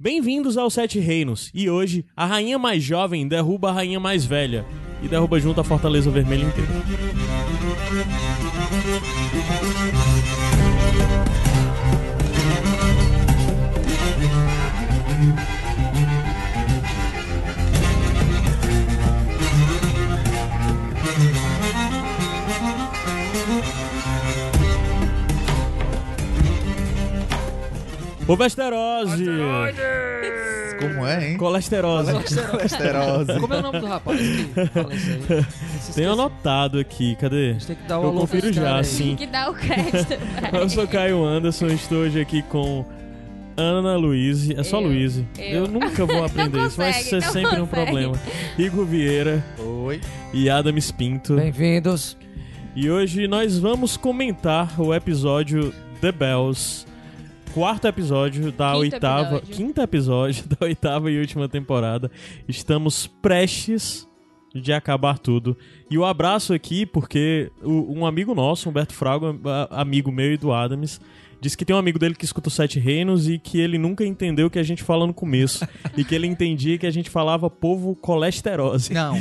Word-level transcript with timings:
Bem-vindos 0.00 0.56
aos 0.56 0.74
Sete 0.74 1.00
Reinos, 1.00 1.50
e 1.52 1.68
hoje 1.68 2.06
a 2.14 2.24
rainha 2.24 2.56
mais 2.56 2.84
jovem 2.84 3.26
derruba 3.26 3.70
a 3.70 3.72
rainha 3.72 3.98
mais 3.98 4.24
velha 4.24 4.64
e 5.02 5.08
derruba 5.08 5.40
junto 5.40 5.60
a 5.60 5.64
Fortaleza 5.64 6.08
Vermelha 6.08 6.44
inteira. 6.44 6.70
O 28.28 28.36
Vesterose! 28.36 29.24
Como 30.78 31.06
é, 31.06 31.30
hein? 31.30 31.36
Colesterose. 31.38 32.12
Colesterose. 32.12 33.40
Como 33.40 33.54
é 33.54 33.58
o 33.58 33.62
nome 33.62 33.80
do 33.80 33.86
rapaz 33.86 34.20
que 34.20 34.66
fala 34.66 34.94
isso 34.94 35.10
aí? 35.10 35.94
Tenho 35.94 36.12
anotado 36.12 36.78
aqui, 36.78 37.16
cadê? 37.16 37.50
A 37.50 37.52
gente 37.54 37.66
tem 37.66 37.76
que 37.76 37.88
dar 37.88 37.98
o 37.98 38.04
Eu 38.04 38.12
confiro 38.12 38.52
já, 38.52 38.76
aí. 38.76 38.84
sim. 38.84 39.16
que 39.16 39.26
dá 39.26 39.50
o 39.50 39.54
crédito. 39.54 40.14
Eu 40.52 40.68
sou 40.68 40.86
Caio 40.86 41.24
Anderson, 41.24 41.66
estou 41.68 41.98
hoje 41.98 42.20
aqui 42.20 42.42
com 42.42 42.84
Ana 43.56 43.96
Luiz. 43.96 44.50
É 44.50 44.62
só. 44.62 44.78
Luiz. 44.78 45.18
Eu. 45.36 45.64
Eu. 45.64 45.68
nunca 45.68 46.04
vou 46.06 46.22
aprender 46.22 46.64
isso, 46.66 46.76
vai 46.76 46.92
ser 46.92 47.22
sempre 47.22 47.60
um 47.60 47.66
consegue. 47.66 47.84
problema. 47.86 48.20
Igor 48.56 48.84
Vieira 48.84 49.42
Oi. 49.58 50.00
e 50.32 50.48
Adams 50.48 50.92
Pinto. 50.92 51.34
Bem-vindos. 51.34 52.16
E 52.76 52.88
hoje 52.88 53.26
nós 53.26 53.58
vamos 53.58 53.96
comentar 53.96 54.80
o 54.80 54.94
episódio 54.94 55.74
The 56.00 56.12
Bells. 56.12 56.86
Quarto 57.54 57.86
episódio 57.88 58.52
da 58.52 58.68
Quinto 58.72 58.78
oitava. 58.78 59.36
episódio. 59.36 59.54
Quinto 59.56 59.80
episódio 59.80 60.44
da 60.60 60.66
oitava 60.66 61.10
e 61.10 61.18
última 61.18 61.48
temporada. 61.48 62.10
Estamos 62.46 63.06
prestes 63.06 64.06
de 64.54 64.72
acabar 64.72 65.18
tudo. 65.18 65.56
E 65.90 65.98
o 65.98 66.04
abraço 66.04 66.52
aqui, 66.54 66.86
porque 66.86 67.50
o- 67.62 67.92
um 67.98 68.06
amigo 68.06 68.34
nosso, 68.34 68.68
Humberto 68.68 68.94
Fraga, 68.94 69.34
a- 69.70 69.80
amigo 69.80 70.10
meu 70.12 70.32
e 70.32 70.36
do 70.36 70.52
Adams, 70.52 71.00
disse 71.40 71.56
que 71.56 71.64
tem 71.64 71.74
um 71.74 71.78
amigo 71.78 71.98
dele 71.98 72.14
que 72.14 72.24
escuta 72.24 72.48
os 72.48 72.54
Sete 72.54 72.78
Reinos 72.80 73.28
e 73.28 73.38
que 73.38 73.60
ele 73.60 73.76
nunca 73.78 74.04
entendeu 74.04 74.46
o 74.46 74.50
que 74.50 74.58
a 74.58 74.62
gente 74.62 74.82
fala 74.82 75.06
no 75.06 75.14
começo. 75.14 75.66
e 75.96 76.04
que 76.04 76.14
ele 76.14 76.26
entendia 76.26 76.78
que 76.78 76.86
a 76.86 76.90
gente 76.90 77.10
falava 77.10 77.50
povo 77.50 77.94
colesterose. 77.96 78.92
Não, 78.92 79.16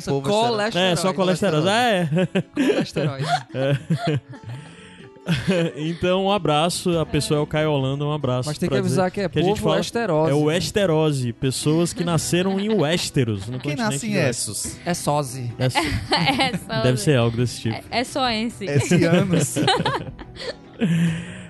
são 0.00 0.20
povo 0.22 0.28
colesterol. 0.48 0.86
É, 0.86 0.96
só 0.96 1.12
colesterose. 1.12 1.68
É. 1.68 2.08
Colesterol. 2.54 3.16
então, 5.76 6.26
um 6.26 6.30
abraço. 6.30 6.98
A 6.98 7.06
pessoa 7.06 7.40
é 7.40 7.42
o 7.42 7.46
Caio 7.46 7.70
Holanda, 7.70 8.04
um 8.04 8.12
abraço. 8.12 8.48
Mas 8.48 8.58
tem 8.58 8.68
que 8.68 8.76
avisar 8.76 9.10
que 9.10 9.20
é 9.20 9.24
a 9.24 9.40
gente 9.40 9.60
povo 9.60 9.78
esterose. 9.78 10.30
É 10.30 10.34
o 10.34 10.50
Esterose. 10.50 11.32
Pessoas 11.32 11.92
que 11.92 12.04
nasceram 12.04 12.58
em 12.60 12.68
Westeros. 12.68 13.46
No 13.48 13.58
Quem 13.58 13.74
nasce 13.74 14.06
em. 14.06 14.14
Essos? 14.14 14.76
É 14.84 14.94
sósia. 14.94 15.52
É- 15.58 15.66
é 16.78 16.82
deve 16.82 16.98
ser 16.98 17.16
algo 17.16 17.36
desse 17.36 17.60
tipo. 17.60 17.76
É, 17.90 18.00
é 18.00 18.04
só 18.04 18.28
esse. 18.30 18.64
Esse 18.64 19.04
anos. 19.04 19.56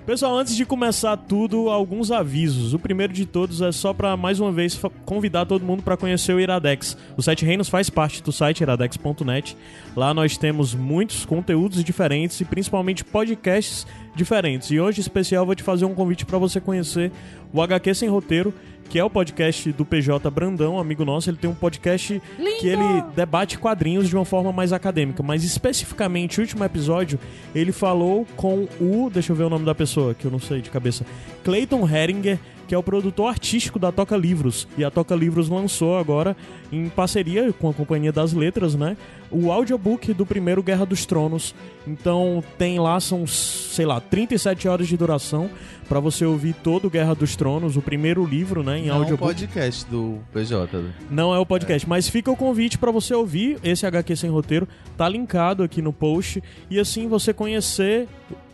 Pessoal, 0.06 0.38
antes 0.38 0.54
de 0.54 0.64
começar 0.64 1.16
tudo, 1.16 1.68
alguns 1.68 2.12
avisos. 2.12 2.72
O 2.72 2.78
primeiro 2.78 3.12
de 3.12 3.26
todos 3.26 3.60
é 3.60 3.72
só 3.72 3.92
pra 3.92 4.16
mais 4.16 4.38
uma 4.38 4.52
vez 4.52 4.80
convidar 5.04 5.46
todo 5.46 5.64
mundo 5.64 5.82
pra 5.82 5.96
conhecer 5.96 6.32
o 6.32 6.38
Iradex. 6.38 6.96
O 7.16 7.22
Sete 7.24 7.44
Reinos 7.44 7.68
faz 7.68 7.90
parte 7.90 8.22
do 8.22 8.30
site 8.30 8.60
iradex.net. 8.60 9.56
Lá 9.96 10.14
nós 10.14 10.38
temos 10.38 10.76
muitos 10.76 11.24
conteúdos 11.24 11.82
diferentes 11.82 12.40
e 12.40 12.44
principalmente 12.44 13.04
podcasts 13.04 13.84
diferentes. 14.14 14.70
E 14.70 14.78
hoje, 14.78 15.00
em 15.00 15.02
especial, 15.02 15.44
vou 15.44 15.56
te 15.56 15.64
fazer 15.64 15.86
um 15.86 15.94
convite 15.94 16.24
pra 16.24 16.38
você 16.38 16.60
conhecer 16.60 17.10
o 17.52 17.60
HQ 17.60 17.92
Sem 17.92 18.08
Roteiro, 18.08 18.54
que 18.88 18.98
é 18.98 19.04
o 19.04 19.10
podcast 19.10 19.72
do 19.72 19.84
PJ 19.84 20.30
Brandão, 20.30 20.78
amigo 20.78 21.04
nosso. 21.04 21.28
Ele 21.30 21.36
tem 21.36 21.50
um 21.50 21.54
podcast 21.54 22.20
Lindo! 22.38 22.60
que 22.60 22.68
ele 22.68 23.02
debate 23.14 23.58
quadrinhos 23.58 24.08
de 24.08 24.16
uma 24.16 24.24
forma 24.24 24.52
mais 24.52 24.72
acadêmica, 24.72 25.22
mas 25.22 25.44
especificamente 25.44 26.38
o 26.38 26.42
último 26.42 26.64
episódio 26.64 27.18
ele 27.54 27.72
falou 27.72 28.26
com 28.36 28.68
o, 28.80 29.10
deixa 29.12 29.32
eu 29.32 29.36
ver 29.36 29.44
o 29.44 29.50
nome 29.50 29.64
da 29.64 29.74
pessoa 29.74 30.14
que 30.14 30.24
eu 30.24 30.30
não 30.30 30.38
sei 30.38 30.60
de 30.60 30.70
cabeça, 30.70 31.04
Clayton 31.44 31.88
Heringer, 31.88 32.38
que 32.66 32.74
é 32.74 32.78
o 32.78 32.82
produtor 32.82 33.28
artístico 33.28 33.78
da 33.78 33.92
Toca 33.92 34.16
Livros. 34.16 34.66
E 34.76 34.84
a 34.84 34.90
Toca 34.90 35.14
Livros 35.14 35.48
lançou 35.48 35.98
agora 35.98 36.36
em 36.72 36.88
parceria 36.88 37.52
com 37.52 37.68
a 37.68 37.74
Companhia 37.74 38.12
das 38.12 38.32
Letras, 38.32 38.74
né, 38.74 38.96
o 39.30 39.50
audiobook 39.52 40.12
do 40.12 40.26
primeiro 40.26 40.62
Guerra 40.62 40.84
dos 40.84 41.06
Tronos. 41.06 41.54
Então 41.86 42.42
tem 42.58 42.78
lá 42.78 42.98
são, 43.00 43.26
sei 43.26 43.86
lá, 43.86 44.00
37 44.00 44.66
horas 44.68 44.88
de 44.88 44.96
duração 44.96 45.48
pra 45.88 46.00
você 46.00 46.24
ouvir 46.24 46.52
todo 46.54 46.86
o 46.86 46.90
Guerra 46.90 47.14
dos 47.14 47.36
Tronos, 47.36 47.76
o 47.76 47.82
primeiro 47.82 48.24
livro, 48.24 48.62
né, 48.62 48.78
em 48.78 48.86
Não, 48.86 48.96
um 48.96 48.98
audiobook. 48.98 49.28
podcast 49.32 49.88
do 49.88 50.18
PJ. 50.32 50.68
Não 51.10 51.32
é 51.34 51.38
o 51.38 51.46
podcast, 51.46 51.88
mas 51.88 52.08
fica 52.08 52.30
o 52.30 52.36
convite 52.36 52.76
pra 52.78 52.90
você 52.90 53.14
ouvir 53.14 53.58
esse 53.62 53.86
HQ 53.86 54.16
sem 54.16 54.30
roteiro, 54.30 54.66
tá 54.96 55.08
linkado 55.08 55.62
aqui 55.62 55.80
no 55.80 55.92
post 55.92 56.42
e 56.68 56.80
assim 56.80 57.06
você 57.06 57.32
conhecer 57.32 58.08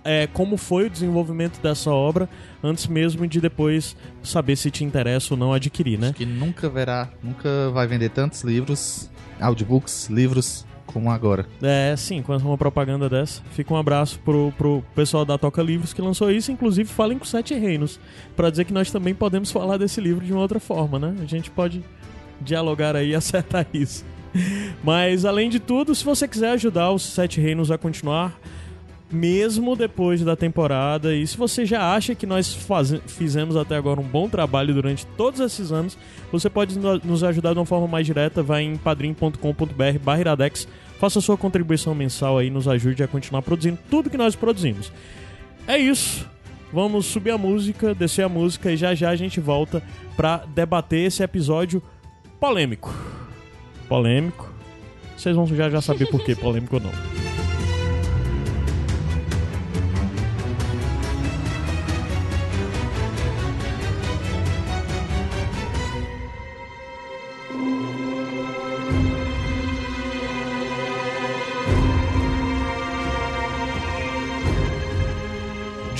é, 0.05 0.27
como 0.27 0.57
foi 0.57 0.87
o 0.87 0.91
desenvolvimento 0.91 1.61
dessa 1.61 1.91
obra 1.91 2.29
antes 2.63 2.87
mesmo 2.87 3.27
de 3.27 3.41
depois 3.41 3.97
saber 4.23 4.57
se 4.57 4.71
te 4.71 4.85
interessa 4.85 5.35
ou 5.35 5.39
não 5.39 5.53
adquirir, 5.53 5.99
né? 5.99 6.09
Acho 6.09 6.17
que 6.17 6.27
nunca 6.27 6.69
verá, 6.69 7.09
nunca 7.23 7.71
vai 7.71 7.87
vender 7.87 8.11
tantos 8.11 8.43
livros, 8.43 9.11
audiobooks, 9.41 10.09
livros, 10.09 10.67
como 10.87 11.11
agora. 11.11 11.47
É, 11.63 11.95
sim, 11.97 12.23
com 12.23 12.37
uma 12.37 12.59
propaganda 12.59 13.09
dessa. 13.09 13.43
Fica 13.53 13.73
um 13.73 13.77
abraço 13.77 14.19
pro, 14.21 14.53
pro 14.57 14.85
pessoal 14.95 15.25
da 15.25 15.39
Toca 15.39 15.63
Livros 15.63 15.93
que 15.93 16.03
lançou 16.03 16.31
isso, 16.31 16.53
inclusive 16.53 16.89
falem 16.89 17.19
com 17.19 17.25
Sete 17.25 17.55
Reinos, 17.55 17.99
pra 18.37 18.51
dizer 18.51 18.65
que 18.65 18.73
nós 18.73 18.91
também 18.91 19.15
podemos 19.15 19.51
falar 19.51 19.79
desse 19.79 20.01
livro 20.01 20.25
de 20.25 20.33
uma 20.33 20.43
outra 20.43 20.61
forma, 20.61 20.99
né? 20.99 21.15
A 21.21 21.27
gente 21.27 21.51
pode 21.51 21.83
dialogar 22.41 22.97
aí 22.97 23.11
e 23.11 23.15
acertar 23.17 23.67
isso. 23.73 24.05
Mas 24.83 25.25
além 25.25 25.51
de 25.51 25.61
tudo, 25.61 25.95
se 25.95 26.05
você 26.05 26.27
quiser 26.27 26.53
ajudar 26.53 26.91
os 26.91 27.03
Sete 27.03 27.41
Reinos 27.41 27.71
a 27.71 27.79
continuar, 27.79 28.39
mesmo 29.13 29.77
depois 29.77 30.23
da 30.23 30.35
temporada, 30.35 31.15
e 31.15 31.27
se 31.27 31.37
você 31.37 31.67
já 31.67 31.95
acha 31.95 32.15
que 32.15 32.27
nós 32.27 32.53
faze- 32.55 33.01
fizemos 33.07 33.57
até 33.57 33.77
agora 33.77 34.01
um 34.01 34.05
bom 34.05 34.29
trabalho 34.29 34.73
durante 34.73 35.05
todos 35.17 35.39
esses 35.41 35.71
anos, 35.71 35.97
você 36.31 36.49
pode 36.49 36.79
no- 36.79 36.99
nos 37.05 37.23
ajudar 37.23 37.53
de 37.53 37.59
uma 37.59 37.67
forma 37.67 37.87
mais 37.87 38.07
direta, 38.07 38.43
vai 38.43 38.63
em 38.63 38.77
padrim.com.br 38.77 39.99
barra 40.03 40.21
iradex, 40.21 40.67
faça 40.99 41.21
sua 41.21 41.37
contribuição 41.37 41.95
mensal 41.95 42.39
aí, 42.39 42.49
nos 42.49 42.67
ajude 42.67 43.03
a 43.03 43.09
continuar 43.09 43.43
produzindo 43.43 43.79
tudo 43.91 44.09
que 44.11 44.17
nós 44.17 44.35
produzimos. 44.35 44.91
É 45.67 45.77
isso. 45.77 46.27
Vamos 46.73 47.05
subir 47.05 47.33
a 47.33 47.39
música, 47.39 47.95
descer 47.95 48.23
a 48.25 48.29
música 48.31 48.73
e 48.73 48.77
já 48.79 48.95
já 48.95 49.11
a 49.11 49.17
gente 49.17 49.39
volta 49.41 49.83
pra 50.17 50.39
debater 50.55 51.01
esse 51.07 51.23
episódio 51.23 51.83
polêmico. 52.41 52.95
Polêmico. 53.89 54.51
Vocês 55.17 55.37
vão 55.37 55.47
já 55.47 55.69
já 55.69 55.83
saber 55.83 56.07
por 56.07 56.25
que 56.25 56.35
polêmico 56.37 56.77
ou 56.77 56.83
não. 56.83 57.32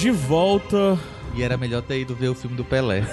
De 0.03 0.11
volta 0.11 0.99
E 1.37 1.43
era 1.43 1.57
melhor 1.57 1.81
ter 1.83 2.01
ido 2.01 2.13
ver 2.15 2.29
o 2.29 2.35
filme 2.35 2.57
do 2.57 2.65
Pelé. 2.65 3.05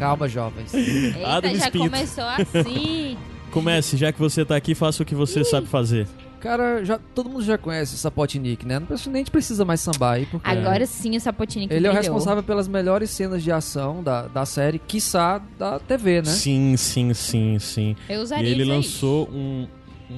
Calma, 0.00 0.28
jovens. 0.28 0.72
Eita, 0.74 1.54
já 1.54 1.70
Pinto. 1.70 1.90
começou 1.90 2.24
assim. 2.24 3.16
Comece, 3.50 3.96
já 3.98 4.10
que 4.12 4.18
você 4.18 4.44
tá 4.44 4.56
aqui, 4.56 4.74
faça 4.74 5.02
o 5.02 5.06
que 5.06 5.14
você 5.14 5.44
sabe 5.44 5.66
fazer. 5.66 6.08
Cara, 6.40 6.82
já, 6.84 6.98
todo 7.14 7.28
mundo 7.30 7.44
já 7.44 7.56
conhece 7.56 7.94
o 7.94 7.98
Sapotnik, 7.98 8.66
né? 8.66 8.80
Não 8.80 8.86
precisa- 8.86 9.10
nem 9.10 9.24
precisa 9.24 9.64
mais 9.64 9.80
sambar 9.80 10.14
aí, 10.14 10.26
porque 10.26 10.48
Agora 10.50 10.84
sim 10.86 11.14
o 11.16 11.20
Sapotini 11.20 11.68
que 11.68 11.74
ele 11.74 11.86
é 11.86 11.90
o 11.90 11.92
brilhou. 11.92 12.14
responsável 12.14 12.42
pelas 12.42 12.66
melhores 12.66 13.10
cenas 13.10 13.44
de 13.44 13.52
ação 13.52 14.02
da, 14.02 14.22
da 14.22 14.44
série, 14.44 14.80
quiçá 14.80 15.40
da 15.56 15.78
TV, 15.78 16.16
né? 16.22 16.24
Sim, 16.24 16.76
sim, 16.76 17.14
sim, 17.14 17.58
sim. 17.60 17.94
Eu 18.08 18.18
E 18.20 18.22
usaria 18.24 18.48
ele 18.48 18.62
isso 18.62 18.70
aí. 18.72 18.76
lançou 18.76 19.28
um, 19.32 19.68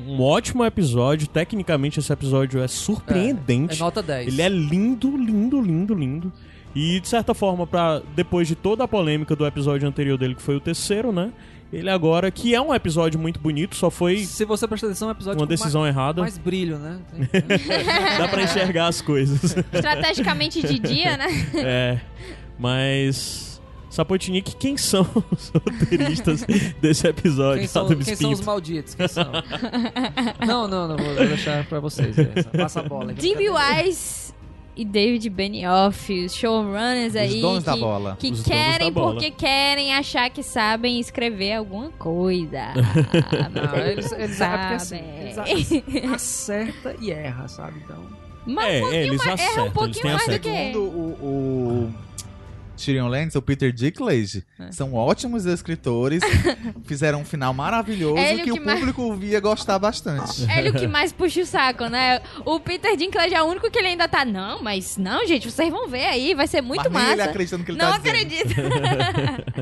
um 0.09 0.21
ótimo 0.23 0.65
episódio. 0.65 1.27
Tecnicamente, 1.29 1.99
esse 2.01 2.13
episódio 2.13 2.61
é 2.61 2.65
É 2.65 2.69
surpreendente. 2.69 3.79
nota 3.81 4.03
10. 4.03 4.29
Ele 4.29 4.43
é 4.43 4.49
lindo, 4.49 5.17
lindo, 5.17 5.61
lindo, 5.61 5.95
lindo. 5.95 6.33
E 6.75 6.99
de 7.01 7.09
certa 7.09 7.35
forma, 7.35 7.67
para 7.67 8.03
depois 8.17 8.49
de 8.49 8.55
toda 8.57 8.83
a 8.85 8.89
polêmica 8.89 9.37
do 9.37 9.47
episódio 9.47 9.87
anterior 9.89 10.19
dele, 10.19 10.35
que 10.35 10.43
foi 10.43 10.57
o 10.57 10.61
terceiro, 10.61 11.13
né? 11.13 11.33
Ele 11.73 11.89
agora, 11.91 12.31
que 12.31 12.55
é 12.55 12.61
um 12.61 12.73
episódio 12.75 13.19
muito 13.19 13.41
bonito, 13.41 13.75
só 13.75 13.91
foi 13.91 14.19
Se 14.25 14.45
você 14.45 14.67
prestar 14.69 14.87
atenção, 14.89 15.09
é 15.09 15.11
um 15.11 15.15
episódio 15.15 15.41
uma 15.41 15.47
com 15.47 15.51
mais, 15.51 15.61
decisão 15.61 15.87
errada. 15.87 16.21
mais 16.21 16.39
brilho, 16.39 16.79
né? 16.79 16.99
Dá 18.19 18.29
pra 18.29 18.43
enxergar 18.43 18.87
as 18.89 19.01
coisas. 19.01 19.57
Estrategicamente 19.73 20.63
de 20.67 20.79
dia, 20.79 21.17
né? 21.17 21.27
É. 21.55 22.01
Mas. 22.59 23.54
Sapotnik, 23.95 24.57
quem 24.57 24.77
são 24.77 25.03
os 25.31 25.51
roteiristas 25.51 26.43
desse 26.83 27.07
episódio? 27.07 27.59
Quem 27.61 27.69
são, 27.69 27.87
quem 27.89 28.17
são 28.17 28.33
os 28.33 28.41
malditos? 28.41 28.95
Quem 28.95 29.07
são? 29.09 29.31
não, 30.47 30.67
não, 30.67 30.89
não, 30.89 30.97
vou, 30.97 31.15
deixar 31.15 31.65
pra 31.67 31.79
vocês. 31.81 32.19
essa. 32.19 32.49
Passa 32.51 32.81
a 32.81 32.83
bola. 32.83 33.13
brincadeira. 33.13 33.53
Wise 33.85 34.35
e 34.77 34.85
David 34.85 35.31
Benioff, 35.31 36.25
os 36.25 36.35
showrunners 36.35 37.15
aí 37.15 37.37
Os 37.37 37.41
donos 37.41 37.59
que, 37.61 37.71
da 37.71 37.77
bola. 37.77 38.17
que 38.19 38.43
querem 38.43 38.93
porque 38.93 39.31
querem 39.31 39.95
achar 39.95 40.29
que 40.31 40.43
sabem 40.43 40.99
escrever 40.99 41.53
alguma 41.53 41.91
coisa. 41.91 42.73
Não, 43.53 43.77
eles, 43.87 44.11
eles, 44.11 44.41
é 44.41 44.45
assim, 44.45 44.97
Sabem. 45.33 45.55
eles 45.55 46.09
a- 46.11 46.15
acerta 46.17 46.97
e 47.01 47.13
erra, 47.13 47.47
sabe? 47.47 47.81
Então. 47.85 48.03
Mas 48.45 48.75
É, 48.75 48.85
um 48.85 48.93
eles 48.93 49.25
mais, 49.25 49.41
erra 49.41 49.51
acertam, 49.53 49.63
um 49.63 49.67
eles 49.67 49.73
pouquinho 49.75 50.03
têm 50.03 50.13
mais 50.13 50.25
do 50.25 50.31
acerto. 50.31 50.49
que. 50.49 50.57
Segundo 50.57 50.81
o, 50.83 51.85
o 51.87 51.95
Tyrion 52.77 53.09
Lannister, 53.09 53.39
o 53.39 53.43
Peter 53.43 53.73
Dinklage, 53.73 54.45
É. 54.59 54.73
são 54.73 54.95
ótimos 54.95 55.47
escritores, 55.47 56.23
fizeram 56.85 57.21
um 57.21 57.25
final 57.25 57.53
maravilhoso 57.55 58.19
Ele 58.19 58.43
que, 58.43 58.53
que 58.53 58.61
o 58.61 58.65
mais- 58.65 58.79
público 58.79 59.15
via 59.15 59.41
gostar 59.41 59.79
bastante. 59.79 60.51
É 60.51 60.59
ele 60.59 60.71
o 60.71 60.75
que 60.75 60.87
mais 60.87 61.13
puxa 61.13 61.41
o 61.41 61.47
saco, 61.47 61.87
né? 61.87 62.21
O 62.45 62.59
Peter 62.61 62.97
Dinklage 62.97 63.35
é 63.35 63.43
o 63.43 63.47
único 63.47 63.71
que 63.71 63.79
ele 63.79 63.89
ainda 63.89 64.09
tá. 64.09 64.25
Não, 64.25 64.63
mas 64.63 64.97
não, 64.97 65.27
gente, 65.27 65.51
vocês 65.51 65.71
vão 65.71 65.89
ver 65.89 66.05
aí, 66.07 66.35
vai 66.35 66.47
ser 66.47 66.61
muito 66.63 66.91
Mas 66.91 67.09
ele 67.09 67.17
massa. 67.17 67.31
acredita 67.31 67.59
no 67.59 67.65
que 67.65 67.71
ele 67.71 67.79
Não 67.79 67.91
tá 67.91 67.97
acredito. 67.97 68.55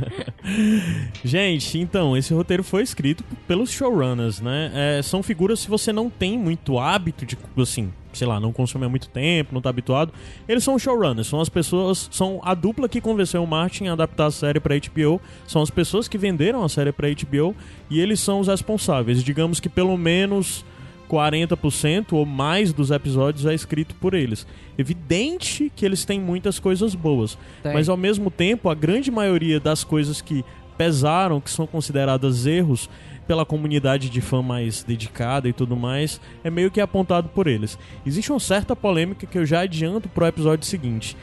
Gente, 1.24 1.78
então, 1.78 2.16
esse 2.16 2.32
roteiro 2.34 2.62
foi 2.64 2.82
escrito 2.82 3.24
pelos 3.46 3.70
showrunners, 3.70 4.40
né? 4.40 4.70
É, 4.74 5.02
são 5.02 5.22
figuras, 5.22 5.60
se 5.60 5.68
você 5.68 5.92
não 5.92 6.10
tem 6.10 6.38
muito 6.38 6.78
hábito 6.78 7.24
de, 7.24 7.38
assim, 7.58 7.92
sei 8.12 8.26
lá, 8.26 8.38
não 8.38 8.52
consome 8.52 8.84
há 8.84 8.88
muito 8.88 9.08
tempo, 9.08 9.54
não 9.54 9.60
tá 9.60 9.70
habituado, 9.70 10.12
eles 10.48 10.64
são 10.64 10.78
showrunners, 10.78 11.26
são 11.26 11.40
as 11.40 11.48
pessoas, 11.48 12.08
são 12.10 12.40
a 12.42 12.54
dupla 12.54 12.88
que 12.88 13.00
convenceu 13.00 13.42
o 13.42 13.46
Martin 13.46 13.86
a 13.86 13.92
adaptar 13.92 14.26
a 14.26 14.30
série 14.30 14.60
pra 14.60 14.76
HBO, 14.76 15.20
são 15.46 15.62
as 15.62 15.70
pessoas 15.70 16.08
que 16.08 16.18
venderam 16.18 16.62
a 16.62 16.68
série 16.68 16.92
pra 16.92 17.08
HBO 17.08 17.54
e 17.90 18.00
eles 18.00 18.20
são 18.20 18.40
os 18.40 18.48
responsáveis. 18.48 19.22
Digamos 19.22 19.60
que 19.60 19.68
pelo 19.68 19.96
menos 19.96 20.64
40% 21.10 22.12
ou 22.12 22.24
mais 22.24 22.72
dos 22.72 22.90
episódios 22.90 23.44
é 23.44 23.54
escrito 23.54 23.94
por 23.96 24.14
eles. 24.14 24.46
Evidente 24.78 25.70
que 25.76 25.84
eles 25.84 26.04
têm 26.06 26.18
muitas 26.18 26.58
coisas 26.58 26.94
boas, 26.94 27.36
Tem. 27.62 27.74
mas 27.74 27.88
ao 27.88 27.96
mesmo 27.96 28.30
tempo, 28.30 28.70
a 28.70 28.74
grande 28.74 29.10
maioria 29.10 29.60
das 29.60 29.84
coisas 29.84 30.22
que 30.22 30.42
pesaram, 30.78 31.40
que 31.40 31.50
são 31.50 31.66
consideradas 31.66 32.46
erros 32.46 32.88
pela 33.26 33.44
comunidade 33.44 34.10
de 34.10 34.20
fã 34.20 34.42
mais 34.42 34.82
dedicada 34.82 35.48
e 35.48 35.52
tudo 35.52 35.76
mais, 35.76 36.20
é 36.42 36.50
meio 36.50 36.70
que 36.70 36.80
apontado 36.80 37.28
por 37.28 37.46
eles. 37.46 37.78
Existe 38.04 38.32
uma 38.32 38.40
certa 38.40 38.74
polêmica 38.74 39.26
que 39.26 39.38
eu 39.38 39.46
já 39.46 39.60
adianto 39.60 40.08
pro 40.08 40.26
episódio 40.26 40.66
seguinte. 40.66 41.16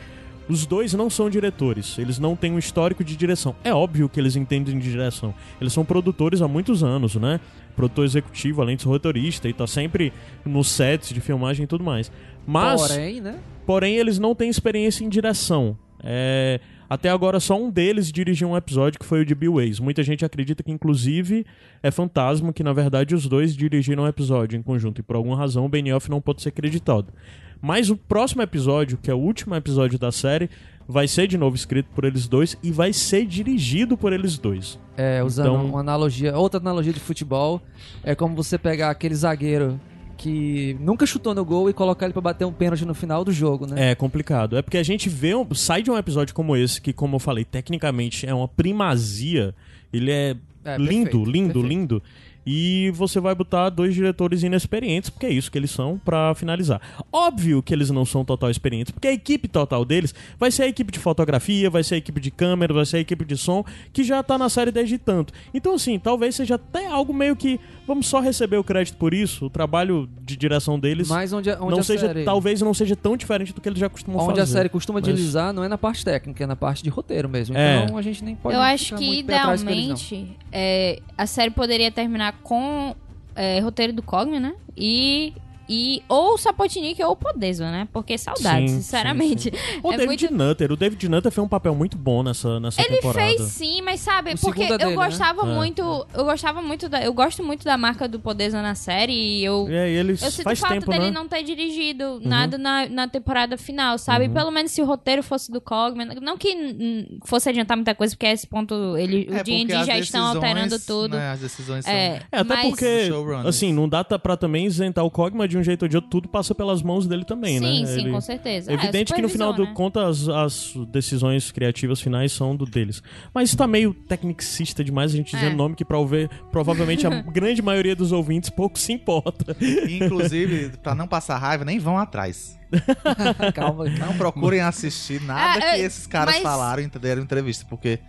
Os 0.50 0.66
dois 0.66 0.94
não 0.96 1.12
são 1.12 1.30
diretores, 1.30 2.00
eles 2.00 2.18
não 2.18 2.36
têm 2.36 2.51
um 2.51 2.57
histórico 2.57 3.04
de 3.04 3.16
direção. 3.16 3.56
É 3.63 3.72
óbvio 3.72 4.10
que 4.10 4.19
eles 4.19 4.36
entendem 4.36 4.80
de 4.80 4.90
direção. 4.90 5.31
Eles 5.62 5.72
são 5.72 5.86
produtores 5.86 6.42
há 6.42 6.48
muitos 6.48 6.84
anos, 6.84 7.16
né? 7.16 7.40
Produtor 7.75 8.04
executivo, 8.04 8.60
além 8.60 8.75
de 8.75 8.81
ser 8.81 8.90
roteirista, 8.90 9.48
e 9.48 9.54
tá 9.54 9.68
sempre 9.68 10.12
nos 10.44 10.72
sets 10.72 11.10
de 11.10 11.22
filmagem 11.22 11.66
e 11.66 11.68
tudo 11.68 11.84
mais. 11.84 12.12
Mas. 12.48 12.81
Porém, 12.81 13.22
né? 13.22 13.40
Porém, 13.63 13.98
eles 13.98 14.18
não 14.18 14.34
têm 14.34 14.50
experiência 14.50 15.06
em 15.06 15.10
direção. 15.10 15.78
É, 16.04 16.60
Até 16.89 17.09
agora, 17.09 17.39
só 17.39 17.56
um 17.62 17.69
deles 17.69 18.12
dirigiu 18.12 18.50
um 18.50 18.57
episódio 18.57 19.00
que 19.00 19.06
foi 19.06 19.21
o 19.21 19.25
de 19.25 19.36
Bill 19.36 19.53
Ways. 19.56 19.80
Muita 19.80 20.01
gente 20.01 20.25
acredita 20.25 20.63
que, 20.63 20.71
inclusive, 20.71 21.45
é 21.83 21.91
fantasma, 21.91 22.51
que 22.51 22.63
na 22.63 22.74
verdade 22.74 23.13
os 23.13 23.27
dois 23.27 23.56
dirigiram 23.56 24.03
um 24.03 24.07
episódio 24.07 24.57
em 24.57 24.63
conjunto. 24.63 25.00
E 25.00 25.03
por 25.03 25.15
alguma 25.15 25.38
razão 25.38 25.65
o 25.65 25.69
Benioff 25.69 26.09
não 26.09 26.19
pode 26.19 26.41
ser 26.41 26.50
acreditado. 26.50 27.13
Mas 27.62 27.89
o 27.91 27.95
próximo 27.95 28.41
episódio, 28.41 28.97
que 28.97 29.12
é 29.12 29.13
o 29.13 29.18
último 29.19 29.53
episódio 29.53 30.00
da 30.00 30.12
série, 30.12 30.50
vai 30.88 31.07
ser 31.07 31.27
de 31.27 31.38
novo 31.38 31.56
escrito 31.56 31.89
por 31.94 32.06
eles 32.06 32.27
dois 32.27 32.57
e 32.63 32.71
vai 32.71 32.91
ser 32.91 33.25
dirigido 33.25 33.95
por 33.95 34.12
eles 34.12 34.39
dois. 34.39 34.80
É, 34.97 35.21
usando 35.24 35.47
Então- 35.50 35.65
uma 35.65 35.81
analogia, 35.81 36.36
outra 36.36 36.59
analogia 36.59 36.91
de 36.94 37.00
futebol, 37.00 37.62
é 38.03 38.15
como 38.15 38.36
você 38.36 38.57
pegar 38.57 38.89
aquele 38.89 39.13
zagueiro 39.13 39.80
que 40.19 40.75
nunca 40.81 41.06
chutou 41.06 41.33
no 41.33 41.45
gol 41.45 41.69
e 41.69 41.74
colocar 41.74 42.06
ele 42.06 42.12
pra 42.13 42.21
bater 42.21 42.44
um 42.45 42.51
pênalti 42.51 42.83
no 42.83 42.94
final 42.94 43.24
do 43.24 43.31
jogo, 43.31 43.66
né? 43.66 43.92
É 43.92 43.95
complicado. 43.95 44.57
É 44.57 44.62
porque 44.62 44.77
a 44.77 44.83
gente 44.83 45.07
vê, 45.07 45.33
um- 45.33 45.48
sai 45.56 45.81
de 45.81 45.89
um 45.89 45.98
episódio 45.98 46.36
como 46.36 46.57
esse, 46.57 46.81
que, 46.81 46.92
como 46.92 47.16
eu 47.16 47.19
falei, 47.19 47.45
tecnicamente 47.45 48.27
é 48.27 48.33
uma 48.33 48.48
primazia. 48.48 49.56
Ele 49.94 50.12
é, 50.12 50.36
É, 50.66 50.77
lindo, 50.77 50.88
perfeito, 51.12 51.18
lindo, 51.25 51.54
perfeito. 51.54 51.68
lindo. 51.68 52.04
E 52.51 52.90
você 52.96 53.19
vai 53.19 53.36
botar 53.36 53.69
dois 53.69 53.94
diretores 53.94 54.42
inexperientes, 54.42 55.07
porque 55.12 55.28
é 55.28 55.30
isso 55.30 55.51
que 55.51 55.57
eles 55.57 55.69
são 55.69 56.01
pra 56.04 56.34
finalizar. 56.34 56.81
Óbvio 57.13 57.62
que 57.62 57.72
eles 57.72 57.92
não 57.92 58.06
são 58.06 58.25
total 58.25 58.50
experientes, 58.50 58.90
porque 58.92 59.07
a 59.07 59.13
equipe 59.13 59.48
total 59.48 59.86
deles 59.86 60.16
vai 60.40 60.50
ser 60.50 60.63
a 60.63 60.68
equipe 60.68 60.92
de 60.92 60.98
fotografia, 60.98 61.69
vai 61.69 61.84
ser 61.84 61.94
a 61.94 61.98
equipe 62.00 62.19
de 62.19 62.31
câmera, 62.31 62.74
vai 62.74 62.88
ser 62.88 62.98
a 62.98 63.00
equipe 63.01 63.24
de 63.24 63.38
som, 63.38 63.63
que 63.94 64.04
já 64.04 64.24
tá 64.24 64.36
na 64.36 64.50
série 64.50 64.72
desde 64.72 64.98
tanto. 64.98 65.31
Então, 65.54 65.75
assim, 65.75 66.00
talvez 66.00 66.34
seja 66.36 66.56
até 66.56 66.88
algo 66.88 67.13
meio 67.13 67.36
que. 67.36 67.60
Vamos 67.86 68.07
só 68.07 68.19
receber 68.19 68.57
o 68.57 68.63
crédito 68.63 68.98
por 68.98 69.13
isso. 69.13 69.46
O 69.46 69.50
trabalho 69.50 70.07
de 70.22 70.38
direção 70.38 70.80
deles 70.80 71.07
Mas 71.07 71.34
onde, 71.34 71.50
a- 71.51 71.57
onde 71.60 71.72
não 71.72 71.80
a 71.80 71.84
seja, 71.84 72.07
série, 72.07 72.24
talvez 72.24 72.62
não 72.62 72.74
seja 72.74 72.96
tão 72.96 73.16
diferente 73.18 73.51
do 73.54 73.60
que 73.62 73.68
eles 73.69 73.80
já 73.80 73.90
costumam 73.90 74.19
onde 74.22 74.40
fazer. 74.40 74.42
a 74.42 74.46
série 74.46 74.69
costuma 74.69 75.00
mas- 75.00 75.07
deslizar 75.12 75.51
não 75.54 75.63
é 75.63 75.68
na 75.68 75.78
parte 75.78 76.04
técnica, 76.06 76.44
é 76.44 76.48
na 76.48 76.56
parte 76.56 76.84
de 76.84 76.90
roteiro 76.90 77.28
mesmo. 77.30 77.56
É. 77.57 77.84
Então 77.84 77.98
a 77.98 78.01
gente 78.01 78.24
nem 78.24 78.36
pode 78.36 78.56
Eu 78.56 78.62
acho 78.62 78.96
que 78.96 79.19
idealmente 79.19 80.38
é, 80.51 81.00
a 81.18 81.25
série 81.25 81.50
poderia 81.51 81.92
terminar 81.92 82.34
com 82.44 82.95
é, 83.36 83.59
roteiro 83.59 83.94
do 83.94 84.03
Cogman, 84.03 84.39
né? 84.39 84.56
E, 84.75 85.33
e 85.69 86.01
ou 86.10 86.33
o 86.33 86.38
Sapotnik 86.38 87.01
ou 87.04 87.12
o 87.12 87.16
Podesma, 87.16 87.71
né? 87.71 87.88
Porque 87.94 88.18
saudades, 88.18 88.71
Sim, 88.71 88.81
sinceramente. 88.81 89.51
O 89.83 89.94
É 89.94 89.98
David 89.98 90.24
muito- 90.30 90.33
Nutter. 90.33 90.71
O 90.71 90.75
David 90.75 91.07
Nutter 91.10 91.31
fez 91.31 91.45
um 91.45 91.48
papel 91.48 91.75
muito 91.75 91.98
bom 91.98 92.24
nessa, 92.24 92.60
nessa 92.60 92.81
Ele 92.81 92.95
temporada. 92.98 93.25
fez 93.30 93.42
sim, 93.44 93.81
mas 93.81 94.00
sabe, 94.00 94.33
O 94.33 94.38
porque 94.39 94.63
é 94.63 94.71
eu 94.71 94.77
dele, 94.77 94.89
né? 94.89 94.95
gostava 94.95 95.44
É. 95.44 95.45
muito, 95.56 95.81
eu 96.13 96.25
gostava 96.25 96.62
muito 96.62 96.89
da, 96.89 97.01
eu 97.04 97.13
gosto 97.13 97.44
muito 97.44 97.63
da 97.63 97.77
marca 97.77 98.07
do 98.07 98.19
Podesma 98.19 98.62
na 98.62 98.74
série 98.75 99.13
e 99.13 99.45
eu 99.45 99.68
E 99.69 99.77
aí 99.77 99.92
eles 99.94 100.21
Eu 100.21 100.31
sinto 100.31 100.44
faz 100.44 100.60
falta 100.60 100.75
tempo, 100.75 100.89
dele 100.92 101.06
né? 101.06 101.12
não 101.12 101.27
ter 101.27 101.44
dirigido 101.44 102.19
nada 102.24 102.57
na, 102.57 102.88
na 102.89 103.07
temporada 103.07 103.57
final, 103.57 103.98
sabe? 103.98 104.25
Uhum. 104.27 104.33
Pelo 104.33 104.51
menos 104.51 104.72
se 104.72 104.81
o 104.81 104.86
roteiro 104.86 105.22
fosse 105.22 105.51
do 105.51 105.62
Cogman. 105.62 106.07
Não 106.22 106.38
que 106.38 107.19
fosse 107.25 107.50
adiantar 107.50 107.77
muita 107.77 107.94
coisa, 107.94 108.15
porque 108.15 108.25
a 108.25 108.31
esse 108.33 108.48
ponto 108.48 108.98
ele, 108.98 109.27
É, 109.31 109.42
o 109.42 109.44
D&D 109.44 109.74
já 109.86 109.98
estão 109.98 110.00
decisões, 110.00 110.36
alterando 110.36 110.80
tudo. 110.80 111.15
né, 111.18 111.31
as 111.31 111.39
decisões 111.39 111.86
são... 111.86 111.94
É, 111.94 112.22
É, 112.31 112.39
até 112.39 112.44
mas- 112.56 112.69
porque, 112.69 113.10
assim, 113.48 113.72
não 113.74 113.88
dá 113.88 114.04
pra 114.04 114.36
também 114.36 114.65
isentar 114.65 115.06
o 115.06 115.12
Cogma 115.12 115.48
de 115.48 115.59
um 115.60 115.64
jeito 115.64 115.84
ou 115.84 115.88
de 115.90 115.96
outro, 115.98 116.10
tudo 116.10 116.28
passa 116.30 116.56
pelas 116.56 116.82
mãos 116.82 117.06
dele 117.08 117.24
também, 117.26 117.60
né? 117.60 117.68
Sim, 117.68 117.86
sim, 117.86 118.00
Ele- 118.02 118.12
com 118.12 118.22
certeza. 118.22 118.72
É 118.72 118.74
evidente 118.76 119.12
É, 119.14 119.16
que 119.16 119.22
no 119.22 119.30
final 119.30 119.54
do 119.54 119.66
né? 119.66 119.72
contas 119.74 120.28
as, 120.28 120.30
as 120.30 120.74
decisões 120.88 121.52
criativas 121.52 122.02
finais 122.02 122.32
são 122.32 122.56
do 122.56 122.66
deles. 122.66 123.02
Mas 123.34 123.50
isso 123.50 123.58
tá 123.58 123.68
meio 123.68 123.94
tecnicista 123.94 124.84
demais 124.84 125.14
a 125.14 125.18
gente 125.18 125.32
dizendo 125.36 125.54
É. 125.54 125.56
nome 125.56 125.76
que 125.76 125.86
pra 125.86 125.98
ouvir, 125.98 126.30
provavelmente 126.52 127.06
a 127.06 127.10
grande 127.32 127.62
maioria 127.62 127.96
dos 127.96 128.12
ouvintes 128.12 128.50
pouco 128.50 128.80
se 128.80 128.94
importa. 128.94 129.56
Inclusive, 129.90 130.78
pra 130.82 130.96
não 130.96 131.08
passar 131.08 131.38
raiva, 131.38 131.66
nem 131.66 131.80
vão 131.80 131.98
atrás. 131.98 132.58
Calma. 133.54 133.86
Não 133.90 134.16
procurem 134.18 134.62
assistir 134.62 135.22
nada 135.24 135.58
Ah, 135.58 135.62
que 135.62 135.66
é, 135.66 135.80
esses 135.82 136.06
caras 136.08 136.36
mas- 136.36 136.44
falaram 136.44 136.84
e 136.84 136.88
deram 136.88 137.22
entrevista, 137.24 137.66
porque 137.68 138.00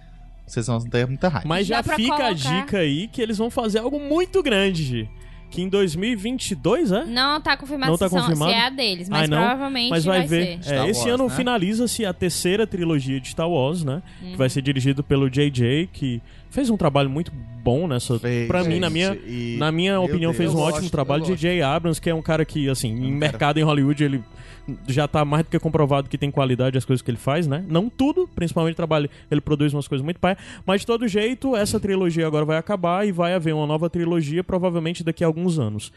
vocês 0.46 0.66
vão 0.66 0.80
ter 0.80 1.06
muita 1.06 1.28
raiva. 1.28 1.48
Mas 1.48 1.66
já 1.66 1.82
fica 1.82 2.14
a 2.14 2.18
colocar. 2.18 2.32
dica 2.34 2.78
aí 2.78 3.08
que 3.08 3.22
eles 3.22 3.38
vão 3.38 3.50
fazer 3.50 3.78
algo 3.78 3.98
muito 4.00 4.42
grande. 4.42 5.08
Que 5.50 5.62
em 5.62 5.68
2022, 5.68 6.92
é? 6.92 7.04
Não 7.04 7.40
tá 7.40 7.56
confirmado 7.56 7.90
Não 7.92 7.98
tá 7.98 8.08
se, 8.08 8.14
são- 8.14 8.20
confirmado? 8.22 8.52
se 8.52 8.56
é 8.56 8.66
a 8.66 8.70
deles, 8.70 9.08
mas 9.08 9.22
Ai, 9.22 9.26
não? 9.26 9.38
provavelmente 9.38 9.90
Mas 9.90 10.04
vai, 10.04 10.18
vai 10.20 10.28
ver. 10.28 10.62
ser. 10.62 10.74
É, 10.74 10.88
esse 10.88 11.00
Wars, 11.00 11.14
ano 11.14 11.28
né? 11.28 11.34
finaliza-se 11.36 12.06
a 12.06 12.12
terceira 12.12 12.66
trilogia 12.66 13.20
de 13.20 13.28
Star 13.28 13.48
Wars, 13.50 13.82
né? 13.84 14.02
Uhum. 14.22 14.30
Que 14.32 14.36
vai 14.36 14.48
ser 14.48 14.62
dirigido 14.62 15.02
pelo 15.02 15.28
JJ, 15.28 15.88
que 15.92 16.22
fez 16.50 16.68
um 16.70 16.76
trabalho 16.76 17.08
muito 17.08 17.32
bom 17.62 17.86
nessa. 17.86 18.20
Pra 18.46 18.64
mim, 18.64 18.78
na 18.80 18.90
minha, 18.90 19.14
e- 19.26 19.56
na 19.58 19.70
minha 19.72 20.00
opinião, 20.00 20.32
Deus. 20.32 20.36
fez 20.36 20.54
um 20.54 20.58
ótimo 20.58 20.80
gosto, 20.82 20.90
trabalho. 20.90 21.24
JJ 21.24 21.62
Abrams, 21.62 22.00
que 22.00 22.10
é 22.10 22.14
um 22.14 22.22
cara 22.22 22.44
que, 22.44 22.68
assim, 22.68 22.88
em 22.92 22.96
quero. 23.06 23.12
mercado 23.12 23.58
em 23.58 23.62
Hollywood, 23.62 24.02
ele 24.04 24.22
já 24.86 25.08
tá 25.08 25.24
mais 25.24 25.44
do 25.44 25.50
que 25.50 25.58
comprovado 25.58 26.08
que 26.08 26.16
tem 26.18 26.30
qualidade 26.30 26.76
as 26.78 26.84
coisas 26.84 27.02
que 27.02 27.10
ele 27.10 27.18
faz, 27.18 27.46
né? 27.46 27.64
Não 27.68 27.88
tudo, 27.88 28.28
principalmente 28.34 28.76
trabalho, 28.76 29.08
ele 29.30 29.40
produz 29.40 29.72
umas 29.72 29.88
coisas 29.88 30.04
muito 30.04 30.20
pai, 30.20 30.36
mas 30.64 30.82
de 30.82 30.86
todo 30.86 31.08
jeito, 31.08 31.56
essa 31.56 31.80
trilogia 31.80 32.26
agora 32.26 32.44
vai 32.44 32.56
acabar 32.58 33.06
e 33.06 33.10
vai 33.12 33.34
haver 33.34 33.54
uma 33.54 33.66
nova 33.66 33.88
trilogia, 33.90 34.44
provavelmente 34.44 35.02
daqui 35.02 35.24
a 35.24 35.26
alguns 35.26 35.58
anos. 35.58 35.92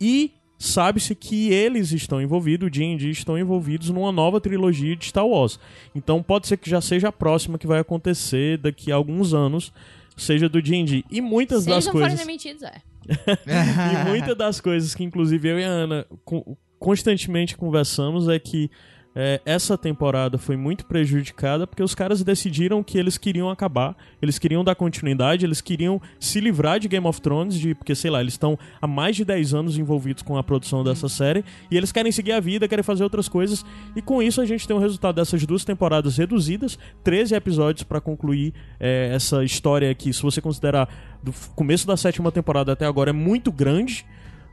E 0.00 0.32
sabe-se 0.58 1.14
que 1.14 1.50
eles 1.52 1.92
estão 1.92 2.20
envolvidos, 2.20 2.66
o 2.66 2.70
D&D 2.70 3.10
estão 3.10 3.38
envolvidos 3.38 3.90
numa 3.90 4.10
nova 4.10 4.40
trilogia 4.40 4.96
de 4.96 5.06
Star 5.06 5.26
Wars. 5.26 5.58
Então 5.94 6.22
pode 6.22 6.46
ser 6.46 6.56
que 6.56 6.68
já 6.70 6.80
seja 6.80 7.08
a 7.08 7.12
próxima 7.12 7.58
que 7.58 7.66
vai 7.66 7.80
acontecer 7.80 8.58
daqui 8.58 8.90
a 8.90 8.94
alguns 8.94 9.34
anos, 9.34 9.72
seja 10.16 10.48
do 10.48 10.60
D&D. 10.62 11.04
E 11.10 11.20
muitas 11.20 11.64
das 11.64 11.86
coisas... 11.86 12.12
forem 12.12 12.26
demitidos, 12.26 12.62
é. 12.62 12.80
E 14.06 14.08
muitas 14.08 14.36
das 14.36 14.60
coisas 14.60 14.94
que, 14.94 15.04
inclusive, 15.04 15.48
eu 15.48 15.60
e 15.60 15.64
a 15.64 15.68
Ana 15.68 16.06
co- 16.24 16.56
constantemente 16.78 17.56
conversamos 17.56 18.28
é 18.28 18.38
que 18.38 18.70
é, 19.18 19.40
essa 19.46 19.78
temporada 19.78 20.36
foi 20.36 20.58
muito 20.58 20.84
prejudicada 20.84 21.66
porque 21.66 21.82
os 21.82 21.94
caras 21.94 22.22
decidiram 22.22 22.82
que 22.82 22.98
eles 22.98 23.16
queriam 23.16 23.48
acabar, 23.48 23.96
eles 24.20 24.38
queriam 24.38 24.62
dar 24.62 24.74
continuidade, 24.74 25.46
eles 25.46 25.62
queriam 25.62 25.98
se 26.20 26.38
livrar 26.38 26.78
de 26.78 26.86
Game 26.86 27.06
of 27.06 27.18
Thrones, 27.22 27.54
de, 27.54 27.74
porque, 27.74 27.94
sei 27.94 28.10
lá, 28.10 28.20
eles 28.20 28.34
estão 28.34 28.58
há 28.78 28.86
mais 28.86 29.16
de 29.16 29.24
10 29.24 29.54
anos 29.54 29.78
envolvidos 29.78 30.22
com 30.22 30.36
a 30.36 30.42
produção 30.42 30.84
dessa 30.84 31.08
série 31.08 31.42
e 31.70 31.78
eles 31.78 31.90
querem 31.92 32.12
seguir 32.12 32.32
a 32.32 32.40
vida, 32.40 32.68
querem 32.68 32.82
fazer 32.82 33.04
outras 33.04 33.26
coisas. 33.26 33.64
E 33.96 34.02
com 34.02 34.22
isso 34.22 34.42
a 34.42 34.44
gente 34.44 34.68
tem 34.68 34.76
o 34.76 34.80
resultado 34.80 35.16
dessas 35.16 35.46
duas 35.46 35.64
temporadas 35.64 36.18
reduzidas, 36.18 36.78
13 37.02 37.34
episódios 37.34 37.84
pra 37.84 38.02
concluir 38.02 38.52
é, 38.78 39.12
essa 39.14 39.42
história 39.42 39.94
que, 39.94 40.12
se 40.12 40.20
você 40.20 40.42
considerar 40.42 40.90
do 41.22 41.32
começo 41.54 41.86
da 41.86 41.96
sétima 41.96 42.30
temporada 42.30 42.72
até 42.72 42.84
agora, 42.84 43.08
é 43.08 43.14
muito 43.14 43.50
grande 43.50 44.04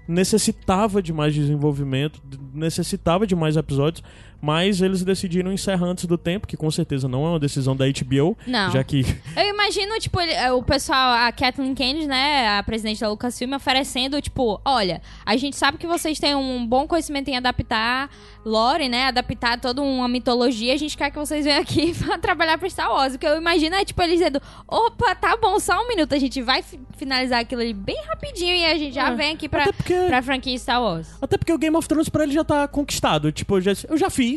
necessitava 0.07 1.01
de 1.01 1.13
mais 1.13 1.33
desenvolvimento, 1.33 2.21
necessitava 2.53 3.25
de 3.25 3.35
mais 3.35 3.55
episódios, 3.55 4.03
mas 4.45 4.81
eles 4.81 5.01
decidiram 5.05 5.53
encerrar 5.53 5.85
antes 5.85 6.03
do 6.05 6.17
tempo, 6.17 6.45
que 6.45 6.57
com 6.57 6.69
certeza 6.69 7.07
não 7.07 7.25
é 7.25 7.29
uma 7.29 7.39
decisão 7.39 7.73
da 7.77 7.85
HBO, 7.87 8.37
Não. 8.45 8.69
já 8.71 8.83
que 8.83 9.05
Eu 9.37 9.47
imagino, 9.47 9.97
tipo, 9.99 10.19
ele- 10.19 10.49
o 10.51 10.61
pessoal, 10.61 11.13
a 11.13 11.31
Kathleen 11.31 11.73
Kennedy, 11.73 12.07
né, 12.07 12.57
a 12.57 12.61
presidente 12.63 12.99
da 12.99 13.07
Lucasfilm, 13.09 13.53
oferecendo, 13.53 14.21
tipo, 14.21 14.59
olha, 14.65 15.01
a 15.25 15.37
gente 15.37 15.55
sabe 15.55 15.77
que 15.77 15.87
vocês 15.87 16.19
têm 16.19 16.35
um 16.35 16.67
bom 16.67 16.85
conhecimento 16.85 17.29
em 17.29 17.37
adaptar 17.37 18.09
lore, 18.45 18.89
né, 18.89 19.05
adaptar 19.05 19.57
toda 19.61 19.81
uma 19.81 20.09
mitologia, 20.09 20.73
a 20.73 20.77
gente 20.77 20.97
quer 20.97 21.09
que 21.09 21.17
vocês 21.17 21.45
venham 21.45 21.61
aqui 21.61 21.93
pra 22.03 22.17
trabalhar 22.17 22.57
pra 22.57 22.69
Star 22.69 22.91
Wars. 22.91 23.15
O 23.15 23.17
que 23.19 23.25
eu 23.25 23.37
imagino 23.37 23.73
é, 23.75 23.85
tipo, 23.85 24.01
eles 24.01 24.17
dizendo, 24.17 24.41
opa, 24.67 25.15
tá 25.15 25.37
bom, 25.37 25.57
só 25.61 25.81
um 25.81 25.87
minuto, 25.87 26.13
a 26.13 26.19
gente 26.19 26.41
vai 26.41 26.61
fi- 26.61 26.77
finalizar 26.97 27.39
aquilo 27.39 27.61
ali 27.61 27.73
bem 27.73 27.95
rapidinho 28.09 28.53
e 28.53 28.65
a 28.65 28.77
gente 28.77 28.93
já 28.95 29.09
É, 29.09 29.15
vem 29.15 29.31
aqui 29.33 29.47
pra, 29.47 29.71
porque- 29.71 29.93
pra 30.07 30.21
franquia 30.21 30.57
Star 30.57 30.81
Wars. 30.81 31.07
Até 31.21 31.37
porque 31.37 31.53
o 31.53 31.57
Game 31.57 31.75
of 31.77 31.87
Thrones 31.87 32.09
pra 32.09 32.23
ele 32.25 32.33
já 32.33 32.43
tá 32.43 32.67
conquistado. 32.67 33.31
Tipo, 33.31 33.55
eu 33.57 33.61
já, 33.61 33.71
eu 33.89 33.97
já 33.97 34.09
fiz. 34.09 34.32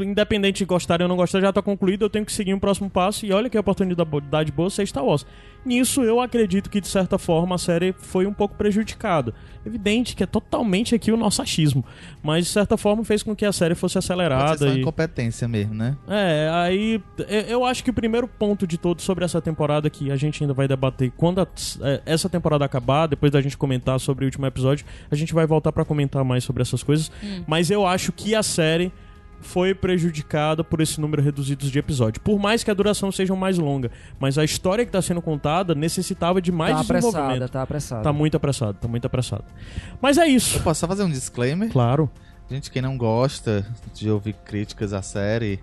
Independente 0.00 0.58
de 0.58 0.64
gostar 0.64 1.02
ou 1.02 1.08
não 1.08 1.14
gostar, 1.16 1.42
já 1.42 1.52
tá 1.52 1.60
concluído. 1.60 2.06
Eu 2.06 2.08
tenho 2.10 2.24
que 2.24 2.32
seguir 2.32 2.54
um 2.54 2.58
próximo 2.58 2.88
passo. 2.88 3.26
E 3.26 3.32
olha 3.34 3.50
que 3.50 3.58
oportunidade 3.58 4.50
boa 4.50 4.70
ser 4.70 4.86
Star 4.86 5.04
Wars. 5.04 5.26
Nisso, 5.62 6.02
eu 6.02 6.20
acredito 6.20 6.70
que, 6.70 6.80
de 6.80 6.88
certa 6.88 7.18
forma, 7.18 7.54
a 7.54 7.58
série 7.58 7.94
foi 7.98 8.26
um 8.26 8.32
pouco 8.32 8.54
prejudicada. 8.54 9.34
Evidente 9.64 10.16
que 10.16 10.22
é 10.22 10.26
totalmente 10.26 10.94
aqui 10.94 11.12
o 11.12 11.18
nosso 11.18 11.42
achismo. 11.42 11.84
Mas, 12.22 12.46
de 12.46 12.50
certa 12.50 12.78
forma, 12.78 13.04
fez 13.04 13.22
com 13.22 13.36
que 13.36 13.44
a 13.44 13.52
série 13.52 13.74
fosse 13.74 13.94
Pode 13.94 14.04
acelerada. 14.06 14.56
ser 14.56 14.68
só 14.70 14.74
E... 14.74 14.80
incompetência 14.80 15.46
mesmo, 15.46 15.74
né? 15.74 15.94
É, 16.08 16.50
aí 16.52 17.02
eu- 17.46 17.62
acho 17.66 17.84
que 17.84 17.90
o 17.90 17.94
primeiro 17.94 18.26
ponto 18.26 18.66
de 18.66 18.78
todo 18.78 19.02
sobre 19.02 19.22
essa 19.24 19.40
temporada 19.42 19.90
que 19.90 20.10
a 20.10 20.16
gente 20.16 20.42
ainda 20.42 20.54
vai 20.54 20.66
debater 20.66 21.12
quando 21.14 21.40
a- 21.42 21.48
é, 21.82 22.00
essa 22.06 22.28
temporada 22.30 22.64
acabar, 22.64 23.06
depois 23.06 23.30
da 23.30 23.40
gente 23.42 23.56
comentar 23.58 24.00
sobre 24.00 24.24
o 24.24 24.26
último 24.28 24.46
episódio, 24.46 24.86
a 25.10 25.14
gente 25.14 25.34
vai 25.34 25.46
voltar 25.46 25.72
pra 25.72 25.84
comentar 25.84 26.24
mais 26.24 26.42
sobre 26.42 26.62
essas 26.62 26.82
coisas. 26.82 27.12
Mas 27.46 27.70
eu 27.70 27.86
acho 27.86 28.12
que 28.12 28.34
a 28.34 28.42
série 28.42 28.90
foi 29.44 29.74
prejudicada 29.74 30.64
por 30.64 30.80
esse 30.80 31.00
número 31.00 31.22
reduzido 31.22 31.70
de 31.70 31.78
episódios. 31.78 32.22
Por 32.24 32.38
mais 32.38 32.64
que 32.64 32.70
a 32.70 32.74
duração 32.74 33.12
seja 33.12 33.34
mais 33.36 33.58
longa, 33.58 33.90
mas 34.18 34.38
a 34.38 34.44
história 34.44 34.84
que 34.84 34.90
tá 34.90 35.00
sendo 35.02 35.22
contada 35.22 35.74
necessitava 35.74 36.40
de 36.40 36.50
mais 36.50 36.74
tá 36.74 36.80
apressada, 36.80 37.12
desenvolvimento. 37.12 37.50
tá 37.50 37.62
apressada. 37.62 38.02
Tá 38.02 38.12
muito 38.12 38.36
apressado, 38.36 38.78
tá 38.80 38.88
muito 38.88 39.06
apressado. 39.06 39.44
Mas 40.00 40.18
é 40.18 40.26
isso. 40.26 40.58
Eu 40.58 40.62
posso 40.62 40.80
só 40.80 40.88
fazer 40.88 41.04
um 41.04 41.10
disclaimer? 41.10 41.70
Claro. 41.70 42.10
Gente, 42.50 42.70
quem 42.70 42.82
não 42.82 42.96
gosta 42.96 43.66
de 43.94 44.10
ouvir 44.10 44.34
críticas 44.44 44.92
à 44.92 45.00
série, 45.02 45.60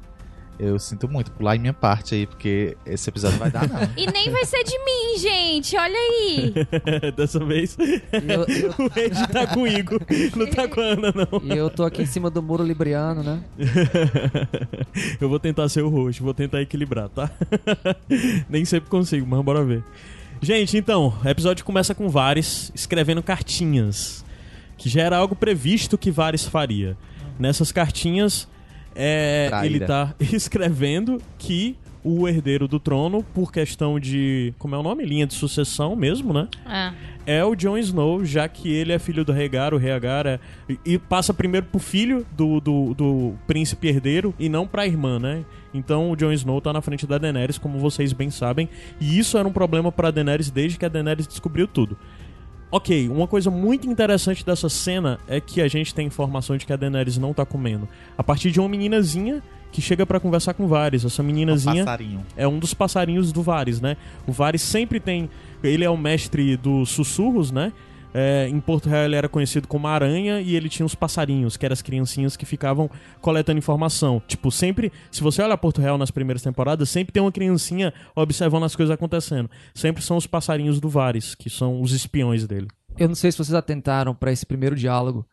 eu 0.60 0.78
sinto 0.78 1.08
muito 1.10 1.32
pular 1.32 1.56
em 1.56 1.60
minha 1.60 1.74
parte 1.74 2.14
aí, 2.14 2.28
porque 2.28 2.78
esse 2.86 3.10
episódio 3.10 3.38
vai 3.40 3.50
dar, 3.50 3.68
não. 3.68 3.80
E 3.98 4.06
nem 4.12 4.30
vai 4.30 4.46
ser 4.46 4.64
de 4.64 4.78
mim, 4.80 5.18
gente, 5.18 5.76
olha 5.76 5.98
aí. 5.98 6.54
Dessa 7.18 7.44
vez 7.44 7.78
eu, 7.80 8.46
eu, 8.46 8.70
o 8.86 9.00
Ed 9.00 9.28
tá 9.32 9.48
comigo, 9.48 10.00
não 10.36 10.48
tá 10.48 10.68
com 10.68 10.80
a 10.80 10.84
Ana, 10.84 11.14
não. 11.14 11.42
e 11.44 11.58
eu 11.58 11.70
tô 11.70 11.84
aqui 11.84 12.04
em 12.04 12.06
cima 12.06 12.30
do 12.30 12.42
muro 12.42 12.64
libriano, 12.64 13.24
né? 13.24 13.44
eu 15.20 15.28
vou 15.28 15.40
tentar 15.40 15.68
ser 15.70 15.82
o 15.82 15.90
roxo, 15.90 16.24
vou 16.24 16.34
tentar 16.34 16.62
equilibrar, 16.62 17.10
tá? 17.10 17.30
Nem 18.50 18.64
sempre 18.66 18.90
consigo, 18.90 19.26
mas 19.28 19.44
bora 19.44 19.64
ver. 19.64 19.84
Gente, 20.44 20.76
então, 20.76 21.14
o 21.24 21.30
episódio 21.30 21.64
começa 21.64 21.94
com 21.94 22.10
Vares 22.10 22.72
escrevendo 22.74 23.22
cartinhas, 23.22 24.26
que 24.76 24.90
já 24.90 25.04
era 25.04 25.18
algo 25.18 25.36
previsto 25.36 26.00
que 26.00 26.10
Vares 26.10 26.46
faria. 26.46 26.98
Nessas 27.38 27.72
cartinhas, 27.72 28.48
é, 28.96 29.50
ele 29.64 29.80
tá 29.80 30.14
escrevendo 30.20 31.22
que 31.38 31.78
o 32.04 32.28
herdeiro 32.28 32.68
do 32.68 32.80
trono, 32.80 33.24
por 33.24 33.52
questão 33.52 34.00
de. 34.00 34.54
Como 34.58 34.74
é 34.76 34.78
o 34.78 34.84
nome? 34.84 35.06
Linha 35.06 35.28
de 35.28 35.34
sucessão 35.34 35.96
mesmo, 35.96 36.34
né? 36.34 36.48
Ah, 36.66 36.94
é 37.26 37.44
o 37.46 37.56
Jon 37.56 37.78
Snow, 37.78 38.26
já 38.26 38.48
que 38.48 38.72
ele 38.72 38.92
é 38.92 38.98
filho 38.98 39.24
do 39.24 39.32
Rhaegar, 39.32 39.74
o 39.74 39.78
Rhaegar 39.78 40.26
é, 40.26 40.40
e, 40.68 40.80
e 40.86 40.98
passa 40.98 41.34
primeiro 41.34 41.68
pro 41.68 41.80
filho 41.80 42.26
do, 42.32 42.60
do, 42.60 42.94
do 42.96 43.34
príncipe 43.46 43.88
herdeiro 43.88 44.34
e 44.40 44.50
não 44.50 44.66
pra 44.66 44.88
irmã, 44.88 45.20
né? 45.20 45.46
Então 45.74 46.12
o 46.12 46.16
Jon 46.16 46.32
Snow 46.32 46.60
tá 46.60 46.74
na 46.74 46.82
frente 46.82 47.06
da 47.06 47.18
Daenerys, 47.18 47.58
como 47.58 47.78
vocês 47.78 48.12
bem 48.12 48.32
sabem, 48.32 48.68
e 49.00 49.20
isso 49.20 49.38
era 49.38 49.48
um 49.48 49.54
problema 49.54 49.92
pra 49.92 50.12
Daenerys 50.12 50.50
desde 50.50 50.80
que 50.80 50.86
a 50.86 50.90
Daenerys 50.90 51.28
descobriu 51.28 51.68
tudo. 51.68 51.98
Ok, 52.72 53.10
uma 53.10 53.28
coisa 53.28 53.52
muito 53.52 53.86
interessante 53.90 54.46
dessa 54.46 54.70
cena 54.70 55.20
é 55.28 55.42
que 55.42 55.60
a 55.62 55.68
gente 55.68 55.94
tem 55.94 56.08
informação 56.08 56.56
de 56.56 56.66
que 56.66 56.72
a 56.72 56.78
Daenerys 56.78 57.18
não 57.18 57.34
tá 57.34 57.46
comendo. 57.46 57.88
A 58.18 58.24
partir 58.24 58.50
de 58.50 58.60
uma 58.62 58.70
meninazinha 58.70 59.44
que 59.74 59.82
chega 59.82 60.06
pra 60.06 60.20
conversar 60.20 60.54
com 60.54 60.68
Varys. 60.68 61.04
Essa 61.04 61.22
Um 61.22 61.26
meninazinha 61.26 61.84
passarinho. 61.86 62.26
é 62.36 62.48
um 62.48 62.60
dos 62.60 62.74
passarinhos 62.74 63.32
do 63.32 63.42
Varys, 63.42 63.82
né? 63.82 63.98
O 64.28 64.32
Varys 64.32 64.62
sempre 64.62 65.00
tem. 65.00 65.30
Ele 65.64 65.84
é 65.84 65.90
o 65.90 65.98
mestre 65.98 66.56
dos 66.58 66.90
sussurros, 66.90 67.52
né? 67.52 67.72
É, 68.14 68.48
em 68.48 68.60
Porto 68.60 68.90
Real 68.90 69.06
ele 69.06 69.16
era 69.16 69.30
conhecido 69.30 69.68
como 69.68 69.88
Aranha 69.88 70.42
e 70.42 70.56
ele 70.56 70.70
tinha 70.70 70.86
os 70.86 70.96
passarinhos, 70.96 71.56
que 71.56 71.66
eram 71.66 71.74
as 71.74 71.82
criancinhas 71.82 72.36
que 72.36 72.46
ficavam 72.46 72.90
coletando 73.22 73.58
informação. 73.58 74.22
Tipo, 74.28 74.52
sempre, 74.52 74.92
se 75.10 75.22
você 75.22 75.42
olha 75.42 75.58
Porto 75.58 75.82
Real 75.82 75.98
nas 75.98 76.12
primeiras 76.12 76.42
temporadas, 76.42 76.90
sempre 76.90 77.14
tem 77.14 77.22
uma 77.22 77.32
criancinha 77.32 77.94
observando 78.16 78.64
as 78.64 78.76
coisas 78.76 78.94
acontecendo. 78.94 79.50
Sempre 79.74 80.04
são 80.04 80.18
os 80.18 80.28
passarinhos 80.28 80.80
do 80.80 80.90
Varys, 80.90 81.36
que 81.36 81.50
são 81.50 81.82
os 81.82 81.92
espiões 81.92 82.46
dele. 82.46 82.68
Eu 82.98 83.08
não 83.08 83.16
sei 83.16 83.32
se 83.32 83.38
vocês 83.38 83.54
atentaram 83.54 84.14
pra 84.14 84.32
esse 84.32 84.46
primeiro 84.46 84.76
diálogo, 84.76 85.26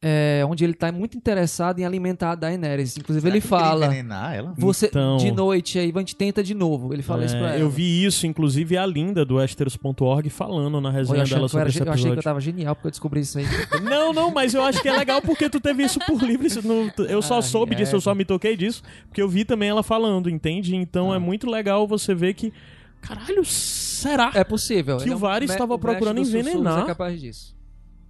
é, 0.00 0.44
onde 0.48 0.62
ele 0.62 0.74
tá 0.74 0.92
muito 0.92 1.16
interessado 1.16 1.80
em 1.80 1.84
alimentar 1.84 2.30
a 2.30 2.34
Daenerys. 2.36 2.96
Inclusive 2.96 3.20
Será 3.26 3.34
ele 3.34 3.40
fala, 3.40 3.86
envenenar 3.86 4.32
ela? 4.34 4.54
você 4.56 4.86
Então- 4.86 5.16
de 5.16 5.32
noite 5.32 5.76
aí, 5.78 5.92
a 5.94 5.98
gente 5.98 6.14
tenta 6.14 6.40
de 6.42 6.54
novo. 6.54 6.94
Ele 6.94 7.02
fala 7.02 7.24
isso 7.24 7.34
É, 7.34 7.38
pra 7.40 7.48
ela. 7.50 7.58
eu 7.58 7.68
vi 7.68 8.04
isso, 8.04 8.24
inclusive, 8.26 8.76
a 8.76 8.86
Linda 8.86 9.24
do 9.24 9.36
Westeros.org 9.36 10.30
falando 10.30 10.80
na 10.80 10.90
resenha 10.90 11.24
dela 11.24 11.30
eu, 11.30 11.38
era 11.38 11.48
sobre 11.48 11.68
esse 11.68 11.78
ge- 11.78 11.84
eu 11.84 11.90
achei 11.92 12.02
que 12.02 12.08
eu 12.08 12.12
episódio. 12.12 12.22
tava 12.22 12.40
genial 12.40 12.74
porque 12.76 12.86
eu 12.86 12.90
descobri 12.92 13.20
isso 13.20 13.38
aí. 13.38 13.44
Não, 13.82 14.12
não, 14.12 14.30
mas 14.30 14.54
eu 14.54 14.62
acho 14.62 14.80
que 14.80 14.88
é 14.88 14.92
legal 14.96 15.20
porque 15.20 15.48
tu 15.50 15.58
teve 15.60 15.82
isso 15.82 15.98
por 16.06 16.22
livre. 16.22 16.46
isso 16.46 16.60
eu 17.08 17.20
só 17.22 17.38
Ah, 17.38 17.42
soube 17.42 17.74
disso, 17.74 17.96
eu 17.96 18.00
só 18.00 18.14
me 18.14 18.24
toquei 18.24 18.56
disso, 18.56 18.82
porque 19.08 19.20
eu 19.20 19.28
vi 19.28 19.44
também 19.44 19.68
ela 19.68 19.82
falando, 19.82 20.28
entende? 20.30 20.76
Então 20.76 21.12
Ah. 21.12 21.16
é 21.16 21.18
muito 21.18 21.48
legal 21.50 21.86
você 21.88 22.14
ver 22.14 22.34
que. 22.34 22.52
Caralho, 23.00 23.44
será? 23.44 24.30
É 24.34 24.42
possível. 24.44 24.96
Que 24.98 25.04
Ele 25.04 25.12
é 25.12 25.14
o 25.16 25.18
Varys 25.18 25.50
estava 25.50 25.78
procurando 25.78 26.18
sussurros 26.24 26.46
envenenar. 26.46 26.82
É 26.82 26.86
capaz 26.86 27.20
disso. 27.20 27.56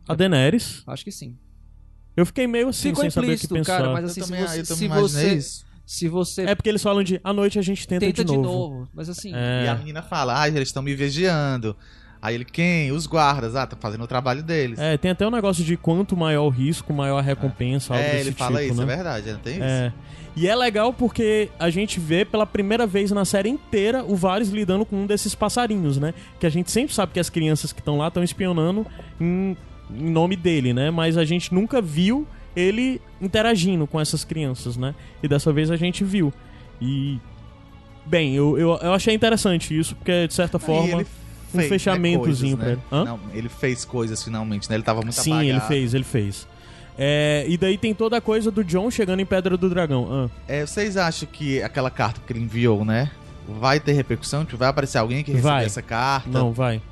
A 0.09 0.15
Daenerys. 0.15 0.83
Acho 0.87 1.05
que 1.05 1.13
sim. 1.13 1.37
Eu 2.19 2.27
fiquei 2.27 2.47
meio 2.47 2.69
assim, 2.69 2.89
Ficou 2.89 3.03
sem 3.03 3.11
saber 3.11 3.27
o 3.27 3.29
que 3.29 3.35
implícito, 3.35 3.55
pensar. 3.55 3.77
cara, 3.79 3.93
mas 3.93 4.03
Eu 4.05 4.11
assim, 4.11 4.21
se 4.23 4.29
também, 4.29 4.47
você, 4.47 4.61
eu 4.61 4.67
também 4.67 4.77
se 4.77 4.89
você, 4.89 5.35
isso. 5.35 5.65
se 5.87 6.09
você 6.09 6.43
É 6.43 6.55
porque 6.55 6.69
eles 6.69 6.83
falam 6.83 7.03
de 7.05 7.21
à 7.23 7.33
noite 7.33 7.59
a 7.59 7.63
gente 7.63 7.87
tenta, 7.87 8.05
tenta 8.05 8.25
de, 8.25 8.37
novo. 8.37 8.89
mas 8.93 9.09
assim, 9.09 9.33
É. 9.35 9.65
E 9.67 9.69
a 9.69 9.75
menina 9.77 10.03
fala, 10.03 10.41
ah, 10.41 10.49
eles 10.49 10.69
estão 10.69 10.83
me 10.83 10.95
vigiando. 10.95 11.77
Aí 12.21 12.35
ele, 12.35 12.45
quem? 12.45 12.91
Os 12.91 13.07
guardas. 13.07 13.55
Ah, 13.55 13.65
tá 13.65 13.77
fazendo 13.79 14.03
o 14.03 14.07
trabalho 14.09 14.43
deles. 14.43 14.77
É, 14.81 14.97
tem 14.97 15.13
até 15.13 15.25
um 15.25 15.31
negócio 15.31 15.63
de 15.63 15.77
quanto 15.77 16.17
maior 16.17 16.47
o 16.47 16.49
risco, 16.49 16.93
maior 16.93 17.19
a 17.19 17.23
recompensa, 17.23 17.95
algo 17.95 18.05
É, 18.05 18.11
desse 18.11 18.23
ele 18.29 18.33
fala 18.33 18.61
tipo, 18.61 18.73
isso, 18.75 18.85
né? 18.85 18.93
é 18.93 18.97
verdade, 18.97 19.33
não 19.33 19.39
tem 19.39 19.55
isso? 19.55 19.63
É. 19.63 19.93
E 20.35 20.49
é 20.49 20.55
legal 20.57 20.93
porque 20.93 21.49
a 21.59 21.71
gente 21.71 22.01
vê 22.01 22.25
pela 22.25 22.45
primeira 22.45 22.87
vez 22.89 23.13
na 23.13 23.25
série 23.25 23.49
inteira 23.49 24.05
o 24.05 24.17
Varys 24.17 24.49
lidando 24.49 24.85
com 24.85 24.97
um 24.97 25.07
desses 25.07 25.35
passarinhos, 25.37 25.97
né? 25.99 26.13
Que 26.41 26.47
a 26.47 26.51
gente 26.51 26.71
sempre 26.73 26.93
sabe 26.93 27.13
que 27.13 27.21
as 27.21 27.31
crianças 27.31 27.73
que 27.73 27.81
estão 27.81 27.97
lá 27.99 28.09
estão 28.09 28.23
espionando 28.25 28.85
em, 29.21 29.57
em 29.91 30.11
nome 30.11 30.37
dele, 30.37 30.73
né? 30.73 30.91
Mas 30.91 31.17
a 31.17 31.25
gente 31.25 31.53
nunca 31.53 31.81
viu 31.81 32.27
ele 32.55 33.01
interagindo 33.21 33.87
com 33.87 34.01
essas 34.01 34.25
crianças, 34.25 34.77
né? 34.77 34.95
E 35.23 35.29
dessa 35.29 35.53
vez 35.53 35.71
a 35.71 35.77
gente 35.77 36.05
viu. 36.05 36.33
E. 36.81 37.19
Bem, 38.05 38.35
eu, 38.35 38.59
eu, 38.59 38.79
eu 38.81 38.93
achei 38.95 39.15
interessante 39.15 39.79
isso, 39.79 39.95
porque 39.95 40.27
de 40.27 40.35
certa 40.35 40.59
forma. 40.59 40.89
ele 40.89 41.07
um 41.55 41.59
fez, 41.59 41.65
né, 41.65 41.69
fechamentozinho 41.69 42.57
coisas, 42.57 42.79
pra 42.79 42.97
ele. 42.97 43.03
Hã? 43.03 43.05
Não, 43.05 43.21
ele 43.33 43.49
fez 43.49 43.85
coisas 43.85 44.23
finalmente, 44.23 44.69
né? 44.69 44.77
Ele 44.77 44.83
tava 44.83 45.01
muito 45.03 45.15
Sim, 45.15 45.33
apagado. 45.33 45.51
ele 45.51 45.61
fez, 45.61 45.95
ele 45.95 46.05
fez. 46.05 46.47
É, 46.99 47.45
e 47.49 47.57
daí 47.57 47.79
tem 47.79 47.95
toda 47.95 48.17
a 48.17 48.21
coisa 48.21 48.51
do 48.51 48.65
John 48.65 48.91
chegando 48.91 49.21
em 49.21 49.27
Pedra 49.27 49.57
do 49.57 49.71
Dragão. 49.71 50.09
Ah. 50.11 50.29
É, 50.49 50.67
vocês 50.67 50.97
acham 50.97 51.29
que 51.31 51.63
aquela 51.63 51.91
carta 51.91 52.21
que 52.27 52.33
ele 52.33 52.41
enviou, 52.41 52.85
né? 52.85 53.11
Vai 53.47 53.79
ter 53.79 53.93
repercussão? 53.93 54.45
Tipo, 54.45 54.59
vai 54.59 54.69
aparecer 54.69 54.99
alguém 54.99 55.23
que 55.23 55.31
recebeu 55.31 55.57
essa 55.59 55.81
carta? 55.81 56.29
Não, 56.29 56.53
vai. 56.53 56.83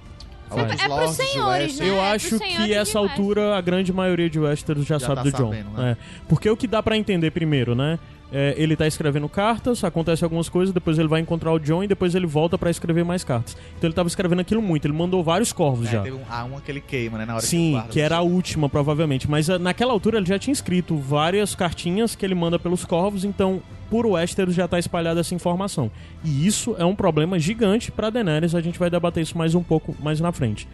Outros 0.51 0.81
É 0.81 0.89
pros 0.89 1.17
senhores, 1.17 1.79
né? 1.81 1.89
Eu 1.89 1.97
É 1.97 2.11
acho 2.13 2.29
pros 2.29 2.39
senhores 2.41 2.67
que 2.67 2.73
essa 2.75 2.99
altura 2.99 3.57
a 3.57 3.61
grande 3.61 3.93
maioria 3.93 4.31
de 4.31 4.39
Westeros 4.39 4.87
já, 4.87 4.99
Já 4.99 5.07
sabe 5.09 5.17
tá 5.17 5.23
do 5.23 5.31
John. 5.33 5.51
sabendo, 5.51 5.71
né? 5.71 5.93
É. 5.93 5.97
Porque 6.29 6.49
o 6.49 6.57
que 6.57 6.67
dá 6.67 6.83
pra 6.83 6.97
entender 6.97 7.31
primeiro, 7.31 7.75
né? 7.75 7.99
É, 8.33 8.55
ele 8.59 8.75
tá 8.75 8.87
escrevendo 8.87 9.29
cartas, 9.29 9.85
acontece 9.85 10.25
algumas 10.25 10.49
coisas, 10.49 10.75
depois 10.75 10.99
ele 10.99 11.07
vai 11.07 11.21
encontrar 11.21 11.53
o 11.53 11.61
John 11.61 11.85
e 11.85 11.87
depois 11.87 12.15
ele 12.15 12.27
volta 12.27 12.59
pra 12.59 12.69
escrever 12.71 13.05
mais 13.05 13.23
cartas. 13.23 13.57
Então 13.77 13.87
ele 13.87 13.95
tava 13.95 14.09
escrevendo 14.09 14.41
aquilo 14.41 14.61
muito, 14.61 14.85
ele 14.85 14.95
mandou 14.95 15.23
vários 15.23 15.53
corvos 15.53 15.87
É, 15.89 15.93
já. 15.93 16.03
teve 16.03 16.17
um, 16.17 16.23
ah, 16.29 16.45
uma 16.45 16.61
que 16.61 16.71
ele 16.71 16.81
queima, 16.81 17.19
né? 17.19 17.25
Na 17.25 17.35
hora 17.35 17.43
que, 17.43 17.49
Sim, 17.49 17.69
o 17.69 17.73
guarda 17.75 17.89
que 17.91 18.01
era 18.01 18.17
a 18.17 18.23
última, 18.23 18.69
provavelmente. 18.69 19.31
Mas 19.31 19.49
ah, 19.49 19.59
naquela 19.59 19.93
altura 19.93 20.19
ele 20.19 20.27
já 20.27 20.39
tinha 20.39 20.53
escrito 20.53 20.97
várias 20.97 21.55
cartinhas 21.55 22.17
que 22.17 22.25
ele 22.27 22.35
manda 22.35 22.59
pelos 22.59 22.85
corvos, 22.85 23.25
então 23.25 23.63
por 23.89 24.05
Westeros 24.05 24.55
já 24.57 24.67
tá 24.67 24.79
espalhada 24.79 25.21
essa 25.21 25.35
informação. 25.35 25.89
E 26.25 26.47
isso 26.47 26.75
é 26.79 26.85
um 26.85 26.97
problema 26.97 27.39
gigante 27.39 27.93
pra 27.93 28.11
Daenerys, 28.11 28.57
a 28.57 28.61
gente 28.61 28.79
vai 28.79 28.91
debater 28.91 29.23
isso 29.23 29.39
mais 29.39 29.55
um 29.55 29.63
pouco 29.63 29.95
mais 30.03 30.21
na 30.21 30.33
frente. 30.33 30.67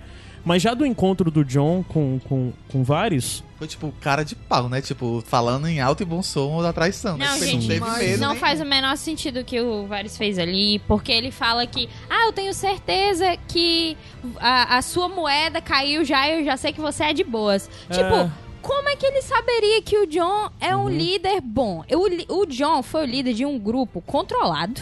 Mas 0.44 0.62
já 0.62 0.74
do 0.74 0.84
encontro 0.84 1.30
do 1.30 1.44
John 1.44 1.84
com, 1.86 2.18
com, 2.24 2.52
com 2.68 2.82
Varys, 2.82 3.44
Foi 3.62 3.68
tipo 3.68 3.94
cara 4.00 4.24
de 4.24 4.34
pau, 4.34 4.68
né? 4.68 4.80
Tipo, 4.82 5.22
falando 5.24 5.68
em 5.68 5.80
alto 5.80 6.02
e 6.02 6.04
bom 6.04 6.20
som 6.20 6.60
da 6.60 6.72
traição. 6.72 7.16
né? 7.16 7.26
Não, 7.26 7.36
ele 7.36 7.46
gente, 7.46 7.78
mas 7.78 7.98
medo 7.98 8.20
não 8.20 8.34
faz 8.34 8.60
o 8.60 8.64
menor 8.64 8.96
sentido 8.96 9.38
o 9.38 9.44
que 9.44 9.60
o 9.60 9.86
Varys 9.86 10.16
fez 10.16 10.36
ali, 10.36 10.80
porque 10.80 11.12
ele 11.12 11.30
fala 11.30 11.64
que, 11.64 11.88
ah, 12.10 12.26
eu 12.26 12.32
tenho 12.32 12.52
certeza 12.52 13.36
que 13.46 13.96
a, 14.40 14.78
a 14.78 14.82
sua 14.82 15.08
moeda 15.08 15.60
caiu 15.60 16.04
já 16.04 16.28
e 16.28 16.40
eu 16.40 16.44
já 16.44 16.56
sei 16.56 16.72
que 16.72 16.80
você 16.80 17.04
é 17.04 17.12
de 17.12 17.22
boas. 17.22 17.70
É. 17.88 17.94
Tipo, 17.94 18.32
Como 18.60 18.88
é 18.88 18.96
que 18.96 19.06
ele 19.06 19.22
saberia 19.22 19.80
que 19.80 19.96
o 19.96 20.08
John 20.08 20.50
é 20.60 20.74
um 20.74 20.88
líder 20.88 21.40
bom? 21.40 21.84
O, 21.88 22.40
o 22.40 22.46
John 22.46 22.82
foi 22.82 23.04
o 23.04 23.06
líder 23.06 23.32
de 23.32 23.46
um 23.46 23.60
grupo 23.60 24.00
controlado. 24.00 24.80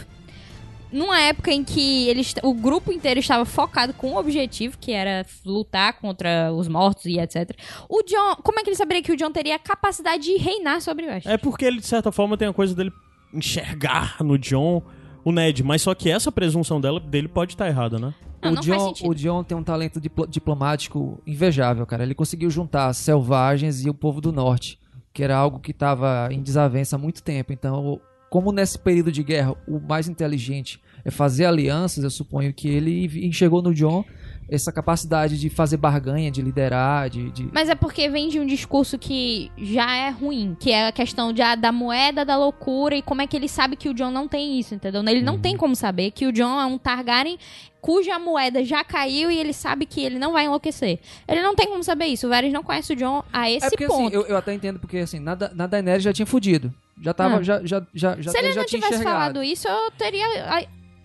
Numa 0.93 1.21
época 1.21 1.53
em 1.53 1.63
que 1.65 2.09
ele, 2.09 2.21
est- 2.21 2.41
o 2.43 2.53
grupo 2.53 2.93
inteiro 2.93 3.21
estava 3.21 3.45
focado 3.45 3.93
com 3.95 4.11
um 4.13 4.17
objetivo, 4.17 4.77
que 4.79 4.93
era 4.93 5.25
lutar 5.45 5.95
contra 6.01 6.53
os 6.53 6.67
mortos 6.69 7.05
e 7.07 7.19
etc. 7.19 7.51
O 7.89 8.03
John. 8.03 8.37
Como 8.43 8.59
é 8.59 8.63
que 8.65 8.71
ele 8.71 8.77
saberia 8.77 9.03
que 9.03 9.13
o 9.13 9.17
John 9.17 9.31
teria 9.31 9.57
a 9.57 9.59
capacidade 9.59 10.25
de 10.25 10.37
reinar 10.37 10.81
sobre 10.81 11.07
o 11.07 11.09
West? 11.09 11.27
É 11.27 11.37
porque 11.37 11.65
ele, 11.65 11.79
de 11.79 11.87
certa 11.87 12.11
forma, 12.11 12.37
tem 12.37 12.49
a 12.49 12.53
coisa 12.53 12.75
dele 12.75 12.91
enxergar 13.33 14.17
no 14.23 14.39
John 14.39 14.83
o 15.25 15.33
Ned, 15.33 15.63
mas 15.63 15.83
só 15.83 15.95
que 15.95 16.11
essa 16.11 16.33
presunção 16.33 16.81
dela, 16.81 16.99
dele 16.99 17.29
pode 17.29 17.53
estar 17.53 17.69
errada, 17.69 17.99
né? 17.99 18.15
Não, 18.43 18.53
o, 18.53 18.55
não 18.55 18.63
John, 18.63 18.95
o 19.05 19.15
John 19.15 19.45
tem 19.45 19.57
um 19.57 19.63
talento 19.63 20.01
diplo- 20.01 20.27
diplomático 20.27 21.21
invejável, 21.27 21.85
cara. 21.85 22.03
Ele 22.03 22.15
conseguiu 22.15 22.49
juntar 22.51 22.93
selvagens 22.95 23.85
e 23.85 23.91
o 23.91 23.95
povo 23.95 24.21
do 24.21 24.33
norte, 24.33 24.79
que 25.13 25.23
era 25.23 25.37
algo 25.37 25.59
que 25.59 25.73
estava 25.73 26.29
em 26.33 26.43
desavença 26.43 26.97
há 26.97 26.99
muito 26.99 27.23
tempo. 27.23 27.53
Então, 27.53 28.01
como 28.31 28.53
nesse 28.53 28.79
período 28.79 29.11
de 29.11 29.25
guerra 29.25 29.57
o 29.67 29.81
mais 29.81 30.09
inteligente 30.09 30.81
é 31.05 31.11
fazer 31.11 31.45
alianças, 31.45 32.05
eu 32.05 32.11
suponho 32.11 32.55
que 32.55 32.69
ele 32.69 33.27
enxergou 33.27 33.61
no 33.61 33.75
John 33.75 34.05
essa 34.51 34.73
capacidade 34.73 35.39
de 35.39 35.49
fazer 35.49 35.77
barganha, 35.77 36.31
de 36.31 36.43
liderar, 36.43 37.09
de. 37.09 37.31
de- 37.31 37.49
Mas 37.53 37.69
é 37.69 37.75
porque 37.75 38.09
vem 38.09 38.29
de 38.29 38.41
um 38.41 38.47
discurso 38.47 38.99
que 38.99 39.51
já 39.57 39.95
é 39.95 40.11
ruim, 40.11 40.57
que 40.59 40.73
é 40.73 40.89
a 40.89 40.93
questão 40.93 41.33
de, 41.33 41.41
ah, 41.41 41.55
da 41.55 41.71
moeda 41.71 42.25
da 42.25 42.37
loucura 42.37 42.97
e 42.97 43.03
como 43.03 43.23
é 43.23 43.27
que 43.27 43.37
ele 43.37 43.49
sabe 43.49 43.77
que 43.77 43.89
o 43.89 43.95
John 43.95 44.11
não 44.11 44.27
tem 44.27 44.59
isso, 44.59 44.75
entendeu? 44.75 45.03
Ele 45.07 45.23
não 45.23 45.39
tem 45.39 45.57
como 45.57 45.77
saber 45.77 46.11
que 46.11 46.27
o 46.27 46.33
John 46.33 46.61
é 46.61 46.67
um 46.67 46.77
Targaryen 46.77 47.39
cuja 47.81 48.19
moeda 48.19 48.63
já 48.63 48.85
caiu 48.85 49.31
e 49.31 49.39
ele 49.39 49.53
sabe 49.55 49.87
que 49.87 50.03
ele 50.03 50.19
não 50.19 50.33
vai 50.33 50.45
enlouquecer. 50.45 50.99
Ele 51.27 51.41
não 51.41 51.55
tem 51.55 51.67
como 51.69 51.83
saber 51.83 52.07
isso. 52.07 52.27
O 52.27 52.31
Varys 52.31 52.53
não 52.53 52.63
conhece 52.63 52.93
o 52.93 52.97
John 52.97 53.23
a 53.33 53.51
esse 53.51 53.65
é 53.67 53.71
porque 53.71 53.87
ponto. 53.87 54.09
assim, 54.09 54.15
eu, 54.17 54.27
eu 54.27 54.37
até 54.37 54.53
entendo 54.53 54.79
porque 54.79 54.99
assim, 54.99 55.19
na, 55.19 55.35
na 55.55 55.67
Daenerys 55.67 56.03
já 56.03 56.13
tinha 56.13 56.27
fudido. 56.27 56.75
Já 57.01 57.15
tava, 57.15 57.37
Ah. 57.37 57.43
já, 57.43 57.61
já, 57.65 57.83
já, 57.95 58.21
já, 58.21 58.31
Se 58.33 58.37
ele 58.39 58.53
já 58.53 58.61
não 58.61 58.67
tivesse 58.67 58.95
enxergado. 58.95 59.17
falado 59.17 59.43
isso, 59.43 59.67
eu 59.67 59.91
teria 59.93 60.27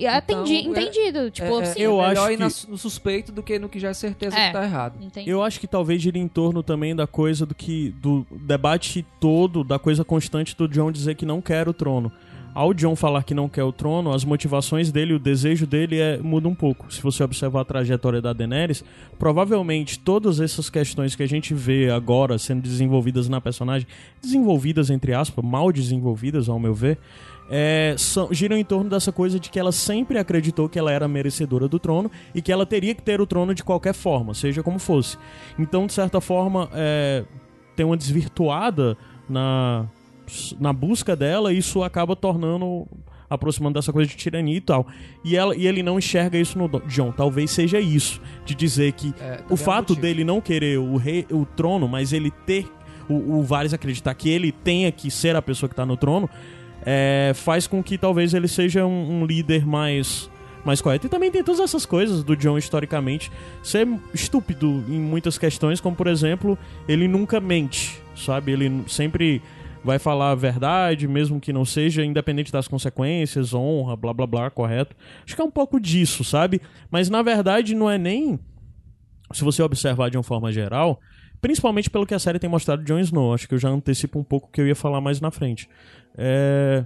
atendi, 0.05 0.55
Então, 0.55 0.75
é- 0.75 0.81
entendido. 0.83 1.31
Tipo, 1.31 1.59
é, 1.59 1.63
é, 1.63 1.65
sim. 1.65 1.79
eu 1.81 2.01
é 2.01 2.07
melhor 2.09 2.23
acho 2.23 2.31
ir 2.33 2.37
que- 2.65 2.71
no 2.71 2.77
suspeito 2.77 3.31
do 3.31 3.41
que 3.41 3.57
no 3.57 3.69
que 3.69 3.79
já 3.79 3.89
é 3.89 3.93
certeza 3.93 4.37
É. 4.37 4.47
que 4.47 4.53
tá 4.53 4.63
errado. 4.63 5.01
Entendi. 5.01 5.29
Eu 5.29 5.41
acho 5.41 5.59
que 5.59 5.67
talvez 5.67 6.01
gire 6.01 6.19
em 6.19 6.27
torno 6.27 6.61
também 6.61 6.95
da 6.95 7.07
coisa 7.07 7.45
do 7.45 7.55
que. 7.55 7.91
do 8.01 8.25
debate 8.31 9.05
todo, 9.21 9.63
da 9.63 9.79
coisa 9.79 10.03
constante 10.03 10.55
do 10.57 10.67
John 10.67 10.91
dizer 10.91 11.15
que 11.15 11.25
não 11.25 11.41
quer 11.41 11.69
o 11.69 11.73
trono. 11.73 12.11
Ao 12.53 12.73
John 12.73 12.95
falar 12.95 13.23
que 13.23 13.33
não 13.33 13.49
quer 13.49 13.63
o 13.65 13.71
trono, 13.73 14.13
as 14.13 14.23
motivações 14.23 14.89
dele, 14.89 15.13
o 15.13 15.19
desejo 15.19 15.67
dele 15.67 15.99
é, 15.99 16.17
muda 16.17 16.47
um 16.47 16.55
pouco. 16.55 16.91
Se 16.93 17.01
você 17.01 17.21
observar 17.21 17.59
a 17.61 17.65
trajetória 17.65 18.21
da 18.21 18.31
Daenerys, 18.31 18.81
provavelmente 19.19 19.99
todas 19.99 20.39
essas 20.39 20.69
questões 20.69 21.15
que 21.15 21.23
a 21.23 21.27
gente 21.27 21.53
vê 21.53 21.89
agora 21.89 22.37
sendo 22.37 22.61
desenvolvidas 22.61 23.27
na 23.27 23.41
personagem, 23.41 23.85
desenvolvidas 24.21 24.89
entre 24.89 25.13
aspas, 25.13 25.43
mal 25.43 25.71
desenvolvidas 25.71 26.47
ao 26.47 26.57
meu 26.57 26.73
ver, 26.73 26.97
é, 27.49 27.95
são- 27.97 28.29
giram 28.31 28.57
em 28.57 28.63
torno 28.63 28.89
dessa 28.89 29.11
coisa 29.11 29.39
de 29.39 29.49
que 29.49 29.59
ela 29.59 29.71
sempre 29.71 30.17
acreditou 30.17 30.67
que 30.67 30.79
ela 30.79 30.91
era 30.91 31.07
merecedora 31.07 31.67
do 31.67 31.77
trono 31.79 32.09
e 32.33 32.41
que 32.41 32.51
ela 32.51 32.65
teria 32.65 32.93
que 32.95 33.01
ter 33.01 33.21
o 33.21 33.27
trono 33.27 33.53
de 33.53 33.63
qualquer 33.63 33.93
forma, 33.93 34.33
seja 34.33 34.63
como 34.63 34.79
fosse. 34.79 35.17
Então, 35.59 35.85
de 35.85 35.93
certa 35.93 36.19
forma, 36.19 36.69
é, 36.73 37.23
tem 37.75 37.85
uma 37.85 37.97
desvirtuada 37.97 38.97
na, 39.29 39.85
na 40.59 40.73
busca 40.73 41.15
dela 41.15 41.53
e 41.53 41.57
isso 41.57 41.83
acaba 41.83 42.15
tornando 42.15 42.87
aproximando 43.27 43.73
dessa 43.79 43.91
coisa 43.91 44.07
de 44.09 44.15
tirania 44.15 44.55
e 44.55 44.61
tal. 44.61 44.85
E, 45.23 45.35
ela, 45.35 45.55
e 45.55 45.65
ele 45.65 45.81
não 45.81 45.97
enxerga 45.97 46.37
isso 46.37 46.57
no 46.59 46.67
John. 46.87 47.11
Talvez 47.11 47.49
seja 47.49 47.79
isso, 47.79 48.21
de 48.45 48.53
dizer 48.53 48.91
que 48.93 49.13
É, 49.19 49.23
é 49.23 49.43
o 49.49 49.57
fato 49.57 49.89
motivo. 49.89 50.01
dele 50.01 50.23
não 50.23 50.39
querer 50.39 50.77
o, 50.77 50.95
rei, 50.95 51.25
o 51.31 51.43
trono, 51.43 51.87
mas 51.87 52.13
ele 52.13 52.29
ter 52.45 52.67
o, 53.09 53.37
o 53.39 53.43
Varys 53.43 53.73
acreditar 53.73 54.13
que 54.13 54.29
ele 54.29 54.51
tenha 54.51 54.91
que 54.91 55.09
ser 55.09 55.35
a 55.35 55.41
pessoa 55.41 55.67
que 55.67 55.75
tá 55.75 55.85
no 55.87 55.97
trono, 55.97 56.29
é, 56.85 57.31
faz 57.33 57.67
com 57.67 57.81
que 57.81 57.97
talvez 57.97 58.33
ele 58.33 58.47
seja 58.47 58.85
um, 58.85 59.21
um 59.21 59.25
líder 59.25 59.65
mais 59.65 60.29
mais 60.63 60.81
correto. 60.81 61.05
E 61.05 61.09
também 61.09 61.29
tem 61.29 61.43
todas 61.43 61.61
essas 61.61 61.85
coisas 61.85 62.23
do 62.23 62.35
John 62.35 62.57
historicamente 62.57 63.31
ser 63.61 63.87
estúpido 64.13 64.83
em 64.87 64.99
muitas 64.99 65.37
questões, 65.37 65.79
como 65.79 65.95
por 65.95 66.07
exemplo, 66.07 66.57
ele 66.87 67.07
nunca 67.07 67.39
mente, 67.39 68.01
sabe? 68.15 68.51
Ele 68.51 68.83
sempre 68.87 69.43
vai 69.83 69.99
falar 69.99 70.31
a 70.31 70.35
verdade, 70.35 71.07
mesmo 71.07 71.39
que 71.39 71.53
não 71.53 71.63
seja, 71.63 72.03
independente 72.03 72.51
das 72.51 72.67
consequências, 72.67 73.53
honra, 73.53 73.95
blá 73.95 74.11
blá 74.11 74.25
blá, 74.25 74.49
correto. 74.49 74.95
Acho 75.23 75.35
que 75.35 75.41
é 75.41 75.45
um 75.45 75.51
pouco 75.51 75.79
disso, 75.79 76.23
sabe? 76.23 76.59
Mas 76.89 77.11
na 77.11 77.21
verdade 77.21 77.75
não 77.75 77.87
é 77.87 77.99
nem 77.99 78.39
se 79.31 79.43
você 79.43 79.61
observar 79.61 80.09
de 80.09 80.17
uma 80.17 80.23
forma 80.23 80.51
geral, 80.51 80.99
principalmente 81.41 81.89
pelo 81.89 82.05
que 82.05 82.13
a 82.13 82.19
série 82.19 82.39
tem 82.39 82.49
mostrado 82.49 82.83
de 82.83 82.87
Jon 82.87 82.99
Snow, 82.99 83.33
acho 83.33 83.47
que 83.47 83.53
eu 83.53 83.59
já 83.59 83.69
antecipo 83.69 84.19
um 84.19 84.23
pouco 84.23 84.47
o 84.47 84.51
que 84.51 84.61
eu 84.61 84.67
ia 84.67 84.75
falar 84.75 85.01
mais 85.01 85.21
na 85.21 85.31
frente. 85.31 85.69
É, 86.17 86.85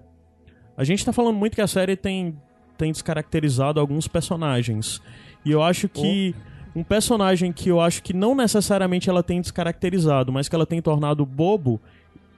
A 0.78 0.84
gente 0.84 1.04
tá 1.06 1.12
falando 1.12 1.36
muito 1.36 1.56
que 1.56 1.62
a 1.62 1.68
série 1.68 1.96
tem, 1.96 2.38
tem 2.78 2.92
descaracterizado 2.92 3.80
alguns 3.80 4.08
personagens. 4.08 5.02
E 5.46 5.52
eu 5.52 5.62
acho 5.62 5.88
que 5.90 6.34
um 6.76 6.84
personagem 6.84 7.52
que 7.52 7.70
eu 7.70 7.82
acho 7.82 8.02
que 8.04 8.14
não 8.14 8.36
necessariamente 8.36 9.10
ela 9.10 9.24
tem 9.24 9.42
descaracterizado, 9.42 10.32
mas 10.32 10.48
que 10.48 10.56
ela 10.56 10.66
tem 10.66 10.82
tornado 10.82 11.26
bobo 11.26 11.82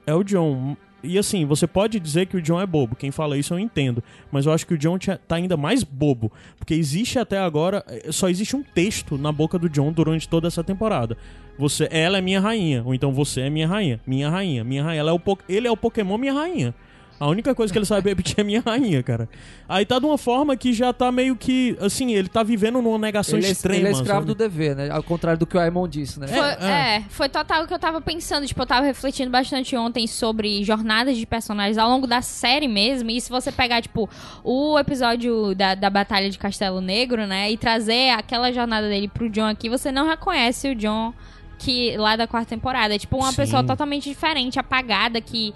é 0.06 0.14
o 0.14 0.22
John. 0.24 0.76
E 1.02 1.18
assim, 1.18 1.44
você 1.44 1.66
pode 1.66 1.98
dizer 1.98 2.26
que 2.26 2.36
o 2.36 2.42
John 2.42 2.60
é 2.60 2.66
bobo. 2.66 2.96
Quem 2.96 3.10
fala 3.10 3.36
isso 3.36 3.54
eu 3.54 3.58
entendo. 3.58 4.02
Mas 4.30 4.46
eu 4.46 4.52
acho 4.52 4.66
que 4.66 4.74
o 4.74 4.78
John 4.78 4.98
tá 4.98 5.36
ainda 5.36 5.56
mais 5.56 5.82
bobo. 5.82 6.30
Porque 6.58 6.74
existe 6.74 7.18
até 7.18 7.38
agora. 7.38 7.84
eh, 7.88 8.12
Só 8.12 8.28
existe 8.28 8.54
um 8.54 8.62
texto 8.62 9.18
na 9.18 9.32
boca 9.32 9.58
do 9.58 9.68
John 9.68 9.92
durante 9.92 10.28
toda 10.28 10.48
essa 10.48 10.62
temporada. 10.62 11.16
Você, 11.58 11.88
ela 11.90 12.18
é 12.18 12.20
minha 12.20 12.40
rainha. 12.40 12.82
Ou 12.84 12.94
então 12.94 13.12
você 13.12 13.42
é 13.42 13.50
minha 13.50 13.66
rainha. 13.66 14.00
Minha 14.06 14.30
rainha. 14.30 14.64
Minha 14.64 14.84
rainha. 14.84 15.00
Ela 15.00 15.10
é 15.10 15.14
o, 15.14 15.20
ele 15.48 15.66
é 15.68 15.70
o 15.70 15.76
Pokémon 15.76 16.16
minha 16.18 16.32
rainha. 16.32 16.74
A 17.22 17.28
única 17.28 17.54
coisa 17.54 17.72
que 17.72 17.78
ele 17.78 17.86
sabe 17.86 18.08
repetir 18.10 18.34
é 18.40 18.42
minha 18.42 18.60
rainha, 18.60 19.00
cara. 19.00 19.28
Aí 19.68 19.86
tá 19.86 19.96
de 20.00 20.04
uma 20.04 20.18
forma 20.18 20.56
que 20.56 20.72
já 20.72 20.92
tá 20.92 21.12
meio 21.12 21.36
que. 21.36 21.76
Assim, 21.80 22.12
ele 22.12 22.26
tá 22.28 22.42
vivendo 22.42 22.82
numa 22.82 22.98
negação 22.98 23.38
Ele 23.38 23.46
é, 23.46 23.50
extrema. 23.50 23.78
ele 23.78 23.88
é 23.88 23.90
escravo 23.92 24.22
sabe? 24.22 24.26
do 24.26 24.34
dever, 24.34 24.74
né? 24.74 24.90
Ao 24.90 25.04
contrário 25.04 25.38
do 25.38 25.46
que 25.46 25.56
o 25.56 25.60
Aemon 25.60 25.86
disse, 25.86 26.18
né? 26.18 26.26
Foi, 26.26 26.46
É, 26.66 26.96
é. 26.96 27.04
foi 27.08 27.28
total 27.28 27.62
o 27.62 27.68
que 27.68 27.72
eu 27.72 27.78
tava 27.78 28.00
pensando. 28.00 28.44
Tipo, 28.44 28.62
eu 28.62 28.66
tava 28.66 28.84
refletindo 28.84 29.30
bastante 29.30 29.76
ontem 29.76 30.04
sobre 30.08 30.64
jornadas 30.64 31.16
de 31.16 31.24
personagens 31.24 31.78
ao 31.78 31.88
longo 31.88 32.08
da 32.08 32.20
série 32.22 32.66
mesmo. 32.66 33.08
E 33.12 33.20
se 33.20 33.30
você 33.30 33.52
pegar, 33.52 33.80
tipo, 33.80 34.10
o 34.42 34.76
episódio 34.76 35.54
da, 35.54 35.76
da 35.76 35.88
Batalha 35.88 36.28
de 36.28 36.36
Castelo 36.38 36.80
Negro, 36.80 37.24
né? 37.24 37.52
E 37.52 37.56
trazer 37.56 38.10
aquela 38.10 38.50
jornada 38.50 38.88
dele 38.88 39.06
pro 39.06 39.30
John 39.30 39.46
aqui, 39.46 39.68
você 39.68 39.92
não 39.92 40.08
reconhece 40.08 40.70
o 40.70 40.74
John 40.74 41.14
que 41.56 41.96
lá 41.96 42.16
da 42.16 42.26
quarta 42.26 42.48
temporada. 42.48 42.96
É 42.96 42.98
tipo 42.98 43.16
uma 43.16 43.30
Sim. 43.30 43.36
pessoa 43.36 43.62
totalmente 43.62 44.08
diferente, 44.08 44.58
apagada, 44.58 45.20
que. 45.20 45.54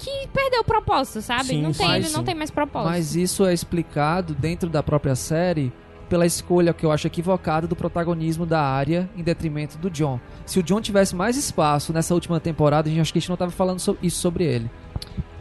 Que 0.00 0.26
perdeu 0.32 0.60
o 0.62 0.64
propósito, 0.64 1.20
sabe? 1.20 1.44
Sim, 1.44 1.62
não 1.62 1.72
tem, 1.72 1.86
sim, 1.86 1.94
ele 1.94 2.08
sim. 2.08 2.12
não 2.16 2.24
tem 2.24 2.34
mais 2.34 2.50
propósito. 2.50 2.90
Mas 2.90 3.14
isso 3.14 3.44
é 3.44 3.52
explicado 3.52 4.34
dentro 4.34 4.68
da 4.70 4.82
própria 4.82 5.14
série 5.14 5.70
pela 6.08 6.24
escolha 6.26 6.72
que 6.74 6.84
eu 6.84 6.90
acho 6.90 7.06
equivocada 7.06 7.66
do 7.68 7.76
protagonismo 7.76 8.44
da 8.46 8.60
área 8.60 9.08
em 9.16 9.22
detrimento 9.22 9.78
do 9.78 9.88
John. 9.90 10.18
Se 10.46 10.58
o 10.58 10.62
John 10.62 10.80
tivesse 10.80 11.14
mais 11.14 11.36
espaço 11.36 11.92
nessa 11.92 12.14
última 12.14 12.40
temporada, 12.40 12.88
a 12.88 12.90
gente 12.90 13.00
acho 13.00 13.12
que 13.12 13.18
a 13.18 13.20
gente 13.20 13.28
não 13.30 13.36
tava 13.36 13.50
falando 13.52 13.78
so- 13.78 13.96
isso 14.02 14.18
sobre 14.18 14.42
ele. 14.44 14.68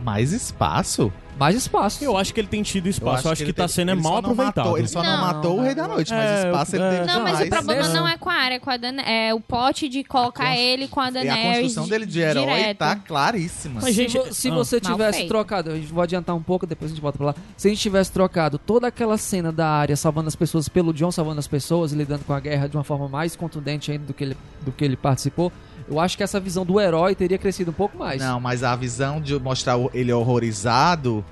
Mais 0.03 0.31
espaço? 0.31 1.11
Mais 1.39 1.55
espaço. 1.55 2.03
Eu 2.03 2.17
acho 2.17 2.33
que 2.33 2.39
ele 2.41 2.47
tem 2.47 2.61
tido 2.61 2.87
espaço. 2.89 3.25
Eu 3.27 3.31
acho, 3.31 3.39
que, 3.39 3.45
ele 3.45 3.53
tá 3.53 3.67
sendo 3.67 3.91
é 3.91 3.95
mal 3.95 4.17
aproveitado. 4.17 4.57
matou- 4.65 4.77
ele 4.77 4.87
só 4.87 5.01
não, 5.01 5.09
Não. 5.11 5.21
matou 5.21 5.57
o 5.57 5.61
Rei 5.61 5.73
da 5.73 5.87
Noite, 5.87 6.11
mas 6.13 6.29
É, 6.29 6.45
espaço 6.47 6.75
ele 6.75 6.83
é. 6.83 6.89
teve 6.99 7.05
Não, 7.07 7.23
mas 7.23 7.39
o 7.39 7.49
problema 7.49 7.87
Não. 7.87 7.93
não 7.95 8.07
é 8.07 8.17
com 8.17 8.29
a 8.29 8.33
área, 8.33 8.59
com 8.59 8.69
a 8.69 8.77
Dan 8.77 8.99
é 9.01 9.33
o 9.33 9.39
plot 9.39 9.87
de 9.87 10.03
colocar 10.03 10.57
ele 10.57 10.87
com 10.89 10.99
a 10.99 11.07
E 11.07 11.11
Daenerys. 11.11 11.45
a 11.45 11.53
construção 11.53 11.87
dele 11.87 12.05
de 12.05 12.19
herói 12.19 12.45
direto. 12.45 12.77
tá 12.77 12.95
claríssima. 12.97 13.75
Mas, 13.75 13.85
se 13.85 13.93
gente, 13.93 14.17
vo- 14.17 14.33
se 14.33 14.49
ah. 14.49 14.53
você 14.53 14.79
tivesse 14.81 15.17
feito. 15.19 15.29
trocado, 15.29 15.71
a 15.71 15.75
gente 15.75 15.91
vai 15.93 16.03
adiantar 16.03 16.35
um 16.35 16.41
pouco, 16.43 16.67
depois 16.67 16.91
a 16.91 16.93
gente 16.93 17.01
volta 17.01 17.17
pra 17.17 17.27
lá. 17.27 17.35
Se 17.55 17.67
a 17.67 17.71
gente 17.71 17.79
tivesse 17.81 18.11
trocado 18.11 18.57
toda 18.57 18.87
aquela 18.87 19.17
cena 19.17 19.51
da 19.51 19.67
área 19.69 19.95
salvando 19.95 20.27
as 20.27 20.35
pessoas 20.35 20.67
pelo 20.67 20.93
John 20.93 21.11
salvando 21.11 21.39
as 21.39 21.47
pessoas 21.47 21.93
e 21.93 21.95
lidando 21.95 22.25
com 22.25 22.33
a 22.33 22.39
guerra 22.39 22.67
de 22.67 22.75
uma 22.75 22.83
forma 22.83 23.07
mais 23.07 23.35
contundente 23.35 23.91
ainda 23.91 24.05
do 24.05 24.13
que 24.13 24.23
ele, 24.25 24.37
do 24.61 24.71
que 24.71 24.83
ele 24.83 24.97
participou, 24.97 25.51
eu 25.89 25.99
acho 25.99 26.15
que 26.17 26.23
essa 26.23 26.39
visão 26.39 26.65
do 26.65 26.79
herói 26.79 27.15
teria 27.15 27.37
crescido 27.37 27.71
um 27.71 27.73
pouco 27.73 27.97
mais. 27.97 28.21
Não, 28.21 28.39
mas 28.39 28.63
a 28.63 28.75
visão 28.75 29.19
de 29.19 29.37
mostrar 29.39 29.77
o- 29.77 29.89
ele 29.93 30.11
horrorizado 30.13 31.23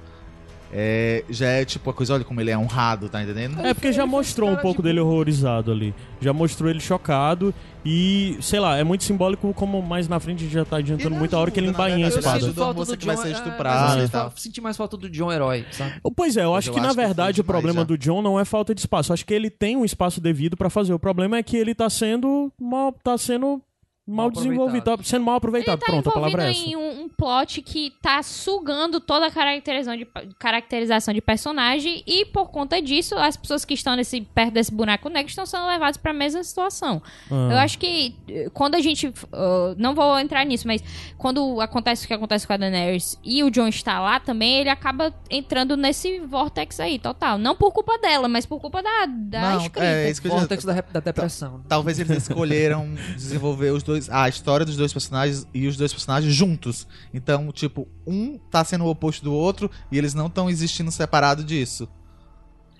é, 0.70 1.24
já 1.30 1.48
é 1.48 1.63
tipo 1.63 1.89
a 1.89 1.93
coisa, 1.93 2.13
olha 2.13 2.26
como 2.26 2.41
ele 2.41 2.52
é 2.52 2.58
honrado, 2.58 3.08
tá 3.08 3.24
entendendo? 3.24 3.58
É 3.65 3.74
porque 3.74 3.93
já 3.93 4.06
mostrou 4.06 4.50
um 4.50 4.58
pouco 4.58 4.82
de 4.82 4.89
dele 4.89 5.00
horrorizado 5.00 5.72
ali. 5.72 5.96
Já 6.20 6.34
mostrou 6.34 6.70
ele 6.70 6.82
chocado 6.82 7.54
e, 7.86 8.38
sei 8.41 8.60
lá, 8.60 8.76
é 8.78 8.84
muito 8.84 9.06
simbólico 9.06 9.54
como 9.54 9.82
mais 9.82 10.10
na 10.10 10.20
frente 10.20 10.46
já 10.50 10.65
tá 10.65 10.76
adiantando 10.78 11.12
Ele 11.12 11.20
muita 11.20 11.38
hora 11.38 11.50
que 11.50 11.58
ele 11.62 11.67
na 11.67 11.74
embainha 11.74 12.08
a 12.08 12.10
verdade, 12.10 12.46
espada. 12.50 12.74
moça 12.74 12.98
que 12.98 13.06
vai 13.06 13.15
ser 13.15 13.30
é, 13.30 13.32
eu 14.02 14.06
e 14.06 14.10
tal. 14.10 14.30
fa- 14.30 14.36
Senti 14.38 14.60
mais 14.60 14.76
falta 14.76 14.98
do 14.98 15.10
John 15.10 15.32
herói, 15.32 15.65
sabe? 15.72 15.93
Pois 16.13 16.36
é, 16.36 16.43
eu 16.43 16.50
Mas 16.52 16.58
acho 16.58 16.70
eu 16.70 16.74
que 16.74 16.80
na 16.82 16.88
acho 16.88 16.96
que 16.96 17.02
foi 17.02 17.06
verdade 17.06 17.39
o 17.39 17.43
demais 17.43 17.48
problema 17.62 17.80
já. 17.80 17.86
do 17.86 17.98
John 17.98 18.22
não 18.22 18.38
é 18.38 18.43
falta 18.43 18.76
de 18.76 18.82
espaço. 18.82 19.12
Eu 19.12 19.13
acho 19.13 19.26
que 19.26 19.34
ele 19.34 19.50
tem 19.50 19.78
um 19.78 19.86
espaço 19.86 20.20
devido 20.20 20.58
pra 20.58 20.70
fazer. 20.70 20.91
O 20.93 21.00
problema 21.00 21.38
é 21.38 21.43
que 21.43 21.56
ele 21.56 21.74
tá 21.74 21.89
sendo 21.89 22.52
mal, 22.60 22.91
tá 22.91 23.17
sendo 23.17 23.62
mal 24.08 24.32
desenvolvido, 24.32 24.84
tá 24.84 24.98
sendo 25.04 25.26
mal 25.26 25.36
aproveitado. 25.36 25.76
Ele 25.76 25.86
tá 25.86 25.91
Pronto, 25.91 26.10
a 26.10 26.12
palavra 26.13 26.48
é 26.48 26.52
essa. 26.52 26.60
em 26.60 26.76
um, 26.76 27.02
um 27.04 27.10
plot 27.10 27.62
que 27.62 27.93
tá 28.02 28.24
sugando 28.24 29.00
toda 29.02 29.28
a 29.28 29.32
caracterização 29.32 29.98
de, 29.98 30.08
caracterização 30.39 31.13
de 31.13 31.22
personagem 31.22 32.04
e 32.08 32.26
por 32.26 32.50
conta 32.50 32.82
disso 32.82 33.15
as 33.15 33.36
pessoas 33.36 33.65
que 33.65 33.74
estão 33.74 33.96
nesse, 33.96 34.22
perto 34.22 34.54
desse 34.54 34.72
buraco 34.74 35.10
negro 35.10 35.30
estão 35.30 35.46
sendo 35.46 35.67
levadas 35.67 35.98
pra 35.98 36.13
mesma 36.13 36.43
situação. 36.43 37.02
Ah. 37.30 37.50
Eu 37.52 37.58
acho 37.58 37.78
que 37.80 38.15
eh, 38.30 38.50
quando 38.54 38.76
a 38.76 38.80
gente. 38.80 39.08
uh, 39.08 39.13
não 39.78 39.93
vou 39.93 40.17
entrar 40.20 40.46
nisso, 40.46 40.67
mas 40.67 40.82
quando 41.17 41.60
acontece 41.60 42.06
o 42.06 42.08
que 42.08 42.13
acontece 42.13 42.46
com 42.48 42.54
a 42.54 42.58
Daenerys 42.58 43.20
e 43.24 43.43
o 43.43 43.50
Jon 43.52 43.67
está 43.67 44.00
lá 44.00 44.20
também, 44.20 44.58
ele 44.60 44.70
acaba 44.70 45.13
entrando 45.30 45.76
nesse 45.76 46.20
vortex 46.20 46.80
aí, 46.80 46.98
total. 47.00 47.38
Não 47.38 47.56
por 47.56 47.72
culpa 47.74 47.98
dela, 47.98 48.28
mas 48.28 48.46
por 48.46 48.60
culpa 48.62 48.82
da, 48.82 49.06
da 49.08 49.41
Não, 49.41 49.58
escrita. 49.62 49.86
é 49.86 50.10
isso 50.10 50.22
que 50.22 50.28
eu 50.28 50.32
já- 50.32 50.38
Vortex 50.38 50.63
da, 50.63 50.74
rep- 50.74 50.91
da 50.91 51.00
depressão. 51.00 51.62
Talvez 51.67 52.00
eles 52.00 52.24
escolheram 52.24 52.88
desenvolver 53.15 53.72
os 53.72 53.84
dois, 53.84 53.97
a 54.10 54.28
história 54.30 54.66
dos 54.66 54.78
dois 54.78 54.92
personagens 54.94 55.46
e 55.54 55.68
os 55.68 55.78
dois 55.78 55.92
personagens 55.92 56.34
juntos. 56.34 56.88
Então, 57.14 57.52
tipo, 57.52 57.88
um 58.06 58.38
tá 58.52 58.64
sendo 58.64 58.84
o 58.86 58.90
oposto 58.90 59.24
do 59.24 59.34
outro 59.34 59.70
e 59.92 59.98
eles 59.98 60.14
não 60.14 60.28
estão 60.28 60.50
existindo 60.50 60.92
separado 60.92 61.44
disso. 61.44 61.88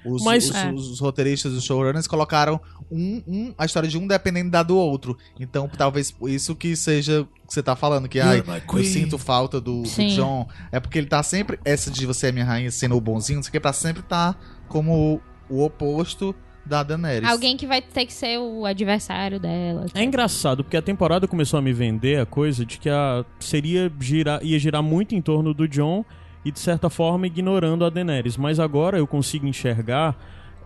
Os, 0.06 0.24
Mas- 0.24 0.50
os, 0.50 0.56
É. 0.56 0.72
os 0.72 1.00
roteiristas, 1.00 1.54
os 1.54 1.64
showrunners 1.64 2.08
colocaram 2.08 2.62
um, 2.90 3.22
um, 3.28 3.54
a 3.58 3.66
história 3.66 3.90
de 3.90 3.98
um 3.98 4.08
dependendo 4.08 4.50
da 4.50 4.64
do 4.64 4.78
outro. 4.78 5.18
Então, 5.40 5.68
talvez 5.68 6.16
isso 6.28 6.56
que 6.56 6.76
seja 6.76 7.22
o 7.22 7.26
que 7.48 7.54
você 7.54 7.62
tá 7.62 7.76
falando, 7.76 8.08
que 8.08 8.20
ai, 8.20 8.42
eu 8.74 8.84
sinto 8.84 9.18
falta 9.18 9.60
do, 9.60 9.82
do. 9.82 10.08
John. 10.16 10.48
É 10.72 10.80
porque 10.80 10.98
ele 10.98 11.08
tá 11.08 11.22
sempre, 11.24 11.60
essa 11.66 11.92
de 11.92 12.06
você 12.06 12.28
é 12.28 12.32
minha 12.32 12.46
rainha 12.46 12.72
sendo 12.72 12.96
o 12.96 13.02
bonzinho, 13.02 13.38
não 13.38 13.44
sei 13.44 13.50
o 13.50 13.52
que, 13.52 13.60
pra 13.60 13.74
sempre 13.74 14.02
tá 14.02 14.36
como 14.70 15.20
o 15.50 15.64
oposto 15.64 16.34
da 16.68 16.84
Daenerys. 16.84 17.30
Alguém 17.30 17.58
que 17.58 17.66
vai 17.66 17.82
ter 17.82 18.06
que 18.06 18.14
ser 18.14 18.38
o 18.38 18.66
adversário 18.66 19.40
dela. 19.40 19.86
É 19.94 20.04
engraçado, 20.04 20.64
porque 20.64 20.78
a 20.78 20.82
temporada 20.82 21.28
começou 21.28 21.58
a 21.58 21.62
me 21.62 21.74
vender 21.74 22.20
a 22.20 22.26
coisa 22.26 22.66
de 22.66 22.78
que 22.78 22.90
a 22.90 23.26
seria 23.40 23.92
girar, 24.00 24.44
ia 24.44 24.60
girar 24.60 24.84
muito 24.84 25.16
em 25.16 25.22
torno 25.22 25.54
do 25.54 25.68
John 25.68 26.06
e, 26.44 26.52
de 26.52 26.60
certa 26.60 26.90
forma, 26.90 27.26
ignorando 27.26 27.84
a 27.84 27.90
Daenerys. 27.90 28.38
Mas 28.38 28.60
agora 28.60 28.98
eu 28.98 29.08
consigo 29.08 29.48
enxergar 29.48 30.16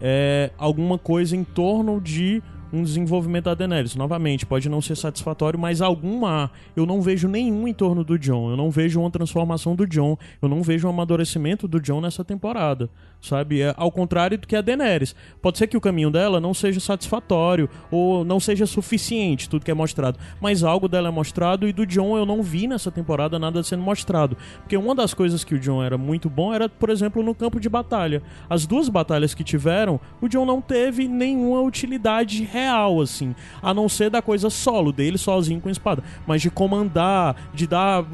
é, 0.01 0.51
alguma 0.57 0.97
coisa 0.97 1.35
em 1.35 1.43
torno 1.43 2.01
de 2.01 2.41
um 2.71 2.83
desenvolvimento 2.83 3.45
da 3.45 3.53
Daenerys. 3.53 3.95
Novamente, 3.95 4.45
pode 4.45 4.69
não 4.69 4.81
ser 4.81 4.95
satisfatório, 4.95 5.59
mas 5.59 5.81
alguma. 5.81 6.51
Eu 6.75 6.85
não 6.85 7.01
vejo 7.01 7.27
nenhum 7.27 7.67
em 7.67 7.73
torno 7.73 8.03
do 8.03 8.17
John. 8.17 8.51
Eu 8.51 8.57
não 8.57 8.69
vejo 8.69 8.99
uma 8.99 9.11
transformação 9.11 9.75
do 9.75 9.85
John. 9.87 10.17
Eu 10.41 10.47
não 10.47 10.61
vejo 10.61 10.87
um 10.87 10.91
amadurecimento 10.91 11.67
do 11.67 11.79
John 11.79 12.01
nessa 12.01 12.23
temporada. 12.23 12.89
Sabe? 13.21 13.61
É 13.61 13.73
ao 13.77 13.91
contrário 13.91 14.37
do 14.37 14.47
que 14.47 14.55
a 14.55 14.61
Daenerys. 14.61 15.15
Pode 15.41 15.57
ser 15.57 15.67
que 15.67 15.77
o 15.77 15.81
caminho 15.81 16.09
dela 16.09 16.39
não 16.39 16.53
seja 16.53 16.79
satisfatório 16.79 17.69
ou 17.91 18.25
não 18.25 18.39
seja 18.39 18.65
suficiente, 18.65 19.47
tudo 19.47 19.63
que 19.63 19.71
é 19.71 19.73
mostrado. 19.73 20.17
Mas 20.39 20.63
algo 20.63 20.87
dela 20.87 21.09
é 21.09 21.11
mostrado 21.11 21.67
e 21.67 21.73
do 21.73 21.85
John 21.85 22.17
eu 22.17 22.25
não 22.25 22.41
vi 22.41 22.67
nessa 22.67 22.89
temporada 22.89 23.37
nada 23.37 23.61
sendo 23.63 23.83
mostrado. 23.83 24.35
Porque 24.59 24.75
uma 24.75 24.95
das 24.95 25.13
coisas 25.13 25.43
que 25.43 25.53
o 25.53 25.59
John 25.59 25.83
era 25.83 25.97
muito 25.97 26.29
bom 26.29 26.53
era, 26.53 26.67
por 26.67 26.89
exemplo, 26.89 27.21
no 27.21 27.35
campo 27.35 27.59
de 27.59 27.69
batalha. 27.69 28.23
As 28.49 28.65
duas 28.65 28.89
batalhas 28.89 29.33
que 29.33 29.43
tiveram, 29.43 29.99
o 30.19 30.27
John 30.27 30.45
não 30.45 30.61
teve 30.61 31.07
nenhuma 31.07 31.61
utilidade 31.61 32.43
real, 32.43 32.60
assim. 32.69 33.35
A 33.61 33.73
não 33.73 33.87
ser 33.89 34.09
da 34.09 34.21
coisa 34.21 34.49
solo, 34.49 34.91
dele 34.91 35.17
sozinho 35.17 35.59
com 35.61 35.69
a 35.69 35.71
espada. 35.71 36.03
Mas 36.27 36.41
de 36.41 36.49
comandar, 36.49 37.35
de 37.53 37.65
dar 37.67 38.05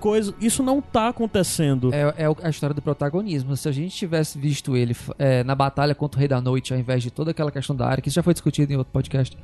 coisa. 0.00 0.34
Isso 0.38 0.62
não 0.62 0.82
tá 0.82 1.08
acontecendo. 1.08 1.90
É, 1.94 2.14
é 2.24 2.46
a 2.46 2.50
história 2.50 2.74
do 2.74 2.82
protagonismo. 2.82 3.56
Se 3.56 3.66
a 3.68 3.72
gente 3.72 3.96
tivesse 3.96 4.38
visto 4.38 4.76
ele 4.76 4.94
é, 5.18 5.42
na 5.44 5.54
batalha 5.54 5.94
contra 5.94 6.18
o 6.18 6.20
Rei 6.20 6.28
da 6.28 6.40
Noite, 6.42 6.74
ao 6.74 6.78
invés 6.78 7.02
de 7.02 7.10
toda 7.10 7.30
aquela 7.30 7.50
questão 7.50 7.74
da 7.74 7.86
área, 7.86 8.02
que 8.02 8.08
isso 8.08 8.16
já 8.16 8.22
foi 8.22 8.34
discutido 8.34 8.70
em 8.70 8.76
outro 8.76 8.92
podcast, 8.92 9.34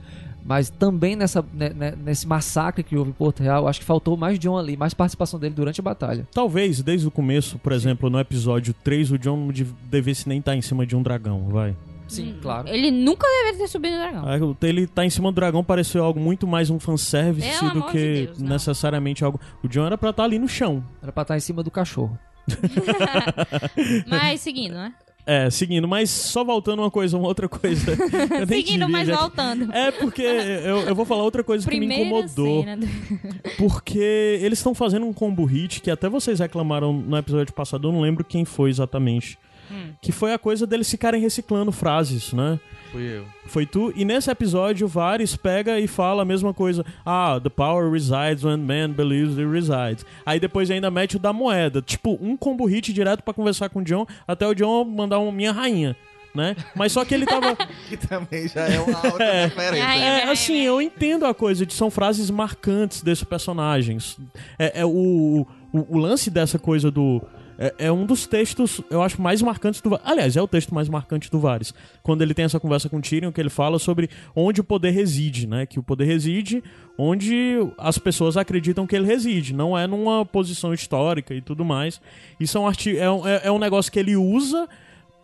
mas 0.45 0.69
também 0.69 1.17
nessa, 1.17 1.43
né, 1.55 1.71
né, 1.71 1.95
nesse 2.05 2.27
massacre 2.27 2.83
que 2.83 2.95
houve 2.95 3.09
em 3.11 3.15
Porto 3.15 3.43
Real, 3.43 3.67
acho 3.67 3.81
que 3.81 3.87
faltou 3.87 4.19
mais 4.19 4.39
John 4.39 4.59
ali, 4.59 4.77
mais 4.77 4.93
participação 4.93 5.41
dele 5.41 5.55
durante 5.55 5.81
a 5.81 5.83
batalha. 5.83 6.29
Talvez, 6.35 6.83
desde 6.83 7.07
o 7.07 7.11
começo, 7.11 7.59
por 7.59 7.73
exemplo, 7.73 8.11
no 8.11 8.21
episódio 8.21 8.75
3, 8.85 9.13
o 9.13 9.19
John 9.19 9.37
não 9.39 9.49
dev- 9.49 9.73
devesse 9.91 10.29
nem 10.29 10.41
estar 10.41 10.55
em 10.55 10.61
cima 10.63 10.85
de 10.85 10.95
um 10.95 11.03
dragão, 11.03 11.49
vai. 11.49 11.75
Sim, 12.11 12.37
claro. 12.41 12.69
Ele 12.69 12.91
nunca 12.91 13.27
deveria 13.27 13.59
ter 13.59 13.69
subido 13.69 13.95
no 13.97 14.01
dragão. 14.03 14.29
Aí, 14.29 14.41
Ele 14.69 14.87
tá 14.87 15.05
em 15.05 15.11
cima 15.11 15.31
do 15.31 15.35
dragão 15.35 15.63
pareceu 15.65 16.05
algo 16.05 16.19
muito 16.21 16.47
mais 16.47 16.71
um 16.71 16.79
fanservice 16.79 17.59
Pelo 17.59 17.73
do 17.73 17.83
que 17.85 17.99
de 17.99 18.27
Deus, 18.27 18.39
necessariamente 18.39 19.25
algo. 19.25 19.41
O 19.63 19.69
John 19.69 19.87
era 19.87 19.97
pra 19.99 20.11
estar 20.11 20.25
ali 20.25 20.39
no 20.39 20.49
chão. 20.49 20.85
Era 21.03 21.13
pra 21.13 21.23
estar 21.23 21.37
em 21.37 21.41
cima 21.41 21.63
do 21.63 21.71
cachorro. 21.71 22.19
Mas 24.07 24.41
seguindo, 24.41 24.75
né? 24.75 24.93
É, 25.27 25.49
seguindo, 25.51 25.87
mas 25.87 26.11
só 26.11 26.43
voltando 26.43 26.81
uma 26.81 26.91
coisa, 26.91 27.17
uma 27.17 27.29
outra 27.29 27.47
coisa. 27.49 27.93
Eu 28.41 28.47
nem 28.47 28.65
Seguindo, 28.65 28.89
mas 28.89 29.07
já 29.07 29.17
voltando. 29.17 29.71
É 29.73 29.91
porque 29.93 30.23
eu, 30.23 30.81
eu 30.89 30.95
vou 30.95 31.05
falar 31.05 31.23
outra 31.23 31.45
coisa 31.45 31.63
que 31.69 31.71
me 31.79 31.87
Primeira 31.87 32.05
incomodou. 32.19 32.63
cena. 32.65 32.77
do- 32.79 32.89
Porque 33.59 34.39
eles 34.43 34.59
estão 34.59 34.75
fazendo 34.75 35.07
um 35.07 35.13
combo 35.13 35.45
hit 35.45 35.83
que 35.83 35.91
até 35.91 36.09
vocês 36.09 36.41
reclamaram 36.41 36.93
no 36.93 37.17
episódio 37.17 37.53
passado, 37.55 37.87
eu 37.87 37.93
não 37.93 38.01
lembro 38.01 38.25
quem 38.25 38.45
foi 38.45 38.71
exatamente. 38.71 39.39
Hum. 39.71 39.93
Que 40.01 40.11
foi 40.13 40.33
a 40.33 40.39
coisa 40.39 40.67
deles 40.67 40.91
ficarem 40.91 41.21
reciclando 41.21 41.71
frases, 41.71 42.33
né? 42.33 42.59
Fui 42.91 43.03
eu. 43.03 43.25
Foi 43.47 43.65
tu. 43.65 43.93
E 43.95 44.05
nesse 44.05 44.31
episódio, 44.31 44.89
Varys 44.89 45.37
pega 45.37 45.79
e 45.79 45.87
fala 45.87 46.23
a 46.23 46.25
mesma 46.25 46.53
coisa. 46.53 46.85
Ah, 47.07 47.39
the 47.41 47.49
power 47.49 47.91
resides 47.91 48.43
when 48.45 48.57
man 48.59 48.91
believes 48.91 49.39
it 49.39 49.49
resides. 49.49 50.05
Aí 50.27 50.41
depois 50.41 50.71
ainda 50.71 50.91
mete 50.91 51.17
o 51.17 51.19
da 51.21 51.33
moeda. 51.33 51.81
Tipo, 51.81 52.19
um 52.21 52.37
combo 52.37 52.67
hit 52.67 52.93
direto 52.93 53.23
pra 53.23 53.33
conversar 53.33 53.69
com 53.69 53.79
o 53.81 53.85
John, 53.85 54.07
até 54.27 54.47
o 54.47 54.55
John 54.55 54.85
mandar 54.85 55.21
um 55.21 55.31
minha 55.31 55.53
rainha, 55.53 55.97
né? 56.35 56.57
Mas 56.75 56.91
só 56.91 57.05
que 57.05 57.15
ele 57.15 57.27
tava. 57.27 57.57
Que 57.89 57.97
também 57.97 58.49
já 58.49 58.63
é 58.63 58.81
uma 58.81 59.05
outra 59.07 59.43
referência. 59.47 59.87
Ai, 59.87 60.03
É, 60.03 60.31
assim, 60.31 60.61
eu 60.63 60.83
entendo 60.83 61.27
a 61.27 61.35
coisa 61.35 61.65
de 61.65 61.75
são 61.75 61.91
frases 61.91 62.29
marcantes 62.29 63.03
desses 63.03 63.25
personagens. 63.25 64.17
É, 64.59 64.81
é 64.81 64.85
o, 64.85 65.47
o, 65.73 65.97
o 65.97 65.99
lance 65.99 66.29
dessa 66.29 66.59
coisa 66.59 66.91
do. 66.91 67.23
É, 67.61 67.75
é 67.87 67.93
um 67.93 68.07
dos 68.07 68.27
textos, 68.27 68.81
eu 68.91 69.03
acho, 69.03 69.21
mais 69.21 69.43
marcantes 69.43 69.83
do 69.83 70.01
Aliás, 70.03 70.35
é 70.35 70.41
o 70.41 70.49
texto 70.49 70.75
mais 70.75 70.89
marcante 70.89 71.31
do 71.31 71.39
Varys. 71.39 71.75
Quando 72.03 72.23
ele 72.23 72.33
tem 72.33 72.47
essa 72.47 72.59
conversa 72.59 72.89
com 72.89 72.97
o 72.97 73.03
Tyrion, 73.03 73.31
que 73.31 73.39
ele 73.39 73.51
fala 73.51 73.79
sobre 73.79 74.09
onde 74.35 74.63
o 74.63 74.65
poder 74.65 74.93
reside, 74.93 75.47
né? 75.47 75.67
Que 75.67 75.79
o 75.79 75.83
poder 75.83 76.07
reside 76.07 76.65
onde 76.97 77.59
as 77.77 77.99
pessoas 77.99 78.39
acreditam 78.39 78.87
que 78.87 78.97
ele 78.97 79.07
reside. 79.07 79.53
Não 79.53 79.77
é 79.77 79.87
numa 79.87 80.25
posição 80.25 80.73
histórica 80.73 81.35
e 81.35 81.43
tudo 81.43 81.63
mais. 81.63 82.01
Isso 82.41 82.57
é 82.57 82.61
um, 82.63 82.67
arti 82.67 82.97
é 82.97 83.05
é- 83.05 83.41
é 83.45 83.53
um 83.53 83.59
negócio 83.59 83.93
que 83.93 83.99
ele 83.99 84.17
usa 84.17 84.67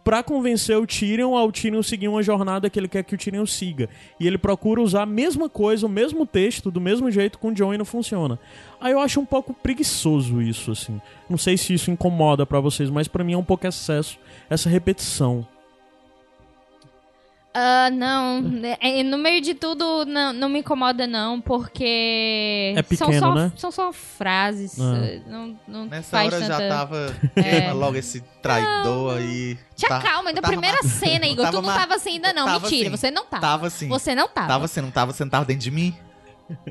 pra 0.07 0.23
convencer 0.23 0.79
o 0.79 0.87
Tyrion 0.87 1.35
ao 1.35 1.51
Tyrion 1.51 1.83
seguir 1.83 2.07
uma 2.07 2.23
jornada 2.23 2.71
que 2.71 2.79
ele 2.79 2.87
quer 2.87 3.03
que 3.03 3.17
o 3.17 3.19
Tyrion 3.19 3.45
siga. 3.45 3.91
E 4.21 4.27
ele 4.29 4.39
procura 4.39 4.81
usar 4.81 5.03
a 5.03 5.07
mesma 5.07 5.49
coisa, 5.49 5.85
o 5.85 5.89
mesmo 5.89 6.25
texto, 6.25 6.71
do 6.71 6.81
mesmo 6.81 7.11
jeito 7.11 7.41
com 7.41 7.49
o 7.49 7.53
Jon 7.53 7.75
e 7.75 7.79
não 7.79 7.85
funciona. 7.85 8.39
Aí 8.81 8.93
eu 8.93 9.01
acho 9.01 9.19
um 9.19 9.27
pouco 9.27 9.53
preguiçoso 9.53 10.41
isso, 10.41 10.71
assim. 10.71 11.01
Não 11.29 11.37
sei 11.37 11.57
se 11.57 11.75
isso 11.75 11.91
incomoda 11.91 12.47
pra 12.47 12.61
vocês, 12.61 12.89
mas 12.89 13.09
pra 13.09 13.25
mim 13.25 13.33
é 13.33 13.37
um 13.37 13.43
pouco 13.43 13.67
excesso 13.67 14.17
essa 14.49 14.69
repetição. 14.69 15.45
Ah, 17.59 17.89
não. 17.91 18.45
É, 18.83 19.03
No 19.03 19.17
meio 19.17 19.41
de 19.41 19.55
tudo, 19.55 20.05
não, 20.05 20.31
não 20.35 20.49
me 20.51 20.59
incomoda, 20.59 21.07
não, 21.07 21.41
porque. 21.41 22.75
É 22.77 22.83
são 22.95 23.07
pequeno, 23.09 23.27
só, 23.27 23.35
né? 23.35 23.53
São 23.57 23.71
só 23.71 23.93
frases. 23.95 24.79
Ah. 24.79 25.21
Não, 25.27 25.59
não 25.67 25.87
Nessa 25.87 26.11
faz 26.11 26.33
hora 26.35 26.43
tanta... 26.47 26.59
já 26.63 26.69
tava 26.69 27.17
É. 27.35 27.73
logo 27.75 27.97
esse 27.97 28.21
traidor 28.43 29.17
aí. 29.17 29.59
Já 29.75 29.89
Tá- 29.89 30.01
calma, 30.03 30.29
ainda 30.29 30.43
tava 30.43 30.53
primeira 30.53 30.79
ma- 30.83 30.89
cena, 30.91 31.27
Igor. 31.27 31.47
tu 31.47 31.53
não 31.55 31.63
ma- 31.63 31.79
tava 31.79 31.95
assim 31.95 32.11
ainda, 32.11 32.33
não. 32.35 32.45
tava 32.45 32.61
Mentira, 32.69 32.89
assim. 32.91 32.97
você 32.99 33.11
não 33.11 33.25
tava. 33.25 33.41
Tava 33.41 33.67
assim. 33.69 33.89
Você 33.89 34.15
não 34.15 34.29
tava. 34.29 34.49
Tava 34.49 34.65
assim, 34.67 34.81
não 34.83 34.91
tava, 34.91 35.13
você 35.15 35.25
não 35.25 35.31
tava 35.31 35.45
dentro 35.47 35.63
de 35.63 35.71
mim? 35.71 35.97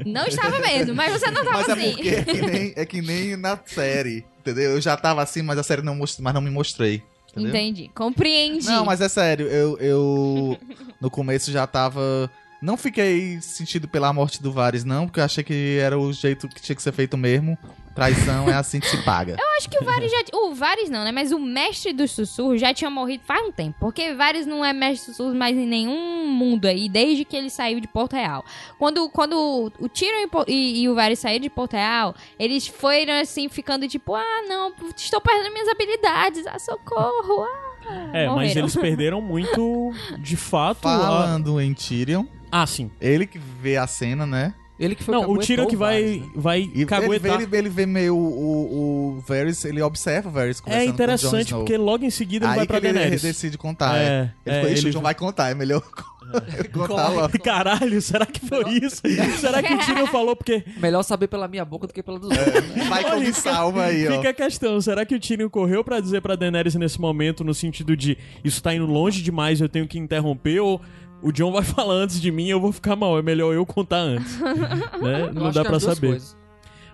Não 0.05 0.25
estava 0.27 0.59
mesmo, 0.59 0.93
mas 0.93 1.11
você 1.11 1.31
não 1.31 1.43
tava 1.43 1.57
mas 1.57 1.69
assim. 1.69 1.89
é 1.89 1.93
porque 1.93 2.09
é 2.09 2.23
que, 2.23 2.41
nem, 2.41 2.73
é 2.77 2.85
que 2.85 3.01
nem 3.01 3.35
na 3.35 3.59
série, 3.65 4.23
entendeu? 4.39 4.71
Eu 4.71 4.79
já 4.81 4.95
tava 4.95 5.21
assim, 5.23 5.41
mas 5.41 5.57
a 5.57 5.63
série 5.63 5.81
não 5.81 5.95
mostrou, 5.95 6.23
mas 6.23 6.33
não 6.33 6.41
me 6.41 6.49
mostrei. 6.51 7.03
Entendeu? 7.35 7.49
Entendi. 7.49 7.91
Compreendi. 7.93 8.65
Não, 8.65 8.85
mas 8.85 9.01
é 9.01 9.09
sério, 9.09 9.47
eu, 9.47 9.77
eu 9.77 10.57
no 11.01 11.09
começo 11.09 11.51
já 11.51 11.67
tava. 11.67 12.31
Não 12.61 12.77
fiquei 12.77 13.39
sentido 13.41 13.87
pela 13.87 14.11
morte 14.13 14.41
do 14.41 14.51
Varys, 14.51 14.83
não, 14.83 15.05
porque 15.05 15.19
eu 15.19 15.25
achei 15.25 15.43
que 15.43 15.77
era 15.81 15.99
o 15.99 16.11
jeito 16.13 16.47
que 16.47 16.61
tinha 16.61 16.75
que 16.75 16.81
ser 16.81 16.93
feito 16.93 17.17
mesmo. 17.17 17.57
Traição 17.95 18.49
é 18.49 18.53
assim 18.53 18.79
que 18.81 18.87
se 18.87 18.97
paga. 19.03 19.37
Eu 19.39 19.57
acho 19.57 19.69
que 19.69 19.77
o 19.81 19.85
Varys 19.85 20.11
já. 20.11 20.17
O 20.33 20.53
Varys 20.53 20.89
não, 20.89 21.05
né? 21.05 21.11
Mas 21.13 21.31
o 21.31 21.39
mestre 21.39 21.93
dos 21.93 22.11
sussurros 22.11 22.59
já 22.59 22.73
tinha 22.73 22.89
morrido 22.89 23.23
faz 23.25 23.47
um 23.47 23.51
tempo. 23.53 23.77
Porque 23.79 24.13
Varys 24.13 24.45
não 24.45 24.63
é 24.65 24.73
mestre 24.73 24.97
dos 25.07 25.15
sussurros 25.15 25.33
mais 25.35 25.55
em 25.57 25.65
nenhum 25.65 26.27
mundo 26.27 26.65
aí, 26.65 26.89
desde 26.89 27.23
que 27.23 27.37
ele 27.37 27.49
saiu 27.49 27.79
de 27.79 27.87
Porto 27.87 28.13
Real. 28.13 28.43
Quando, 28.77 29.09
quando 29.09 29.71
o 29.79 29.87
Tyrion 29.87 30.27
e, 30.47 30.51
e, 30.51 30.81
e 30.83 30.89
o 30.89 30.93
Varys 30.95 31.19
saíram 31.19 31.43
de 31.43 31.49
Porto 31.49 31.73
Real, 31.73 32.13
eles 32.37 32.67
foram 32.67 33.13
assim, 33.21 33.47
ficando 33.47 33.87
tipo, 33.87 34.13
ah, 34.13 34.41
não, 34.47 34.73
estou 34.95 35.21
perdendo 35.21 35.53
minhas 35.53 35.69
habilidades, 35.69 36.45
ah, 36.47 36.59
socorro, 36.59 37.43
ah. 37.43 38.09
É, 38.13 38.25
mas 38.25 38.31
Morreram. 38.33 38.61
eles 38.61 38.75
perderam 38.75 39.21
muito, 39.21 39.93
de 40.19 40.35
fato. 40.35 40.85
a- 40.87 40.97
Falando 40.99 41.61
em 41.61 41.73
Tyrion, 41.73 42.25
Ah, 42.51 42.65
sim. 42.67 42.91
ele 42.99 43.25
que 43.27 43.37
vê 43.37 43.77
a 43.77 43.85
cena, 43.87 44.25
né? 44.25 44.53
Ele 44.79 44.93
que 44.95 45.03
foi 45.03 45.15
Não, 45.15 45.29
o 45.29 45.37
Tyrion 45.37 45.67
que 45.67 45.75
vai, 45.75 46.01
né? 46.03 46.23
vai 46.35 46.59
E 46.59 46.63
ele 46.63 46.73
vê, 46.79 46.85
caguetar. 46.85 47.41
ele, 47.41 47.57
ele 47.57 47.69
vê 47.69 47.85
meio 47.85 48.15
o, 48.15 49.15
o, 49.17 49.23
Varys, 49.25 49.63
ele 49.63 49.81
observa 49.81 50.27
o 50.27 50.31
Varys 50.31 50.59
É 50.59 50.61
com 50.61 50.69
o 50.71 50.83
interessante 50.93 51.45
Snow. 51.47 51.61
porque 51.61 51.77
logo 51.77 52.03
em 52.03 52.09
seguida 52.09 52.45
ele 52.45 52.51
Aí 52.51 52.57
vai 52.57 52.67
pra 52.67 52.77
ele 52.77 52.91
Daenerys. 52.91 53.21
decide 53.21 53.57
contar. 53.57 53.97
É, 53.97 54.01
É, 54.05 54.31
Ele 54.45 54.55
é, 54.55 54.59
falou, 54.59 54.71
"Ixi, 54.73 54.81
ele- 54.83 54.89
o 54.89 54.91
João 54.91 55.03
vai 55.03 55.15
contar, 55.15 55.49
é 55.49 55.55
melhor 55.55 55.81
contar 56.73 57.07
logo. 57.09 57.39
Caralho, 57.39 58.01
será 58.01 58.25
que 58.25 58.45
foi 58.45 58.63
isso? 58.83 59.01
será 59.39 59.61
que 59.63 59.73
o 59.73 59.77
Tyrion 59.77 60.07
falou 60.07 60.35
porque 60.35 60.63
Melhor 60.77 61.03
saber 61.03 61.27
pela 61.27 61.47
minha 61.47 61.63
boca 61.63 61.87
do 61.87 61.93
que 61.93 62.01
pela 62.03 62.19
dos 62.19 62.29
outros. 62.29 62.67
né? 62.75 62.83
Vai 62.89 63.03
como 63.03 63.33
salva 63.33 63.85
aí, 63.85 64.07
ó. 64.07 64.11
Fica 64.17 64.29
a 64.29 64.33
questão, 64.33 64.81
será 64.81 65.05
que 65.05 65.15
o 65.15 65.19
Tyrion 65.19 65.49
correu 65.49 65.83
pra 65.83 65.99
dizer 65.99 66.21
pra 66.21 66.35
Daenerys 66.35 66.75
nesse 66.75 66.99
momento, 66.99 67.43
no 67.43 67.53
sentido 67.53 67.95
de 67.95 68.17
isso 68.43 68.61
tá 68.61 68.73
indo 68.73 68.85
longe 68.85 69.21
demais, 69.21 69.61
eu 69.61 69.69
tenho 69.69 69.87
que 69.87 69.97
interromper, 69.99 70.59
ou 70.59 70.81
o 71.27 71.31
John 71.31 71.51
vai 71.51 71.63
falar 71.65 71.93
antes 71.95 72.21
de 72.21 72.31
mim 72.31 72.47
eu 72.47 72.59
vou 72.59 72.71
ficar 72.71 72.95
mal, 72.95 73.17
é 73.17 73.21
melhor 73.21 73.53
eu 73.53 73.65
contar 73.65 73.97
antes. 73.99 74.39
né? 75.01 75.27
Eu 75.29 75.33
Não 75.33 75.51
dá 75.51 75.61
as 75.61 75.67
duas 75.67 75.83
saber. 75.83 76.07
coisas. 76.07 76.37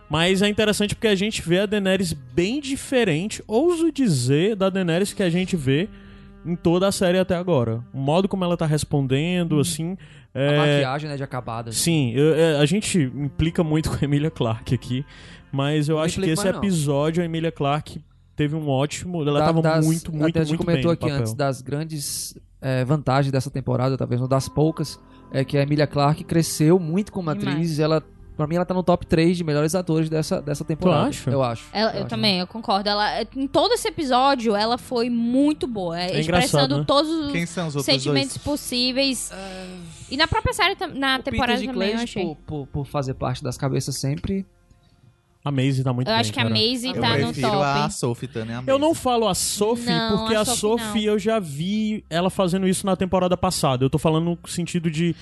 Mas 0.10 0.42
é 0.42 0.48
interessante 0.50 0.94
porque 0.94 1.08
a 1.08 1.16
gente 1.16 1.42
vê 1.42 1.60
a 1.60 1.66
Daenerys 1.66 2.12
bem 2.14 2.60
diferente, 2.60 3.42
ouso 3.48 3.92
dizer, 3.92 4.56
da 4.58 4.70
Daenerys 4.70 5.14
que 5.14 5.24
a 5.24 5.30
gente 5.30 5.56
vê 5.56 5.88
em 6.46 6.56
toda 6.56 6.88
a 6.88 6.92
série 6.92 7.18
até 7.18 7.36
agora. 7.36 7.82
O 7.94 7.98
modo 8.00 8.28
como 8.28 8.44
ela 8.44 8.58
tá 8.58 8.66
respondendo, 8.66 9.60
assim. 9.60 9.96
A 10.34 10.40
é, 10.40 10.58
maquiagem, 10.58 11.10
né, 11.10 11.16
de 11.16 11.24
acabada. 11.24 11.72
Sim, 11.72 12.12
eu- 12.14 12.34
é, 12.36 12.58
a 12.58 12.66
gente 12.66 13.00
implica 13.00 13.64
muito 13.64 13.88
com 13.92 13.96
a 13.96 14.04
Emilia 14.04 14.30
Clarke 14.32 14.76
aqui, 14.76 15.06
mas 15.52 15.88
eu 15.88 15.96
Não 15.96 16.04
acho 16.04 16.20
que 16.20 16.30
esse 16.30 16.44
mais, 16.44 16.56
não. 16.56 16.62
episódio 16.64 17.22
a 17.22 17.26
Emilia 17.26 17.52
Clarke 17.52 18.02
teve 18.36 18.54
um 18.56 18.68
ótimo. 18.68 19.22
Ela 19.22 19.40
Da- 19.40 19.46
tava 19.46 19.62
das- 19.62 19.86
muito, 19.86 20.12
muito, 20.12 20.30
até 20.30 20.40
a 20.42 20.44
gente 20.44 20.58
muito 20.58 20.66
bem 20.66 20.76
comentou 20.84 20.92
aqui 20.92 21.10
antes 21.10 21.34
das 21.34 21.62
grandes 21.62 22.36
eh, 22.62 22.86
vantagens 22.86 23.32
dessa 23.32 23.50
temporada, 23.50 23.98
talvez 23.98 24.22
uma 24.22 24.28
das 24.28 24.48
poucas, 24.48 25.00
é 25.32 25.44
que 25.44 25.58
a 25.58 25.62
Emilia 25.64 25.88
Clarke 25.88 26.24
cresceu 26.24 26.78
muito 26.80 27.12
como 27.12 27.34
Demais. 27.34 27.56
atriz. 27.56 27.80
Ela, 27.80 28.04
pra 28.38 28.46
mim, 28.48 28.56
ela 28.56 28.66
tá 28.66 28.74
no 28.74 28.84
top 28.84 29.06
3 29.06 29.38
de 29.38 29.44
melhores 29.44 29.74
atores 29.76 30.10
dessa, 30.10 30.42
dessa 30.42 30.64
temporada. 30.66 31.08
acha? 31.08 31.30
Eu 31.30 31.42
acho. 31.44 31.66
Ela- 31.74 31.92
eu 31.94 32.00
acho. 32.02 32.08
também, 32.10 32.40
eu 32.40 32.48
concordo. 32.48 32.90
Ela, 32.90 33.22
em 33.36 33.48
todo 33.48 33.72
esse 33.74 33.88
episódio, 33.88 34.56
ela 34.56 34.78
foi 34.78 35.10
muito 35.10 35.66
boa. 35.68 36.00
É 36.00 36.20
expressando 36.20 36.24
engraçado, 36.24 36.78
né? 36.80 36.84
todos 36.86 37.10
os 37.10 37.32
Quem 37.32 37.46
são 37.46 37.68
os 37.68 37.76
outros 37.76 37.94
sentimentos 37.96 38.36
dois? 38.38 38.44
possíveis. 38.44 39.32
E 40.10 40.18
na 40.18 40.28
própria 40.28 40.54
série, 40.54 40.76
na 40.94 41.18
O 41.18 41.24
temporada 41.24 41.60
Peter 41.60 41.74
também, 41.74 41.90
eu 41.92 41.98
Dinklage, 41.98 42.04
achei. 42.04 42.24
por, 42.26 42.36
por, 42.46 42.68
por 42.68 42.86
fazer 42.86 43.14
parte 43.14 43.44
das 43.44 43.58
cabeças 43.58 43.96
sempre. 43.96 44.46
A 45.44 45.50
Maisie 45.52 45.84
tá 45.84 45.92
muito 45.92 46.08
Eu 46.08 46.12
bem. 46.14 46.20
acho 46.22 46.32
que 46.32 46.40
a 46.40 46.44
cara. 46.44 46.54
Maisie 46.54 46.90
Eu 46.90 47.02
tá 47.02 47.10
no 47.18 47.26
prefiro 47.26 47.50
top. 47.52 47.64
a 47.66 47.90
Sophie 47.90 48.28
Turner. 48.28 48.60
a 48.60 48.64
Eu 48.68 48.78
não 48.78 48.94
falo 48.94 49.28
a 49.28 49.34
Sophie 49.34 49.86
Não, 49.90 50.18
porque 50.20 50.36
a 50.36 50.42
a 50.42 50.46
Sophie 50.46 50.86
Sophie 50.86 51.06
eu 51.06 51.18
já 51.18 51.40
vi 51.40 52.04
ela 52.10 52.30
fazendo 52.30 52.68
isso 52.68 52.86
na 52.86 52.96
temporada 52.96 53.36
passada. 53.36 53.84
Eu 53.84 53.90
tô 53.90 53.98
falando 53.98 54.38
no 54.44 54.50
sentido 54.50 54.90
de 54.92 55.16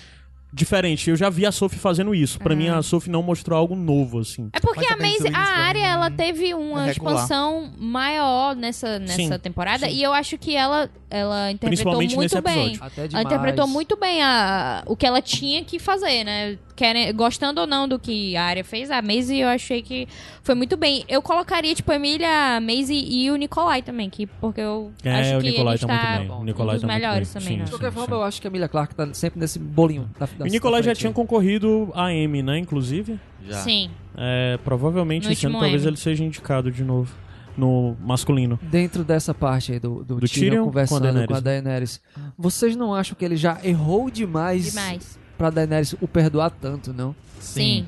diferente. 0.51 1.09
Eu 1.09 1.15
já 1.15 1.29
vi 1.29 1.45
a 1.45 1.51
Sophie 1.51 1.79
fazendo 1.79 2.13
isso. 2.13 2.39
Pra 2.39 2.55
mim 2.55 2.67
a 2.69 2.81
Sophie 2.81 3.11
não 3.11 3.21
mostrou 3.21 3.57
algo 3.57 3.75
novo 3.75 4.19
assim. 4.19 4.49
É 4.53 4.59
porque 4.59 4.85
a 4.85 4.97
Twins 4.97 5.23
a 5.33 5.39
área, 5.39 5.85
ela 5.85 6.09
teve 6.11 6.53
uma 6.53 6.87
é 6.87 6.91
expansão 6.91 7.71
maior 7.77 8.55
nessa, 8.55 8.99
nessa 8.99 9.15
Sim, 9.15 9.39
temporada. 9.39 9.87
sim. 9.87 9.95
E 9.95 10.03
eu 10.03 10.11
acho 10.13 10.37
que 10.37 10.55
ela, 10.55 10.89
ela 11.09 11.51
interpretou 11.51 12.01
muito 12.01 12.41
bem. 12.41 12.77
Até 12.81 13.05
Ela 13.11 13.21
interpretou 13.21 13.67
muito 13.67 13.95
bem 13.97 14.21
a, 14.23 14.83
o 14.85 14.95
que 14.95 15.05
ela 15.05 15.21
tinha 15.21 15.63
que 15.63 15.77
fazer, 15.79 16.23
né? 16.23 16.57
Querem, 16.75 17.13
gostando 17.13 17.59
ou 17.59 17.67
não 17.67 17.89
do 17.89 17.99
que 17.99 18.37
a 18.37 18.43
área 18.45 18.63
fez, 18.63 18.89
a 18.89 19.01
Maisie 19.01 19.39
eu 19.39 19.49
achei 19.49 19.81
que 19.81 20.07
foi 20.41 20.55
muito 20.55 20.77
bem. 20.77 21.03
Eu 21.09 21.21
colocaria, 21.21 21.75
tipo, 21.75 21.91
a 21.91 21.95
Emília, 21.95 22.55
a 22.55 22.61
Maisie 22.61 22.97
e 23.05 23.29
o 23.29 23.35
Nicolai 23.35 23.81
também, 23.81 24.09
que, 24.09 24.25
porque 24.25 24.61
eu 24.61 24.89
É, 25.03 25.11
acho 25.19 25.37
o 25.37 25.41
que 25.41 25.49
Nicolai 25.51 25.75
ele 25.75 25.85
tá 25.85 25.93
está 25.93 26.09
muito 26.15 26.29
bem. 26.29 26.37
O 26.39 26.43
Nicolai 26.45 26.75
um 26.75 26.79
dos 26.79 26.81
tá 26.81 26.87
muito 26.87 27.01
melhores 27.01 27.33
bem. 27.33 27.41
também, 27.41 27.53
Sim, 27.53 27.59
né? 27.59 27.65
De 27.65 27.71
qualquer 27.71 27.89
sim, 27.89 27.93
forma, 27.95 28.15
sim. 28.15 28.21
eu 28.21 28.23
acho 28.23 28.41
que 28.41 28.47
a 28.47 28.49
Emilia 28.49 28.67
Clarke 28.69 28.95
tá 28.95 29.13
sempre 29.13 29.39
nesse 29.41 29.59
bolinho. 29.59 30.09
Da, 30.17 30.25
da 30.37 30.38
O 30.43 30.47
Nicolai 30.47 30.83
já 30.83 30.93
tinha 30.95 31.11
concorrido 31.11 31.91
a 31.93 32.13
M, 32.13 32.41
né, 32.41 32.57
inclusive. 32.57 33.19
Já. 33.47 33.57
Sim. 33.59 33.89
É, 34.17 34.57
provavelmente 34.63 35.27
No 35.27 35.33
esse 35.33 35.45
ano 35.45 35.59
talvez 35.59 35.81
M. 35.83 35.89
ele 35.89 35.97
seja 35.97 36.23
indicado 36.23 36.71
de 36.71 36.83
novo 36.83 37.13
no 37.57 37.95
masculino. 38.01 38.59
Dentro 38.61 39.03
dessa 39.03 39.33
parte 39.33 39.73
aí 39.73 39.79
do, 39.79 40.03
do, 40.03 40.15
Do 40.15 40.27
Tyrion, 40.27 40.49
Tyrion 40.49 40.65
conversando 40.65 41.13
com 41.13 41.23
a 41.23 41.27
com 41.27 41.33
a 41.35 41.39
Daenerys, 41.39 42.01
vocês 42.37 42.75
não 42.75 42.93
acham 42.93 43.15
que 43.17 43.25
ele 43.25 43.35
já 43.35 43.59
errou 43.63 44.09
demais, 44.09 44.65
Demais. 44.65 45.19
pra 45.37 45.49
Daenerys 45.49 45.93
o 45.99 46.07
perdoar 46.07 46.51
tanto, 46.51 46.93
não? 46.93 47.15
Sim. 47.39 47.85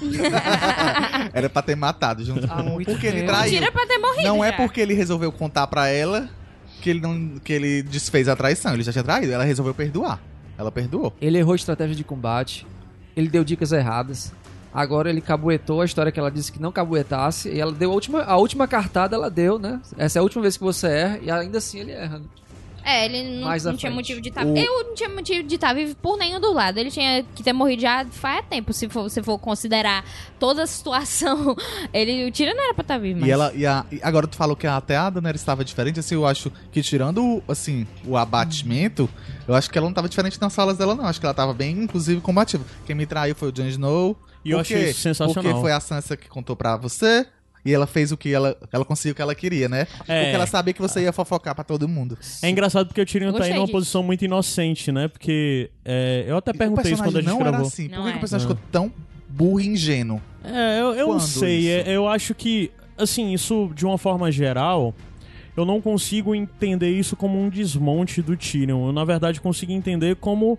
Era 1.32 1.48
pra 1.48 1.62
ter 1.62 1.74
matado 1.74 2.24
junto 2.24 2.44
Há 2.44 2.62
com 2.62 2.70
muito 2.70 2.90
porque 2.90 3.06
ele 3.06 3.22
traiu. 3.24 3.50
Tira 3.50 3.72
pra 3.72 3.86
ter 3.86 3.98
morrido. 3.98 4.22
Não 4.24 4.44
é 4.44 4.50
já. 4.50 4.56
porque 4.56 4.80
ele 4.80 4.94
resolveu 4.94 5.32
contar 5.32 5.66
pra 5.66 5.88
ela 5.88 6.28
que 6.82 6.90
ele 6.90 7.00
não 7.00 7.38
que 7.42 7.52
ele 7.52 7.82
desfez 7.82 8.28
a 8.28 8.36
traição, 8.36 8.74
ele 8.74 8.82
já 8.82 8.92
tinha 8.92 9.04
traído, 9.04 9.32
ela 9.32 9.44
resolveu 9.44 9.74
perdoar. 9.74 10.20
Ela 10.58 10.72
perdoou. 10.72 11.12
Ele 11.20 11.38
errou 11.38 11.54
estratégia 11.54 11.94
de 11.94 12.04
combate, 12.04 12.66
ele 13.16 13.28
deu 13.28 13.44
dicas 13.44 13.72
erradas. 13.72 14.32
Agora 14.72 15.08
ele 15.08 15.22
cabuetou 15.22 15.80
a 15.80 15.84
história 15.86 16.12
que 16.12 16.20
ela 16.20 16.30
disse 16.30 16.52
que 16.52 16.60
não 16.60 16.70
cabuetasse. 16.70 17.48
E 17.48 17.58
ela 17.58 17.72
deu 17.72 17.90
a 17.90 17.94
última, 17.94 18.22
a 18.24 18.36
última 18.36 18.68
cartada, 18.68 19.16
ela 19.16 19.30
deu, 19.30 19.58
né? 19.58 19.80
Essa 19.96 20.18
é 20.18 20.20
a 20.20 20.22
última 20.22 20.42
vez 20.42 20.56
que 20.56 20.62
você 20.64 20.86
erra, 20.86 21.18
e 21.22 21.30
ainda 21.30 21.58
assim 21.58 21.80
ele 21.80 21.92
erra. 21.92 22.18
né? 22.18 22.24
É, 22.88 23.04
ele 23.04 23.40
não, 23.40 23.48
não 23.48 23.58
tinha 23.58 23.76
frente. 23.76 23.90
motivo 23.94 24.20
de 24.20 24.28
estar. 24.28 24.46
O- 24.46 24.56
Eu 24.56 24.84
não 24.84 24.94
tinha 24.94 25.08
motivo 25.08 25.42
de 25.42 25.54
estar 25.56 25.72
vivo 25.74 25.96
por 25.96 26.16
nenhum 26.16 26.38
dos 26.38 26.54
lados. 26.54 26.80
Ele 26.80 26.90
tinha 26.90 27.24
que 27.34 27.42
ter 27.42 27.52
morrido 27.52 27.82
já 27.82 28.06
faz 28.06 28.44
tempo. 28.48 28.72
Se 28.72 28.88
for, 28.88 29.10
se 29.10 29.20
for 29.24 29.38
considerar 29.40 30.04
toda 30.38 30.62
a 30.62 30.66
situação, 30.68 31.56
ele, 31.92 32.24
o 32.26 32.30
Tira 32.30 32.54
não 32.54 32.62
era 32.64 32.74
pra 32.74 32.82
estar 32.82 32.98
vivo. 32.98 33.18
Mas... 33.20 33.28
E 33.28 33.32
ela 33.32 33.52
e, 33.54 33.66
a, 33.66 33.84
e 33.90 33.98
agora 34.02 34.28
tu 34.28 34.36
falou 34.36 34.54
que 34.54 34.68
até 34.68 34.96
a 34.96 35.10
Daenerys 35.10 35.40
estava 35.40 35.64
diferente, 35.64 35.98
assim, 35.98 36.14
eu 36.14 36.24
acho 36.24 36.52
que 36.70 36.80
tirando 36.80 37.42
assim, 37.48 37.86
o 38.04 38.16
abatimento, 38.16 39.08
eu 39.48 39.54
acho 39.54 39.68
que 39.68 39.76
ela 39.76 39.86
não 39.88 39.94
tava 39.94 40.08
diferente 40.08 40.40
nas 40.40 40.54
falas 40.54 40.78
dela 40.78 40.94
não, 40.94 41.06
acho 41.06 41.18
que 41.18 41.26
ela 41.26 41.34
tava 41.34 41.52
bem 41.52 41.72
inclusive 41.82 42.20
combativa. 42.20 42.64
Quem 42.86 42.94
me 42.94 43.04
traiu 43.06 43.34
foi 43.34 43.48
o 43.48 43.52
Jon 43.52 43.66
Snow. 43.66 44.16
E 44.44 44.52
eu 44.52 44.60
achei 44.60 44.92
sensacional. 44.92 45.34
Porque 45.42 45.60
foi 45.60 45.72
a 45.72 45.80
Sansa 45.80 46.16
que 46.16 46.28
contou 46.28 46.54
pra 46.54 46.76
você. 46.76 47.26
E 47.66 47.74
ela 47.74 47.86
fez 47.86 48.12
o 48.12 48.16
que 48.16 48.32
ela. 48.32 48.56
Ela 48.72 48.84
conseguiu 48.84 49.12
o 49.12 49.14
que 49.14 49.20
ela 49.22 49.34
queria, 49.34 49.68
né? 49.68 49.86
É. 50.06 50.22
Porque 50.22 50.36
ela 50.36 50.46
sabia 50.46 50.72
que 50.72 50.80
você 50.80 51.02
ia 51.02 51.12
fofocar 51.12 51.54
pra 51.54 51.64
todo 51.64 51.86
mundo. 51.88 52.16
É 52.42 52.48
engraçado 52.48 52.86
porque 52.86 53.00
o 53.00 53.06
Tyrion 53.06 53.32
tá 53.32 53.44
aí 53.44 53.50
numa 53.52 53.62
disso. 53.66 53.72
posição 53.72 54.02
muito 54.02 54.24
inocente, 54.24 54.92
né? 54.92 55.08
Porque 55.08 55.70
é, 55.84 56.24
eu 56.28 56.36
até 56.36 56.52
perguntei 56.52 56.92
isso 56.92 57.02
quando 57.02 57.16
a 57.16 57.20
gente 57.20 57.28
não 57.30 57.38
gravou. 57.38 57.58
era 57.60 57.66
assim. 57.66 57.88
Não 57.88 57.98
Por 57.98 58.04
que, 58.04 58.08
que 58.10 58.14
é. 58.14 58.16
o 58.16 58.20
personagem 58.20 58.46
É. 58.46 58.54
ficou 58.54 58.68
tão 58.72 58.92
burro 59.28 59.60
e 59.60 59.66
ingênuo? 59.66 60.22
É, 60.44 60.80
eu, 60.80 60.94
eu 60.94 61.08
não 61.08 61.20
sei. 61.20 61.68
é, 61.70 61.84
Eu 61.88 62.06
acho 62.08 62.34
que, 62.34 62.70
assim, 62.96 63.32
isso 63.32 63.70
de 63.74 63.84
uma 63.84 63.98
forma 63.98 64.30
geral, 64.30 64.94
eu 65.56 65.64
não 65.64 65.80
consigo 65.80 66.34
entender 66.34 66.90
isso 66.90 67.16
como 67.16 67.40
um 67.40 67.48
desmonte 67.48 68.22
do 68.22 68.36
Tyrion. 68.36 68.86
Eu, 68.86 68.92
na 68.92 69.04
verdade, 69.04 69.40
consigo 69.40 69.72
entender 69.72 70.14
como 70.16 70.58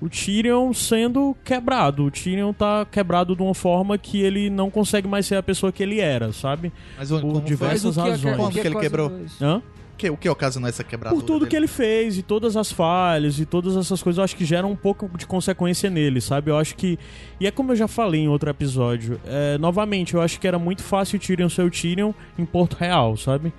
o 0.00 0.08
Tyrion 0.08 0.72
sendo 0.72 1.36
quebrado. 1.44 2.04
O 2.04 2.10
Tyrion 2.10 2.52
tá 2.52 2.86
quebrado 2.90 3.34
de 3.34 3.42
uma 3.42 3.54
forma 3.54 3.96
que 3.96 4.20
ele 4.20 4.50
não 4.50 4.70
consegue 4.70 5.08
mais 5.08 5.26
ser 5.26 5.36
a 5.36 5.42
pessoa 5.42 5.72
que 5.72 5.82
ele 5.82 6.00
era, 6.00 6.32
sabe? 6.32 6.72
Mas 6.98 7.10
o, 7.10 7.20
Por 7.20 7.40
diversas 7.42 7.96
o 7.96 8.02
que 8.02 8.10
razões. 8.10 8.36
Quando 8.36 8.52
que 8.52 8.60
ele 8.60 8.78
quebrou? 8.78 9.08
dois? 9.08 9.40
Hã? 9.40 9.62
O 9.94 9.96
que, 9.96 10.10
o 10.10 10.16
que 10.18 10.28
ocasionou 10.28 10.68
essa 10.68 10.84
quebrada? 10.84 11.16
Por 11.16 11.22
tudo 11.22 11.46
que 11.46 11.56
ele 11.56 11.66
fez 11.66 12.18
e 12.18 12.22
todas 12.22 12.54
as 12.54 12.70
falhas 12.70 13.40
e 13.40 13.46
todas 13.46 13.74
essas 13.78 14.02
coisas, 14.02 14.18
eu 14.18 14.24
acho 14.24 14.36
que 14.36 14.44
geram 14.44 14.70
um 14.70 14.76
pouco 14.76 15.08
de 15.16 15.26
consequência 15.26 15.88
nele, 15.88 16.20
sabe? 16.20 16.50
Eu 16.50 16.58
acho 16.58 16.76
que. 16.76 16.98
E 17.40 17.46
é 17.46 17.50
como 17.50 17.72
eu 17.72 17.76
já 17.76 17.88
falei 17.88 18.20
em 18.20 18.28
outro 18.28 18.50
episódio. 18.50 19.18
é, 19.26 19.56
novamente, 19.56 20.12
eu 20.12 20.20
acho 20.20 20.38
que 20.38 20.46
era 20.46 20.58
muito 20.58 20.82
fácil 20.82 21.16
o 21.16 21.18
Tyrion 21.18 21.48
ser 21.48 21.62
o 21.62 21.70
Tyrion 21.70 22.12
em 22.38 22.44
Porto 22.44 22.74
Real, 22.74 23.16
sabe? 23.16 23.50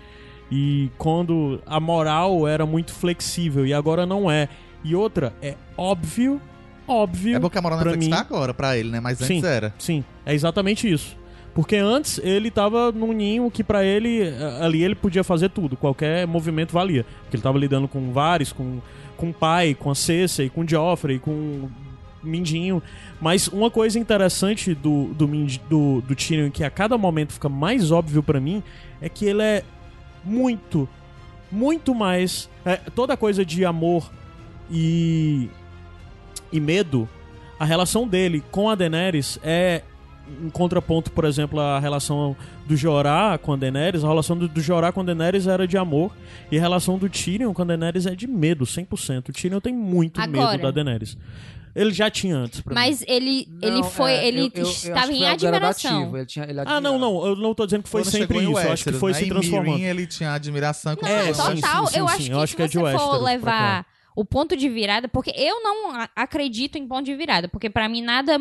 E 0.51 0.91
quando 0.95 1.59
a 1.65 1.79
moral 1.79 2.47
era 2.47 2.67
muito 2.67 2.93
flexível 2.93 3.65
e 3.65 3.73
agora 3.73 4.05
não 4.05 4.29
é. 4.29 4.47
E 4.87 4.95
outra, 4.95 5.33
é 5.41 5.55
óbvio, 5.77 6.41
óbvio. 6.87 7.35
É 7.35 7.39
porque 7.39 7.57
a 7.57 7.61
moral 7.61 7.79
pra 7.79 7.91
Netflix 7.91 8.07
mim- 8.07 8.15
tá 8.15 8.21
agora 8.21 8.53
pra 8.53 8.77
ele, 8.77 8.89
né? 8.89 8.99
Mas 9.01 9.21
antes 9.21 9.41
Sim. 9.41 9.45
era. 9.45 9.73
Sim, 9.77 10.03
é 10.25 10.33
exatamente 10.33 10.89
isso. 10.89 11.17
Porque 11.53 11.75
antes 11.75 12.19
ele 12.23 12.49
tava 12.51 12.91
num 12.91 13.11
ninho 13.11 13.49
que 13.49 13.63
pra 13.63 13.83
ele, 13.83 14.21
ali 14.61 14.83
ele 14.83 14.93
podia 14.95 15.23
fazer 15.23 15.49
tudo, 15.49 15.75
qualquer 15.75 16.25
movimento 16.27 16.71
valia. 16.71 17.03
Porque 17.23 17.35
ele 17.35 17.43
tava 17.43 17.57
lidando 17.57 17.87
com 17.87 18.11
Varys, 18.13 18.53
com, 18.53 18.79
com 19.17 19.29
o 19.31 19.33
pai, 19.33 19.73
com 19.73 19.89
a 19.89 19.95
Cersei, 19.95 20.49
com 20.49 20.61
o 20.61 20.69
Joffrey, 20.69 21.17
com 21.17 21.31
o 21.31 21.71
Mindinho. 22.23 22.81
Mas 23.19 23.47
uma 23.47 23.71
coisa 23.71 23.97
interessante 23.97 24.75
do, 24.75 25.05
do, 25.15 25.25
do, 25.67 26.01
do 26.01 26.15
Tyrion, 26.15 26.51
que 26.51 26.63
a 26.63 26.69
cada 26.69 26.95
momento 26.97 27.33
fica 27.33 27.49
mais 27.49 27.91
óbvio 27.91 28.21
pra 28.21 28.39
mim, 28.39 28.61
é 29.01 29.09
que 29.09 29.25
ele 29.25 29.41
é 29.41 29.63
muito, 30.23 30.87
muito 31.51 31.95
mais... 31.95 32.47
é, 32.63 32.75
toda 32.93 33.17
coisa 33.17 33.43
de 33.43 33.65
amor 33.65 34.11
e, 34.71 35.49
e 36.51 36.59
medo, 36.59 37.07
a 37.59 37.65
relação 37.65 38.07
dele 38.07 38.43
com 38.51 38.69
a 38.69 38.75
Daenerys 38.75 39.39
é 39.43 39.81
um 40.43 40.49
contraponto, 40.49 41.09
por 41.11 41.23
exemplo, 41.23 41.59
à 41.59 41.79
relação 41.79 42.35
do 42.65 42.75
Jorah 42.75 43.37
com 43.37 43.53
a 43.53 43.55
Daenerys. 43.55 44.03
A 44.03 44.07
relação 44.09 44.37
do, 44.37 44.47
do 44.47 44.59
Jorah 44.61 44.91
com 44.91 44.99
a 44.99 45.03
Daenerys 45.03 45.47
era 45.47 45.65
de 45.67 45.77
amor 45.77 46.11
e 46.51 46.57
a 46.57 46.61
relação 46.61 46.97
do 46.97 47.07
Tyrion 47.09 47.53
com 47.53 47.61
a 47.61 47.65
Daenerys 47.65 48.05
é 48.05 48.13
de 48.13 48.27
medo, 48.27 48.65
100%. 48.65 49.29
O 49.29 49.33
Tyrion 49.33 49.59
tem 49.61 49.73
muito 49.73 50.19
Agora. 50.19 50.51
medo 50.51 50.63
da 50.63 50.71
Daenerys. 50.71 51.17
Ele 51.73 51.93
já 51.93 52.09
tinha 52.09 52.35
antes, 52.35 52.59
pra 52.59 52.73
mim. 52.73 52.79
Mas 52.81 53.03
ele, 53.07 53.47
ele 53.61 53.75
Não, 53.77 53.83
foi. 53.83 54.11
é, 54.11 54.27
ele 54.27 54.39
eu- 54.41 54.51
eu- 54.55 54.63
eu 54.63 54.69
estava 54.71 55.07
que 55.09 55.13
em 55.13 55.25
admiração. 55.27 56.17
Ele 56.17 56.25
tinha, 56.25 56.45
ele 56.45 56.59
Ah, 56.65 56.81
não, 56.81 56.97
não. 56.97 57.23
Eu 57.25 57.35
não 57.35 57.53
tô 57.53 57.65
dizendo 57.65 57.83
que 57.83 57.89
foi 57.89 58.01
Quando 58.01 58.11
sempre 58.11 58.39
em 58.39 58.41
isso. 58.41 58.51
Eu 58.51 58.57
acho 58.57 58.65
que 58.65 58.69
Westeros, 58.71 58.99
foi 58.99 59.11
né? 59.11 59.17
se 59.19 59.25
Em 59.25 59.29
transformando. 59.29 59.65
Meereen, 59.77 59.85
ele 59.85 60.07
tinha 60.07 60.33
admiração 60.33 60.97
Não, 60.99 61.07
É, 61.07 61.17
confiança. 61.27 61.43
sim, 61.51 61.61
total. 61.61 61.85
sim, 61.87 61.93
sim, 61.93 61.99
eu 61.99 62.07
sim. 62.07 62.13
acho 62.15 62.25
que 62.25 62.31
Eu 62.33 62.39
acho 62.39 62.49
se 62.51 62.55
que 62.55 62.61
é 62.63 62.65
você 62.65 62.71
de 62.71 62.77
for 62.79 62.83
Westeros 62.83 63.17
pra 63.17 63.25
levar 63.25 63.85
o 64.17 64.25
ponto 64.25 64.57
de 64.57 64.67
virada, 64.67 65.07
porque 65.07 65.31
eu 65.35 65.61
não 65.61 65.91
acredito 66.15 66.75
em 66.75 66.87
ponto 66.87 67.03
de 67.03 67.13
virada, 67.13 67.47
porque 67.47 67.69
pra 67.69 67.87
mim 67.87 68.01
nada 68.01 68.39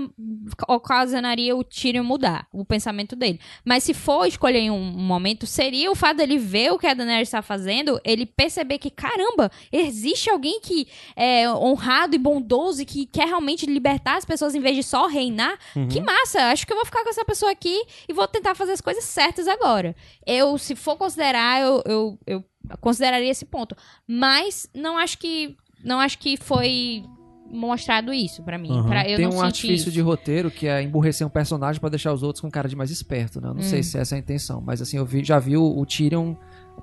ocasionaria 0.67 1.55
o 1.55 1.62
Tyrion 1.62 2.03
mudar 2.03 2.49
o 2.51 2.65
pensamento 2.65 3.15
dele. 3.15 3.39
Mas 3.62 3.85
se 3.85 3.93
for 3.93 4.25
escolher 4.25 4.61
em 4.61 4.71
um 4.71 4.81
momento, 4.81 5.47
seria 5.47 5.91
o 5.91 5.95
fato 5.95 6.17
dele 6.17 6.39
ver 6.39 6.73
o 6.73 6.79
que 6.79 6.87
a 6.87 6.95
Daenerys 6.95 7.29
está 7.29 7.43
fazendo, 7.43 8.01
ele 8.07 8.25
perceber 8.25 8.79
que, 8.79 8.89
caramba, 8.89 9.51
existe 9.71 10.31
alguém 10.31 10.62
que 10.62 10.89
é 11.15 11.47
honrado 11.51 12.17
e 12.17 12.19
bondoso 12.19 12.81
e 12.81 12.87
que 12.87 13.05
quer 13.05 13.27
realmente 13.27 13.67
libertar 13.67 14.17
as 14.17 14.25
pessoas 14.25 14.55
em 14.55 14.61
vez 14.61 14.77
de 14.77 14.83
só 14.83 15.07
reinar. 15.07 15.59
Que 15.91 16.01
massa! 16.01 16.53
Acho 16.53 16.67
que 16.67 16.73
eu 16.73 16.77
vou 16.77 16.87
ficar 16.87 17.03
com 17.03 17.11
essa 17.11 17.25
pessoa 17.27 17.53
aqui 17.53 17.85
e 18.09 18.15
vou 18.15 18.27
tentar 18.27 18.55
fazer 18.55 18.73
as 18.73 18.81
coisas 18.81 19.05
certas 19.05 19.47
agora. 19.47 19.95
Eu, 20.27 20.57
se 20.57 20.75
for 20.75 20.97
considerar, 20.97 21.61
eu, 21.61 21.83
eu, 21.85 22.19
eu 22.27 22.45
consideraria 22.81 23.31
esse 23.31 23.45
ponto. 23.45 23.77
Mas 24.07 24.69
não 24.75 24.97
acho 24.99 25.19
que. 25.19 25.57
Não 25.87 26.01
acho 26.01 26.18
que 26.18 26.37
foi 26.37 27.05
mostrado 27.51 28.12
isso 28.12 28.42
pra 28.42 28.59
mim. 28.59 28.70
Uhum. 28.72 28.87
Pra, 28.87 29.09
eu 29.09 29.16
Tem 29.16 29.25
não 29.25 29.31
um 29.31 29.37
senti 29.37 29.44
artifício 29.46 29.75
isso. 29.88 29.90
de 29.92 30.01
roteiro 30.01 30.51
que 30.51 30.66
é 30.66 30.83
emburrecer 30.83 31.25
um 31.27 31.31
personagem 31.31 31.81
pra 31.81 31.88
deixar 31.88 32.12
os 32.12 32.22
outros 32.22 32.40
com 32.42 32.51
cara 32.51 32.68
de 32.68 32.75
mais 32.75 32.90
esperto, 32.90 33.40
né? 33.40 33.49
Eu 33.49 33.55
não 33.55 33.61
Hum. 33.61 33.64
sei 33.64 33.83
se 33.85 33.96
essa 33.96 34.14
é 34.14 34.16
a 34.16 34.18
intenção, 34.18 34.61
mas 34.61 34.83
assim, 34.83 34.96
eu 34.96 35.07
vi- 35.07 35.22
já 35.25 35.38
vi 35.38 35.57
o, 35.57 35.62
o 35.79 35.87
Tyrion 35.87 36.35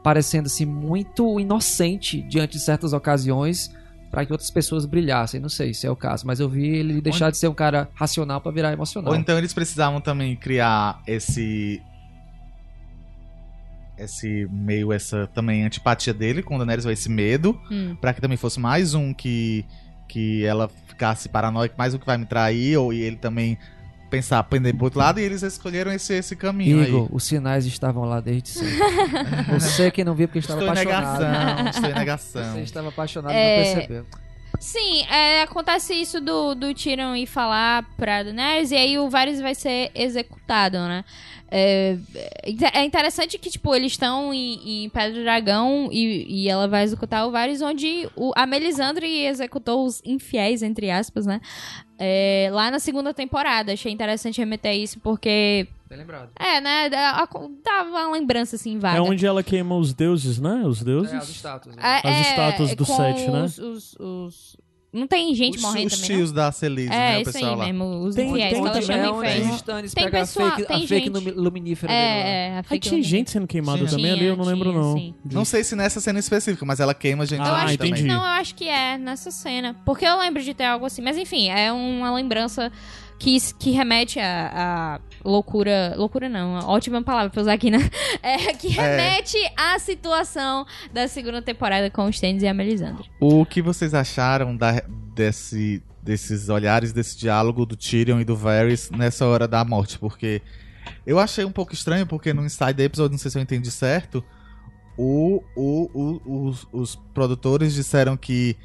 parecendo 0.01 0.47
assim 0.47 0.65
muito 0.65 1.39
inocente 1.39 2.21
diante 2.23 2.53
de 2.53 2.59
certas 2.59 2.93
ocasiões 2.93 3.69
pra 4.09 4.25
que 4.25 4.31
outras 4.31 4.49
pessoas 4.49 4.85
brilhassem. 4.85 5.39
Não 5.39 5.49
sei 5.49 5.73
se 5.73 5.85
é 5.85 5.91
o 5.91 5.95
caso, 5.95 6.25
mas 6.25 6.39
eu 6.39 6.47
vi 6.47 6.65
ele 6.67 7.01
deixar 7.01 7.29
de 7.29 7.37
ser 7.37 7.47
um 7.49 7.53
cara 7.53 7.89
racional 7.93 8.39
pra 8.39 8.51
virar 8.51 8.71
emocional. 8.71 9.11
Ou 9.11 9.19
então 9.19 9.37
eles 9.37 9.53
precisavam 9.53 9.99
também 9.99 10.35
criar 10.35 11.01
esse. 11.05 11.81
Esse 13.97 14.47
meio, 14.51 14.91
essa 14.91 15.27
também 15.33 15.63
antipatia 15.63 16.13
dele 16.13 16.41
com 16.41 16.55
o 16.55 16.57
Daenerys, 16.57 16.85
ou 16.85 16.91
esse 16.91 17.09
medo, 17.09 17.59
Hum. 17.71 17.95
pra 18.01 18.13
que 18.13 18.21
também 18.21 18.37
fosse 18.37 18.59
mais 18.59 18.93
um 18.93 19.13
que. 19.13 19.65
que 20.07 20.43
ela 20.45 20.69
ficasse 20.87 21.27
paranoica, 21.29 21.73
mais 21.77 21.93
um 21.93 21.97
que 21.99 22.05
vai 22.05 22.17
me 22.17 22.25
trair, 22.25 22.77
ou 22.77 22.91
e 22.93 23.01
ele 23.01 23.15
também 23.17 23.57
pensar, 24.09 24.43
pender 24.43 24.75
pro 24.75 24.85
outro 24.85 24.99
lado, 24.99 25.19
e 25.19 25.23
eles 25.23 25.41
escolheram 25.41 25.91
esse, 25.91 26.13
esse 26.13 26.35
caminho 26.35 26.83
Igor, 26.83 27.01
aí. 27.03 27.09
os 27.11 27.23
sinais 27.23 27.65
estavam 27.65 28.03
lá 28.05 28.19
desde 28.19 28.49
sempre. 28.49 28.77
Você 29.59 29.89
que 29.89 30.03
não 30.03 30.13
viu 30.13 30.27
porque 30.27 30.37
estava 30.37 30.59
Estou 30.59 30.75
em 30.75 30.79
apaixonado. 30.93 31.19
negação, 31.23 31.67
estou 31.69 31.89
em 31.89 31.93
negação. 31.97 32.53
Você 32.53 32.61
estava 32.61 32.89
apaixonado 32.89 33.33
e 33.33 33.35
É, 33.37 33.57
não 33.65 33.73
percebeu. 33.73 34.05
Sim, 34.59 35.03
é, 35.09 35.41
acontece 35.41 35.93
isso 35.95 36.21
do, 36.21 36.53
do 36.53 36.73
Tyrion 36.75 37.15
ir 37.15 37.25
falar 37.25 37.83
pra 37.97 38.21
Daenerys 38.21 38.69
e 38.69 38.75
aí 38.75 38.99
o 38.99 39.09
Varys 39.09 39.41
vai 39.41 39.55
ser 39.55 39.89
executado, 39.95 40.77
né? 40.77 41.03
É, 41.55 41.97
é 42.73 42.83
interessante 42.83 43.37
que, 43.37 43.47
tipo, 43.47 43.75
eles 43.75 43.91
estão 43.91 44.33
em, 44.33 44.85
em 44.85 44.89
Pedra 44.89 45.11
do 45.19 45.21
Dragão 45.23 45.87
e, 45.91 46.25
e 46.27 46.49
ela 46.49 46.67
vai 46.67 46.81
executar 46.83 47.27
o 47.27 47.31
Varys, 47.31 47.61
onde 47.61 48.09
o, 48.15 48.31
a 48.35 48.47
Melisandre 48.47 49.25
executou 49.25 49.85
os 49.85 50.01
infiéis, 50.03 50.63
entre 50.63 50.89
aspas, 50.89 51.27
né? 51.27 51.39
É, 51.99 52.49
lá 52.51 52.71
na 52.71 52.79
segunda 52.79 53.13
temporada. 53.13 53.71
Achei 53.73 53.91
interessante 53.91 54.39
remeter 54.39 54.75
isso 54.75 54.99
porque... 54.99 55.67
Bem 55.87 55.99
lembrado. 55.99 56.31
É, 56.39 56.59
né? 56.59 56.89
dá- 56.89 57.27
Dava 57.63 57.89
uma 57.89 58.11
lembrança, 58.13 58.55
assim, 58.55 58.79
vaga. 58.79 58.97
É 58.97 59.01
onde 59.01 59.23
ela 59.23 59.43
queima 59.43 59.75
os 59.77 59.93
deuses, 59.93 60.39
né? 60.39 60.63
Os 60.65 60.81
deuses. 60.81 61.13
É, 61.13 61.17
as 61.17 61.29
estátuas. 61.29 61.75
né? 61.75 61.83
É, 62.03 62.09
As 62.09 62.27
estátuas 62.29 62.75
do 62.75 62.83
set, 62.83 63.29
né? 63.29 63.43
os- 63.43 63.59
os- 63.59 63.95
os- 63.99 64.57
Não 64.93 65.07
tem 65.07 65.33
gente 65.33 65.55
os, 65.57 65.61
morrendo 65.63 65.87
os 65.87 65.93
também, 65.99 66.09
não? 66.11 66.17
tios 66.17 66.31
da 66.31 66.51
Celise, 66.51 66.87
É, 66.93 66.95
né? 66.95 67.17
O 67.17 67.21
isso 67.21 67.31
pessoal 67.33 67.51
aí 67.53 67.57
lá. 67.57 67.65
mesmo, 67.65 67.83
os 68.05 68.15
Tem- 68.15 68.29
infiéis, 68.29 68.53
tem 68.53 68.61
que 68.61 68.67
ela 68.69 68.81
chama 68.83 69.25
é 69.25 69.37
infiéis. 69.39 69.55
os 69.55 69.61
Tem 69.93 70.03
pegam 70.03 70.19
a 70.19 70.23
pessoa- 70.23 70.49
fake, 70.51 70.67
tem 70.67 70.75
a 70.75 70.79
fake 70.87 71.05
gente. 71.05 71.09
lumi- 71.09 71.31
luminífera 71.31 71.91
dele 71.91 72.03
lá. 72.05 72.09
É, 72.15 72.47
é, 72.47 72.53
a 72.53 72.57
Aí 72.57 72.63
fake 72.63 72.87
tinha 72.89 72.97
news. 72.99 73.07
gente 73.07 73.31
sendo 73.31 73.47
queimada 73.47 73.79
Tinha. 73.79 73.89
também 73.89 74.11
ali, 74.11 74.25
eu 74.25 74.37
não 74.37 74.45
lembro 74.45 74.69
Tinha, 74.69 74.81
não. 74.83 74.93
sim. 74.93 75.15
Não 75.31 75.43
sei 75.45 75.63
se 75.63 75.75
nessa 75.75 75.99
cena 75.99 76.19
específica, 76.19 76.63
mas 76.63 76.79
ela 76.79 76.93
queima 76.93 77.25
gente 77.25 77.41
Ah, 77.41 77.45
Eu 77.47 77.51
lá 77.51 77.63
acho 77.63 77.77
também. 77.77 77.91
entendi. 77.91 78.07
Não, 78.07 78.15
eu 78.15 78.21
acho 78.21 78.53
que 78.53 78.69
é 78.69 78.97
nessa 78.99 79.31
cena. 79.31 79.75
Porque 79.83 80.05
eu 80.05 80.17
lembro 80.19 80.43
de 80.43 80.53
ter 80.53 80.65
algo 80.65 80.85
assim. 80.85 81.01
Mas 81.01 81.17
enfim, 81.17 81.49
é 81.49 81.71
uma 81.71 82.13
lembrança 82.13 82.71
que, 83.23 83.37
que 83.57 83.71
remete 83.71 84.19
a, 84.19 84.51
a 84.53 84.99
loucura. 85.27 85.93
Loucura 85.97 86.27
não, 86.27 86.59
ótima 86.67 87.01
palavra 87.01 87.29
pra 87.29 87.41
usar 87.41 87.53
aqui, 87.53 87.71
né? 87.71 87.79
É, 88.21 88.53
que 88.53 88.67
remete 88.67 89.37
à 89.57 89.77
situação 89.79 90.65
da 90.93 91.07
segunda 91.07 91.41
temporada 91.41 91.89
com 91.89 92.05
os 92.05 92.15
Stannis 92.15 92.43
e 92.43 92.47
a 92.47 92.53
Melisandre. 92.53 93.09
O 93.19 93.45
que 93.45 93.61
vocês 93.61 93.93
acharam 93.93 94.55
da- 94.55 94.83
desse, 95.15 95.81
desses 96.01 96.49
olhares, 96.49 96.91
desse 96.93 97.17
diálogo 97.17 97.65
do 97.65 97.75
Tyrion 97.75 98.19
e 98.19 98.25
do 98.25 98.35
Varys 98.35 98.89
nessa 98.91 99.25
hora 99.25 99.47
da 99.47 99.63
morte? 99.65 99.97
Porque 99.99 100.41
eu 101.05 101.19
achei 101.19 101.43
um 101.45 101.51
pouco 101.51 101.73
estranho, 101.73 102.05
porque 102.07 102.33
no 102.33 102.45
Inside 102.45 102.81
Episode, 102.83 103.11
não 103.11 103.17
sei 103.19 103.31
se 103.31 103.37
eu 103.37 103.41
entendi 103.41 103.71
certo, 103.71 104.23
o, 104.97 105.41
o, 105.55 105.89
o- 105.93 106.47
os, 106.47 106.67
os 106.71 106.95
produtores 107.13 107.73
disseram 107.73 108.15
que 108.15 108.55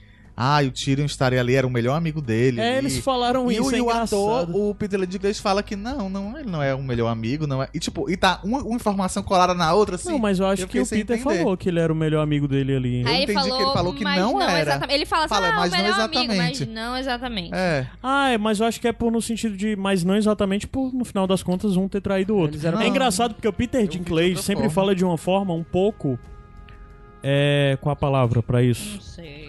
ah, 0.40 0.60
o 0.62 0.70
Tyrion 0.70 1.04
estaria 1.04 1.40
ali, 1.40 1.56
era 1.56 1.66
o 1.66 1.70
melhor 1.70 1.96
amigo 1.96 2.22
dele. 2.22 2.60
É, 2.60 2.74
e- 2.76 2.78
eles 2.78 2.98
falaram 2.98 3.50
e, 3.50 3.54
isso, 3.56 3.70
o, 3.70 3.74
é 3.74 3.78
e 3.78 3.80
o 3.80 3.90
ator, 3.90 4.48
o 4.54 4.72
Peter 4.72 5.04
Dinklage 5.04 5.40
fala 5.40 5.64
que 5.64 5.74
não, 5.74 6.08
não, 6.08 6.38
ele 6.38 6.48
não 6.48 6.62
é 6.62 6.72
o 6.72 6.80
melhor 6.80 7.08
amigo, 7.08 7.44
não 7.44 7.60
é. 7.60 7.68
E 7.74 7.80
tipo, 7.80 8.08
e 8.08 8.16
tá 8.16 8.38
uma, 8.44 8.58
uma 8.62 8.76
informação 8.76 9.20
colada 9.20 9.52
na 9.52 9.74
outra, 9.74 9.96
assim. 9.96 10.10
Não, 10.12 10.18
mas 10.20 10.38
eu 10.38 10.46
acho 10.46 10.62
eu 10.62 10.68
que 10.68 10.78
o 10.78 10.86
Peter 10.86 11.16
entender. 11.16 11.38
falou 11.40 11.56
que 11.56 11.68
ele 11.68 11.80
era 11.80 11.92
o 11.92 11.96
melhor 11.96 12.22
amigo 12.22 12.46
dele 12.46 12.76
ali. 12.76 13.00
Eu 13.02 13.08
Aí 13.08 13.24
entendi 13.24 13.42
que 13.42 13.48
ele 13.62 13.72
falou 13.72 13.92
que 13.92 14.04
mas 14.04 14.20
não 14.20 14.40
era. 14.40 14.60
exatamente. 14.60 14.94
Ele 14.94 15.06
fala 15.06 15.24
assim, 15.24 15.34
Fala, 15.34 15.48
ah, 15.48 15.52
mas 15.56 15.72
o 15.72 15.76
não 15.76 15.82
melhor 15.82 16.00
amigo, 16.00 16.18
exatamente. 16.32 16.66
mas 16.66 16.74
não 16.74 16.96
exatamente. 16.96 17.50
É. 17.54 17.86
Ah, 18.00 18.28
é, 18.30 18.38
mas 18.38 18.60
eu 18.60 18.66
acho 18.66 18.80
que 18.80 18.86
é 18.86 18.92
por 18.92 19.10
no 19.10 19.20
sentido 19.20 19.56
de, 19.56 19.74
mas 19.74 20.04
não 20.04 20.14
exatamente 20.14 20.68
por 20.68 20.94
no 20.94 21.04
final 21.04 21.26
das 21.26 21.42
contas 21.42 21.74
um 21.76 21.88
ter 21.88 22.00
traído 22.00 22.34
o 22.34 22.38
outro. 22.38 22.54
Eles 22.54 22.64
eram- 22.64 22.78
É 22.78 22.84
Não. 22.84 22.90
engraçado 22.90 23.34
porque 23.34 23.48
o 23.48 23.52
Peter 23.52 23.88
Dinklage 23.88 24.36
sempre 24.36 24.62
forma. 24.64 24.70
fala 24.70 24.94
de 24.94 25.04
uma 25.04 25.18
forma 25.18 25.52
um 25.52 25.64
pouco 25.64 26.16
é, 27.22 27.76
qual 27.80 27.92
a 27.92 27.96
palavra 27.96 28.42
pra 28.42 28.62
isso? 28.62 28.94
Não 28.94 29.00
sei. 29.02 29.47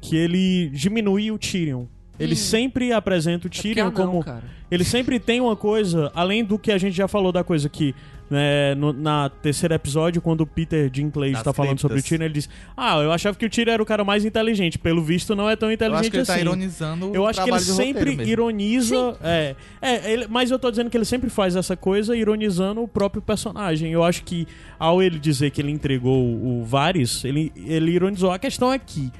Que 0.00 0.16
ele 0.16 0.70
diminui 0.70 1.30
o 1.30 1.38
Tyrion. 1.38 1.84
Ele 2.18 2.32
Hum. 2.32 2.36
sempre 2.36 2.92
apresenta 2.92 3.46
o 3.46 3.50
É 3.50 3.50
Tyrion 3.62 3.86
anão, 3.86 3.92
como 3.92 4.24
cara. 4.24 4.42
ele 4.70 4.82
sempre 4.82 5.20
tem 5.20 5.40
uma 5.40 5.54
coisa, 5.54 6.10
além 6.14 6.44
do 6.44 6.58
que 6.58 6.72
a 6.72 6.78
gente 6.78 6.96
já 6.96 7.06
falou 7.06 7.30
da 7.30 7.44
coisa 7.44 7.68
que 7.68 7.94
né, 8.30 8.74
no- 8.74 8.92
na 8.92 9.30
terceiro 9.30 9.72
episódio, 9.72 10.20
quando 10.20 10.42
o 10.42 10.46
Peter 10.46 10.90
Dinklage 10.90 11.32
Das 11.32 11.42
tá 11.42 11.50
falando 11.50 11.80
sobre 11.80 11.98
o. 11.98 12.02
Tyrion, 12.02 12.24
ele 12.26 12.34
diz: 12.34 12.48
Ah, 12.76 12.98
eu 12.98 13.10
achava 13.10 13.34
que 13.38 13.46
o 13.46 13.48
Tyrion 13.48 13.72
era 13.72 13.82
o 13.82 13.86
cara 13.86 14.04
mais 14.04 14.22
inteligente. 14.24 14.78
Pelo 14.78 15.00
visto, 15.00 15.34
não 15.34 15.48
é 15.48 15.56
tão 15.56 15.70
Eu 15.70 15.74
inteligente 15.74 16.00
acho 16.00 16.10
que 16.10 16.16
ele 16.18 16.26
tá 16.26 16.32
assim. 16.34 16.42
ironizando 16.42 17.10
o 17.10 17.14
Eu 17.14 17.26
acho 17.26 17.42
que 17.42 17.48
ele 17.48 17.58
sempre 17.60 18.12
ironiza. 18.30 19.16
É, 19.22 19.54
é 19.80 20.12
ele- 20.12 20.26
mas 20.28 20.50
eu 20.50 20.58
tô 20.58 20.70
dizendo 20.70 20.90
que 20.90 20.96
ele 20.98 21.06
sempre 21.06 21.30
faz 21.30 21.56
essa 21.56 21.74
coisa 21.76 22.14
ironizando 22.14 22.82
o 22.82 22.88
próprio 22.88 23.22
personagem. 23.22 23.92
Eu 23.92 24.04
acho 24.04 24.22
que 24.24 24.46
ao 24.78 25.02
ele 25.02 25.18
dizer 25.18 25.50
que 25.50 25.62
ele 25.62 25.70
entregou 25.70 26.22
o 26.22 26.64
Varys, 26.66 27.24
ele, 27.24 27.50
ele 27.56 27.92
ironizou. 27.92 28.30
A 28.30 28.38
questão 28.38 28.70
é 28.72 28.78
que 28.78 29.10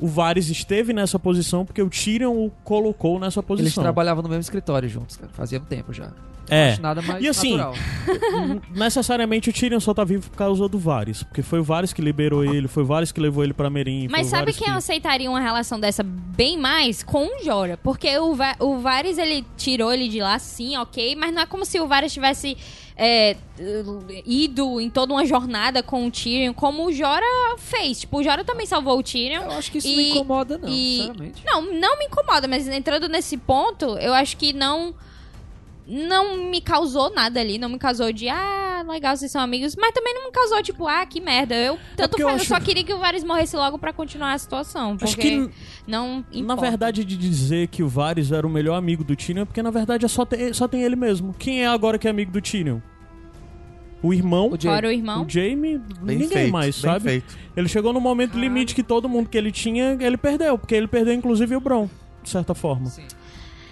o 0.00 0.06
Varys 0.06 0.48
esteve 0.48 0.92
nessa 0.92 1.18
posição 1.18 1.64
porque 1.64 1.82
o 1.82 1.90
Tyrion 1.90 2.32
o 2.32 2.50
colocou 2.64 3.18
nessa 3.18 3.40
Eles 3.40 3.46
posição. 3.46 3.82
trabalhavam 3.82 4.22
no 4.22 4.28
mesmo 4.28 4.42
escritório 4.42 4.88
juntos, 4.88 5.16
cara. 5.16 5.30
Fazia 5.32 5.58
um 5.58 5.64
tempo 5.64 5.92
já. 5.92 6.12
É. 6.50 6.70
Acho 6.72 6.80
nada 6.82 7.02
mais 7.02 7.22
E 7.22 7.28
assim, 7.28 7.58
necessariamente 8.74 9.50
o 9.50 9.52
Tyrion 9.52 9.80
só 9.80 9.92
tá 9.92 10.04
vivo 10.04 10.30
por 10.30 10.36
causa 10.36 10.68
do 10.68 10.78
Varys. 10.78 11.22
Porque 11.22 11.42
foi 11.42 11.60
o 11.60 11.62
Varys 11.64 11.92
que 11.92 12.00
liberou 12.00 12.44
ele, 12.44 12.68
foi 12.68 12.82
o 12.82 12.86
Varys 12.86 13.12
que 13.12 13.20
levou 13.20 13.44
ele 13.44 13.52
pra 13.52 13.68
Merim. 13.68 14.08
Mas 14.08 14.28
sabe 14.28 14.52
quem 14.52 14.68
aceitaria 14.68 15.28
uma 15.30 15.40
relação 15.40 15.78
dessa 15.78 16.02
bem 16.02 16.58
mais? 16.58 17.02
Com 17.02 17.26
o 17.26 17.44
Jora. 17.44 17.76
Porque 17.76 18.16
o, 18.18 18.34
Va 18.34 18.56
o 18.60 18.78
Varys, 18.78 19.18
ele 19.18 19.44
tirou 19.56 19.92
ele 19.92 20.08
de 20.08 20.20
lá, 20.20 20.38
sim, 20.38 20.76
ok. 20.76 21.14
Mas 21.16 21.34
não 21.34 21.42
é 21.42 21.46
como 21.46 21.64
se 21.64 21.78
o 21.80 21.86
Varys 21.86 22.12
tivesse 22.12 22.56
é, 22.98 23.36
ido 24.26 24.80
em 24.80 24.90
toda 24.90 25.12
uma 25.12 25.24
jornada 25.24 25.82
com 25.82 26.06
o 26.06 26.10
Tyrion, 26.10 26.52
como 26.52 26.86
o 26.86 26.92
Jora 26.92 27.24
fez. 27.56 28.00
Tipo, 28.00 28.18
o 28.18 28.24
Jora 28.24 28.44
também 28.44 28.66
salvou 28.66 28.98
o 28.98 29.02
Tyrion. 29.02 29.42
Eu 29.44 29.52
acho 29.52 29.70
que 29.70 29.78
isso 29.78 29.86
E- 29.88 29.94
não 29.94 30.16
incomoda, 30.16 30.58
não, 30.58 30.68
e- 30.68 30.96
sinceramente. 30.96 31.42
Não, 31.46 31.62
não 31.62 31.98
me 31.98 32.06
incomoda, 32.06 32.48
mas 32.48 32.66
entrando 32.66 33.08
nesse 33.08 33.36
ponto, 33.36 33.84
eu 33.98 34.12
acho 34.12 34.36
que 34.36 34.52
não. 34.52 34.94
Não 35.90 36.36
me 36.50 36.60
causou 36.60 37.10
nada 37.14 37.40
ali, 37.40 37.56
não 37.58 37.70
me 37.70 37.78
causou 37.78 38.12
de, 38.12 38.28
ah, 38.28 38.84
legal, 38.86 39.16
vocês 39.16 39.32
são 39.32 39.40
amigos, 39.40 39.74
mas 39.74 39.90
também 39.92 40.12
não 40.12 40.26
me 40.26 40.30
causou, 40.32 40.62
tipo, 40.62 40.86
ah, 40.86 41.06
que 41.06 41.18
merda. 41.18 41.54
Eu, 41.54 41.78
tanto 41.96 42.10
porque 42.10 42.22
eu 42.22 42.26
faz, 42.28 42.36
eu, 42.38 42.42
acho- 42.42 42.48
só 42.54 42.60
queria 42.60 42.84
que 42.84 42.92
o 42.92 42.98
Varys 42.98 43.24
morresse 43.24 43.56
logo 43.56 43.78
pra 43.78 43.90
continuar 43.90 44.34
a 44.34 44.38
situação. 44.38 44.98
Porque 44.98 45.04
Acho 45.06 45.16
que, 45.16 45.50
não 45.86 46.18
importa. 46.30 46.42
na 46.42 46.56
verdade, 46.56 47.04
de 47.06 47.16
dizer 47.16 47.68
que 47.68 47.82
o 47.82 47.88
Varys 47.88 48.30
era 48.32 48.46
o 48.46 48.50
melhor 48.50 48.76
amigo 48.76 49.02
do 49.02 49.16
Tyrion 49.16 49.42
é 49.42 49.44
porque, 49.46 49.62
na 49.62 49.70
verdade, 49.70 50.04
é 50.04 50.08
só, 50.08 50.26
ter- 50.26 50.54
só 50.54 50.68
tem 50.68 50.82
ele 50.82 50.94
mesmo. 50.94 51.34
Quem 51.38 51.62
é 51.62 51.66
agora 51.66 51.98
que 51.98 52.06
é 52.06 52.10
amigo 52.10 52.30
do 52.32 52.42
Tyrion? 52.42 52.80
O 54.02 54.12
irmão, 54.12 54.52
O. 54.52 54.60
Fora 54.60 54.88
o 54.88 54.92
irmão. 54.92 55.24
o 55.24 55.28
Jaime, 55.28 55.78
Bem 56.02 56.18
ninguém 56.18 56.28
feito, 56.28 56.52
mais, 56.52 56.76
sabe? 56.76 57.04
feito. 57.04 57.36
Ele 57.56 57.66
chegou 57.66 57.92
no 57.92 58.00
momento 58.00 58.38
limite 58.38 58.74
que 58.74 58.82
todo 58.82 59.08
mundo 59.08 59.28
que 59.28 59.36
ele 59.36 59.50
tinha, 59.50 59.96
ele 59.98 60.16
perdeu. 60.16 60.56
Porque 60.56 60.74
ele 60.74 60.86
perdeu, 60.86 61.14
inclusive, 61.14 61.56
o 61.56 61.60
Bron, 61.60 61.88
de 62.22 62.28
certa 62.30 62.54
forma. 62.54 62.86
Sim. 62.90 63.06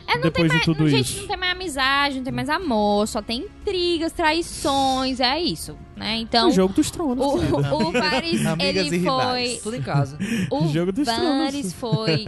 É, 0.08 0.14
não 0.14 0.22
depois 0.22 0.48
tem 0.50 0.60
de 0.60 0.66
mais, 0.66 0.78
tudo 0.78 0.88
gente, 0.88 1.04
isso. 1.10 1.20
não 1.22 1.28
tem 1.28 1.36
mais 1.36 1.52
amizade, 1.52 2.16
não 2.16 2.24
tem 2.24 2.32
mais 2.32 2.48
amor, 2.48 3.08
só 3.08 3.20
tem 3.20 3.40
intrigas, 3.40 4.12
traições, 4.12 5.18
é 5.20 5.40
isso, 5.40 5.76
né? 5.96 6.16
Então, 6.18 6.48
o 6.48 6.52
jogo 6.52 6.72
dos 6.74 6.90
tronos. 6.90 7.26
o, 7.26 7.38
querida. 7.38 7.74
o 7.74 7.92
Varys, 7.92 8.46
Amigas 8.46 8.84
e 8.84 8.88
ele 8.88 9.00
foi... 9.04 9.60
Tudo 9.62 9.76
em 9.76 9.82
casa. 9.82 10.18
O 10.50 10.68
Jogo 10.72 10.92
dos 10.92 11.06
Varys 11.06 11.72
foi 11.72 12.24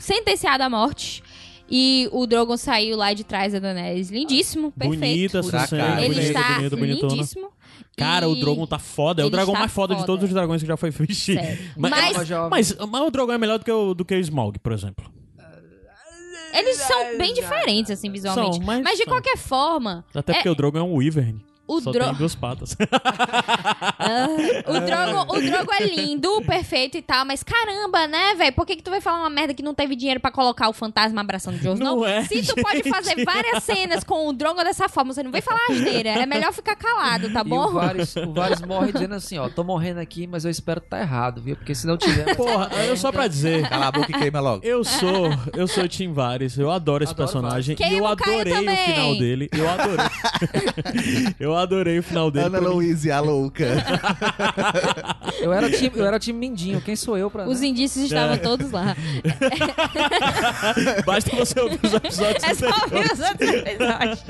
sentenciado 0.00 0.62
à 0.64 0.70
morte. 0.70 1.22
E 1.70 2.08
o 2.12 2.26
Drogon 2.26 2.56
saiu 2.56 2.96
lá 2.96 3.12
de 3.12 3.24
trás 3.24 3.52
da 3.52 3.58
Daenerys. 3.58 4.10
Lindíssimo, 4.10 4.72
perfeito. 4.72 5.32
Bonita 5.32 5.38
essa 5.40 5.66
cena. 5.66 6.02
Ele 6.02 6.14
bonita, 6.14 6.38
está 6.40 6.76
bonitona. 6.76 7.12
lindíssimo. 7.12 7.48
Cara, 7.94 8.26
E 8.26 8.32
o 8.32 8.34
Drogon 8.36 8.66
tá 8.66 8.78
foda. 8.78 9.20
É 9.22 9.24
o 9.26 9.30
dragão 9.30 9.52
mais 9.52 9.70
foda, 9.70 9.92
de 9.94 10.00
foda. 10.00 10.06
todos 10.06 10.24
os 10.24 10.30
dragões 10.32 10.62
que 10.62 10.68
já 10.68 10.76
foi 10.78 10.90
feito. 10.90 11.12
Mas, 11.76 11.90
Mas- 11.90 12.16
Mas, 12.16 12.28
jovem. 12.28 12.48
mas, 12.50 12.74
mas 12.90 13.02
o 13.02 13.10
Drogon 13.10 13.32
é 13.34 13.38
melhor 13.38 13.58
do 13.58 13.64
que 13.66 13.70
o, 13.72 13.92
do 13.92 14.02
que 14.04 14.14
o 14.14 14.18
Smaug, 14.20 14.58
por 14.60 14.72
exemplo. 14.72 15.04
Eles 16.52 16.76
são 16.78 17.18
bem 17.18 17.34
diferentes, 17.34 17.90
assim, 17.90 18.10
visualmente. 18.10 18.56
São, 18.56 18.64
mas 18.64 18.96
de 18.98 19.04
são. 19.04 19.06
qualquer 19.12 19.36
forma, 19.36 20.04
Até 20.14 20.32
É- 20.32 20.34
porque 20.36 20.48
o 20.48 20.54
Drogon 20.54 20.78
é 20.78 20.82
um 20.82 20.94
Wyvern. 20.94 21.40
O, 21.68 21.80
Só 21.82 21.92
Dro 21.92 22.04
tem 22.04 22.14
duas 22.14 22.34
patas. 22.34 22.74
Ah, 23.98 24.26
o, 24.66 24.80
Drogo, 24.80 25.36
o 25.36 25.40
Drogo 25.40 25.70
é 25.78 25.84
lindo, 25.86 26.40
perfeito 26.42 26.96
e 26.96 27.02
tal, 27.02 27.24
mas 27.24 27.42
caramba, 27.42 28.06
né, 28.06 28.34
velho? 28.34 28.52
Por 28.54 28.64
que, 28.66 28.76
que 28.76 28.82
tu 28.82 28.90
vai 28.90 29.00
falar 29.00 29.18
uma 29.20 29.30
merda 29.30 29.52
que 29.52 29.62
não 29.62 29.74
teve 29.74 29.94
dinheiro 29.94 30.18
pra 30.18 30.30
colocar 30.30 30.68
o 30.68 30.72
fantasma 30.72 31.20
abraçando 31.20 31.56
o 31.56 31.58
Jon 31.58 31.74
Snow? 31.74 31.96
Não 31.98 32.06
é, 32.06 32.24
Se 32.24 32.42
tu 32.42 32.54
pode 32.62 32.82
fazer 32.88 33.24
várias 33.24 33.62
cenas 33.64 34.02
com 34.02 34.26
o 34.28 34.32
Drogo 34.32 34.62
dessa 34.64 34.88
forma, 34.88 35.12
você 35.12 35.22
não 35.22 35.30
vai 35.30 35.40
falar 35.42 35.60
asneira. 35.70 36.10
É 36.10 36.26
melhor 36.26 36.52
ficar 36.52 36.74
calado, 36.76 37.30
tá 37.32 37.40
E 37.40 37.42
o 37.42 37.44
bom? 37.44 37.68
Varys, 37.72 38.16
o 38.16 38.32
Varys 38.32 38.62
morre 38.62 38.92
dizendo 38.92 39.14
assim, 39.14 39.38
ó, 39.38 39.48
tô 39.48 39.62
morrendo 39.62 40.00
aqui, 40.00 40.26
mas 40.26 40.44
eu 40.44 40.50
espero 40.50 40.80
que 40.80 40.88
tá 40.88 41.00
errado, 41.00 41.42
viu? 41.42 41.54
Porque 41.56 41.74
se 41.74 41.86
não 41.86 41.96
tiver... 41.96 42.34
Porra, 42.36 42.70
eu 42.86 42.96
só 42.96 43.12
pra 43.12 43.26
dizer. 43.28 43.68
Cala 43.68 43.88
a 43.88 43.92
boca 43.92 44.10
e 44.10 44.14
queima 44.14 44.40
logo. 44.40 44.64
Eu 44.64 44.82
sou, 44.84 45.28
eu 45.54 45.66
sou 45.68 45.84
o 45.84 45.88
Tim 45.88 46.12
Varys, 46.12 46.56
eu 46.58 46.70
adoro 46.70 47.04
esse 47.04 47.12
Adoro 47.12 47.26
personagem 47.28 47.76
Varys. 47.76 47.80
e 47.80 47.94
eu 47.94 48.00
Queima 48.00 48.08
o 48.08 48.12
adorei 48.12 48.52
o 48.52 48.56
também. 48.56 48.86
final 48.86 49.14
dele. 49.18 49.48
Eu 49.52 49.68
adorei. 49.68 50.06
eu 51.38 51.56
adorei 51.58 51.98
o 51.98 52.02
final 52.02 52.30
dele. 52.30 52.46
Ana. 52.46 52.58
Louise, 52.60 53.10
a 53.10 53.20
louca. 53.20 53.66
Eu 55.40 55.52
era 55.52 55.70
time, 55.70 55.92
eu 55.94 56.04
era 56.04 56.18
time 56.18 56.48
Mindinho, 56.48 56.80
quem 56.80 56.96
sou 56.96 57.16
eu 57.16 57.30
pra... 57.30 57.46
Os 57.48 57.60
né? 57.60 57.68
indícios 57.68 58.06
estavam 58.06 58.34
É. 58.34 58.38
todos 58.38 58.70
lá. 58.72 58.96
Basta 61.06 61.34
você 61.36 61.60
ouvir 61.60 61.78
os 61.82 61.94
episódios 61.94 62.42
É 62.42 62.54
só 62.54 62.66
ouvir 62.66 63.12
os 63.12 63.20
outros 63.20 63.50
episódios. 63.50 64.24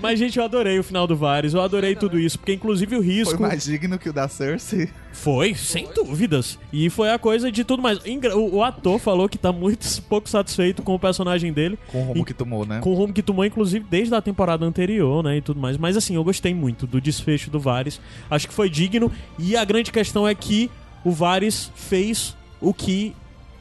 Mas, 0.00 0.18
gente, 0.18 0.38
eu 0.38 0.44
adorei 0.44 0.78
o 0.78 0.84
final 0.84 1.06
do 1.06 1.16
Varys, 1.16 1.54
eu 1.54 1.60
adorei 1.60 1.96
tudo 1.96 2.18
isso, 2.18 2.38
porque 2.38 2.52
inclusive 2.52 2.94
o 2.96 3.02
Foi 3.02 3.06
risco. 3.12 3.42
mais 3.42 3.64
digno 3.64 3.98
que 3.98 4.08
o 4.08 4.12
da 4.12 4.28
Cersei. 4.28 4.88
Foi, 5.16 5.54
sem 5.54 5.88
dúvidas. 5.92 6.58
E 6.72 6.88
foi 6.90 7.10
a 7.10 7.18
coisa 7.18 7.50
de 7.50 7.64
tudo 7.64 7.82
mais. 7.82 7.98
O, 8.34 8.56
o 8.56 8.62
ator 8.62 8.98
falou 8.98 9.28
que 9.28 9.38
tá 9.38 9.50
muito 9.50 9.86
pouco 10.08 10.28
satisfeito 10.28 10.82
com 10.82 10.94
o 10.94 10.98
personagem 10.98 11.52
dele, 11.52 11.78
Com 11.90 12.02
o 12.02 12.04
rumo 12.04 12.20
E- 12.22 12.24
que 12.24 12.34
tomou, 12.34 12.64
né? 12.66 12.80
com 12.80 12.90
o 12.90 12.94
rumo 12.94 13.12
que 13.12 13.22
tomou, 13.22 13.44
inclusive, 13.44 13.84
desde 13.90 14.14
a 14.14 14.20
temporada 14.20 14.64
anterior, 14.64 15.22
né? 15.24 15.38
E 15.38 15.40
tudo 15.40 15.58
mais. 15.58 15.76
Mas 15.76 15.96
assim, 15.96 16.14
eu 16.14 16.22
gostei 16.24 16.54
muito 16.54 16.86
do 16.86 17.00
desfecho 17.00 17.50
do 17.50 17.58
Varys. 17.58 18.00
Acho 18.30 18.46
que 18.48 18.54
foi 18.54 18.68
digno. 18.70 19.10
E 19.38 19.56
a 19.56 19.64
grande 19.64 19.90
questão 19.90 20.28
é 20.28 20.34
que 20.34 20.70
o 21.04 21.10
Varys 21.10 21.70
fez 21.74 22.36
o 22.60 22.72
que 22.74 23.14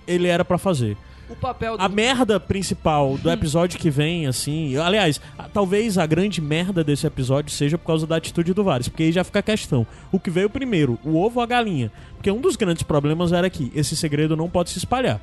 ele 0.08 0.28
era 0.28 0.46
pra 0.46 0.58
fazer. 0.58 0.98
O 1.30 1.36
papel 1.36 1.78
do... 1.78 1.84
A 1.84 1.90
merda 1.90 2.40
principal 2.40 3.18
do 3.18 3.32
episódio 3.32 3.80
que 3.80 3.90
vem, 3.90 4.28
assim. 4.28 4.78
Aliás, 4.78 5.20
talvez 5.54 5.98
a 5.98 6.06
grande 6.06 6.40
merda 6.40 6.84
desse 6.84 7.08
episódio 7.08 7.52
seja 7.52 7.78
por 7.78 7.86
causa 7.86 8.06
da 8.06 8.18
atitude 8.18 8.54
do 8.54 8.64
Varys. 8.64 8.88
Porque 8.88 9.04
aí 9.04 9.12
já 9.12 9.24
fica 9.24 9.40
a 9.40 9.44
questão: 9.44 9.88
o 10.12 10.20
que 10.20 10.30
veio 10.30 10.50
primeiro, 10.50 11.00
o 11.04 11.18
ovo 11.18 11.40
ou 11.40 11.44
a 11.44 11.48
galinha? 11.48 11.92
Porque 12.16 12.30
um 12.30 12.40
dos 12.40 12.56
grandes 12.56 12.84
problemas 12.84 13.32
era 13.34 13.50
que 13.50 13.72
esse 13.76 13.96
segredo 13.96 14.36
não 14.36 14.50
pode 14.50 14.70
se 14.70 14.78
espalhar. 14.78 15.20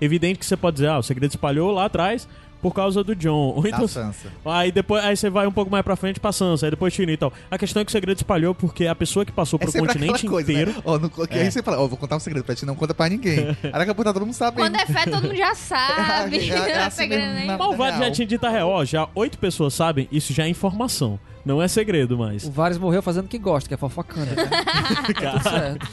Evidente 0.00 0.38
que 0.38 0.46
você 0.46 0.56
pode 0.56 0.76
dizer, 0.76 0.88
ah, 0.88 0.98
o 0.98 1.02
segredo 1.02 1.30
se 1.30 1.36
espalhou 1.36 1.72
lá 1.72 1.86
atrás 1.86 2.28
por 2.62 2.74
causa 2.74 3.02
do 3.04 3.14
John. 3.14 3.52
Ou 3.56 3.62
Da 3.62 3.68
então, 3.68 3.86
Sansa. 3.88 4.28
Aí 4.44 4.72
depois 4.72 5.04
aí 5.04 5.16
você 5.16 5.28
vai 5.30 5.46
um 5.46 5.52
pouco 5.52 5.70
mais 5.70 5.84
pra 5.84 5.94
frente 5.96 6.18
pra 6.18 6.32
Sansa, 6.32 6.66
aí 6.66 6.70
depois 6.70 6.94
Tyrion 6.94 7.12
e 7.12 7.16
tal. 7.16 7.32
A 7.50 7.56
questão 7.58 7.80
é 7.82 7.84
que 7.84 7.88
o 7.90 7.92
segredo 7.92 8.16
espalhou 8.16 8.54
porque 8.54 8.86
a 8.86 8.94
pessoa 8.94 9.24
que 9.24 9.32
passou 9.32 9.58
É 9.60 9.64
pro 9.66 9.72
continente 9.72 10.26
coisa, 10.26 10.50
inteiro. 10.50 10.72
né? 10.72 10.82
No, 11.00 11.10
que 11.26 11.34
É. 11.38 11.42
aí 11.42 11.50
você 11.50 11.62
fala, 11.62 11.78
ó, 11.80 11.86
vou 11.86 11.96
contar 11.98 12.16
um 12.16 12.20
segredo 12.20 12.44
pra 12.44 12.54
ti, 12.54 12.64
não 12.66 12.74
conta 12.74 12.94
pra 12.94 13.08
ninguém. 13.08 13.38
Aí 13.62 13.72
daqui 13.72 13.90
a 13.90 13.94
pouco 13.94 14.04
tá 14.04 14.12
todo 14.12 14.24
mundo 14.26 14.34
sabendo. 14.34 14.64
Quando 14.64 14.76
é 14.76 14.86
fé, 14.86 15.04
todo 15.10 15.22
mundo 15.24 15.36
já 15.36 15.54
sabe. 15.56 16.38
É, 16.38 16.46
é 16.48 16.58
Não 16.58 16.66
é 16.66 16.84
assim 16.84 16.96
segredo 16.96 17.32
mesmo, 17.34 17.46
na- 17.46 17.58
Mas 17.58 17.66
o 17.68 17.76
Varys 17.76 17.98
já 17.98 18.10
tinha 18.10 18.26
dito 18.26 18.44
a 18.46 18.50
real, 18.50 18.68
ó, 18.70 18.84
já 18.84 19.08
oito 19.14 19.38
pessoas 19.38 19.74
sabem, 19.74 20.08
isso 20.10 20.32
já 20.32 20.44
é 20.44 20.48
informação. 20.48 21.18
Não 21.46 21.62
é 21.62 21.68
segredo 21.68 22.18
mais. 22.18 22.42
O 22.42 22.50
Varys 22.50 22.76
morreu 22.76 23.00
fazendo 23.00 23.26
o 23.26 23.28
que 23.28 23.38
gosta, 23.38 23.68
que 23.68 23.74
é 23.74 23.76
fofocando. 23.76 24.26
Né? 24.26 24.34
Tudo 25.14 25.42
certo. 25.44 25.86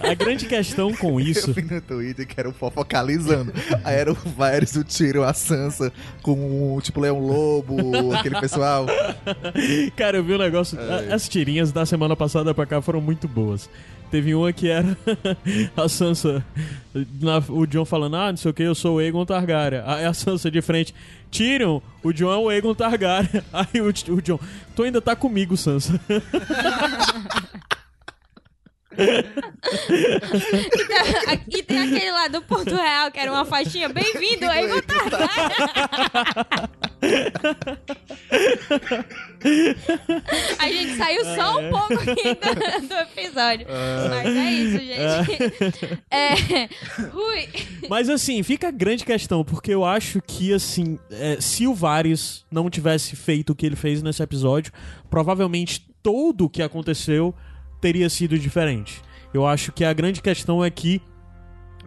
A 0.00 0.14
grande 0.14 0.46
questão 0.46 0.90
com 0.94 1.20
isso. 1.20 1.50
Eu 1.50 1.54
vi 1.54 1.62
no 1.62 1.82
Twitter 1.82 2.26
que 2.26 2.40
era 2.40 2.48
o 2.48 2.52
fofocalizando. 2.52 3.52
Aí 3.84 3.94
era 3.94 4.10
o 4.10 4.14
Varys, 4.14 4.74
o 4.74 4.82
Tyrion, 4.82 5.22
a 5.22 5.34
Sansa, 5.34 5.92
com 6.22 6.74
o 6.74 6.80
tipo 6.80 6.98
Leão 6.98 7.18
Lobo, 7.18 8.14
aquele 8.14 8.40
pessoal. 8.40 8.86
Cara, 9.94 10.16
eu 10.16 10.24
vi 10.24 10.32
um 10.34 10.38
negócio. 10.38 10.80
É. 10.80 11.12
As 11.12 11.28
tirinhas 11.28 11.70
da 11.70 11.84
semana 11.84 12.16
passada 12.16 12.54
pra 12.54 12.64
cá 12.64 12.80
foram 12.80 13.02
muito 13.02 13.28
boas. 13.28 13.68
Teve 14.10 14.34
uma 14.34 14.52
que 14.52 14.68
era 14.68 14.96
a 15.76 15.88
Sansa, 15.88 16.44
na- 17.20 17.42
o 17.48 17.66
John 17.66 17.84
falando, 17.84 18.16
ah, 18.16 18.30
não 18.30 18.36
sei 18.36 18.50
o 18.50 18.54
que, 18.54 18.62
eu 18.62 18.74
sou 18.74 18.96
o 18.96 18.98
Aegon 18.98 19.26
Targaryen. 19.26 19.82
Aí 19.84 20.04
a 20.04 20.14
Sansa 20.14 20.50
de 20.50 20.62
frente, 20.62 20.94
Tyrion, 21.30 21.80
o 22.02 22.12
John 22.12 22.32
é 22.32 22.36
o 22.36 22.48
Aegon 22.48 22.74
Targaryen. 22.74 23.42
Aí 23.52 23.80
o, 23.80 23.86
o 24.14 24.22
John, 24.22 24.38
tu 24.74 24.82
ainda 24.84 25.00
tá 25.02 25.14
comigo, 25.16 25.56
Sansa. 25.56 26.00
E 31.48 31.62
tem 31.62 31.78
aquele 31.78 32.10
lá 32.10 32.28
do 32.28 32.42
Porto 32.42 32.74
Real, 32.74 33.10
que 33.10 33.18
era 33.18 33.30
uma 33.30 33.44
faixinha. 33.44 33.88
Bem-vindo 33.88 34.46
aí, 34.46 34.66
A 40.58 40.68
gente 40.68 40.96
saiu 40.96 41.24
só 41.24 41.60
um 41.60 41.70
pouco 41.70 41.92
aqui 41.94 42.34
do, 42.88 42.94
episódio. 42.94 43.66
Mas 44.08 44.36
é 44.36 44.50
isso, 44.50 44.78
gente. 44.78 46.00
É. 46.10 46.34
Rui. 47.10 47.48
Mas 47.88 48.08
assim, 48.08 48.42
fica 48.42 48.68
a 48.68 48.70
grande 48.70 49.04
questão, 49.04 49.44
porque 49.44 49.72
eu 49.72 49.84
acho 49.84 50.20
que, 50.26 50.52
assim, 50.52 50.98
é, 51.10 51.38
se 51.40 51.66
o 51.66 51.74
Varys 51.74 52.44
não 52.50 52.70
tivesse 52.70 53.14
feito 53.14 53.50
o 53.50 53.54
que 53.54 53.66
ele 53.66 53.76
fez 53.76 54.02
nesse 54.02 54.22
episódio, 54.22 54.72
provavelmente 55.10 55.86
tudo 56.02 56.46
o 56.46 56.50
que 56.50 56.62
aconteceu 56.62 57.34
teria 57.80 58.08
sido 58.08 58.38
diferente. 58.38 59.02
Eu 59.32 59.46
acho 59.46 59.72
que 59.72 59.84
a 59.84 59.92
grande 59.92 60.22
questão 60.22 60.64
é 60.64 60.70
que 60.70 61.00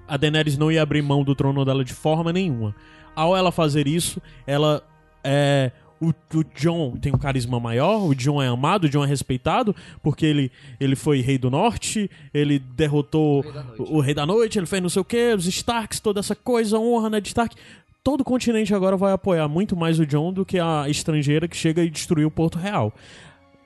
a 0.08 0.18
Daenerys 0.18 0.58
não 0.58 0.72
ia 0.72 0.82
abrir 0.82 1.02
mão 1.02 1.24
do 1.24 1.36
trono 1.36 1.64
dela 1.64 1.84
de 1.86 1.94
forma 1.94 2.34
nenhuma. 2.34 2.76
Ao 3.16 3.36
ela 3.36 3.52
fazer 3.52 3.88
isso, 3.88 4.22
ela 4.46 4.84
é. 5.24 5.72
O, 6.02 6.12
o 6.34 6.44
John 6.56 6.96
tem 6.96 7.14
um 7.14 7.18
carisma 7.18 7.60
maior, 7.60 8.08
o 8.08 8.16
John 8.16 8.42
é 8.42 8.48
amado, 8.48 8.86
o 8.86 8.90
John 8.90 9.04
é 9.04 9.08
respeitado, 9.08 9.76
porque 10.02 10.26
ele, 10.26 10.50
ele 10.80 10.96
foi 10.96 11.20
rei 11.20 11.38
do 11.38 11.50
norte, 11.50 12.10
ele 12.34 12.58
derrotou 12.58 13.42
Rei 13.42 13.52
da 13.52 13.64
Noite. 13.64 13.82
o, 13.82 13.96
o 13.98 14.00
rei 14.00 14.14
da 14.14 14.26
noite, 14.26 14.58
ele 14.58 14.66
fez 14.66 14.82
não 14.82 14.88
sei 14.88 15.02
o 15.02 15.06
que, 15.06 15.34
os 15.34 15.46
Starks, 15.46 16.00
toda 16.00 16.22
essa 16.22 16.34
coisa, 16.34 16.80
honra, 16.80 17.10
né, 17.10 17.20
de 17.20 17.28
Stark. 17.28 17.54
Todo 18.02 18.22
o 18.22 18.24
continente 18.24 18.74
agora 18.74 18.96
vai 18.96 19.12
apoiar 19.12 19.50
muito 19.50 19.76
mais 19.76 20.00
o 20.00 20.06
John 20.06 20.32
do 20.32 20.46
que 20.46 20.58
a 20.58 20.88
estrangeira 20.88 21.50
que 21.50 21.58
chega 21.58 21.84
e 21.84 21.90
destruiu 21.90 22.32
Porto 22.32 22.58
Real. 22.58 22.94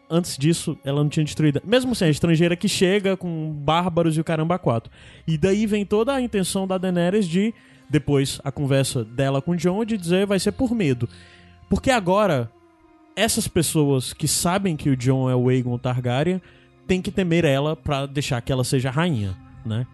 Antes 0.09 0.37
disso, 0.37 0.77
ela 0.83 1.01
não 1.01 1.09
tinha 1.09 1.23
destruído. 1.23 1.61
Mesmo 1.65 1.93
assim, 1.93 2.05
a 2.05 2.09
estrangeira 2.09 2.55
que 2.55 2.67
chega 2.67 3.17
com 3.17 3.51
bárbaros 3.51 4.17
e 4.17 4.21
o 4.21 4.23
caramba 4.23 4.59
quatro. 4.59 4.91
E 5.27 5.37
daí 5.37 5.65
vem 5.65 5.85
toda 5.85 6.13
a 6.13 6.21
intenção 6.21 6.67
da 6.67 6.77
Daenerys 6.77 7.27
de, 7.27 7.53
depois, 7.89 8.39
a 8.43 8.51
conversa 8.51 9.03
dela 9.03 9.41
com 9.41 9.51
o 9.51 9.55
John, 9.55 9.83
de 9.85 9.97
dizer 9.97 10.25
vai 10.25 10.39
ser 10.39 10.51
por 10.51 10.73
medo. 10.75 11.09
Porque 11.69 11.89
agora, 11.89 12.51
essas 13.15 13.47
pessoas 13.47 14.13
que 14.13 14.27
sabem 14.27 14.75
que 14.75 14.89
o 14.89 14.97
John 14.97 15.29
é 15.29 15.35
o 15.35 15.49
Aegon 15.49 15.77
Targaryen 15.77 16.41
têm 16.85 17.01
que 17.01 17.11
temer 17.11 17.45
ela 17.45 17.75
pra 17.75 18.05
deixar 18.05 18.41
que 18.41 18.51
ela 18.51 18.63
seja 18.63 18.91
rainha, 18.91 19.35
né? 19.65 19.87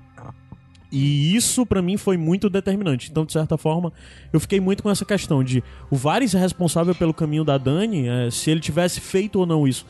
E 0.92 1.36
isso 1.36 1.66
pra 1.66 1.82
mim 1.82 1.98
foi 1.98 2.18
muito 2.18 2.50
determinante. 2.50 3.10
Então, 3.12 3.26
de 3.26 3.32
certa 3.32 3.58
forma, 3.58 3.94
eu 4.34 4.40
fiquei 4.40 4.60
muito 4.60 4.82
com 4.82 4.90
essa 4.90 5.06
questão 5.06 5.44
de 5.44 5.64
o 5.90 5.96
Varys 5.96 6.34
é 6.34 6.40
responsável 6.40 6.96
pelo 6.96 7.14
caminho 7.14 7.44
da 7.44 7.58
Dani, 7.58 8.08
é, 8.08 8.32
se 8.32 8.50
ele 8.50 8.60
tivesse 8.60 9.00
feito 9.00 9.40
ou 9.40 9.46
não 9.46 9.68
isso, 9.68 9.86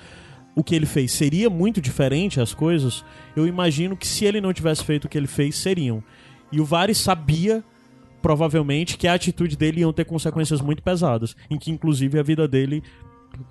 o 0.56 0.64
que 0.64 0.76
ele 0.76 0.86
fez 0.86 1.12
seria 1.12 1.50
muito 1.50 1.80
diferente 1.80 2.42
as 2.42 2.54
coisas. 2.54 3.06
Eu 3.36 3.48
imagino 3.48 3.96
que 3.96 4.06
se 4.06 4.26
ele 4.26 4.42
não 4.42 4.52
tivesse 4.52 4.84
feito 4.84 5.06
o 5.06 5.10
que 5.10 5.18
ele 5.18 5.28
fez, 5.28 5.56
seriam. 5.56 6.04
E 6.52 6.60
o 6.60 6.66
Varys 6.66 6.98
sabia 6.98 7.64
provavelmente 8.22 8.98
que 8.98 9.08
a 9.08 9.14
atitude 9.14 9.56
dele 9.56 9.80
iam 9.80 9.94
ter 9.94 10.04
consequências 10.04 10.60
muito 10.60 10.84
pesadas, 10.84 11.34
em 11.50 11.58
que 11.58 11.72
inclusive 11.72 12.20
a 12.20 12.24
vida 12.24 12.46
dele 12.48 12.84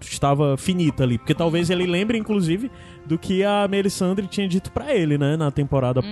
estava 0.01 0.57
finita 0.57 1.05
ali, 1.05 1.17
porque 1.17 1.35
talvez 1.35 1.71
ele 1.71 1.87
lembre 1.87 2.19
inclusive 2.19 2.71
do 3.07 3.17
que 3.17 3.45
a 3.45 3.67
Melisandre 3.69 4.27
tinha 4.27 4.49
dito 4.49 4.73
pra 4.73 4.95
ele, 4.95 5.17
né, 5.17 5.37
na 5.37 5.51
temporada 5.51 6.03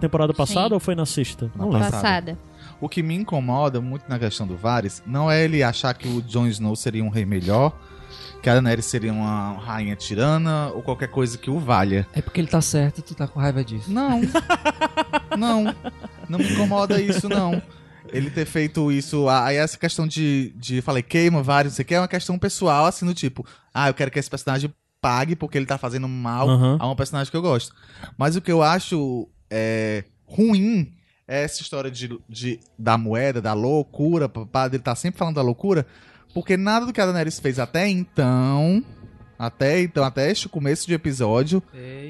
temporada 0.00 0.34
passada 0.34 0.68
sim. 0.68 0.74
ou 0.74 0.80
foi 0.80 0.94
na 0.94 1.06
sexta? 1.06 1.50
Na 1.54 1.64
Não 1.64 1.70
lembro. 1.70 1.90
passada. 1.90 2.36
Passada. 2.36 2.38
O 2.80 2.88
que 2.88 3.02
me 3.02 3.14
incomoda 3.14 3.80
muito 3.80 4.08
na 4.08 4.18
questão 4.18 4.46
do 4.46 4.56
Varys 4.56 5.02
não 5.06 5.30
é 5.30 5.44
ele 5.44 5.62
achar 5.62 5.92
que 5.94 6.08
o 6.08 6.22
Jon 6.22 6.46
Snow 6.46 6.74
seria 6.74 7.04
um 7.04 7.10
rei 7.10 7.26
melhor, 7.26 7.72
que 8.42 8.48
a 8.48 8.54
Daenerys 8.54 8.86
seria 8.86 9.12
uma 9.12 9.52
rainha 9.58 9.94
tirana 9.94 10.70
ou 10.74 10.82
qualquer 10.82 11.08
coisa 11.08 11.36
que 11.36 11.50
o 11.50 11.58
valha. 11.58 12.06
É 12.14 12.22
porque 12.22 12.40
ele 12.40 12.48
tá 12.48 12.60
certo 12.60 12.98
e 12.98 13.02
tu 13.02 13.14
tá 13.14 13.28
com 13.28 13.38
raiva 13.38 13.62
disso. 13.62 13.90
Não. 13.92 14.20
não. 15.36 15.74
Não 16.28 16.38
me 16.38 16.50
incomoda 16.50 17.00
isso, 17.00 17.28
não. 17.28 17.60
Ele 18.12 18.30
ter 18.30 18.46
feito 18.46 18.90
isso. 18.90 19.28
Aí 19.28 19.56
essa 19.56 19.76
questão 19.78 20.06
de, 20.06 20.54
de 20.56 20.80
falei, 20.80 21.02
queima 21.02 21.42
vários, 21.42 21.74
não 21.74 21.76
sei 21.76 21.82
o 21.84 21.86
que, 21.86 21.94
é 21.94 22.00
uma 22.00 22.08
questão 22.08 22.38
pessoal, 22.38 22.86
assim, 22.86 23.04
do 23.04 23.14
tipo, 23.14 23.46
ah, 23.74 23.88
eu 23.88 23.94
quero 23.94 24.10
que 24.10 24.18
esse 24.18 24.30
personagem 24.30 24.72
pague 25.00 25.34
porque 25.36 25.56
ele 25.58 25.66
tá 25.66 25.78
fazendo 25.78 26.08
mal 26.08 26.48
Aham. 26.48 26.76
a 26.78 26.88
um 26.90 26.96
personagem 26.96 27.30
que 27.30 27.36
eu 27.36 27.42
gosto. 27.42 27.74
Mas 28.16 28.36
o 28.36 28.40
que 28.40 28.50
eu 28.52 28.62
acho 28.62 29.28
é, 29.50 30.04
ruim 30.26 30.92
é 31.26 31.42
essa 31.44 31.62
história 31.62 31.90
de, 31.90 32.18
de, 32.28 32.60
da 32.78 32.96
moeda, 32.96 33.40
da 33.40 33.52
loucura, 33.52 34.28
papá, 34.28 34.66
ele 34.66 34.78
tá 34.78 34.94
sempre 34.94 35.18
falando 35.18 35.36
da 35.36 35.42
loucura, 35.42 35.86
porque 36.34 36.56
nada 36.56 36.86
do 36.86 36.92
que 36.92 37.00
a 37.00 37.04
Daenerys 37.06 37.38
fez 37.40 37.58
até 37.58 37.88
então 37.88 38.84
Até 39.38 39.80
então, 39.80 40.04
até 40.04 40.30
este 40.30 40.48
começo 40.48 40.86
de 40.86 40.92
episódio, 40.92 41.62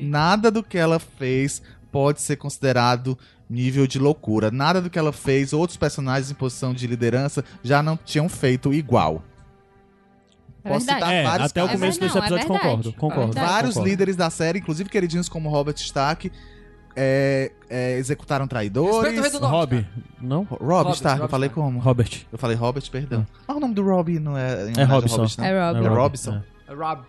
nada 0.03 0.51
do 0.51 0.63
que 0.65 0.77
ela 0.77 0.99
fez 0.99 1.63
pode 1.93 2.21
ser 2.21 2.37
considerado 2.37 3.17
nível 3.49 3.87
de 3.87 3.99
loucura. 4.01 4.51
Nada 4.51 4.81
do 4.81 4.91
que 4.91 4.99
ela 4.99 5.13
fez, 5.13 5.53
outros 5.53 5.77
personagens 5.77 6.31
em 6.31 6.35
posição 6.35 6.75
de 6.75 6.87
liderança 6.87 7.45
já 7.63 7.83
não 7.83 7.97
tinham 7.97 8.29
feito 8.29 8.73
igual. 8.75 9.23
É 10.65 10.69
Posso 10.71 10.87
verdade. 10.87 11.01
citar 11.01 11.15
É, 11.15 11.23
vários 11.23 11.51
até 11.51 11.65
o 11.65 11.69
começo 11.69 12.01
Não, 12.01 12.07
desse 12.07 12.19
é 12.19 12.21
episódio 12.21 12.47
concordo. 12.49 12.93
Concordo. 12.95 13.33
verdade. 13.33 13.47
Vários 13.47 13.75
concordo. 13.75 13.91
líderes 13.91 14.17
da 14.17 14.29
série, 14.29 14.59
inclusive 14.59 14.91
queridinhos 14.91 15.29
como 15.29 15.49
Robert 15.49 15.77
Stark, 15.77 16.31
é, 16.97 17.53
é, 17.69 17.97
executaram 17.99 18.47
traidores. 18.47 18.97
Rob. 19.39 19.87
Não? 20.21 20.43
Rob 20.45 20.63
Robert, 20.65 20.95
Stark, 20.95 21.19
eu 21.19 21.23
Robert 21.23 21.31
falei 21.31 21.49
como? 21.49 21.79
Robert. 21.79 22.27
Eu 22.33 22.39
falei 22.39 22.57
Robert, 22.57 22.91
perdão. 22.91 23.27
Mas 23.47 23.57
o 23.57 23.61
nome 23.61 23.75
do 23.75 23.83
Rob 23.83 24.19
não 24.19 24.37
é. 24.37 24.71
em 24.71 24.81
É 24.81 24.85
Robson. 24.85 25.17
Robert, 25.17 25.35
não? 25.39 25.45
É 25.45 25.73
Rob. 25.73 25.85
É 25.85 25.89
Robson. 25.89 26.43
É 26.69 26.75
Rob. 26.75 27.03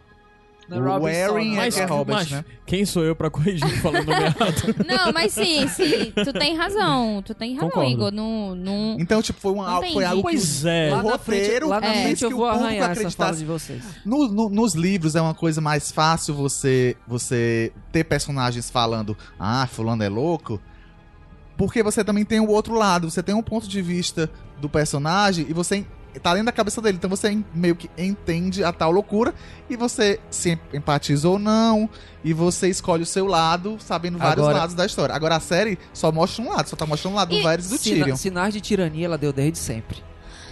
Não 0.80 1.08
é 1.08 1.28
O 1.30 1.34
Warren 1.34 1.54
é 1.54 1.56
Mas 1.58 1.76
que 1.76 1.82
é 1.82 1.86
Robert, 1.86 2.16
macho, 2.18 2.36
né? 2.36 2.46
Quem 2.66 2.86
sou 2.86 3.04
eu 3.04 3.16
pra 3.16 3.30
corrigir 3.30 3.68
falando 3.82 4.10
errado? 4.12 4.76
Não, 4.88 5.12
mas 5.14 5.32
sim, 5.34 5.68
sim, 5.68 6.12
tu 6.16 6.32
tem 6.34 6.56
razão. 6.56 7.22
Tu 7.26 7.34
tem 7.34 7.54
razão, 7.56 7.70
Concordo. 7.70 7.92
Igor. 7.92 8.12
Não, 8.12 8.56
não... 8.56 8.98
Então, 9.00 9.22
tipo, 9.22 9.40
foi, 9.40 9.52
uma, 9.52 9.82
foi 9.82 10.04
algo 10.06 10.18
que 10.18 10.22
Pois 10.24 10.66
é. 10.66 10.90
Lá 10.92 11.00
o 11.04 11.04
na 11.12 11.18
frente, 11.18 11.60
lá 11.66 11.82
na 11.82 11.88
É. 11.88 12.04
frente 12.04 12.24
eu 12.24 12.30
que 12.30 12.34
o 12.34 12.38
vou 12.38 12.46
arranhar 12.48 12.92
essa 12.92 13.12
fala 13.12 13.36
de 13.36 13.46
vocês. 13.46 13.84
No- 14.06 14.28
no- 14.28 14.50
nos 14.50 14.74
livros 14.74 15.16
é 15.16 15.22
uma 15.22 15.34
coisa 15.34 15.60
mais 15.62 15.92
fácil 15.92 16.34
você 16.34 16.96
você 17.08 17.72
ter 17.92 18.04
personagens 18.06 18.70
falando, 18.70 19.18
ah, 19.40 19.68
fulano 19.68 20.04
é 20.04 20.10
louco, 20.10 20.62
porque 21.58 21.84
você 21.84 22.04
também 22.04 22.26
tem 22.26 22.40
o 22.40 22.48
outro 22.50 22.74
lado, 22.74 23.10
você 23.10 23.22
tem 23.22 23.36
um 23.36 23.44
ponto 23.44 23.68
de 23.68 23.82
vista 23.82 24.30
do 24.60 24.70
personagem 24.70 25.46
e 25.50 25.54
você 25.54 25.86
tá 26.20 26.32
dentro 26.34 26.46
da 26.48 26.52
cabeça 26.52 26.82
dele, 26.82 26.98
então 26.98 27.10
você 27.10 27.38
meio 27.54 27.76
que 27.76 27.90
entende 27.98 28.64
a 28.64 28.72
tal 28.74 28.92
loucura 28.92 29.34
e 29.70 29.76
você 29.76 30.20
se 30.30 30.58
empatiza 30.74 31.30
ou 31.30 31.40
não 31.40 31.90
e 32.24 32.34
você 32.34 32.68
escolhe 32.70 33.04
o 33.04 33.06
seu 33.06 33.26
lado, 33.26 33.78
sabendo 33.80 34.18
vários 34.18 34.46
Agora- 34.46 34.60
lados 34.60 34.76
da 34.76 34.86
história. 34.86 35.16
Agora 35.16 35.36
a 35.38 35.40
série 35.40 35.78
só 35.94 36.12
mostra 36.12 36.44
um 36.44 36.50
lado, 36.50 36.68
só 36.70 36.76
tá 36.76 36.86
mostrando 36.86 37.14
o 37.14 37.18
lado 37.18 37.30
do 37.30 37.36
E- 37.36 37.42
Varys 37.44 37.68
e 37.68 37.70
do 37.70 37.78
Sina- 37.78 37.96
Tyrion. 38.06 38.16
sinais 38.18 38.54
de 38.54 38.62
tirania 38.62 39.06
ela 39.06 39.18
deu 39.18 39.32
desde 39.32 39.58
sempre. 39.58 39.98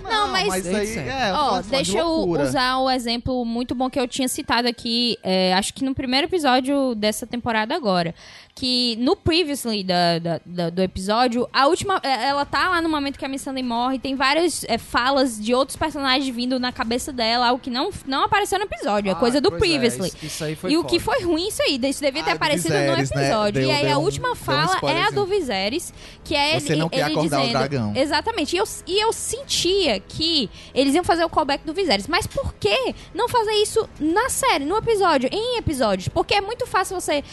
Não, 0.02 0.30
mas- 0.30 0.52
aí 0.52 0.62
Desde 0.64 0.98
é, 1.00 1.30
falando 1.32 1.64
de 1.66 1.70
deixa 1.70 1.98
eu 2.00 2.08
usar 2.28 2.78
o 2.80 2.90
exemplo 2.90 3.46
muito 3.46 3.76
bom 3.76 3.92
que 3.92 4.00
eu 4.00 4.08
tinha 4.08 4.28
citado 4.28 4.68
aqui, 4.68 5.16
é, 5.22 5.54
acho 5.54 5.72
que 5.72 5.84
no 5.84 5.94
primeiro 5.94 6.26
episódio 6.26 6.96
dessa 6.96 7.28
temporada 7.28 7.76
agora. 7.76 8.16
Que 8.60 8.98
no 8.98 9.16
previously 9.16 9.86
da, 9.86 10.20
da- 10.20 10.42
da- 10.46 10.70
do 10.70 10.82
episódio, 10.82 11.48
a 11.54 11.68
última. 11.68 11.98
é, 12.04 12.28
Ela 12.28 12.44
tá 12.44 12.68
lá 12.68 12.82
no 12.82 12.90
momento 12.90 13.18
que 13.18 13.24
a 13.24 13.30
Missandei 13.30 13.64
morre, 13.64 13.98
tem 13.98 14.16
várias 14.16 14.66
é, 14.68 14.78
falas 14.78 15.40
de 15.40 15.54
outros 15.54 15.78
personagens 15.78 16.28
vindo 16.36 16.60
na 16.60 16.70
cabeça 16.70 17.14
dela, 17.14 17.48
algo 17.48 17.62
que 17.64 17.70
não, 17.70 17.90
não 18.06 18.24
apareceu 18.26 18.60
no 18.60 18.66
episódio, 18.66 19.10
é 19.12 19.16
coisa 19.16 19.40
do 19.40 19.50
Pois 19.50 19.62
é, 19.62 19.66
previously. 19.66 20.12
isso- 20.22 20.46
isso 20.46 20.68
E 20.68 20.78
o 20.78 20.84
que 20.84 21.00
foi 21.00 21.24
ruim 21.24 21.48
isso 21.48 21.62
aí, 21.64 21.80
isso 21.86 22.02
devia 22.02 22.22
ter 22.22 22.32
Ah, 22.32 22.34
do 22.34 22.36
aparecido 22.36 22.74
Viserys, 22.74 23.10
no 23.10 23.16
né? 23.16 23.24
episódio. 23.28 23.62
Deu- 23.62 23.70
e 23.70 23.72
aí 23.72 23.86
deu 23.86 23.96
a 23.96 23.98
última 24.00 24.28
deu 24.28 24.34
um 24.34 24.36
fala 24.36 24.80
é 24.92 25.04
a 25.04 25.10
do 25.10 25.26
Viserys, 25.26 25.94
que 26.26 26.36
é 26.36 26.60
Você 26.60 26.74
ele, 26.74 26.82
não 26.82 26.90
quer 26.90 26.98
ele 27.06 27.12
acordar 27.14 27.38
o 27.38 27.42
dizendo, 27.44 27.58
dragão. 27.60 27.94
Exatamente. 27.96 28.56
E 28.56 28.60
eu, 28.60 28.66
e 28.86 29.00
eu 29.02 29.14
sentia 29.14 30.02
que 30.02 30.50
eles 30.76 30.94
iam 30.96 31.04
fazer 31.06 31.24
o 31.24 31.30
callback 31.30 31.66
do 31.66 31.74
Viserys. 31.74 32.08
Mas 32.10 32.28
por 32.28 32.54
que 32.56 32.94
não 33.14 33.30
fazer 33.30 33.54
isso 33.54 33.88
na 34.02 34.28
série, 34.28 34.66
no 34.66 34.76
episódio, 34.76 35.30
em 35.32 35.58
episódios? 35.58 36.10
Porque 36.10 36.34
é 36.34 36.42
muito 36.42 36.68
fácil 36.68 37.00
você 37.00 37.24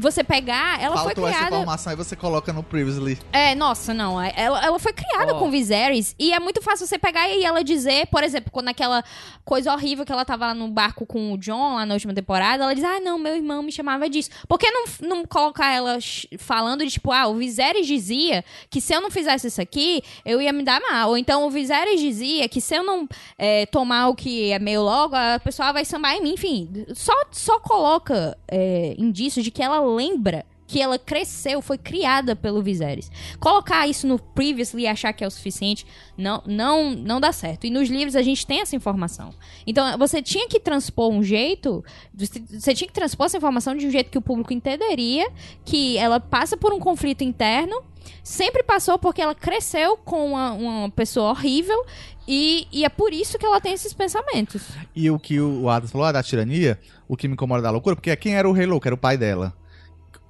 você 0.00 0.24
pegar, 0.24 0.80
ela 0.82 0.96
Faltou 0.96 1.22
foi 1.22 1.30
essa 1.30 1.38
criada. 1.38 1.56
informação 1.56 1.92
e 1.92 1.96
você 1.96 2.16
coloca 2.16 2.52
no 2.52 2.62
previously. 2.62 3.18
É, 3.32 3.54
nossa, 3.54 3.92
não. 3.94 4.20
é- 4.20 4.32
Ela, 4.36 4.64
ela 4.64 4.78
foi 4.78 4.92
criada 4.92 5.34
Ó. 5.34 5.38
com 5.38 5.50
Viserys 5.50 6.14
e 6.18 6.32
é 6.32 6.40
muito 6.40 6.62
fácil 6.62 6.86
você 6.86 6.98
pegar 6.98 7.28
e 7.28 7.44
ela 7.44 7.62
dizer, 7.62 8.06
por 8.06 8.22
exemplo, 8.24 8.50
quando 8.50 8.68
aquela 8.68 9.04
coisa 9.44 9.72
horrível 9.72 10.04
que 10.04 10.12
ela 10.12 10.24
tava 10.24 10.46
lá 10.48 10.54
no 10.54 10.68
barco 10.68 11.04
com 11.04 11.32
o 11.32 11.38
John 11.38 11.74
lá 11.74 11.84
na 11.86 11.94
última 11.94 12.14
temporada, 12.14 12.64
ela 12.64 12.74
diz: 12.74 12.84
Ah, 12.84 13.00
não, 13.00 13.18
meu 13.18 13.36
irmão 13.36 13.62
me 13.62 13.70
chamava 13.72 14.08
disso. 14.08 14.30
Por 14.48 14.58
que 14.58 14.70
não, 14.70 14.84
não 15.02 15.24
colocar 15.24 15.70
ela 15.72 15.98
falando 16.38 16.84
de 16.84 16.90
tipo, 16.90 17.12
ah, 17.12 17.26
o 17.26 17.34
Viserys 17.34 17.86
dizia 17.86 18.44
que 18.70 18.80
se 18.80 18.94
eu 18.94 19.00
não 19.00 19.10
fizesse 19.10 19.46
isso 19.48 19.60
aqui, 19.60 20.02
eu 20.24 20.40
ia 20.40 20.52
me 20.52 20.62
dar 20.62 20.80
mal. 20.80 21.10
Ou 21.10 21.18
então 21.18 21.46
o 21.46 21.50
Viserys 21.50 22.00
dizia 22.00 22.48
que 22.48 22.60
se 22.60 22.74
eu 22.74 22.82
não 22.82 23.08
é, 23.38 23.66
tomar 23.66 24.08
o 24.08 24.14
que 24.14 24.50
é 24.52 24.58
meio 24.58 24.82
logo, 24.82 25.14
a 25.14 25.38
pessoa 25.42 25.72
vai 25.72 25.84
sambar 25.84 26.14
em 26.14 26.22
mim. 26.22 26.32
Enfim, 26.32 26.70
só, 26.94 27.12
só 27.30 27.58
coloca 27.60 28.36
é, 28.48 28.94
indícios 28.98 29.44
de 29.44 29.50
que 29.50 29.62
ela 29.62 29.80
lembra 29.94 30.44
que 30.70 30.80
ela 30.80 31.00
cresceu, 31.00 31.60
foi 31.60 31.76
criada 31.76 32.36
pelo 32.36 32.62
Viserys. 32.62 33.10
Colocar 33.40 33.88
isso 33.88 34.06
no 34.06 34.20
previously 34.20 34.82
e 34.82 34.86
achar 34.86 35.12
que 35.12 35.24
é 35.24 35.26
o 35.26 35.30
suficiente 35.30 35.84
não, 36.16 36.40
não, 36.46 36.92
não 36.92 37.20
dá 37.20 37.32
certo. 37.32 37.66
E 37.66 37.70
nos 37.70 37.88
livros 37.88 38.14
a 38.14 38.22
gente 38.22 38.46
tem 38.46 38.60
essa 38.60 38.76
informação. 38.76 39.34
Então 39.66 39.98
você 39.98 40.22
tinha 40.22 40.46
que 40.48 40.60
transpor 40.60 41.10
um 41.10 41.24
jeito, 41.24 41.84
você 42.14 42.72
tinha 42.72 42.86
que 42.86 42.94
transpor 42.94 43.26
essa 43.26 43.36
informação 43.36 43.74
de 43.74 43.84
um 43.84 43.90
jeito 43.90 44.12
que 44.12 44.18
o 44.18 44.22
público 44.22 44.52
entenderia, 44.52 45.28
que 45.64 45.98
ela 45.98 46.20
passa 46.20 46.56
por 46.56 46.72
um 46.72 46.78
conflito 46.78 47.24
interno, 47.24 47.82
sempre 48.22 48.62
passou 48.62 48.96
porque 48.96 49.20
ela 49.20 49.34
cresceu 49.34 49.96
com 49.96 50.24
uma, 50.24 50.52
uma 50.52 50.90
pessoa 50.90 51.30
horrível 51.30 51.84
e, 52.28 52.68
e 52.70 52.84
é 52.84 52.88
por 52.88 53.12
isso 53.12 53.36
que 53.40 53.44
ela 53.44 53.60
tem 53.60 53.72
esses 53.72 53.92
pensamentos. 53.92 54.68
E 54.94 55.10
o 55.10 55.18
que 55.18 55.40
o 55.40 55.68
Adams 55.68 55.90
falou 55.90 56.06
ah, 56.06 56.12
da 56.12 56.22
tirania, 56.22 56.78
o 57.08 57.16
que 57.16 57.26
me 57.26 57.34
incomoda 57.34 57.60
da 57.60 57.72
loucura, 57.72 57.96
porque 57.96 58.14
quem 58.14 58.36
era 58.36 58.48
o 58.48 58.52
rei 58.52 58.66
louco? 58.66 58.86
Era 58.86 58.94
o 58.94 58.98
pai 58.98 59.18
dela. 59.18 59.52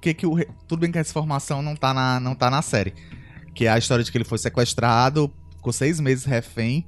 Que 0.01 0.13
que 0.13 0.25
o 0.25 0.35
Tudo 0.67 0.79
bem 0.79 0.91
que 0.91 0.97
essa 0.97 1.11
informação 1.11 1.61
não 1.61 1.75
tá, 1.75 1.93
na, 1.93 2.19
não 2.19 2.35
tá 2.35 2.49
na 2.49 2.61
série. 2.61 2.93
Que 3.53 3.65
é 3.67 3.69
a 3.69 3.77
história 3.77 4.03
de 4.03 4.11
que 4.11 4.17
ele 4.17 4.25
foi 4.25 4.37
sequestrado, 4.37 5.31
ficou 5.55 5.71
seis 5.71 5.99
meses 5.99 6.25
refém. 6.25 6.85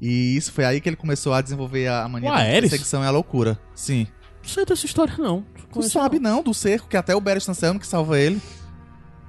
E 0.00 0.36
isso 0.36 0.52
foi 0.52 0.64
aí 0.64 0.80
que 0.80 0.88
ele 0.88 0.96
começou 0.96 1.32
a 1.32 1.40
desenvolver 1.40 1.86
a 1.88 2.06
mania 2.08 2.30
da 2.30 2.36
perseguição 2.36 3.02
e 3.02 3.06
a 3.06 3.10
loucura. 3.10 3.58
Sim. 3.74 4.06
Não 4.42 4.48
sei 4.48 4.64
dessa 4.64 4.84
história, 4.84 5.14
não. 5.18 5.44
Tu 5.72 5.82
sabe 5.84 6.18
não, 6.18 6.42
do 6.42 6.52
cerco, 6.52 6.88
que 6.88 6.96
até 6.96 7.14
o 7.14 7.20
Barry 7.20 7.40
Anselmo 7.48 7.80
que 7.80 7.86
salva 7.86 8.18
ele. 8.18 8.40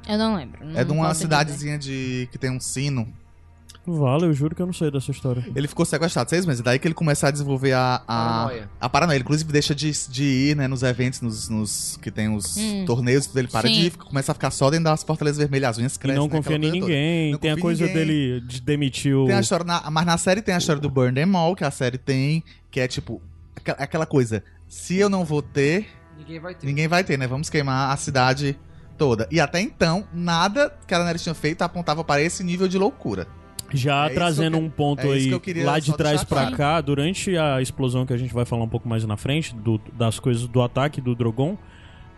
Eu 0.08 0.18
não 0.18 0.36
lembro. 0.36 0.60
é 0.76 0.84
de 0.84 0.90
não 0.90 0.98
uma 0.98 1.08
posso 1.08 1.16
dizer. 1.16 1.26
cidadezinha 1.26 1.78
de 1.78 2.30
que 2.32 2.38
tem 2.38 2.50
um 2.50 2.60
sino. 2.60 3.12
Vale, 3.88 4.26
eu 4.26 4.34
juro 4.34 4.54
que 4.54 4.62
eu 4.62 4.66
não 4.66 4.74
sei 4.74 4.92
dessa 4.92 5.12
história. 5.12 5.46
Ele 5.56 5.68
ficou 5.68 5.86
sequestrado 5.86 6.30
seis 6.30 6.46
meses. 6.46 6.62
Daí 6.62 6.78
que 6.78 6.86
ele 6.88 6.94
começa 6.94 7.28
a 7.28 7.32
desenvolver 7.32 7.72
a, 7.72 7.96
a, 7.96 8.02
Paranoia. 8.06 8.70
a 8.82 8.90
paranoia. 8.90 9.16
Ele, 9.16 9.24
inclusive, 9.24 9.50
deixa 9.52 9.74
de, 9.74 9.92
de 10.10 10.24
ir 10.24 10.58
né, 10.58 10.68
nos 10.68 10.84
eventos, 10.84 11.22
nos, 11.22 11.48
nos- 11.48 11.98
que 12.02 12.12
tem 12.12 12.28
os 12.36 12.58
Hum. 12.58 12.84
torneios, 12.86 13.28
tudo. 13.28 13.40
Ele 13.40 13.48
para 13.48 13.68
Sim. 13.70 13.74
de 13.74 13.86
ir, 13.88 13.92
começa 13.98 14.32
a 14.34 14.36
ficar 14.36 14.52
só 14.52 14.70
dentro 14.70 14.84
das 14.86 15.04
fortalezas 15.04 15.38
vermelhas. 15.38 15.70
As 15.72 15.78
unhas 15.78 15.96
E 15.96 16.00
crescem. 16.00 16.20
não 16.20 16.28
né, 16.28 16.36
confia 16.36 16.56
em 16.58 16.60
ninguém. 16.60 17.32
Não 17.32 17.40
tem 17.40 17.52
a 17.52 17.58
coisa 17.58 17.86
ninguém. 17.86 17.98
dele 18.06 18.42
de 18.42 18.60
demitir 18.62 19.16
o. 19.16 19.26
Tem 19.26 19.36
a 19.36 19.40
história 19.40 19.66
na- 19.66 19.90
mas 19.90 20.06
na 20.06 20.18
série 20.18 20.42
tem 20.42 20.54
a 20.54 20.58
história 20.58 20.82
do 20.82 20.90
Burn 20.90 21.14
Them 21.14 21.34
All, 21.38 21.56
que 21.56 21.64
a 21.64 21.72
série 21.72 21.98
tem, 21.98 22.44
que 22.70 22.82
é 22.82 22.88
tipo, 22.90 23.22
aquela, 23.56 23.78
aquela 23.80 24.06
coisa. 24.06 24.44
Se 24.68 24.98
eu 24.98 25.08
não 25.08 25.24
vou 25.24 25.42
ter, 25.42 25.88
Ninguém 26.18 26.40
vai 26.42 26.56
ter. 26.56 26.68
ninguém 26.68 26.88
vai 26.90 27.04
ter, 27.06 27.18
né? 27.18 27.26
Vamos 27.26 27.50
queimar 27.50 27.92
a 27.94 27.96
cidade 27.98 28.60
toda. 28.98 29.28
E 29.32 29.40
até 29.40 29.62
então, 29.62 30.06
nada 30.12 30.74
que 30.86 30.94
a 30.94 30.98
Daenerys 30.98 31.22
tinha 31.24 31.34
feito 31.36 31.62
apontava 31.62 32.04
para 32.04 32.22
esse 32.22 32.44
nível 32.44 32.68
de 32.68 32.78
loucura. 32.78 33.28
Já 33.74 34.06
É 34.06 34.10
trazendo 34.14 34.58
que 34.58 34.64
um 34.64 34.70
ponto 34.70 35.02
é 35.02 35.12
aí 35.14 35.40
que 35.40 35.54
lá 35.64 35.80
de 35.80 35.96
trás 35.96 36.24
claro. 36.24 36.56
cá, 36.56 36.80
durante 36.82 37.38
a 37.38 37.62
explosão 37.62 38.06
que 38.06 38.14
a 38.14 38.18
gente 38.18 38.34
vai 38.34 38.46
falar 38.46 38.64
um 38.64 38.70
pouco 38.70 38.88
mais 38.88 39.04
na 39.06 39.18
frente, 39.18 39.54
do- 39.56 39.80
das 39.94 40.20
coisas 40.20 40.48
do 40.48 40.62
ataque 40.62 41.02
do 41.02 41.14
Drogon, 41.16 41.58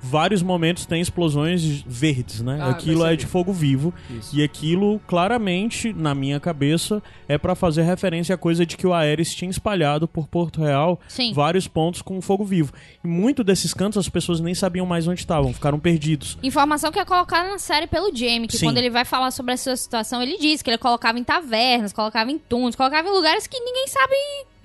vários 0.02 0.42
momentos 0.42 0.86
tem 0.86 1.02
explosões 1.02 1.84
verdes, 1.86 2.42
né? 2.42 2.58
Ah, 2.62 2.70
aquilo 2.70 3.06
é 3.06 3.16
de 3.16 3.26
fogo 3.26 3.52
vivo. 3.54 3.94
Isso. 4.10 4.36
E 4.36 4.44
aquilo, 4.44 5.00
claramente, 5.08 5.94
na 5.94 6.16
minha 6.16 6.40
cabeça, 6.40 7.02
é 7.28 7.38
pra 7.38 7.56
fazer 7.56 7.84
referência 7.84 8.36
à 8.36 8.38
coisa 8.38 8.66
de 8.66 8.78
que 8.78 8.88
o 8.88 8.94
Aerys 8.94 9.34
tinha 9.34 9.52
espalhado 9.52 10.08
por 10.08 10.28
Porto 10.28 10.62
Real 10.62 11.00
Sim. 11.08 11.34
vários 11.34 11.68
pontos 11.68 12.02
com 12.02 12.22
fogo 12.22 12.46
vivo. 12.46 12.72
E 13.04 13.08
muito 13.08 13.44
desses 13.44 13.74
cantos 13.74 13.98
as 13.98 14.10
pessoas 14.10 14.40
nem 14.40 14.54
sabiam 14.54 14.86
mais 14.86 15.08
onde 15.08 15.20
estavam, 15.20 15.54
ficaram 15.54 15.80
perdidos. 15.80 16.38
Informação 16.42 16.92
que 16.92 17.00
é 17.00 17.06
colocada 17.06 17.50
na 17.50 17.60
série 17.60 17.88
pelo 17.88 18.16
Jamie, 18.16 18.48
que 18.48 18.58
Sim. 18.58 18.68
quando 18.68 18.78
ele 18.78 18.90
vai 18.90 19.06
falar 19.06 19.32
sobre 19.32 19.54
essa 19.54 19.76
situação, 19.76 20.22
ele 20.22 20.38
diz 20.38 20.62
que 20.62 20.70
ele 20.70 20.78
colocava 20.78 21.20
em 21.20 21.24
tavernas, 21.24 21.94
colocava 21.94 22.32
em 22.32 22.38
túneis, 22.38 22.76
colocava 22.76 23.08
em 23.08 23.12
lugares 23.12 23.48
que 23.48 23.60
ninguém 23.60 23.88
sabe 23.88 24.14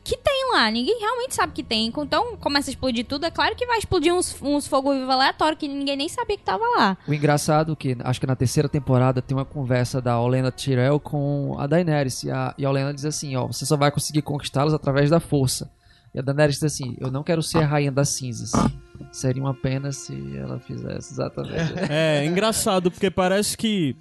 que 0.04 0.18
tem 0.18 0.52
lá. 0.52 0.70
Ninguém 0.70 0.98
realmente 1.00 1.34
sabe 1.34 1.52
que 1.54 1.62
tem. 1.62 1.86
Então 1.86 2.36
começa 2.36 2.70
a 2.70 2.72
explodir 2.72 3.06
tudo. 3.06 3.24
É 3.24 3.30
claro 3.30 3.56
que 3.56 3.66
vai 3.66 3.78
explodir 3.78 4.14
uns, 4.14 4.36
uns 4.42 4.66
fogo 4.66 4.92
vivo 4.92 5.10
aleatório 5.10 5.56
que 5.56 5.66
ninguém 5.66 5.96
nem 5.96 6.08
sabia 6.08 6.36
que 6.36 6.44
tava 6.44 6.64
lá. 6.76 6.96
O 7.08 7.14
engraçado 7.14 7.72
é 7.72 7.76
que 7.76 7.96
acho 8.04 8.20
que 8.20 8.26
na 8.26 8.36
terceira 8.36 8.68
temporada 8.68 9.22
tem 9.22 9.36
uma 9.36 9.44
conversa 9.44 10.00
da 10.00 10.20
Olenna 10.20 10.52
Tyrell 10.52 11.00
com 11.00 11.56
a 11.58 11.66
Daenerys 11.66 12.22
e 12.22 12.30
a, 12.30 12.54
e 12.58 12.66
a 12.66 12.70
Olenna 12.70 12.92
diz 12.92 13.06
assim, 13.06 13.34
ó, 13.34 13.46
você 13.46 13.64
só 13.64 13.76
vai 13.76 13.90
conseguir 13.90 14.22
conquistá-los 14.22 14.74
através 14.74 15.08
da 15.08 15.18
força. 15.18 15.70
E 16.14 16.18
a 16.18 16.22
Daenerys 16.22 16.56
diz 16.56 16.64
assim, 16.64 16.94
eu 17.00 17.10
não 17.10 17.24
quero 17.24 17.42
ser 17.42 17.58
a 17.58 17.66
rainha 17.66 17.90
das 17.90 18.10
cinzas. 18.10 18.52
Seria 19.10 19.42
uma 19.42 19.54
pena 19.54 19.90
se 19.90 20.14
ela 20.36 20.60
fizesse 20.60 21.14
exatamente. 21.14 21.74
É, 21.90 22.24
engraçado, 22.26 22.90
porque 22.90 23.10
parece 23.10 23.56
que 23.56 23.96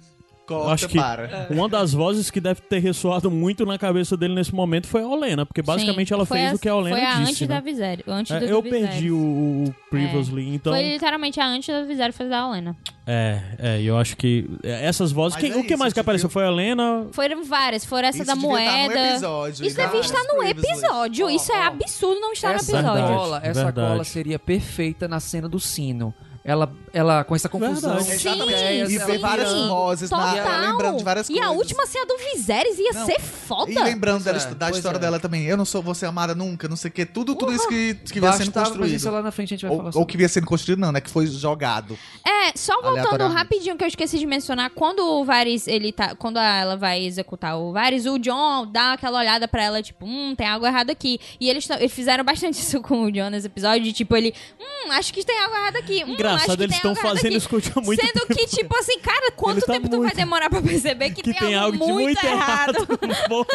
Corta 0.46 0.72
acho 0.72 0.88
que 0.88 0.98
para. 0.98 1.46
uma 1.50 1.68
das 1.68 1.92
vozes 1.92 2.30
que 2.30 2.40
deve 2.40 2.60
ter 2.60 2.78
ressoado 2.78 3.30
muito 3.30 3.64
na 3.64 3.78
cabeça 3.78 4.16
dele 4.16 4.34
nesse 4.34 4.54
momento 4.54 4.86
foi 4.86 5.02
a 5.02 5.06
Olena, 5.08 5.46
porque 5.46 5.62
basicamente 5.62 6.08
Sim, 6.08 6.14
ela 6.14 6.26
fez 6.26 6.52
a- 6.52 6.54
o 6.54 6.58
que 6.58 6.68
a 6.68 6.76
Olena 6.76 6.96
Foi 6.96 7.04
a 7.06 7.10
disse, 7.14 7.22
antes 7.30 7.40
né? 7.42 7.46
da 7.46 7.60
Visério. 7.60 8.04
Antes 8.06 8.32
É, 8.32 8.40
do 8.40 8.44
eu 8.46 8.60
do 8.62 8.68
perdi 8.68 9.10
o, 9.10 9.16
o 9.16 9.74
Previously, 9.90 10.54
então... 10.54 10.72
Foi 10.72 10.82
literalmente 10.82 11.40
a 11.40 11.46
antes 11.46 11.68
da 11.74 11.82
Visério 11.84 12.12
foi 12.12 12.28
da 12.28 12.46
Olena. 12.48 12.76
É, 13.06 13.40
é, 13.58 13.82
eu 13.82 13.96
acho 13.98 14.16
que 14.16 14.48
é, 14.62 14.86
essas 14.86 15.12
vozes... 15.12 15.38
Quem- 15.38 15.50
é 15.52 15.56
o 15.56 15.62
que 15.62 15.68
isso, 15.68 15.78
mais 15.78 15.92
que 15.92 16.00
tipo, 16.00 16.08
apareceu? 16.10 16.26
eu- 16.26 16.30
Foi 16.30 16.44
a 16.44 16.48
Helena... 16.48 17.06
Foram 17.12 17.44
várias. 17.44 17.84
Foram 17.84 18.08
essa 18.08 18.18
Isso 18.18 18.26
da 18.26 18.32
estar 18.34 18.42
no 18.42 18.48
moeda. 18.52 19.10
episódio, 19.10 19.52
Isso 19.66 19.76
devia 19.76 19.86
várias 19.86 20.06
estar 20.06 20.22
no 20.24 20.42
episódio. 20.42 21.30
Isso 21.30 21.52
é 21.52 21.56
Ó, 21.58 21.62
ó. 21.62 21.66
absurdo 21.68 22.20
não 22.20 22.32
estar 22.32 22.48
no 22.50 22.54
Essa 22.56 22.72
episódio. 22.72 22.92
Verdade. 22.94 23.14
cola, 23.18 23.40
essa 23.42 23.64
verdade. 23.64 23.88
cola 23.88 24.04
seria 24.04 24.38
perfeita 24.38 25.08
na 25.08 25.20
cena 25.20 25.48
do 25.48 25.58
sino. 25.60 26.14
Ela, 26.46 26.70
ela 26.92 27.24
com 27.24 27.34
essa 27.34 27.48
confusão. 27.48 27.96
Verdade. 27.96 28.18
Sim, 28.18 28.94
E 28.94 28.98
ver 28.98 29.18
várias 29.18 29.50
vozes 29.50 30.10
na, 30.10 30.34
Total. 30.36 30.60
lembrando 30.60 30.98
de 30.98 31.04
várias 31.04 31.30
e 31.30 31.32
coisas. 31.32 31.48
a 31.48 31.52
última 31.52 31.86
cena 31.86 32.04
do 32.04 32.18
Viserys 32.18 32.78
ia 32.78 32.92
Não. 32.92 33.06
ser 33.06 33.18
foda. 33.18 33.72
E 33.72 33.74
lembrando 33.74 34.22
dela- 34.22 34.36
é, 34.38 34.54
da 34.54 34.70
história 34.70 34.98
é. 34.98 35.00
dela 35.00 35.18
também. 35.18 35.44
Eu 35.46 35.56
não 35.56 35.64
sou 35.64 35.82
você 35.82 36.04
amada 36.04 36.34
nunca, 36.34 36.68
não 36.68 36.76
sei 36.76 36.90
o 36.90 36.92
que. 36.92 37.06
Tudo, 37.06 37.34
tudo 37.34 37.50
isso 37.50 37.66
que, 37.66 37.94
que 37.94 38.20
vinha 38.20 38.30
sendo 38.32 38.52
mas 38.54 38.68
isso 38.68 38.74
construído. 38.74 39.10
lá 39.10 39.22
na 39.22 39.30
frente 39.30 39.54
a 39.54 39.56
gente 39.56 39.62
vai 39.62 39.70
Ou, 39.70 39.78
falar 39.78 39.90
ou 39.96 40.04
que 40.04 40.18
vinha 40.18 40.28
sendo 40.28 40.46
construído, 40.46 40.80
não, 40.80 40.92
né? 40.92 41.00
Que 41.00 41.08
foi 41.08 41.26
jogado. 41.26 41.98
É, 42.22 42.52
só 42.54 42.78
voltando 42.82 43.26
rapidinho 43.28 43.76
que 43.78 43.84
eu 43.84 43.88
esqueci 43.88 44.18
de 44.18 44.26
mencionar, 44.26 44.68
quando 44.68 44.98
o 45.00 45.24
Varys, 45.24 45.66
ele 45.66 45.92
tá, 45.92 46.14
quando 46.14 46.38
ela 46.38 46.76
vai 46.76 47.02
executar 47.06 47.56
o 47.58 47.72
Varys, 47.72 48.04
o 48.04 48.18
John 48.18 48.66
dá 48.70 48.92
aquela 48.92 49.18
olhada 49.18 49.48
pra 49.48 49.62
ela, 49.62 49.82
tipo, 49.82 50.04
hum, 50.04 50.34
tem 50.36 50.46
algo 50.46 50.66
errado 50.66 50.90
aqui. 50.90 51.18
E 51.40 51.48
eles, 51.48 51.68
eles 51.70 51.90
fizeram 51.92 52.22
bastante 52.22 52.60
isso 52.60 52.82
com 52.82 53.04
o 53.04 53.10
John 53.10 53.30
nesse 53.30 53.46
episódio, 53.46 53.82
de, 53.82 53.94
tipo, 53.94 54.14
ele, 54.14 54.34
hum, 54.60 54.92
acho 54.92 55.10
que 55.14 55.24
tem 55.24 55.40
algo 55.40 55.54
errado 55.56 55.76
aqui. 55.76 56.04
Hum, 56.04 56.16
Engraçado, 56.34 56.56
que 56.58 56.62
eles 56.64 56.80
tem 56.80 56.90
estão 56.90 56.92
errado 56.92 57.16
fazendo 57.16 57.78
o 57.80 57.84
muito 57.84 58.04
Sendo 58.04 58.26
que, 58.26 58.46
tipo 58.46 58.76
assim, 58.78 58.98
cara, 59.00 59.30
quanto 59.32 59.58
Ele 59.58 59.66
tá 59.66 59.72
tempo 59.74 59.86
tu 59.88 59.90
vai 59.92 60.00
muito- 60.00 60.16
demorar 60.16 60.50
pra 60.50 60.60
perceber 60.62 61.10
que, 61.10 61.22
que 61.22 61.34
tem 61.34 61.54
algo 61.54 61.78
de 61.78 61.92
muito 61.92 62.24
errado. 62.24 62.86
Porra. 63.28 63.48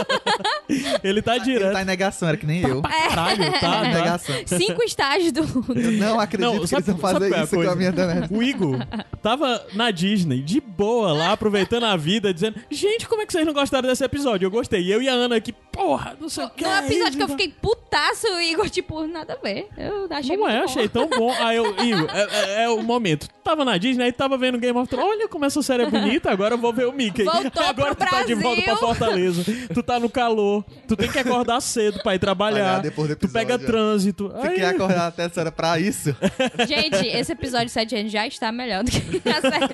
Ele 1.04 1.22
tá 1.22 1.36
Ele 1.36 1.46
direto. 1.46 1.74
tá 1.74 1.82
em 1.82 1.86
negação, 1.86 2.28
era 2.28 2.38
que 2.38 2.46
nem 2.46 2.62
eu. 2.62 2.82
Caralho, 2.82 3.52
tá, 3.54 3.60
Tá 3.60 3.68
em 3.68 3.92
tá. 3.92 3.98
negação. 3.98 4.36
Cinco 4.46 4.84
estágios 4.84 5.32
do... 5.32 5.42
Eu 5.76 5.92
não 5.94 6.20
acredito 6.20 6.54
Não, 6.54 6.60
que 6.62 6.68
sabe- 6.68 6.84
eles 6.84 6.86
vão 6.88 6.98
fazer 6.98 7.34
é 7.34 7.44
isso 7.44 7.56
coisa? 7.56 7.66
com 7.66 7.74
a 7.74 7.76
minha 7.76 7.92
Daenerys. 7.92 8.30
O 8.32 8.44
Igor 8.44 8.78
tava 9.22 9.66
na 9.74 9.92
Disney, 9.92 10.42
de 10.42 10.60
boa 10.62 11.14
lá, 11.14 11.32
aproveitando 11.34 11.86
a 11.86 11.96
vida, 11.98 12.34
dizendo: 12.34 12.60
Gente, 12.70 13.08
como 13.08 13.22
é 13.22 13.26
que 13.26 13.34
vocês 13.34 13.46
não 13.46 13.54
gostaram 13.54 13.88
desse 13.88 14.04
episódio? 14.04 14.46
Eu 14.46 14.52
gostei. 14.52 14.82
E 14.82 14.92
eu 14.92 15.02
e 15.02 15.10
a 15.10 15.14
Ana 15.14 15.36
aqui, 15.38 15.52
porra, 15.72 16.16
não 16.20 16.30
sei 16.30 16.46
o 16.46 16.50
que. 16.50 16.64
No 16.64 16.74
episódio 16.78 17.18
que 17.18 17.24
eu 17.24 17.28
fiquei 17.30 17.50
putaço, 17.62 18.28
o 18.28 18.40
Igor, 18.42 18.70
tipo, 18.70 19.06
nada 19.08 19.34
a 19.34 19.36
ver. 19.44 19.68
Eu 19.78 20.08
achei 20.12 20.38
Não 20.38 20.44
muito 20.46 20.56
é, 20.56 20.60
bom. 20.60 20.66
achei 20.66 20.90
tão 20.90 21.08
bom. 21.10 21.32
Aí 21.40 21.58
eu, 21.58 21.66
Igor, 21.84 22.10
é, 22.14 22.64
é- 22.64 22.69
é 22.70 22.80
o 22.80 22.84
momento. 22.84 23.28
Tava 23.44 23.66
na 23.66 23.78
Disney, 23.78 24.06
aí 24.06 24.12
tava 24.12 24.38
vendo 24.38 24.58
Game 24.58 24.78
of 24.78 24.88
Thrones. 24.90 25.10
Olha 25.10 25.28
como 25.28 25.46
essa 25.46 25.62
série 25.62 25.84
é 25.84 25.90
bonita, 25.90 26.30
agora 26.32 26.54
eu 26.54 26.58
vou 26.58 26.72
ver 26.72 26.88
o 26.88 26.92
Mickey. 26.94 27.24
Voltou 27.24 27.64
agora 27.64 27.96
pro 27.96 28.06
tu 28.06 28.10
tá 28.10 28.24
de 28.24 28.36
volta 28.36 28.62
pra. 28.62 28.78
Fortaleza. 28.78 29.44
Tu 29.74 29.84
tá 29.84 30.00
no 30.00 30.10
calor. 30.10 30.64
Tu 30.88 30.96
tem 30.96 31.10
que 31.12 31.20
acordar 31.20 31.60
cedo 31.62 32.02
pra 32.04 32.16
ir 32.16 32.20
trabalhar. 32.20 32.82
Do 32.82 32.92
tu 33.16 33.28
pega 33.30 33.56
episódio, 33.56 33.66
trânsito. 33.68 34.32
Fiquei 34.42 34.64
Aí- 34.66 34.76
acordado 34.76 35.08
até 35.10 35.26
essa 35.26 35.42
hora 35.42 35.52
pra 35.52 35.80
isso. 35.80 36.16
Gente, 36.68 37.08
esse 37.08 37.32
episódio 37.32 37.70
7 37.70 37.96
anos 37.96 38.12
já 38.12 38.28
está 38.28 38.52
melhor 38.52 38.84
do 38.84 38.92
que 38.92 39.22
a 39.30 39.42
série. 39.42 39.74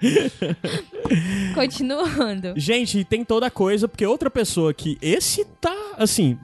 Continuando. 1.54 2.54
Gente, 2.56 3.04
tem 3.04 3.24
toda 3.24 3.46
a 3.46 3.50
coisa, 3.50 3.86
porque 3.88 4.06
outra 4.06 4.30
pessoa 4.30 4.72
que. 4.72 4.98
Esse 5.00 5.44
tá. 5.60 5.76
Assim. 5.98 6.38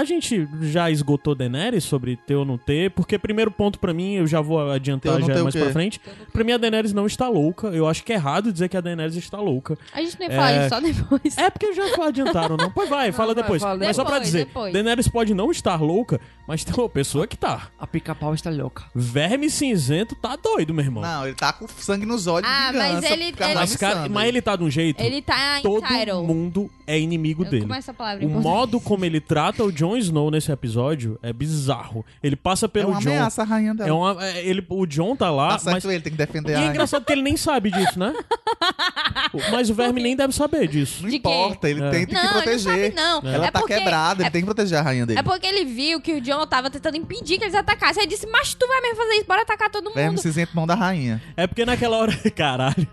A 0.00 0.04
gente 0.04 0.48
já 0.62 0.90
esgotou 0.90 1.34
Daenerys 1.34 1.84
sobre 1.84 2.16
ter 2.16 2.34
ou 2.34 2.44
não 2.44 2.56
ter, 2.56 2.90
porque 2.92 3.18
primeiro 3.18 3.50
ponto 3.50 3.78
pra 3.78 3.92
mim, 3.92 4.14
eu 4.14 4.26
já 4.26 4.40
vou 4.40 4.70
adiantar 4.70 5.18
não 5.18 5.26
já 5.26 5.42
mais 5.42 5.54
pra 5.54 5.70
frente. 5.70 6.00
Pra 6.32 6.42
mim 6.42 6.52
a 6.52 6.56
Daenerys 6.56 6.94
não 6.94 7.04
está 7.06 7.28
louca. 7.28 7.66
Eu 7.68 7.86
acho 7.86 8.02
que 8.02 8.10
é 8.12 8.16
errado 8.16 8.50
dizer 8.50 8.70
que 8.70 8.76
a 8.78 8.80
Daenerys 8.80 9.14
está 9.16 9.38
louca. 9.38 9.76
A 9.92 10.00
gente 10.00 10.18
não 10.18 10.26
falar 10.30 10.52
É. 10.52 10.60
isso 10.60 10.68
só 10.70 10.80
depois. 10.80 11.36
É 11.38 11.50
porque 11.50 11.72
já 11.74 11.84
adiantaram, 12.06 12.56
não? 12.56 12.70
Pois 12.70 12.88
vai, 12.88 13.12
fala 13.12 13.34
vai, 13.34 13.42
depois. 13.42 13.60
fala 13.60 13.76
Mas 13.78 13.94
só 13.96 14.02
pra 14.02 14.14
depois, 14.14 14.26
dizer, 14.32 14.46
depois. 14.46 14.72
Daenerys 14.72 15.06
pode 15.08 15.34
não 15.34 15.50
estar 15.50 15.80
louca, 15.82 16.18
mas 16.50 16.64
tem 16.64 16.74
uma 16.76 16.88
pessoa 16.88 17.26
que 17.26 17.36
tá. 17.36 17.68
A 17.78 17.86
pica-pau 17.86 18.34
está 18.34 18.50
louca. 18.50 18.84
Verme 18.94 19.48
cinzento 19.48 20.14
tá 20.16 20.36
doido, 20.36 20.74
meu 20.74 20.84
irmão. 20.84 21.02
Não, 21.02 21.24
ele 21.26 21.34
tá 21.36 21.52
com 21.52 21.66
sangue 21.68 22.04
nos 22.04 22.26
olhos 22.26 22.48
Ah, 22.50 22.72
mas 22.74 23.04
ele- 23.04 23.24
ele- 23.26 23.34
mas, 23.54 23.76
cara, 23.76 24.08
mas 24.08 24.28
ele 24.28 24.42
tá 24.42 24.56
de 24.56 24.64
um 24.64 24.70
jeito. 24.70 25.00
Ele 25.00 25.22
tá 25.22 25.60
Todo 25.62 25.84
entitled. 25.84 26.26
mundo 26.26 26.68
é 26.86 26.98
inimigo 26.98 27.44
Eu- 27.44 27.50
dele. 27.50 27.62
Como 27.62 27.74
é 27.74 27.78
essa 27.78 27.94
palavra? 27.94 28.18
O 28.26 28.28
português? 28.28 28.42
modo 28.44 28.80
como 28.80 29.04
ele 29.04 29.20
trata 29.20 29.62
o 29.62 29.70
Jon 29.70 29.96
Snow 29.96 30.30
nesse 30.30 30.50
episódio 30.50 31.18
é 31.22 31.32
bizarro. 31.32 32.04
Ele 32.22 32.34
passa 32.36 32.66
É 32.66 32.68
pelo 32.68 32.90
uma 32.90 33.00
Jon. 33.00 33.10
ameaça 33.10 33.42
a 33.42 33.44
rainha 33.44 33.72
dela. 33.74 33.88
É 33.88 33.92
uma, 33.92 34.24
é, 34.26 34.44
ele, 34.44 34.66
o 34.68 34.86
Jon 34.86 35.14
tá 35.14 35.30
lá, 35.30 35.50
Tá 35.50 35.58
certo 35.58 35.74
mas. 35.74 35.84
ele, 35.84 36.00
tem 36.02 36.10
que 36.12 36.18
defender 36.18 36.50
E 36.50 36.52
a 36.52 36.54
é 36.54 36.56
rainha. 36.56 36.70
engraçado 36.72 37.04
que 37.04 37.12
ele 37.12 37.22
nem 37.22 37.36
sabe 37.36 37.70
disso, 37.70 37.96
né? 37.98 38.12
mas 39.52 39.70
o 39.70 39.74
Verme 39.74 40.02
nem 40.02 40.16
deve 40.16 40.32
saber 40.34 40.66
disso. 40.68 41.02
Não 41.02 41.10
De 41.10 41.18
quê? 41.18 41.28
importa, 41.28 41.68
ele 41.70 41.82
É. 41.82 41.90
tem, 41.90 42.06
tem 42.06 42.14
Não, 42.14 42.20
que 42.22 42.26
ele 42.26 42.34
não 42.34 42.42
proteger. 42.42 42.92
sabe, 42.92 42.94
não. 43.24 43.32
Ela 43.34 43.46
É 43.46 43.50
tá 43.50 43.58
porque- 43.60 43.74
quebrada, 43.74 44.22
ele 44.22 44.26
é- 44.28 44.30
tem 44.30 44.40
que 44.42 44.46
proteger 44.46 44.78
a 44.78 44.82
rainha 44.82 45.06
dele. 45.06 45.18
É 45.18 45.22
porque 45.22 45.46
ele 45.46 45.64
viu 45.64 46.00
que 46.00 46.14
o 46.14 46.20
John 46.20 46.39
tava 46.46 46.70
tentando 46.70 46.96
impedir 46.96 47.38
que 47.38 47.44
eles 47.44 47.54
atacassem. 47.54 48.00
Aí 48.00 48.06
ele 48.06 48.14
disse, 48.14 48.26
mas 48.26 48.54
tu 48.54 48.66
vai 48.66 48.80
mesmo 48.80 48.96
fazer 48.96 49.14
isso, 49.14 49.24
bora 49.26 49.42
atacar 49.42 49.70
todo 49.70 49.84
mundo. 49.84 49.94
Verme 49.94 50.18
cinzento 50.18 50.54
mão 50.54 50.66
da 50.66 50.74
rainha. 50.74 51.22
É 51.36 51.46
porque 51.46 51.64
naquela 51.64 51.96
hora. 51.98 52.12
Caralho. 52.34 52.86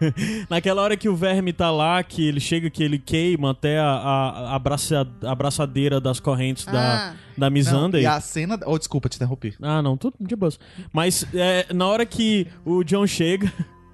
Naquela 0.49 0.81
hora 0.81 0.95
que 0.97 1.07
o 1.09 1.15
verme 1.15 1.53
tá 1.53 1.69
lá, 1.71 2.01
que 2.03 2.27
ele 2.27 2.39
chega, 2.39 2.69
que 2.69 2.83
ele 2.83 2.97
queima 2.99 3.51
até 3.51 3.79
a, 3.79 3.85
a, 3.85 4.29
a, 4.51 4.55
abraça- 4.55 5.07
a 5.23 5.31
abraçadeira 5.31 5.99
das 5.99 6.19
correntes 6.19 6.67
Ah. 6.67 6.71
da, 6.71 7.15
da 7.37 7.49
Missandei. 7.49 8.01
e 8.03 8.05
a 8.05 8.19
cena... 8.21 8.59
Oh, 8.65 8.77
desculpa, 8.77 9.07
te 9.09 9.15
interrompi. 9.17 9.55
Ah, 9.61 9.81
não, 9.81 9.95
tudo 9.97 10.15
de 10.19 10.35
boas. 10.35 10.59
Mas 10.91 11.25
é, 11.33 11.65
na 11.73 11.87
hora 11.87 12.05
que 12.05 12.47
o 12.65 12.83
John 12.83 13.05
chega. 13.07 13.51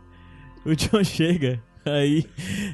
o 0.65 0.75
John 0.75 1.03
chega. 1.03 1.61
Aí 1.91 2.25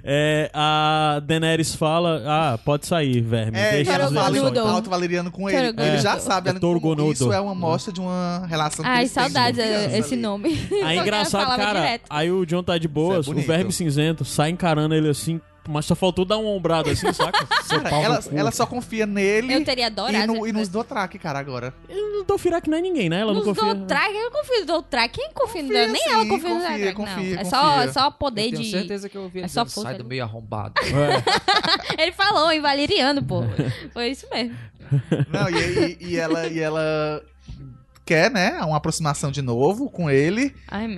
é, 0.04 0.50
a 0.54 1.22
Daenerys 1.26 1.76
fala: 1.76 2.22
Ah, 2.26 2.58
pode 2.64 2.86
sair, 2.86 3.22
verme. 3.22 3.58
É, 3.58 3.72
deixa 3.72 3.92
ela 3.94 4.04
fala 4.12 4.30
verem 4.32 4.42
Torgonudo. 4.42 4.70
só." 4.70 4.76
alto 4.76 4.90
valeriano 4.90 5.32
com 5.32 5.50
ele. 5.50 5.74
Ele 5.78 5.98
já 5.98 6.16
É, 6.16 6.20
sabe 6.20 6.50
é 6.50 6.54
como 6.54 7.12
isso 7.12 7.34
é 7.34 7.40
uma 7.40 7.56
mostra 7.56 7.92
de 7.94 8.00
uma 8.00 8.46
relação 8.48 8.84
que 8.86 8.90
Ai, 8.92 9.08
saudades 9.08 9.60
confiança 9.64 9.98
esse 9.98 10.14
ali. 10.14 10.22
nome. 10.22 10.68
Aí 10.84 10.98
engraçado, 11.00 11.56
cara. 11.56 11.80
direto. 11.82 12.04
Aí 12.10 12.32
o 12.32 12.46
John 12.46 12.64
tá 12.64 12.78
de 12.78 12.88
boas, 12.88 13.28
é 13.28 13.32
o 13.32 13.34
verme 13.36 13.72
cinzento 13.72 14.24
sai 14.26 14.50
encarando 14.52 14.94
ele 14.94 15.10
assim, 15.10 15.40
mas 15.70 15.86
só 15.86 15.96
faltou 15.96 16.26
dar 16.26 16.38
uma 16.38 16.50
ombrada 16.50 16.92
assim, 16.92 17.12
saca? 17.14 17.46
Cara, 17.46 17.90
no 17.90 18.04
ela, 18.04 18.24
ela 18.34 18.52
só 18.52 18.66
confia 18.66 19.06
nele 19.06 19.54
Eu 19.54 19.64
teria 19.64 19.88
adorado. 19.88 20.24
e, 20.24 20.28
no, 20.28 20.48
e 20.48 20.52
nos. 20.52 20.68
Dothraki, 20.68 21.18
cara, 21.20 21.40
agora. 21.40 21.74
Eu 21.88 22.12
não 22.12 22.24
tô 22.26 22.38
que 22.62 22.70
não 22.70 22.78
é 22.78 22.82
ninguém, 22.82 23.10
né? 23.10 23.22
Ela 23.22 23.34
Nos 23.34 23.46
não 23.46 23.54
confia. 23.56 23.76
Dothraki, 23.76 24.16
eu 24.16 24.32
confio 24.32 24.60
no 24.62 24.66
Dothraki. 24.66 25.20
Quem 25.20 25.32
confia 25.34 25.62
no 25.64 25.68
Confia 25.70 25.88
Nem 25.88 26.02
sim, 26.04 26.10
ela 26.10 26.26
confia 26.26 26.50
no 26.50 26.56
confia, 26.56 26.70
Dothraki, 26.78 26.96
confia, 26.96 27.36
não. 27.36 27.42
É 27.42 27.46
só, 27.46 27.62
confia. 27.70 27.84
é 27.84 27.92
só 27.94 28.12
poder 28.12 28.42
Eu 28.46 28.50
tenho 28.52 28.64
de... 28.64 28.72
certeza 28.72 29.10
que 29.10 29.18
eu 29.18 29.22
ouvi 29.24 29.40
ele 29.40 29.46
É 29.46 29.48
só 29.48 29.64
dizendo, 29.64 29.74
força 29.76 29.90
sai 29.90 29.98
do 29.98 30.06
meio 30.06 30.24
arrombado. 30.24 30.74
É. 31.98 32.02
Ele 32.04 32.12
falou 32.12 32.52
em 32.52 32.62
valeriano, 32.62 33.24
pô. 33.24 33.44
Foi 33.94 34.10
isso 34.10 34.28
mesmo. 34.32 34.56
Não, 35.30 35.50
e, 35.50 35.98
e- 36.02 36.08
e 36.12 36.18
ela, 36.18 36.48
e 36.48 36.60
ela 36.60 37.22
quer, 38.10 38.32
né, 38.32 38.60
uma 38.64 38.78
aproximação 38.78 39.30
de 39.32 39.40
novo 39.42 39.88
com 39.88 40.10
ele 40.10 40.56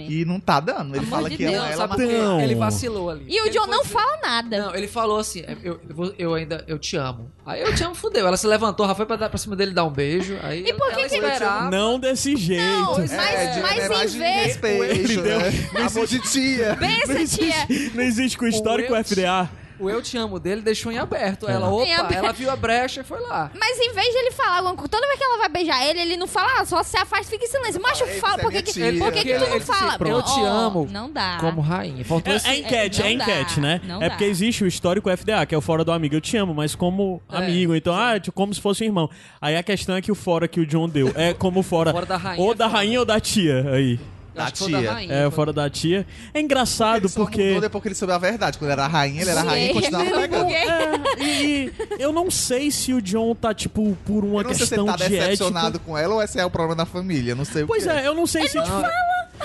e 0.10 0.24
não 0.24 0.40
tá 0.40 0.62
dando. 0.62 0.92
Ele 0.96 1.00
Amor 1.00 1.10
fala 1.10 1.30
de 1.30 1.36
que 1.36 1.44
Deus, 1.44 1.56
ela, 1.58 1.70
ela 1.72 1.88
sabe? 1.90 2.06
Não. 2.08 2.40
Ele 2.40 2.56
vacilou 2.56 3.10
ali. 3.10 3.26
E 3.28 3.42
o 3.42 3.50
John 3.52 3.68
não 3.68 3.82
dizer- 3.82 3.94
fala 3.94 4.18
nada. 4.24 4.58
Não, 4.68 4.74
ele 4.76 4.88
falou 4.88 5.18
assim, 5.20 5.44
eu, 5.62 5.78
eu, 5.90 6.16
eu 6.18 6.34
ainda, 6.34 6.64
eu 6.70 6.80
te 6.80 6.96
amo. 6.96 7.30
Aí 7.46 7.62
eu 7.62 7.76
te 7.76 7.84
amo, 7.84 7.94
fudeu. 7.96 8.26
Ela 8.26 8.38
se 8.38 8.48
levantou, 8.48 8.88
já 8.88 8.96
foi 8.96 9.06
pra, 9.06 9.18
dar, 9.18 9.28
pra 9.30 9.38
cima 9.38 9.56
dele 9.58 9.74
dar 9.74 9.84
um 9.84 9.90
beijo. 9.92 10.38
Aí 10.42 10.64
E 10.66 10.74
por 10.74 10.88
que 10.88 11.00
ela 11.02 11.10
que 11.10 11.16
esperava. 11.16 11.70
Não 11.70 12.00
desse 12.00 12.36
jeito. 12.38 12.64
Não, 12.64 12.98
mas, 12.98 13.12
É, 13.12 13.48
de- 13.56 13.62
mas 13.62 13.78
é 13.84 13.90
mais 13.90 14.10
em 14.10 14.14
de 14.14 14.20
vez... 14.20 14.46
respeito, 14.46 14.84
Ele 14.86 15.18
deu- 15.18 15.40
né? 15.40 15.52
Amor 15.86 16.08
de 16.08 16.20
tia. 16.20 16.78
Pensa, 16.80 17.38
tia. 17.38 17.68
Não 17.94 18.04
existe 18.04 18.38
com 18.38 18.46
o 18.46 18.48
histórico 18.48 18.94
O 18.94 19.04
FDA. 19.04 19.50
O 19.82 19.90
eu 19.90 20.02
te 20.02 20.18
amo 20.18 20.40
dele 20.40 20.62
deixou 20.62 20.92
em 20.92 20.98
aberto. 20.98 21.48
Ela, 21.50 21.68
É. 21.68 21.70
opa, 22.02 22.14
ela 22.14 22.32
viu 22.32 22.50
a 22.52 22.56
brecha 22.56 23.02
e 23.02 23.04
foi 23.04 23.20
lá. 23.22 23.52
Mas 23.60 23.78
em 23.80 23.92
vez 23.94 24.08
de 24.08 24.18
ele 24.20 24.32
falar 24.32 24.58
alguma 24.58 24.76
coisa, 24.76 24.90
toda 24.90 25.08
vez 25.08 25.18
que 25.18 25.24
ela 25.26 25.38
vai 25.38 25.50
beijar 25.50 25.86
ele, 25.86 26.00
ele 26.02 26.18
não 26.18 26.28
fala, 26.28 26.60
ah, 26.62 26.66
só 26.66 26.84
se 26.84 26.96
afasta, 26.98 27.26
fica 27.26 27.44
em 27.44 27.48
silêncio. 27.48 27.82
Macho, 27.82 28.06
fala, 28.20 28.36
é 28.36 28.42
por 28.44 28.52
que, 28.52 28.62
que, 28.62 28.74
por 29.00 29.12
que, 29.12 29.22
que 29.24 29.30
Ele- 29.30 29.40
tu 29.40 29.42
não 29.46 29.50
ele 29.56 29.60
disse, 29.60 29.72
fala? 29.72 29.98
"Eu 30.08 30.22
te 30.22 30.40
amo 30.42 30.88
Não 30.92 31.12
dá. 31.12 31.38
Como 31.40 31.62
rainha. 31.62 32.06
Faltou 32.06 32.34
É, 32.34 32.38
é 32.46 32.58
enquete, 32.60 33.02
é 33.02 33.12
enquete, 33.12 33.56
dá, 33.56 33.62
né? 33.62 33.82
não 33.84 33.98
é 33.98 34.06
dá. 34.06 34.10
porque 34.12 34.26
existe 34.26 34.64
o 34.64 34.68
histórico 34.68 35.10
FDA, 35.10 35.46
que 35.46 35.56
é 35.56 35.58
o 35.58 35.62
fora 35.62 35.84
do 35.84 35.92
amigo. 35.92 36.16
Eu 36.16 36.22
te 36.22 36.38
amo, 36.38 36.54
mas 36.54 36.76
como 36.76 37.22
É, 37.32 37.38
amigo. 37.38 37.76
Então, 37.76 37.96
ah, 37.96 38.20
tipo, 38.20 38.34
como 38.36 38.54
se 38.54 38.62
fosse 38.62 38.84
um 38.84 38.88
irmão. 38.88 39.10
Aí 39.42 39.56
a 39.58 39.64
questão 39.64 39.96
é 39.96 40.02
que 40.02 40.12
o 40.12 40.16
fora 40.16 40.48
que 40.48 40.60
o 40.60 40.66
John 40.66 40.88
deu 40.88 41.12
é 41.16 41.34
como 41.34 41.64
fora. 41.64 41.92
Fora 41.92 42.06
da 42.06 42.18
rainha 42.18 42.44
ou 42.44 42.54
da 42.56 42.68
rainha 42.68 43.00
ou 43.00 43.06
da 43.06 43.20
tia. 43.20 43.66
Aí. 43.74 44.00
Da 44.34 44.50
tia. 44.50 44.94
rainha, 44.94 45.14
É, 45.14 45.22
foi- 45.24 45.32
fora 45.32 45.52
da 45.52 45.70
tia. 45.70 46.08
É 46.34 46.40
engraçado 46.40 47.00
Ele 47.02 47.08
só 47.10 47.20
porque. 47.22 47.44
mudou 47.48 47.62
depois 47.62 47.82
que 47.82 47.88
ele 47.90 47.96
soube 47.96 48.14
a 48.14 48.18
verdade. 48.18 48.58
Quando 48.58 48.72
era 48.72 48.88
rainha, 48.88 49.22
ele 49.22 49.30
era 49.30 49.42
Sim, 49.42 49.48
rainha 49.48 49.72
e 49.72 49.74
continuava 49.74 50.04
mesmo 50.06 50.22
pegando. 50.22 50.42
porque- 50.46 50.56
É, 50.56 51.24
e, 51.24 51.74
e 52.00 52.02
eu 52.02 52.14
não 52.14 52.32
sei 52.32 52.72
se 52.72 52.94
o 52.94 53.02
John 53.02 53.36
tá, 53.36 53.54
tipo, 53.54 53.98
por 54.06 54.24
uma 54.24 54.40
Eu 54.40 54.44
não 54.46 54.54
sei 54.54 54.66
se 54.68 54.74
ele 54.74 54.82
questão 54.84 54.86
tá 54.86 54.96
de 54.96 55.10
decepcionado 55.10 55.68
ética. 55.76 55.84
com 55.86 55.98
ela 55.98 56.16
ou 56.16 56.22
esse 56.24 56.40
é 56.40 56.46
o 56.46 56.50
problema 56.50 56.76
da 56.76 56.86
família. 56.86 57.36
Não 57.36 57.44
sei 57.46 57.64
o 57.64 57.68
Pois 57.68 57.84
que 57.84 57.90
é, 57.90 58.08
eu 58.08 58.14
não 58.16 58.26
sei 58.26 58.44
se. 58.48 58.58
tipo, 58.62 58.82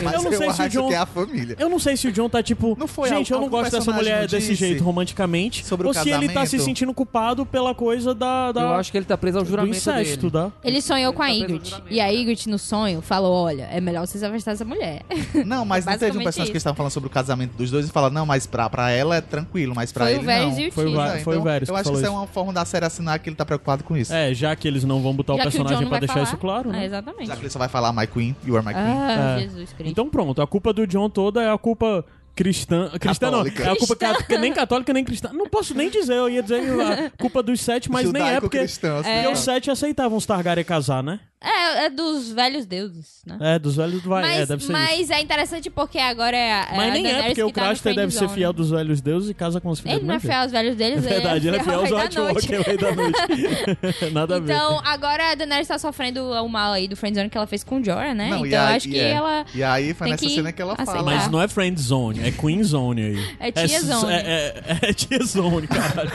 Mas 0.02 0.14
eu 0.14 0.22
não 0.22 0.30
sei 0.32 0.50
se 0.52 0.60
o 0.60 0.64
acho 0.64 0.68
John. 0.70 0.88
que 0.88 0.94
é 0.94 0.98
a 0.98 1.06
família. 1.06 1.56
Eu 1.58 1.68
não 1.68 1.78
sei 1.78 1.96
se 1.96 2.08
o 2.08 2.12
John 2.12 2.28
tá 2.28 2.42
tipo. 2.42 2.76
Não 2.78 2.86
foi 2.86 3.08
gente, 3.08 3.32
eu 3.32 3.40
não 3.40 3.48
gosto 3.48 3.72
dessa 3.72 3.92
mulher 3.92 4.26
desse 4.26 4.54
jeito 4.54 4.82
romanticamente. 4.84 5.64
sobre 5.64 5.86
o 5.86 5.88
ou 5.88 5.94
se 5.94 6.10
ele 6.10 6.28
tá 6.28 6.44
se 6.46 6.58
sentindo 6.58 6.92
culpado 6.94 7.44
pela 7.46 7.74
coisa 7.74 8.14
da. 8.14 8.52
da 8.52 8.60
Eu 8.62 8.74
acho 8.74 8.90
que 8.90 8.98
ele 8.98 9.06
tá 9.06 9.16
preso 9.16 9.38
ao 9.38 9.44
do 9.44 9.48
juramento 9.50 9.76
incesto, 9.76 10.30
dele. 10.30 10.44
tá? 10.44 10.52
Ele 10.64 10.80
sonhou 10.80 11.12
com 11.12 11.22
a 11.22 11.30
Ele 11.30 11.40
tá 11.40 11.44
preso 11.46 11.54
Ygritte. 11.56 11.70
no 11.70 11.76
juramento, 11.76 11.94
E 11.94 12.00
a 12.00 12.04
né? 12.06 12.14
Ygritte, 12.14 12.48
no 12.48 12.58
sonho, 12.58 13.00
falou: 13.00 13.44
Olha, 13.44 13.68
é 13.72 13.80
melhor 13.80 14.06
você 14.06 14.18
se 14.18 14.24
afastar 14.24 14.52
dessa 14.52 14.64
mulher. 14.64 15.02
Não, 15.44 15.64
mas 15.64 15.84
não 15.84 15.96
teve 15.98 16.18
um 16.18 16.22
personagem 16.22 16.52
que 16.52 16.58
estavam 16.58 16.76
falando 16.76 16.92
sobre 16.92 17.06
o 17.08 17.10
casamento 17.10 17.52
dos 17.56 17.70
dois 17.70 17.86
e 17.86 17.90
falaram, 17.90 18.14
não, 18.14 18.26
mas 18.26 18.46
pra, 18.46 18.68
pra 18.70 18.90
ela 18.90 19.16
é 19.16 19.20
tranquilo, 19.20 19.74
mas 19.74 19.92
pra 19.92 20.04
Foi 20.06 20.14
ele 20.14 20.20
o 20.22 20.24
Varys 20.24 20.54
não. 20.54 20.60
e 20.60 20.68
o 20.68 20.72
Foi 20.72 20.84
o 20.84 20.86
Tyrion. 20.88 20.96
Va- 21.06 21.16
É, 21.16 21.18
foi 21.20 21.34
o 21.34 21.36
então, 21.36 21.44
Varys 21.44 21.68
Eu 21.68 21.76
acho 21.76 21.90
que 21.90 21.96
isso 21.96 22.06
é 22.06 22.10
uma 22.10 22.26
forma 22.26 22.52
da 22.52 22.64
série 22.64 22.84
assinar 22.86 23.18
que 23.18 23.28
ele 23.28 23.36
tá 23.36 23.44
preocupado 23.44 23.84
com 23.84 23.96
isso. 23.96 24.12
É, 24.12 24.32
já 24.34 24.54
que 24.56 24.66
eles 24.66 24.84
não 24.84 25.00
vão 25.02 25.12
botar 25.14 25.34
o 25.34 25.36
o 25.36 25.42
personagem 25.42 25.86
pra 25.88 25.98
deixar 25.98 26.22
isso 26.22 26.36
claro, 26.36 26.70
né? 26.70 26.82
É, 26.82 26.86
exatamente. 26.86 27.26
Já 27.26 27.36
que 27.36 27.42
ele 27.42 27.50
só 27.50 27.58
vai 27.58 27.68
falar 27.68 27.92
My 27.92 28.06
Queen, 28.06 28.34
You 28.44 28.56
Are 28.56 28.66
My 28.66 28.72
Queen. 28.72 28.84
Ah, 28.86 29.36
É. 29.38 29.40
Jesus 29.42 29.72
Cristo. 29.72 29.85
Então 29.86 30.08
pronto, 30.10 30.42
a 30.42 30.46
culpa 30.46 30.72
do 30.72 30.86
John 30.86 31.08
toda 31.08 31.42
é 31.42 31.50
a 31.50 31.56
culpa 31.58 32.04
cristã. 32.34 32.90
Cristã 33.00 33.30
não, 33.30 33.38
Católica. 33.44 33.62
é 33.62 33.70
a 33.72 33.76
culpa 33.76 33.96
Cristã. 33.96 34.24
ca- 34.28 34.38
nem 34.38 34.52
católica 34.52 34.92
nem 34.92 35.04
cristã. 35.04 35.30
Não 35.32 35.46
posso 35.48 35.74
nem 35.74 35.88
dizer, 35.88 36.14
eu 36.14 36.28
ia 36.28 36.42
dizer 36.42 36.60
a 36.80 37.10
culpa 37.18 37.42
dos 37.42 37.60
sete, 37.60 37.90
mas 37.90 38.10
nem 38.12 38.22
é 38.22 38.40
porque. 38.40 38.58
Assim, 38.58 38.80
Porque 38.80 39.08
né? 39.08 39.28
os 39.30 39.38
sete 39.40 39.70
aceitavam 39.70 40.18
os 40.18 40.26
Targaryen 40.26 40.64
casar, 40.64 41.02
né? 41.02 41.20
É, 41.40 41.84
é 41.86 41.90
dos 41.90 42.32
velhos 42.32 42.64
deuses, 42.66 43.20
né? 43.26 43.36
É, 43.40 43.58
dos 43.58 43.76
velhos 43.76 44.02
vai, 44.02 44.22
mas 44.22 44.36
é, 44.40 44.46
deve 44.46 44.64
ser 44.64 44.72
isso. 44.72 44.72
mas 44.72 45.10
é 45.10 45.20
interessante 45.20 45.70
porque 45.70 45.98
agora 45.98 46.36
é 46.36 46.52
a, 46.52 46.68
é 46.72 46.76
Mas 46.76 46.90
a 46.90 46.94
nem 46.94 47.06
é, 47.06 47.22
porque 47.24 47.42
o 47.42 47.48
que 47.48 47.52
tá 47.54 47.72
deve 47.72 47.78
ser 47.78 47.92
friendzone. 47.94 48.28
fiel 48.34 48.52
dos 48.52 48.70
velhos 48.70 49.00
deuses 49.00 49.30
e 49.30 49.34
casa 49.34 49.60
com 49.60 49.68
os 49.68 49.78
filhos 49.80 49.98
Ele 49.98 50.06
não 50.06 50.14
é 50.14 50.20
fiel 50.20 50.40
aos 50.40 50.50
velhos 50.52 50.76
deles, 50.76 51.02
jeito. 51.02 51.12
É 51.12 51.20
verdade, 51.20 51.48
ele 51.48 51.56
é 51.58 51.62
fiel 51.62 51.80
aos 51.80 51.92
ao 51.92 51.98
rei 51.98 52.04
White 52.06 52.16
da 52.16 52.22
Walker, 52.22 52.54
é 52.54 52.60
rei 52.62 52.76
da 52.78 52.94
noite. 52.94 54.10
Nada 54.12 54.36
a 54.36 54.40
ver. 54.40 54.52
Então, 54.54 54.80
agora 54.84 55.32
a 55.32 55.34
Daenerys 55.34 55.68
tá 55.68 55.78
sofrendo 55.78 56.24
o 56.24 56.48
mal 56.48 56.72
aí 56.72 56.88
do 56.88 56.96
friendzone 56.96 57.28
que 57.28 57.36
ela 57.36 57.46
fez 57.46 57.62
com 57.62 57.80
o 57.80 57.84
Jorah, 57.84 58.14
né? 58.14 58.30
Não, 58.30 58.46
então, 58.46 58.58
eu 58.58 58.66
aí- 58.68 58.76
acho 58.76 58.88
que 58.88 58.98
é. 58.98 59.10
ela... 59.10 59.44
E 59.54 59.62
aí 59.62 59.92
foi 59.92 60.06
Tem 60.06 60.12
nessa 60.12 60.24
que 60.24 60.34
cena 60.34 60.52
que 60.52 60.62
ela 60.62 60.74
fala. 60.74 60.90
aceitar. 60.90 61.04
Mas 61.04 61.30
não 61.30 61.42
é 61.42 61.48
friend 61.48 61.78
zone, 61.80 62.20
é 62.26 62.30
queen 62.30 62.62
zone 62.64 63.02
aí. 63.02 63.36
É 63.40 63.52
tia 63.52 63.82
zone. 63.82 64.12
É, 64.12 64.78
é, 64.82 64.88
é 64.88 64.92
tia 64.94 65.18
zone, 65.24 65.66
caralho. 65.66 66.10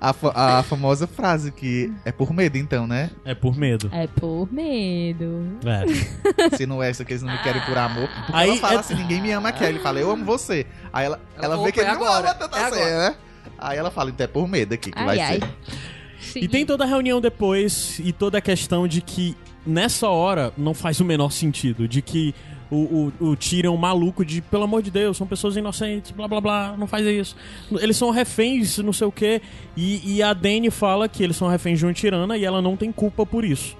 A, 0.00 0.58
a 0.58 0.62
famosa 0.62 1.06
frase 1.06 1.52
que 1.52 1.92
é 2.04 2.10
por 2.10 2.32
medo, 2.32 2.56
então, 2.56 2.86
né? 2.86 3.10
É 3.24 3.34
por 3.34 3.56
medo. 3.56 3.90
É 3.92 4.06
por 4.06 4.48
medo. 4.54 5.58
É. 5.64 6.56
Se 6.56 6.66
não 6.66 6.82
é 6.82 6.90
isso 6.90 7.04
que 7.04 7.12
eles 7.12 7.22
não 7.22 7.32
me 7.32 7.38
querem 7.42 7.60
por 7.62 7.76
amor. 7.76 8.08
Porque 8.08 8.32
Aí 8.32 8.48
ela 8.50 8.58
fala 8.58 8.74
é- 8.74 8.78
assim, 8.78 8.94
ninguém 8.94 9.20
me 9.20 9.30
ama 9.32 9.48
aqui. 9.50 9.64
Aí 9.64 9.70
ele 9.70 9.80
fala, 9.80 9.98
eu 10.00 10.10
amo 10.10 10.24
você. 10.24 10.66
Aí 10.92 11.06
ela, 11.06 11.20
ela, 11.36 11.54
Ela, 11.54 11.64
vê 11.64 11.72
que 11.72 11.80
ele 11.80 11.88
é 11.88 11.92
não 11.94 12.00
agora, 12.02 12.30
ama 12.30 12.34
tanto 12.34 12.56
é 12.56 12.64
assim, 12.64 12.80
agora. 12.80 12.98
né? 13.10 13.16
Aí 13.58 13.78
ela 13.78 13.90
fala, 13.90 14.10
então 14.10 14.24
é 14.24 14.28
por 14.28 14.48
medo 14.48 14.74
aqui 14.74 14.90
que 14.90 14.98
Ai, 14.98 15.04
vai 15.06 15.20
ai. 15.20 15.40
ser. 15.40 16.38
E 16.42 16.48
tem 16.48 16.64
toda 16.64 16.84
a 16.84 16.86
reunião 16.86 17.20
depois 17.20 17.98
e 18.02 18.12
toda 18.12 18.38
a 18.38 18.40
questão 18.40 18.88
de 18.88 19.00
que 19.00 19.36
nessa 19.66 20.08
hora 20.08 20.52
não 20.56 20.72
faz 20.74 20.98
o 21.00 21.04
menor 21.04 21.30
sentido. 21.30 21.86
De 21.86 22.00
que 22.00 22.34
o, 22.70 23.12
o, 23.20 23.26
o 23.28 23.36
Tyrion 23.36 23.76
maluco 23.76 24.24
de, 24.24 24.40
pelo 24.40 24.64
amor 24.64 24.82
de 24.82 24.90
Deus, 24.90 25.16
são 25.16 25.26
pessoas 25.26 25.54
inocentes, 25.56 26.10
blá 26.10 26.26
blá 26.26 26.40
blá, 26.40 26.74
não 26.76 26.86
faz 26.86 27.06
isso. 27.06 27.36
Eles 27.78 27.96
são 27.96 28.10
reféns, 28.10 28.78
não 28.78 28.92
sei 28.92 29.06
o 29.06 29.12
quê. 29.12 29.40
E, 29.76 30.16
e 30.16 30.22
a 30.22 30.32
Dany 30.32 30.70
fala 30.70 31.08
que 31.08 31.22
eles 31.22 31.36
são 31.36 31.46
reféns 31.46 31.78
de 31.78 31.84
uma 31.86 31.92
tirana 31.92 32.36
e 32.36 32.44
ela 32.44 32.60
não 32.62 32.76
tem 32.76 32.90
culpa 32.90 33.24
por 33.26 33.44
isso. 33.44 33.76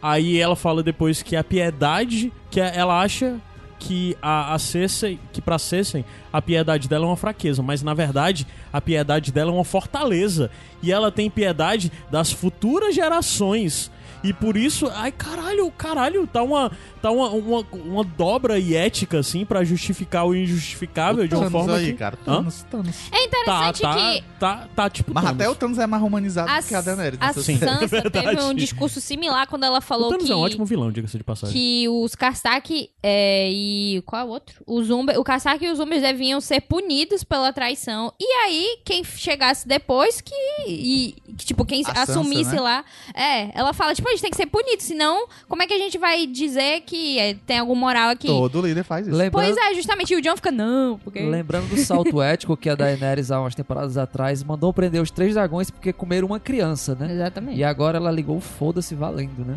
Aí 0.00 0.38
ela 0.38 0.56
fala 0.56 0.82
depois 0.82 1.22
que 1.22 1.36
a 1.36 1.42
piedade, 1.42 2.32
que 2.50 2.60
ela 2.60 3.00
acha 3.00 3.40
que 3.78 4.16
a, 4.20 4.54
a 4.54 4.58
Cersei, 4.58 5.18
que 5.32 5.40
pra 5.40 5.58
Cersei, 5.58 6.04
a 6.32 6.42
piedade 6.42 6.88
dela 6.88 7.04
é 7.04 7.08
uma 7.08 7.16
fraqueza, 7.16 7.62
mas 7.62 7.82
na 7.82 7.94
verdade 7.94 8.46
a 8.72 8.80
piedade 8.80 9.30
dela 9.32 9.50
é 9.50 9.54
uma 9.54 9.64
fortaleza. 9.64 10.50
E 10.82 10.92
ela 10.92 11.10
tem 11.10 11.30
piedade 11.30 11.92
das 12.10 12.30
futuras 12.32 12.94
gerações. 12.94 13.90
E 14.22 14.32
por 14.32 14.56
isso, 14.56 14.90
ai 14.94 15.12
caralho, 15.12 15.70
caralho, 15.70 16.26
tá 16.26 16.42
uma 16.42 16.70
tá 17.00 17.10
uma, 17.10 17.28
uma, 17.30 17.66
uma 17.72 18.04
dobra 18.04 18.58
e 18.58 18.74
ética 18.74 19.18
assim 19.20 19.44
pra 19.44 19.62
justificar 19.62 20.26
o 20.26 20.34
injustificável 20.34 21.26
de 21.28 21.34
uma 21.34 21.48
forma 21.50 21.76
aí, 21.76 21.92
que 21.92 21.98
cara. 21.98 22.18
Hã? 22.26 22.36
Thanos, 22.36 22.62
Thanos. 22.64 22.96
É 23.06 23.10
tá 23.10 23.24
interessante 23.24 23.82
tá, 23.82 23.94
que 23.94 24.24
tá 24.40 24.68
tá 24.74 24.90
tipo 24.90 25.14
Mas 25.14 25.24
Thanos. 25.24 25.40
até 25.40 25.48
o 25.50 25.54
Thanos 25.54 25.78
é 25.78 25.86
mais 25.86 26.02
humanizado 26.02 26.50
a, 26.50 26.60
do 26.60 26.66
que 26.66 26.74
a 26.74 26.80
Daenerys. 26.80 27.18
a 27.20 27.32
Sim. 27.32 27.58
cena. 27.58 27.78
Sansa 27.80 27.96
É 28.08 28.10
teve 28.10 28.42
um 28.42 28.54
discurso 28.54 29.00
similar 29.00 29.46
quando 29.46 29.64
ela 29.64 29.78
O 29.78 29.82
falou 29.82 30.10
Thanos 30.10 30.26
que... 30.26 30.32
é 30.32 30.36
um 30.36 30.40
ótimo 30.40 30.64
vilão, 30.64 30.90
diga-se 30.90 31.16
de 31.16 31.24
passagem. 31.24 31.52
que 31.54 31.88
os 31.88 32.14
Karsak 32.14 32.90
é, 33.02 33.48
e 33.50 34.02
qual 34.04 34.22
é 34.22 34.24
o 34.24 34.28
outro? 34.28 34.62
Os 34.66 34.90
Umber, 34.90 35.18
o 35.18 35.24
Karsak 35.24 35.64
e 35.64 35.70
os 35.70 35.78
Umbers 35.78 36.02
deviam 36.02 36.40
ser 36.40 36.60
punidos 36.62 37.22
pela 37.22 37.52
traição. 37.52 38.12
E 38.20 38.24
aí 38.44 38.78
quem 38.84 39.04
chegasse 39.04 39.66
depois 39.68 40.20
que 40.20 40.34
e, 40.66 41.14
que, 41.36 41.46
tipo 41.46 41.64
quem 41.64 41.82
A 41.82 41.94
Sansa, 41.94 42.12
assumisse 42.12 42.54
né? 42.54 42.60
lá, 42.60 42.84
é, 43.14 43.56
ela 43.58 43.72
fala 43.72 43.94
tipo 43.94 44.07
a 44.08 44.12
gente 44.12 44.20
tem 44.22 44.30
que 44.30 44.36
ser 44.36 44.46
punido, 44.46 44.82
senão 44.82 45.26
como 45.48 45.62
é 45.62 45.66
que 45.66 45.74
a 45.74 45.78
gente 45.78 45.98
vai 45.98 46.26
dizer 46.26 46.80
que 46.82 47.18
é, 47.18 47.34
tem 47.46 47.58
algum 47.58 47.74
moral 47.74 48.10
aqui? 48.10 48.26
Todo 48.26 48.60
líder 48.62 48.82
faz 48.84 49.06
isso. 49.06 49.16
Lembrando, 49.16 49.54
Pois 49.54 49.56
é, 49.56 49.74
justamente. 49.74 50.12
E 50.12 50.16
o 50.16 50.20
John 50.22 50.36
fica 50.36 50.50
não, 50.50 50.98
porque 50.98 51.20
lembrando 51.20 51.68
do 51.68 51.76
salto 51.78 52.20
ético 52.22 52.56
que 52.56 52.68
a 52.68 52.74
Daenerys 52.74 53.30
há 53.30 53.40
umas 53.40 53.54
temporadas 53.54 53.96
atrás 53.96 54.42
mandou 54.42 54.72
prender 54.72 55.00
os 55.02 55.10
três 55.10 55.34
dragões 55.34 55.70
porque 55.70 55.92
comeram 55.92 56.26
uma 56.28 56.40
criança, 56.40 56.94
né? 56.94 57.12
exatamente. 57.12 57.58
E 57.58 57.64
agora 57.64 57.98
ela 57.98 58.10
ligou 58.10 58.36
o 58.36 58.40
foda-se 58.40 58.94
valendo, 58.94 59.44
né? 59.44 59.56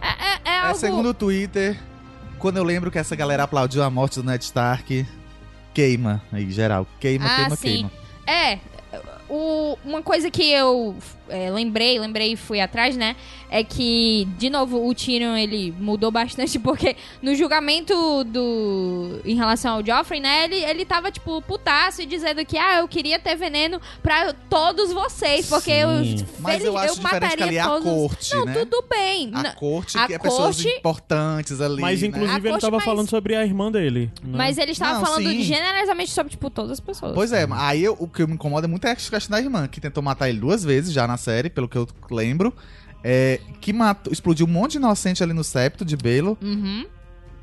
É, 0.00 0.06
é- 0.06 0.38
é 0.44 0.56
É, 0.56 0.58
algo 0.60 0.78
segundo 0.78 1.08
o 1.10 1.14
Twitter, 1.14 1.78
quando 2.38 2.56
eu 2.58 2.64
lembro 2.64 2.90
que 2.90 2.98
essa 2.98 3.16
galera 3.16 3.44
aplaudiu 3.44 3.82
a 3.82 3.90
morte 3.90 4.20
do 4.20 4.24
Ned 4.24 4.42
Stark, 4.44 5.06
queima 5.72 6.22
aí, 6.32 6.50
geral. 6.50 6.86
Queima, 7.00 7.26
Ah, 7.26 7.36
queima, 7.36 7.56
sim. 7.56 7.62
queima. 7.62 7.90
É, 8.26 8.58
o, 9.28 9.76
uma 9.84 10.02
coisa 10.02 10.30
que 10.30 10.50
eu 10.50 10.94
é, 11.28 11.50
lembrei, 11.50 11.98
lembrei 11.98 12.32
e 12.32 12.36
fui 12.36 12.60
atrás, 12.60 12.96
né? 12.96 13.16
É 13.50 13.62
que, 13.62 14.26
de 14.36 14.50
novo, 14.50 14.84
o 14.86 14.94
Tyrion, 14.94 15.36
ele 15.36 15.72
mudou 15.78 16.10
bastante, 16.10 16.58
porque 16.60 16.96
no 17.22 17.34
julgamento 17.34 18.24
do... 18.24 19.20
em 19.24 19.34
relação 19.36 19.74
ao 19.76 19.86
Joffrey, 19.86 20.20
né? 20.20 20.44
Ele, 20.44 20.56
ele 20.56 20.84
tava, 20.84 21.10
tipo, 21.10 21.40
putaço 21.42 22.02
e 22.02 22.06
dizendo 22.06 22.44
que, 22.44 22.58
ah, 22.58 22.78
eu 22.80 22.88
queria 22.88 23.18
ter 23.18 23.36
veneno 23.36 23.80
pra 24.02 24.32
todos 24.50 24.92
vocês, 24.92 25.48
porque 25.48 25.70
eu... 25.70 26.04
Sim. 26.04 26.26
Mas 26.40 26.64
eu 26.64 26.76
acho 26.76 27.00
diferente 27.00 27.36
que 27.36 27.42
ali 27.42 27.56
é 27.56 27.60
a 27.60 27.66
todos... 27.68 27.84
corte, 27.84 28.34
Não, 28.34 28.44
né? 28.44 28.52
tudo 28.54 28.84
bem. 28.90 29.30
A 29.34 29.52
corte, 29.54 29.96
a 29.98 30.06
que 30.06 30.14
é 30.14 30.18
pessoas 30.18 30.56
corte- 30.56 30.68
importantes 30.78 31.60
ali. 31.60 31.80
Mas 31.80 32.00
né? 32.02 32.08
inclusive 32.08 32.32
A 32.34 32.38
ele 32.38 32.48
corte, 32.50 32.60
tava 32.62 32.76
mas- 32.76 32.84
falando 32.84 33.08
sobre 33.08 33.34
a 33.36 33.44
irmã 33.44 33.70
dele. 33.70 34.10
né? 34.22 34.36
Mas 34.36 34.58
ele 34.58 34.72
estava 34.72 35.04
falando 35.04 35.28
sim. 35.28 35.42
generosamente 35.42 36.10
sobre, 36.10 36.30
tipo, 36.30 36.50
todas 36.50 36.72
as 36.72 36.80
pessoas. 36.80 37.12
Pois 37.14 37.32
é, 37.32 37.46
aí 37.52 37.84
eu- 37.84 37.96
o 37.98 38.08
que 38.08 38.26
me 38.26 38.34
incomoda 38.34 38.66
muito 38.68 38.86
é 38.86 38.90
a 38.90 38.96
questão 38.96 39.20
da 39.30 39.40
irmã, 39.40 39.68
que 39.68 39.80
tentou 39.80 40.02
matar 40.02 40.28
ele 40.28 40.38
duas 40.40 40.64
vezes 40.64 40.92
já 40.92 41.06
na 41.06 41.13
série, 41.16 41.50
pelo 41.50 41.68
que 41.68 41.76
eu 41.76 41.86
lembro. 42.10 42.52
É, 43.02 43.38
que 43.60 43.72
matou, 43.72 44.12
explodiu 44.12 44.46
um 44.46 44.50
monte 44.50 44.72
de 44.72 44.78
inocente 44.78 45.22
ali 45.22 45.32
no 45.32 45.44
septo 45.44 45.84
de 45.84 45.96
Belo. 45.96 46.38
Uhum. 46.42 46.86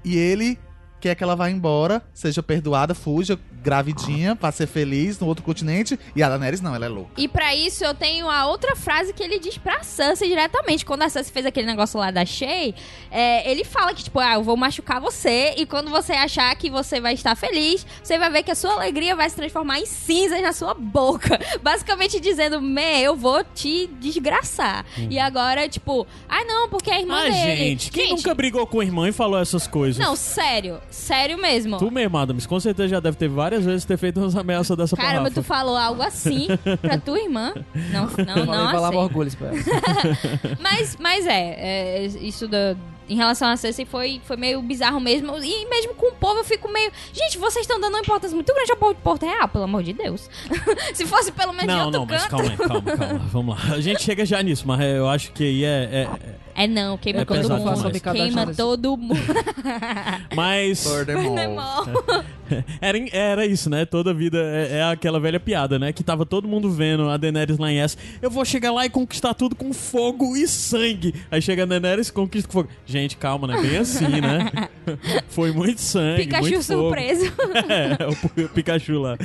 E 0.04 0.18
ele 0.18 0.58
quer 1.02 1.16
que 1.16 1.24
ela 1.24 1.36
vá 1.36 1.50
embora, 1.50 2.02
seja 2.14 2.42
perdoada, 2.44 2.94
fuja, 2.94 3.38
gravidinha, 3.64 4.36
pra 4.36 4.52
ser 4.52 4.68
feliz 4.68 5.20
no 5.20 5.28
outro 5.28 5.44
continente. 5.44 6.00
E 6.16 6.22
a 6.24 6.30
Daenerys 6.30 6.62
não, 6.62 6.74
ela 6.76 6.86
é 6.86 6.90
louca. 6.90 7.12
E 7.18 7.28
pra 7.28 7.56
isso 7.56 7.84
eu 7.84 7.94
tenho 7.94 8.30
a 8.30 8.46
outra 8.48 8.76
frase 8.76 9.14
que 9.14 9.22
ele 9.24 9.40
diz 9.40 9.58
pra 9.58 9.84
Sansa 9.84 10.26
diretamente. 10.26 10.86
Quando 10.86 11.04
a 11.04 11.10
Sansa 11.10 11.32
fez 11.32 11.46
aquele 11.46 11.68
negócio 11.68 12.00
lá 12.00 12.12
da 12.12 12.26
Shay, 12.26 12.74
é, 13.10 13.50
ele 13.50 13.64
fala 13.64 13.94
que, 13.94 14.04
tipo, 14.04 14.20
ah, 14.20 14.34
eu 14.36 14.44
vou 14.44 14.56
machucar 14.58 15.00
você 15.02 15.54
e 15.58 15.66
quando 15.66 15.90
você 15.90 16.14
achar 16.14 16.56
que 16.56 16.70
você 16.70 17.00
vai 17.00 17.14
estar 17.14 17.36
feliz, 17.36 17.86
você 18.04 18.18
vai 18.18 18.30
ver 18.32 18.44
que 18.44 18.52
a 18.52 18.56
sua 18.56 18.74
alegria 18.74 19.16
vai 19.16 19.30
se 19.30 19.36
transformar 19.36 19.80
em 19.80 19.86
cinzas 19.86 20.42
na 20.42 20.54
sua 20.54 20.74
boca. 20.74 21.40
Basicamente 21.62 22.20
dizendo, 22.20 22.62
me, 22.62 23.02
eu 23.02 23.16
vou 23.16 23.44
te 23.44 23.88
desgraçar. 24.00 24.86
E 25.10 25.18
agora, 25.20 25.68
tipo, 25.70 26.06
ah 26.28 26.44
não, 26.46 26.70
porque 26.70 26.90
é 26.90 26.96
a 26.96 27.00
irmã 27.00 27.20
Ah, 27.20 27.24
dele. 27.30 27.58
gente, 27.58 27.92
quem 27.92 28.10
nunca 28.12 28.34
brigou 28.34 28.66
com 28.68 28.80
a 28.80 28.84
irmã 28.86 29.08
e 29.08 29.12
falou 29.12 29.40
essas 29.40 29.68
coisas? 29.68 29.98
Não, 30.04 30.16
sério. 30.16 30.80
Sério 30.92 31.38
mesmo. 31.42 31.78
Tu 31.78 31.90
mesmo, 31.90 32.18
Adams, 32.18 32.46
com 32.46 32.60
certeza 32.60 32.90
já 32.90 33.00
deve 33.00 33.18
ter 33.18 33.28
várias 33.30 33.66
vezes 33.66 33.86
ter 33.86 33.98
feito 33.98 34.20
umas 34.20 34.36
ameaças 34.36 34.76
dessa 34.78 34.96
pra 34.96 35.06
Caramba, 35.06 35.30
Rafa. 35.30 35.42
tu 35.42 35.44
falou 35.44 35.76
algo 35.78 36.02
assim 36.04 36.48
pra 36.82 36.98
tua 36.98 37.18
irmã? 37.20 37.54
Não, 37.92 38.04
não, 38.26 38.46
não 38.46 38.46
vai 38.46 38.80
lá 38.80 38.88
aceito. 38.90 38.98
orgulho 39.00 39.32
pra 39.38 39.48
ela. 39.48 39.58
Mas, 40.62 40.98
mas 41.00 41.26
é, 41.26 41.56
é, 41.58 42.06
isso 42.06 42.48
da, 42.48 42.76
em 43.10 43.16
relação 43.16 43.48
a 43.50 43.56
Cersei 43.58 43.86
foi, 43.86 44.22
foi 44.26 44.36
meio 44.38 44.62
bizarro 44.62 45.00
mesmo. 45.00 45.38
E 45.44 45.66
mesmo 45.70 45.94
com 45.96 46.08
o 46.08 46.12
povo 46.12 46.40
eu 46.40 46.44
fico 46.44 46.72
meio. 46.72 46.92
Gente, 47.14 47.38
vocês 47.38 47.64
estão 47.64 47.80
dando 47.80 47.94
uma 47.94 48.00
importância 48.02 48.36
muito 48.36 48.54
grande 48.54 48.72
ao 48.72 48.78
povo 48.78 48.94
de 48.94 49.00
Porto 49.02 49.26
Real, 49.26 49.48
pelo 49.48 49.64
amor 49.64 49.84
de 49.84 49.94
Deus. 49.94 50.30
Se 50.94 51.06
fosse 51.06 51.32
pelo 51.32 51.54
menos 51.54 51.74
em 51.74 51.78
Não, 51.78 51.86
outro 51.86 52.00
não, 52.02 52.06
mas 52.08 52.22
canto. 52.26 52.32
calma 52.32 52.50
aí, 52.52 52.58
calma, 52.58 52.98
calma. 52.98 53.20
Vamos 53.32 53.56
lá. 53.70 53.76
A 53.76 53.82
gente 53.82 54.02
chega 54.04 54.26
já 54.26 54.42
nisso, 54.44 54.68
mas 54.68 54.82
eu 54.82 55.08
acho 55.10 55.32
que 55.32 55.44
aí 55.44 55.64
é. 55.64 56.08
é- 56.10 56.36
É 56.56 56.68
não, 56.68 56.98
queima 56.98 57.22
É 57.22 57.26
todo 57.26 57.38
pesado 57.38 57.60
mundo. 57.60 58.02
Queima 58.02 58.54
todo 58.54 58.98
mundo. 58.98 59.20
Mas. 60.36 60.86
Era, 62.82 62.98
era 63.14 63.46
isso, 63.46 63.70
né? 63.70 63.86
Toda 63.86 64.14
vida 64.14 64.38
é, 64.38 64.80
é 64.80 64.84
aquela 64.84 65.20
velha 65.22 65.40
piada, 65.40 65.80
né? 65.80 65.94
Que 65.94 66.04
tava 66.04 66.26
todo 66.26 66.48
mundo 66.48 66.70
vendo 66.70 67.08
a 67.10 67.16
Daenerys 67.16 67.58
lá 67.58 67.72
em 67.72 67.80
S. 67.80 67.98
Eu 68.22 68.30
vou 68.30 68.44
chegar 68.44 68.74
lá 68.74 68.86
e 68.86 68.90
conquistar 68.90 69.34
tudo 69.34 69.56
com 69.56 69.72
fogo 69.74 70.36
e 70.36 70.46
sangue. 70.48 71.16
Aí 71.30 71.42
chega 71.42 71.64
a 71.64 71.66
Daenerys 71.66 72.10
e 72.10 72.14
conquista 72.14 72.48
com 72.48 72.54
fogo. 72.54 72.70
Gente, 72.86 73.16
calma, 73.16 73.48
né? 73.48 73.62
Bem 73.62 73.78
assim, 73.78 74.06
né? 74.06 74.52
Foi 75.30 75.52
muito 75.54 75.80
sangue. 75.80 76.24
Pikachu 76.24 76.42
muito 76.44 76.64
fogo. 76.64 76.82
surpreso. 76.82 77.26
é, 77.70 78.44
o 78.44 78.50
Pikachu 78.50 79.00
lá. 79.00 79.18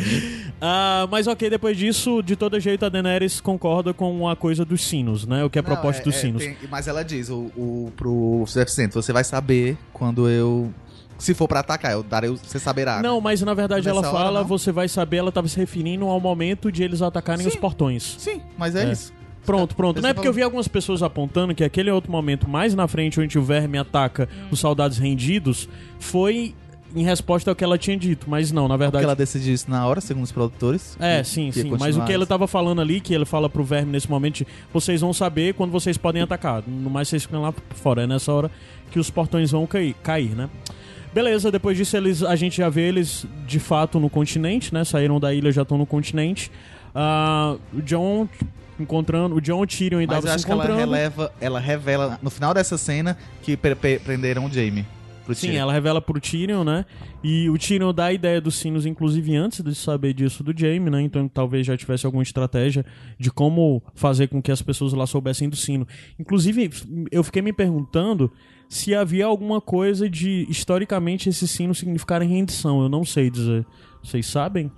Ah, 0.61 1.09
mas 1.11 1.27
ok, 1.27 1.51
depois 1.51 1.77
disso, 1.77 2.23
de 2.23 2.37
todo 2.37 2.59
jeito, 2.61 2.85
a 2.85 2.89
Daenerys 2.89 3.41
concorda 3.41 3.93
com 3.93 4.29
a 4.29 4.37
coisa 4.37 4.65
dos 4.65 4.83
sinos, 4.83 5.27
né? 5.27 5.45
O 5.45 5.51
que 5.51 5.59
é 5.59 5.61
a 5.61 5.65
proposta 5.65 6.03
é- 6.03 6.05
dos 6.05 6.15
é, 6.15 6.21
sinos. 6.21 6.43
tem- 6.43 6.57
mas 6.71 6.87
ela 6.87 7.03
diz, 7.03 7.26
o, 7.31 7.51
o, 7.57 7.93
pro 7.97 8.45
deficiente, 8.55 8.95
você 8.95 9.13
vai 9.13 9.25
saber 9.25 9.77
quando 9.93 10.29
eu 10.29 10.73
se 11.19 11.33
for 11.33 11.49
pra 11.49 11.61
atacar, 11.61 11.93
eu 11.93 12.03
darei, 12.03 12.31
você 12.31 12.59
saberá. 12.59 13.01
Não, 13.01 13.21
mas 13.21 13.41
na 13.41 13.55
verdade 13.55 13.87
Nessa 13.87 13.99
ela 13.99 14.09
hora, 14.09 14.19
fala, 14.25 14.41
não? 14.41 14.47
você 14.47 14.71
vai 14.71 14.89
saber, 14.89 15.17
ela 15.19 15.33
tava 15.33 15.49
se 15.49 15.57
referindo 15.57 16.05
ao 16.07 16.21
momento 16.21 16.71
de 16.71 16.83
eles 16.83 17.01
atacarem 17.01 17.43
Sim. 17.43 17.49
os 17.49 17.57
portões. 17.57 18.17
Sim, 18.19 18.43
mas 18.59 18.75
é, 18.75 18.85
É. 18.89 18.93
isso. 18.93 19.13
Pronto, 19.45 19.77
pronto. 19.77 19.97
Você 19.99 20.03
Não 20.03 20.11
é 20.11 20.13
porque 20.13 20.27
eu 20.27 20.33
vi 20.33 20.43
algumas 20.43 20.67
pessoas 20.67 21.05
apontando 21.05 21.55
que 21.55 21.63
aquele 21.63 21.89
outro 21.91 22.11
momento 22.11 22.49
mais 22.49 22.75
na 22.75 22.89
frente 22.89 23.21
onde 23.21 23.39
o 23.39 23.43
verme 23.43 23.79
ataca 23.79 24.29
os 24.51 24.59
soldados 24.59 24.99
rendidos 24.99 25.69
foi 26.01 26.53
em 26.97 27.05
resposta 27.05 27.51
ao 27.51 27.55
que 27.55 27.63
ela 27.63 27.77
tinha 27.79 27.97
dito, 27.97 28.27
mas 28.29 28.51
não, 28.51 28.63
na 28.67 28.71
Porque 28.75 28.85
verdade. 28.85 29.05
ela 29.05 29.15
decidiu 29.15 29.53
isso 29.55 29.71
na 29.71 29.87
hora, 29.87 30.01
segundo 30.01 30.25
os 30.25 30.33
produtores. 30.33 30.97
É, 30.99 31.19
que- 31.19 31.25
sim, 31.29 31.51
que 31.53 31.61
sim. 31.63 31.71
Mas 31.79 31.97
o 31.97 32.03
que 32.05 32.11
ele 32.11 32.23
isso. 32.23 32.27
tava 32.27 32.47
falando 32.49 32.81
ali, 32.81 33.01
que 33.01 33.13
ele 33.15 33.25
fala 33.27 33.49
pro 33.51 33.63
verme 33.63 33.93
nesse 33.93 34.09
momento, 34.11 34.45
vocês 34.73 35.01
vão 35.03 35.13
saber 35.13 35.53
quando 35.55 35.71
vocês 35.71 35.97
podem 35.99 36.23
atacar. 36.23 36.63
No 36.67 36.89
mais 36.91 37.07
vocês 37.09 37.23
ficam 37.25 37.43
lá 37.43 37.53
fora. 37.75 38.03
É 38.03 38.07
nessa 38.07 38.33
hora 38.33 38.51
que 38.91 38.99
os 38.99 39.11
portões 39.11 39.51
vão 39.51 39.67
cair, 39.67 39.95
cair 40.03 40.35
né? 40.35 40.49
Beleza, 41.13 41.51
depois 41.51 41.77
disso 41.77 41.97
eles, 41.97 42.23
a 42.23 42.35
gente 42.37 42.57
já 42.59 42.69
vê 42.69 42.89
eles 42.89 43.25
de 43.47 43.59
fato 43.59 44.01
no 44.01 44.09
continente, 44.11 44.73
né? 44.75 44.83
Saíram 44.85 45.21
da 45.21 45.33
ilha, 45.35 45.53
já 45.53 45.63
estão 45.63 45.77
no 45.79 45.87
continente. 45.87 46.51
Ah, 46.95 47.57
o 47.75 47.83
John 47.83 48.27
encontrando. 48.79 49.35
O 49.35 49.41
John, 49.41 49.67
Tyrion 49.67 50.01
e 50.01 50.07
Davos 50.07 50.29
se 50.29 50.35
acho 50.37 50.47
que 50.47 50.53
ela, 50.53 50.65
encontrando. 50.65 50.93
releva, 50.93 51.33
ela 51.41 51.59
revela 51.61 52.19
no 52.23 52.31
final 52.31 52.53
dessa 52.53 52.77
cena 52.79 53.17
que 53.43 53.57
pre- 53.57 53.75
pre- 53.75 53.99
prenderam 53.99 54.45
o 54.47 54.51
Jamie. 54.53 54.85
Pro 55.27 55.35
Sim, 55.35 55.49
Tyrion. 55.49 55.61
ela 55.63 55.73
revela 55.73 56.01
pro 56.01 56.21
Tyrion, 56.21 56.65
né? 56.65 56.87
E 57.23 57.51
o 57.51 57.59
Tyrion 57.59 57.93
dá 57.93 58.07
a 58.07 58.13
ideia 58.13 58.41
dos 58.41 58.55
sinos, 58.55 58.87
inclusive 58.87 59.35
antes 59.37 59.61
de 59.61 59.75
saber 59.75 60.15
disso 60.15 60.43
do 60.45 60.59
Jaime, 60.59 60.89
né? 60.89 61.03
Então 61.03 61.29
talvez 61.29 61.67
já 61.67 61.77
tivesse 61.77 62.07
alguma 62.07 62.23
estratégia 62.23 62.87
de 63.19 63.31
como 63.31 63.83
fazer 63.95 64.29
com 64.29 64.41
que 64.41 64.53
as 64.53 64.63
pessoas 64.63 64.93
lá 64.93 65.07
soubessem 65.07 65.49
do 65.49 65.57
sino. 65.57 65.87
Inclusive, 66.19 66.71
eu 67.11 67.23
fiquei 67.25 67.43
me 67.43 67.53
perguntando 67.53 68.33
se 68.69 68.95
havia 68.95 69.27
alguma 69.27 69.61
coisa 69.61 70.09
de, 70.09 70.47
historicamente, 70.49 71.29
esses 71.29 71.51
sinos 71.51 71.79
significarem 71.79 72.29
rendição. 72.29 72.81
Eu 72.83 72.89
não 72.89 73.05
sei 73.05 73.29
dizer. 73.29 73.67
Vocês 74.03 74.27
sabem? 74.27 74.71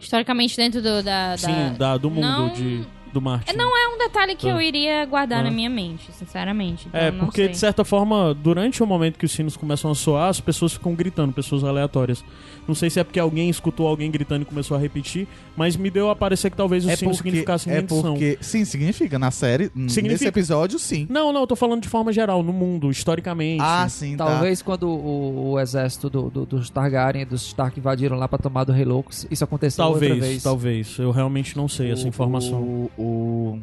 Historicamente, 0.00 0.56
dentro 0.56 0.82
do, 0.82 1.02
da, 1.02 1.30
da- 1.30 1.36
Sim, 1.38 1.74
da, 1.78 1.96
do 1.96 2.10
mundo 2.10 2.20
Não- 2.22 2.52
de, 2.52 2.82
do 3.12 3.20
Martin. 3.20 3.54
Não 3.56 3.76
é 3.76 3.94
um 3.94 3.98
detalhe 3.98 4.34
que 4.34 4.48
Ah. 4.48 4.52
eu 4.52 4.60
iria 4.60 5.04
guardar 5.06 5.40
Ah. 5.40 5.44
na 5.44 5.50
minha 5.50 5.68
mente, 5.70 6.10
sinceramente. 6.12 6.86
Então, 6.88 7.00
É, 7.00 7.10
não 7.10 7.26
porque 7.26 7.42
sei. 7.42 7.48
de 7.48 7.58
certa 7.58 7.84
forma, 7.84 8.34
durante 8.34 8.82
o 8.82 8.86
momento 8.86 9.18
que 9.18 9.24
os 9.26 9.32
sinos 9.32 9.56
começam 9.56 9.90
a 9.90 9.94
soar, 9.94 10.28
as 10.28 10.40
pessoas 10.40 10.72
ficam 10.72 10.94
gritando, 10.94 11.32
pessoas 11.32 11.62
aleatórias. 11.64 12.24
Não 12.66 12.74
sei 12.74 12.88
se 12.90 13.00
é 13.00 13.04
porque 13.04 13.18
alguém 13.20 13.50
escutou 13.50 13.86
alguém 13.88 14.10
gritando 14.10 14.42
e 14.42 14.44
começou 14.44 14.76
a 14.76 14.80
repetir, 14.80 15.26
mas 15.56 15.76
me 15.76 15.90
deu 15.90 16.08
a 16.10 16.16
parecer 16.16 16.50
que 16.50 16.56
talvez 16.56 16.84
os 16.84 16.90
É 16.90 16.96
sinos 16.96 17.16
porque, 17.16 17.28
significassem 17.30 17.72
é 17.72 17.76
rendição. 17.76 18.02
porque. 18.12 18.38
Sim, 18.40 18.64
significa. 18.64 19.18
Na 19.18 19.30
série, 19.30 19.70
nesse 19.74 19.94
Significa. 19.96 20.28
episódio, 20.28 20.78
sim. 20.78 21.06
Não, 21.10 21.32
não, 21.32 21.40
eu 21.42 21.46
tô 21.46 21.56
falando 21.56 21.82
de 21.82 21.88
forma 21.88 22.12
geral, 22.12 22.42
no 22.42 22.52
mundo, 22.52 22.90
historicamente. 22.90 23.62
Ah, 23.62 23.88
sim, 23.88 24.16
tá. 24.16 24.24
Talvez 24.26 24.62
quando 24.62 24.88
o, 24.88 25.50
o 25.52 25.60
exército 25.60 26.08
do, 26.08 26.30
do- 26.30 26.46
dos 26.46 26.70
Targaryen, 26.70 27.26
dos 27.26 27.42
Stark 27.46 27.78
invadiram 27.78 28.16
lá 28.16 28.26
pra 28.28 28.38
tomar 28.38 28.64
do 28.64 28.72
Rei 28.72 28.84
Louco, 28.84 29.10
isso 29.30 29.44
aconteceu 29.44 29.84
outra 29.84 30.00
talvez, 30.08 30.24
vez. 30.24 30.42
talvez. 30.42 30.98
Eu 30.98 31.10
realmente 31.10 31.56
não 31.56 31.68
sei 31.68 31.90
essa 31.90 32.04
O- 32.04 32.08
informação. 32.08 32.60
O, 32.62 32.90
o- 33.02 33.58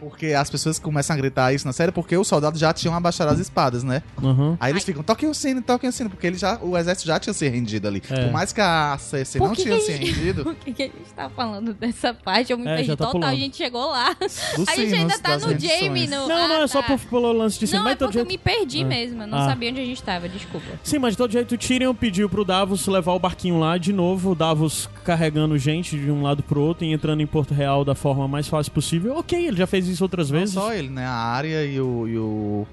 Porque 0.00 0.28
as 0.28 0.48
pessoas 0.48 0.78
começam 0.78 1.14
a 1.14 1.16
gritar 1.18 1.52
isso 1.52 1.66
na 1.66 1.72
série 1.72 1.92
porque 1.92 2.16
os 2.16 2.26
soldados 2.26 2.58
já 2.58 2.72
tinham 2.72 2.94
abaixado 2.94 3.30
as 3.30 3.38
espadas, 3.38 3.84
né? 3.84 4.02
Aham. 4.22 4.56
Aí 4.58 4.72
eles 4.72 4.82
ficam, 4.82 5.02
toquem 5.02 5.28
o 5.28 5.34
sino, 5.34 5.60
toquem 5.62 5.90
o 5.90 5.92
sino, 5.92 6.08
porque 6.10 6.26
ele 6.26 6.38
já, 6.38 6.58
o 6.62 6.76
exército 6.76 7.06
já 7.06 7.20
tinha 7.20 7.32
se 7.34 7.46
rendido 7.48 7.86
ali. 7.86 8.02
É. 8.10 8.24
Por 8.24 8.32
mais 8.32 8.52
que 8.52 8.60
a 8.60 8.98
Por 9.36 9.48
não 9.48 9.54
que 9.54 9.62
tinha 9.62 9.76
que 9.76 9.82
se 9.82 9.92
gente- 9.92 10.10
rendido, 10.12 10.42
Por 10.50 10.54
que, 10.54 10.72
que 10.72 10.82
a 10.82 10.86
gente 10.86 11.12
tá 11.14 11.28
falando 11.30 11.74
dessa 11.74 12.14
parte? 12.14 12.50
Eu 12.52 12.58
me 12.58 12.66
É, 12.66 12.76
perdi 12.76 12.96
tá 12.96 13.06
total. 13.06 13.28
A 13.30 13.34
gente 13.34 13.56
chegou 13.56 13.86
lá. 13.90 14.14
dos 14.18 14.38
a 14.68 14.74
gente 14.74 14.88
sinos, 14.90 14.92
ainda 14.94 15.18
tá 15.18 15.38
no. 15.38 15.58
Jamie. 15.60 16.06
No... 16.06 16.26
Não, 16.28 16.48
não, 16.48 16.60
Ah, 16.60 16.64
é 16.64 16.66
só 16.66 16.80
tá. 16.80 16.88
por, 16.88 16.98
pelo 17.00 17.32
lance 17.32 17.58
de 17.58 17.66
cima. 17.66 17.78
Não, 17.80 17.84
mas 17.84 17.92
é 17.92 17.96
porque 17.96 18.18
eu 18.18 18.26
jeito- 18.26 18.28
me 18.28 18.38
perdi 18.38 18.82
Ah. 18.82 18.86
mesmo. 18.86 19.22
Eu 19.22 19.26
não 19.26 19.38
Ah. 19.38 19.46
sabia 19.46 19.70
onde 19.70 19.80
a 19.80 19.84
gente 19.84 20.02
tava, 20.02 20.28
desculpa. 20.28 20.66
Sim, 20.82 20.98
mas 20.98 21.12
de 21.12 21.18
todo 21.18 21.30
jeito 21.30 21.54
o 21.54 21.58
Tyrion 21.58 21.94
pediu 21.94 22.28
pro 22.28 22.44
Davos 22.44 22.86
levar 22.86 23.12
o 23.12 23.18
barquinho 23.18 23.58
lá 23.58 23.76
de 23.76 23.92
novo, 23.92 24.30
o 24.30 24.34
Davos 24.34 24.88
carregando 25.04 25.58
gente 25.58 25.98
de 25.98 26.10
um 26.10 26.22
lado 26.22 26.42
pro 26.42 26.60
outro 26.60 26.84
e 26.84 26.92
entrando 26.92 27.20
em 27.20 27.26
Porto 27.26 27.52
Real 27.52 27.84
da 27.84 27.94
forma 27.94 28.26
mais 28.26 28.48
fácil 28.48 28.72
possível. 28.72 29.16
Ok, 29.16 29.46
ele 29.46 29.56
já 29.56 29.66
fez 29.66 29.89
isso 29.90 30.02
outras 30.04 30.30
Não 30.30 30.38
vezes. 30.38 30.54
só 30.54 30.72
ele, 30.72 30.88
né? 30.88 31.04
A 31.06 31.12
área 31.12 31.64
e 31.64 31.80
o. 31.80 32.08
E 32.08 32.16
o... 32.18 32.66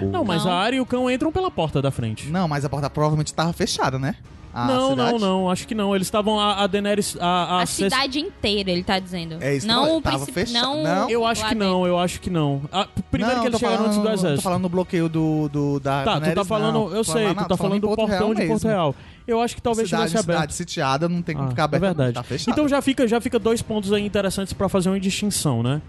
o- 0.00 0.04
Não, 0.10 0.24
mas 0.24 0.44
Não. 0.44 0.50
a 0.52 0.54
área 0.54 0.76
e 0.76 0.80
o 0.80 0.86
cão 0.86 1.10
entram 1.10 1.32
pela 1.32 1.50
porta 1.50 1.80
da 1.82 1.90
frente. 1.90 2.28
Não, 2.28 2.46
mas 2.46 2.64
a 2.64 2.68
porta 2.68 2.88
provavelmente 2.90 3.32
tava 3.32 3.52
fechada, 3.52 3.98
né? 3.98 4.14
A 4.54 4.66
não, 4.68 4.90
cidade. 4.90 5.12
não, 5.12 5.18
não, 5.18 5.50
acho 5.50 5.68
que 5.68 5.74
não. 5.74 5.94
Eles 5.94 6.06
estavam. 6.06 6.40
A, 6.40 6.62
a 6.62 6.66
Daenerys. 6.66 7.14
A, 7.20 7.26
a, 7.26 7.62
A, 7.62 7.66
cidade 7.66 8.18
inteira, 8.18 8.70
ele 8.70 8.82
tá 8.82 8.98
dizendo. 8.98 9.36
É 9.38 9.54
isso 9.54 9.66
que 9.66 9.72
eu 9.72 9.76
não 9.76 10.00
tava 10.00 10.16
princip- 10.24 10.34
fechado. 10.34 10.62
Não, 10.64 10.82
Não. 10.82 11.10
Eu 11.10 11.26
acho 11.26 11.46
que 11.46 11.54
não, 11.54 11.86
eu 11.86 11.98
acho 11.98 12.20
que 12.22 12.30
não. 12.30 12.62
P- 12.94 13.02
primeiro 13.10 13.34
Não, 13.36 13.42
que 13.42 13.48
eles 13.48 13.52
tô 13.60 13.66
chegaram 13.66 13.76
falando- 13.84 13.86
antes 13.88 13.98
do 13.98 14.06
Tô 14.08 14.14
exército. 14.14 14.42
falando 14.42 14.62
no 14.62 14.68
bloqueio 14.70 15.08
do, 15.10 15.50
do 15.50 15.78
da 15.78 15.90
Tá, 15.90 16.00
tu 16.00 16.04
tá 16.14 16.18
Daenerys, 16.20 16.48
falando. 16.48 16.72
não. 16.74 16.84
Eu 16.88 17.04
Tô 17.04 17.12
sei, 17.12 17.28
tu 17.28 17.34
tá 17.34 17.44
tô 17.44 17.56
falando 17.58 17.80
do 17.82 17.88
portão 17.94 18.34
de 18.34 18.46
Porto. 18.46 18.66
Real. 18.66 18.94
Eu 19.26 19.40
acho 19.40 19.54
que 19.56 19.62
talvez 19.62 19.88
cidade, 19.88 20.06
tivesse 20.08 20.24
aberto. 20.24 20.38
cidade 20.40 20.54
sitiada 20.54 21.08
não 21.08 21.20
tem 21.22 21.34
como 21.34 21.48
Ah, 21.48 21.50
ficar 21.50 21.64
aberto. 21.64 21.82
É 21.82 21.86
verdade. 21.86 22.14
Tá 22.14 22.22
fechado. 22.22 22.52
Então 22.52 22.68
já 22.68 22.80
fica, 22.80 23.06
já 23.08 23.20
fica 23.20 23.38
dois 23.38 23.60
pontos 23.62 23.92
aí 23.92 24.04
interessantes 24.06 24.52
pra 24.52 24.68
fazer 24.68 24.88
uma 24.88 25.00
distinção, 25.00 25.62
né? 25.62 25.82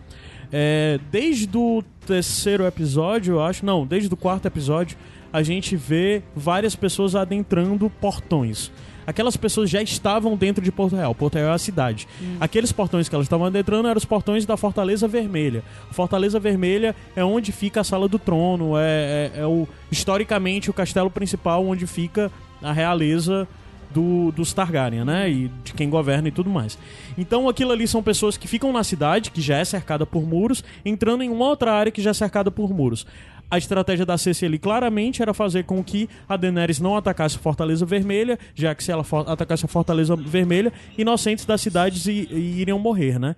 É, 0.52 1.00
desde 1.12 1.50
o 1.58 1.84
terceiro 2.06 2.66
episódio, 2.66 3.36
eu 3.36 3.42
acho, 3.44 3.66
não, 3.66 3.86
desde 3.86 4.12
o 4.14 4.18
quarto 4.18 4.46
episódio, 4.46 4.98
a 5.32 5.44
gente 5.44 5.76
vê 5.76 6.24
várias 6.36 6.76
pessoas 6.76 7.16
adentrando 7.16 7.90
portões. 8.02 8.72
Aquelas 9.06 9.38
pessoas 9.38 9.70
já 9.70 9.82
estavam 9.82 10.36
dentro 10.36 10.62
de 10.62 10.70
Porto 10.70 10.96
Real. 10.98 11.16
Porto 11.16 11.36
Real 11.36 11.52
é 11.52 11.54
a 11.54 11.58
cidade. 11.58 12.06
Aqueles 12.42 12.74
portões 12.74 13.08
que 13.08 13.16
elas 13.16 13.26
estavam 13.26 13.46
adentrando 13.48 13.88
eram 13.88 13.98
os 13.98 14.04
portões 14.04 14.46
da 14.46 14.58
Fortaleza 14.58 15.08
Vermelha. 15.08 15.64
A 15.90 15.94
Fortaleza 15.94 16.38
Vermelha 16.42 16.94
é 17.16 17.24
onde 17.24 17.54
fica 17.54 17.80
a 17.80 17.84
Sala 17.86 18.10
do 18.10 18.20
Trono, 18.20 18.78
é, 18.78 19.32
é- 19.36 19.40
é 19.42 19.46
o 19.46 19.66
historicamente 19.90 20.70
o 20.70 20.74
castelo 20.74 21.10
principal 21.10 21.66
onde 21.66 21.88
fica 21.88 22.30
a 22.62 22.72
realeza 22.72 23.48
do, 23.92 24.32
dos 24.32 24.54
Targaryen, 24.54 25.04
né? 25.04 25.30
E 25.30 25.52
de 25.64 25.74
quem 25.74 25.90
governa 25.90 26.28
e 26.28 26.32
tudo 26.32 26.50
mais. 26.50 26.78
Então 27.18 27.48
aquilo 27.50 27.72
ali 27.72 27.88
são 27.88 28.04
pessoas 28.04 28.38
que 28.38 28.48
ficam 28.48 28.72
na 28.72 28.84
cidade, 28.84 29.32
que 29.32 29.42
já 29.42 29.58
é 29.58 29.66
cercada 29.66 30.06
por 30.06 30.26
muros, 30.26 30.64
entrando 30.86 31.24
em 31.24 31.30
uma 31.30 31.46
outra 31.46 31.74
área 31.74 31.92
que 31.92 32.02
já 32.02 32.12
é 32.12 32.14
cercada 32.14 32.52
por 32.52 32.74
muros. 32.74 33.06
A 33.50 33.58
estratégia 33.58 34.06
da 34.06 34.18
Cersei 34.18 34.48
ali 34.48 34.60
claramente 34.60 35.22
era 35.22 35.34
fazer 35.34 35.64
com 35.64 35.82
que 35.82 36.10
a 36.28 36.36
Daenerys 36.36 36.82
não 36.82 36.98
atacasse 36.98 37.38
a 37.38 37.40
Fortaleza 37.40 37.86
Vermelha, 37.86 38.38
já 38.54 38.76
que 38.76 38.84
se 38.84 38.92
ela 38.92 39.06
atacasse 39.26 39.64
a 39.64 39.70
Fortaleza 39.70 40.18
Vermelha, 40.18 40.74
inocentes 40.98 41.46
das 41.46 41.62
cidades 41.62 42.06
iriam 42.08 42.78
morrer, 42.78 43.18
né? 43.18 43.38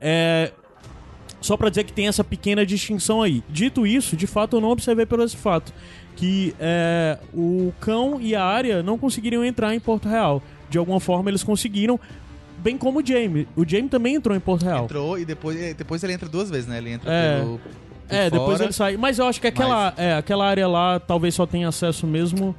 É, 0.00 0.50
só 1.40 1.56
pra 1.56 1.68
dizer 1.68 1.84
que 1.84 1.92
tem 1.92 2.08
essa 2.08 2.24
pequena 2.24 2.66
distinção 2.66 3.22
aí. 3.22 3.44
Dito 3.48 3.86
isso, 3.86 4.16
de 4.16 4.26
fato 4.26 4.56
eu 4.56 4.60
não 4.60 4.70
observei 4.70 5.06
pelo 5.06 5.22
esse 5.22 5.36
fato 5.36 5.72
que 6.16 6.54
é, 6.60 7.18
o 7.32 7.72
cão 7.80 8.18
e 8.20 8.34
a 8.34 8.42
área 8.44 8.82
não 8.82 8.96
conseguiriam 8.98 9.44
entrar 9.44 9.74
em 9.74 9.80
Porto 9.80 10.08
Real. 10.08 10.42
De 10.70 10.78
alguma 10.78 11.00
forma 11.00 11.30
eles 11.30 11.42
conseguiram, 11.42 11.98
bem 12.58 12.76
como 12.78 13.00
o 13.00 13.06
Jaime. 13.06 13.46
O 13.56 13.68
Jaime 13.68 13.88
também 13.88 14.14
entrou 14.14 14.36
em 14.36 14.40
Porto 14.40 14.64
Real. 14.64 14.84
Entrou 14.84 15.18
e 15.18 15.24
depois, 15.24 15.74
depois 15.74 16.02
ele 16.02 16.12
entra 16.12 16.28
duas 16.28 16.50
vezes, 16.50 16.66
né? 16.66 16.78
Ele 16.78 16.90
entra 16.90 17.12
É. 17.12 17.38
pelo. 17.40 17.60
É, 18.08 18.30
depois 18.30 18.52
fora. 18.58 18.64
ele 18.64 18.72
sai. 18.72 18.96
Mas 18.96 19.18
eu 19.18 19.26
acho 19.26 19.40
que 19.40 19.46
aquela, 19.46 19.94
é, 19.96 20.14
aquela 20.14 20.46
área 20.46 20.68
lá 20.68 21.00
talvez 21.00 21.34
só 21.34 21.46
tenha 21.46 21.68
acesso 21.68 22.06
mesmo 22.06 22.54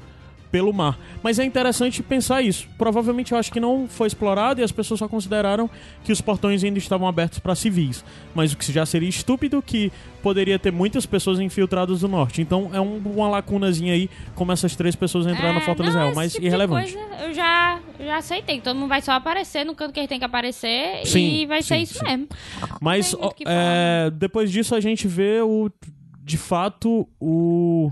pelo 0.56 0.72
mar. 0.72 0.98
Mas 1.22 1.38
é 1.38 1.44
interessante 1.44 2.02
pensar 2.02 2.42
isso. 2.42 2.66
Provavelmente 2.78 3.34
eu 3.34 3.38
acho 3.38 3.52
que 3.52 3.60
não 3.60 3.90
foi 3.90 4.08
explorado 4.08 4.62
e 4.62 4.64
as 4.64 4.72
pessoas 4.72 5.00
só 5.02 5.06
consideraram 5.10 5.70
que 6.06 6.14
os 6.14 6.22
portões 6.22 6.64
ainda 6.64 6.80
estavam 6.80 7.06
abertos 7.10 7.40
para 7.40 7.54
civis. 7.56 8.06
Mas 8.34 8.54
o 8.54 8.58
que 8.58 8.72
já 8.72 8.86
seria 8.86 9.10
estúpido 9.10 9.62
que 9.62 9.92
poderia 10.24 10.58
ter 10.58 10.72
muitas 10.72 11.06
pessoas 11.06 11.42
infiltradas 11.42 12.00
do 12.00 12.08
norte. 12.08 12.42
Então 12.42 12.70
é 12.74 12.80
um- 12.80 13.00
uma 13.06 13.28
lacunazinha 13.28 13.92
aí 13.92 14.10
como 14.34 14.54
essas 14.54 14.78
três 14.78 14.96
pessoas 14.96 15.28
entraram 15.28 15.56
na 15.56 15.60
É, 15.60 15.64
Fortaleza 15.66 15.98
não, 15.98 16.04
Real, 16.06 16.16
mas 16.16 16.32
tipo 16.32 16.46
irrelevante. 16.46 16.98
eu 17.22 17.34
já, 17.34 17.80
já 18.00 18.16
aceitei. 18.18 18.62
Todo 18.62 18.78
mundo 18.78 18.88
vai 18.88 19.02
só 19.02 19.12
aparecer 19.12 19.66
no 19.66 19.76
canto 19.76 19.92
que 19.92 20.00
ele 20.00 20.08
tem 20.08 20.20
que 20.20 20.26
aparecer 20.26 21.06
Sim, 21.06 21.42
e 21.42 21.46
vai 21.46 21.62
ser 21.62 21.76
sim, 21.76 21.82
isso 21.82 22.00
sim. 22.00 22.06
mesmo. 22.06 22.28
Mas 22.80 23.14
ó, 23.14 23.30
é, 23.46 24.10
depois 24.10 24.50
disso 24.50 24.74
a 24.74 24.80
gente 24.80 25.06
vê 25.06 25.42
o 25.42 25.70
de 26.24 26.38
fato 26.38 27.08
o 27.20 27.92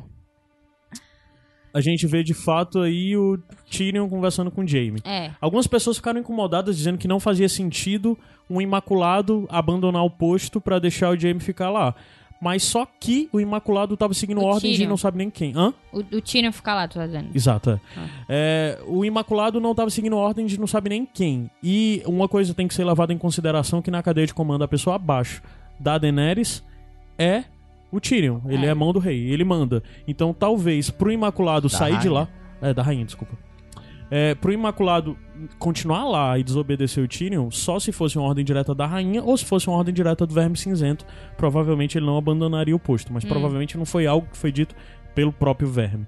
a 1.74 1.82
gente 1.82 2.05
vê 2.05 2.24
de 2.24 2.34
fato 2.34 2.80
aí 2.80 3.17
o 3.17 3.38
Tyrion 3.69 4.07
conversando 4.07 4.51
com 4.51 4.61
o 4.61 4.67
Jaime. 4.67 5.01
É. 5.03 5.32
Algumas 5.41 5.65
pessoas 5.67 5.97
ficaram 5.97 6.19
incomodadas 6.19 6.78
dizendo 6.78 6.97
que 6.97 7.07
não 7.07 7.19
fazia 7.19 7.49
sentido 7.49 8.17
um 8.49 8.61
imaculado 8.61 9.47
abandonar 9.49 10.03
o 10.03 10.09
posto 10.09 10.61
pra 10.61 10.78
deixar 10.80 11.09
o 11.09 11.19
Jaime 11.19 11.39
ficar 11.39 11.69
lá. 11.69 11.95
Mas 12.41 12.63
só 12.63 12.86
que 12.99 13.30
o 13.32 13.39
imaculado 13.39 13.95
tava 13.95 14.13
seguindo 14.13 14.41
O 14.41 14.43
ordens 14.43 14.74
de 14.74 14.78
Tyrion. 14.80 14.89
não 14.89 14.97
sabe 14.97 15.17
nem 15.17 15.30
quem. 15.30 15.53
Hã? 15.55 15.74
O, 15.93 15.99
o 15.99 16.21
Tyrion 16.21 16.51
fica 16.51 16.74
lá, 16.76 16.88
tu 16.89 16.95
tá 16.95 17.05
dizendo. 17.05 17.30
Exato, 17.34 17.69
é. 17.69 17.80
Ah. 17.95 18.07
É, 18.28 18.80
o 18.86 19.05
Imaculado 19.05 19.61
não 19.61 19.71
estava 19.71 19.89
seguindo 19.89 20.17
ordem 20.17 20.45
de 20.45 20.59
não 20.59 20.67
sabe 20.67 20.89
nem 20.89 21.05
quem. 21.05 21.49
E 21.63 22.03
uma 22.05 22.28
coisa 22.28 22.53
tem 22.53 22.67
que 22.67 22.74
ser 22.74 22.84
levada 22.84 23.13
em 23.13 23.17
consideração 23.17 23.82
que 23.82 23.89
na 23.89 24.03
cadeia 24.03 24.28
de 24.28 24.34
comando 24.34 24.61
a 24.63 24.67
pessoa 24.67 24.97
abaixo 24.97 25.41
da 25.80 25.97
Daenerys 25.97 26.61
é 27.17 27.45
o 27.96 28.00
Tyrion. 28.02 28.39
Ele 28.48 28.66
é, 28.66 28.70
É. 28.70 28.74
mão 28.74 28.91
do 28.91 29.00
rei, 29.00 29.30
ele 29.32 29.44
manda. 29.44 29.82
Então 30.08 30.34
talvez 30.34 30.89
pro 30.89 31.12
Imaculado 31.12 31.70
Da 31.70 31.78
sair 31.78 31.91
de 32.00 32.08
rainha. 32.08 32.12
lá... 32.14 32.28
É, 32.62 32.74
da 32.74 32.82
rainha, 32.82 33.06
desculpa. 33.06 33.38
É, 34.10 34.36
pro 34.36 34.52
Imaculado 34.54 35.18
continuar 35.58 36.04
lá 36.06 36.38
e 36.38 36.44
desobedecer 36.44 37.04
o 37.04 37.08
Tyrion, 37.08 37.50
só 37.52 37.80
se 37.80 37.91
fosse 37.91 38.18
uma 38.18 38.28
ordem 38.28 38.46
direta 38.46 38.74
da 38.76 38.86
rainha 38.86 39.24
ou 39.24 39.36
se 39.36 39.44
fosse 39.44 39.68
uma 39.68 39.76
ordem 39.78 39.94
direta 39.94 40.26
do 40.26 40.34
Verme 40.34 40.56
Cinzento, 40.56 41.06
provavelmente 41.36 41.98
ele 41.98 42.06
não 42.06 42.18
abandonaria 42.18 42.76
o 42.76 42.80
posto. 42.80 43.12
Mas 43.12 43.24
provavelmente 43.26 43.78
não 43.78 43.86
foi 43.86 44.06
algo 44.08 44.28
que 44.32 44.38
foi 44.38 44.52
dito 44.52 44.76
pelo 45.16 45.34
próprio 45.34 45.68
Verme. 45.68 46.06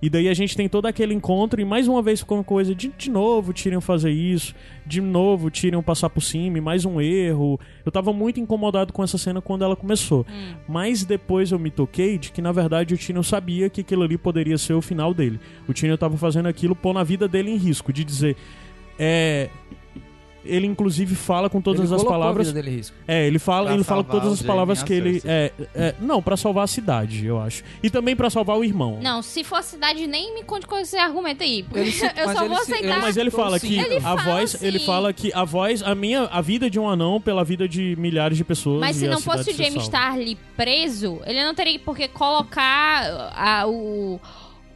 E 0.00 0.08
daí 0.08 0.28
a 0.28 0.34
gente 0.34 0.56
tem 0.56 0.68
todo 0.68 0.86
aquele 0.86 1.12
encontro 1.12 1.60
e 1.60 1.64
mais 1.64 1.88
uma 1.88 2.00
vez 2.00 2.20
ficou 2.20 2.38
uma 2.38 2.44
coisa 2.44 2.74
de, 2.74 2.92
de 2.96 3.10
novo 3.10 3.52
Tyrion 3.52 3.80
fazer 3.80 4.10
isso, 4.10 4.54
de 4.86 5.00
novo 5.00 5.50
Tyrion 5.50 5.82
passar 5.82 6.08
por 6.08 6.20
cima, 6.20 6.58
e 6.58 6.60
mais 6.60 6.84
um 6.84 7.00
erro. 7.00 7.58
Eu 7.84 7.90
tava 7.90 8.12
muito 8.12 8.38
incomodado 8.38 8.92
com 8.92 9.02
essa 9.02 9.18
cena 9.18 9.40
quando 9.40 9.64
ela 9.64 9.74
começou. 9.74 10.24
Mas 10.68 11.04
depois 11.04 11.50
eu 11.50 11.58
me 11.58 11.70
toquei 11.70 12.16
de 12.16 12.30
que 12.30 12.40
na 12.40 12.52
verdade 12.52 12.94
o 12.94 12.98
Tyrion 12.98 13.22
sabia 13.22 13.68
que 13.68 13.80
aquilo 13.80 14.04
ali 14.04 14.16
poderia 14.16 14.56
ser 14.56 14.74
o 14.74 14.82
final 14.82 15.12
dele. 15.12 15.40
O 15.68 15.74
Tyrion 15.74 15.96
tava 15.96 16.16
fazendo 16.16 16.46
aquilo 16.46 16.76
pôr 16.76 16.94
na 16.94 17.02
vida 17.02 17.26
dele 17.26 17.50
em 17.50 17.56
risco, 17.56 17.92
de 17.92 18.04
dizer 18.04 18.36
é 18.98 19.48
ele 20.48 20.66
inclusive 20.66 21.14
fala 21.14 21.48
com 21.50 21.60
todas 21.60 21.80
Ele 21.80 21.86
as 21.86 21.90
colocou 22.00 22.14
a 22.14 22.18
palavras 22.18 22.46
vida 22.48 22.62
dele 22.62 22.76
risco. 22.76 22.96
é, 23.06 23.26
ele 23.26 23.38
fala, 23.38 23.66
Pra 23.66 23.74
ele 23.74 23.84
fala 23.84 24.04
com 24.04 24.10
todas 24.10 24.32
as 24.32 24.42
palavras 24.42 24.82
a 24.82 24.84
que 24.84 24.92
ele. 24.92 25.22
É, 25.24 25.52
é, 25.74 25.94
não, 26.00 26.22
pra 26.22 26.36
salvar 26.36 26.64
a 26.64 26.66
cidade, 26.66 27.24
eu 27.26 27.40
acho. 27.40 27.62
E 27.82 27.90
também 27.90 28.16
pra 28.16 28.30
salvar 28.30 28.56
o 28.58 28.64
irmão. 28.64 28.98
Não, 29.02 29.22
se 29.22 29.44
for 29.44 29.62
cidade, 29.62 30.06
nem 30.06 30.34
me 30.34 30.42
conte 30.44 30.66
com 30.66 30.76
esse 30.78 30.96
argumento 30.96 31.42
aí. 31.42 31.62
porque 31.62 31.78
Ele 31.80 31.92
se- 31.92 32.04
eu 32.16 32.26
mas 32.26 32.36
só 32.38 32.44
ele 32.44 32.54
vou 32.54 32.64
se- 32.64 32.72
aceitar. 32.72 32.92
ele- 32.94 33.02
Mas 33.02 33.16
ele 33.16 33.30
fala 33.30 33.60
que 33.60 33.78
Ele 33.78 33.96
a 33.96 34.00
fala 34.00 34.22
voz, 34.22 34.54
assim. 34.54 34.66
ele 34.66 34.78
fala 34.80 35.12
que 35.12 35.32
a 35.32 35.44
voz, 35.44 35.82
a 35.82 35.94
minha, 35.94 36.22
a 36.24 36.40
vida 36.40 36.68
de 36.70 36.78
um 36.78 36.88
anão 36.88 37.20
pela 37.20 37.44
vida 37.44 37.68
de 37.68 37.94
milhares 37.96 38.36
de 38.36 38.44
pessoas. 38.44 38.80
Mas 38.80 38.96
se 38.96 39.06
a 39.06 39.10
não 39.10 39.20
fosse 39.20 39.50
o 39.50 39.78
estar 39.78 40.12
ali 40.12 40.36
preso, 40.56 41.20
ele 41.26 41.44
não 41.44 41.54
teria 41.54 41.78
por 41.78 41.96
que 41.96 42.08
colocar 42.08 43.32
a- 43.34 43.66
o, 43.66 44.20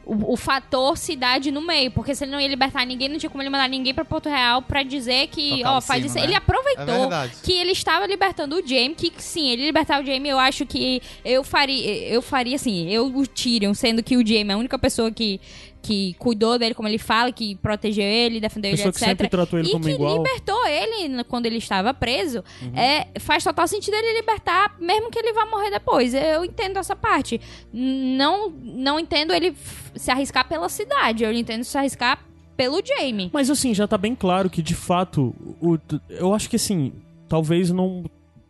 o, 0.05 0.33
o 0.33 0.37
fator 0.37 0.97
cidade 0.97 1.51
no 1.51 1.61
meio. 1.61 1.91
Porque 1.91 2.15
se 2.15 2.25
ele 2.25 2.33
não 2.33 2.41
ia 2.41 2.49
libertar 2.49 2.85
ninguém, 2.87 3.09
não 3.09 3.19
tinha 3.19 3.31
como 3.31 3.43
ele 3.43 3.51
mandar 3.51 3.69
ninguém 3.69 3.95
pra 3.95 4.05
Porto 4.05 4.29
Real 4.29 4.63
pra 4.63 4.83
dizer 4.83 5.29
que, 5.29 5.63
ó, 5.65 5.81
faz 5.81 6.03
sino, 6.03 6.07
isso. 6.07 6.15
né? 6.17 6.25
Ele 6.25 6.35
É 6.35 6.37
aproveitou 6.37 6.87
verdade. 6.87 7.37
que 7.43 7.53
ele 7.53 7.73
estava 7.73 8.07
libertando 8.07 8.57
o 8.57 8.67
Jaime, 8.67 8.95
que 8.95 9.13
sim, 9.19 9.49
ele 9.51 9.65
libertar 9.65 10.03
o 10.03 10.07
Jaime, 10.07 10.29
eu 10.29 10.39
acho 10.39 10.67
que 10.67 11.01
eu 11.25 11.43
faria, 11.45 12.09
eu 12.09 12.23
faria 12.23 12.57
assim, 12.57 12.89
eu 12.91 13.07
o 13.07 13.27
Tyrion, 13.27 13.75
sendo 13.75 14.03
que 14.03 14.17
o 14.17 14.27
Jaime 14.27 14.51
é 14.51 14.55
a 14.55 14.59
única 14.59 14.79
pessoa 14.79 15.11
que, 15.11 15.41
que 15.83 16.15
cuidou 16.15 16.59
dele, 16.59 16.75
como 16.75 16.89
ele 16.89 16.99
fala, 16.99 17.33
que 17.33 17.57
protegeu 17.57 18.05
ele, 18.05 18.41
defendeu 18.41 18.71
ele, 18.71 18.77
Pessoa 18.77 18.93
que 18.93 18.99
etc. 18.99 19.09
sempre 19.09 19.29
tratou 19.29 19.59
ele 19.59 19.69
e 19.69 19.73
como 19.73 19.85
que 19.85 19.91
igual. 19.91 20.17
Uhum. 20.17 20.23
libertou 20.23 20.67
ele 20.67 21.25
quando 21.25 21.47
ele 21.47 21.57
estava 21.57 21.93
preso. 21.93 22.45
É, 22.75 23.09
faz 23.19 23.43
total 23.43 23.67
sentido 23.67 23.95
ele 23.95 24.21
libertar, 24.21 24.77
mesmo 24.79 25.11
que 25.11 25.19
ele 25.19 25.33
vá 25.33 25.45
morrer 25.47 25.71
depois. 25.71 26.15
Eu 26.15 26.45
entendo 26.45 26.79
essa 26.79 26.95
parte. 26.95 27.41
Não, 27.73 28.51
não 28.51 29.01
entendo 29.01 29.33
ele 29.33 29.57
se 29.97 30.11
arriscar 30.11 30.49
pela 30.49 30.69
cidade. 30.69 31.25
Eu 31.25 31.33
entendo 31.33 31.65
se 31.65 31.77
arriscar 31.77 32.25
pelo 32.57 32.81
Jaime. 32.85 33.31
Mas 33.33 33.51
assim, 33.51 33.75
já 33.75 33.89
tá 33.89 33.99
bem 33.99 34.15
claro 34.15 34.49
que 34.49 34.63
de 34.63 34.75
fato, 34.75 35.35
o, 35.61 35.77
eu 36.09 36.33
acho 36.33 36.49
que 36.49 36.57
assim, 36.57 36.93
talvez 37.29 37.71
não 37.71 38.05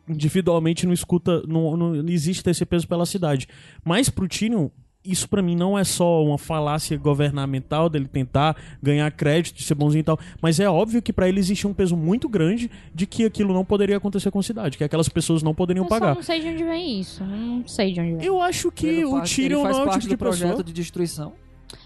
individualmente 0.09 0.85
não 0.85 0.93
escuta, 0.93 1.43
não, 1.47 1.77
não 1.77 2.09
existe 2.09 2.49
esse 2.49 2.67
peso 2.67 2.87
pela 2.87 3.07
cidade. 3.07 3.49
Mas 3.85 4.11
pro 4.11 4.29
Tyrion, 4.29 4.69
isso 5.05 5.29
pra 5.29 5.43
mim 5.43 5.57
não 5.57 5.77
é 5.79 5.83
só 5.85 6.23
uma 6.25 6.39
falácia 6.39 6.97
governamental 6.97 7.89
dele 7.89 8.07
tentar 8.07 8.57
ganhar 8.83 9.11
crédito, 9.11 9.57
de 9.57 9.65
ser 9.65 9.75
bonzinho 9.75 10.01
e 10.01 10.05
tal, 10.05 10.19
mas 10.41 10.61
é 10.61 10.69
óbvio 10.69 11.03
que 11.03 11.13
pra 11.13 11.29
ele 11.29 11.41
existe 11.41 11.67
um 11.67 11.75
peso 11.75 11.97
muito 11.97 12.29
grande 12.29 12.71
de 12.95 13.07
que 13.07 13.25
aquilo 13.25 13.53
não 13.53 13.65
poderia 13.65 13.97
acontecer 13.97 14.31
com 14.31 14.39
a 14.39 14.43
cidade, 14.43 14.79
que 14.79 14.85
aquelas 14.85 15.09
pessoas 15.09 15.43
não 15.43 15.55
poderiam 15.55 15.85
Eu 15.85 15.89
pagar. 15.89 16.15
não 16.15 16.23
sei 16.23 16.41
de 16.41 16.49
onde 16.49 16.63
vem 16.65 17.01
isso. 17.01 17.25
Não 17.25 17.67
sei 17.67 17.93
de 17.93 18.01
onde 18.01 18.15
vem. 18.17 18.25
Eu 18.25 18.41
acho 18.41 18.71
que 18.71 18.87
Ele 18.87 19.05
o 19.05 19.11
faz- 19.19 19.31
Tyrion 19.35 19.59
ele 19.61 19.63
faz 19.65 19.77
não 19.77 19.85
é 19.85 19.87
o 19.87 19.91
tipo 19.91 20.03
de 20.03 20.09
do 20.11 20.19
projeto 20.19 20.49
pessoa. 20.49 20.65
de 20.65 20.73
destruição. 20.73 21.33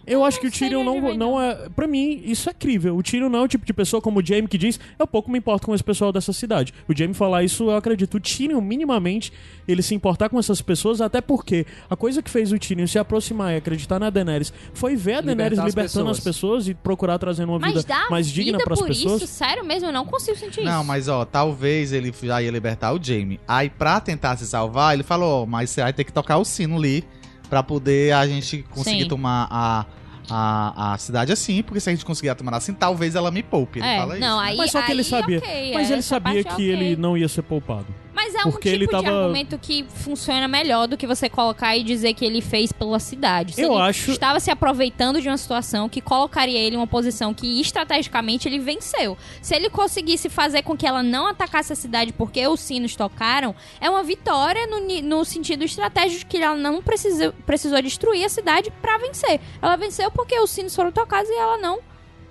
Eu 0.06 0.24
acho 0.24 0.40
que 0.40 0.46
o 0.46 0.50
Tyrion 0.50 0.84
não, 0.84 1.00
não 1.00 1.14
não. 1.14 1.40
é. 1.42 1.68
Pra 1.68 1.86
mim, 1.86 2.22
isso 2.24 2.48
é 2.48 2.54
crível. 2.54 2.96
O 2.96 3.02
Tyrion 3.02 3.28
não 3.28 3.40
é 3.40 3.42
o 3.42 3.48
tipo 3.48 3.66
de 3.66 3.72
pessoa 3.72 4.00
como 4.00 4.20
o 4.20 4.24
Jaime 4.24 4.46
que 4.46 4.56
diz: 4.56 4.78
Eu 4.98 5.06
pouco 5.06 5.30
me 5.30 5.38
importo 5.38 5.66
com 5.66 5.74
esse 5.74 5.82
pessoal 5.82 6.12
dessa 6.12 6.32
cidade. 6.32 6.72
O 6.88 6.96
Jaime 6.96 7.12
falar 7.12 7.42
isso, 7.42 7.64
eu 7.64 7.76
acredito. 7.76 8.16
O 8.16 8.20
Tyrion, 8.20 8.60
minimamente, 8.60 9.32
ele 9.66 9.82
se 9.82 9.94
importar 9.94 10.28
com 10.28 10.38
essas 10.38 10.62
pessoas, 10.62 11.00
até 11.00 11.20
porque 11.20 11.66
a 11.90 11.96
coisa 11.96 12.22
que 12.22 12.30
fez 12.30 12.52
o 12.52 12.58
Tyrion 12.58 12.86
se 12.86 12.98
aproximar 12.98 13.54
e 13.54 13.56
acreditar 13.56 13.98
na 13.98 14.08
Daenerys 14.10 14.52
foi 14.72 14.94
ver 14.94 15.14
a 15.14 15.20
Libertar 15.20 15.36
Daenerys 15.36 15.58
as 15.58 15.64
libertando 15.66 16.10
as 16.10 16.16
pessoas. 16.18 16.36
pessoas 16.36 16.68
e 16.68 16.74
procurar 16.74 17.18
trazer 17.18 17.44
uma 17.44 17.58
vida 17.58 17.84
mais 18.10 18.30
digna 18.30 18.58
pras 18.58 18.78
por 18.78 18.88
pessoas. 18.88 19.22
isso? 19.22 19.26
Sério 19.26 19.64
mesmo? 19.64 19.88
Eu 19.88 19.92
não 19.92 20.04
consigo 20.06 20.36
sentir 20.38 20.60
isso. 20.60 20.70
Não, 20.70 20.84
mas 20.84 21.08
ó, 21.08 21.24
talvez 21.24 21.92
ele 21.92 22.14
já 22.22 22.40
ia 22.42 22.50
libertar 22.50 22.92
o 22.94 23.02
Jamie. 23.02 23.40
Aí, 23.46 23.68
pra 23.68 24.00
tentar 24.00 24.36
se 24.36 24.46
salvar, 24.46 24.94
ele 24.94 25.02
falou: 25.02 25.42
ó, 25.42 25.46
mas 25.46 25.70
você 25.70 25.82
vai 25.82 25.92
ter 25.92 26.04
que 26.04 26.12
tocar 26.12 26.38
o 26.38 26.44
sino 26.44 26.76
ali 26.76 27.04
pra 27.48 27.62
poder 27.62 28.12
a 28.12 28.26
gente 28.26 28.64
conseguir 28.70 29.02
Sim. 29.02 29.08
tomar 29.08 29.46
a, 29.50 29.86
a, 30.30 30.92
a 30.94 30.98
cidade 30.98 31.32
assim. 31.32 31.62
Porque 31.62 31.80
se 31.80 31.88
a 31.88 31.92
gente 31.92 32.04
conseguir 32.04 32.34
tomar 32.34 32.54
assim, 32.56 32.72
talvez 32.74 33.14
ela 33.14 33.30
me 33.30 33.42
poupe. 33.42 33.78
Ele 33.78 33.86
É, 33.86 33.96
não, 33.96 34.00
fala 34.00 34.18
não, 34.18 34.26
isso. 34.36 34.42
né? 34.44 34.50
aí, 34.50 34.56
Mas 34.56 34.70
só 34.70 34.82
que 34.82 34.92
ele 34.92 35.00
aí, 35.00 35.04
sabia. 35.04 35.38
ok, 35.38 35.74
Mas 35.74 35.90
é, 35.90 35.92
ele 35.94 36.02
sabia 36.02 36.44
parte 36.44 36.56
que 36.56 36.70
é 36.70 36.74
ok. 36.74 36.86
ele 36.86 36.96
não 36.96 37.16
ia 37.16 37.28
ser 37.28 37.42
poupado. 37.42 37.86
Mas 38.16 38.34
é 38.34 38.38
um 38.40 38.50
porque 38.50 38.70
tipo 38.70 38.74
ele 38.82 38.86
de 38.86 38.90
tava- 38.90 39.08
argumento 39.20 39.58
que 39.58 39.84
funciona 39.88 40.48
melhor 40.48 40.88
do 40.88 40.96
que 40.96 41.06
você 41.06 41.28
colocar 41.28 41.76
e 41.76 41.82
dizer 41.84 42.14
que 42.14 42.24
ele 42.24 42.40
fez 42.40 42.72
pela 42.72 42.98
cidade. 42.98 43.54
Se 43.54 43.60
Eu 43.60 43.76
acho- 43.78 44.10
estava 44.10 44.40
se 44.40 44.50
aproveitando 44.50 45.20
de 45.20 45.28
uma 45.28 45.36
situação 45.36 45.86
que 45.88 46.00
colocaria 46.00 46.58
ele 46.58 46.76
em 46.76 46.78
uma 46.78 46.86
posição 46.86 47.34
que 47.34 47.60
estrategicamente 47.60 48.48
ele 48.48 48.58
venceu. 48.58 49.16
Se 49.42 49.54
ele 49.54 49.68
conseguisse 49.68 50.28
fazer 50.30 50.62
com 50.62 50.76
que 50.76 50.86
ela 50.86 51.02
não 51.02 51.26
atacasse 51.28 51.72
a 51.72 51.76
cidade 51.76 52.12
porque 52.12 52.46
os 52.48 52.60
sinos 52.60 52.96
tocaram, 52.96 53.54
é 53.80 53.90
uma 53.90 54.02
vitória 54.02 54.66
no, 54.66 54.80
no 55.02 55.24
sentido 55.24 55.62
estratégico 55.64 56.20
de 56.20 56.26
que 56.26 56.38
ela 56.38 56.56
não 56.56 56.80
precisou, 56.82 57.32
precisou 57.44 57.80
destruir 57.82 58.24
a 58.24 58.28
cidade 58.30 58.72
pra 58.80 58.96
vencer. 58.98 59.38
Ela 59.60 59.76
venceu 59.76 60.10
porque 60.10 60.38
os 60.40 60.50
sinos 60.50 60.74
foram 60.74 60.90
tocados 60.90 61.28
e 61.28 61.34
ela 61.34 61.58
não 61.58 61.78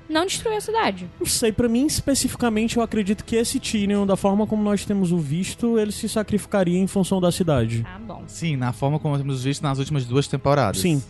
não 0.07 0.25
destruiu 0.25 0.57
a 0.57 0.61
cidade. 0.61 1.09
Não 1.19 1.25
sei, 1.25 1.51
pra 1.51 1.67
mim 1.67 1.85
especificamente, 1.85 2.77
eu 2.77 2.83
acredito 2.83 3.23
que 3.23 3.35
esse 3.35 3.59
Tyrion, 3.59 4.05
da 4.05 4.15
forma 4.15 4.45
como 4.45 4.63
nós 4.63 4.85
temos 4.85 5.11
o 5.11 5.17
visto, 5.17 5.79
ele 5.79 5.91
se 5.91 6.07
sacrificaria 6.07 6.77
em 6.77 6.87
função 6.87 7.19
da 7.19 7.31
cidade. 7.31 7.83
Tá 7.83 7.99
bom. 7.99 8.23
Sim, 8.27 8.55
na 8.55 8.71
forma 8.71 8.99
como 8.99 9.17
temos 9.17 9.43
visto 9.43 9.61
nas 9.61 9.79
últimas 9.79 10.05
duas 10.05 10.27
temporadas. 10.27 10.81
Sim. 10.81 11.01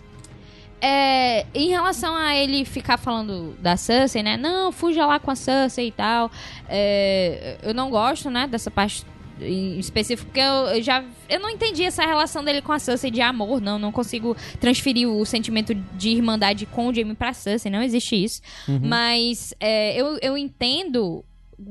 É, 0.82 1.46
em 1.54 1.70
relação 1.70 2.16
a 2.16 2.36
ele 2.36 2.64
ficar 2.64 2.98
falando 2.98 3.56
da 3.60 3.76
Cersei, 3.76 4.22
né? 4.22 4.38
Não, 4.38 4.72
fuja 4.72 5.06
lá 5.06 5.20
com 5.20 5.32
a 5.32 5.36
Cersei 5.36 5.88
e 5.88 5.92
tal. 5.92 6.30
É, 6.70 7.58
eu 7.64 7.74
não 7.74 7.90
gosto, 7.90 8.30
né, 8.30 8.46
dessa 8.46 8.70
parte 8.70 9.06
em 9.42 9.78
específico, 9.80 10.28
porque 10.28 10.40
eu, 10.40 10.82
já 10.82 11.04
eu 11.28 11.40
não 11.40 11.50
entendi 11.50 11.84
essa 11.84 12.06
relação 12.06 12.44
dele 12.44 12.62
com 12.62 12.72
a 12.72 12.80
Cersei 12.80 13.12
de 13.12 13.22
amor, 13.22 13.62
não. 13.62 13.78
Não 13.78 13.92
consigo 13.92 14.36
transferir 14.60 15.10
o 15.10 15.26
sentimento 15.26 15.74
de 15.74 16.10
irmandade 16.10 16.66
com 16.66 16.88
o 16.88 16.94
Jaime 16.94 17.16
pra 17.16 17.34
Cersei, 17.34 17.72
não 17.72 17.82
existe 17.82 18.16
isso. 18.16 18.42
Mas 18.82 19.54
é, 19.60 20.00
eu, 20.00 20.18
eu 20.22 20.38
entendo. 20.38 21.24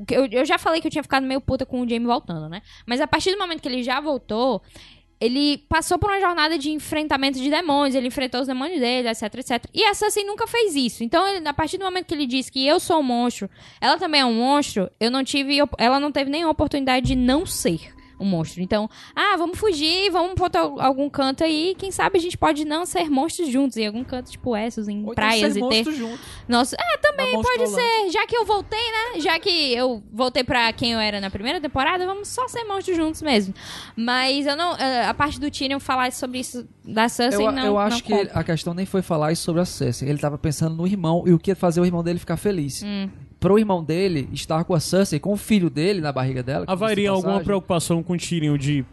Eu, 0.09 0.25
eu 0.25 0.45
já 0.45 0.57
falei 0.57 0.81
que 0.81 0.87
eu 0.87 0.91
tinha 0.91 1.03
ficado 1.03 1.25
meio 1.25 1.39
puta 1.39 1.65
com 1.65 1.81
o 1.81 1.89
Jaime 1.89 2.05
voltando, 2.05 2.49
né? 2.49 2.61
Mas 2.85 3.01
a 3.01 3.07
partir 3.07 3.31
do 3.31 3.37
momento 3.37 3.61
que 3.61 3.67
ele 3.67 3.83
já 3.83 3.99
voltou, 4.01 4.61
ele 5.25 5.57
passou 5.69 5.97
por 5.97 6.09
uma 6.09 6.19
jornada 6.19 6.57
de 6.57 6.69
enfrentamento 6.71 7.39
de 7.39 7.49
demônios, 7.49 7.95
ele 7.95 8.07
enfrentou 8.07 8.41
os 8.41 8.47
demônios 8.47 8.79
dele, 8.79 9.09
etc, 9.09 9.23
etc. 9.35 9.65
E 9.73 9.83
a 9.83 9.93
Cersei 9.93 10.23
nunca 10.23 10.45
fez 10.47 10.75
isso. 10.75 11.03
Então, 11.03 11.27
ele- 11.27 11.47
a 11.47 11.53
partir 11.53 11.77
do 11.77 11.85
momento 11.85 12.05
que 12.05 12.13
ele 12.13 12.25
disse 12.27 12.51
que 12.51 12.65
eu 12.65 12.79
sou 12.79 12.99
um 12.99 13.03
monstro, 13.03 13.49
ela 13.79 13.97
também 13.97 14.21
é 14.21 14.25
um 14.25 14.33
monstro, 14.33 14.89
eu 14.99 15.09
não 15.09 15.23
tive, 15.23 15.57
ela 15.77 15.99
não 15.99 16.11
teve 16.11 16.29
nenhuma 16.29 16.51
oportunidade 16.51 17.07
de 17.07 17.15
não 17.15 17.45
ser 17.45 17.94
um 18.19 18.25
monstro. 18.25 18.61
Então, 18.61 18.89
ah, 19.15 19.35
vamos 19.37 19.57
fugir, 19.59 20.09
vamos 20.11 20.39
outro- 20.39 20.79
algum 20.79 21.09
canto 21.09 21.43
aí, 21.43 21.75
quem 21.77 21.91
sabe 21.91 22.17
a 22.17 22.21
gente 22.21 22.37
pode 22.37 22.63
não 22.65 22.85
ser 22.85 23.09
monstros 23.09 23.49
juntos 23.49 23.77
em 23.77 23.87
algum 23.87 24.03
canto, 24.03 24.31
tipo 24.31 24.55
Essos, 24.55 24.87
em 24.87 24.97
Ou 24.97 25.01
então 25.03 25.15
praias 25.15 25.53
ser 25.53 25.59
e 25.59 25.61
ter... 25.69 25.75
monstro 25.85 25.95
junto. 25.95 26.19
Nossa, 26.47 26.75
é, 26.79 26.97
também 26.97 27.33
pode 27.41 27.67
ser. 27.69 28.11
Já 28.11 28.25
que 28.27 28.35
eu 28.35 28.45
voltei, 28.45 28.79
né? 28.79 29.19
Já 29.19 29.39
que 29.39 29.73
eu 29.73 30.03
voltei 30.13 30.43
pra 30.43 30.71
quem 30.73 30.93
eu 30.93 30.99
era 30.99 31.19
na 31.19 31.29
primeira 31.29 31.59
temporada, 31.59 32.05
vamos 32.05 32.27
só 32.29 32.47
ser 32.47 32.63
monstros 32.63 32.95
juntos 32.97 33.21
mesmo. 33.21 33.53
Mas 33.95 34.45
eu 34.45 34.55
não. 34.55 34.75
eh, 34.77 35.05
A 35.05 35.13
parte 35.13 35.39
do 35.39 35.49
Tyrion 35.51 35.79
falar 35.79 36.11
sobre 36.11 36.39
isso 36.39 36.67
da 36.83 37.07
Cersei, 37.09 37.45
Eu, 37.45 37.51
não. 37.51 37.65
eu 37.65 37.77
acho 37.77 37.97
não 37.97 38.01
que 38.01 38.29
a 38.33 38.43
questão 38.43 38.73
nem 38.73 38.85
foi 38.85 39.01
falar 39.01 39.31
isso 39.31 39.43
sobre 39.43 39.61
a 39.61 39.65
Cersei. 39.65 40.07
Ele 40.09 40.19
tava 40.19 40.37
pensando 40.37 40.75
no 40.75 40.87
irmão 40.87 41.23
e 41.25 41.33
o 41.33 41.39
que 41.39 41.51
ia 41.51 41.55
fazer 41.55 41.81
o 41.81 41.85
irmão 41.85 42.03
dele 42.03 42.19
ficar 42.19 42.37
feliz. 42.37 42.83
Hum. 42.83 43.09
Pro 43.45 43.59
irmão 43.59 43.83
dele 43.83 44.27
estar 44.33 44.63
com 44.63 44.73
a 44.73 44.79
Cersei, 44.79 45.19
com 45.19 45.31
o 45.33 45.37
filho 45.37 45.69
dele 45.69 46.01
na 46.01 46.11
barriga 46.11 46.41
dela. 46.41 46.65
que 46.65 46.71
Haveria 46.71 47.11
alguma 47.11 47.39
preocupação 47.41 48.01
com 48.01 48.13
o 48.13 48.17
Tyrion 48.17 48.57
de, 48.57 48.83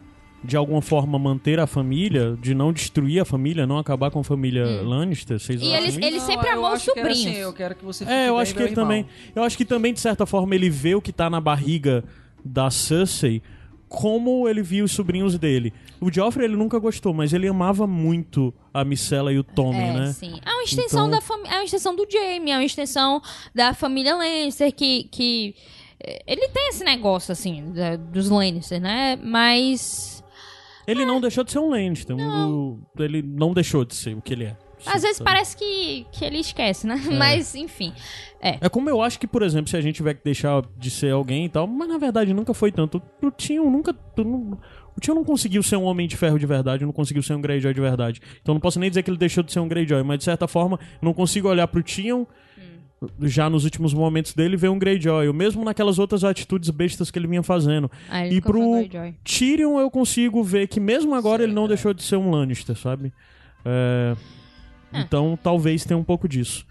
de 0.43 0.55
alguma 0.55 0.81
forma, 0.81 1.17
manter 1.17 1.59
a 1.59 1.65
família, 1.65 2.37
de 2.39 2.53
não 2.53 2.71
destruir 2.71 3.19
a 3.19 3.25
família, 3.25 3.65
não 3.65 3.77
acabar 3.79 4.11
com 4.11 4.19
a 4.19 4.23
família 4.23 4.63
Lannister? 4.83 5.39
Vocês 5.39 5.59
Hum. 5.61 5.65
E 5.65 5.73
acham 5.73 5.87
isso? 5.89 5.99
ele 5.99 6.19
sempre 6.19 6.49
eu 6.49 6.53
amou 6.53 6.67
os 6.67 6.73
acho 6.75 6.93
que 6.93 6.99
era 6.99 7.09
sobrinhos. 7.09 7.31
assim, 7.33 7.41
eu 7.43 7.53
quero 7.53 7.75
que 7.75 7.83
você 7.83 8.05
fique 8.05 8.15
É, 8.15 8.29
eu 8.29 8.37
acho 8.37 8.53
que 8.53 8.61
ele 8.61 8.69
irmão. 8.71 8.85
também. 8.85 9.05
Eu 9.35 9.43
acho 9.43 9.57
que 9.57 9.65
também, 9.65 9.91
de 9.93 9.99
certa 9.99 10.25
forma, 10.25 10.53
ele 10.53 10.69
vê 10.69 10.93
o 10.93 11.01
que 11.01 11.11
tá 11.11 11.29
na 11.29 11.41
barriga 11.41 12.03
da 12.45 12.69
Cersei 12.69 13.41
como 13.95 14.49
ele 14.49 14.63
viu 14.63 14.85
os 14.85 14.91
sobrinhos 14.91 15.37
dele. 15.37 15.71
O 16.01 16.11
Joffrey 16.11 16.45
ele 16.47 16.55
nunca 16.55 16.79
gostou, 16.79 17.13
mas 17.13 17.31
ele 17.31 17.47
amava 17.47 17.85
muito 17.85 18.51
a 18.73 18.83
Micela 18.83 19.31
e 19.31 19.37
o 19.37 19.43
Tommen, 19.43 19.89
É, 19.89 19.93
né? 19.93 20.13
sim. 20.13 20.39
É 20.43 20.49
uma 20.51 20.63
extensão 20.63 21.05
Então- 21.07 21.09
da 21.11 21.21
família. 21.21 21.51
É 21.51 21.55
uma 21.57 21.63
extensão 21.63 21.95
do 21.95 22.07
Jaime, 22.09 22.49
é 22.51 22.55
uma 22.55 22.63
extensão 22.65 23.21
da 23.53 23.73
família 23.75 24.15
Lannister 24.15 24.73
que. 24.73 25.03
que 25.11 25.55
eh, 25.99 26.23
ele 26.25 26.47
tem 26.49 26.69
esse 26.69 26.83
negócio, 26.83 27.31
assim, 27.31 27.71
da- 27.71 27.95
dos 27.95 28.29
Lannister, 28.29 28.81
né? 28.81 29.15
Mas. 29.23 30.23
Ele 30.87 31.05
não 31.05 31.21
deixou 31.21 31.43
de 31.43 31.51
ser 31.51 31.59
um 31.59 31.69
Lannister. 31.69 32.15
o- 32.17 32.79
Ele 32.99 33.21
não 33.21 33.53
deixou 33.53 33.85
de 33.85 33.95
ser 33.95 34.17
o 34.17 34.21
que 34.21 34.33
ele 34.33 34.45
é. 34.45 34.57
Às 34.89 35.01
vezes 35.01 35.19
parece 35.21 35.55
que, 35.57 36.05
que 36.11 36.23
ele 36.25 36.39
esquece, 36.39 36.85
né? 36.87 36.95
Mas, 37.17 37.55
enfim. 37.55 37.93
É 38.61 38.67
como 38.69 38.89
eu 38.89 39.01
acho 39.01 39.17
que, 39.19 39.25
por 39.27 39.41
exemplo, 39.41 39.69
se 39.69 39.77
a 39.77 39.81
gente 39.81 39.95
tiver 39.95 40.15
que 40.15 40.23
deixar 40.23 40.63
de 40.77 40.89
ser 40.89 41.11
alguém 41.13 41.45
e 41.45 41.49
tal, 41.49 41.65
mas 41.65 41.87
na 41.87 41.97
verdade 41.97 42.33
nunca 42.33 42.53
foi 42.53 42.71
tanto. 42.71 43.01
O 43.21 43.31
Tio 43.31 43.69
nunca. 43.69 43.93
tu 43.93 44.23
não- 44.23 44.57
o 44.95 44.99
Tio 44.99 45.15
não 45.15 45.23
conseguiu 45.23 45.63
ser 45.63 45.77
um 45.77 45.83
homem 45.83 46.07
de 46.07 46.15
ferro 46.17 46.37
de 46.37 46.45
verdade, 46.45 46.85
não 46.85 46.91
conseguiu 46.91 47.23
ser 47.23 47.33
um 47.33 47.41
Greyjoy 47.41 47.73
de 47.73 47.81
verdade. 47.81 48.21
Então 48.41 48.53
não 48.53 48.59
posso 48.59 48.79
nem 48.79 48.89
dizer 48.89 49.01
que 49.01 49.09
ele 49.09 49.17
deixou 49.17 49.43
de 49.43 49.51
ser 49.51 49.59
um 49.59 49.67
Greyjoy, 49.67 50.03
mas 50.03 50.17
de 50.19 50.25
certa 50.25 50.47
forma 50.47 50.77
eu 51.01 51.05
não 51.05 51.13
consigo 51.13 51.47
olhar 51.47 51.67
pro 51.67 51.81
Tion 51.81 52.25
já 53.21 53.49
nos 53.49 53.63
últimos 53.65 53.93
momentos 53.93 54.33
dele 54.33 54.55
ver 54.55 54.69
um 54.69 54.79
Greyjoy, 54.79 55.27
ou 55.27 55.33
mesmo 55.33 55.63
naquelas 55.65 55.99
outras 55.99 56.23
atitudes 56.23 56.69
bestas 56.69 57.11
que 57.11 57.19
ele 57.19 57.27
vinha 57.27 57.43
fazendo. 57.43 57.89
Aí 58.09 58.27
ele 58.29 58.35
E 58.37 58.41
pro. 58.41 58.61
Tyrion 59.23 59.79
eu 59.79 59.89
consigo 59.91 60.41
ver 60.43 60.67
que 60.67 60.79
mesmo 60.79 61.13
agora 61.13 61.43
ele 61.43 61.53
não 61.53 61.67
deixou 61.67 61.93
de 61.93 62.01
ser 62.03 62.15
um 62.17 62.29
Lannister, 62.29 62.77
sabe? 62.77 63.11
É, 63.65 64.15
Então 64.93 65.37
talvez 65.41 65.83
tenha 65.85 65.97
um 65.97 66.03
pouco 66.03 66.27
disso. 66.27 66.65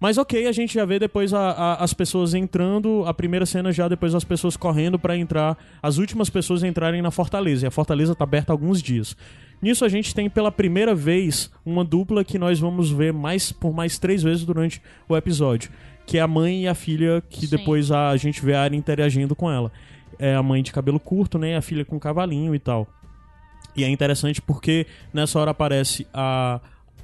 Mas 0.00 0.16
ok, 0.16 0.46
a 0.46 0.52
gente 0.52 0.74
já 0.74 0.84
vê 0.84 0.98
depois 0.98 1.34
a- 1.34 1.50
a- 1.50 1.74
as 1.82 1.92
pessoas 1.92 2.32
entrando, 2.32 3.02
a 3.04 3.12
primeira 3.12 3.44
cena 3.44 3.72
já 3.72 3.88
depois 3.88 4.14
as 4.14 4.22
pessoas 4.22 4.56
correndo 4.56 4.96
pra 4.96 5.16
entrar, 5.16 5.58
as 5.82 5.98
últimas 5.98 6.30
pessoas 6.30 6.62
entrarem 6.62 7.02
na 7.02 7.10
fortaleza. 7.10 7.66
E 7.66 7.68
a 7.68 7.70
fortaleza 7.70 8.14
tá 8.14 8.22
aberta 8.22 8.52
há 8.52 8.54
alguns 8.54 8.80
dias. 8.80 9.16
Nisso 9.60 9.84
a 9.84 9.88
gente 9.88 10.14
tem 10.14 10.30
pela 10.30 10.52
primeira 10.52 10.94
vez 10.94 11.50
uma 11.66 11.84
dupla 11.84 12.22
que 12.22 12.38
nós 12.38 12.60
vamos 12.60 12.90
ver 12.92 13.12
mais 13.12 13.50
por 13.50 13.74
mais 13.74 13.98
três 13.98 14.22
vezes 14.22 14.44
durante 14.44 14.80
o 15.08 15.16
episódio, 15.16 15.68
que 16.06 16.16
é 16.16 16.20
a 16.20 16.28
mãe 16.28 16.62
e 16.62 16.68
a 16.68 16.76
filha 16.76 17.20
que 17.28 17.48
Sim. 17.48 17.56
depois 17.56 17.90
a 17.90 18.16
gente 18.16 18.40
vê 18.44 18.54
a 18.54 18.62
Arya 18.62 18.78
interagindo 18.78 19.34
com 19.34 19.50
ela. 19.50 19.72
É 20.16 20.32
a 20.32 20.42
mãe 20.44 20.62
de 20.62 20.70
cabelo 20.70 21.00
curto, 21.00 21.38
né, 21.40 21.52
e 21.52 21.54
a 21.56 21.60
filha 21.60 21.84
com 21.84 21.98
cavalinho 21.98 22.54
e 22.54 22.58
tal. 22.60 22.86
E 23.74 23.82
é 23.82 23.88
interessante 23.88 24.40
porque 24.40 24.86
nessa 25.12 25.40
hora 25.40 25.50
aparece 25.50 26.06
a, 26.14 26.60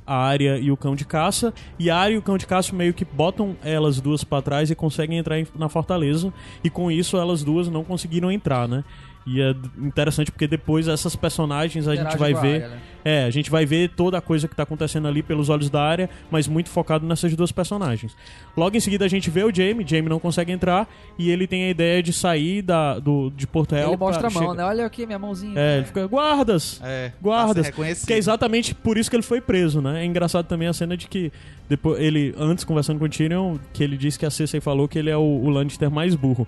a 0.06 0.16
Arya 0.16 0.58
e 0.58 0.70
o 0.70 0.76
cão 0.76 0.94
de 0.94 1.04
caça. 1.04 1.52
E 1.78 1.90
a 1.90 1.96
Arya 1.96 2.16
e 2.16 2.18
o 2.18 2.22
cão 2.22 2.36
de 2.36 2.46
caça 2.46 2.74
meio 2.74 2.94
que 2.94 3.04
botam 3.04 3.56
elas 3.62 4.00
duas 4.00 4.24
pra 4.24 4.42
trás 4.42 4.70
e 4.70 4.74
conseguem 4.74 5.18
entrar 5.18 5.38
na 5.54 5.68
fortaleza. 5.68 6.32
E 6.62 6.70
com 6.70 6.90
isso 6.90 7.16
elas 7.16 7.42
duas 7.42 7.68
não 7.68 7.84
conseguiram 7.84 8.30
entrar, 8.30 8.68
né? 8.68 8.84
E 9.26 9.40
é 9.40 9.54
interessante 9.78 10.30
porque 10.30 10.46
depois 10.46 10.86
essas 10.86 11.16
personagens 11.16 11.88
a 11.88 11.96
gente 11.96 12.16
vai 12.18 12.34
a 12.34 12.40
ver. 12.40 12.54
Arya, 12.64 12.68
né? 12.68 12.78
É, 13.06 13.24
a 13.24 13.30
gente 13.30 13.50
vai 13.50 13.66
ver 13.66 13.90
toda 13.90 14.16
a 14.16 14.20
coisa 14.20 14.48
que 14.48 14.56
tá 14.56 14.62
acontecendo 14.62 15.06
ali 15.08 15.22
pelos 15.22 15.50
olhos 15.50 15.68
da 15.68 15.82
área, 15.82 16.08
mas 16.30 16.48
muito 16.48 16.70
focado 16.70 17.06
nessas 17.06 17.34
duas 17.36 17.52
personagens. 17.52 18.16
Logo 18.56 18.76
em 18.76 18.80
seguida 18.80 19.04
a 19.04 19.08
gente 19.08 19.28
vê 19.30 19.44
o 19.44 19.54
Jamie, 19.54 19.86
Jamie 19.86 20.08
não 20.08 20.18
consegue 20.18 20.52
entrar 20.52 20.88
e 21.18 21.30
ele 21.30 21.46
tem 21.46 21.64
a 21.64 21.70
ideia 21.70 22.02
de 22.02 22.12
sair 22.14 22.62
da, 22.62 22.98
do, 22.98 23.30
de 23.36 23.46
Porto 23.46 23.74
Real. 23.74 23.90
Ele 23.90 23.96
mostra 23.98 24.28
a 24.28 24.30
pra 24.30 24.40
mão, 24.40 24.50
chegar- 24.52 24.62
né? 24.62 24.68
Olha 24.70 24.86
aqui 24.86 25.04
minha 25.06 25.18
mãozinha. 25.18 25.52
É, 25.58 25.76
ele 25.78 25.86
fica, 25.86 26.06
guardas! 26.06 26.80
É, 26.82 27.12
Guardas. 27.20 27.70
Que 28.06 28.12
é 28.14 28.18
exatamente 28.18 28.74
por 28.74 28.96
isso 28.96 29.10
que 29.10 29.16
ele 29.16 29.22
foi 29.22 29.40
preso, 29.40 29.82
né? 29.82 30.02
É 30.02 30.04
engraçado 30.06 30.46
também 30.46 30.68
a 30.68 30.72
cena 30.72 30.96
de 30.96 31.06
que 31.06 31.30
depois 31.68 32.00
ele 32.00 32.34
antes 32.38 32.64
conversando 32.64 32.98
com 32.98 33.04
o 33.04 33.08
Tyrion, 33.08 33.56
que 33.72 33.82
ele 33.84 33.96
disse 33.98 34.18
que 34.18 34.24
a 34.26 34.30
Cersei 34.30 34.60
falou 34.60 34.88
que 34.88 34.98
ele 34.98 35.10
é 35.10 35.16
o, 35.16 35.20
o 35.20 35.48
Lannister 35.50 35.90
mais 35.90 36.14
burro. 36.14 36.46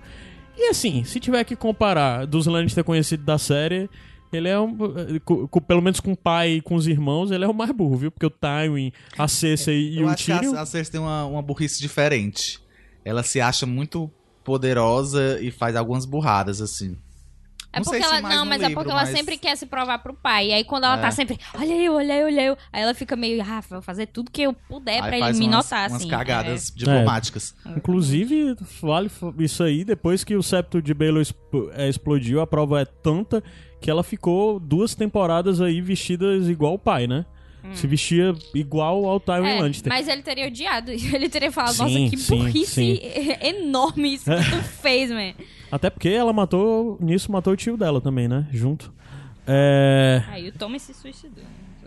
E 0.57 0.69
assim, 0.69 1.03
se 1.03 1.19
tiver 1.19 1.43
que 1.43 1.55
comparar 1.55 2.25
dos 2.25 2.47
Lannister 2.47 2.83
conhecidos 2.83 3.25
da 3.25 3.37
série, 3.37 3.87
ele 4.33 4.49
é 4.49 4.59
um 4.59 4.75
co- 5.23 5.47
co- 5.47 5.61
pelo 5.61 5.81
menos 5.81 5.99
com 5.99 6.11
o 6.13 6.17
pai 6.17 6.53
e 6.53 6.61
com 6.61 6.75
os 6.75 6.87
irmãos, 6.87 7.29
ele 7.31 7.45
é 7.45 7.47
o 7.47 7.53
mais 7.53 7.71
burro, 7.71 7.95
viu? 7.95 8.11
Porque 8.11 8.25
o 8.25 8.29
Tywin, 8.29 8.91
a 9.17 9.27
Cersei 9.27 9.89
e 9.93 9.99
Eu 9.99 10.07
o 10.07 10.09
acho 10.09 10.25
que 10.25 10.31
Tyrion 10.33 10.55
a, 10.55 10.61
a 10.61 10.65
Cersei 10.65 10.91
tem 10.93 10.99
uma, 10.99 11.25
uma 11.25 11.41
burrice 11.41 11.79
diferente. 11.79 12.59
Ela 13.05 13.21
se 13.23 13.39
acha 13.39 13.65
muito 13.65 14.11
poderosa 14.43 15.39
e 15.41 15.51
faz 15.51 15.75
algumas 15.75 16.05
burradas, 16.05 16.61
assim. 16.61 16.97
É 17.77 17.79
Não 17.79 17.83
porque 17.85 18.03
ela. 18.03 18.21
Não, 18.21 18.45
mas 18.45 18.61
é 18.61 18.67
livro, 18.67 18.73
porque 18.75 18.91
ela 18.91 19.01
mas- 19.05 19.09
sempre 19.17 19.37
quer 19.37 19.55
se 19.55 19.65
provar 19.65 19.99
pro 19.99 20.13
pai. 20.13 20.49
E 20.49 20.53
aí 20.53 20.63
quando 20.63 20.83
ela 20.85 20.97
É. 20.97 21.01
tá 21.01 21.11
sempre. 21.11 21.37
Olha 21.55 21.73
eu, 21.73 21.93
olha 21.93 22.13
eu, 22.13 22.25
olha 22.27 22.41
eu. 22.41 22.57
Aí 22.71 22.81
ela 22.83 22.93
fica 22.93 23.15
meio. 23.15 23.41
Ah, 23.41 23.61
vou 23.69 23.81
fazer 23.81 24.07
tudo 24.07 24.29
que 24.31 24.41
eu 24.41 24.53
puder 24.53 25.01
Aí 25.03 25.09
pra 25.09 25.29
ele 25.29 25.37
me 25.39 25.45
umas, 25.47 25.65
notar, 25.65 25.89
umas 25.89 26.01
assim. 26.01 26.09
cagadas 26.09 26.71
diplomáticas. 26.75 27.55
Inclusive, 27.65 28.55
vale 28.81 29.09
isso 29.39 29.63
aí, 29.63 29.83
depois 29.83 30.23
que 30.23 30.35
o 30.35 30.43
septo 30.43 30.81
de 30.81 30.93
Baelor 30.93 31.21
exp- 31.21 31.37
é, 31.73 31.87
explodiu, 31.87 32.41
a 32.41 32.47
prova 32.47 32.81
é 32.81 32.85
tanta 32.85 33.43
que 33.79 33.89
ela 33.89 34.03
ficou 34.03 34.59
duas 34.59 34.93
temporadas 34.95 35.61
aí 35.61 35.79
vestidas 35.81 36.49
igual 36.49 36.73
o 36.73 36.79
pai, 36.79 37.07
né? 37.07 37.25
Se 37.73 37.85
vestia 37.85 38.33
igual 38.55 39.03
ao 39.05 39.19
Tywin 39.19 39.45
É, 39.49 39.59
Lannister. 39.61 39.91
mas 39.91 40.07
ele 40.07 40.21
teria 40.21 40.47
odiado. 40.47 40.89
Ele 41.13 41.27
teria 41.27 41.51
falado, 41.51 41.73
Sim, 41.73 42.03
nossa, 42.05 42.15
que 42.15 42.17
sim, 42.17 42.37
burrice 42.37 42.71
sim. 42.73 42.99
enorme 43.45 44.13
isso 44.13 44.23
que 44.31 44.51
tu 44.51 44.63
fez, 44.81 45.11
man. 45.11 45.33
Até 45.71 45.89
porque 45.89 46.09
ela 46.09 46.31
matou, 46.31 46.97
nisso 47.01 47.31
matou 47.31 47.53
o 47.53 47.57
tio 47.57 47.77
dela 47.77 47.99
também, 47.99 48.27
né? 48.27 48.47
Junto. 48.51 48.93
É... 49.45 50.23
Aí 50.27 50.49
o 50.49 50.51
Thomas 50.51 50.81
se 50.81 50.93
suicidou. 50.93 51.43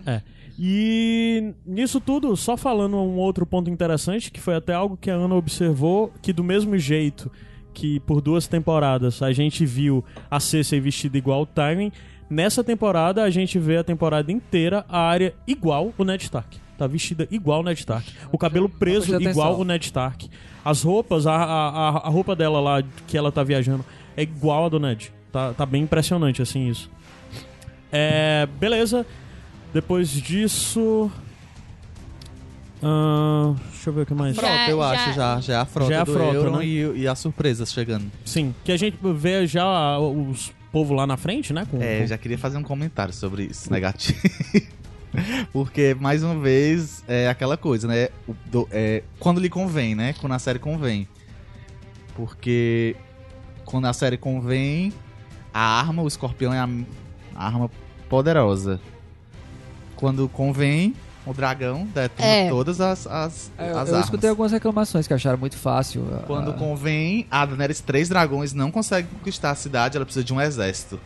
É. 0.06 0.22
E 0.58 1.54
nisso 1.64 2.00
tudo, 2.00 2.36
só 2.36 2.56
falando 2.56 2.96
um 2.96 3.16
outro 3.16 3.46
ponto 3.46 3.70
interessante, 3.70 4.30
que 4.30 4.40
foi 4.40 4.54
até 4.54 4.74
algo 4.74 4.96
que 4.96 5.10
a 5.10 5.14
Ana 5.14 5.34
observou, 5.34 6.12
que 6.20 6.32
do 6.32 6.44
mesmo 6.44 6.76
jeito 6.76 7.30
que 7.72 8.00
por 8.00 8.20
duas 8.20 8.46
temporadas 8.46 9.22
a 9.22 9.32
gente 9.32 9.64
viu 9.64 10.04
a 10.30 10.40
Cersei 10.40 10.80
vestida 10.80 11.16
igual 11.16 11.42
o 11.42 11.46
Tywin, 11.46 11.92
nessa 12.28 12.62
temporada 12.62 13.22
a 13.22 13.30
gente 13.30 13.58
vê 13.58 13.78
a 13.78 13.84
temporada 13.84 14.30
inteira 14.30 14.84
a 14.88 15.00
área 15.00 15.34
igual 15.46 15.94
o 15.96 16.04
Ned 16.04 16.22
Stark. 16.24 16.58
Tá 16.76 16.86
vestida 16.86 17.28
igual 17.30 17.60
o 17.60 17.62
Ned 17.62 17.78
Stark. 17.78 18.12
O 18.32 18.38
cabelo 18.38 18.68
preso 18.68 19.08
prestei 19.08 19.28
igual 19.28 19.58
o 19.58 19.64
Ned 19.64 19.84
Stark. 19.84 20.28
As 20.64 20.82
roupas, 20.82 21.26
a, 21.26 21.34
a, 21.34 21.88
a- 21.88 22.08
roupa 22.10 22.36
dela 22.36 22.60
lá 22.60 22.82
que 23.06 23.16
ela 23.16 23.32
tá 23.32 23.42
viajando 23.42 23.84
é 24.16 24.22
igual 24.22 24.66
a 24.66 24.68
do 24.68 24.78
Ned. 24.78 25.12
Tá, 25.32 25.52
tá 25.54 25.64
bem 25.64 25.82
impressionante 25.84 26.42
assim 26.42 26.68
isso. 26.68 26.90
É, 27.92 28.46
beleza. 28.58 29.06
Depois 29.72 30.10
disso. 30.10 31.10
ahn, 32.82 33.54
deixa 33.70 33.90
eu 33.90 33.94
ver 33.94 34.02
o 34.02 34.06
que 34.06 34.14
mais. 34.14 34.34
Já- 34.36 34.42
Frota, 34.42 34.70
eu 34.70 34.78
já- 34.78 34.90
acho, 34.90 35.12
já. 35.12 35.40
Já 35.40 35.52
é 35.54 35.56
a 35.56 35.64
frota 35.64 35.90
Já 35.90 35.96
é 35.96 36.00
a 36.00 36.04
do 36.04 36.12
frota, 36.12 36.34
Euron 36.34 36.56
né? 36.58 36.66
e, 36.66 37.00
e 37.02 37.08
as 37.08 37.18
surpresas 37.18 37.72
chegando. 37.72 38.10
Sim, 38.24 38.54
que 38.64 38.72
a 38.72 38.76
gente 38.76 38.98
vê 39.14 39.46
já 39.46 39.98
os 39.98 40.52
povo 40.72 40.94
lá 40.94 41.06
na 41.06 41.16
frente, 41.16 41.52
né? 41.52 41.66
Com, 41.70 41.80
É, 41.82 42.00
com- 42.00 42.06
já 42.06 42.16
queria 42.18 42.38
fazer 42.38 42.56
um 42.58 42.62
comentário 42.62 43.12
sobre 43.12 43.44
isso, 43.44 43.70
negativo. 43.72 44.18
Porque, 45.52 45.96
mais 46.00 46.22
uma 46.22 46.38
vez, 46.38 47.02
é 47.08 47.28
aquela 47.28 47.56
coisa, 47.56 47.88
né? 47.88 48.08
O- 48.28 48.34
do- 48.46 48.68
é, 48.70 49.02
quando 49.18 49.40
lhe 49.40 49.48
convém, 49.48 49.94
né? 49.94 50.14
Quando 50.20 50.32
a 50.32 50.38
série 50.38 50.58
convém. 50.58 51.06
Porque 52.14 52.96
quando 53.64 53.86
a 53.86 53.92
série 53.92 54.16
convém, 54.16 54.92
a 55.52 55.60
arma, 55.80 56.02
o 56.02 56.08
escorpião 56.08 56.52
é 56.52 56.58
a, 56.58 56.68
a 57.34 57.46
arma 57.46 57.70
poderosa. 58.08 58.80
Quando 59.96 60.28
convém, 60.28 60.94
o 61.26 61.32
dragão 61.34 61.86
detona 61.94 62.26
É. 62.28 62.48
todas 62.48 62.80
as, 62.80 63.06
as, 63.06 63.50
É, 63.58 63.70
eu, 63.70 63.78
as 63.78 63.88
eu 63.88 63.94
armas. 63.94 64.04
escutei 64.06 64.30
algumas 64.30 64.50
reclamações 64.52 65.06
que 65.06 65.14
acharam 65.14 65.38
muito 65.38 65.56
fácil. 65.56 66.04
Quando 66.26 66.50
Ah, 66.50 66.54
convém, 66.54 67.26
a 67.30 67.44
Daenerys 67.46 67.80
Três 67.80 68.08
Dragões 68.08 68.52
não 68.52 68.70
consegue 68.70 69.08
conquistar 69.08 69.50
a 69.50 69.54
cidade, 69.54 69.96
ela 69.96 70.04
precisa 70.06 70.24
de 70.24 70.32
um 70.32 70.40
exército. 70.40 70.98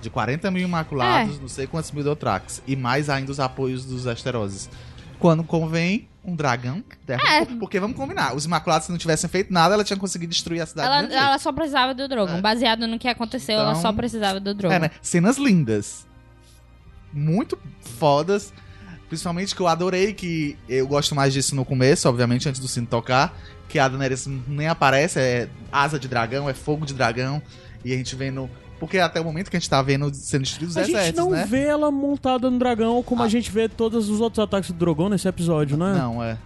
De 0.00 0.08
40 0.10 0.50
mil 0.50 0.62
imaculados, 0.64 1.40
não 1.40 1.48
sei 1.48 1.66
quantos 1.66 1.90
mil 1.90 2.04
Dothrax. 2.04 2.62
E 2.66 2.76
mais 2.76 3.10
ainda 3.10 3.32
os 3.32 3.40
apoios 3.40 3.84
dos 3.84 4.06
Asteroses. 4.06 4.70
Quando 5.18 5.42
convém, 5.42 6.08
um 6.24 6.36
dragão. 6.36 6.84
É. 7.08 7.44
Porque 7.58 7.80
vamos 7.80 7.96
combinar, 7.96 8.34
os 8.36 8.44
imaculados 8.44 8.86
se 8.86 8.92
não 8.92 8.98
tivessem 8.98 9.28
feito 9.28 9.52
nada, 9.52 9.74
ela 9.74 9.82
tinha 9.82 9.96
conseguido 9.96 10.30
destruir 10.30 10.60
a 10.60 10.66
cidade 10.66 11.12
Ela, 11.12 11.26
ela 11.26 11.38
só 11.38 11.52
precisava 11.52 11.92
do 11.94 12.06
Drogon. 12.06 12.36
É. 12.36 12.40
Baseado 12.40 12.86
no 12.86 12.98
que 12.98 13.08
aconteceu, 13.08 13.58
ela 13.58 13.70
Então- 13.70 13.82
só 13.82 13.92
precisava 13.92 14.38
do 14.38 14.54
Drogon. 14.54 14.74
É, 14.74 14.78
né? 14.78 14.90
Cenas 15.02 15.36
lindas. 15.38 16.06
Muito 17.12 17.58
fodas. 17.98 18.52
Principalmente 19.08 19.54
que 19.54 19.60
eu 19.62 19.66
adorei 19.66 20.12
que 20.12 20.56
eu 20.68 20.86
gosto 20.86 21.14
mais 21.14 21.32
disso 21.32 21.56
no 21.56 21.64
começo, 21.64 22.08
obviamente, 22.08 22.48
antes 22.48 22.60
do 22.60 22.68
sino 22.68 22.86
tocar. 22.86 23.34
Que 23.68 23.78
a 23.78 23.88
Daenerys 23.88 24.26
nem 24.46 24.68
aparece, 24.68 25.18
é 25.18 25.48
asa 25.72 25.98
de 25.98 26.06
dragão, 26.08 26.48
é 26.48 26.54
fogo 26.54 26.84
de 26.86 26.94
dragão. 26.94 27.42
E 27.84 27.92
a 27.92 27.96
gente 27.96 28.14
vendo. 28.14 28.48
Porque 28.80 28.98
até 28.98 29.20
o 29.20 29.24
momento 29.24 29.50
que 29.50 29.56
a 29.56 29.60
gente 29.60 29.68
tá 29.68 29.82
vendo 29.82 30.12
sendo 30.14 30.42
destruídos 30.42 30.76
os 30.76 30.82
A 30.82 30.84
gente 30.84 31.16
não 31.16 31.30
né? 31.30 31.44
vê 31.44 31.64
ela 31.64 31.90
montada 31.90 32.48
no 32.50 32.58
dragão 32.58 33.02
como 33.02 33.22
a 33.22 33.26
Ah. 33.26 33.28
gente 33.28 33.50
vê 33.50 33.68
todos 33.68 34.08
os 34.08 34.20
outros 34.20 34.38
ataques 34.42 34.70
do 34.70 34.76
Drogon 34.78 35.08
nesse 35.08 35.26
episódio, 35.26 35.76
né? 35.76 35.94
Não, 35.94 36.22
é. 36.22 36.38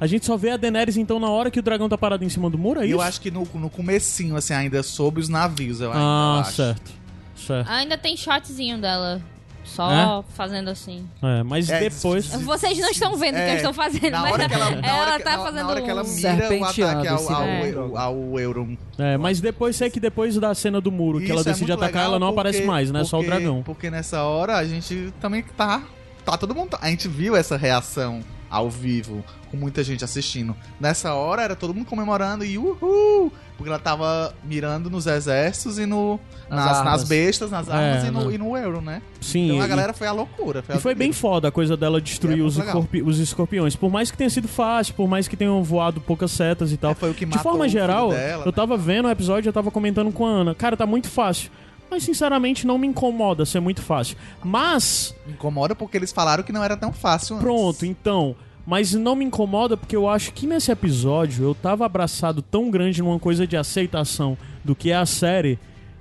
A 0.00 0.06
gente 0.06 0.24
só 0.24 0.36
vê 0.36 0.50
a 0.50 0.56
Daenerys 0.56 0.96
então 0.96 1.18
na 1.18 1.28
hora 1.28 1.50
que 1.50 1.58
o 1.58 1.62
dragão 1.62 1.88
tá 1.88 1.98
parado 1.98 2.24
em 2.24 2.28
cima 2.28 2.48
do 2.48 2.56
muro, 2.56 2.80
é 2.80 2.84
E 2.84 2.86
isso? 2.90 2.94
eu 2.96 3.00
acho 3.02 3.20
que 3.20 3.30
no, 3.30 3.46
no 3.54 3.68
comecinho, 3.68 4.36
assim, 4.36 4.54
ainda 4.54 4.82
sob 4.82 5.20
os 5.20 5.28
navios, 5.28 5.80
eu 5.80 5.90
ainda 5.92 6.00
Ah, 6.02 6.40
acho. 6.40 6.52
certo. 6.52 6.92
Certo. 7.36 7.68
Ainda 7.70 7.98
tem 7.98 8.16
shotzinho 8.16 8.78
dela. 8.80 9.20
Só 9.68 10.24
fazendo 10.34 10.68
assim. 10.70 11.06
É, 11.22 11.42
mas 11.42 11.68
É, 11.68 11.80
depois. 11.80 12.26
Vocês 12.26 12.78
não 12.78 12.90
estão 12.90 13.16
vendo 13.16 13.34
o 13.34 13.38
que 13.38 13.42
É, 13.42 13.52
eu 13.52 13.56
estou 13.56 13.72
fazendo, 13.72 14.10
Na 14.10 14.22
mas 14.22 14.36
que 14.36 14.42
ela, 14.54 14.70
na 14.70 14.88
ela 14.88 15.00
hora 15.00 15.16
que, 15.18 15.24
tá 15.24 15.38
fazendo 15.38 15.64
na 15.64 15.68
hora 15.70 15.82
que 15.82 15.90
ela 15.90 16.02
um... 16.02 16.08
mira 16.08 16.30
o 16.60 16.64
ataque 16.64 17.08
ao, 17.08 17.16
esse 17.16 17.32
ao, 17.32 17.42
dragão. 17.44 17.96
ao 17.98 18.40
Euron. 18.40 18.76
É, 18.98 19.16
mas 19.16 19.40
depois 19.40 19.76
sei 19.76 19.90
que 19.90 20.00
depois 20.00 20.34
da 20.36 20.54
cena 20.54 20.80
do 20.80 20.90
muro, 20.90 21.20
que 21.20 21.30
ela 21.30 21.40
Isso 21.40 21.48
é 21.50 21.52
decide 21.52 21.72
atacar, 21.72 21.88
legal 21.88 22.04
ela 22.06 22.18
não 22.18 22.28
porque- 22.28 22.40
aparece 22.40 22.62
mais, 22.64 22.90
né? 22.90 23.04
Só 23.04 23.18
o 23.18 23.20
porque- 23.24 23.30
dragão. 23.36 23.62
Porque 23.62 23.90
nessa 23.90 24.22
hora 24.22 24.56
a 24.56 24.64
gente 24.64 25.12
também 25.20 25.42
tá. 25.56 25.82
Tá 26.24 26.36
todo 26.36 26.54
mundo. 26.54 26.76
A 26.80 26.88
gente 26.90 27.08
viu 27.08 27.36
essa 27.36 27.56
reação 27.56 28.20
ao 28.50 28.68
vivo, 28.70 29.22
com 29.50 29.56
muita 29.56 29.82
gente 29.84 30.04
assistindo. 30.04 30.54
Nessa 30.80 31.14
hora 31.14 31.42
era 31.42 31.54
todo 31.56 31.74
mundo 31.74 31.86
comemorando 31.86 32.44
e 32.44 32.56
uhul! 32.58 33.32
Porque 33.58 33.68
ela 33.68 33.78
tava 33.78 34.32
mirando 34.44 34.88
nos 34.88 35.06
exércitos 35.08 35.78
e 35.80 35.84
no, 35.84 36.18
Nas 36.48 36.64
nas, 36.64 36.84
nas 36.84 37.04
bestas, 37.04 37.50
nas 37.50 37.68
armas 37.68 38.04
É, 38.04 38.06
e, 38.06 38.10
no, 38.12 38.26
né? 38.28 38.34
e 38.34 38.38
no 38.38 38.56
euro, 38.56 38.80
né? 38.80 39.02
Sim, 39.20 39.46
Então 39.46 39.60
a 39.60 39.64
e- 39.64 39.68
galera 39.68 39.92
foi 39.92 40.06
à 40.06 40.12
loucura. 40.12 40.62
Foi 40.62 40.74
E 40.74 40.76
ao 40.76 40.80
foi 40.80 40.94
bem 40.94 41.12
foda 41.12 41.48
a 41.48 41.50
coisa 41.50 41.76
dela 41.76 42.00
destruir 42.00 42.38
É 42.38 42.42
os, 42.42 42.56
escorpi- 42.56 43.02
os 43.02 43.18
escorpiões. 43.18 43.74
Por 43.74 43.90
mais 43.90 44.10
que 44.12 44.16
tenha 44.16 44.30
sido 44.30 44.46
fácil, 44.46 44.94
por 44.94 45.08
mais 45.08 45.26
que 45.26 45.36
tenham 45.36 45.60
voado 45.64 46.00
poucas 46.00 46.30
setas 46.30 46.70
e 46.72 46.76
tal. 46.76 46.92
É, 46.92 46.94
foi 46.94 47.10
o 47.10 47.14
que 47.14 47.26
De 47.26 47.36
forma 47.40 47.68
geral, 47.68 48.10
dela, 48.10 48.42
eu 48.44 48.46
né? 48.46 48.52
tava 48.52 48.76
vendo 48.76 49.06
o 49.06 49.10
episódio, 49.10 49.48
eu 49.48 49.52
tava 49.52 49.72
comentando 49.72 50.12
com 50.12 50.24
a 50.24 50.30
Ana. 50.30 50.54
Cara, 50.54 50.76
tá 50.76 50.86
muito 50.86 51.08
fácil. 51.10 51.50
Mas 51.90 52.04
sinceramente 52.04 52.64
não 52.64 52.78
me 52.78 52.86
incomoda 52.86 53.44
ser 53.44 53.58
muito 53.60 53.82
fácil. 53.82 54.16
Mas, 54.44 55.14
Me 55.26 55.32
incomoda 55.32 55.74
porque 55.74 55.96
eles 55.96 56.12
falaram 56.12 56.42
que 56.44 56.52
não 56.52 56.62
era 56.62 56.76
tão 56.76 56.92
fácil 56.92 57.34
antes. 57.36 57.44
pronto, 57.44 57.84
então. 57.84 58.36
Mas 58.68 58.92
não 58.92 59.16
me 59.16 59.24
incomoda 59.24 59.78
porque 59.78 59.96
eu 59.96 60.06
acho 60.06 60.30
que 60.34 60.46
nesse 60.46 60.70
episódio 60.70 61.42
eu 61.42 61.54
tava 61.54 61.86
abraçado 61.86 62.42
tão 62.42 62.70
grande 62.70 63.00
numa 63.00 63.18
coisa 63.18 63.46
de 63.46 63.56
aceitação 63.56 64.36
do 64.62 64.74
que 64.74 64.90
é 64.90 64.94
a 64.94 65.06
série 65.06 65.58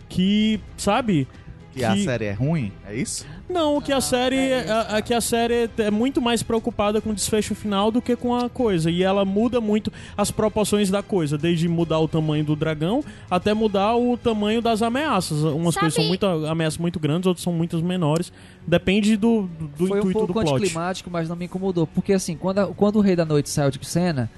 que, 0.10 0.60
sabe? 0.76 1.30
Que 1.78 1.86
a 1.86 1.96
série 2.04 2.26
é 2.26 2.34
ruim, 2.34 2.72
é 2.88 2.96
isso? 2.96 3.26
Não, 3.50 3.80
que 3.82 3.92
a 3.94 4.02
série, 4.02 4.54
a, 4.54 4.98
a- 4.98 5.02
que 5.02 5.14
a 5.14 5.22
série 5.22 5.70
é 5.78 5.90
muito 5.92 6.22
mais 6.22 6.44
preocupada 6.44 7.00
com 7.00 7.12
o 7.12 7.14
desfecho 7.14 7.56
final 7.56 7.92
do 7.92 8.02
que 8.02 8.16
com 8.16 8.36
a 8.36 8.50
coisa. 8.50 8.92
E 8.92 9.04
ela 9.04 9.24
muda 9.24 9.62
muito 9.62 9.92
as 10.18 10.30
proporções 10.32 10.90
da 10.90 11.02
coisa, 11.02 11.38
desde 11.38 11.68
mudar 11.68 12.00
o 12.00 12.08
tamanho 12.08 12.44
do 12.44 12.56
dragão 12.56 13.04
até 13.32 13.54
mudar 13.54 13.96
o 13.96 14.18
tamanho 14.18 14.62
das 14.62 14.82
ameaças. 14.82 15.42
Umas 15.44 15.74
Sabe- 15.76 15.80
coisas 15.86 15.94
são 15.96 16.06
muito 16.06 16.26
ameaças 16.26 16.78
muito 16.78 17.00
grandes, 17.00 17.26
outras 17.28 17.44
são 17.44 17.54
muito 17.54 17.78
menores. 17.84 18.32
Depende 18.66 19.16
do, 19.16 19.44
do, 19.60 19.68
do 19.68 19.88
Foi 19.88 19.98
um 19.98 20.00
intuito 20.02 20.20
do 20.20 20.34
pouco 20.34 20.34
plot. 20.42 20.56
anticlimático, 20.62 21.10
mas 21.10 21.30
não 21.30 21.36
me 21.36 21.46
incomodou. 21.46 21.88
Porque 21.88 22.12
assim, 22.14 22.36
quando, 22.36 22.60
a- 22.60 22.68
quando 22.68 22.98
o 22.98 23.02
Rei 23.02 23.16
da 23.16 23.24
Noite 23.26 23.50
saiu 23.50 23.72
de 23.72 23.80
cena, 23.88 24.30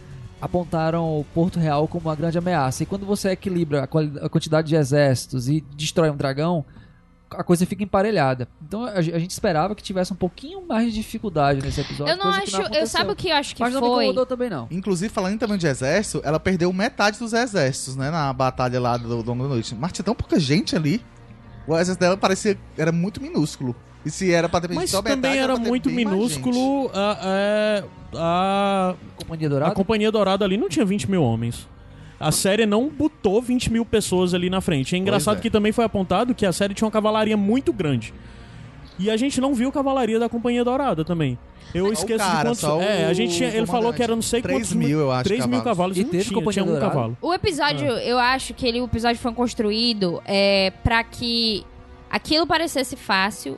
apontaram 0.42 1.20
o 1.20 1.26
Porto 1.34 1.60
Real 1.60 1.88
como 1.88 2.08
uma 2.08 2.16
grande 2.16 2.38
ameaça. 2.38 2.84
E 2.84 2.86
quando 2.86 3.06
você 3.06 3.30
equilibra 3.32 3.82
a, 3.82 4.26
a 4.26 4.30
quantidade 4.30 4.70
de 4.70 4.76
exércitos 4.76 5.50
e 5.50 5.64
destrói 5.76 6.10
um 6.10 6.16
dragão, 6.16 6.64
a 7.32 7.44
coisa 7.44 7.66
fica 7.66 7.84
emparelhada. 7.84 8.48
Então 8.62 8.84
a, 8.84 8.94
a 8.94 9.02
gente 9.02 9.32
esperava 9.32 9.76
que 9.76 9.84
tivesse 9.84 10.12
um 10.14 10.16
pouquinho 10.16 10.66
mais 10.66 10.88
de 10.88 11.02
dificuldade 11.02 11.62
nesse 11.62 11.82
episódio. 11.82 12.14
Eu 12.14 12.18
não 12.18 12.24
coisa 12.24 12.40
que 12.40 12.48
acho. 12.48 12.56
eu 12.56 12.62
aconteceu. 12.62 12.88
sabe 12.88 13.12
o 13.12 13.16
que 13.16 13.30
eu 13.30 13.36
acho 13.36 13.56
que 13.56 13.62
Mas 13.62 13.74
não 13.74 13.82
me 13.82 13.88
foi? 13.88 14.04
incomodou 14.06 14.26
também, 14.26 14.50
não. 14.50 14.68
Inclusive, 14.72 15.14
falando 15.14 15.34
em 15.34 15.38
tamanho 15.38 15.60
de 15.60 15.68
exército, 15.68 16.22
ela 16.24 16.40
perdeu 16.40 16.72
metade 16.74 17.20
dos 17.20 17.34
exércitos, 17.34 17.96
né? 17.96 18.10
Na 18.10 18.32
batalha 18.34 18.80
lá 18.80 18.98
do 18.98 19.08
Longo 19.08 19.44
da 19.44 19.50
Noite. 19.50 19.76
Mas 19.76 19.92
tinha 19.92 20.06
tão 20.06 20.16
pouca 20.16 20.40
gente 20.40 20.76
ali. 20.76 21.02
O 21.68 21.74
exército 21.74 22.00
dela 22.00 22.18
parecia... 22.18 22.58
Era 22.78 22.92
muito 22.92 23.22
minúsculo. 23.22 23.76
E 24.06 24.10
se 24.10 24.32
era 24.32 24.48
pra 24.48 24.62
ter 24.62 24.74
Mas 24.74 24.90
só 24.90 25.02
metade, 25.02 25.22
também 25.22 25.40
era 25.40 25.54
pra 25.54 25.64
ter 25.64 25.70
muito 25.70 25.90
minúsculo. 25.90 26.90
A, 26.94 27.18
é, 27.22 27.84
a, 28.16 28.96
Companhia 29.18 29.48
a 29.48 29.50
Dourada? 29.50 29.76
Companhia 29.76 30.12
Dourada 30.12 30.46
ali 30.46 30.58
não 30.58 30.70
tinha 30.70 30.86
20 30.86 31.12
mil 31.12 31.22
homens. 31.22 31.68
A 32.20 32.32
série 32.32 32.66
não 32.66 32.90
botou 32.90 33.42
20 33.42 33.72
mil 33.72 33.86
pessoas 33.86 34.34
ali 34.34 34.50
na 34.50 34.60
frente. 34.60 34.96
É 34.96 34.98
engraçado 34.98 35.38
é. 35.38 35.42
que 35.42 35.50
também 35.50 35.72
foi 35.72 35.86
apontado 35.86 36.36
que 36.36 36.46
a 36.46 36.52
série 36.52 36.74
tinha 36.74 36.86
uma 36.86 36.92
cavalaria 36.92 37.38
muito 37.38 37.72
grande. 37.72 38.14
E 38.98 39.10
a 39.10 39.16
gente 39.16 39.40
não 39.40 39.54
viu 39.54 39.72
cavalaria 39.72 40.20
da 40.20 40.28
Companhia 40.28 40.64
Dourada 40.64 41.06
também. 41.06 41.38
Eu 41.74 41.86
o 41.86 41.94
esqueço 41.94 42.20
cara, 42.20 42.38
de 42.38 42.46
quantos. 42.46 42.60
só 42.60 42.82
É, 42.82 43.06
a 43.06 43.14
gente 43.14 43.36
tinha, 43.36 43.50
ele 43.50 43.66
falou 43.66 43.94
que 43.94 44.04
era 44.04 44.14
não 44.16 44.22
sei 44.22 44.42
3 44.42 44.58
quantos. 44.58 44.74
mil, 44.74 45.00
eu 45.00 45.12
acho, 45.12 45.24
3 45.26 45.46
mil 45.46 45.60
cavalos. 45.60 45.64
cavalos. 45.64 45.98
E 45.98 46.04
não 46.04 46.10
teve 46.10 46.24
tinha, 46.24 46.34
Companhia 46.36 46.64
tinha 46.64 46.66
um 46.66 46.68
Dourada? 46.68 46.94
cavalo. 46.94 47.18
O 47.22 47.34
episódio, 47.34 47.86
eu 47.88 48.18
acho 48.20 48.54
que 48.54 48.68
ele, 48.68 48.82
o 48.82 48.86
episódio 48.86 49.22
foi 49.22 49.32
construído 49.34 50.22
é, 50.26 50.74
para 50.84 51.04
que 51.04 51.64
aquilo 52.10 52.46
parecesse 52.46 52.96
fácil. 52.96 53.58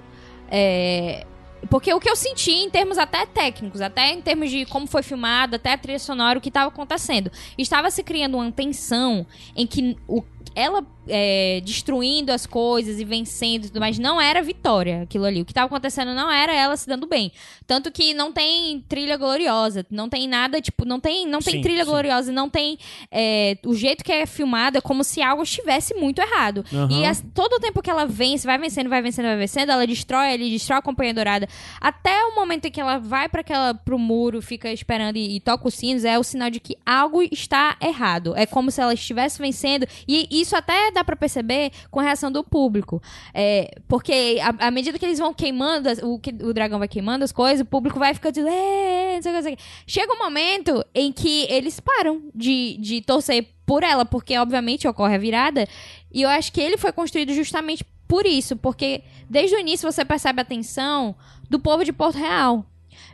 é, 0.51 1.25
porque 1.69 1.93
o 1.93 1.99
que 1.99 2.09
eu 2.09 2.15
senti 2.15 2.51
em 2.51 2.69
termos 2.69 2.97
até 2.97 3.25
técnicos, 3.25 3.81
até 3.81 4.11
em 4.11 4.21
termos 4.21 4.49
de 4.49 4.65
como 4.65 4.87
foi 4.87 5.03
filmado, 5.03 5.55
até 5.55 5.73
a 5.73 5.77
trilha 5.77 5.99
sonora, 5.99 6.39
o 6.39 6.41
que 6.41 6.49
estava 6.49 6.69
acontecendo. 6.69 7.31
Estava 7.57 7.91
se 7.91 8.03
criando 8.03 8.37
uma 8.37 8.51
tensão 8.51 9.25
em 9.55 9.67
que 9.67 9.97
o, 10.07 10.23
ela 10.55 10.85
é, 11.07 11.61
destruindo 11.63 12.31
as 12.31 12.45
coisas 12.45 12.99
e 12.99 13.03
vencendo 13.05 13.65
e 13.65 13.67
tudo 13.67 13.79
mais, 13.79 13.97
não 13.97 14.19
era 14.21 14.41
vitória 14.41 15.01
aquilo 15.03 15.25
ali. 15.25 15.41
O 15.41 15.45
que 15.45 15.51
estava 15.51 15.67
acontecendo 15.67 16.13
não 16.13 16.29
era 16.31 16.53
ela 16.53 16.75
se 16.77 16.87
dando 16.87 17.07
bem. 17.07 17.31
Tanto 17.65 17.91
que 17.91 18.13
não 18.13 18.31
tem 18.31 18.83
trilha 18.87 19.17
gloriosa, 19.17 19.85
não 19.89 20.09
tem 20.09 20.27
nada, 20.27 20.61
tipo, 20.61 20.85
não 20.85 20.99
tem, 20.99 21.25
não 21.25 21.39
tem 21.39 21.55
Sim, 21.55 21.61
trilha 21.61 21.83
sim. 21.85 21.89
gloriosa, 21.89 22.31
não 22.31 22.49
tem. 22.49 22.77
é, 23.11 23.57
o 23.65 23.73
jeito 23.73 24.03
que 24.03 24.11
é 24.11 24.25
filmado 24.25 24.77
é 24.77 24.81
como 24.81 25.03
se 25.03 25.21
algo 25.21 25.43
estivesse 25.43 25.93
muito 25.95 26.19
errado. 26.19 26.63
Aham. 26.73 26.89
E 26.91 27.05
as- 27.05 27.23
todo 27.33 27.53
o 27.53 27.59
tempo 27.59 27.81
que 27.81 27.89
ela 27.89 28.05
vence, 28.05 28.45
vai 28.45 28.57
vencendo, 28.57 28.89
vai 28.89 29.01
vencendo, 29.01 29.25
vai 29.25 29.37
vencendo, 29.37 29.71
ela 29.71 29.87
destrói 29.87 30.33
ali, 30.33 30.49
destrói 30.51 30.79
a 30.79 30.81
Companhia 30.81 31.13
Dourada. 31.13 31.47
Até 31.79 32.23
o 32.25 32.35
momento 32.35 32.65
em 32.65 32.71
que 32.71 32.79
ela 32.81 32.97
vai 32.97 33.27
para 33.29 33.41
aquela 33.41 33.73
pro 33.73 33.97
muro, 33.97 34.41
fica 34.41 34.71
esperando 34.71 35.15
e, 35.17 35.37
e 35.37 35.39
toca 35.39 35.67
os 35.67 35.73
sinos, 35.73 36.03
é 36.05 36.19
o 36.19 36.23
sinal 36.23 36.49
de 36.49 36.59
que 36.59 36.75
algo 36.85 37.21
está 37.23 37.77
errado. 37.81 38.33
É 38.35 38.45
como 38.45 38.69
se 38.69 38.81
ela 38.81 38.93
estivesse 38.93 39.39
vencendo. 39.41 39.87
E 40.07 40.27
isso 40.29 40.55
até 40.55 40.90
dá 40.91 41.03
pra 41.03 41.15
perceber 41.15 41.71
com 41.89 41.99
a 41.99 42.03
reação 42.03 42.31
do 42.31 42.43
público. 42.43 43.01
É, 43.33 43.71
porque 43.87 44.37
à 44.59 44.69
medida 44.71 44.97
que 44.99 45.05
eles 45.05 45.19
vão 45.19 45.33
queimando, 45.33 45.89
as- 45.89 45.99
o, 46.03 46.19
que, 46.19 46.29
o 46.29 46.53
dragão 46.53 46.79
vai 46.79 46.87
queimando 46.87 47.23
as 47.23 47.31
coisas, 47.31 47.61
o 47.61 47.65
público 47.65 47.97
vai 47.99 48.13
ficando 48.13 48.39
"É, 48.47 49.15
não 49.15 49.21
sei 49.21 49.31
o 49.31 49.33
que, 49.33 49.37
não 49.37 49.43
sei 49.43 49.53
o 49.53 49.57
que." 49.57 49.63
Chega 49.87 50.13
um 50.13 50.17
momento 50.19 50.85
em 50.93 51.11
que 51.11 51.45
eles 51.49 51.79
param 51.79 52.21
de, 52.33 52.77
de 52.79 53.01
torcer 53.01 53.47
por 53.65 53.83
ela, 53.83 54.03
porque 54.05 54.37
obviamente 54.37 54.87
ocorre 54.87 55.15
a 55.15 55.19
virada. 55.19 55.67
E 56.11 56.21
eu 56.21 56.29
acho 56.29 56.51
que 56.51 56.59
ele 56.59 56.77
foi 56.77 56.91
construído 56.91 57.33
justamente 57.33 57.85
por 58.07 58.25
isso, 58.25 58.57
porque 58.57 59.01
desde 59.29 59.55
o 59.55 59.59
início 59.59 59.89
você 59.89 60.03
percebe 60.03 60.41
a 60.41 60.45
tensão 60.45 61.15
do 61.49 61.57
povo 61.59 61.85
de 61.85 61.93
Porto 61.93 62.17
Real. 62.17 62.65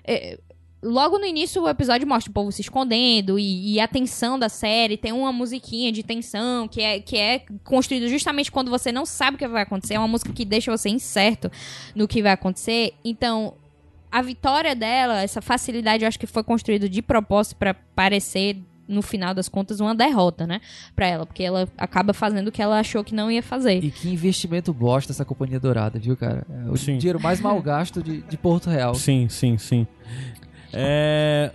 É, 0.04 0.40
logo 0.82 1.18
no 1.18 1.26
início 1.26 1.64
o 1.64 1.70
episódio 1.70 2.08
mostra 2.08 2.30
o 2.30 2.34
povo 2.34 2.52
se 2.52 2.62
escondendo 2.62 3.40
e, 3.40 3.74
e 3.74 3.80
a 3.80 3.88
tensão 3.88 4.38
da 4.38 4.50
série. 4.50 4.98
Tem 4.98 5.12
uma 5.12 5.32
musiquinha 5.32 5.92
de 5.92 6.04
tensão 6.04 6.68
que 6.68 6.82
é, 6.82 7.00
que 7.00 7.18
é 7.18 7.44
construída 7.64 8.08
justamente 8.08 8.52
quando 8.52 8.70
você 8.70 8.92
não 8.92 9.06
sabe 9.06 9.36
o 9.36 9.38
que 9.38 9.48
vai 9.48 9.64
acontecer. 9.64 9.96
É 9.96 10.00
uma 10.00 10.08
música 10.08 10.32
que 10.32 10.46
deixa 10.46 10.76
você 10.76 10.90
incerto 10.90 11.52
no 11.96 12.08
que 12.08 12.22
vai 12.22 12.32
acontecer. 12.32 12.94
Então, 13.04 13.56
a 14.12 14.22
vitória 14.22 14.76
dela, 14.76 15.22
essa 15.22 15.42
facilidade, 15.42 16.04
eu 16.04 16.08
acho 16.08 16.20
que 16.20 16.28
foi 16.28 16.44
construído 16.44 16.88
de 16.88 17.02
propósito 17.02 17.58
pra 17.58 17.74
parecer 17.74 18.58
no 18.88 19.02
final 19.02 19.34
das 19.34 19.50
contas 19.50 19.82
uma 19.82 19.94
derrota, 19.94 20.48
né, 20.48 20.62
Pra 20.96 21.06
ela, 21.08 21.26
porque 21.26 21.44
ela 21.44 21.68
acaba 21.78 22.14
fazendo 22.14 22.48
o 22.48 22.52
que 22.52 22.62
ela 22.62 22.80
achou 22.80 23.04
que 23.04 23.14
não 23.14 23.30
ia 23.30 23.44
fazer. 23.44 23.84
E 23.84 23.92
que 23.92 24.10
investimento 24.10 24.74
bosta 24.74 25.12
essa 25.12 25.26
Companhia 25.26 25.60
Dourada, 25.60 26.00
viu, 26.00 26.16
cara? 26.16 26.48
É 26.50 26.72
o 26.72 26.78
Sim. 26.78 26.98
dinheiro 26.98 27.20
mais 27.20 27.42
mal 27.42 27.62
gasto 27.62 28.02
de, 28.02 28.22
de 28.22 28.38
Porto 28.38 28.70
Real. 28.70 28.96
Sim, 28.96 29.28
sim, 29.28 29.58
sim. 29.58 29.86
É... 30.78 31.52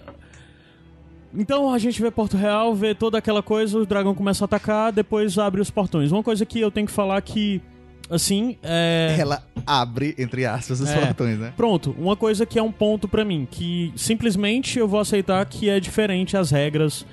Então 1.35 1.73
a 1.73 1.79
gente 1.79 2.01
vê 2.03 2.11
Porto 2.11 2.37
Real, 2.37 2.75
vê 2.75 2.95
toda 2.95 3.17
aquela 3.17 3.43
coisa, 3.43 3.79
o 3.79 3.87
dragão 3.87 4.15
começa 4.15 4.45
a 4.45 4.47
atacar, 4.47 4.93
depois 4.93 5.39
abre 5.39 5.61
os 5.61 5.71
portões. 5.71 6.13
Uma 6.13 6.23
coisa 6.23 6.45
que 6.45 6.61
eu 6.61 6.71
tenho 6.71 6.87
que 6.87 6.93
falar 6.93 7.21
que, 7.23 7.63
assim, 8.11 8.59
é... 8.63 9.17
Ela 9.19 9.43
abre, 9.67 10.15
entre 10.19 10.45
aspas, 10.45 10.81
os 10.81 10.91
É. 10.91 11.07
portões, 11.07 11.39
né? 11.39 11.53
Pronto, 11.57 11.95
uma 11.99 12.17
coisa 12.17 12.45
que 12.45 12.59
é 12.59 12.63
um 12.63 12.71
ponto 12.73 13.09
pra 13.09 13.25
mim, 13.25 13.49
que 13.51 13.93
simplesmente 13.97 14.79
eu 14.79 14.87
vou 14.87 15.01
aceitar 15.01 15.45
que 15.47 15.71
é 15.71 15.81
diferente 15.81 16.37
as 16.37 16.51
regras 16.51 17.07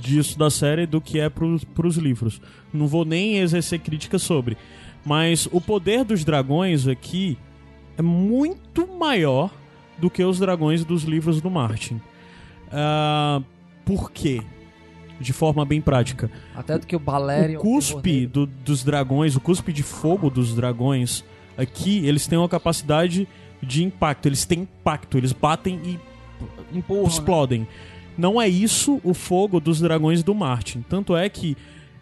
disso 0.00 0.38
da 0.38 0.48
série 0.48 0.86
do 0.86 1.00
que 1.00 1.20
é 1.20 1.28
pros, 1.28 1.64
pros 1.64 1.96
livros. 1.96 2.40
Não 2.72 2.86
vou 2.86 3.04
nem 3.04 3.38
exercer 3.38 3.78
crítica 3.78 4.18
sobre. 4.18 4.56
Mas 5.04 5.46
o 5.52 5.60
poder 5.60 6.02
dos 6.02 6.24
dragões 6.24 6.88
aqui 6.88 7.36
é 7.98 8.00
muito 8.02 8.86
maior 8.86 9.50
do 9.98 10.10
que 10.10 10.22
os 10.24 10.38
dragões 10.38 10.84
dos 10.84 11.04
livros 11.04 11.40
do 11.40 11.50
Martin. 11.50 12.00
Ah, 12.70 13.40
por 13.84 14.10
quê? 14.10 14.42
De 15.20 15.32
forma 15.32 15.64
bem 15.64 15.80
prática. 15.80 16.30
Até 16.54 16.78
do 16.78 16.86
que 16.86 16.96
o 16.96 16.98
Balerion. 16.98 17.58
O 17.60 17.62
cuspe 17.62 18.26
do- 18.26 18.46
dos 18.46 18.82
dragões, 18.82 19.36
o 19.36 19.40
cuspe 19.40 19.72
de 19.72 19.82
fogo 19.82 20.28
dos 20.28 20.54
dragões, 20.54 21.24
aqui 21.56 22.04
eles 22.06 22.26
têm 22.26 22.38
uma 22.38 22.48
capacidade 22.48 23.28
de 23.62 23.84
impacto. 23.84 24.26
Eles 24.26 24.44
têm 24.44 24.60
impacto, 24.62 25.16
eles 25.16 25.32
batem 25.32 25.80
e 25.84 25.98
Empurram, 26.76 27.02
né? 27.04 27.08
explodem. 27.08 27.68
Não 28.18 28.40
é 28.40 28.48
isso 28.48 29.00
o 29.04 29.14
fogo 29.14 29.60
dos 29.60 29.80
dragões 29.80 30.22
do 30.22 30.34
Martin. 30.34 30.84
Tanto 30.88 31.16
é 31.16 31.28
que 31.28 31.56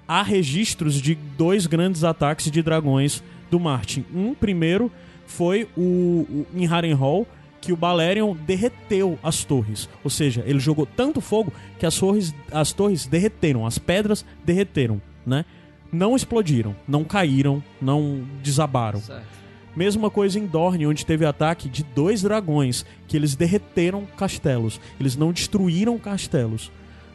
há 0.08 0.22
registros 0.22 1.00
de 1.00 1.14
dois 1.14 1.66
grandes 1.66 2.04
ataques 2.04 2.50
de 2.50 2.62
dragões 2.62 3.22
do 3.50 3.60
Martin. 3.60 4.04
Um 4.14 4.34
primeiro 4.34 4.90
foi 5.26 5.68
o, 5.76 5.80
o 6.28 6.46
em 6.54 6.66
Harrenhal, 6.66 7.26
que 7.62 7.72
o 7.72 7.76
Balerion 7.76 8.34
derreteu 8.34 9.18
as 9.22 9.44
torres. 9.44 9.88
Ou 10.02 10.10
seja, 10.10 10.42
ele 10.44 10.58
jogou 10.58 10.84
tanto 10.84 11.20
fogo 11.20 11.52
que 11.78 11.86
as 11.86 11.96
torres, 11.96 12.34
as 12.50 12.72
torres 12.72 13.06
derreteram, 13.06 13.64
as 13.64 13.78
pedras 13.78 14.26
derreteram, 14.44 15.00
né? 15.24 15.46
Não 15.90 16.16
explodiram, 16.16 16.74
não 16.86 17.04
caíram, 17.04 17.62
não 17.80 18.26
desabaram. 18.42 19.00
Certo. 19.00 19.42
Mesma 19.76 20.10
coisa 20.10 20.38
em 20.38 20.46
Dorne, 20.46 20.86
onde 20.86 21.06
teve 21.06 21.24
ataque 21.24 21.68
de 21.68 21.82
dois 21.82 22.20
dragões, 22.22 22.84
que 23.06 23.16
eles 23.16 23.34
derreteram 23.34 24.04
castelos. 24.18 24.80
Eles 25.00 25.16
não 25.16 25.32
destruíram 25.32 25.96
castelos, 25.98 26.70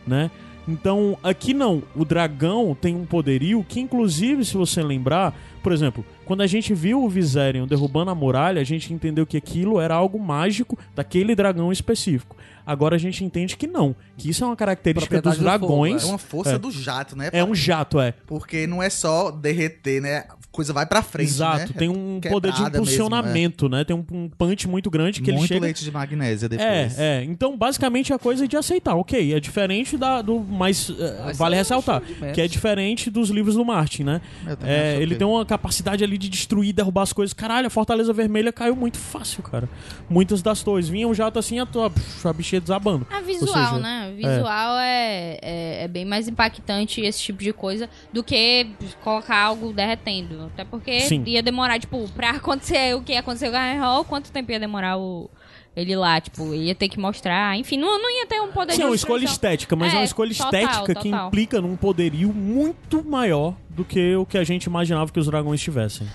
né? 0.06 0.32
Então, 0.68 1.18
aqui 1.24 1.54
não. 1.54 1.82
O 1.96 2.04
dragão 2.04 2.76
tem 2.80 2.96
um 2.96 3.06
poderio 3.06 3.66
que, 3.68 3.80
inclusive, 3.80 4.44
se 4.44 4.58
você 4.58 4.84
lembrar, 4.84 5.34
por 5.64 5.72
exemplo, 5.72 6.04
quando 6.26 6.42
a 6.42 6.48
gente 6.48 6.74
viu 6.74 7.04
o 7.04 7.10
Viserion 7.10 7.66
derrubando 7.66 8.12
a 8.12 8.16
muralha, 8.16 8.62
a 8.62 8.66
gente 8.66 8.94
entendeu 8.94 9.26
que 9.26 9.38
aquilo 9.38 9.80
era 9.80 9.96
algo 9.96 10.20
mágico 10.20 10.78
daquele 10.94 11.36
dragão 11.36 11.72
específico. 11.72 12.36
Agora 12.68 12.96
a 12.98 13.00
gente 13.00 13.24
entende 13.24 13.56
que 13.56 13.66
não, 13.66 13.96
que 14.18 14.30
isso 14.30 14.44
é 14.44 14.48
uma 14.48 14.56
característica 14.58 15.22
dos 15.22 15.38
Propriedade 15.38 15.60
do 15.60 15.68
dragões. 15.68 16.04
É 16.04 16.06
uma 16.06 16.18
força 16.18 16.56
É. 16.56 16.58
do 16.60 16.70
jato, 16.70 17.16
né? 17.16 17.30
É 17.32 17.42
um 17.42 17.56
jato, 17.56 17.98
é. 18.00 18.14
Porque 18.28 18.68
não 18.68 18.84
é 18.84 18.90
só 18.90 19.32
derreter, 19.32 20.02
né? 20.02 20.26
Coisa 20.52 20.74
vai 20.74 20.88
pra 20.88 21.04
frente, 21.04 21.28
Exato, 21.30 21.60
né? 21.72 21.76
tem 21.78 21.88
um 21.88 22.20
poder 22.20 22.48
de 22.52 22.56
Quebrada 22.58 22.80
mesmo, 22.80 22.84
impulsionamento, 22.84 23.70
né? 23.70 23.84
Tem 23.84 23.96
um, 23.96 24.04
um 24.12 24.28
punch 24.28 24.68
muito 24.68 24.90
grande 24.90 25.22
que 25.22 25.32
Muito 25.32 25.42
ele 25.44 25.48
chega. 25.48 25.62
leite 25.66 25.84
de 25.84 25.92
magnésia 25.92 26.50
depois. 26.50 26.98
É, 26.98 27.20
é. 27.20 27.24
Então, 27.24 27.56
basicamente, 27.56 28.12
a 28.12 28.18
coisa 28.18 28.44
é 28.46 28.48
de 28.48 28.58
aceitar. 28.58 28.96
Ok, 28.96 29.34
é 29.34 29.40
diferente 29.40 29.96
da, 29.98 30.20
do. 30.22 30.40
Mas 30.40 30.90
eh, 30.90 31.22
Mas 31.26 31.38
vale 31.38 31.54
é 31.54 31.60
ressaltar 31.60 32.02
que 32.34 32.42
é 32.42 32.48
diferente 32.48 33.12
dos 33.12 33.30
livros 33.30 33.54
do 33.54 33.64
Martin, 33.64 34.04
né? 34.04 34.22
É, 34.64 34.98
ele 35.00 35.16
tem 35.16 35.28
uma 35.28 35.46
capacidade 35.46 36.04
ali 36.04 36.18
de 36.18 36.28
destruir, 36.28 36.74
derrubar 36.74 37.04
as 37.04 37.14
coisas. 37.14 37.34
Caralho, 37.36 37.68
a 37.68 37.70
Fortaleza 37.70 38.12
Vermelha 38.12 38.52
caiu 38.52 38.76
muito 38.76 38.98
fácil, 38.98 39.44
cara. 39.44 39.70
Muitas 40.10 40.42
das 40.42 40.64
torres. 40.64 40.90
Vinha 40.90 41.08
um 41.08 41.14
jato 41.14 41.38
assim, 41.38 41.60
a, 41.60 41.68
tua, 41.68 41.92
a 42.24 42.34
bichinha 42.34 42.57
desabando. 42.60 43.06
A 43.10 43.22
visual, 43.22 43.54
seja, 43.54 43.80
né? 43.80 44.14
Visual 44.16 44.80
é, 44.80 45.40
é, 45.42 45.84
é 45.84 45.88
bem 45.88 46.06
mais 46.06 46.28
impactante 46.28 47.02
esse 47.02 47.22
tipo 47.22 47.44
de 47.44 47.54
coisa 47.54 47.90
do 48.12 48.24
que 48.24 48.68
colocar 49.04 49.38
algo 49.38 49.74
derretendo. 49.74 50.46
Até 50.54 50.64
porque 50.64 51.02
Sim. 51.02 51.24
ia 51.26 51.42
demorar, 51.42 51.80
tipo, 51.80 52.08
pra 52.10 52.32
acontecer 52.38 52.96
o 52.96 53.02
que 53.02 53.16
aconteceu 53.16 53.52
com 53.52 53.58
a 53.58 53.74
Hall, 53.74 54.06
quanto 54.06 54.32
tempo 54.32 54.52
ia 54.52 54.60
demorar 54.60 54.98
o, 54.98 55.30
ele 55.76 55.96
lá? 55.96 56.20
Tipo, 56.20 56.54
ia 56.54 56.74
ter 56.74 56.90
que 56.90 57.00
mostrar. 57.00 57.56
Enfim, 57.58 57.78
não, 57.78 58.02
não 58.02 58.10
ia 58.10 58.26
ter 58.26 58.42
um 58.42 58.52
poder 58.52 58.74
Sim, 58.74 58.82
é 58.82 58.84
de 58.86 58.90
uma 58.90 58.96
escolha 58.96 59.26
estética, 59.26 59.76
mas 59.76 59.94
é, 59.94 59.96
É, 59.96 60.00
uma 60.00 60.06
escolha 60.06 60.34
total, 60.34 60.62
estética 60.62 60.96
que 60.96 61.10
total. 61.10 61.28
implica 61.28 61.62
num 61.62 61.76
poderio 61.76 62.34
muito 62.34 63.04
maior 63.04 63.56
do 63.70 63.86
que 63.86 64.16
o 64.16 64.26
que 64.26 64.38
a 64.38 64.44
gente 64.44 64.64
imaginava 64.66 65.12
que 65.12 65.20
os 65.20 65.28
dragões 65.28 65.62
tivessem. 65.62 66.08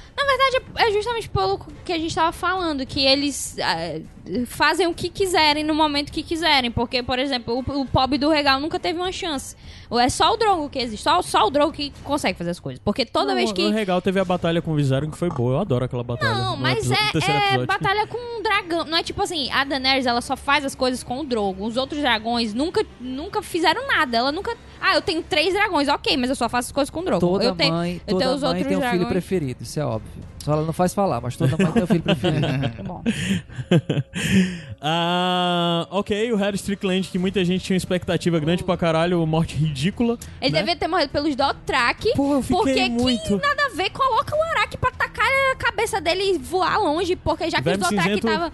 É 0.76 0.92
justamente 0.92 1.28
pelo 1.28 1.58
que 1.84 1.92
a 1.92 1.98
gente 1.98 2.14
tava 2.14 2.32
falando, 2.32 2.84
que 2.84 3.04
eles 3.04 3.56
ah, 3.60 4.00
fazem 4.46 4.86
o 4.86 4.94
que 4.94 5.08
quiserem 5.08 5.64
no 5.64 5.74
momento 5.74 6.12
que 6.12 6.22
quiserem. 6.22 6.70
Porque, 6.70 7.02
por 7.02 7.18
exemplo, 7.18 7.64
o, 7.66 7.80
o 7.80 7.86
pobre 7.86 8.18
do 8.18 8.28
regal 8.28 8.60
nunca 8.60 8.78
teve 8.78 8.98
uma 8.98 9.12
chance. 9.12 9.56
É 9.98 10.08
só 10.08 10.32
o 10.32 10.36
Drogo 10.36 10.68
que 10.70 10.78
existe. 10.78 11.02
Só, 11.02 11.20
só 11.22 11.46
o 11.46 11.50
Drogo 11.50 11.72
que 11.72 11.92
consegue 12.04 12.36
fazer 12.38 12.50
as 12.50 12.60
coisas. 12.60 12.80
Porque 12.84 13.04
toda 13.04 13.28
Não, 13.28 13.34
vez 13.34 13.50
O 13.50 13.54
que. 13.54 13.68
Regal 13.68 14.00
teve 14.00 14.18
a 14.20 14.24
batalha 14.24 14.60
com 14.62 14.72
o 14.72 14.74
Viserion 14.74 15.10
que 15.10 15.18
foi 15.18 15.28
boa. 15.28 15.54
Eu 15.54 15.58
adoro 15.60 15.84
aquela 15.84 16.02
batalha. 16.02 16.34
Não, 16.34 16.56
mas 16.56 16.78
episódio- 16.90 17.30
é, 17.30 17.54
é 17.54 17.66
batalha 17.66 18.06
com 18.06 18.16
um 18.18 18.42
dragão. 18.42 18.84
Não 18.84 18.96
é 18.98 19.02
tipo 19.02 19.22
assim, 19.22 19.50
a 19.50 19.64
Daenerys 19.64 20.06
ela 20.06 20.20
só 20.20 20.36
faz 20.36 20.64
as 20.64 20.74
coisas 20.74 21.02
com 21.02 21.20
o 21.20 21.24
Drogo. 21.24 21.66
Os 21.66 21.76
outros 21.76 22.00
dragões 22.00 22.54
nunca, 22.54 22.84
nunca 23.00 23.42
fizeram 23.42 23.86
nada. 23.86 24.16
Ela 24.16 24.32
nunca. 24.32 24.56
Ah, 24.80 24.94
eu 24.94 25.02
tenho 25.02 25.22
três 25.22 25.54
dragões, 25.54 25.88
ok, 25.88 26.16
mas 26.16 26.30
eu 26.30 26.36
só 26.36 26.48
faço 26.48 26.68
as 26.68 26.72
coisas 26.72 26.90
com 26.90 27.00
o 27.00 27.04
Drogo. 27.04 27.20
Toda 27.20 27.44
eu 27.44 27.54
tenho, 27.54 27.72
mãe, 27.72 28.00
eu 28.06 28.14
toda 28.14 28.24
tenho 28.24 28.34
os 28.34 28.40
mãe 28.42 28.48
outros 28.50 28.66
tem 28.66 28.76
um 28.76 28.80
filho 28.80 28.90
dragões. 28.90 29.08
preferido, 29.08 29.62
isso 29.62 29.78
é 29.78 29.84
óbvio. 29.84 30.10
Só 30.38 30.54
ela 30.54 30.62
não 30.64 30.72
faz 30.72 30.92
falar, 30.92 31.20
mas 31.20 31.36
toda 31.36 31.56
mãe 31.56 31.70
tem 31.70 31.82
um 31.84 31.86
filho 31.86 32.02
preferido. 32.02 32.46
Tá 32.76 32.82
bom. 32.82 33.02
Ah, 34.84 35.86
ok, 35.90 36.32
o 36.32 36.36
Harry 36.36 36.56
Strickland, 36.56 37.08
que 37.08 37.16
muita 37.18 37.44
gente 37.44 37.62
tinha 37.64 37.74
uma 37.74 37.78
expectativa 37.78 38.40
grande 38.40 38.64
pra 38.64 38.76
caralho, 38.76 39.24
morte 39.24 39.54
ridícula. 39.54 40.18
Ele 40.40 40.50
né? 40.52 40.58
devia 40.58 40.74
ter 40.74 40.88
morrido 40.88 41.10
pelos 41.10 41.36
Dothraki. 41.36 42.12
Pô, 42.16 42.34
eu 42.34 42.42
fiquei 42.42 42.56
Porque 42.56 42.88
muito. 42.88 43.22
que 43.22 43.46
nada 43.46 43.66
a 43.66 43.68
ver, 43.76 43.90
coloca 43.90 44.36
o 44.36 44.42
Araki 44.42 44.76
pra 44.76 44.90
tacar 44.90 45.24
a 45.52 45.56
cabeça 45.56 46.00
dele 46.00 46.34
e 46.34 46.38
voar 46.38 46.78
longe, 46.78 47.14
porque 47.14 47.48
já 47.48 47.58
que 47.58 47.62
Verme 47.64 47.82
os 47.84 47.88
Dothraki 47.90 48.08
cinzento 48.08 48.26
tava... 48.26 48.52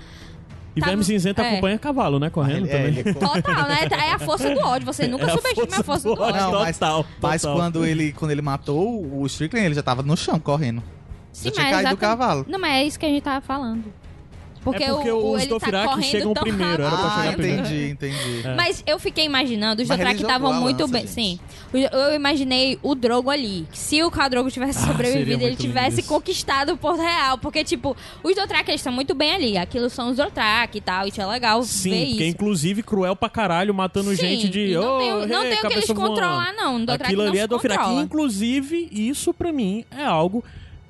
E 0.76 0.80
tava- 0.80 0.90
Verme 0.92 1.02
Cinzento 1.04 1.40
é. 1.40 1.48
acompanha 1.48 1.78
cavalo, 1.78 2.18
né? 2.20 2.30
Correndo 2.30 2.66
Ele- 2.66 2.70
é, 2.70 2.76
também. 2.76 2.98
ele- 3.00 3.14
Total, 3.14 3.68
né? 3.68 3.88
É 3.90 4.12
a 4.12 4.18
força 4.18 4.54
do 4.54 4.60
ódio, 4.60 4.86
você 4.86 5.08
nunca 5.08 5.24
É 5.24 5.30
a 5.30 5.32
subestime 5.32 5.74
a 5.74 5.82
força 5.82 6.08
do 6.08 6.14
do 6.14 6.22
ódio. 6.22 6.40
Não, 6.40 6.52
mas- 6.52 6.78
total, 6.78 7.06
Mas 7.20 7.42
total. 7.42 7.56
quando 7.56 7.84
ele, 7.86 8.12
quando 8.12 8.30
ele 8.30 8.42
matou 8.42 9.02
o 9.16 9.26
Strickland, 9.26 9.64
ele 9.66 9.74
já 9.74 9.82
tava 9.82 10.02
no 10.02 10.16
chão, 10.16 10.38
correndo. 10.38 10.80
Sim, 11.32 11.46
já 11.46 11.50
tinha 11.52 11.64
mas 11.64 11.74
caído 11.74 11.90
do 11.90 11.96
cavalo. 11.96 12.44
Não, 12.48 12.58
mas 12.60 12.70
é 12.74 12.84
isso 12.84 12.98
que 12.98 13.06
a 13.06 13.08
gente 13.08 13.22
tava 13.22 13.40
falando. 13.40 13.84
Porque, 14.70 14.84
é 14.84 14.88
porque 14.92 15.10
o, 15.10 15.16
o, 15.16 15.32
os 15.34 15.42
ele 15.42 15.48
tá 15.50 15.54
Dothraki 15.58 16.02
chegam 16.02 16.34
tão 16.34 16.42
primeiro, 16.42 16.82
era 16.82 16.90
pra 16.96 17.06
Ah, 17.06 17.20
chegar 17.22 17.36
primeiro. 17.36 17.60
entendi, 17.66 17.90
entendi. 17.90 18.46
É. 18.46 18.54
Mas 18.54 18.82
eu 18.86 18.98
fiquei 18.98 19.24
imaginando, 19.24 19.82
os 19.82 19.88
Dothraki 19.88 20.20
jogou 20.20 20.28
estavam 20.36 20.60
muito 20.60 20.80
lança, 20.80 20.92
bem. 20.92 21.02
gente. 21.02 21.10
Sim. 21.12 21.38
Eu 21.92 22.14
imaginei 22.14 22.78
o 22.82 22.94
Drogo 22.94 23.30
ali. 23.30 23.66
Se 23.72 24.02
o 24.02 24.10
Khal 24.10 24.30
Drogo 24.30 24.50
tivesse 24.50 24.78
Ah, 24.84 24.86
sobrevivido, 24.88 25.42
ele 25.44 25.56
tivesse 25.56 26.00
isso. 26.00 26.08
conquistado 26.08 26.72
o 26.72 26.76
Porto 26.76 27.00
Real. 27.02 27.36
Porque, 27.38 27.62
tipo, 27.64 27.96
os 28.22 28.34
Dothraki 28.34 28.70
eles 28.70 28.80
estão 28.80 28.92
muito 28.92 29.14
bem 29.14 29.32
ali. 29.34 29.58
Aquilo 29.58 29.90
são 29.90 30.10
os 30.10 30.16
Dothraki 30.16 30.78
e 30.78 30.80
tal. 30.80 31.06
Isso 31.06 31.20
é 31.20 31.26
legal 31.26 31.62
Sim, 31.62 31.90
ver 31.90 32.06
porque 32.06 32.24
isso. 32.24 32.34
inclusive 32.36 32.82
cruel 32.82 33.14
pra 33.14 33.28
caralho, 33.28 33.74
matando 33.74 34.10
Sim, 34.10 34.16
gente 34.16 34.48
de. 34.48 34.74
não 34.74 34.96
"Ô, 34.96 34.98
tem, 34.98 35.12
o- 35.12 35.26
não 35.26 35.42
hey, 35.44 35.50
tem 35.50 35.58
o 35.58 35.60
que 35.60 35.66
eles 35.66 35.86
cabeça 35.86 35.94
voando." 35.94 36.08
controlar, 36.10 36.52
não. 36.54 36.78
Dothraki 36.78 37.02
Aquilo 37.04 37.22
ali 37.22 37.38
é 37.38 37.46
do 37.46 37.58
Firaki. 37.58 37.80
controla. 37.82 38.02
Inclusive, 38.02 38.88
isso 38.90 39.32
pra 39.34 39.52
mim 39.52 39.84
é 39.96 40.04
algo 40.04 40.42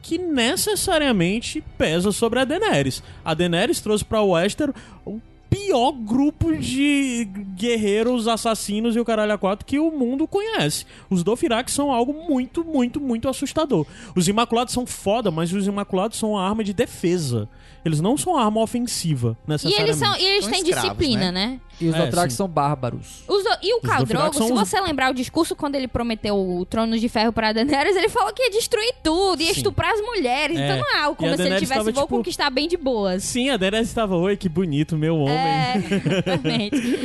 que 0.03 0.19
necessariamente 0.19 1.63
pesa 1.77 2.13
sobre 2.13 2.41
a 2.41 2.45
Daenerys. 2.45 3.03
A 3.25 3.35
Daenerys 3.35 3.81
trouxe 3.81 4.05
pra 4.05 4.23
Westeros 4.23 4.75
o 5.05 5.21
pior 5.51 5.93
grupo 5.93 6.57
de 6.57 7.25
guerreiros 7.57 8.29
assassinos 8.29 8.95
e 8.95 9.01
o 9.01 9.05
caralho 9.05 9.33
a 9.33 9.39
quatro 9.39 9.65
que 9.65 9.79
o 9.79 9.91
mundo 9.91 10.27
conhece. 10.27 10.85
Os 11.09 11.23
Dothraki 11.23 11.71
são 11.71 11.91
algo 11.91 12.13
muito, 12.13 12.65
muito, 12.65 13.01
muito 13.01 13.29
assustador. 13.29 13.87
Os 14.15 14.29
Imaculados 14.29 14.75
são 14.75 14.87
foda, 14.87 15.31
mas 15.31 15.53
os 15.53 15.67
Imaculados 15.67 16.19
são 16.19 16.33
uma 16.33 16.47
arma 16.47 16.63
de 16.63 16.73
defesa. 16.73 17.49
Eles 17.89 18.01
não 18.01 18.17
são 18.17 18.35
uma 18.35 18.45
arma 18.45 18.61
ofensiva, 18.61 19.37
E 19.47 19.51
necessariamente. 19.51 19.91
eles, 19.91 19.97
são, 19.97 20.17
e 20.17 20.25
eles 20.25 20.45
São 20.45 20.53
têm 20.53 20.63
escravos, 20.63 20.83
disciplina, 20.91 21.33
né? 21.33 21.61
E 21.81 21.89
os 21.89 21.95
É, 21.95 21.99
Dothraki 22.05 22.33
são 22.33 22.49
bárbaros. 22.49 23.23
Os 23.29 23.43
do- 23.45 23.59
e 23.63 23.73
o 23.75 23.81
Khal 23.81 24.05
Drogo, 24.05 24.35
se 24.35 24.43
os- 24.43 24.51
você 24.51 24.81
lembrar 24.81 25.11
o 25.13 25.15
discurso 25.15 25.55
quando 25.55 25.77
ele 25.77 25.87
prometeu 25.87 26.37
o 26.37 26.67
trono 26.67 26.99
de 26.99 27.09
ferro 27.09 27.33
pra 27.33 27.53
Daenerys, 27.53 27.95
ele 27.97 28.09
falou 28.09 28.33
que 28.33 28.43
ia 28.43 28.51
destruir 28.51 28.95
tudo, 29.03 29.41
ia 29.41 29.53
Sim. 29.55 29.59
estuprar 29.59 29.93
as 29.93 30.01
mulheres. 30.01 30.59
É. 30.59 30.65
Então 30.65 30.79
não 30.79 30.97
é 30.97 31.01
algo 31.03 31.15
E 31.15 31.25
como 31.25 31.37
se 31.37 31.43
ele 31.43 31.55
tivesse, 31.55 31.69
tava, 31.75 31.85
vou 31.93 32.03
tipo, 32.03 32.09
conquistar 32.17 32.51
bem 32.51 32.67
de 32.69 32.77
boas. 32.77 33.23
Sim, 33.23 33.51
a 33.51 33.57
Daenerys 33.57 33.89
estava, 33.89 34.17
oi, 34.17 34.37
que 34.37 34.49
bonito, 34.49 34.99
meu 34.99 35.17
homem. 35.19 35.37
É, 35.39 35.75
exatamente. 35.77 36.99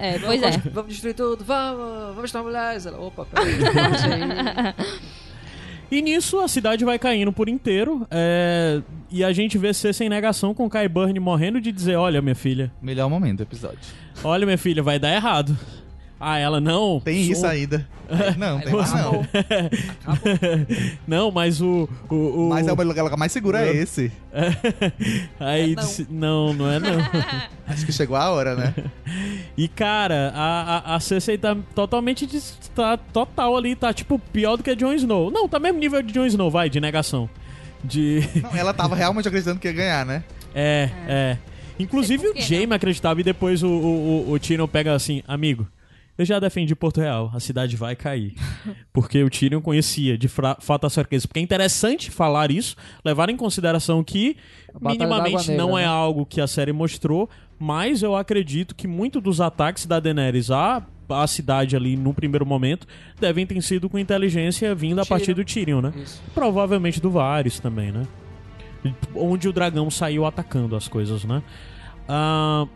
É, 0.00 0.18
pois 0.18 0.42
é. 0.42 0.50
Vamos, 0.72 0.92
destruir 0.92 1.14
tudo, 1.14 1.44
vamos, 1.44 2.08
vamos 2.14 2.24
estar 2.24 2.42
mulheres. 2.42 2.84
Ela, 2.84 2.98
opa, 3.00 3.24
peraí. 3.26 3.54
E 5.90 6.02
nisso 6.02 6.40
a 6.40 6.48
cidade 6.48 6.84
vai 6.84 6.98
caindo 6.98 7.32
por 7.32 7.48
inteiro. 7.48 8.06
é, 8.10 8.80
E 9.10 9.22
a 9.22 9.32
gente 9.32 9.56
vê 9.56 9.72
ser 9.72 9.92
sem 9.94 10.08
negação 10.08 10.52
com 10.52 10.68
Kai 10.68 10.88
Burn 10.88 11.18
morrendo 11.20 11.60
de 11.60 11.70
dizer: 11.70 11.96
Olha, 11.96 12.20
minha 12.20 12.34
filha, 12.34 12.72
Melhor 12.82 13.08
momento 13.08 13.38
do 13.38 13.42
episódio. 13.44 13.78
olha, 14.24 14.44
minha 14.44 14.58
filha, 14.58 14.82
vai 14.82 14.98
dar 14.98 15.14
errado. 15.14 15.56
Ah, 16.18 16.38
ela 16.38 16.60
não. 16.60 17.00
Tem 17.00 17.22
sou- 17.24 17.32
isso 17.32 17.46
ainda. 17.46 17.86
Não, 18.38 18.60
tem 18.60 18.72
mais 18.72 18.92
não. 18.94 19.26
não, 21.06 21.30
mas 21.30 21.60
o. 21.60 21.88
o, 22.08 22.14
o- 22.14 22.48
Mas 22.50 22.66
é 22.66 22.72
o 22.72 22.74
lugar 22.76 23.16
mais 23.16 23.32
seguro 23.32 23.56
é 23.56 23.68
esse. 23.74 24.12
Aí 25.40 25.72
É 25.72 25.74
não. 25.74 25.82
disse, 25.82 26.06
não, 26.08 26.52
não 26.54 26.70
é 26.70 26.78
não. 26.78 26.98
Acho 27.66 27.84
que 27.84 27.92
chegou 27.92 28.16
a 28.16 28.30
hora, 28.30 28.54
né? 28.54 28.74
E 29.56 29.66
cara, 29.68 30.32
a, 30.34 30.92
a, 30.92 30.94
a 30.96 31.00
Cersei 31.00 31.36
tá 31.36 31.56
totalmente. 31.74 32.28
Tá 32.74 32.96
total 32.96 33.56
ali, 33.56 33.74
tá 33.74 33.92
tipo 33.92 34.18
pior 34.18 34.56
do 34.56 34.62
que 34.62 34.70
a 34.70 34.74
Jon 34.74 34.92
Snow. 34.92 35.30
Não, 35.30 35.48
tá 35.48 35.58
mesmo 35.58 35.78
nível 35.78 36.00
de 36.02 36.12
Jon 36.12 36.26
Snow, 36.26 36.50
vai, 36.50 36.70
de 36.70 36.80
negação. 36.80 37.28
De. 37.82 38.20
Não, 38.42 38.54
ela 38.56 38.72
tava 38.72 38.94
realmente 38.94 39.26
acreditando 39.26 39.58
que 39.58 39.66
ia 39.66 39.74
ganhar, 39.74 40.06
né? 40.06 40.22
É, 40.54 40.90
é. 41.08 41.38
Inclusive 41.78 42.22
Sei 42.22 42.30
o 42.30 42.34
quê, 42.34 42.40
Jaime 42.40 42.74
acreditava 42.74 43.20
e 43.20 43.24
depois 43.24 43.62
o, 43.62 43.68
o, 43.68 44.24
o, 44.28 44.32
o 44.32 44.38
Tyrion 44.38 44.66
pega 44.68 44.94
assim, 44.94 45.22
amigo. 45.26 45.66
Eu 46.18 46.24
já 46.24 46.38
defendi 46.38 46.74
Porto 46.74 47.00
Real, 47.00 47.30
a 47.34 47.40
cidade 47.40 47.76
vai 47.76 47.94
cair. 47.94 48.34
Porque 48.92 49.22
o 49.22 49.28
Tyrion 49.28 49.60
conhecia 49.60 50.16
de 50.16 50.28
fato 50.28 50.86
a 50.86 50.90
certeza. 50.90 51.28
Porque 51.28 51.40
é 51.40 51.42
interessante 51.42 52.10
falar 52.10 52.50
isso, 52.50 52.74
levar 53.04 53.28
em 53.28 53.36
consideração 53.36 54.02
que 54.02 54.36
minimamente 54.80 55.48
Negra, 55.50 55.56
não 55.56 55.76
é 55.76 55.82
né? 55.82 55.88
algo 55.88 56.24
que 56.24 56.40
a 56.40 56.46
série 56.46 56.72
mostrou, 56.72 57.28
mas 57.58 58.02
eu 58.02 58.16
acredito 58.16 58.74
que 58.74 58.86
muito 58.88 59.20
dos 59.20 59.40
ataques 59.40 59.84
da 59.86 60.00
Daenerys 60.00 60.50
à, 60.50 60.82
à 61.08 61.26
cidade 61.26 61.76
ali 61.76 61.96
no 61.96 62.12
primeiro 62.14 62.46
momento 62.46 62.86
devem 63.20 63.46
ter 63.46 63.60
sido 63.62 63.88
com 63.88 63.98
inteligência 63.98 64.74
vinda 64.74 65.02
a 65.02 65.06
partir 65.06 65.34
do 65.34 65.44
Tyrion, 65.44 65.80
né? 65.82 65.92
Isso. 65.96 66.22
Provavelmente 66.34 67.00
do 67.00 67.10
Varys 67.10 67.58
também, 67.60 67.92
né? 67.92 68.06
Onde 69.14 69.48
o 69.48 69.52
dragão 69.52 69.90
saiu 69.90 70.24
atacando 70.24 70.76
as 70.76 70.86
coisas, 70.88 71.24
né? 71.24 71.42
Ah, 72.08 72.66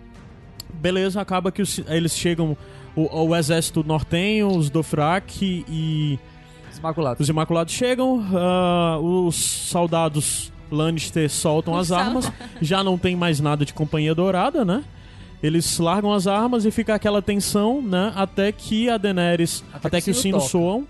beleza, 0.75 1.21
acaba 1.21 1.51
que 1.53 1.63
os- 1.63 1.81
eles 1.89 2.17
chegam. 2.17 2.57
O, 2.97 3.25
o 3.29 3.37
exército 3.37 3.85
nortenho, 3.87 4.49
os 4.49 4.69
Dothraki 4.69 5.65
e 5.69 6.19
Os 6.73 6.79
Imaculados. 6.79 7.21
os 7.21 7.29
Imaculados 7.29 7.73
chegam. 7.73 8.25
ah, 8.35 8.99
os 9.01 9.37
soldados 9.37 10.53
Lannister 10.71 11.29
soltam 11.31 11.77
as 11.77 11.91
armas. 11.93 12.31
Já 12.61 12.83
não 12.85 12.97
tem 12.99 13.15
mais 13.17 13.41
nada 13.41 13.65
de 13.65 13.73
Companhia 13.73 14.15
Dourada, 14.15 14.65
né? 14.65 14.85
Eles 15.43 15.79
largam 15.79 16.13
as 16.13 16.27
armas 16.27 16.65
e 16.67 16.71
fica 16.71 16.95
aquela 16.95 17.23
tensão, 17.23 17.81
né? 17.81 18.13
Até 18.15 18.53
que 18.53 18.91
a 18.91 18.99
Daenerys. 18.99 19.65
Até, 19.73 19.89
Até 19.89 19.99
que, 19.99 20.05
que 20.05 20.11
o 20.11 20.13
os 20.13 20.21
sino 20.21 20.39
sinos 20.41 20.53
toca. 20.53 20.65
soam. 20.65 20.87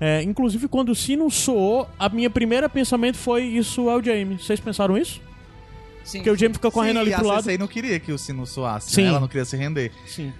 É, 0.00 0.22
inclusive, 0.22 0.66
quando 0.66 0.88
o 0.88 0.94
sino 0.94 1.30
soou, 1.30 1.86
a 1.98 2.08
minha 2.08 2.30
primeira 2.30 2.68
pensamento 2.68 3.16
foi: 3.18 3.44
Isso 3.44 3.88
é 3.90 3.94
o 3.96 4.02
Jaime. 4.02 4.38
Vocês 4.38 4.58
pensaram 4.58 4.96
isso? 4.96 5.20
Sim. 6.04 6.18
Porque 6.18 6.30
o 6.30 6.36
Jaime 6.36 6.54
fica 6.54 6.70
correndo 6.70 6.94
Sim, 6.96 7.00
ali 7.02 7.10
e 7.12 7.14
pro 7.14 7.24
a 7.24 7.28
lado. 7.28 7.42
Cersei 7.44 7.58
não 7.58 7.68
queria 7.68 8.00
que 8.00 8.10
o 8.10 8.18
sino 8.18 8.44
soasse, 8.46 8.90
Sim. 8.92 9.02
né? 9.02 9.08
Ela 9.08 9.20
não 9.20 9.28
queria 9.28 9.44
se 9.44 9.56
render. 9.56 9.92
Sim. 10.06 10.32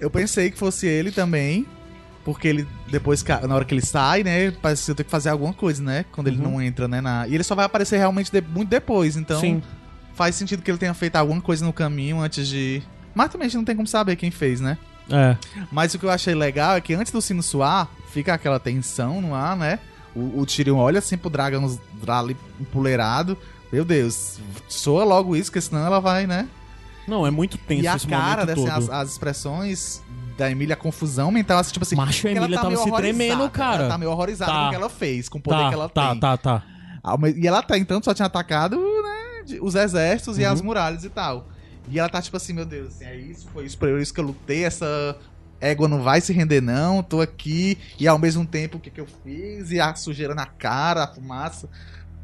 Eu 0.00 0.10
pensei 0.10 0.50
que 0.50 0.58
fosse 0.58 0.86
ele 0.86 1.10
também, 1.12 1.66
Porque 2.24 2.46
ele, 2.46 2.68
depois, 2.90 3.24
na 3.24 3.54
hora 3.54 3.64
que 3.64 3.72
ele 3.72 3.84
sai, 3.84 4.22
né? 4.22 4.50
Parece 4.50 4.84
que 4.84 4.90
eu 4.90 4.94
tenho 4.94 5.04
que 5.06 5.10
fazer 5.10 5.30
alguma 5.30 5.54
coisa, 5.54 5.82
né? 5.82 6.04
Quando 6.12 6.28
ele 6.28 6.36
Uhum. 6.36 6.50
não 6.52 6.62
entra, 6.62 6.86
né? 6.86 7.00
Na... 7.00 7.26
E 7.26 7.34
ele 7.34 7.42
só 7.42 7.54
vai 7.54 7.64
aparecer 7.64 7.96
realmente 7.96 8.30
de- 8.30 8.42
muito 8.42 8.68
depois. 8.68 9.16
Então, 9.16 9.40
Sim. 9.40 9.62
faz 10.14 10.34
sentido 10.34 10.62
que 10.62 10.70
ele 10.70 10.76
tenha 10.76 10.92
feito 10.92 11.16
alguma 11.16 11.40
coisa 11.40 11.64
no 11.64 11.72
caminho 11.72 12.20
antes 12.20 12.46
de. 12.46 12.82
Mas 13.14 13.30
também 13.30 13.46
a 13.46 13.48
gente 13.48 13.56
não 13.56 13.64
tem 13.64 13.74
como 13.74 13.88
saber 13.88 14.16
quem 14.16 14.30
fez, 14.30 14.60
né? 14.60 14.76
É. 15.10 15.34
Mas 15.72 15.94
o 15.94 15.98
que 15.98 16.04
eu 16.04 16.10
achei 16.10 16.34
legal 16.34 16.76
é 16.76 16.80
que 16.82 16.92
antes 16.92 17.10
do 17.10 17.22
sino 17.22 17.42
soar, 17.42 17.88
fica 18.12 18.34
aquela 18.34 18.60
tensão 18.60 19.20
no 19.22 19.34
ar, 19.34 19.56
né? 19.56 19.78
O, 20.14 20.40
o 20.40 20.46
Tyrion 20.46 20.76
olha 20.76 20.98
assim 20.98 21.16
pro 21.16 21.30
dragão 21.30 21.74
ali 22.06 22.36
empoleirado. 22.60 23.36
Meu 23.72 23.84
Deus, 23.84 24.38
soa 24.68 25.04
logo 25.04 25.34
isso, 25.34 25.50
porque 25.50 25.60
senão 25.62 25.86
ela 25.86 26.00
vai, 26.00 26.26
né? 26.26 26.46
Não, 27.06 27.26
é 27.26 27.30
muito 27.30 27.58
tenso 27.58 27.82
e 27.82 27.88
a 27.88 27.98
cara, 27.98 28.42
momento 28.42 28.50
assim, 28.50 28.66
todo. 28.66 28.70
as, 28.78 28.88
as 28.90 29.10
expressões 29.12 30.02
da 30.38 30.50
Emília, 30.50 30.74
a 30.74 30.76
confusão 30.76 31.30
mental, 31.30 31.58
assim, 31.58 31.72
tipo 31.72 31.84
assim. 31.84 31.96
Macho, 31.96 32.26
a 32.26 32.30
Emília 32.30 32.56
tá 32.56 32.62
tava 32.64 32.76
se 32.76 32.90
tremendo, 32.92 33.48
cara. 33.50 33.82
Ela 33.82 33.88
tá 33.88 33.98
meio 33.98 34.10
horrorizada 34.10 34.50
Tá. 34.52 34.58
com 34.60 34.66
o 34.66 34.70
que 34.70 34.76
ela 34.76 34.88
fez, 34.88 35.28
com 35.28 35.38
o 35.38 35.40
poder 35.40 35.58
Tá, 35.64 35.68
que 35.68 35.74
ela 35.74 35.88
tá, 35.88 36.10
tem. 36.12 36.20
tá, 36.20 36.36
tá. 36.36 36.62
Mas- 37.18 37.36
E 37.36 37.46
ela 37.46 37.58
até 37.58 37.76
então 37.78 38.00
só 38.02 38.12
tinha 38.14 38.26
atacado, 38.26 38.76
né, 38.78 39.58
os 39.60 39.74
exércitos 39.74 40.38
e 40.38 40.44
Uhum. 40.44 40.52
as 40.52 40.60
muralhas 40.62 41.04
e 41.04 41.08
tal. 41.10 41.48
E 41.88 41.98
ela 41.98 42.08
tá 42.08 42.22
tipo 42.22 42.36
assim, 42.36 42.52
meu 42.52 42.64
Deus, 42.64 42.88
assim, 42.94 43.04
é 43.04 43.16
isso, 43.16 43.48
foi 43.52 43.64
isso, 43.66 43.76
por 43.76 43.88
isso 44.00 44.14
que 44.14 44.20
eu 44.20 44.24
lutei, 44.24 44.64
essa 44.64 45.16
égua 45.60 45.88
não 45.88 46.02
vai 46.02 46.20
se 46.20 46.32
render 46.32 46.60
não, 46.60 47.02
tô 47.02 47.20
aqui, 47.20 47.76
e 47.98 48.06
ao 48.06 48.18
mesmo 48.18 48.46
tempo 48.46 48.78
o 48.78 48.80
que 48.80 48.90
que 48.90 49.00
eu 49.00 49.06
fiz, 49.24 49.70
e 49.72 49.80
a 49.80 49.94
sujeira 49.94 50.34
na 50.34 50.46
cara, 50.46 51.04
a 51.04 51.06
fumaça. 51.08 51.68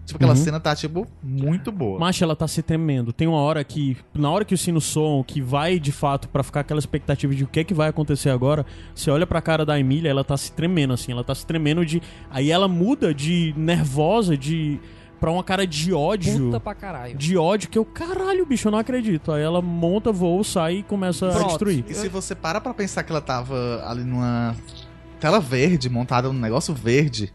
Tipo, 0.06 0.16
aquela 0.18 0.32
Uhum. 0.32 0.36
cena 0.36 0.60
tá, 0.60 0.74
tipo, 0.74 1.06
muito 1.22 1.72
boa. 1.72 1.98
Macho, 1.98 2.22
ela 2.22 2.36
tá 2.36 2.46
se 2.46 2.62
tremendo. 2.62 3.12
Tem 3.12 3.26
uma 3.26 3.40
hora 3.40 3.62
que, 3.64 3.96
na 4.14 4.30
hora 4.30 4.44
que 4.44 4.54
o 4.54 4.58
sino 4.58 4.80
soam, 4.80 5.22
que 5.24 5.40
vai 5.42 5.78
de 5.80 5.90
fato 5.90 6.28
pra 6.28 6.42
ficar 6.44 6.60
aquela 6.60 6.78
expectativa 6.78 7.34
de 7.34 7.42
o 7.44 7.46
que 7.48 7.60
é 7.60 7.64
que 7.64 7.74
vai 7.74 7.88
acontecer 7.88 8.30
agora, 8.30 8.64
você 8.94 9.10
olha 9.10 9.26
pra 9.26 9.42
cara 9.42 9.66
da 9.66 9.78
Emília, 9.78 10.08
ela 10.08 10.22
tá 10.22 10.36
se 10.36 10.52
tremendo 10.52 10.92
assim, 10.94 11.10
ela 11.10 11.24
tá 11.24 11.34
se 11.34 11.44
tremendo 11.44 11.84
de. 11.84 12.00
Aí 12.30 12.50
ela 12.52 12.68
muda 12.68 13.12
de 13.12 13.52
nervosa, 13.56 14.36
de. 14.36 14.78
pra 15.18 15.30
uma 15.32 15.42
cara 15.42 15.66
de 15.66 15.92
ódio. 15.92 16.38
Puta 16.38 16.60
pra 16.60 16.74
caralho. 16.74 17.16
De 17.16 17.36
ódio 17.36 17.68
que 17.68 17.76
eu, 17.78 17.84
caralho, 17.84 18.46
bicho, 18.46 18.68
eu 18.68 18.72
não 18.72 18.78
acredito. 18.78 19.32
Aí 19.32 19.42
ela 19.42 19.60
monta, 19.60 20.12
voa, 20.12 20.44
sai 20.44 20.74
e 20.76 20.82
começa 20.84 21.26
a 21.28 21.32
Pronto. 21.32 21.48
destruir. 21.48 21.84
E 21.88 21.94
se 21.94 22.08
você 22.08 22.34
para 22.34 22.60
pra 22.60 22.72
pensar 22.72 23.02
que 23.02 23.10
ela 23.10 23.20
tava 23.22 23.82
ali 23.86 24.04
numa 24.04 24.54
tela 25.18 25.40
verde, 25.40 25.88
montada 25.90 26.28
num 26.32 26.38
negócio 26.38 26.72
verde, 26.74 27.32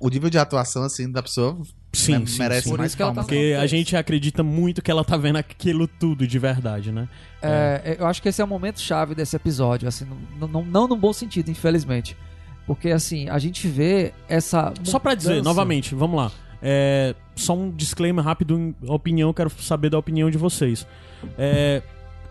o 0.00 0.08
nível 0.08 0.28
de 0.28 0.36
atuação, 0.36 0.82
assim, 0.82 1.10
da 1.10 1.22
pessoa 1.22 1.56
Sim, 1.92 2.18
né, 2.18 2.26
sim, 2.26 2.38
merece 2.38 2.68
sim. 2.68 2.76
Mais 2.76 2.94
ela 2.98 3.12
palmas. 3.12 3.26
tá 3.26 3.28
Porque 3.28 3.56
a 3.58 3.66
gente 3.66 3.96
acredita 3.96 4.42
muito 4.42 4.80
que 4.80 4.90
ela 4.90 5.04
tá 5.04 5.16
vendo 5.16 5.36
aquilo 5.36 5.86
tudo 5.86 6.26
de 6.26 6.38
verdade, 6.38 6.90
né? 6.90 7.08
É, 7.42 7.96
eu 7.98 8.06
acho 8.06 8.22
que 8.22 8.28
esse 8.28 8.40
é 8.40 8.44
o 8.44 8.48
momento 8.48 8.80
chave 8.80 9.14
desse 9.14 9.36
episódio, 9.36 9.86
assim, 9.86 10.06
não, 10.38 10.48
não, 10.48 10.64
não 10.64 10.88
no 10.88 10.96
bom 10.96 11.12
sentido, 11.12 11.50
infelizmente. 11.50 12.16
Porque, 12.66 12.90
assim, 12.90 13.28
a 13.28 13.38
gente 13.38 13.66
vê 13.68 14.12
essa. 14.28 14.72
Só 14.84 14.98
pra 14.98 15.14
dizer, 15.14 15.42
novamente, 15.42 15.94
vamos 15.94 16.16
lá. 16.16 16.32
É, 16.62 17.14
só 17.34 17.54
um 17.54 17.70
disclaimer 17.70 18.24
rápido, 18.24 18.56
em 18.56 18.74
opinião, 18.86 19.32
quero 19.32 19.50
saber 19.50 19.90
da 19.90 19.98
opinião 19.98 20.30
de 20.30 20.38
vocês. 20.38 20.86
É, 21.36 21.82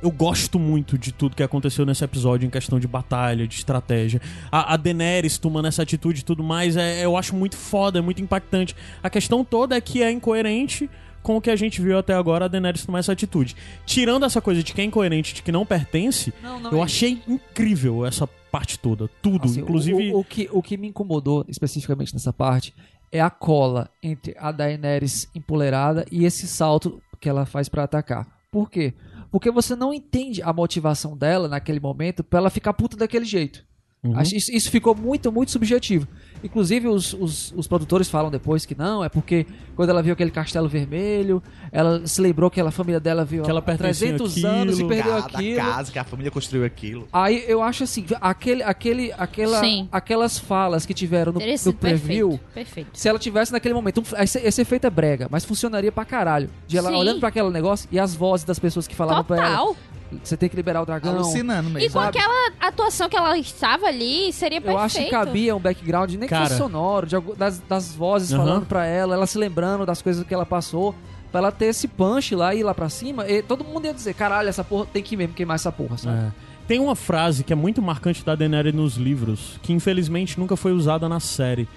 eu 0.01 0.11
gosto 0.11 0.57
muito 0.59 0.97
de 0.97 1.11
tudo 1.11 1.35
que 1.35 1.43
aconteceu 1.43 1.85
nesse 1.85 2.03
episódio 2.03 2.45
em 2.47 2.49
questão 2.49 2.79
de 2.79 2.87
batalha, 2.87 3.47
de 3.47 3.55
estratégia. 3.55 4.21
A, 4.51 4.73
a 4.73 4.77
Daenerys 4.77 5.37
tomando 5.37 5.67
essa 5.67 5.83
atitude 5.83 6.21
e 6.21 6.23
tudo 6.23 6.43
mais, 6.43 6.75
é, 6.77 7.03
eu 7.05 7.15
acho 7.17 7.35
muito 7.35 7.55
foda, 7.55 7.99
é 7.99 8.01
muito 8.01 8.21
impactante. 8.21 8.75
A 9.03 9.09
questão 9.09 9.43
toda 9.43 9.75
é 9.75 9.81
que 9.81 10.01
é 10.01 10.11
incoerente 10.11 10.89
com 11.21 11.37
o 11.37 11.41
que 11.41 11.51
a 11.51 11.55
gente 11.55 11.79
viu 11.81 11.99
até 11.99 12.15
agora, 12.15 12.45
a 12.45 12.47
Daenerys 12.47 12.83
tomar 12.85 12.97
essa 12.99 13.11
atitude. 13.11 13.55
Tirando 13.85 14.25
essa 14.25 14.41
coisa 14.41 14.63
de 14.63 14.73
que 14.73 14.81
é 14.81 14.83
incoerente, 14.83 15.35
de 15.35 15.43
que 15.43 15.51
não 15.51 15.65
pertence, 15.65 16.33
Não, 16.41 16.59
não, 16.59 16.71
eu 16.71 16.79
é- 16.79 16.83
achei 16.83 17.21
incrível 17.27 18.03
essa 18.05 18.25
parte 18.51 18.79
toda. 18.79 19.07
Tudo, 19.21 19.45
Assim, 19.45 19.61
o- 19.61 19.63
inclusive... 19.63 20.11
O, 20.13 20.19
o 20.19 20.23
que, 20.23 20.49
o 20.51 20.63
que 20.63 20.77
me 20.77 20.87
incomodou 20.87 21.45
especificamente 21.47 22.11
nessa 22.13 22.33
parte 22.33 22.73
é 23.11 23.21
a 23.21 23.29
cola 23.29 23.87
entre 24.01 24.35
a 24.39 24.51
Daenerys 24.51 25.29
empoleirada 25.35 26.05
e 26.11 26.25
esse 26.25 26.47
salto 26.47 26.99
que 27.19 27.29
ela 27.29 27.45
faz 27.45 27.69
pra 27.69 27.83
atacar. 27.83 28.25
Por 28.49 28.69
quê? 28.71 28.93
Porque 29.31 29.49
você 29.49 29.75
não 29.75 29.93
entende 29.93 30.43
a 30.43 30.51
motivação 30.51 31.17
dela 31.17 31.47
naquele 31.47 31.79
momento 31.79 32.23
pra 32.23 32.39
ela 32.39 32.49
ficar 32.49 32.73
puta 32.73 32.97
daquele 32.97 33.25
jeito. 33.25 33.65
Uhum. 34.03 34.17
Acho- 34.17 34.35
Isso, 34.35 34.51
isso 34.51 34.71
ficou 34.71 34.95
muito, 34.95 35.31
muito 35.31 35.51
subjetivo. 35.51 36.07
Inclusive, 36.43 36.87
os, 36.87 37.13
os, 37.13 37.53
os 37.55 37.67
produtores 37.67 38.09
falam 38.09 38.31
depois 38.31 38.65
que 38.65 38.73
não, 38.73 39.03
é 39.03 39.09
porque 39.09 39.45
quando 39.75 39.89
ela 39.91 40.01
viu 40.01 40.13
aquele 40.13 40.31
castelo 40.31 40.67
vermelho, 40.67 41.41
ela 41.71 42.01
se 42.07 42.19
lembrou 42.19 42.49
que 42.49 42.59
a 42.59 42.71
família 42.71 42.99
dela 42.99 43.23
viu 43.23 43.43
Que 43.43 43.49
ela 43.51 43.59
há 43.59 43.61
pertencia 43.61 44.07
300 44.07 44.31
àquilo. 44.31 44.47
anos 44.47 44.79
e 44.79 44.83
perdeu 44.85 45.13
Cada 45.13 45.37
aquilo. 45.37 45.55
casa 45.57 45.91
que 45.91 45.99
a 45.99 46.03
família 46.03 46.31
construiu 46.31 46.65
aquilo. 46.65 47.07
Aí 47.13 47.45
eu 47.47 47.61
acho 47.61 47.83
assim, 47.83 48.03
aquele, 48.19 48.63
aquele, 48.63 49.11
aquela, 49.15 49.59
Sim. 49.59 49.87
aquelas 49.91 50.39
falas 50.39 50.83
que 50.83 50.95
tiveram 50.95 51.31
no, 51.31 51.39
no 51.39 51.73
preview, 51.73 52.29
perfeito. 52.29 52.53
Perfeito. 52.55 52.89
se 52.97 53.07
ela 53.07 53.19
tivesse 53.19 53.51
naquele 53.51 53.75
momento, 53.75 54.01
um- 54.01 54.23
esse, 54.23 54.39
esse 54.39 54.61
efeito 54.61 54.87
é 54.87 54.89
brega, 54.89 55.27
mas 55.29 55.45
funcionaria 55.45 55.91
pra 55.91 56.05
caralho. 56.05 56.49
De 56.67 56.75
ela 56.75 56.89
Sim. 56.89 56.95
olhando 56.95 57.19
pra 57.19 57.29
aquele 57.29 57.51
negócio 57.51 57.87
e 57.91 57.99
as 57.99 58.15
vozes 58.15 58.43
das 58.47 58.57
pessoas 58.57 58.87
que 58.87 58.95
falavam 58.95 59.23
pra 59.23 59.37
ela, 59.37 59.57
Total. 59.57 59.75
Você 60.23 60.35
tem 60.37 60.49
que 60.49 60.55
liberar 60.55 60.81
o 60.81 60.85
dragão. 60.85 61.15
Alucinando 61.15 61.69
mesmo. 61.69 61.79
E 61.87 61.89
com 61.89 61.99
sabe? 61.99 62.17
aquela 62.17 62.51
atuação 62.59 63.07
que 63.09 63.15
ela 63.15 63.37
estava 63.37 63.87
ali, 63.87 64.31
seria 64.33 64.57
Eu 64.57 64.61
perfeito. 64.61 64.83
acho 64.85 64.97
que 64.99 65.09
cabia 65.09 65.55
um 65.55 65.59
background, 65.59 66.11
nem 66.11 66.21
que 66.21 66.27
Cara. 66.27 66.45
fosse 66.45 66.57
sonoro, 66.57 67.07
de 67.07 67.19
das, 67.37 67.59
das 67.59 67.93
vozes 67.95 68.33
Aham. 68.33 68.43
falando 68.45 68.65
pra 68.65 68.85
ela, 68.85 69.13
ela 69.15 69.25
se 69.27 69.37
lembrando 69.37 69.85
das 69.85 70.01
coisas 70.01 70.25
que 70.25 70.33
ela 70.33 70.45
passou, 70.45 70.93
pra 71.31 71.39
ela 71.39 71.51
ter 71.51 71.65
esse 71.67 71.87
punch 71.87 72.35
lá 72.35 72.53
e 72.53 72.59
ir 72.59 72.63
lá 72.63 72.73
pra 72.73 72.89
cima, 72.89 73.27
e 73.29 73.41
todo 73.41 73.63
mundo 73.63 73.85
ia 73.85 73.93
dizer, 73.93 74.13
caralho, 74.13 74.49
essa 74.49 74.63
porra 74.63 74.85
tem 74.91 75.01
que 75.01 75.15
mesmo 75.15 75.33
queimar 75.33 75.55
essa 75.55 75.71
porra, 75.71 75.97
sabe? 75.97 76.17
É. 76.17 76.31
Tem 76.67 76.79
uma 76.79 76.95
frase 76.95 77.43
que 77.43 77.51
é 77.51 77.55
muito 77.55 77.81
marcante 77.81 78.23
da 78.23 78.35
Daenerys 78.35 78.73
nos 78.73 78.95
livros, 78.95 79.59
que 79.61 79.73
infelizmente 79.73 80.39
nunca 80.39 80.55
foi 80.55 80.71
usada 80.71 81.09
na 81.09 81.19
série. 81.19 81.67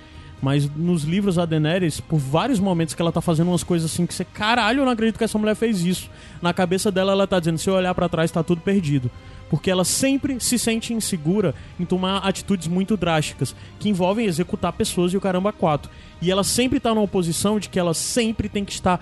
Mas 0.42 0.68
nos 0.76 1.04
livros 1.04 1.38
a 1.38 1.46
Daenerys, 1.46 2.00
por 2.00 2.18
vários 2.18 2.60
momentos 2.60 2.94
que 2.94 3.00
ela 3.00 3.12
tá 3.12 3.20
fazendo 3.20 3.48
umas 3.48 3.64
coisas 3.64 3.90
assim 3.90 4.04
que 4.04 4.12
você, 4.12 4.24
caralho, 4.24 4.80
eu 4.80 4.84
não 4.84 4.92
acredito 4.92 5.16
que 5.16 5.24
essa 5.24 5.38
mulher 5.38 5.54
fez 5.54 5.80
isso. 5.80 6.10
Na 6.42 6.52
cabeça 6.52 6.92
dela 6.92 7.12
ela 7.12 7.26
tá 7.26 7.38
dizendo, 7.38 7.58
se 7.58 7.68
eu 7.68 7.74
olhar 7.74 7.94
pra 7.94 8.08
trás 8.08 8.30
tá 8.30 8.42
tudo 8.42 8.60
perdido. 8.60 9.10
Porque 9.48 9.70
ela 9.70 9.84
sempre 9.84 10.40
se 10.40 10.58
sente 10.58 10.92
insegura 10.92 11.54
em 11.78 11.84
tomar 11.84 12.18
atitudes 12.18 12.66
muito 12.66 12.96
drásticas, 12.96 13.54
que 13.78 13.88
envolvem 13.88 14.26
executar 14.26 14.72
pessoas 14.72 15.12
e 15.12 15.16
o 15.16 15.20
caramba 15.20 15.52
quatro. 15.52 15.90
E 16.20 16.30
ela 16.30 16.42
sempre 16.42 16.80
tá 16.80 16.94
numa 16.94 17.08
posição 17.08 17.58
de 17.58 17.68
que 17.68 17.78
ela 17.78 17.94
sempre 17.94 18.48
tem 18.48 18.64
que 18.64 18.72
estar 18.72 19.00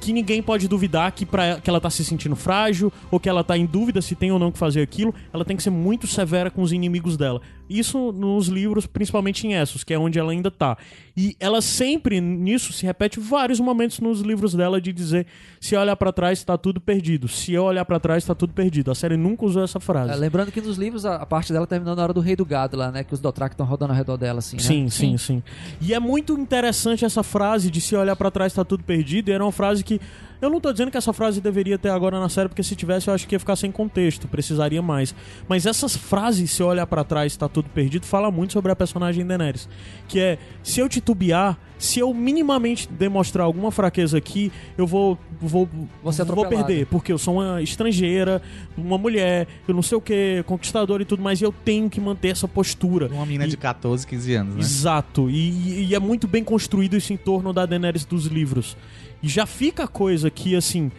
que 0.00 0.12
ninguém 0.12 0.42
pode 0.42 0.68
duvidar 0.68 1.10
que, 1.12 1.26
pra, 1.26 1.60
que 1.60 1.68
ela 1.68 1.80
tá 1.80 1.90
se 1.90 2.04
sentindo 2.04 2.36
frágil 2.36 2.92
ou 3.10 3.18
que 3.18 3.28
ela 3.28 3.42
tá 3.42 3.58
em 3.58 3.66
dúvida 3.66 4.00
se 4.00 4.14
tem 4.14 4.30
ou 4.30 4.38
não 4.38 4.52
que 4.52 4.58
fazer 4.58 4.80
aquilo, 4.80 5.14
ela 5.32 5.44
tem 5.44 5.56
que 5.56 5.62
ser 5.62 5.70
muito 5.70 6.06
severa 6.06 6.50
com 6.50 6.62
os 6.62 6.72
inimigos 6.72 7.16
dela. 7.16 7.40
Isso 7.68 8.12
nos 8.12 8.48
livros, 8.48 8.86
principalmente 8.86 9.46
em 9.46 9.54
Essos, 9.54 9.84
que 9.84 9.92
é 9.92 9.98
onde 9.98 10.18
ela 10.18 10.32
ainda 10.32 10.50
tá. 10.50 10.76
E 11.16 11.36
ela 11.40 11.60
sempre, 11.60 12.20
nisso, 12.20 12.72
se 12.72 12.86
repete 12.86 13.18
vários 13.18 13.58
momentos 13.60 14.00
nos 14.00 14.20
livros 14.20 14.54
dela 14.54 14.80
de 14.80 14.92
dizer 14.92 15.26
se 15.60 15.76
olhar 15.76 15.96
pra 15.96 16.12
trás 16.12 16.42
tá 16.44 16.56
tudo 16.56 16.80
perdido, 16.80 17.26
se 17.26 17.52
eu 17.52 17.64
olhar 17.64 17.84
pra 17.84 17.98
trás 17.98 18.24
tá 18.24 18.34
tudo 18.34 18.52
perdido. 18.52 18.90
A 18.90 18.94
série 18.94 19.16
nunca 19.16 19.44
usou 19.44 19.62
essa 19.64 19.80
frase. 19.80 20.12
É, 20.12 20.16
lembrando 20.16 20.52
que 20.52 20.60
nos 20.60 20.76
livros 20.78 21.04
a, 21.04 21.16
a 21.16 21.26
parte 21.26 21.52
dela 21.52 21.66
terminou 21.66 21.96
na 21.96 22.02
hora 22.02 22.12
do 22.12 22.20
Rei 22.20 22.36
do 22.36 22.44
Gado 22.44 22.76
lá, 22.76 22.92
né? 22.92 23.02
Que 23.02 23.12
os 23.14 23.20
Dothraki 23.20 23.54
estão 23.54 23.66
rodando 23.66 23.92
ao 23.92 23.96
redor 23.96 24.16
dela, 24.16 24.38
assim, 24.38 24.56
né? 24.56 24.62
Sim, 24.62 24.88
sim, 24.88 25.18
sim. 25.18 25.42
E 25.80 25.92
é 25.92 25.98
muito 25.98 26.38
interessante 26.38 27.04
essa 27.04 27.22
frase 27.22 27.70
de 27.70 27.80
se 27.80 27.96
olhar 27.96 28.14
pra 28.16 28.30
trás 28.30 28.52
tá 28.52 28.64
tudo 28.64 28.84
perdido. 28.84 29.28
E 29.28 29.32
era 29.32 29.44
uma 29.44 29.52
frase 29.52 29.82
que 29.82 30.00
eu 30.40 30.48
não 30.50 30.60
tô 30.60 30.72
dizendo 30.72 30.90
que 30.90 30.96
essa 30.96 31.12
frase 31.12 31.40
deveria 31.40 31.78
ter 31.78 31.90
agora 31.90 32.20
na 32.20 32.28
série, 32.28 32.48
porque 32.48 32.62
se 32.62 32.76
tivesse 32.76 33.08
eu 33.08 33.14
acho 33.14 33.26
que 33.26 33.34
ia 33.34 33.38
ficar 33.38 33.56
sem 33.56 33.70
contexto, 33.72 34.28
precisaria 34.28 34.80
mais. 34.80 35.14
Mas 35.48 35.66
essas 35.66 35.96
frases, 35.96 36.50
se 36.50 36.62
olhar 36.62 36.86
pra 36.86 37.04
trás 37.04 37.36
tá 37.36 37.48
tudo 37.48 37.68
perdido, 37.70 38.06
fala 38.06 38.30
muito 38.30 38.52
sobre 38.52 38.70
a 38.70 38.76
personagem 38.76 39.26
Daenerys, 39.26 39.68
que 40.06 40.20
é 40.20 40.38
se 40.62 40.80
eu 40.80 40.88
titubear, 40.88 41.58
se 41.78 41.98
eu 42.00 42.12
minimamente 42.14 42.88
demonstrar 42.88 43.44
alguma 43.44 43.70
fraqueza 43.70 44.18
aqui, 44.18 44.52
eu 44.76 44.86
vou 44.86 45.18
vou 45.46 45.68
ser 46.12 46.24
vou 46.24 46.32
atropelada. 46.34 46.66
perder, 46.66 46.86
porque 46.86 47.12
eu 47.12 47.18
sou 47.18 47.34
uma 47.34 47.62
estrangeira, 47.62 48.42
uma 48.76 48.98
mulher, 48.98 49.46
eu 49.66 49.74
não 49.74 49.82
sei 49.82 49.96
o 49.96 50.00
que, 50.00 50.42
conquistador 50.46 51.00
e 51.00 51.04
tudo 51.04 51.22
mais, 51.22 51.40
e 51.40 51.44
eu 51.44 51.52
tenho 51.52 51.88
que 51.88 52.00
manter 52.00 52.28
essa 52.28 52.48
postura. 52.48 53.06
Uma 53.08 53.24
menina 53.26 53.44
E- 53.46 53.48
de 53.48 53.56
14, 53.56 54.06
15 54.06 54.34
anos, 54.34 54.54
né? 54.54 54.60
Exato. 54.60 55.30
E, 55.30 55.86
e 55.86 55.94
é 55.94 55.98
muito 55.98 56.26
bem 56.26 56.42
construído 56.42 56.96
isso 56.96 57.12
em 57.12 57.16
torno 57.16 57.52
da 57.52 57.64
Daenerys 57.66 58.04
dos 58.04 58.26
livros. 58.26 58.76
E 59.22 59.28
já 59.28 59.46
fica 59.46 59.84
a 59.84 59.88
coisa 59.88 60.30
que, 60.30 60.54
assim, 60.56 60.90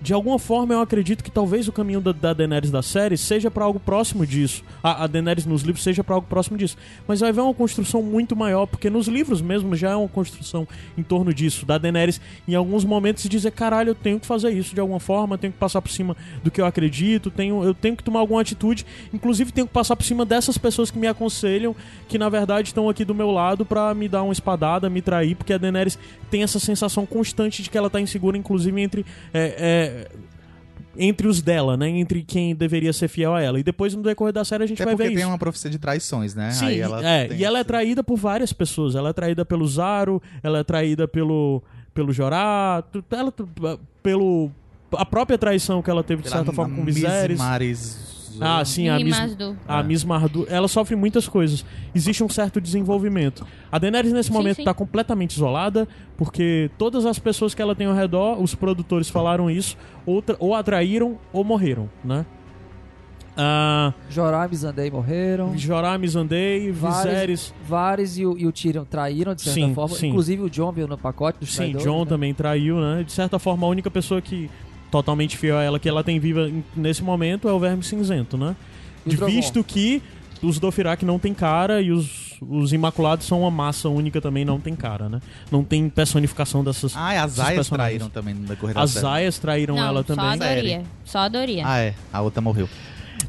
de 0.00 0.12
alguma 0.12 0.38
forma 0.38 0.74
eu 0.74 0.80
acredito 0.80 1.24
que 1.24 1.30
talvez 1.30 1.68
o 1.68 1.72
caminho 1.72 2.00
da, 2.00 2.12
da 2.12 2.32
Daenerys 2.32 2.70
da 2.70 2.82
série 2.82 3.16
seja 3.16 3.50
pra 3.50 3.64
algo 3.64 3.80
próximo 3.80 4.26
disso. 4.26 4.62
A, 4.82 5.04
a 5.04 5.06
Daenerys 5.06 5.46
nos 5.46 5.62
livros 5.62 5.82
seja 5.82 6.04
pra 6.04 6.14
algo 6.14 6.26
próximo 6.26 6.56
disso. 6.58 6.76
Mas 7.06 7.20
vai 7.20 7.30
haver 7.30 7.40
uma 7.40 7.54
construção 7.54 8.02
muito 8.02 8.36
maior, 8.36 8.66
porque 8.66 8.90
nos 8.90 9.08
livros 9.08 9.40
mesmo 9.40 9.74
já 9.74 9.90
é 9.90 9.96
uma 9.96 10.08
construção 10.08 10.66
em 10.96 11.02
torno 11.02 11.32
disso. 11.32 11.64
Da 11.64 11.78
Daenerys, 11.78 12.20
em 12.46 12.54
alguns 12.54 12.84
momentos, 12.84 13.24
dizer: 13.28 13.50
caralho, 13.52 13.90
eu 13.90 13.94
tenho 13.94 14.20
que 14.20 14.26
fazer 14.26 14.50
isso 14.50 14.74
de 14.74 14.80
alguma 14.80 15.00
forma, 15.00 15.38
tenho 15.38 15.52
que 15.52 15.58
passar 15.58 15.80
por 15.80 15.90
cima 15.90 16.16
do 16.42 16.50
que 16.50 16.60
eu 16.60 16.66
acredito, 16.66 17.30
tenho, 17.30 17.64
eu 17.64 17.74
tenho 17.74 17.96
que 17.96 18.04
tomar 18.04 18.20
alguma 18.20 18.40
atitude. 18.40 18.84
Inclusive, 19.12 19.52
tenho 19.52 19.66
que 19.66 19.72
passar 19.72 19.96
por 19.96 20.04
cima 20.04 20.24
dessas 20.24 20.58
pessoas 20.58 20.90
que 20.90 20.98
me 20.98 21.06
aconselham, 21.06 21.74
que 22.08 22.18
na 22.18 22.28
verdade 22.28 22.68
estão 22.68 22.88
aqui 22.88 23.04
do 23.04 23.14
meu 23.14 23.30
lado 23.30 23.64
pra 23.64 23.94
me 23.94 24.08
dar 24.08 24.22
uma 24.22 24.32
espadada, 24.32 24.90
me 24.90 25.00
trair, 25.00 25.34
porque 25.34 25.52
a 25.52 25.58
Daenerys 25.58 25.98
tem 26.30 26.42
essa 26.42 26.58
sensação 26.58 27.06
constante 27.06 27.62
de 27.62 27.70
que 27.70 27.78
ela 27.78 27.88
tá 27.88 28.00
insegura, 28.00 28.36
inclusive 28.36 28.80
entre. 28.80 29.06
é, 29.32 29.54
é, 29.58 29.85
entre 30.98 31.28
os 31.28 31.42
dela, 31.42 31.76
né? 31.76 31.88
Entre 31.88 32.22
quem 32.22 32.54
deveria 32.54 32.92
ser 32.92 33.08
fiel 33.08 33.34
a 33.34 33.42
ela. 33.42 33.60
E 33.60 33.62
depois, 33.62 33.94
no 33.94 34.02
decorrer 34.02 34.32
da 34.32 34.44
série, 34.44 34.64
a 34.64 34.66
gente 34.66 34.82
Até 34.82 34.86
vai 34.86 34.94
porque 34.94 35.08
ver 35.08 35.14
tem 35.14 35.22
isso. 35.22 35.28
uma 35.30 35.38
profecia 35.38 35.70
de 35.70 35.78
traições, 35.78 36.34
né? 36.34 36.50
Sim, 36.50 36.66
Aí 36.66 36.80
ela 36.80 37.06
é, 37.06 37.28
tem 37.28 37.38
e 37.38 37.44
ela 37.44 37.58
é 37.58 37.64
traída 37.64 38.02
por 38.02 38.16
várias 38.16 38.52
pessoas. 38.52 38.94
Ela 38.94 39.10
é 39.10 39.12
traída 39.12 39.44
pelo 39.44 39.66
Zaro, 39.66 40.22
ela 40.42 40.58
é 40.58 40.64
traída 40.64 41.06
pelo, 41.06 41.62
pelo 41.94 42.12
Jorá, 42.12 42.82
ela, 43.10 43.34
pelo... 44.02 44.50
A 44.92 45.04
própria 45.04 45.36
traição 45.36 45.82
que 45.82 45.90
ela 45.90 46.02
teve, 46.02 46.22
de 46.22 46.30
certa 46.30 46.52
forma, 46.52 46.74
com 46.74 46.82
Miss 46.82 47.02
Ah, 48.40 48.64
sim, 48.64 48.88
a 48.88 48.96
Miss, 48.98 49.16
Rimazdu. 49.16 49.56
a. 49.66 49.82
Miss 49.82 50.04
Mardu, 50.04 50.46
ela 50.48 50.68
sofre 50.68 50.94
muitas 50.96 51.26
coisas. 51.28 51.64
Existe 51.94 52.22
um 52.24 52.28
certo 52.28 52.60
desenvolvimento. 52.60 53.46
A 53.70 53.78
Daenerys 53.78 54.12
nesse 54.12 54.28
Sim, 54.28 54.34
momento 54.34 54.56
sim. 54.56 54.62
está 54.62 54.74
completamente 54.74 55.32
isolada, 55.36 55.86
porque 56.16 56.70
todas 56.78 57.06
as 57.06 57.18
pessoas 57.18 57.54
que 57.54 57.62
ela 57.62 57.74
tem 57.74 57.86
ao 57.86 57.94
redor, 57.94 58.40
os 58.42 58.54
produtores 58.54 59.08
falaram 59.08 59.50
isso, 59.50 59.76
ou, 60.04 60.20
tra- 60.22 60.36
ou 60.38 60.54
atraíram 60.54 61.18
ou 61.32 61.42
morreram, 61.44 61.88
né? 62.04 62.24
Ah, 63.38 63.92
Jorah 64.08 64.46
e 64.46 64.50
Missandei 64.50 64.90
morreram. 64.90 65.56
Jorah, 65.58 65.98
Vários- 65.98 66.14
Viserys, 66.72 67.54
Varys 67.68 68.16
e 68.16 68.24
o, 68.24 68.38
e 68.38 68.46
o 68.46 68.52
Tyrion 68.52 68.84
traíram, 68.86 69.34
de 69.34 69.42
certa 69.42 69.60
Sim, 69.60 69.74
forma. 69.74 69.94
sim. 69.94 70.08
Inclusive 70.08 70.42
o 70.42 70.48
John 70.48 70.72
veio 70.72 70.88
no 70.88 70.96
pacote 70.96 71.40
dos 71.40 71.54
sim, 71.54 71.72
John 71.72 72.00
né? 72.04 72.06
também 72.06 72.32
traiu, 72.32 72.80
né? 72.80 73.02
De 73.02 73.12
certa 73.12 73.38
forma, 73.38 73.66
a 73.66 73.68
única 73.70 73.90
pessoa 73.90 74.22
que 74.22 74.50
totalmente 74.96 75.36
fiel 75.36 75.58
a 75.58 75.62
ela 75.62 75.78
que 75.78 75.88
ela 75.88 76.02
tem 76.02 76.18
viva 76.18 76.50
nesse 76.74 77.02
momento 77.02 77.48
é 77.48 77.52
o 77.52 77.58
Verme 77.58 77.82
Cinzento, 77.82 78.38
né? 78.38 78.56
De 79.04 79.16
visto 79.16 79.62
que 79.62 80.02
os 80.42 80.58
Dothraki 80.58 81.04
não 81.04 81.18
tem 81.18 81.34
cara 81.34 81.82
e 81.82 81.92
os, 81.92 82.38
os 82.40 82.72
Imaculados 82.72 83.26
são 83.26 83.42
uma 83.42 83.50
massa 83.50 83.88
única 83.88 84.20
também, 84.20 84.44
não 84.44 84.58
tem 84.58 84.74
cara, 84.74 85.08
né? 85.08 85.20
Não 85.50 85.62
tem 85.62 85.88
personificação 85.88 86.64
dessas. 86.64 86.94
Ah, 86.96 87.14
e 87.14 87.18
as 87.18 87.38
Aias 87.38 87.68
traíram 87.68 88.08
também 88.08 88.34
no 88.34 88.46
decorrer 88.46 88.74
da 88.74 88.82
As. 88.82 89.04
Aias 89.04 89.38
traíram 89.38 89.76
Não, 89.76 89.86
ela 89.86 90.04
só 90.06 90.12
a 90.12 90.16
também. 90.16 90.38
Doria. 90.38 90.82
Só 91.04 91.18
a 91.18 91.28
Doria. 91.28 91.62
Ah, 91.66 91.78
é. 91.78 91.94
A 92.12 92.22
outra 92.22 92.40
morreu. 92.40 92.68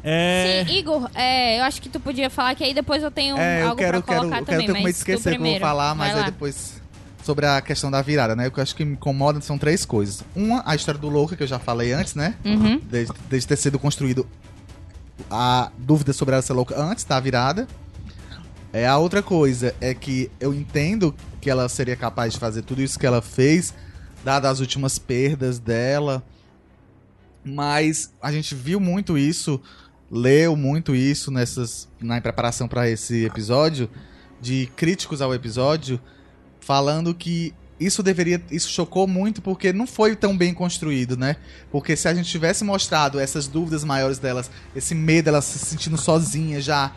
É. 0.02 0.64
Sim, 0.66 0.78
Igor, 0.78 1.10
é, 1.14 1.60
eu 1.60 1.64
acho 1.64 1.80
que 1.82 1.88
tu 1.88 2.00
podia 2.00 2.30
falar 2.30 2.54
que 2.54 2.64
aí 2.64 2.72
depois 2.74 3.02
eu 3.02 3.10
tenho 3.10 3.36
É, 3.36 3.62
eu 3.62 3.68
algo 3.68 3.76
quero, 3.76 4.02
pra 4.02 4.14
quero, 4.14 4.20
colocar 4.20 4.40
eu 4.40 4.44
quero 4.44 4.58
também, 4.58 4.66
ter 4.66 4.72
com 4.72 4.78
medo 4.78 4.92
de 4.92 4.98
esquecer 4.98 5.36
que 5.36 5.42
eu 5.42 5.50
vou 5.50 5.60
falar, 5.60 5.94
mas 5.94 6.16
aí 6.16 6.24
depois. 6.24 6.77
Sobre 7.28 7.44
a 7.44 7.60
questão 7.60 7.90
da 7.90 8.00
virada, 8.00 8.34
né? 8.34 8.48
O 8.48 8.50
que 8.50 8.58
eu 8.58 8.62
acho 8.62 8.74
que 8.74 8.86
me 8.86 8.94
incomoda 8.94 9.38
são 9.42 9.58
três 9.58 9.84
coisas. 9.84 10.24
Uma, 10.34 10.62
a 10.64 10.74
história 10.74 10.98
do 10.98 11.10
Louca, 11.10 11.36
que 11.36 11.42
eu 11.42 11.46
já 11.46 11.58
falei 11.58 11.92
antes, 11.92 12.14
né? 12.14 12.36
Uhum. 12.42 12.80
Desde, 12.90 13.12
desde 13.28 13.48
ter 13.48 13.56
sido 13.56 13.78
construído 13.78 14.26
a 15.30 15.70
dúvida 15.76 16.14
sobre 16.14 16.32
ela 16.32 16.40
ser 16.40 16.54
louca 16.54 16.80
antes 16.80 17.04
da 17.04 17.20
virada. 17.20 17.68
É, 18.72 18.86
a 18.86 18.96
outra 18.96 19.22
coisa 19.22 19.74
é 19.78 19.92
que 19.92 20.30
eu 20.40 20.54
entendo 20.54 21.14
que 21.38 21.50
ela 21.50 21.68
seria 21.68 21.96
capaz 21.96 22.32
de 22.32 22.40
fazer 22.40 22.62
tudo 22.62 22.80
isso 22.80 22.98
que 22.98 23.06
ela 23.06 23.20
fez, 23.20 23.74
dadas 24.24 24.52
as 24.52 24.60
últimas 24.60 24.98
perdas 24.98 25.58
dela. 25.58 26.24
Mas 27.44 28.10
a 28.22 28.32
gente 28.32 28.54
viu 28.54 28.80
muito 28.80 29.18
isso, 29.18 29.60
leu 30.10 30.56
muito 30.56 30.94
isso 30.94 31.30
nessas 31.30 31.90
na 32.00 32.18
preparação 32.22 32.66
para 32.66 32.88
esse 32.88 33.26
episódio, 33.26 33.90
de 34.40 34.66
críticos 34.74 35.20
ao 35.20 35.34
episódio, 35.34 36.00
falando 36.68 37.14
que 37.14 37.54
isso 37.80 38.02
deveria. 38.02 38.42
Isso 38.50 38.68
chocou 38.68 39.06
muito 39.06 39.40
porque 39.40 39.72
não 39.72 39.86
foi 39.86 40.14
tão 40.14 40.36
bem 40.36 40.52
construído, 40.52 41.16
né? 41.16 41.36
Porque 41.72 41.96
se 41.96 42.06
a 42.06 42.12
gente 42.12 42.28
tivesse 42.28 42.62
mostrado 42.62 43.18
essas 43.18 43.46
dúvidas 43.48 43.84
maiores 43.84 44.18
delas, 44.18 44.50
esse 44.76 44.94
medo, 44.94 45.28
ela 45.30 45.40
se 45.40 45.58
sentindo 45.58 45.96
sozinha 45.96 46.60
já. 46.60 46.92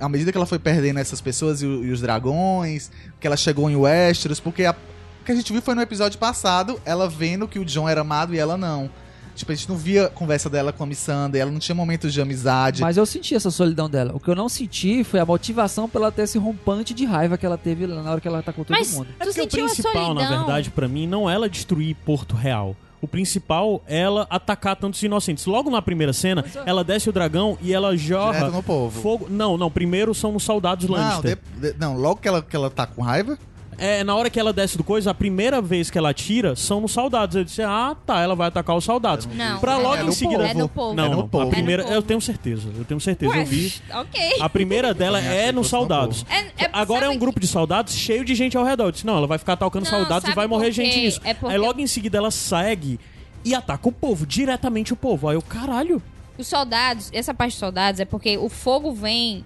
À 0.00 0.08
medida 0.08 0.30
que 0.30 0.36
ela 0.36 0.44
foi 0.44 0.58
perdendo 0.58 0.98
essas 0.98 1.20
pessoas 1.22 1.62
e, 1.62 1.64
e 1.66 1.90
os 1.90 2.00
dragões, 2.02 2.90
que 3.18 3.26
ela 3.26 3.36
chegou 3.38 3.70
em 3.70 3.76
Westeros, 3.76 4.38
porque 4.38 4.64
a- 4.66 4.76
o 5.22 5.24
que 5.24 5.32
a 5.32 5.34
gente 5.34 5.50
viu 5.50 5.62
foi 5.62 5.74
no 5.74 5.80
episódio 5.80 6.18
passado, 6.18 6.78
ela 6.84 7.08
vendo 7.08 7.48
que 7.48 7.58
o 7.58 7.64
John 7.64 7.88
era 7.88 8.02
amado 8.02 8.34
e 8.34 8.38
ela 8.38 8.58
não. 8.58 8.90
Tipo, 9.34 9.52
a 9.52 9.54
gente 9.54 9.68
não 9.68 9.76
via 9.76 10.06
a 10.06 10.08
conversa 10.10 10.50
dela 10.50 10.72
com 10.72 10.82
a 10.82 10.86
Missandei, 10.86 11.40
ela 11.40 11.50
não 11.50 11.58
tinha 11.58 11.74
momentos 11.74 12.12
de 12.12 12.20
amizade. 12.20 12.82
Mas 12.82 12.96
eu 12.96 13.06
senti 13.06 13.34
essa 13.34 13.50
solidão 13.50 13.88
dela. 13.88 14.12
O 14.14 14.20
que 14.20 14.28
eu 14.28 14.34
não 14.36 14.48
senti 14.48 15.02
foi 15.04 15.20
a 15.20 15.24
motivação 15.26 15.88
pra 15.88 16.00
ela 16.02 16.12
ter 16.12 16.22
esse 16.22 16.38
rompante 16.38 16.92
de 16.92 17.04
raiva 17.04 17.38
que 17.38 17.46
ela 17.46 17.56
teve 17.58 17.86
lá 17.86 18.02
na 18.02 18.10
hora 18.10 18.20
que 18.20 18.28
ela 18.28 18.38
atacou 18.40 18.64
todo 18.64 18.76
Mas- 18.76 18.92
mundo. 18.92 19.08
É 19.18 19.24
Tu 19.24 19.26
porque 19.26 19.40
o 19.40 19.42
sentiu 19.44 19.64
a 19.64 19.66
principal, 19.68 20.14
na 20.14 20.20
solidão? 20.20 20.38
verdade, 20.44 20.70
pra 20.70 20.88
mim, 20.88 21.06
não 21.06 21.28
é 21.30 21.34
ela 21.34 21.48
destruir 21.48 21.94
Porto 22.04 22.34
Real. 22.36 22.76
O 23.02 23.08
principal 23.08 23.82
é 23.86 23.98
ela 24.00 24.26
atacar 24.28 24.76
tantos 24.76 25.02
inocentes. 25.02 25.46
Logo 25.46 25.70
na 25.70 25.80
primeira 25.80 26.12
cena, 26.12 26.42
Pois 26.42 26.54
é. 26.56 26.62
ela 26.66 26.84
desce 26.84 27.08
o 27.08 27.12
dragão 27.12 27.56
e 27.62 27.72
ela 27.72 27.96
jorra 27.96 28.40
Direto 28.40 28.52
no 28.52 28.62
povo. 28.62 29.00
fogo. 29.00 29.26
Não, 29.30 29.56
não. 29.56 29.70
Primeiro 29.70 30.14
são 30.14 30.36
os 30.36 30.42
soldados 30.42 30.86
Não, 30.86 30.94
Lannister. 30.96 31.38
de- 31.58 31.72
de- 31.72 31.78
não, 31.78 31.96
logo 31.96 32.20
que 32.20 32.28
ela, 32.28 32.42
que 32.42 32.54
ela 32.54 32.68
tá 32.68 32.86
com 32.86 33.00
raiva, 33.00 33.38
É, 33.80 34.04
na 34.04 34.14
hora 34.14 34.28
que 34.28 34.38
ela 34.38 34.52
desce 34.52 34.76
do 34.76 34.84
coisa, 34.84 35.10
a 35.10 35.14
primeira 35.14 35.60
vez 35.62 35.90
que 35.90 35.96
ela 35.96 36.10
atira 36.10 36.54
são 36.54 36.80
nos 36.80 36.92
soldados. 36.92 37.34
Eu 37.34 37.44
disse, 37.44 37.62
ah, 37.62 37.96
tá, 38.06 38.20
ela 38.20 38.34
vai 38.36 38.48
atacar 38.48 38.76
os 38.76 38.84
soldados. 38.84 39.26
Não, 39.26 39.58
Pra 39.58 39.72
é 39.72 39.76
logo 39.76 39.96
no 39.96 40.02
em 40.02 40.04
povo. 40.06 40.12
seguida. 40.12 40.46
É 40.48 40.54
no 40.54 40.68
povo. 40.68 40.94
Não, 40.94 41.04
É 41.04 41.08
no 41.16 41.28
povo. 41.28 41.46
A 41.46 41.50
primeira, 41.50 41.82
É 41.84 41.96
eu 41.96 42.02
tenho 42.02 42.20
certeza. 42.20 42.68
Eu 42.76 42.84
tenho 42.84 43.00
certeza. 43.00 43.34
eu 43.34 43.44
vi. 43.46 43.72
Ok. 43.94 44.20
A 44.40 44.48
primeira 44.48 44.92
dela 44.92 45.18
é 45.20 45.50
nos 45.50 45.68
soldados. 45.68 46.24
É- 46.30 46.64
é- 46.64 46.70
Agora 46.72 47.06
é 47.06 47.08
um 47.08 47.18
grupo 47.18 47.40
de 47.40 47.46
soldados 47.46 47.94
cheio 47.94 48.24
de 48.24 48.34
gente 48.34 48.56
ao 48.56 48.64
redor. 48.64 48.84
Eu 48.84 48.92
disse, 48.92 49.06
não, 49.06 49.16
ela 49.16 49.26
vai 49.26 49.38
ficar 49.38 49.54
atacando 49.54 49.84
Não, 49.84 49.98
soldados 49.98 50.28
e 50.28 50.34
vai 50.34 50.46
morrer 50.46 50.70
gente 50.72 50.96
nisso. 51.00 51.20
É 51.24 51.32
porque- 51.34 51.54
Aí 51.54 51.58
logo 51.58 51.80
em 51.80 51.86
seguida 51.86 52.18
ela 52.18 52.30
segue 52.30 53.00
e 53.44 53.54
ataca 53.54 53.88
o 53.88 53.92
povo, 53.92 54.26
diretamente 54.26 54.92
o 54.92 54.96
povo. 54.96 55.28
Aí 55.28 55.36
eu, 55.36 55.42
caralho. 55.42 56.02
Os 56.36 56.46
soldados, 56.46 57.10
essa 57.12 57.32
parte 57.34 57.52
dos 57.52 57.58
soldados 57.60 58.00
é 58.00 58.04
porque 58.04 58.36
o 58.38 58.48
fogo 58.48 58.92
vem. 58.92 59.44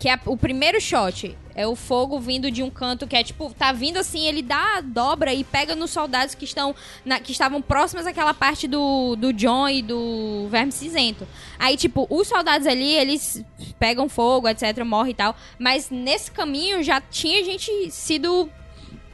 Que 0.00 0.08
é 0.08 0.18
o 0.26 0.36
primeiro 0.36 0.80
shot 0.80 1.36
é 1.54 1.66
o 1.66 1.76
fogo 1.76 2.18
vindo 2.18 2.50
de 2.50 2.62
um 2.62 2.70
canto 2.70 3.06
que 3.06 3.14
é 3.14 3.22
tipo, 3.22 3.52
tá 3.52 3.70
vindo 3.70 3.98
assim, 3.98 4.24
ele 4.26 4.40
dá 4.40 4.78
a 4.78 4.80
dobra 4.80 5.34
e 5.34 5.44
pega 5.44 5.76
nos 5.76 5.90
soldados 5.90 6.34
que 6.34 6.46
estão 6.46 6.74
na- 7.04 7.20
que 7.20 7.32
estavam 7.32 7.60
próximos 7.60 8.06
àquela 8.06 8.32
parte 8.32 8.66
do, 8.66 9.14
do 9.14 9.30
John 9.30 9.68
e 9.68 9.82
do 9.82 10.48
Verme 10.50 10.72
Cinzento. 10.72 11.28
Aí, 11.58 11.76
tipo, 11.76 12.06
os 12.08 12.26
soldados 12.26 12.66
ali, 12.66 12.90
eles 12.94 13.44
pegam 13.78 14.08
fogo, 14.08 14.48
etc, 14.48 14.82
morre 14.86 15.10
e 15.10 15.14
tal. 15.14 15.36
Mas 15.58 15.90
nesse 15.90 16.30
caminho 16.30 16.82
já 16.82 16.98
tinha 16.98 17.44
gente 17.44 17.70
sido 17.90 18.48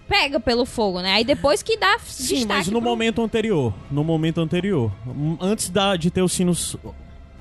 pega 0.09 0.39
pelo 0.39 0.65
fogo, 0.65 1.01
né? 1.01 1.15
Aí 1.15 1.25
depois 1.25 1.65
que 1.65 1.77
dá 1.77 1.99
Sim, 1.99 2.45
mas 2.47 2.69
no 2.69 2.81
pro- 2.81 2.89
momento 2.91 3.21
anterior. 3.23 3.75
No 3.91 4.05
momento 4.05 4.41
anterior. 4.41 4.93
Antes 5.41 5.69
da, 5.69 5.97
de 5.97 6.13
ter 6.13 6.23
os 6.23 6.31
sinos. 6.33 6.77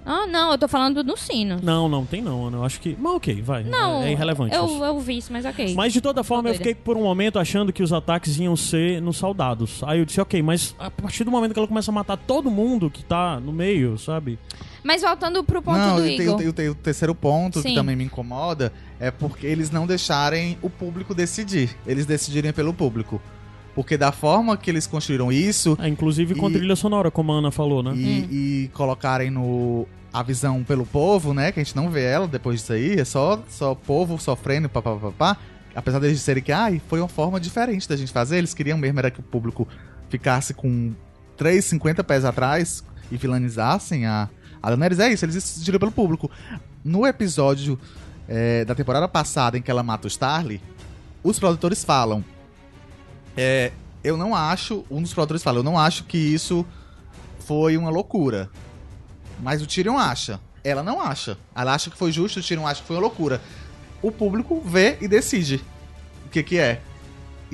Ah, 0.06 0.28
não, 0.28 0.52
eu 0.52 0.58
tô 0.58 0.68
falando 0.68 1.04
do 1.04 1.18
sino. 1.18 1.58
Não, 1.64 1.90
não, 1.90 2.06
tem 2.06 2.22
não, 2.22 2.46
Ana. 2.46 2.58
Eu 2.58 2.64
acho 2.64 2.80
que. 2.80 2.96
Mas 3.00 3.14
ok, 3.16 3.42
vai. 3.42 3.64
Não, 3.64 4.04
é, 4.04 4.10
é 4.10 4.12
irrelevante. 4.12 4.56
Eu, 4.56 4.66
isso. 4.66 4.84
eu 4.84 5.00
vi 5.00 5.18
isso, 5.18 5.34
mas 5.34 5.46
ok. 5.46 5.74
Mas 5.74 5.92
de 5.94 6.00
toda 6.00 6.24
forma, 6.24 6.50
eu 6.50 6.54
doida. 6.54 6.58
fiquei 6.60 6.76
por 6.76 6.96
um 6.96 7.02
momento 7.04 7.40
achando 7.40 7.74
que 7.74 7.82
os 7.82 7.92
ataques 7.92 8.38
iam 8.38 8.56
ser 8.56 9.02
nos 9.02 9.18
soldados. 9.18 9.82
Aí 9.84 9.98
eu 10.00 10.06
disse, 10.06 10.22
ok, 10.22 10.42
mas 10.44 10.76
a 10.78 10.92
partir 10.92 11.24
do 11.24 11.32
momento 11.32 11.54
que 11.54 11.60
ela 11.60 11.68
começa 11.68 11.90
a 11.90 11.94
matar 11.94 12.18
todo 12.18 12.52
mundo 12.52 12.90
que 12.90 13.04
tá 13.04 13.40
no 13.40 13.52
meio, 13.52 13.98
sabe? 13.98 14.38
Mas 14.84 15.02
voltando 15.02 15.44
pro 15.44 15.62
ponto 15.62 15.80
não, 15.80 15.96
do 15.96 16.06
e 16.06 16.16
tem, 16.18 16.26
Igor. 16.28 16.38
tem- 16.38 16.52
tem 16.52 16.70
o 16.70 16.76
terceiro 16.76 17.16
ponto 17.16 17.60
Sim. 17.62 17.70
que 17.70 17.76
também 17.76 17.96
me 17.96 18.04
incomoda 18.04 18.72
é 19.00 19.10
porque 19.10 19.48
eles 19.48 19.72
não 19.72 19.88
deixarem 19.88 20.58
o 20.62 20.70
público 20.70 21.16
decidir. 21.16 21.76
Eles 21.88 22.06
decidirem 22.06 22.54
pelo 22.54 22.72
público. 22.74 23.20
Porque 23.76 23.98
da 23.98 24.12
forma 24.12 24.56
que 24.56 24.70
eles 24.72 24.88
construíram 24.88 25.30
isso 25.32 25.78
É, 25.82 25.88
inclusive 25.90 26.34
com 26.34 26.50
E- 26.50 26.54
trilha 26.54 26.76
sonora, 26.78 27.12
como 27.12 27.32
a 27.34 27.36
Ana 27.36 27.52
falou, 27.52 27.84
né? 27.84 27.94
e, 27.94 28.64
e 28.66 28.72
colocarem 28.74 29.30
no 29.30 29.86
a 30.14 30.24
visão 30.24 30.64
pelo 30.64 30.86
povo, 30.86 31.34
né? 31.34 31.52
Que 31.52 31.60
a 31.60 31.64
gente 31.64 31.76
não 31.76 31.90
vê 31.90 32.04
ela 32.06 32.26
depois 32.26 32.62
disso 32.62 32.72
aí, 32.72 32.94
é 32.98 33.04
só 33.04 33.44
só 33.50 33.74
o 33.74 33.76
povo 33.76 34.18
sofrendo, 34.18 34.70
papapá. 34.70 35.36
Apesar 35.76 36.00
deles 36.00 36.18
disserem 36.20 36.42
que 36.42 36.54
ai, 36.54 36.82
foi 36.88 37.02
uma 37.02 37.10
forma 37.10 37.38
diferente 37.38 37.88
da 37.90 37.98
gente 37.98 38.14
fazer, 38.14 38.38
eles 38.38 38.54
queriam 38.54 38.78
mesmo 38.78 38.98
era 38.98 39.12
que 39.12 39.20
o 39.20 39.24
público 39.24 39.68
ficasse 40.10 40.54
com 40.54 40.94
3, 41.36 41.66
50 41.66 42.02
pés 42.02 42.24
atrás 42.24 42.82
e 43.12 43.18
vilanizassem 43.18 44.06
a, 44.06 44.30
a 44.64 44.70
Daenerys. 44.70 45.00
É 45.00 45.12
isso, 45.12 45.26
eles 45.26 45.36
decidiram 45.36 45.80
pelo 45.80 45.92
público. 45.92 46.32
No 46.82 47.06
episódio 47.06 47.78
é, 48.26 48.64
da 48.64 48.74
temporada 48.74 49.10
passada 49.10 49.58
em 49.58 49.62
que 49.62 49.70
ela 49.70 49.84
mata 49.84 50.08
o 50.08 50.10
Starly, 50.10 50.62
os 51.22 51.38
produtores 51.38 51.84
falam. 51.84 52.24
É, 53.38 53.72
eu 54.04 54.16
não 54.16 54.36
acho, 54.36 54.86
um 54.90 55.02
dos 55.02 55.14
produtores 55.14 55.44
fala, 55.44 55.60
eu 55.60 55.64
não 55.64 55.78
acho 55.78 56.04
que 56.04 56.18
isso 56.18 56.66
foi 57.40 57.78
uma 57.78 57.90
loucura. 57.90 58.50
Mas 59.42 59.62
o 59.62 59.68
Tyrion 59.68 59.98
acha. 59.98 60.40
Ela 60.64 60.82
não 60.82 61.02
acha. 61.02 61.38
Ela 61.56 61.74
acha 61.74 61.90
que 61.90 61.98
foi 61.98 62.12
justo, 62.12 62.40
o 62.40 62.44
Tyrion 62.44 62.66
acha 62.66 62.82
que 62.82 62.88
foi 62.88 62.96
uma 62.96 63.02
loucura. 63.02 63.42
O 64.02 64.12
público 64.12 64.62
vê 64.62 64.98
e 65.02 65.08
decide 65.08 65.64
o 66.26 66.30
que 66.30 66.44
que 66.44 66.58
é. 66.58 66.82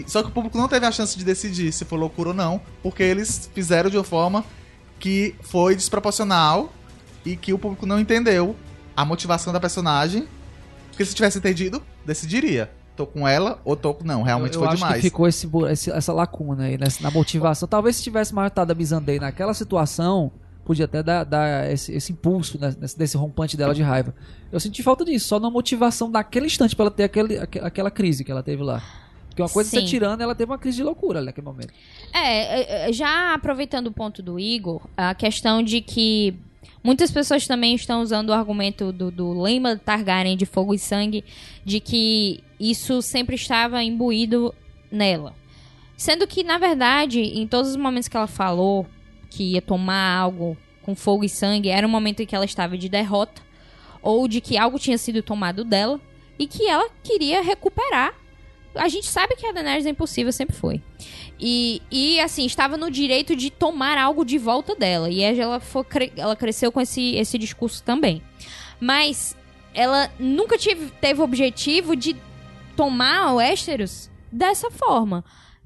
Só 0.08 0.24
que 0.24 0.30
o 0.30 0.32
público 0.32 0.58
não 0.58 0.68
teve 0.68 0.86
a 0.86 0.92
chance 0.92 1.18
de 1.18 1.24
decidir 1.24 1.72
se 1.72 1.86
foi 1.86 1.98
loucura 1.98 2.30
ou 2.30 2.36
não, 2.36 2.62
porque 2.82 3.04
eles 3.04 3.50
fizeram 3.54 3.90
de 3.90 3.98
uma 3.98 4.04
forma 4.04 4.44
que 5.00 5.36
foi 5.42 5.76
desproporcional 5.76 6.72
e 7.26 7.36
que 7.36 7.54
o 7.54 7.60
público 7.60 7.86
não 7.86 8.00
entendeu 8.00 8.56
a 8.96 9.04
motivação 9.04 9.52
da 9.52 9.60
personagem. 9.60 10.28
Porque 10.90 11.06
se 11.06 11.16
tivesse 11.16 11.38
entendido, 11.38 11.84
decidiria. 12.06 12.72
Tô 12.96 13.06
com 13.08 13.28
ela 13.28 13.60
ou 13.64 13.76
tô 13.76 13.94
com. 13.94 14.04
Não, 14.04 14.22
realmente 14.22 14.56
eu, 14.56 14.62
eu 14.62 14.66
foi 14.66 14.74
acho 14.74 14.78
demais. 14.84 14.96
que 14.98 15.02
ficou 15.02 15.28
esse 15.28 15.50
esse- 15.70 15.92
essa 15.92 16.14
lacuna 16.14 16.66
aí 16.66 16.78
nessa, 16.78 17.02
na 17.02 17.10
motivação. 17.10 17.68
Talvez 17.68 17.96
se 17.96 18.04
tivesse 18.04 18.34
matado 18.36 18.72
a 18.72 18.76
Missandei 18.76 19.18
naquela 19.20 19.54
situação, 19.54 20.32
podia 20.66 20.86
até 20.86 21.02
dar, 21.02 21.24
dar 21.24 21.72
esse, 21.72 21.92
esse 21.94 22.12
impulso 22.12 22.60
né, 22.60 22.76
nesse- 22.80 22.98
desse 22.98 23.18
rompante 23.18 23.56
dela 23.58 23.74
de 23.74 23.82
raiva. 23.82 24.14
Eu 24.52 24.60
senti 24.60 24.84
falta 24.84 25.04
disso, 25.06 25.28
só 25.28 25.40
na 25.40 25.50
motivação 25.50 26.12
daquele 26.12 26.46
instante 26.48 26.76
pra 26.76 26.84
ela 26.86 26.92
ter 26.92 27.04
aquele, 27.04 27.38
aque- 27.38 27.60
aquela 27.60 27.90
crise 27.90 28.24
que 28.24 28.32
ela 28.32 28.44
teve 28.44 28.62
lá. 28.62 28.84
Porque 29.30 29.42
uma 29.42 29.48
coisa 29.50 29.70
é 29.70 29.72
Sim. 29.72 29.86
você 29.86 29.90
tirando, 29.90 30.20
ela 30.22 30.36
teve 30.36 30.52
uma 30.52 30.58
crise 30.58 30.76
de 30.78 30.84
loucura 30.84 31.22
naquele 31.22 31.46
momento. 31.46 31.74
É, 32.14 32.90
é, 32.90 32.94
já 32.94 33.34
aproveitando 33.34 33.88
o 33.88 33.92
ponto 33.92 34.22
do 34.22 34.38
Igor, 34.38 34.82
a 34.98 35.16
questão 35.16 35.64
de 35.64 35.80
que 35.80 36.38
muitas 36.84 37.12
pessoas 37.12 37.48
também 37.48 37.76
estão 37.76 38.02
usando 38.02 38.30
o 38.30 38.34
argumento 38.34 38.92
do, 38.92 39.12
do 39.12 39.42
Lema 39.42 39.78
Targaryen 39.78 40.38
de 40.38 40.46
fogo 40.46 40.74
e 40.74 40.80
sangue, 40.80 41.24
de 41.64 41.80
que 41.80 42.44
isso 42.60 43.02
sempre 43.02 43.36
estava 43.36 43.84
imbuído 43.84 44.54
nela. 44.92 45.34
Sendo 45.96 46.26
que, 46.26 46.44
na 46.44 46.58
verdade, 46.58 47.20
em 47.20 47.48
todos 47.48 47.72
os 47.72 47.78
momentos 47.78 48.08
que 48.08 48.18
ela 48.18 48.28
falou 48.28 48.88
que 49.30 49.54
ia 49.54 49.62
tomar 49.62 50.18
algo 50.18 50.58
com 50.82 50.96
fogo 50.96 51.24
e 51.24 51.30
sangue, 51.30 51.70
era 51.70 51.86
um 51.86 51.90
momento 51.90 52.22
em 52.22 52.26
que 52.26 52.36
ela 52.36 52.46
estava 52.46 52.78
de 52.78 52.90
derrota, 52.90 53.42
ou 54.02 54.28
de 54.28 54.42
que 54.42 54.58
algo 54.58 54.80
tinha 54.80 54.98
sido 54.98 55.22
tomado 55.22 55.64
dela, 55.64 56.00
e 56.40 56.48
que 56.48 56.68
ela 56.68 56.90
queria 57.04 57.42
recuperar. 57.42 58.16
A 58.76 58.88
gente 58.88 59.08
sabe 59.08 59.36
que 59.36 59.46
a 59.46 59.52
Daenerys 59.52 59.86
é 59.86 59.90
impossível, 59.90 60.32
sempre 60.32 60.56
foi. 60.56 60.82
E, 61.40 61.82
e, 61.92 62.20
assim, 62.20 62.46
estava 62.46 62.78
no 62.78 62.92
direito 62.92 63.36
de 63.36 63.50
tomar 63.50 63.98
algo 63.98 64.24
de 64.24 64.38
volta 64.38 64.76
dela. 64.76 65.10
E 65.10 65.22
ela, 65.22 65.60
foi, 65.60 65.86
ela 66.16 66.36
cresceu 66.36 66.72
com 66.72 66.80
esse, 66.80 67.16
esse 67.16 67.38
discurso 67.38 67.84
também. 67.84 68.22
Mas 68.80 69.36
ela 69.74 70.10
nunca 70.20 70.58
tive, 70.58 70.92
teve 71.02 71.20
o 71.20 71.24
objetivo 71.24 71.96
de 71.96 72.16
tomar 72.76 73.34
o 73.34 73.36
Westeros 73.38 74.10
dessa 74.32 74.70
forma. 74.72 75.24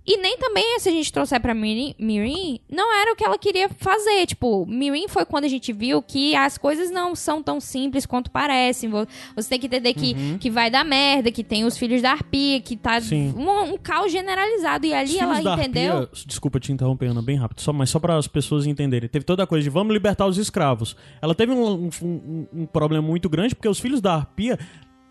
E 0.07 0.17
nem 0.17 0.37
também, 0.37 0.79
se 0.79 0.87
a 0.87 0.91
gente 0.91 1.11
trouxer 1.11 1.41
pra 1.41 1.53
Mirin, 1.55 1.95
Mirin, 1.97 2.59
não 2.69 2.93
era 2.95 3.11
o 3.11 3.15
que 3.15 3.25
ela 3.25 3.39
queria 3.39 3.67
fazer. 3.69 4.27
Tipo, 4.27 4.63
Mirin 4.67 5.07
foi 5.07 5.25
quando 5.25 5.45
a 5.45 5.47
gente 5.47 5.73
viu 5.73 5.99
que 6.01 6.35
as 6.35 6.59
coisas 6.59 6.91
não 6.91 7.15
são 7.15 7.41
tão 7.41 7.59
simples 7.59 8.05
quanto 8.05 8.29
parecem. 8.29 8.87
Vo- 8.87 9.07
Você 9.35 9.49
tem 9.49 9.59
que 9.59 9.65
entender 9.65 9.95
que, 9.95 10.37
que 10.37 10.49
vai 10.51 10.69
dar 10.69 10.85
merda, 10.85 11.31
que 11.31 11.43
tem 11.43 11.65
os 11.65 11.75
filhos 11.75 12.03
da 12.03 12.11
Arpia, 12.11 12.61
que 12.61 12.77
tá 12.77 12.99
um, 13.35 13.73
um 13.73 13.77
caos 13.79 14.11
generalizado. 14.11 14.85
E 14.85 14.93
ali 14.93 15.15
Os 15.15 15.17
ela 15.19 15.41
entendeu. 15.59 15.97
Arpia- 15.97 16.09
desculpa 16.27 16.59
te 16.59 16.71
interromper, 16.71 17.07
Ana, 17.07 17.23
bem 17.23 17.37
rápido, 17.37 17.61
só, 17.61 17.73
mas 17.73 17.89
só 17.89 17.99
para 17.99 18.15
as 18.15 18.27
pessoas 18.27 18.67
entenderem. 18.67 19.09
Teve 19.09 19.25
toda 19.25 19.41
a 19.43 19.47
coisa 19.47 19.63
de 19.63 19.69
vamos 19.71 19.91
libertar 19.91 20.27
os 20.27 20.37
escravos. 20.37 20.95
Ela 21.19 21.33
teve 21.33 21.51
um, 21.51 21.89
um- 22.03 22.47
um- 22.53 22.65
problema 22.67 23.07
muito 23.07 23.27
grande 23.27 23.55
porque 23.55 23.67
os 23.67 23.79
filhos 23.79 24.01
da 24.01 24.13
Arpia, 24.15 24.59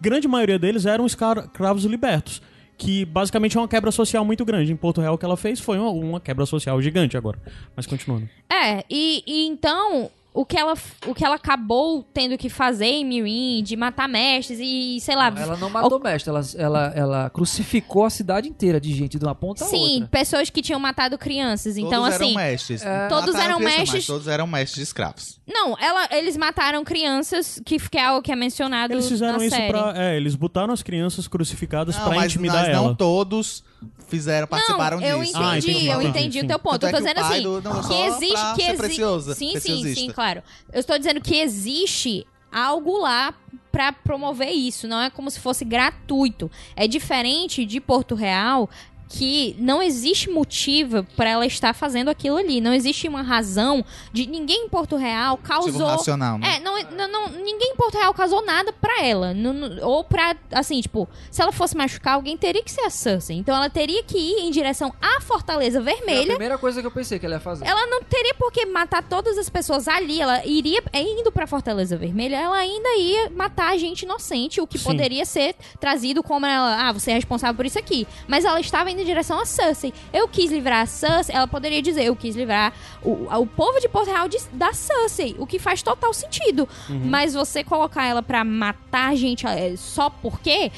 grande 0.00 0.28
maioria 0.28 0.58
deles 0.58 0.86
eram 0.86 1.04
escra- 1.04 1.46
escravos 1.46 1.84
libertos. 1.84 2.40
Que 2.76 3.04
basicamente 3.04 3.56
é 3.56 3.60
uma 3.60 3.68
quebra 3.68 3.90
social 3.90 4.24
muito 4.24 4.44
grande. 4.44 4.72
Em 4.72 4.76
Porto 4.76 5.00
Real, 5.00 5.14
o 5.14 5.18
que 5.18 5.24
ela 5.24 5.36
fez 5.36 5.60
foi 5.60 5.78
uma, 5.78 5.90
uma 5.90 6.20
quebra 6.20 6.44
social 6.44 6.80
gigante 6.82 7.16
agora. 7.16 7.38
Mas 7.76 7.86
continuando. 7.86 8.28
É, 8.50 8.84
e, 8.90 9.22
e 9.26 9.46
então 9.46 10.10
o 10.34 10.44
que, 10.44 10.58
ela, 10.58 10.74
o 11.06 11.14
que 11.14 11.24
ela 11.24 11.36
acabou 11.36 12.02
tendo 12.12 12.36
que 12.36 12.48
fazer 12.48 12.86
em 12.86 13.04
Mirin, 13.04 13.62
de 13.62 13.76
matar 13.76 14.08
mestres 14.08 14.58
e, 14.60 14.98
sei 15.00 15.14
lá. 15.14 15.32
Ela 15.34 15.56
não 15.56 15.70
matou 15.70 15.96
o 15.96 16.02
mestre, 16.02 16.28
ela, 16.28 16.40
ela, 16.56 16.92
ela 16.96 17.30
crucificou 17.30 18.04
a 18.04 18.10
cidade 18.10 18.48
inteira 18.48 18.80
de 18.80 18.92
gente, 18.92 19.16
de 19.16 19.24
uma 19.24 19.34
ponta 19.34 19.64
a 19.64 19.68
Sim, 19.68 19.94
outra. 19.94 20.08
pessoas 20.08 20.50
que 20.50 20.60
tinham 20.60 20.80
matado 20.80 21.16
crianças. 21.16 21.76
Então, 21.76 22.02
todos 22.02 22.14
assim. 22.16 22.24
eram 22.24 22.34
mestres. 22.34 22.82
é, 22.84 23.06
Todos 23.08 23.34
eram 23.36 23.60
mestres. 23.60 23.92
mas 23.92 24.06
Todos 24.06 24.26
eram 24.26 24.46
mestres 24.48 24.76
de 24.78 24.82
escravos. 24.82 25.38
Não, 25.46 25.78
ela, 25.78 26.08
eles 26.10 26.36
mataram 26.36 26.82
crianças, 26.82 27.60
que, 27.64 27.78
que 27.78 27.96
é 27.96 28.04
algo 28.06 28.20
que 28.20 28.32
é 28.32 28.36
mencionado 28.36 28.92
Eles 28.92 29.08
fizeram 29.08 29.38
na 29.38 29.46
isso 29.46 29.54
série. 29.54 29.70
pra. 29.70 29.92
É, 29.96 30.16
eles 30.16 30.34
botaram 30.34 30.74
as 30.74 30.82
crianças 30.82 31.28
crucificadas 31.28 31.96
Não, 31.96 32.04
pra 32.06 32.16
mas, 32.16 32.32
intimidar 32.32 32.62
mas 32.66 32.68
ela. 32.70 32.88
não 32.88 32.94
todos 32.96 33.62
fizeram, 34.08 34.46
participaram 34.46 35.00
não, 35.00 35.06
eu 35.06 35.20
disso. 35.20 35.32
entendi, 35.32 35.44
Ah, 35.46 35.58
entendi, 35.58 35.86
eu 35.88 36.02
entendi, 36.02 36.38
sim. 36.40 36.44
o 36.44 36.48
teu 36.48 36.58
ponto. 36.58 36.78
Tanto 36.80 36.84
eu 36.84 36.88
é 36.88 36.92
tô 36.92 36.98
que 36.98 37.12
dizendo 37.12 37.26
assim, 37.32 37.42
do- 37.42 37.62
não, 37.62 37.82
que 37.82 37.94
existe, 37.94 38.54
que 38.56 38.62
exi- 38.62 38.76
preciosa, 38.76 39.34
Sim, 39.34 39.58
sim, 39.60 39.94
sim, 39.94 40.10
claro. 40.10 40.42
Eu 40.72 40.80
estou 40.80 40.96
dizendo 40.98 41.20
que 41.20 41.36
existe 41.36 42.26
algo 42.52 42.98
lá 42.98 43.34
pra 43.72 43.92
promover 43.92 44.50
isso, 44.50 44.86
não 44.86 45.00
é 45.00 45.10
como 45.10 45.28
se 45.30 45.40
fosse 45.40 45.64
gratuito. 45.64 46.48
É 46.76 46.86
diferente 46.86 47.64
de 47.66 47.80
Porto 47.80 48.14
Real 48.14 48.70
que 49.08 49.54
não 49.58 49.82
existe 49.82 50.28
motivo 50.30 51.04
pra 51.16 51.28
ela 51.28 51.46
estar 51.46 51.72
fazendo 51.74 52.08
aquilo 52.08 52.36
ali. 52.36 52.60
Não 52.60 52.72
existe 52.74 53.06
uma 53.08 53.22
razão 53.22 53.84
de 54.12 54.26
ninguém 54.26 54.64
em 54.64 54.68
Porto 54.68 54.96
Real 54.96 55.36
causou 55.38 55.86
racional, 55.86 56.38
né? 56.38 56.56
é, 56.56 56.60
não, 56.60 56.80
não, 56.90 57.08
não- 57.08 57.28
ninguém 57.28 57.72
em 57.72 57.76
Porto 57.76 57.96
Real 57.96 58.12
causou 58.14 58.44
nada 58.44 58.72
pra 58.72 59.02
ela. 59.02 59.32
Não- 59.34 59.52
não- 59.52 59.86
ou 59.88 60.02
pra, 60.04 60.36
assim, 60.52 60.80
tipo, 60.80 61.08
se 61.30 61.40
ela 61.42 61.52
fosse 61.52 61.76
machucar 61.76 62.14
alguém, 62.14 62.36
teria 62.36 62.62
que 62.62 62.70
ser 62.70 62.80
a 62.82 62.90
Cersei. 62.90 63.36
Então 63.36 63.54
ela 63.54 63.70
teria 63.70 64.02
que 64.02 64.16
ir 64.18 64.40
em 64.40 64.50
direção 64.50 64.92
à 65.00 65.20
Fortaleza 65.20 65.82
Foi 65.82 65.92
a 65.92 65.96
Vermelha. 65.96 66.26
primeira 66.26 66.58
coisa 66.58 66.80
que 66.80 66.86
eu 66.86 66.90
pensei 66.90 67.18
que 67.18 67.26
ela 67.26 67.36
ia 67.36 67.40
fazer. 67.40 67.66
Ela 67.66 67.86
não 67.86 68.02
teria 68.02 68.34
por 68.34 68.50
que 68.50 68.66
matar 68.66 69.02
todas 69.02 69.38
as 69.38 69.48
pessoas 69.48 69.86
ali. 69.88 70.20
Ela 70.20 70.44
iria, 70.44 70.82
é, 70.92 71.00
indo 71.02 71.30
pra 71.30 71.46
Fortaleza 71.46 71.96
Vermelha, 71.96 72.36
ela 72.36 72.56
ainda 72.56 72.96
ia 72.96 73.30
matar 73.30 73.76
gente 73.78 74.02
inocente, 74.02 74.60
o 74.60 74.66
que 74.66 74.78
Sim. 74.78 74.84
poderia 74.84 75.24
ser 75.24 75.54
trazido 75.78 76.22
como 76.22 76.46
ela, 76.46 76.88
ah, 76.88 76.92
você 76.92 77.10
é 77.10 77.14
responsável 77.14 77.54
por 77.54 77.66
isso 77.66 77.78
aqui. 77.78 78.06
Mas 78.26 78.44
ela 78.44 78.58
estava 78.60 78.90
indo 78.94 79.02
em 79.02 79.04
direção 79.04 79.38
a 79.38 79.44
Cersei. 79.44 79.92
Eu 80.12 80.26
quis 80.26 80.50
livrar 80.50 80.80
a 80.82 80.86
Cersei, 80.86 81.34
ela 81.34 81.46
poderia 81.46 81.82
dizer, 81.82 82.04
eu 82.04 82.16
quis 82.16 82.34
livrar 82.34 82.72
o, 83.02 83.26
o 83.30 83.46
povo 83.46 83.78
de 83.80 83.88
Porto 83.88 84.06
Real 84.08 84.28
de- 84.28 84.38
da 84.52 84.72
Cersei, 84.72 85.36
o 85.38 85.46
que 85.46 85.58
faz 85.58 85.82
total 85.82 86.14
sentido. 86.14 86.68
Mas 86.88 87.34
você 87.34 87.62
colocar 87.62 88.06
ela 88.06 88.22
pra 88.22 88.42
matar 88.44 89.14
gente 89.16 89.46
é, 89.46 89.74
só 89.76 90.08
porque 90.08 90.72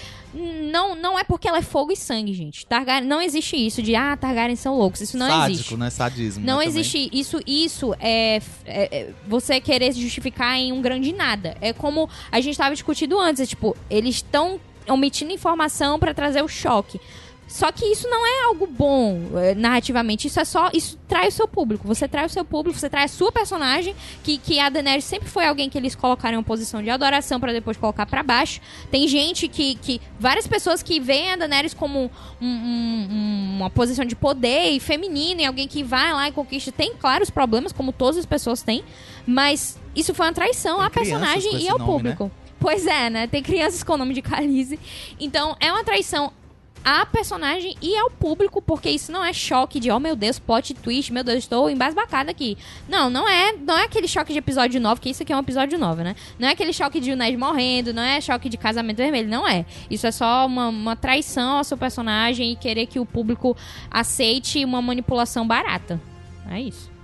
não, 0.71 0.95
não 0.95 1.19
é 1.19 1.25
porque 1.25 1.49
ela 1.49 1.59
é 1.59 1.63
fogo 1.63 1.93
e 1.93 1.97
sangue, 1.97 2.33
gente. 2.35 2.67
Targaryen, 2.67 3.09
não 3.09 3.23
existe 3.23 3.57
isso 3.57 3.83
de, 3.83 3.95
ah, 3.95 4.17
Targaryen 4.17 4.57
são 4.57 4.77
loucos. 4.77 5.01
Isso 5.01 5.17
não 5.17 5.29
Sádico, 5.29 5.53
existe. 5.53 5.77
né? 5.77 5.91
Sadismo. 5.91 6.45
Não 6.45 6.59
né, 6.59 6.65
também. 6.65 6.81
existe 6.81 7.09
isso. 7.13 7.41
Isso 7.47 7.95
é, 7.99 8.37
é- 8.67 8.99
é 8.99 9.13
você 9.27 9.61
querer 9.61 9.93
se 9.95 10.01
justificar 10.01 10.57
em 10.59 10.73
um 10.73 10.83
grande 10.83 11.13
nada. 11.13 11.57
É 11.61 11.73
como 11.73 12.09
a 12.31 12.41
gente 12.41 12.53
estava 12.53 12.75
discutindo 12.75 13.19
antes. 13.19 13.41
É, 13.41 13.47
tipo, 13.47 13.75
eles 13.89 14.17
estão 14.17 14.61
omitindo 14.89 15.33
informação 15.33 15.99
pra 15.99 16.13
trazer 16.13 16.43
o 16.43 16.49
choque. 16.49 17.01
Só 17.49 17.71
que 17.71 17.85
isso 17.87 18.09
não 18.09 18.27
é 18.27 18.45
algo 18.47 18.67
bom 18.67 19.21
é, 19.37 19.55
narrativamente. 19.55 20.27
Isso 20.27 20.41
é 20.41 20.45
só. 20.45 20.69
Isso 20.75 20.99
trai 21.07 21.29
o 21.29 21.33
seu 21.33 21.47
público. 21.47 21.87
Você 21.87 22.09
trai 22.09 22.27
o 22.27 22.29
seu 22.29 22.45
público, 22.45 22.79
você 22.79 22.91
trai 22.91 23.05
a 23.05 23.09
sua 23.09 23.31
personagem. 23.31 23.95
Que, 24.25 24.37
que 24.37 24.59
a 24.59 24.69
Daenerys 24.69 25.05
sempre 25.05 25.29
foi 25.29 25.47
alguém 25.47 25.71
que 25.71 25.79
eles 25.79 25.95
colocaram 25.95 26.35
em 26.35 26.39
uma 26.39 26.43
posição 26.45 26.83
de 26.83 26.91
adoração 26.91 27.39
pra 27.39 27.53
depois 27.53 27.77
colocar 27.77 28.05
pra 28.05 28.23
baixo. 28.23 28.61
Tem 28.91 29.07
gente 29.07 29.47
que, 29.47 29.77
que. 29.77 30.01
Várias 30.19 30.47
pessoas 30.47 30.83
que 30.83 30.99
veem 30.99 31.33
a 31.33 31.37
Daenerys 31.37 31.73
como 31.73 32.11
um- 32.41 32.47
um- 32.47 33.09
um- 33.11 33.57
uma 33.59 33.71
posição 33.71 34.05
de 34.05 34.17
poder 34.17 34.71
e 34.73 34.81
feminino 34.81 35.41
e 35.41 35.45
alguém 35.47 35.69
que 35.69 35.85
vai 35.85 36.13
lá 36.13 36.29
e 36.29 36.33
conquista. 36.33 36.73
Tem, 36.73 36.95
claro, 36.95 37.23
os 37.23 37.31
problemas, 37.31 37.73
como 37.73 37.93
todas 37.93 38.17
as 38.19 38.27
pessoas 38.27 38.63
têm. 38.63 38.83
Mas 39.25 39.79
isso 39.95 40.13
foi 40.15 40.27
uma 40.27 40.33
traição 40.33 40.79
Tem 40.79 40.87
à 40.87 40.91
personagem 40.91 41.59
e 41.63 41.69
ao 41.69 41.79
nome, 41.79 41.91
público. 41.93 42.31
Pois 42.59 42.87
é, 42.87 43.09
né? 43.09 43.27
Tem 43.27 43.43
crianças 43.43 43.85
com 43.85 43.93
o 43.93 43.97
nome 43.97 44.15
de 44.15 44.21
Khaleesi. 44.23 44.79
Então, 45.21 45.57
é 45.61 45.71
uma 45.71 45.85
traição 45.85 46.33
à 46.87 47.05
personagem 47.05 47.75
e 47.83 47.97
ao 47.97 48.09
público, 48.09 48.63
porque 48.63 48.89
isso 48.89 49.11
não 49.11 49.25
é 49.25 49.33
choque 49.33 49.81
de, 49.81 49.91
oh 49.91 49.99
meu 49.99 50.15
Deus, 50.15 50.39
plot 50.39 50.73
twist, 50.75 51.13
meu 51.13 51.25
Deus, 51.25 51.39
estou 51.39 51.69
embasbacada 51.69 52.31
aqui. 52.31 52.57
Não, 52.89 53.11
não 53.11 53.29
é, 53.29 53.55
não 53.55 53.77
é 53.77 53.87
aquele 53.87 54.07
choque 54.07 54.33
de 54.33 54.39
episódio 54.39 54.81
9, 54.81 55.01
que 55.01 55.11
isso 55.11 55.25
aqui 55.25 55.33
é 55.33 55.37
um 55.37 55.41
episódio 55.41 55.77
9, 55.77 56.05
né? 56.05 56.15
Não 56.39 56.47
é 56.47 56.53
aquele 56.53 56.73
choque 56.73 57.01
de 57.01 57.11
o 57.11 57.17
Ned 57.17 57.37
morrendo, 57.37 57.93
não 57.93 58.03
é 58.03 58.21
choque 58.21 58.49
de 58.49 58.57
casamento 58.57 58.99
vermelho, 58.99 59.29
não 59.29 59.49
é. 59.49 59.67
Isso 59.91 60.07
é 60.07 60.13
só 60.13 60.47
uma, 60.47 60.69
uma 60.69 60.95
traição 60.95 61.57
ao 61.57 61.65
seu 61.65 61.77
personagem 61.77 62.53
e 62.53 62.57
querer 62.57 62.87
que 62.87 63.01
o 63.01 63.05
público 63.05 63.57
aceite 63.91 64.65
uma 64.65 64.81
manipulação 64.81 65.45
barata. 65.45 66.01
É 66.49 66.61
isso. 66.61 66.96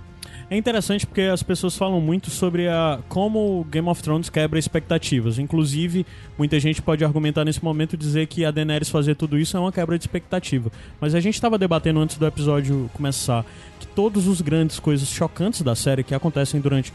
É 0.53 0.55
interessante 0.55 1.07
porque 1.07 1.21
as 1.21 1.41
pessoas 1.41 1.75
falam 1.75 1.99
muito 1.99 2.29
sobre 2.29 2.67
a 2.67 2.99
como 3.09 3.65
Game 3.71 3.89
of 3.89 4.03
Thrones 4.03 4.29
quebra 4.29 4.59
expectativas. 4.59 5.39
Inclusive, 5.39 6.05
muita 6.37 6.59
gente 6.59 6.79
pode 6.79 7.03
argumentar 7.03 7.43
nesse 7.43 7.63
momento 7.63 7.97
dizer 7.97 8.27
que 8.27 8.45
a 8.45 8.51
Daenerys 8.51 8.87
fazer 8.87 9.15
tudo 9.15 9.39
isso 9.39 9.57
é 9.57 9.59
uma 9.59 9.71
quebra 9.71 9.97
de 9.97 10.03
expectativa. 10.03 10.71
Mas 11.01 11.15
a 11.15 11.19
gente 11.19 11.33
estava 11.33 11.57
debatendo 11.57 11.99
antes 11.99 12.19
do 12.19 12.27
episódio 12.27 12.87
começar 12.93 13.43
que 13.79 13.87
todos 13.87 14.27
os 14.27 14.41
grandes 14.41 14.77
coisas 14.77 15.09
chocantes 15.09 15.63
da 15.63 15.73
série 15.73 16.03
que 16.03 16.13
acontecem 16.13 16.61
durante 16.61 16.93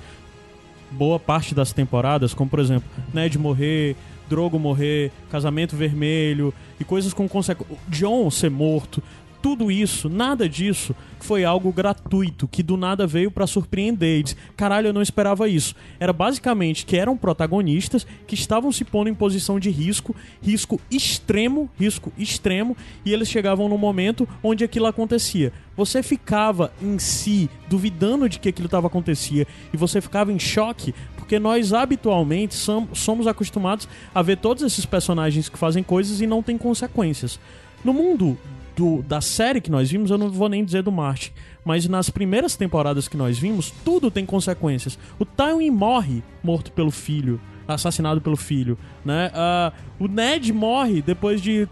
boa 0.92 1.18
parte 1.18 1.52
das 1.52 1.72
temporadas, 1.72 2.32
como 2.32 2.48
por 2.48 2.60
exemplo, 2.60 2.88
Ned 3.12 3.36
morrer, 3.40 3.96
Drogo 4.28 4.58
morrer, 4.58 5.10
casamento 5.30 5.74
vermelho 5.74 6.52
e 6.78 6.84
coisas 6.84 7.12
com 7.12 7.28
consequências, 7.28 7.78
John 7.88 8.30
ser 8.30 8.50
morto, 8.50 9.02
tudo 9.40 9.70
isso, 9.70 10.08
nada 10.08 10.48
disso 10.48 10.94
foi 11.20 11.44
algo 11.44 11.72
gratuito 11.72 12.48
que 12.48 12.62
do 12.62 12.76
nada 12.76 13.06
veio 13.06 13.30
pra 13.30 13.46
surpreender. 13.46 14.22
Diz, 14.22 14.36
Caralho, 14.56 14.88
eu 14.88 14.92
não 14.92 15.02
esperava 15.02 15.48
isso. 15.48 15.74
Era 16.00 16.12
basicamente 16.12 16.84
que 16.84 16.96
eram 16.96 17.16
protagonistas 17.16 18.06
que 18.26 18.34
estavam 18.34 18.70
se 18.72 18.84
pondo 18.84 19.08
em 19.08 19.14
posição 19.14 19.58
de 19.60 19.70
risco, 19.70 20.14
risco 20.42 20.80
extremo, 20.90 21.70
risco 21.78 22.12
extremo, 22.18 22.76
e 23.04 23.12
eles 23.12 23.28
chegavam 23.28 23.68
no 23.68 23.78
momento 23.78 24.28
onde 24.42 24.64
aquilo 24.64 24.86
acontecia. 24.86 25.52
Você 25.76 26.02
ficava 26.02 26.72
em 26.82 26.98
si 26.98 27.48
duvidando 27.68 28.28
de 28.28 28.38
que 28.38 28.48
aquilo 28.48 28.66
estava 28.66 28.88
acontecia 28.88 29.46
e 29.72 29.76
você 29.76 30.00
ficava 30.00 30.32
em 30.32 30.38
choque 30.38 30.92
porque 31.16 31.38
nós 31.38 31.72
habitualmente 31.72 32.54
som- 32.54 32.88
somos 32.92 33.26
acostumados 33.26 33.88
a 34.14 34.22
ver 34.22 34.38
todos 34.38 34.62
esses 34.62 34.84
personagens 34.86 35.48
que 35.48 35.58
fazem 35.58 35.82
coisas 35.82 36.20
e 36.20 36.26
não 36.26 36.42
tem 36.42 36.58
consequências. 36.58 37.38
No 37.84 37.92
mundo 37.92 38.36
do- 38.78 39.02
da 39.02 39.20
série 39.20 39.60
que 39.60 39.70
nós 39.72 39.90
vimos, 39.90 40.08
eu 40.10 40.16
não 40.16 40.30
vou 40.30 40.48
nem 40.48 40.64
dizer 40.64 40.82
do 40.84 40.92
Martin, 40.92 41.32
mas 41.64 41.88
nas 41.88 42.08
primeiras 42.08 42.54
temporadas 42.54 43.08
que 43.08 43.16
nós 43.16 43.36
vimos, 43.36 43.72
tudo 43.84 44.08
tem 44.10 44.24
consequências. 44.24 44.96
O 45.18 45.24
Tywin 45.24 45.70
morre 45.70 46.22
morto 46.44 46.70
pelo 46.70 46.92
filho, 46.92 47.40
assassinado 47.66 48.20
pelo 48.20 48.36
filho, 48.36 48.78
né? 49.04 49.30
Ah, 49.34 49.72
o 49.98 50.06
Ned 50.06 50.52
morre 50.52 51.02
depois 51.02 51.42
de 51.42 51.68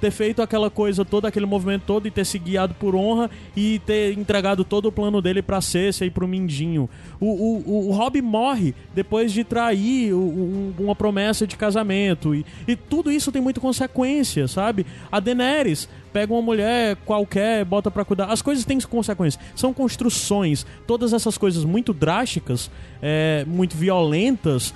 ter 0.00 0.10
feito 0.10 0.42
aquela 0.42 0.68
coisa 0.70 1.02
toda, 1.04 1.28
aquele 1.28 1.46
movimento 1.46 1.82
todo 1.86 2.06
e 2.06 2.10
ter 2.10 2.24
se 2.26 2.38
guiado 2.38 2.74
por 2.74 2.94
honra 2.94 3.30
e 3.56 3.78
ter 3.86 4.16
entregado 4.18 4.62
todo 4.62 4.86
o 4.86 4.92
plano 4.92 5.20
dele 5.22 5.40
pra 5.40 5.60
Cersei 5.62 6.08
e 6.08 6.10
pro 6.10 6.28
Mindinho. 6.28 6.88
O, 7.18 7.26
o, 7.26 7.90
o, 7.90 8.22
morre 8.22 8.74
depois 8.94 9.32
de 9.32 9.44
trair 9.44 10.12
o- 10.12 10.18
um- 10.18 10.74
uma 10.78 10.94
promessa 10.94 11.46
de 11.46 11.56
casamento 11.56 12.34
e, 12.34 12.44
e 12.68 12.76
tudo 12.76 13.10
isso 13.10 13.32
tem 13.32 13.40
muita 13.40 13.60
consequência, 13.60 14.46
sabe? 14.46 14.84
A 15.10 15.18
Daenerys 15.20 15.88
pega 16.14 16.32
uma 16.32 16.40
mulher 16.40 16.94
qualquer, 17.04 17.64
bota 17.64 17.90
pra 17.90 18.04
cuidar. 18.04 18.26
As 18.26 18.40
coisas 18.40 18.64
têm 18.64 18.80
consequências. 18.80 19.42
São 19.56 19.74
construções. 19.74 20.64
Todas 20.86 21.12
essas 21.12 21.36
coisas 21.36 21.64
muito 21.64 21.92
drásticas, 21.92 22.70
é, 23.02 23.44
muito 23.48 23.76
violentas 23.76 24.72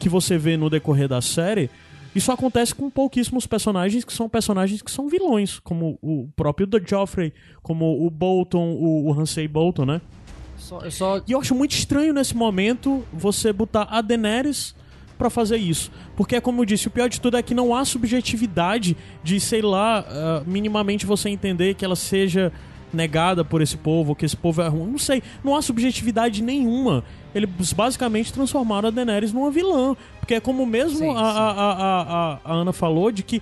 que 0.00 0.08
você 0.08 0.36
vê 0.36 0.56
no 0.56 0.68
decorrer 0.68 1.06
da 1.06 1.22
série. 1.22 1.70
Isso 2.12 2.32
acontece 2.32 2.74
com 2.74 2.90
pouquíssimos 2.90 3.46
personagens 3.46 4.04
que 4.04 4.12
são 4.12 4.28
personagens 4.28 4.82
que 4.82 4.90
são 4.90 5.08
vilões, 5.08 5.60
como 5.60 5.96
o 6.02 6.28
próprio 6.34 6.66
The 6.66 6.80
Joffrey, 6.84 7.32
como 7.62 8.04
o 8.04 8.10
Bolton, 8.10 8.72
o, 8.72 9.06
o 9.06 9.12
Ramsay 9.12 9.46
Bolton, 9.46 9.84
né? 9.84 10.00
Só, 10.56 10.80
eu 10.80 10.90
só 10.90 11.18
E 11.18 11.32
eu 11.32 11.40
acho 11.40 11.54
muito 11.54 11.70
estranho 11.70 12.12
nesse 12.12 12.36
momento 12.36 13.04
você 13.12 13.52
botar 13.52 13.84
a 13.84 14.02
Daenerys 14.02 14.74
pra 15.20 15.30
fazer 15.30 15.56
isso. 15.58 15.92
Porque, 16.16 16.34
é 16.36 16.40
como 16.40 16.62
eu 16.62 16.64
disse, 16.64 16.88
o 16.88 16.90
pior 16.90 17.08
de 17.08 17.20
tudo 17.20 17.36
é 17.36 17.42
que 17.42 17.54
não 17.54 17.74
há 17.74 17.84
subjetividade 17.84 18.96
de, 19.22 19.38
sei 19.38 19.62
lá, 19.62 20.04
ah, 20.08 20.42
minimamente 20.46 21.06
você 21.06 21.28
entender 21.28 21.74
que 21.74 21.84
ela 21.84 21.94
seja 21.96 22.50
negada 22.92 23.44
por 23.44 23.62
esse 23.62 23.76
povo, 23.76 24.16
que 24.16 24.24
esse 24.26 24.36
povo 24.36 24.60
é 24.62 24.66
ruim. 24.66 24.90
Não 24.90 24.98
sei, 24.98 25.22
não 25.44 25.54
há 25.54 25.62
subjetividade 25.62 26.42
nenhuma. 26.42 27.04
Eles 27.32 27.72
basicamente 27.72 28.32
transformaram 28.32 28.88
a 28.88 28.90
Daenerys 28.90 29.32
numa 29.32 29.48
vilã. 29.52 29.94
Porque 30.18 30.34
é 30.34 30.40
como 30.40 30.66
mesmo 30.66 30.98
Sim, 30.98 31.10
a, 31.16 31.20
a- 31.20 31.50
a- 31.52 32.02
a- 32.02 32.38
a 32.44 32.52
Ana 32.52 32.72
falou, 32.72 33.12
de 33.12 33.22
que 33.22 33.40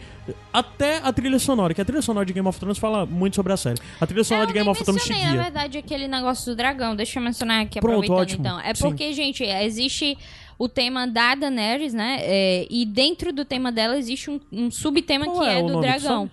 até 0.52 0.98
a 1.02 1.10
trilha 1.12 1.38
sonora, 1.38 1.72
que 1.72 1.80
a 1.80 1.84
trilha 1.84 2.02
sonora 2.02 2.26
de 2.26 2.32
Game 2.34 2.46
of 2.46 2.58
Thrones 2.60 2.76
fala 2.76 3.06
muito 3.06 3.36
sobre 3.36 3.52
a 3.54 3.56
série. 3.56 3.78
A 3.98 4.06
trilha 4.06 4.22
sonora 4.24 4.46
de 4.46 4.52
Game 4.52 4.68
of 4.68 4.84
Thrones 4.84 5.02
te 5.04 5.14
guia. 5.14 5.32
na 5.32 5.42
verdade, 5.44 5.78
aquele 5.78 6.06
negócio 6.08 6.52
do 6.52 6.56
dragão. 6.56 6.94
Deixa 6.94 7.18
eu 7.18 7.22
mencionar 7.22 7.62
aqui, 7.62 7.80
Pronto, 7.80 7.94
aproveitando 8.04 8.20
ótimo. 8.20 8.40
então. 8.46 8.60
É 8.60 8.74
Sim. 8.74 8.82
porque, 8.82 9.12
gente, 9.14 9.42
existe 9.44 10.18
o 10.58 10.68
tema 10.68 11.06
da 11.06 11.34
Daenerys, 11.34 11.94
né? 11.94 12.18
É, 12.20 12.66
e 12.68 12.84
dentro 12.84 13.32
do 13.32 13.44
tema 13.44 13.70
dela 13.70 13.96
existe 13.96 14.28
um, 14.30 14.40
um 14.52 14.70
subtema 14.70 15.24
Qual 15.26 15.40
que 15.40 15.46
é 15.48 15.58
é, 15.58 15.62
do 15.62 15.80
dragão. 15.80 16.30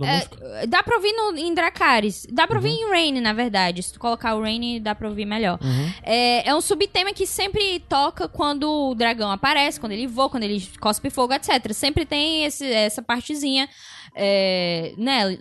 É, 0.00 0.14
música? 0.16 0.66
dá 0.68 0.80
pra 0.82 0.94
ouvir 0.96 1.12
no, 1.12 1.36
em 1.36 1.52
Dracarys. 1.52 2.24
Dá 2.30 2.46
pra 2.46 2.56
ouvir 2.58 2.68
Uhum. 2.70 2.88
em 2.88 2.90
Rain, 2.90 3.20
na 3.20 3.32
verdade. 3.32 3.82
Se 3.82 3.92
tu 3.92 3.98
colocar 3.98 4.34
o 4.36 4.40
Rain, 4.42 4.80
dá 4.80 4.94
pra 4.94 5.08
ouvir 5.08 5.24
melhor. 5.24 5.58
É, 6.04 6.48
é 6.48 6.54
um 6.54 6.60
subtema 6.60 7.12
que 7.12 7.26
sempre 7.26 7.80
toca 7.88 8.28
quando 8.28 8.70
o 8.90 8.94
dragão 8.94 9.30
aparece, 9.30 9.80
quando 9.80 9.92
ele 9.92 10.06
voa, 10.06 10.28
quando 10.30 10.44
ele 10.44 10.64
cospe 10.80 11.10
fogo, 11.10 11.32
etc. 11.32 11.72
Sempre 11.72 12.06
tem 12.06 12.44
esse- 12.44 12.70
essa 12.70 13.02
partezinha 13.02 13.68
é, 14.14 14.94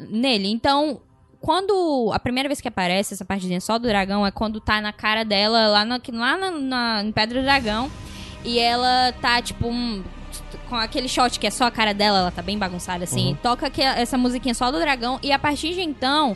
nele. 0.09 0.47
Então, 0.49 1.01
quando. 1.41 2.11
A 2.13 2.19
primeira 2.19 2.47
vez 2.49 2.59
que 2.61 2.67
aparece 2.67 3.13
essa 3.13 3.25
partezinha 3.25 3.59
só 3.61 3.77
do 3.77 3.87
dragão 3.87 4.25
é 4.25 4.31
quando 4.31 4.59
tá 4.59 4.79
na 4.81 4.91
cara 4.93 5.23
dela, 5.23 5.67
lá, 5.67 5.85
na, 5.85 5.99
lá 6.13 6.37
na, 6.37 6.51
na- 6.51 7.03
em 7.03 7.11
Pedra 7.11 7.39
do 7.39 7.45
Dragão. 7.45 7.89
E 8.43 8.59
ela 8.59 9.11
tá, 9.21 9.41
tipo, 9.41 9.67
um- 9.67 10.03
com 10.69 10.75
aquele 10.75 11.07
shot 11.07 11.39
que 11.39 11.47
é 11.47 11.49
só 11.49 11.65
a 11.65 11.71
cara 11.71 11.93
dela, 11.93 12.19
ela 12.19 12.31
tá 12.31 12.41
bem 12.41 12.57
bagunçada 12.57 13.03
assim. 13.03 13.29
Uhum. 13.29 13.35
Toca 13.41 13.69
que, 13.69 13.81
essa 13.81 14.17
musiquinha 14.17 14.53
só 14.53 14.71
do 14.71 14.79
dragão. 14.79 15.19
E 15.23 15.31
a 15.31 15.39
partir 15.39 15.73
de 15.73 15.81
então, 15.81 16.35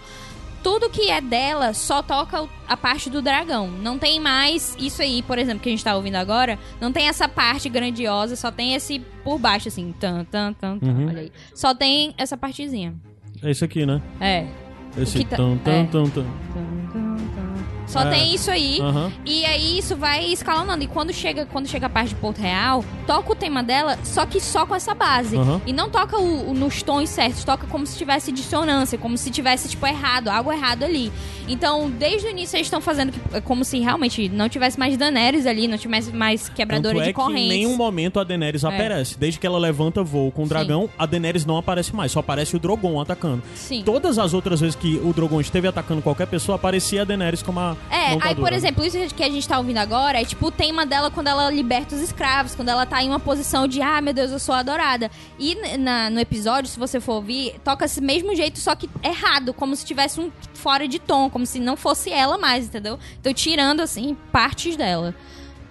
tudo 0.63 0.89
que 0.89 1.09
é 1.09 1.19
dela 1.21 1.73
só 1.73 2.01
toca 2.01 2.47
a 2.67 2.77
parte 2.77 3.09
do 3.09 3.21
dragão. 3.21 3.67
Não 3.67 3.97
tem 3.97 4.19
mais 4.19 4.75
isso 4.79 5.01
aí, 5.01 5.21
por 5.23 5.37
exemplo, 5.37 5.61
que 5.61 5.69
a 5.69 5.71
gente 5.71 5.83
tá 5.83 5.95
ouvindo 5.95 6.15
agora. 6.15 6.57
Não 6.79 6.91
tem 6.91 7.07
essa 7.07 7.27
parte 7.27 7.67
grandiosa, 7.69 8.35
só 8.35 8.51
tem 8.51 8.73
esse 8.73 8.99
por 9.23 9.37
baixo, 9.39 9.67
assim. 9.67 9.93
Tan, 9.99 10.23
tan, 10.25 10.53
tan, 10.53 10.77
tan, 10.79 10.87
Uhum. 10.87 11.07
olha 11.07 11.21
aí. 11.21 11.31
Só 11.53 11.73
tem 11.73 12.13
essa 12.17 12.37
partezinha. 12.37 12.93
É 13.43 13.49
isso 13.51 13.65
aqui, 13.65 13.85
né? 13.85 14.01
É. 14.19 14.45
Esse 14.97 15.23
tan, 15.25 15.57
é. 15.65 15.85
tan, 15.85 16.09
tan. 16.09 17.10
Só 17.91 18.01
É. 18.01 18.09
tem 18.09 18.33
isso 18.33 18.49
aí. 18.49 18.79
Aham. 18.79 19.11
E 19.25 19.45
aí 19.45 19.77
isso 19.77 19.95
vai 19.95 20.25
escalonando. 20.31 20.83
E 20.83 20.87
quando 20.87 21.11
chega, 21.13 21.45
quando 21.45 21.67
chega 21.67 21.87
a 21.87 21.89
parte 21.89 22.09
de 22.09 22.15
Porto 22.15 22.39
Real, 22.39 22.83
toca 23.05 23.31
o 23.31 23.35
tema 23.35 23.61
dela, 23.61 23.97
só 24.03 24.25
que 24.25 24.39
só 24.39 24.65
com 24.65 24.73
essa 24.73 24.93
base. 24.93 25.35
Aham. 25.35 25.61
E 25.65 25.73
não 25.73 25.89
toca 25.89 26.17
o, 26.17 26.49
o- 26.51 26.53
nos 26.53 26.81
tons 26.81 27.09
certos, 27.09 27.43
toca 27.43 27.67
como 27.67 27.85
se 27.85 27.97
tivesse 27.97 28.31
dissonância, 28.31 28.97
como 28.97 29.17
se 29.17 29.29
tivesse, 29.29 29.67
tipo, 29.69 29.85
errado, 29.85 30.29
algo 30.29 30.51
errado 30.51 30.83
ali. 30.83 31.11
Então, 31.47 31.89
desde 31.89 32.27
o 32.27 32.29
início 32.29 32.55
eles 32.55 32.67
estão 32.67 32.79
fazendo 32.79 33.11
que- 33.11 33.19
é 33.35 33.41
como 33.41 33.65
se 33.65 33.79
realmente 33.79 34.29
não 34.29 34.47
tivesse 34.47 34.79
mais 34.79 34.95
Daenerys 34.95 35.45
ali, 35.45 35.67
não 35.67 35.77
tivesse 35.77 36.11
mais 36.11 36.47
quebradora 36.47 36.93
Tanto 36.95 37.03
é 37.03 37.07
de 37.07 37.13
que 37.13 37.19
em 37.21 37.23
correntes. 37.25 37.49
nenhum 37.49 37.75
momento 37.75 38.19
a 38.19 38.23
Daenerys 38.23 38.63
aparece. 38.63 39.17
Desde 39.17 39.39
que 39.39 39.45
ela 39.45 39.59
levanta 39.59 40.01
voo 40.03 40.31
com 40.31 40.43
o 40.43 40.45
Sim. 40.45 40.49
dragão, 40.49 40.89
a 40.97 41.05
Daenerys 41.05 41.45
não 41.45 41.57
aparece 41.57 41.93
mais. 41.95 42.11
Só 42.11 42.19
aparece 42.19 42.55
o 42.55 42.59
Drogon 42.59 42.99
atacando. 43.01 43.43
Sim. 43.55 43.81
Todas 43.83 44.17
as 44.17 44.33
outras 44.33 44.59
vezes 44.61 44.75
que 44.75 44.99
o 45.03 45.11
Drogon 45.13 45.41
esteve 45.41 45.67
atacando 45.67 46.01
qualquer 46.01 46.27
pessoa, 46.27 46.55
aparecia 46.55 47.01
a 47.01 47.05
Daenerys 47.05 47.41
como 47.41 47.59
a 47.59 47.75
É, 47.89 47.95
aí, 48.07 48.11
montadora. 48.13 48.35
por 48.41 48.53
exemplo, 48.53 48.85
isso 48.85 49.15
que 49.15 49.23
a 49.23 49.29
gente 49.29 49.47
tá 49.47 49.57
ouvindo 49.57 49.77
agora 49.77 50.21
é 50.21 50.25
tipo 50.25 50.47
o 50.47 50.51
tema 50.51 50.85
dela 50.85 51.11
quando 51.11 51.27
ela 51.27 51.49
liberta 51.49 51.95
os 51.95 52.01
escravos, 52.01 52.55
quando 52.55 52.69
ela 52.69 52.85
tá 52.85 53.03
em 53.03 53.09
uma 53.09 53.19
posição 53.19 53.67
de, 53.67 53.81
ah, 53.81 53.99
meu 54.01 54.13
Deus, 54.13 54.31
eu 54.31 54.39
sou 54.39 54.55
adorada. 54.55 55.11
E 55.37 55.55
na- 55.77 56.09
no 56.09 56.19
episódio, 56.19 56.69
se 56.69 56.79
você 56.79 56.99
for 56.99 57.13
ouvir, 57.15 57.59
toca 57.63 57.83
esse 57.85 57.99
mesmo 57.99 58.33
jeito, 58.35 58.59
só 58.59 58.75
que 58.75 58.89
errado, 59.03 59.53
como 59.53 59.75
se 59.75 59.85
tivesse 59.85 60.19
um 60.21 60.31
fora 60.53 60.87
de 60.87 60.99
tom, 60.99 61.29
como 61.29 61.45
se 61.45 61.59
não 61.59 61.75
fosse 61.75 62.11
ela 62.11 62.37
mais, 62.37 62.65
entendeu? 62.65 62.97
Então, 63.19 63.33
tirando, 63.33 63.81
assim, 63.81 64.15
partes 64.31 64.75
dela. 64.77 65.13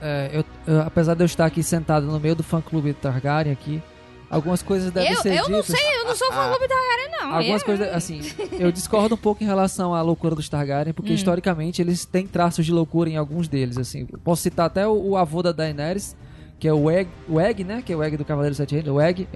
É, 0.03 0.31
eu- 0.33 0.45
eu- 0.67 0.81
apesar 0.83 1.15
de 1.15 1.23
eu 1.23 1.27
estar 1.27 1.45
aqui 1.47 1.63
sentado 1.63 2.07
no 2.07 2.19
meio 2.19 2.35
do 2.35 2.43
fã-clube 2.43 2.93
Targaryen 2.95 3.53
aqui, 3.53 3.83
algumas 4.31 4.63
coisas 4.63 4.91
devem 4.93 5.11
Eu, 5.13 5.21
ser 5.21 5.35
eu 5.35 5.49
não 5.49 5.61
ditas. 5.61 5.79
sei, 5.79 5.99
eu 6.01 6.05
não 6.07 6.15
sou 6.17 6.33
fã 6.33 6.49
clube 6.49 6.69
da 6.69 6.75
Targaryen, 6.75 7.11
não. 7.21 7.35
Algumas 7.37 7.61
Eu- 7.63 7.67
coisas, 7.67 7.89
assim, 7.95 8.21
eu 8.59 8.71
discordo 8.73 9.15
um 9.15 9.19
pouco 9.19 9.43
em 9.43 9.47
relação 9.47 9.95
à 9.95 10.01
loucura 10.03 10.35
dos 10.35 10.49
Targaryen, 10.49 10.93
porque 10.95 11.13
Hum. 11.13 11.15
historicamente 11.17 11.83
eles 11.83 12.05
têm 12.05 12.27
traços 12.27 12.65
de 12.65 12.73
loucura 12.73 13.11
em 13.11 13.17
alguns 13.17 13.49
deles, 13.49 13.77
assim. 13.77 14.07
Eu 14.11 14.19
Posso 14.21 14.43
citar 14.43 14.67
até 14.67 14.87
o, 14.87 14.93
o 15.11 15.17
avô 15.17 15.43
da 15.43 15.53
Daenerys, 15.53 16.17
que 16.61 16.69
é 16.69 16.73
o 16.73 16.89
Egg, 16.91 17.11
o 17.29 17.41
Egg, 17.41 17.65
né? 17.65 17.83
Que 17.85 17.93
é 17.93 17.97
o 17.97 18.03
Egg 18.03 18.17
do 18.19 18.25
Cavaleiro 18.25 18.55
Sete 18.55 18.75
Reinos, 18.77 18.93
o 18.95 19.01
Egg, 19.01 19.27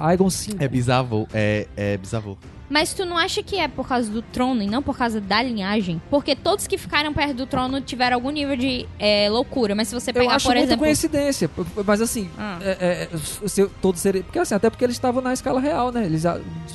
Aegon 0.00 0.28
V. 0.28 0.56
É 0.58 0.66
bisavô. 0.66 1.28
É, 1.32 1.68
é 1.76 1.96
bisavô. 1.96 2.36
Mas 2.70 2.94
tu 2.94 3.04
não 3.04 3.18
acha 3.18 3.42
que 3.42 3.56
é 3.58 3.68
por 3.68 3.86
causa 3.86 4.10
do 4.10 4.22
trono 4.22 4.62
e 4.62 4.66
não 4.66 4.82
por 4.82 4.96
causa 4.96 5.20
da 5.20 5.42
linhagem? 5.42 6.00
Porque 6.08 6.34
todos 6.34 6.66
que 6.66 6.78
ficaram 6.78 7.12
perto 7.12 7.34
do 7.34 7.46
trono 7.46 7.78
tiveram 7.82 8.16
algum 8.16 8.30
nível 8.30 8.56
de 8.56 8.86
é, 8.98 9.28
loucura. 9.28 9.74
Mas 9.74 9.88
se 9.88 9.94
você 9.94 10.10
Eu 10.10 10.14
pegar, 10.14 10.36
acho 10.36 10.46
por 10.46 10.54
muita 10.54 10.68
exemplo. 10.70 10.84
coincidência, 10.86 11.50
mas 11.86 12.00
assim, 12.00 12.30
Ah. 12.38 12.58
é, 12.62 13.08
é, 13.12 13.18
se 13.46 13.60
eu- 13.60 13.70
todos 13.82 14.00
serem, 14.00 14.22
porque 14.22 14.38
assim, 14.38 14.54
até 14.54 14.70
porque 14.70 14.82
eles 14.82 14.96
estavam 14.96 15.20
na 15.22 15.34
escala 15.34 15.60
real, 15.60 15.92
né? 15.92 16.06
Eles 16.06 16.24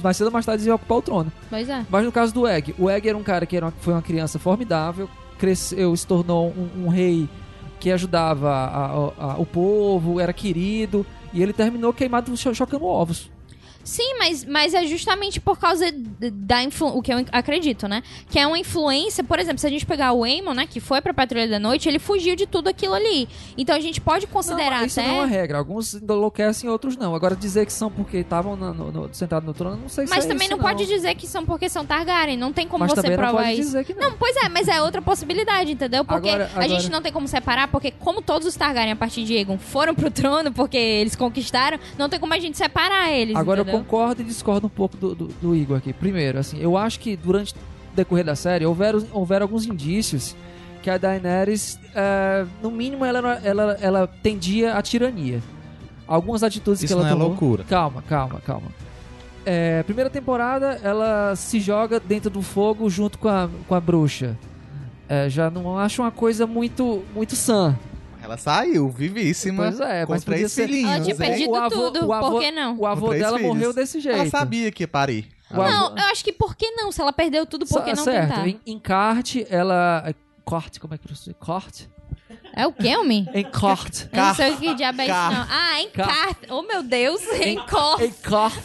mais 0.04 0.16
cedo 0.16 0.28
ou 0.28 0.32
mais 0.32 0.46
tarde 0.46 0.64
iam 0.68 0.76
ocupar 0.76 1.00
o 1.00 1.02
trono. 1.02 1.32
Pois 1.50 1.68
é. 1.68 1.84
Mas 1.90 2.06
no 2.06 2.12
caso 2.12 2.32
do 2.36 2.48
Egg, 2.48 2.76
o 2.78 2.88
Egg 2.88 3.10
era 3.10 3.18
um 3.18 3.24
cara 3.24 3.48
que 3.48 3.58
era 3.58 3.66
uma- 3.66 3.74
foi 3.82 3.94
uma 3.94 4.02
criança 4.04 4.38
formidável, 4.38 5.10
cresceu, 5.40 5.96
se 5.98 6.06
tornou 6.06 6.54
um, 6.56 6.86
um 6.86 6.90
rei 6.90 7.28
que 7.80 7.92
ajudava 7.92 8.50
a- 8.50 8.86
a- 8.86 9.34
a- 9.34 9.38
o 9.40 9.46
povo, 9.46 10.20
era 10.20 10.34
querido, 10.34 11.06
e 11.34 11.42
ele 11.42 11.54
terminou 11.54 11.94
queimado 11.94 12.36
cho- 12.36 12.54
chocando 12.54 12.86
ovos. 12.86 13.30
Sim, 13.90 14.18
mas, 14.20 14.46
mas 14.46 14.74
é 14.76 14.86
justamente 14.86 15.40
por 15.40 15.58
causa 15.58 15.86
da 15.92 16.62
influência, 16.64 16.98
o 17.00 17.02
que 17.02 17.12
eu 17.12 17.26
acredito, 17.32 17.88
né? 17.88 18.04
Que 18.30 18.38
é 18.38 18.46
uma 18.46 18.60
influência, 18.60 19.24
por 19.24 19.40
exemplo, 19.40 19.58
se 19.58 19.66
a 19.66 19.70
gente 19.70 19.84
pegar 19.86 20.14
o 20.14 20.24
Aemon, 20.24 20.54
né, 20.54 20.68
que 20.68 20.80
foi 20.80 21.02
pra 21.02 21.12
Patrulha 21.14 21.48
da 21.48 21.58
Noite, 21.58 21.90
ele 21.90 21.98
fugiu 21.98 22.36
de 22.36 22.46
tudo 22.46 22.68
aquilo 22.70 22.94
ali. 22.94 23.28
Então 23.58 23.76
a 23.76 23.80
gente 23.80 24.00
pode 24.00 24.28
considerar 24.28 24.80
não, 24.82 24.86
isso 24.86 25.00
até... 25.00 25.10
não 25.10 25.16
é 25.16 25.20
uma 25.22 25.26
regra. 25.28 25.58
Alguns 25.58 25.96
enlouquecem, 25.96 26.70
outros 26.70 26.96
não. 26.96 27.16
Agora 27.16 27.36
dizer 27.36 27.66
que 27.66 27.74
são 27.74 27.90
porque 27.90 28.18
estavam 28.18 28.56
no, 28.56 28.74
no, 28.74 28.92
no- 28.92 29.14
sentados 29.14 29.48
no 29.48 29.54
trono, 29.56 29.78
não 29.78 29.90
sei 29.90 30.06
se 30.06 30.14
Mas 30.14 30.26
é 30.26 30.28
também 30.28 30.48
isso, 30.48 30.56
não, 30.56 30.64
pode 30.64 30.86
dizer 30.86 31.16
que 31.16 31.26
são 31.26 31.44
porque 31.44 31.68
são 31.68 31.84
Targaryen. 31.84 32.38
Não 32.38 32.54
tem 32.54 32.68
como 32.68 32.84
Mas 32.84 32.92
você 32.92 33.02
também 33.02 33.18
não 33.18 33.24
provar 33.24 33.42
pode 33.44 33.54
isso. 33.54 33.62
dizer 33.64 33.86
que 33.86 33.94
não. 33.96 34.12
Não, 34.12 34.18
pois 34.18 34.36
é, 34.38 34.50
mas 34.50 34.68
é 34.68 34.80
outra 34.82 35.02
possibilidade, 35.02 35.72
entendeu? 35.72 36.06
Porque 36.06 36.30
Agora- 36.30 36.46
a 36.46 36.50
agora- 36.64 36.68
gente 36.68 36.90
não 36.92 37.02
tem 37.02 37.12
como 37.12 37.28
separar, 37.28 37.68
porque 37.70 37.90
como 37.92 38.22
todos 38.22 38.48
os 38.48 38.56
Targaryen 38.56 38.92
a 38.94 38.96
partir 38.96 39.24
de 39.24 39.36
Aegon 39.36 39.58
foram 39.58 39.96
pro 39.96 40.12
trono 40.12 40.52
porque 40.52 40.78
eles 40.78 41.16
conquistaram, 41.16 41.80
não 41.98 42.08
tem 42.08 42.20
como 42.20 42.34
a 42.34 42.40
gente 42.40 42.56
separar 42.58 43.12
eles, 43.12 43.36
Agora 43.36 43.62
entendeu? 43.62 43.79
Concordo 43.84 44.22
e 44.22 44.26
discordo 44.26 44.68
um 44.68 44.70
pouco 44.70 44.96
do, 44.98 45.16
do, 45.16 45.28
do 45.42 45.56
Igor 45.56 45.78
aqui. 45.78 45.92
Primeiro, 45.94 46.38
assim, 46.40 46.58
eu 46.60 46.78
acho 46.78 47.00
que 47.00 47.16
durante 47.16 47.54
o 47.54 47.58
decorrer 47.96 48.24
da 48.26 48.36
série 48.36 48.66
houveram, 48.66 49.06
houveram 49.12 49.46
alguns 49.46 49.66
indícios 49.66 50.36
que 50.82 50.90
a 50.90 50.98
Daenerys, 50.98 51.78
é, 51.94 52.46
no 52.64 52.72
mínimo, 52.72 53.04
ela, 53.04 53.18
era- 53.20 53.42
ela, 53.44 53.78
ela 53.82 54.08
tendia 54.08 54.76
à 54.76 54.82
tirania. 54.82 55.42
Algumas 56.08 56.42
atitudes 56.44 56.82
Isso 56.82 56.88
que 56.88 56.94
ela 56.94 57.04
não 57.04 57.10
é 57.10 57.14
tomou... 57.14 57.28
loucura. 57.30 57.64
Calma, 57.66 58.02
calma, 58.08 58.42
calma. 58.46 58.68
É, 59.46 59.84
primeira 59.84 60.10
temporada, 60.10 60.80
ela 60.84 61.36
se 61.36 61.60
joga 61.60 62.00
dentro 62.00 62.30
do 62.30 62.42
fogo 62.42 62.90
junto 62.90 63.18
com 63.20 63.28
a, 63.28 63.50
com 63.68 63.76
a 63.76 63.80
bruxa. 63.80 64.38
É, 65.08 65.28
já 65.30 65.50
não 65.50 65.78
acho 65.78 66.02
uma 66.02 66.12
coisa 66.12 66.46
muito, 66.48 67.04
muito 67.16 67.36
sã. 67.36 67.78
Ela 68.30 68.38
saiu, 68.38 68.90
vivíssima. 68.90 69.64
Pois 69.64 69.80
é, 69.80 70.06
com 70.06 70.12
mas 70.14 70.24
podia 70.24 70.38
três 70.40 70.52
ser- 70.52 70.68
filhinhos. 70.68 70.92
Ela 70.92 71.04
tinha 71.04 71.16
perdido 71.16 71.52
O 71.52 71.56
avô- 71.56 71.70
tudo, 71.92 72.06
o 72.08 72.14
avô- 72.14 72.32
por 72.32 72.42
que 72.42 72.52
não? 72.52 72.78
O 72.78 72.86
avô 72.86 73.10
dela 73.14 73.38
filhos. 73.38 73.54
morreu 73.54 73.74
desse 73.74 74.00
jeito. 74.00 74.20
Ela 74.20 74.30
sabia 74.30 74.72
que 74.72 74.84
ia 74.84 74.88
parir. 74.88 75.28
O 75.52 75.60
avô- 75.62 75.72
Não, 75.72 75.98
eu 75.98 76.06
acho 76.12 76.24
que 76.24 76.32
por 76.32 76.56
que 76.56 76.70
não? 76.72 76.92
Se 76.92 77.02
ela 77.02 77.12
perdeu 77.12 77.46
tudo, 77.46 77.66
por 77.66 77.84
que 77.84 77.94
não 77.94 78.04
certo. 78.04 78.30
tentar? 78.30 78.48
Em, 78.48 78.60
em 78.68 78.80
Carte, 78.80 79.46
ela. 79.50 80.04
é, 80.06 80.14
Corte, 80.46 80.80
como 80.80 80.94
é 80.94 80.98
que 80.98 81.12
eu 81.12 81.16
sei? 81.16 81.34
Corte? 81.34 81.90
É 82.56 82.66
o 82.68 82.72
quê, 82.74 82.96
homem? 82.98 83.28
Em 83.34 83.44
Corte. 83.44 84.08
Não 84.14 84.34
sei 84.36 84.52
o 84.54 84.58
que 84.58 84.74
diabo 84.76 85.02
é 85.02 85.06
isso, 85.06 85.14
não. 85.14 85.46
Ah, 85.50 85.82
em 85.82 85.90
Car- 85.90 86.08
carta. 86.08 86.48
Oh, 86.54 86.62
meu 86.64 86.82
Deus, 86.84 87.22
em 87.42 87.54
Em 87.54 87.56
cor. 87.68 88.00
Corte. 88.28 88.60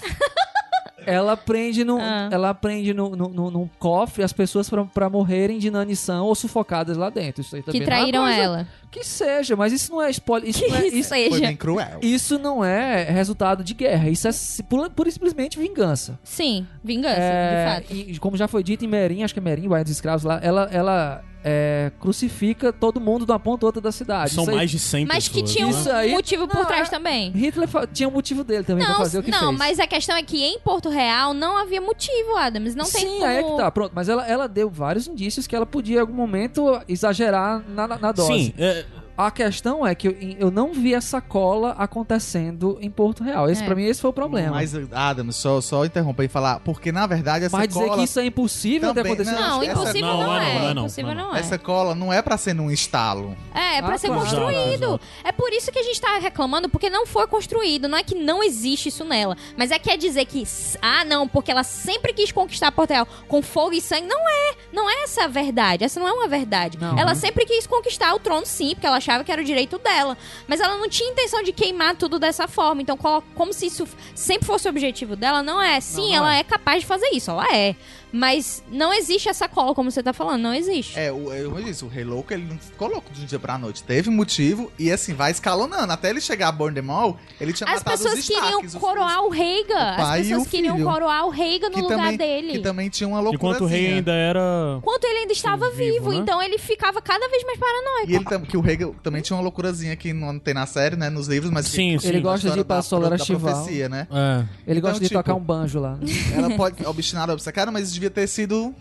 ela 1.07 1.37
prende 1.37 1.85
no, 1.85 1.99
Ah. 2.01 2.29
ela 2.33 2.55
prende 2.55 2.95
no, 2.95 3.11
no, 3.15 3.29
no- 3.29 3.51
num 3.51 3.69
cofre 3.79 4.23
as 4.25 4.33
pessoas 4.33 4.71
pra, 4.71 4.85
pra 4.87 5.11
morrerem 5.11 5.59
de 5.59 5.67
inanição 5.69 6.25
ou 6.27 6.35
sufocadas 6.35 6.97
lá 6.97 7.11
dentro. 7.11 7.43
Isso 7.43 7.55
aí 7.57 7.63
também 7.63 7.81
Que 7.81 7.85
é 7.85 7.87
traíram 7.87 8.23
coisa- 8.23 8.39
ela. 8.41 8.69
Que 8.95 9.03
seja, 9.05 9.57
mas 9.57 9.73
isso 9.73 9.91
não 9.91 10.01
é 10.01 10.09
spoiler. 10.11 10.49
Isso 10.49 10.61
Que 10.63 10.69
não 10.69 10.77
é, 10.77 10.87
isso 10.87 10.97
isso, 10.99 11.09
Foi 11.09 11.19
seja. 11.31 11.41
bem 11.49 11.57
cruel. 11.57 11.99
isso 12.01 12.39
não 12.39 12.65
é 12.65 13.03
resultado 13.11 13.65
de 13.65 13.75
guerra. 13.75 14.09
Isso 14.09 14.29
é 14.29 14.31
pura, 14.69 14.89
pura 14.89 15.09
e 15.09 15.13
simplesmente 15.13 15.59
vingança. 15.59 16.17
Sim, 16.23 16.65
vingança, 16.83 17.17
É, 17.19 17.65
de 17.81 17.87
fato. 17.89 17.93
e 17.93 18.19
como 18.21 18.37
já 18.37 18.47
foi 18.47 18.63
dito 18.63 18.85
em 18.85 18.89
Merim, 18.89 19.25
acho 19.25 19.35
que 19.35 19.41
é 19.41 19.43
Merim, 19.43 19.67
Guarda 19.67 19.83
dos 19.85 19.93
Escravos 19.95 20.23
lá, 20.23 20.39
ela, 20.43 20.69
ela 20.71 21.25
é, 21.47 21.93
crucifica 22.01 22.73
todo 22.73 22.99
mundo 22.99 23.27
de 23.27 23.33
uma 23.33 23.39
ponta 23.39 23.67
a 23.67 23.69
outra 23.69 23.79
da 23.83 23.93
cidade. 23.93 24.31
São 24.33 24.49
aí- 24.49 24.55
mais 24.57 24.71
de 24.71 24.79
100 24.79 25.05
Mas 25.05 25.29
que 25.29 25.43
pessoas. 25.43 25.53
tinha 25.53 25.67
um 25.67 25.71
né? 25.73 25.79
Isso 25.79 25.91
aí- 25.91 26.11
motivo 26.13 26.49
por 26.49 26.57
Não, 26.61 26.65
trás 26.65 26.89
é- 26.89 26.91
também. 26.91 27.31
Hitler 27.33 27.69
fa- 27.69 27.87
tinha 27.87 28.09
um 28.09 28.13
motivo 28.13 28.43
dele 28.43 28.65
também 28.65 28.83
pra 28.83 28.95
Não, 28.95 29.01
fazer 29.01 29.19
o 29.19 29.23
que 29.23 29.31
não, 29.31 29.49
fez. 29.49 29.59
mas 29.59 29.79
a 29.79 29.87
questão 29.87 30.17
é 30.17 30.23
que 30.23 30.43
em 30.43 30.59
Porto 30.61 30.89
Real 30.89 31.35
não 31.35 31.59
havia 31.59 31.83
motivo, 31.83 32.35
Adams. 32.39 32.75
Não 32.75 32.87
tem 32.87 33.03
Sim, 33.03 33.07
como... 33.19 33.25
aí 33.27 33.37
é 33.37 33.43
que 33.43 33.57
tá, 33.59 33.71
pronto. 33.71 33.93
Mas 33.95 34.09
ela, 34.09 34.27
ela 34.27 34.49
deu 34.49 34.71
vários 34.71 35.07
indícios 35.07 35.47
que 35.47 35.55
ela 35.55 35.67
podia, 35.67 35.97
em 35.99 36.01
algum 36.01 36.15
momento, 36.15 36.81
exagerar 36.89 37.63
na, 37.69 37.89
na- 37.89 37.99
na 37.99 38.13
dose. 38.13 38.33
Sim, 38.33 38.55
é, 38.57 38.84
A 39.17 39.31
questão 39.31 39.87
é 39.87 39.95
que 39.95 40.09
eu, 40.09 40.17
eu 40.39 40.51
não 40.51 40.73
vi 40.73 40.93
essa 40.93 41.21
cola 41.21 41.71
acontecendo 41.79 42.79
em 42.81 42.91
Porto 42.91 43.23
Real. 43.23 43.49
Esse, 43.49 43.63
É. 43.63 43.67
pra 43.67 43.75
mim, 43.77 43.85
esse 43.85 44.01
foi 44.01 44.11
o 44.11 44.13
problema. 44.13 44.51
Mas, 44.51 44.73
Mas, 44.75 44.93
Adam, 44.93 45.31
só, 45.31 45.61
só 45.61 45.85
interromper 45.85 46.25
e 46.25 46.29
falar, 46.29 46.59
porque 46.61 46.91
na 46.91 47.07
verdade 47.07 47.45
essa 47.45 47.67
dizer 47.67 47.81
cola. 47.85 47.97
que 47.99 48.03
isso 48.05 48.19
é 48.19 48.27
impossível 48.27 48.89
de 48.91 48.95
Também- 48.97 49.13
acontecer... 49.13 49.31
Não, 49.37 49.63
Essa- 49.63 49.73
impossível 49.73 50.09
não, 50.09 50.17
não, 50.19 50.27
não 50.27 50.37
é, 50.37 50.51
é. 50.51 50.55
não 50.59 50.69
é 50.71 50.75
não, 50.75 50.83
impossível 50.83 51.15
não 51.15 51.25
não 51.29 51.37
é. 51.37 51.41
Essa 51.41 51.59
cola 51.59 51.95
não 51.95 52.13
é 52.13 52.21
pra 52.23 52.37
ser 52.37 52.55
num 52.55 52.71
estalo. 52.71 53.37
É, 53.55 53.79
é 53.79 53.83
pra 53.83 53.95
Ah, 53.95 53.99
ser 53.99 54.09
claro. 54.09 54.23
construído. 54.23 54.85
Exato, 54.85 55.01
É 55.23 55.31
por 55.33 55.53
isso 55.53 55.71
que 55.71 55.79
a 55.79 55.83
gente 55.85 56.01
tá 56.01 56.19
reclamando, 56.19 56.69
porque 56.69 56.91
não 56.91 57.07
foi 57.07 57.27
construído. 57.29 57.89
Não 57.89 57.97
é 57.97 58.03
que 58.03 58.15
não 58.17 58.43
existe 58.43 58.89
isso 58.89 59.05
nela. 59.05 59.37
Mas 59.57 59.71
é 59.71 59.79
quer 59.79 59.97
dizer 59.97 60.25
que, 60.25 60.43
ah, 60.83 61.05
não, 61.05 61.29
porque 61.29 61.51
ela 61.53 61.63
sempre 61.63 62.13
quis 62.13 62.33
conquistar 62.33 62.73
Porto 62.73 62.91
Real 62.91 63.07
com 63.29 63.41
fogo 63.43 63.73
e 63.75 63.81
sangue. 63.81 64.07
Não 64.09 64.29
é. 64.29 64.55
Não 64.73 64.91
é 64.91 65.05
essa 65.05 65.25
a 65.25 65.29
verdade. 65.29 65.85
Essa 65.85 66.01
não 66.01 66.09
é 66.09 66.13
uma 66.13 66.27
verdade. 66.27 66.79
Não. 66.81 66.99
Ela 66.99 67.15
sempre 67.15 67.45
quis 67.47 67.65
conquistar 67.67 68.13
o 68.15 68.19
trono, 68.19 68.45
sim, 68.45 68.71
porque 68.75 68.87
ela 68.87 69.01
achava 69.05 69.23
que 69.23 69.31
era 69.31 69.43
o 69.43 69.45
direito 69.45 69.79
dela. 69.79 70.17
Mas 70.47 70.61
ela 70.61 70.77
não 70.77 70.89
tinha 70.89 71.11
intenção 71.11 71.43
de 71.43 71.53
queimar 71.53 71.97
tudo 71.97 72.19
dessa 72.19 72.49
forma. 72.49 72.81
Então, 72.83 72.97
como 72.97 73.53
se 73.53 73.67
isso 73.67 73.87
sempre 74.15 74.47
fosse 74.47 74.67
o 74.67 74.71
objetivo 74.71 75.15
dela, 75.15 75.43
não 75.43 75.61
é. 75.61 75.81
Sim, 75.81 76.09
não 76.09 76.17
ela 76.17 76.37
é. 76.37 76.41
é. 76.41 76.45
capaz 76.45 76.81
de 76.81 76.87
fazer 76.87 77.09
isso. 77.13 77.31
Ela 77.31 77.47
é. 77.55 77.77
Mas 78.17 78.63
não 78.71 78.95
existe 78.95 79.29
essa 79.29 79.49
cola, 79.49 79.75
como 79.75 79.91
você 79.91 80.01
tá 80.01 80.13
falando. 80.13 80.41
Não 80.41 80.55
existe. 80.55 80.97
É, 80.97 81.11
o, 81.11 81.33
eu 81.33 81.53
disse, 81.63 81.85
o 81.85 81.89
Rei 81.89 82.05
Louco, 82.05 82.33
ele 82.33 82.45
não 82.45 82.57
ficou 82.57 82.87
louco 82.87 83.13
de 83.13 83.23
um 83.23 83.25
dia 83.25 83.41
pra 83.41 83.59
noite. 83.59 83.83
Teve 83.83 84.09
motivo 84.09 84.71
e 84.79 84.89
assim, 84.93 85.15
vai 85.15 85.33
escalonando. 85.33 85.93
Até 85.93 86.11
ele 86.11 86.21
chegar 86.21 86.49
a 86.49 86.93
All, 86.95 87.19
ele 87.41 87.53
tinha 87.53 87.69
As 87.69 87.77
matado 87.83 87.97
pessoas 87.99 88.21
os 88.21 88.27
queriam 88.29 88.61
os- 88.63 88.75
coroar 88.77 89.25
o 89.25 89.31
Reiga. 89.31 89.75
o 89.75 90.03
As 90.03 90.19
pessoas 90.21 90.47
queriam 90.47 90.81
coroar 90.81 91.27
o 91.27 91.31
Reiga 91.31 91.69
no 91.69 91.75
que 91.75 91.81
lugar 91.83 91.99
também, 91.99 92.17
dele. 92.17 92.53
Que 92.53 92.59
também 92.61 92.89
tinha 92.89 93.09
uma 93.09 93.19
loucura. 93.19 93.37
enquanto 93.55 93.65
o 93.65 93.67
rei 93.67 93.95
ainda 93.95 94.13
era. 94.13 94.77
Enquanto 94.79 95.05
ele 95.05 95.19
ainda 95.19 95.33
estava 95.33 95.71
Vivo, 95.71 95.93
vivo, 95.95 96.11
né? 96.11 96.17
então 96.19 96.41
ele 96.41 96.57
ficava 96.57 97.03
cada 97.03 97.29
vez 97.29 97.43
mais 97.45 97.59
paranoico. 97.59 98.11
E 98.11 98.15
ele 98.15 98.47
que 98.47 98.57
o 98.57 98.61
rei 98.61 98.77
também 99.03 99.23
tinha 99.23 99.37
uma 99.37 99.43
loucurazinha 99.43 99.97
que 99.97 100.13
não 100.13 100.39
tem 100.39 100.55
na 100.55 100.67
série, 100.67 100.95
né? 100.95 101.11
Nos 101.11 101.27
livros, 101.27 101.51
mas 101.51 101.67
que- 101.67 101.73
Sim, 101.75 101.99
sim. 101.99 102.09
Ele 102.09 102.21
gosta 102.21 102.49
de 102.49 102.61
ir 102.61 102.65
pra 102.65 102.81
Solar 102.81 103.19
profecia, 103.19 103.89
né? 103.89 104.07
É. 104.11 104.45
Ele 104.67 104.79
Então, 104.79 104.91
gosta 104.91 105.03
de 105.03 105.09
tipo, 105.09 105.19
tocar 105.19 105.35
um 105.35 105.41
banjo 105.41 105.81
lá. 105.81 105.99
Ela 106.37 106.51
pode 106.57 106.87
obstinada, 106.87 107.33
obcecada, 107.33 107.73
mas 107.73 107.93
devia 108.05 108.11
ter 108.11 108.27
sido 108.27 108.75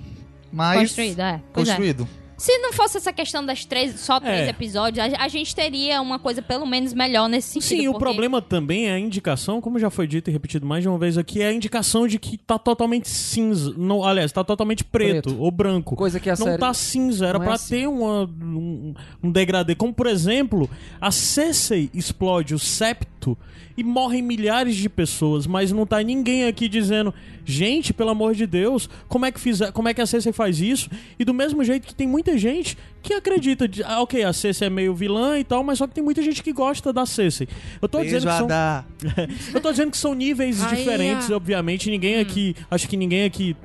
mais 0.51 0.79
Construído, 0.81 1.19
é. 1.21 1.29
É. 1.35 1.41
construído. 1.53 2.07
Se 2.35 2.57
não 2.57 2.73
fosse 2.73 2.97
essa 2.97 3.13
questão 3.13 3.45
das 3.45 3.63
três, 3.63 3.97
só 4.01 4.19
três 4.19 4.47
É. 4.47 4.49
episódios, 4.49 5.05
a, 5.13 5.23
a 5.23 5.27
gente 5.29 5.55
teria 5.55 6.01
uma 6.01 6.19
coisa 6.19 6.41
pelo 6.41 6.65
menos 6.65 6.91
melhor 6.91 7.29
nesse 7.29 7.53
sentido. 7.61 7.81
Sim, 7.81 7.87
o 7.87 7.91
porque- 7.93 8.03
problema 8.05 8.41
também 8.41 8.87
é 8.89 8.93
a 8.93 8.99
indicação, 8.99 9.61
como 9.61 9.79
já 9.79 9.89
foi 9.89 10.07
dito 10.07 10.29
e 10.29 10.33
repetido 10.33 10.65
mais 10.65 10.81
de 10.83 10.89
uma 10.89 10.97
vez 10.97 11.17
aqui, 11.17 11.41
é 11.41 11.47
a 11.47 11.53
indicação 11.53 12.05
de 12.05 12.19
que 12.19 12.37
tá 12.37 12.59
totalmente 12.59 13.07
cinza. 13.07 13.73
Não, 13.77 14.03
aliás, 14.03 14.31
tá 14.31 14.43
totalmente 14.43 14.83
preto, 14.83 15.29
Preto. 15.29 15.41
ou 15.41 15.49
branco. 15.51 15.95
Coisa 15.95 16.19
que 16.19 16.29
a 16.29 16.35
não 16.35 16.45
série... 16.47 16.57
tá 16.57 16.73
cinza, 16.73 17.25
era 17.27 17.37
não 17.37 17.45
é 17.45 17.47
pra 17.47 17.55
assim. 17.55 17.75
ter 17.77 17.87
uma, 17.87 18.23
um, 18.25 18.93
um 19.23 19.31
degradê. 19.31 19.73
Como, 19.73 19.93
por 19.93 20.07
exemplo, 20.07 20.69
a 20.99 21.11
Cersei 21.11 21.89
explode 21.93 22.53
o 22.53 22.59
septo 22.59 23.37
e 23.75 23.83
morrem 23.83 24.21
milhares 24.21 24.75
de 24.75 24.87
pessoas, 24.87 25.47
mas 25.47 25.71
não 25.71 25.85
tá 25.85 26.01
ninguém 26.01 26.45
aqui 26.45 26.67
dizendo, 26.69 27.13
gente, 27.43 27.93
pelo 27.93 28.11
amor 28.11 28.35
de 28.35 28.45
Deus, 28.45 28.89
como 29.07 29.25
é 29.25 29.31
que, 29.31 29.39
fizer, 29.39 29.71
como 29.71 29.87
é 29.87 29.93
que 29.93 30.01
a 30.01 30.05
Cersei 30.05 30.31
faz 30.31 30.59
isso? 30.59 30.89
E 31.17 31.25
do 31.25 31.33
mesmo 31.33 31.63
jeito 31.63 31.87
que 31.87 31.95
tem 31.95 32.07
muita 32.07 32.37
gente 32.37 32.77
que 33.01 33.13
acredita, 33.13 33.67
de, 33.67 33.83
ah, 33.83 34.01
ok, 34.01 34.23
a 34.23 34.31
Cersei 34.31 34.67
é 34.67 34.69
meio 34.69 34.93
vilã 34.93 35.37
e 35.39 35.43
tal, 35.43 35.63
mas 35.63 35.77
só 35.77 35.87
que 35.87 35.93
tem 35.93 36.03
muita 36.03 36.21
gente 36.21 36.43
que 36.43 36.53
gosta 36.53 36.93
da 36.93 37.05
Cersei. 37.05 37.47
Eu 37.81 37.89
tô 37.89 37.99
Beijo, 37.99 38.15
dizendo 38.15 38.31
que 38.31 38.37
são... 38.37 38.47
Eu 39.53 39.61
tô 39.61 39.71
dizendo 39.71 39.91
que 39.91 39.97
são 39.97 40.13
níveis 40.13 40.57
diferentes, 40.69 41.29
obviamente. 41.29 41.89
Ninguém 41.89 42.19
aqui. 42.19 42.55
Acho 42.69 42.87
que 42.87 42.95
ninguém 42.95 43.25
aqui. 43.25 43.55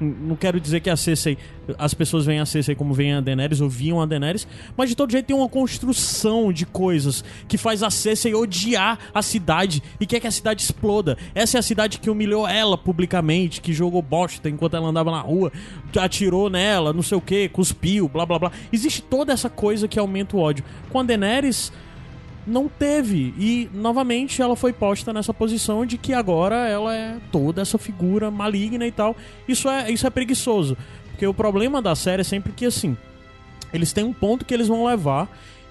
Não 0.00 0.36
quero 0.36 0.60
dizer 0.60 0.80
que 0.80 0.90
a 0.90 0.96
Cersei. 0.96 1.38
As 1.78 1.94
pessoas 1.94 2.26
veem 2.26 2.40
a 2.40 2.46
Cersei 2.46 2.74
como 2.74 2.92
veem 2.92 3.14
a 3.14 3.20
Daenerys 3.20 3.60
ou 3.60 3.68
viam 3.68 4.00
a 4.00 4.06
Daenerys, 4.06 4.46
mas 4.76 4.90
de 4.90 4.96
todo 4.96 5.10
jeito 5.10 5.26
tem 5.26 5.36
uma 5.36 5.48
construção 5.48 6.52
de 6.52 6.66
coisas 6.66 7.24
que 7.48 7.56
faz 7.56 7.82
a 7.82 7.90
Cersei 7.90 8.34
odiar 8.34 8.98
a 9.14 9.22
cidade 9.22 9.82
e 9.98 10.06
quer 10.06 10.20
que 10.20 10.26
a 10.26 10.30
cidade 10.30 10.62
exploda. 10.62 11.16
Essa 11.34 11.58
é 11.58 11.60
a 11.60 11.62
cidade 11.62 11.98
que 11.98 12.10
humilhou 12.10 12.46
ela 12.46 12.76
publicamente, 12.76 13.60
que 13.60 13.72
jogou 13.72 14.02
bosta 14.02 14.48
enquanto 14.48 14.76
ela 14.76 14.88
andava 14.88 15.10
na 15.10 15.20
rua, 15.20 15.50
atirou 15.98 16.50
nela, 16.50 16.92
não 16.92 17.02
sei 17.02 17.16
o 17.16 17.20
que, 17.20 17.48
cuspiu, 17.48 18.08
blá 18.08 18.26
blá 18.26 18.38
blá. 18.38 18.52
Existe 18.72 19.00
toda 19.00 19.32
essa 19.32 19.48
coisa 19.48 19.88
que 19.88 19.98
aumenta 19.98 20.36
o 20.36 20.40
ódio. 20.40 20.64
Com 20.90 21.00
a 21.00 21.02
Daenerys 21.02 21.72
não 22.46 22.68
teve. 22.68 23.34
E, 23.38 23.68
novamente, 23.72 24.40
ela 24.40 24.56
foi 24.56 24.72
posta 24.72 25.12
nessa 25.12 25.32
posição 25.32 25.84
de 25.84 25.98
que 25.98 26.12
agora 26.12 26.68
ela 26.68 26.94
é 26.94 27.16
toda 27.32 27.62
essa 27.62 27.78
figura 27.78 28.30
maligna 28.30 28.86
e 28.86 28.92
tal. 28.92 29.16
Isso 29.48 29.68
é, 29.68 29.90
isso 29.90 30.06
é 30.06 30.10
preguiçoso. 30.10 30.76
Porque 31.10 31.26
o 31.26 31.34
problema 31.34 31.80
da 31.80 31.94
série 31.94 32.20
é 32.20 32.24
sempre 32.24 32.52
que, 32.52 32.66
assim, 32.66 32.96
eles 33.72 33.92
têm 33.92 34.04
um 34.04 34.12
ponto 34.12 34.44
que 34.44 34.52
eles 34.52 34.68
vão 34.68 34.84
levar 34.84 35.28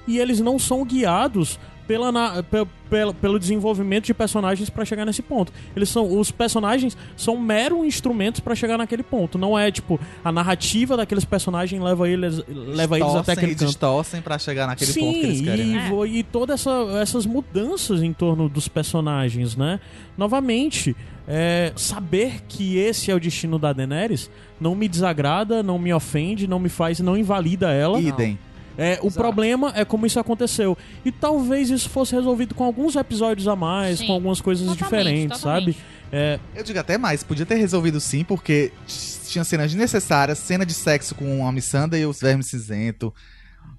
e 0.08 0.20
eles 0.20 0.40
não 0.40 0.60
são 0.60 0.84
guiados 0.86 1.60
pela, 1.88 2.12
na- 2.12 2.42
pe- 2.44 2.66
pela- 2.90 3.14
pelo 3.14 3.38
desenvolvimento 3.38 4.06
de 4.06 4.14
personagens 4.14 4.70
pra 4.70 4.86
chegar 4.86 5.06
nesse 5.06 5.22
ponto. 5.22 5.52
Eles 5.76 5.90
são 5.90 6.20
os 6.20 6.32
personagens 6.32 6.96
são 7.18 7.38
mero 7.38 7.84
instrumentos 7.86 8.40
pra 8.40 8.56
chegar 8.56 8.78
naquele 8.78 9.04
ponto. 9.04 9.38
Não 9.38 9.58
é 9.60 9.70
tipo 9.72 10.00
a 10.24 10.32
narrativa 10.32 10.96
daqueles 10.96 11.26
personagens 11.26 11.82
leva 11.82 12.08
eles 12.10 12.42
leva 12.48 12.98
eles 12.98 13.16
até 13.16 13.34
aquele 13.34 13.52
e 13.52 13.56
canto. 13.56 13.68
distorcem 13.68 14.22
pra 14.22 14.40
chegar 14.40 14.68
naquele 14.68 14.92
Sim, 14.92 15.00
ponto 15.02 15.20
que 15.20 15.26
eles 15.26 15.42
querem. 15.42 15.66
e, 15.72 15.74
né? 15.74 15.90
vo- 15.90 16.06
e 16.06 16.24
todas 16.24 16.62
essa, 16.62 16.72
essas 17.02 17.26
mudanças 17.26 18.02
em 18.02 18.14
torno 18.14 18.48
dos 18.48 18.68
personagens, 18.68 19.56
né? 19.56 19.80
Novamente, 20.18 20.96
é, 21.28 21.74
saber 21.76 22.42
que 22.48 22.78
esse 22.78 23.10
é 23.12 23.16
o 23.16 23.20
destino 23.20 23.58
da 23.60 23.74
Daenerys 23.74 24.30
não 24.60 24.76
me 24.76 24.88
desagrada, 24.88 25.62
não 25.64 25.78
me 25.78 25.94
ofende, 25.94 26.48
não 26.48 26.60
me 26.60 26.70
faz, 26.70 27.00
não 27.00 27.18
invalida 27.18 27.72
ela. 27.72 28.00
Idem. 28.00 28.40
É, 28.78 29.00
o 29.02 29.08
Exato. 29.08 29.14
problema 29.14 29.72
é 29.76 29.86
como 29.86 30.06
isso 30.06 30.20
aconteceu. 30.20 30.78
E 31.06 31.12
talvez 31.12 31.70
isso 31.70 31.90
fosse 31.90 32.14
resolvido 32.16 32.56
com 32.56 32.64
alguns 32.64 32.96
episódios 32.96 33.48
a 33.48 33.56
mais, 33.56 34.00
Sim. 34.00 34.08
com 34.08 34.14
algumas 34.14 34.42
coisas 34.42 34.66
Totalmente, 34.68 35.04
diferentes, 35.04 35.40
totalmente. 35.40 35.74
sabe? 35.74 35.86
É, 36.12 36.40
Eu 36.56 36.64
digo 36.64 36.78
até 36.80 36.98
mais, 36.98 37.24
podia 37.24 37.46
ter 37.46 37.56
resolvido 37.56 38.00
sim, 38.00 38.24
porque 38.24 38.72
tinha 39.28 39.44
cenas 39.44 39.72
desnecessárias, 39.72 40.38
cena 40.38 40.66
de 40.66 40.74
sexo 40.74 41.16
com 41.16 41.48
a 41.48 41.52
Missandei 41.52 42.02
e 42.02 42.06
os 42.06 42.20
vermes 42.20 42.48
cinzento. 42.48 43.12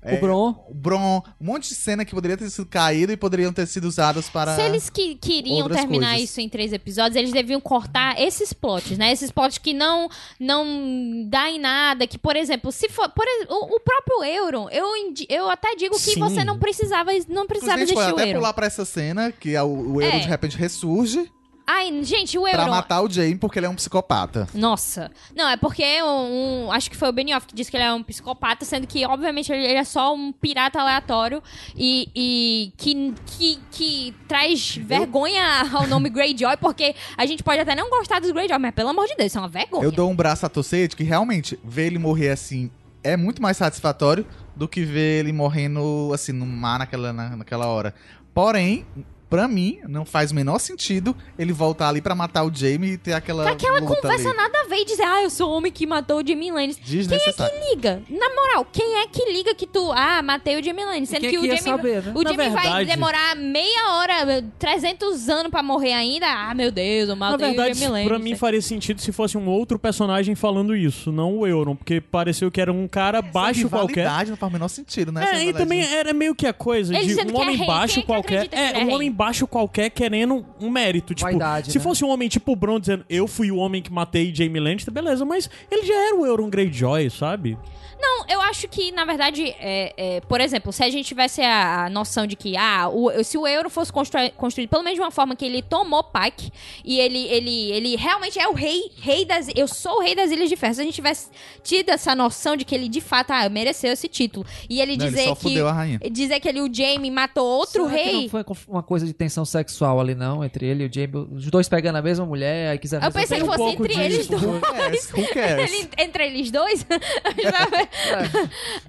É, 0.05 0.15
O 0.17 0.21
Bron... 0.21 0.65
O 0.69 0.75
Bron, 0.75 1.23
um 1.41 1.45
monte 1.47 1.71
de 1.71 1.75
cena 1.75 2.05
que 2.05 2.15
poderia 2.15 2.37
ter 2.37 2.51
sido 2.51 2.67
caído 2.67 3.13
e 3.13 3.17
poderiam 3.17 3.53
ter 3.53 3.67
sido 3.67 3.87
usadas 3.87 4.29
para. 4.29 4.55
Se 4.55 4.63
eles 4.63 4.91
que, 4.91 5.15
queriam 5.15 5.69
terminar 5.69 6.11
coisas. 6.11 6.31
isso 6.31 6.41
em 6.41 6.49
três 6.49 6.73
episódios, 6.73 7.17
eles 7.17 7.33
deviam 7.33 7.61
cortar 7.61 8.21
esses 8.21 8.53
plots, 8.53 8.99
né? 8.99 9.11
Esses 9.13 9.31
plots 9.31 9.59
que 9.59 9.73
não 9.73 10.09
não 10.39 11.27
dá 11.29 11.51
em 11.51 11.59
nada, 11.59 12.07
que, 12.07 12.19
por 12.19 12.37
exemplo, 12.37 12.71
se 12.71 12.89
for, 12.89 13.09
por 13.09 13.25
o, 13.49 13.77
o 13.77 13.81
próprio 13.81 14.25
Euron, 14.25 14.69
eu, 14.71 14.87
eu 15.29 15.49
até 15.51 15.75
digo 15.75 15.95
que 15.95 16.01
Sim. 16.13 16.21
você 16.21 16.45
não 16.45 16.59
precisava 16.59 17.11
não 17.29 17.47
precisava 17.47 17.81
Inclusive, 17.81 17.83
a 17.83 17.87
gente 17.87 17.95
pode 17.95 18.01
existir 18.01 18.13
o 18.13 18.17
até 18.17 18.29
Euron. 18.31 18.41
pular 18.41 18.53
pra 18.53 18.67
essa 18.67 18.85
cena, 18.85 19.33
que 19.33 19.55
é 19.55 19.63
o, 19.63 19.95
o 19.95 20.03
Euron 20.03 20.17
É. 20.19 20.21
de 20.21 20.29
repente 20.29 20.57
ressurge 20.57 21.31
Ai, 21.67 22.03
gente, 22.05 22.37
o 22.39 22.43
pra 22.43 22.53
Euron 22.53 22.71
matar 22.71 23.01
o 23.03 23.11
Jaime 23.11 23.37
porque 23.39 23.59
ele 23.59 23.65
é 23.67 23.69
um 23.71 23.75
psicopata. 23.75 24.47
Nossa. 24.53 25.11
Não, 25.35 25.49
é 25.49 25.57
porque 25.57 25.83
um, 26.03 26.67
um- 26.67 26.73
acho 26.73 26.91
que 26.91 26.97
foi 26.97 27.09
o 27.09 27.13
Benioff 27.13 27.47
que 27.47 27.55
disse 27.55 27.71
que 27.71 27.77
ele 27.77 27.85
é 27.85 27.93
um 27.93 28.03
psicopata, 28.03 28.65
sendo 28.67 28.87
que, 28.87 29.07
obviamente, 29.07 29.51
ele, 29.51 29.65
ele 29.65 29.79
é 29.79 29.85
só 29.85 30.15
um 30.15 30.31
pirata 30.31 30.79
aleatório 30.79 31.43
e, 31.75 32.09
e 32.15 32.73
que, 32.77 33.15
que, 33.27 33.59
que 33.71 34.15
traz 34.29 34.77
vergonha 34.77 35.43
ao 35.73 35.87
nome 35.87 36.11
Greyjoy, 36.11 36.57
porque 36.59 36.95
a 37.17 37.25
gente 37.25 37.43
pode 37.43 37.61
até 37.61 37.75
não 37.75 37.89
gostar 37.89 38.21
dos 38.21 38.31
Greyjoy, 38.31 38.59
mas 38.59 38.75
pelo 38.75 38.91
amor 38.91 39.07
de 39.07 39.15
Deus, 39.17 39.29
isso 39.29 39.39
é 39.39 39.41
uma 39.41 39.49
vergonha. 39.49 39.85
Eu 39.85 39.91
dou 39.93 40.11
um 40.11 40.15
braço 40.17 40.45
a 40.45 40.49
torcer 40.51 40.87
de 40.89 40.97
que 40.97 41.03
realmente 41.03 41.59
ver 41.65 41.87
ele 41.87 41.99
morrer 41.99 42.29
assim 42.31 42.71
é 43.03 43.17
muito 43.17 43.41
mais 43.41 43.57
satisfatório 43.57 44.27
do 44.57 44.67
que 44.69 44.83
ver 44.85 45.21
ele 45.21 45.33
morrendo 45.33 46.11
assim 46.15 46.33
no 46.33 46.47
mar 46.47 46.79
naquela, 46.79 47.13
na- 47.13 47.37
naquela 47.37 47.67
hora. 47.67 47.95
Porém, 48.33 48.87
Pra 49.31 49.49
mim, 49.49 49.79
não 49.89 50.05
faz 50.05 50.31
o 50.31 50.35
menor 50.35 50.59
sentido 50.59 51.17
ele 51.39 51.53
voltar 51.53 51.89
ali 51.89 52.01
pra 52.01 52.15
matar 52.15 52.45
o 52.45 52.55
Jamie 52.55 52.93
e 52.93 52.99
ter 52.99 53.15
aquela. 53.15 53.49
Aquela 53.51 53.81
luta 53.81 54.01
conversa 54.01 54.29
ali. 54.29 54.37
nada 54.37 54.61
a 54.61 54.69
ver 54.69 54.77
e 54.77 54.85
dizer, 54.85 55.03
ah, 55.03 55.23
eu 55.23 55.31
sou 55.31 55.51
o 55.51 55.55
homem 55.57 55.73
que 55.73 55.87
matou 55.87 56.23
o 56.23 56.27
Jamie 56.27 56.53
Lannister. 56.53 56.85
Quem 56.87 57.17
é 57.17 57.33
que 57.33 57.75
liga? 57.75 58.03
Na 58.09 58.29
moral, 58.35 58.67
quem 58.73 58.99
é 59.01 59.07
que 59.09 59.33
liga 59.33 59.55
que 59.55 59.67
tu, 59.67 59.91
ah, 59.93 60.23
matei 60.23 60.59
o 60.61 60.63
Jamie 60.65 60.85
Lannister? 60.85 61.21
Sendo 61.21 61.21
quem 61.21 61.29
é 61.29 61.33
que, 61.33 61.39
que 61.39 61.53
o 61.55 61.57
Jamie, 61.57 61.63
saber, 61.79 62.03
né? 62.03 62.13
o 62.15 62.23
Na 62.23 62.31
Jamie 62.31 62.49
vai 62.51 62.63
verdade- 62.63 62.85
demorar 62.91 63.37
meia 63.37 63.93
hora, 63.95 64.45
300 64.59 65.29
anos 65.29 65.51
pra 65.51 65.63
morrer 65.63 65.93
ainda. 65.93 66.27
Ah, 66.27 66.55
meu 66.55 66.71
Deus, 66.71 67.09
eu 67.09 67.17
Na 67.17 67.31
matei 67.31 67.47
o 67.47 67.51
verdade, 67.51 67.75
Jamie 67.75 67.89
Lannister. 67.89 68.09
pra 68.17 68.19
mim 68.25 68.37
faria 68.37 68.63
sentido 68.63 69.01
se 69.01 69.11
fosse 69.13 69.37
um 69.37 69.49
outro 69.49 69.79
personagem 69.79 70.35
falando 70.35 70.77
isso, 70.77 71.11
não 71.11 71.39
o 71.39 71.47
Euron, 71.47 71.75
porque 71.77 72.01
pareceu 72.01 72.51
que 72.51 72.61
era 72.61 72.73
um 72.73 72.87
cara 72.87 73.21
baixo 73.21 73.61
Essa 73.61 73.69
qualquer. 73.69 74.01
rivalidade 74.03 74.31
não 74.31 74.37
faz 74.37 74.51
o 74.51 74.53
menor 74.53 74.69
sentido, 74.69 75.11
né? 75.13 75.25
É, 75.33 75.45
e 75.45 75.53
também 75.53 75.83
era 75.83 76.13
meio 76.13 76.35
que 76.35 76.47
a 76.47 76.53
coisa 76.53 76.97
Ele 76.97 77.15
de 77.15 77.33
um 77.33 77.37
é 77.37 77.43
homem 77.43 77.57
rei, 77.57 77.67
baixo 77.67 78.01
é 78.01 78.03
qualquer. 78.03 78.49
É, 78.53 78.81
é 78.81 78.85
um 78.85 78.93
homem 78.95 79.11
baixo 79.15 79.47
qualquer 79.47 79.91
querendo 79.91 80.45
um 80.61 80.69
mérito. 80.69 81.15
Tipo, 81.15 81.31
Vaidade, 81.31 81.71
se 81.73 81.79
né? 81.79 81.85
fosse 81.85 82.05
um 82.05 82.09
homem 82.09 82.29
tipo 82.29 82.53
o 82.53 82.57
Bron 82.57 82.81
dizendo 82.81 83.05
eu 83.09 83.27
fui 83.27 83.51
o 83.51 83.57
homem 83.57 83.81
que 83.81 83.93
matei 83.93 84.35
Jamie 84.35 84.61
Lannister, 84.61 84.93
beleza, 84.93 85.25
mas 85.25 85.49
ele 85.71 85.87
já 85.87 85.95
era 86.09 86.17
o 86.17 86.27
Euron 86.27 86.51
Greyjoy, 86.51 87.09
sabe? 87.11 87.57
Não, 88.07 88.27
eu 88.29 88.41
acho 88.43 88.69
que, 88.69 88.93
na 88.93 89.05
verdade, 89.05 89.49
é, 89.59 89.95
é, 89.97 90.21
por 90.21 90.41
exemplo, 90.41 90.73
se 90.73 90.83
a 90.85 90.91
gente 90.91 91.07
tivesse 91.07 91.41
a, 91.41 91.87
a 91.87 91.91
noção 91.91 92.27
de 92.27 92.37
que, 92.37 92.55
ah, 92.57 92.89
o- 92.93 93.25
se 93.25 93.39
o 93.39 93.47
euro 93.47 93.71
fosse 93.71 93.91
constru- 93.93 94.31
construído 94.37 94.69
pelo 94.69 94.83
menos 94.83 94.99
de 94.99 95.03
uma 95.03 95.11
forma 95.11 95.35
que 95.35 95.45
ele 95.45 95.63
tomou 95.63 96.05
Pike 96.05 96.51
e 96.85 97.01
ele, 97.01 97.19
ele, 97.29 97.71
ele 97.73 97.97
realmente 97.97 98.39
é 98.39 98.47
o 98.47 98.53
rei, 98.53 98.91
rei 99.01 99.25
das. 99.25 99.49
Eu 99.57 99.67
sou 99.67 99.97
o 99.99 100.01
rei 100.03 100.15
das 100.15 100.31
Ilhas 100.31 100.49
de 100.51 100.57
Ferro. 100.57 100.75
Se 100.75 100.81
a 100.83 100.85
gente 100.85 100.95
tivesse 100.95 101.29
tido 101.63 101.89
essa 101.91 102.15
noção 102.15 102.57
de 102.57 102.65
que 102.65 102.75
ele 102.75 102.89
de 102.89 103.01
fato 103.01 103.31
ah, 103.31 103.49
mereceu 103.49 103.93
esse 103.93 104.07
título 104.09 104.45
e 104.69 104.81
ele 104.81 104.97
Não, 104.97 105.07
ele 105.07 105.11
dizer 105.15 105.29
só 105.29 105.35
que. 105.35 105.43
fudeu 105.43 105.67
a 105.69 105.73
rainha. 105.73 105.99
Dizer 106.11 106.41
que 106.41 106.49
ele, 106.49 106.61
o 106.61 106.73
Jamie 106.73 107.11
matou 107.11 107.47
outro 107.47 107.85
Será 107.89 107.97
que 107.99 108.05
rei. 108.05 108.23
não 108.23 108.29
foi 108.29 108.45
uma 108.69 108.83
coisa 108.83 109.07
de 109.07 109.13
tensão 109.15 109.45
sexual 109.45 109.99
ali, 110.01 110.15
não? 110.15 110.45
Entre 110.45 110.67
ele 110.67 110.85
e 110.85 110.87
o 110.87 110.93
Jamie. 110.93 111.27
Os 111.35 111.51
dois 111.51 111.69
pegando 111.69 111.97
a 111.97 112.03
mesma 112.03 112.27
mulher, 112.27 112.71
aí 112.73 112.79
quiseram... 112.79 113.07
Eu 113.07 113.13
pensei 113.13 113.39
que 113.39 113.43
um 113.45 113.47
fosse 113.47 113.59
pouco 113.59 113.85
entre 113.87 114.03
eles 114.05 114.27
dois. 114.27 114.43
Who 114.43 114.61
cares? 114.61 115.13
Who 115.13 115.29
cares? 115.33 115.73
Ele- 115.75 115.89
entre 115.99 116.27
eles 116.27 116.51
dois? 116.51 116.85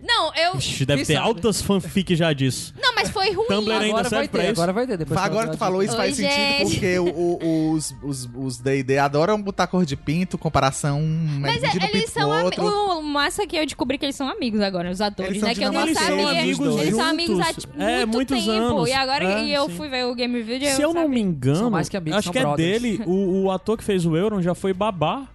não, 0.01 0.33
eu. 0.35 0.57
Ixi, 0.57 0.85
deve 0.85 0.99
Quem 0.99 1.05
ter 1.07 1.13
sabe? 1.15 1.25
altas 1.27 1.61
fanfic 1.61 2.15
já 2.15 2.31
disso. 2.33 2.73
Não, 2.81 2.93
mas 2.95 3.09
foi 3.09 3.31
ruim. 3.31 3.47
Tumblr 3.47 3.71
ainda 3.73 3.85
Agora 3.87 4.03
serve 4.09 4.15
vai 4.15 4.27
pra 4.27 4.41
ter, 4.41 4.51
isso? 4.51 4.61
agora 4.61 4.73
vai 4.73 4.87
ter. 4.87 4.97
Depois 4.97 5.19
Agora 5.19 5.45
que 5.47 5.53
tu 5.53 5.57
falou 5.57 5.83
isso 5.83 5.93
Oi, 5.93 5.97
faz 5.97 6.15
sentido 6.15 6.33
gente. 6.35 6.71
porque 6.71 6.99
o- 6.99 7.05
o- 7.13 7.71
os, 7.73 7.95
os, 8.03 8.29
os 8.35 8.57
D&D 8.57 8.97
adoram 8.97 9.41
botar 9.41 9.67
cor 9.67 9.85
de 9.85 9.95
pinto, 9.95 10.37
comparação 10.37 11.01
Mas 11.39 11.57
é, 11.57 11.67
medindo 11.67 11.85
eles 11.85 12.01
pinto 12.01 12.11
são 12.11 12.31
ami- 12.31 12.43
outro. 12.45 12.65
O 12.65 13.01
massa 13.03 13.43
é 13.43 13.47
que 13.47 13.55
eu 13.57 13.65
descamigos 13.65 13.97
que 13.97 14.05
eles 14.05 14.15
são 14.15 14.27
amigos 14.29 14.61
agora, 14.61 14.89
os 14.89 15.01
atores, 15.01 15.31
Eles 15.31 15.39
são 15.41 15.49
né? 15.49 15.55
Que 15.55 15.63
eu 15.63 15.71
não 15.71 15.81
sabia. 15.93 15.95
são 15.95 16.27
amigos 16.27 16.81
eles 16.81 16.95
são 16.95 17.05
amigos 17.05 17.39
há 17.39 17.53
tipo, 17.53 17.81
É, 17.81 18.05
muito 18.05 18.15
muitos 18.15 18.45
tempo. 18.45 18.51
anos. 18.51 18.89
E 18.89 18.93
agora 18.93 19.23
É, 19.25 19.43
e 19.43 19.53
eu 19.53 19.65
sim. 19.69 19.75
fui 19.75 19.89
ver 19.89 20.05
o 20.05 20.15
Game 20.15 20.39
e 20.39 20.43
Se 20.75 20.81
eu 20.81 20.93
não 20.93 21.07
me 21.09 21.19
engano, 21.21 21.55
São 21.57 21.69
mais 21.69 21.89
que 21.89 21.97
amigos, 21.97 22.17
acho 22.19 22.25
são 22.25 22.33
que 22.33 22.39
é 22.39 22.41
brothers. 22.41 22.81
dele, 22.81 23.01
o, 23.05 23.43
o 23.43 23.51
ator 23.51 23.77
que 23.77 23.83
fez 23.83 24.05
o 24.05 24.15
Euron 24.15 24.41
já 24.41 24.53
foi 24.55 24.73
babá 24.73 25.27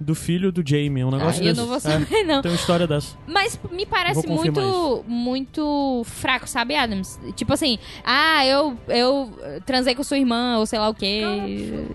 do 0.00 0.14
filho 0.14 0.50
do 0.50 0.62
Jamie, 0.66 1.04
um 1.04 1.10
negócio 1.10 1.42
Ah, 1.42 1.44
eu 1.44 1.48
desse. 1.54 1.60
não 1.60 1.66
vou 1.66 1.76
É, 1.76 1.80
saber, 1.80 2.24
não. 2.24 2.40
tem 2.40 2.50
uma 2.50 2.56
história 2.56 2.86
dessa. 2.86 3.16
Mas 3.26 3.60
me 3.70 3.84
parece 3.84 4.26
Vou 4.26 4.36
confirmar 4.38 4.64
muito, 4.64 5.04
muito 5.06 6.02
fraco, 6.06 6.48
sabe, 6.48 6.74
Adams? 6.74 7.20
Tipo 7.36 7.52
assim, 7.52 7.78
ah, 8.02 8.44
eu, 8.46 8.76
eu 8.88 9.30
transei 9.66 9.94
com 9.94 10.02
sua 10.02 10.16
irmã, 10.18 10.56
ou 10.58 10.64
sei 10.66 10.78
lá 10.78 10.88
o 10.88 10.94
quê. 10.94 11.22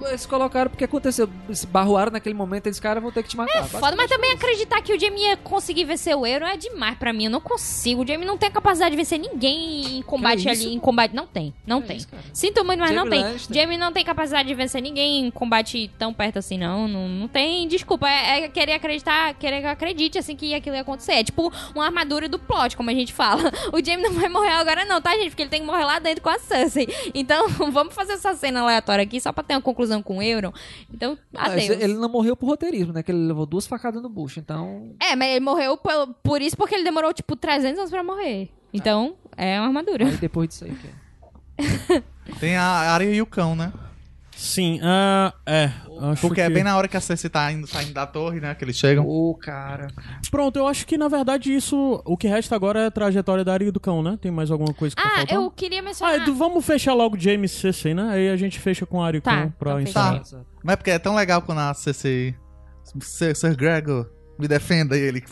Eles 0.07 0.25
colocaram 0.25 0.69
porque 0.69 0.83
aconteceu. 0.83 1.27
Se 1.51 1.65
barroaram 1.65 2.11
naquele 2.11 2.35
momento, 2.35 2.67
eles 2.67 2.79
caras 2.79 3.01
vão 3.01 3.11
ter 3.11 3.23
que 3.23 3.29
te 3.29 3.37
matar. 3.37 3.57
É 3.59 3.63
foda, 3.63 3.95
mas 3.95 4.07
também 4.09 4.31
acreditar 4.33 4.81
que 4.81 4.93
o 4.93 4.99
Jamie 4.99 5.23
ia 5.23 5.37
conseguir 5.37 5.85
vencer 5.85 6.15
o 6.15 6.25
Euro 6.27 6.45
é 6.45 6.55
demais 6.57 6.97
pra 6.97 7.11
mim. 7.11 7.25
Eu 7.25 7.31
não 7.31 7.41
consigo. 7.41 8.03
O 8.03 8.07
Jamie 8.07 8.25
não 8.27 8.37
tem 8.37 8.49
a 8.49 8.51
capacidade 8.51 8.91
de 8.91 8.97
vencer 8.97 9.19
ninguém 9.19 9.97
em 9.97 10.01
combate 10.03 10.39
isso? 10.39 10.49
ali. 10.49 10.73
Em 10.75 10.79
combate. 10.79 11.15
Não 11.15 11.25
tem. 11.25 11.53
Não 11.65 11.81
Que 11.81 11.87
tem. 11.87 11.97
isso, 11.97 12.07
cara? 12.07 12.21
Sinto 12.33 12.63
muito, 12.63 12.79
mas 12.79 12.91
não 12.91 12.97
Jamie 13.05 13.09
tem. 13.11 13.23
Lannister. 13.23 13.55
Jamie 13.55 13.77
não 13.77 13.91
tem 13.91 14.05
capacidade 14.05 14.47
de 14.47 14.53
vencer 14.53 14.81
ninguém 14.81 15.25
em 15.25 15.31
combate 15.31 15.89
tão 15.97 16.13
perto 16.13 16.37
assim, 16.37 16.57
não. 16.57 16.87
Não, 16.87 17.07
não 17.07 17.27
tem. 17.27 17.67
Desculpa. 17.67 17.94
É, 18.03 18.41
é 18.45 18.49
querer 18.49 18.73
acreditar, 18.73 19.33
querer 19.35 19.59
que 19.61 19.67
eu 19.67 19.69
acredite 19.69 20.17
assim 20.17 20.35
que 20.35 20.53
aquilo 20.55 20.75
ia 20.75 20.81
acontecer. 20.81 21.13
É 21.13 21.23
tipo 21.23 21.51
uma 21.75 21.85
armadura 21.85 22.27
do 22.27 22.39
plot, 22.39 22.75
como 22.75 22.89
a 22.89 22.93
gente 22.93 23.13
fala. 23.13 23.51
O 23.71 23.83
Jamie 23.83 24.03
não 24.03 24.13
vai 24.13 24.29
morrer 24.29 24.53
agora, 24.53 24.85
não, 24.85 25.01
tá, 25.01 25.11
gente? 25.17 25.29
Porque 25.29 25.43
ele 25.43 25.49
tem 25.49 25.59
que 25.61 25.65
morrer 25.65 25.83
lá 25.83 25.99
dentro 25.99 26.21
com 26.21 26.29
a 26.29 26.39
Cersei. 26.39 26.87
Então, 27.13 27.49
vamos 27.71 27.93
fazer 27.93 28.13
essa 28.13 28.33
cena 28.35 28.61
aleatória 28.61 29.03
aqui 29.03 29.19
só 29.19 29.31
pra 29.31 29.43
ter 29.43 29.53
uma 29.53 29.61
conclusão 29.61 30.01
com 30.01 30.17
o 30.17 30.21
Euron. 30.21 30.53
Então, 30.93 31.17
Mas 31.31 31.51
adeus. 31.69 31.81
ele 31.81 31.93
não 31.95 32.07
morreu 32.09 32.35
por 32.35 32.47
roteirismo, 32.47 32.93
né? 32.93 33.03
Que 33.03 33.11
ele 33.11 33.27
levou 33.27 33.45
duas 33.45 33.67
facadas 33.67 34.01
no 34.01 34.07
bucho, 34.09 34.39
então. 34.39 34.95
É, 34.99 35.15
mas 35.15 35.29
ele 35.31 35.41
morreu 35.41 35.75
por, 35.77 36.07
por 36.23 36.41
isso 36.41 36.55
porque 36.55 36.75
ele 36.75 36.83
demorou, 36.83 37.13
tipo, 37.13 37.35
300 37.35 37.79
anos 37.79 37.91
pra 37.91 38.03
morrer. 38.03 38.49
Então, 38.73 39.15
é 39.35 39.59
uma 39.59 39.67
armadura. 39.67 40.05
Aí 40.05 40.17
depois 40.17 40.49
disso 40.49 40.65
aí, 40.65 40.75
que 40.75 40.87
é. 40.87 42.03
Tem 42.39 42.55
a 42.55 42.63
área 42.63 43.05
e 43.05 43.21
o 43.21 43.25
cão, 43.25 43.55
né? 43.55 43.71
Sim, 44.35 44.79
ah, 44.83 45.33
é. 45.45 45.71
Acho 46.11 46.27
Porque 46.27 46.41
é 46.41 46.47
que- 46.47 46.53
bem 46.53 46.63
na 46.63 46.75
hora 46.77 46.87
que 46.89 46.97
a 46.97 47.01
Cersei 47.01 47.29
tá 47.29 47.49
indo, 47.51 47.65
saindo 47.67 47.93
da 47.93 48.05
torre, 48.05 48.41
né? 48.41 48.53
Que 48.53 48.65
eles 48.65 48.75
chegam. 48.75 49.07
Ô, 49.07 49.33
cara. 49.33 49.87
Pronto, 50.29 50.57
eu 50.57 50.67
acho 50.67 50.85
que 50.85 50.97
na 50.97 51.07
verdade 51.07 51.53
isso. 51.55 52.01
O 52.05 52.17
que 52.17 52.27
resta 52.27 52.53
agora 52.55 52.81
é 52.81 52.85
a 52.87 52.91
trajetória 52.91 53.45
da 53.45 53.53
Aria 53.53 53.71
do 53.71 53.79
Cão, 53.79 54.03
né? 54.03 54.17
Tem 54.21 54.29
mais 54.31 54.51
alguma 54.51 54.73
coisa 54.73 54.93
que 54.95 55.01
tá 55.01 55.07
Ah, 55.07 55.17
faltando? 55.19 55.41
eu 55.41 55.51
queria 55.51 55.79
Ah, 55.79 55.83
mencionar... 55.83 56.15
Edu, 56.15 56.35
vamos 56.35 56.65
fechar 56.65 56.93
logo 56.93 57.17
James 57.17 57.51
CC, 57.51 57.93
né? 57.93 58.09
Aí 58.11 58.29
a 58.29 58.35
gente 58.35 58.59
fecha 58.59 58.85
com 58.85 59.01
a 59.01 59.07
Aria 59.07 59.17
e 59.17 59.19
o 59.19 59.21
Tá, 59.23 59.31
Cão 59.43 59.53
pra 59.57 59.69
então 59.71 59.81
encerrar. 59.81 60.19
Tá. 60.19 60.37
Mas 60.63 60.73
é 60.73 60.75
porque 60.75 60.91
é 60.91 60.99
tão 60.99 61.15
legal 61.15 61.41
quando 61.41 61.59
a 61.59 61.73
Cersei... 61.73 62.35
Sir, 62.99 63.35
Sir 63.35 63.55
Gregor, 63.55 64.09
me 64.37 64.47
defenda. 64.49 64.97
E 64.97 65.01
ele... 65.01 65.23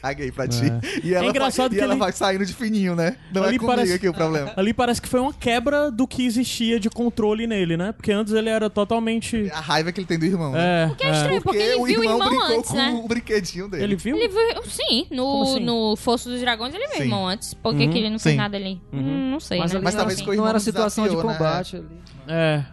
Caguei 0.00 0.30
pra 0.32 0.46
ti. 0.48 0.64
E 1.02 1.14
ela, 1.14 1.26
É 1.26 1.28
engraçado 1.28 1.68
vai, 1.70 1.70
que 1.70 1.76
e 1.76 1.80
ela 1.84 1.92
ele- 1.94 2.00
vai 2.00 2.12
saindo 2.12 2.44
de 2.44 2.52
fininho, 2.54 2.94
né? 2.94 3.16
Não 3.32 3.42
Ali 3.42 3.56
é 3.56 3.58
comigo 3.58 3.66
parece- 3.66 3.92
aqui 3.94 4.08
o 4.08 4.12
problema. 4.14 4.52
Ali 4.56 4.74
parece 4.74 5.00
que 5.00 5.08
foi 5.08 5.20
uma 5.20 5.32
quebra 5.32 5.90
do 5.90 6.06
que 6.06 6.24
existia 6.26 6.78
de 6.78 6.90
controle 6.90 7.46
nele, 7.46 7.76
né? 7.76 7.92
Porque 7.92 8.12
antes 8.12 8.32
ele 8.32 8.48
era 8.48 8.68
totalmente. 8.68 9.50
A 9.52 9.60
raiva 9.60 9.92
que 9.92 10.00
ele 10.00 10.06
tem 10.06 10.18
do 10.18 10.24
irmão, 10.26 10.52
né? 10.52 10.90
É, 10.90 10.94
Que 10.94 11.04
é 11.04 11.10
estranho, 11.12 11.42
porque, 11.42 11.58
ele 11.58 11.74
o 11.76 11.84
viu 11.86 12.00
o 12.00 12.02
irmão, 12.04 12.18
irmão 12.18 12.28
brincou 12.28 12.58
antes, 12.58 12.70
com 12.70 12.76
né? 12.76 13.00
o 13.04 13.08
brinquedinho 13.08 13.68
dele. 13.68 13.82
Ele 13.84 13.96
viu? 13.96 14.16
Ele 14.16 14.28
viu... 14.28 14.62
Sim, 14.64 15.06
no, 15.10 15.42
assim? 15.42 15.60
no 15.60 15.96
Fosso 15.96 16.28
dos 16.28 16.40
Dragões 16.40 16.74
ele 16.74 16.84
viu 16.86 16.94
o 16.94 16.96
Sim. 16.98 17.02
irmão 17.04 17.26
antes. 17.28 17.54
Por 17.54 17.74
que, 17.74 17.84
Uhum. 17.84 17.90
que 17.90 17.98
ele 17.98 18.10
não 18.10 18.18
fez 18.18 18.32
Sim. 18.34 18.38
nada 18.38 18.56
ali? 18.56 18.80
Uhum. 18.92 19.00
Hum, 19.00 19.30
não 19.30 19.40
sei, 19.40 19.58
Mas, 19.58 19.70
né? 19.72 19.76
ali 19.78 19.84
Mas 19.84 19.94
talvez 19.94 20.20
o 20.20 20.34
não 20.34 20.48
era 20.48 20.60
situação 20.60 21.08
de 21.08 21.16
né? 21.16 21.22
combate 21.22 21.76
ali. 21.76 21.86
É. 22.28 22.64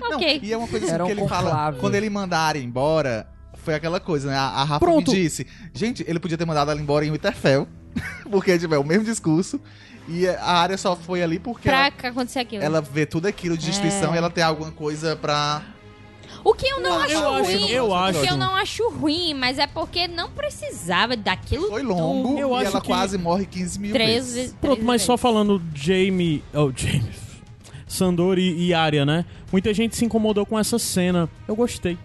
Não, 0.00 0.16
Ok. 0.16 0.40
e 0.42 0.52
é 0.52 0.56
uma 0.56 0.66
coisa 0.66 0.86
assim 0.86 0.94
Era 0.94 1.04
que 1.04 1.10
um 1.10 1.12
ele 1.18 1.28
fala. 1.28 1.50
conclave. 1.50 1.78
Quando 1.80 1.94
ele 1.94 2.08
mandar 2.10 2.56
embora, 2.56 3.26
foi 3.60 3.74
aquela 3.74 4.00
coisa, 4.00 4.28
né? 4.30 4.36
A, 4.36 4.42
a 4.48 4.64
Rafa 4.64 4.80
Pronto. 4.80 5.10
me 5.12 5.16
disse. 5.22 5.46
Gente, 5.74 6.04
ele 6.08 6.18
podia 6.18 6.36
ter 6.38 6.44
mandado 6.44 6.70
ela 6.70 6.80
embora 6.80 7.04
em 7.04 7.10
Winterfell. 7.10 7.66
porque 8.30 8.56
tiver 8.58 8.78
o 8.78 8.84
mesmo 8.84 9.04
discurso. 9.04 9.60
E 10.08 10.26
a 10.26 10.52
área 10.54 10.76
só 10.78 10.96
foi 10.96 11.22
ali 11.22 11.38
porque 11.38 11.68
Pra 11.68 11.82
ela, 11.82 11.90
que 11.90 12.06
acontecer 12.06 12.40
aquilo. 12.40 12.62
ela 12.64 12.80
vê 12.80 13.04
tudo 13.06 13.26
aquilo 13.26 13.56
de 13.56 13.66
destruição 13.66 14.12
É. 14.12 14.14
e 14.16 14.18
ela 14.18 14.30
tem 14.30 14.42
alguma 14.42 14.70
coisa 14.72 15.14
pra. 15.16 15.62
O 16.44 16.54
que 16.54 16.66
eu 16.66 16.80
não 16.80 16.90
Não, 16.90 17.00
acho 17.02 17.12
eu 17.12 17.28
acho- 17.34 17.50
ruim. 17.50 17.68
eu 17.70 17.86
o 17.88 17.94
acho. 17.94 18.20
que 18.22 18.28
eu 18.30 18.36
não 18.36 18.54
acho 18.56 18.88
ruim, 18.90 19.34
mas 19.34 19.58
é 19.58 19.66
porque 19.66 20.06
não 20.08 20.30
precisava 20.30 21.16
daquilo 21.16 21.68
Foi 21.68 21.82
longo 21.82 22.38
Eu 22.38 22.52
e 22.52 22.54
acho 22.62 22.66
ela 22.70 22.80
que- 22.80 22.86
quase 22.86 23.18
morre 23.18 23.44
15 23.46 23.78
mil 23.78 23.92
três 23.92 24.34
vezes. 24.34 24.56
Pronto, 24.60 24.82
mas 24.84 25.02
só 25.02 25.12
vezes. 25.14 25.22
falando 25.22 25.60
Jamie. 25.74 26.42
Oh, 26.54 26.70
Jamie. 26.74 27.10
Sandor 27.86 28.38
e, 28.38 28.66
e 28.68 28.72
Arya, 28.74 29.04
né? 29.04 29.24
Muita 29.50 29.74
gente 29.74 29.96
se 29.96 30.04
incomodou 30.04 30.46
com 30.46 30.56
essa 30.58 30.78
cena. 30.78 31.28
Eu 31.48 31.56
gostei. 31.56 31.98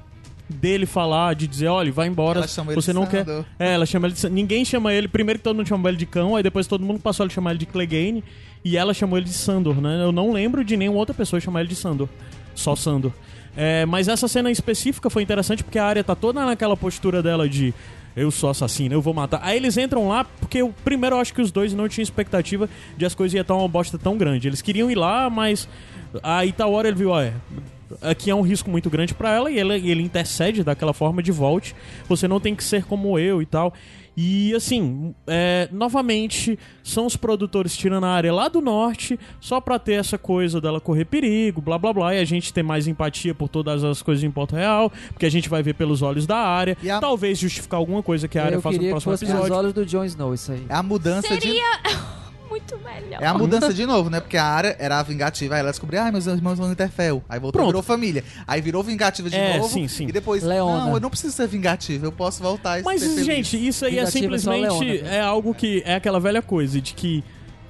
Dele 0.47 0.85
falar, 0.85 1.34
de 1.34 1.47
dizer, 1.47 1.67
olha, 1.67 1.91
vai 1.91 2.07
embora. 2.07 2.39
Ela 2.39 2.47
chama 2.47 2.72
ele 2.72 2.81
Você 2.81 2.91
de 2.91 2.99
não 2.99 3.05
quer. 3.07 3.26
Sandor. 3.26 3.45
É, 3.57 3.73
ela 3.73 3.85
chama 3.85 4.07
ele 4.07 4.13
de. 4.13 4.30
Ninguém 4.30 4.63
chama 4.63 4.93
ele. 4.93 5.07
Primeiro 5.07 5.39
que 5.39 5.43
todo 5.43 5.55
mundo 5.55 5.67
chama 5.67 5.89
ele 5.89 5.97
de 5.97 6.05
cão, 6.05 6.35
aí 6.35 6.43
depois 6.43 6.67
todo 6.67 6.85
mundo 6.85 6.99
passou 6.99 7.26
a 7.26 7.30
chamar 7.30 7.51
ele 7.51 7.59
de 7.59 7.65
Clegane. 7.65 8.23
E 8.63 8.77
ela 8.77 8.93
chamou 8.93 9.17
ele 9.17 9.26
de 9.26 9.34
Sandor, 9.34 9.81
né? 9.81 10.03
Eu 10.03 10.11
não 10.11 10.31
lembro 10.31 10.63
de 10.63 10.77
nenhuma 10.77 10.99
outra 10.99 11.13
pessoa 11.13 11.39
chamar 11.39 11.61
ele 11.61 11.69
de 11.69 11.76
Sandor. 11.76 12.07
Só 12.53 12.76
Sandor. 12.76 13.11
É, 13.57 13.85
mas 13.85 14.07
essa 14.07 14.27
cena 14.27 14.51
específica 14.51 15.09
foi 15.09 15.23
interessante 15.23 15.63
porque 15.63 15.80
a 15.80 15.85
área 15.85 16.03
tá 16.03 16.13
toda 16.13 16.45
naquela 16.45 16.76
postura 16.76 17.23
dela 17.23 17.47
de 17.47 17.73
eu 18.15 18.31
sou 18.31 18.49
assassino, 18.49 18.93
eu 18.93 19.01
vou 19.01 19.13
matar. 19.13 19.39
Aí 19.43 19.57
eles 19.57 19.77
entram 19.77 20.07
lá 20.07 20.23
porque 20.23 20.59
eu, 20.59 20.73
primeiro 20.84 21.15
eu 21.15 21.19
acho 21.19 21.34
que 21.34 21.41
os 21.41 21.51
dois 21.51 21.73
não 21.73 21.88
tinham 21.88 22.03
expectativa 22.03 22.69
de 22.97 23.05
as 23.05 23.13
coisas 23.13 23.34
iam 23.34 23.41
estar 23.41 23.55
uma 23.55 23.67
bosta 23.67 23.97
tão 23.97 24.17
grande. 24.17 24.47
Eles 24.47 24.61
queriam 24.61 24.89
ir 24.89 24.95
lá, 24.95 25.30
mas 25.30 25.67
aí 26.23 26.51
tal 26.51 26.72
hora 26.73 26.88
ele 26.88 26.97
viu, 26.97 27.09
olha, 27.09 27.34
aqui 28.02 28.30
é 28.30 28.36
um 28.36 28.41
risco 28.41 28.70
muito 28.70 28.90
grande 28.90 29.14
pra 29.14 29.32
ela 29.34 29.49
e 29.52 29.57
ele, 29.60 29.74
ele 29.90 30.02
intercede 30.03 30.64
daquela 30.64 30.94
forma 30.94 31.22
de 31.24 31.32
volte. 31.32 31.76
Você 32.07 32.28
não 32.28 32.40
tem 32.40 32.56
que 32.56 32.64
ser 32.64 32.86
como 32.86 33.18
eu 33.20 33.41
e 33.41 33.45
tal. 33.45 33.74
E 34.18 34.53
assim, 34.56 35.14
é, 35.28 35.68
novamente, 35.74 36.57
são 36.82 37.06
os 37.06 37.18
produtores 37.18 37.76
tirando 37.76 38.06
a 38.06 38.10
área 38.12 38.34
lá 38.34 38.48
do 38.48 38.62
norte 38.62 39.20
só 39.41 39.60
pra 39.60 39.78
ter 39.78 39.95
essa 39.95 40.18
coisa 40.18 40.62
dela 40.62 40.80
correr 40.80 41.03
perigo, 41.03 41.60
blá 41.60 41.78
blá 41.78 41.91
blá, 41.91 42.16
e 42.16 42.20
a 42.22 42.24
gente 42.24 42.53
ter 42.53 42.64
mais 42.64 42.88
empatia 42.88 43.36
por 43.36 43.49
todas 43.49 43.84
as 43.84 44.02
coisas 44.02 44.24
em 44.24 44.32
Porto 44.32 44.56
Real, 44.56 44.90
porque 45.10 45.26
a 45.26 45.30
gente 45.30 45.49
vai 45.49 45.62
ver 45.62 45.74
pelos 45.74 46.02
olhos 46.02 46.26
da 46.26 46.38
área, 46.38 46.78
E 46.82 46.90
a- 46.90 47.02
talvez 47.02 47.38
justificar 47.38 47.78
alguma 47.78 48.02
coisa 48.02 48.26
que 48.26 48.40
a 48.40 48.45
área 48.45 48.62
faça 48.62 48.70
no 48.76 48.80
queria 48.80 48.88
que 48.88 48.91
próximo 48.94 49.12
fosse 49.12 49.26
episódio. 49.26 49.52
os 49.52 49.57
olhos 49.60 49.74
do 49.74 49.86
Jon 49.86 50.06
Snow, 50.06 50.34
isso 50.34 50.49
aí. 50.53 50.66
É 50.70 50.76
a 50.76 50.82
mudança 50.84 51.36
de. 51.38 51.49
Muito 52.56 52.77
melhor. 52.77 53.22
É 53.22 53.27
a 53.27 53.34
mudança 53.34 53.73
de 53.73 53.86
novo, 53.86 54.10
né? 54.10 54.19
Porque 54.22 54.38
a 54.38 54.45
área 54.45 54.76
era 54.80 54.98
a 54.99 55.03
vingativa, 55.03 55.56
aí 55.56 55.60
ela 55.60 55.72
descobriu, 55.72 56.02
ah, 56.02 56.11
meus 56.11 56.26
irmãos 56.26 56.57
vão 56.57 56.68
no 56.68 56.73
Interfell. 56.73 57.22
Aí 57.27 57.38
voltou, 57.40 57.60
Pronto. 57.60 57.68
virou 57.68 57.84
família. 57.84 58.23
Aí 58.48 58.61
virou 58.61 58.82
vingativa 58.82 59.30
de 59.30 59.36
É, 59.36 59.57
novo. 59.57 59.73
sim, 59.73 59.88
sim. 59.88 60.07
E 60.07 60.11
depois, 60.11 60.41
Leona. 60.41 60.86
não, 60.86 60.94
eu 60.94 60.99
não 61.02 61.10
preciso 61.10 61.34
ser 61.36 61.48
vingativa, 61.48 62.06
eu 62.06 62.11
posso 62.11 62.41
voltar 62.41 62.80
e 62.80 62.84
Mas, 62.84 63.02
ser 63.02 63.10
feliz. 63.10 63.26
gente, 63.26 63.68
isso 63.68 63.84
aí 63.86 63.98
é 63.99 64.06
Vingativa 64.06 64.18
é 64.18 64.22
simplesmente 64.40 64.86
Leona, 64.86 65.10
né? 65.10 65.18
é 65.18 65.22
algo 65.22 65.53
que 65.53 65.84
é 65.86 65.95
aquela 65.95 66.19
velha 66.19 66.41
coisa 66.41 66.80
de 66.80 66.94
que 66.94 67.23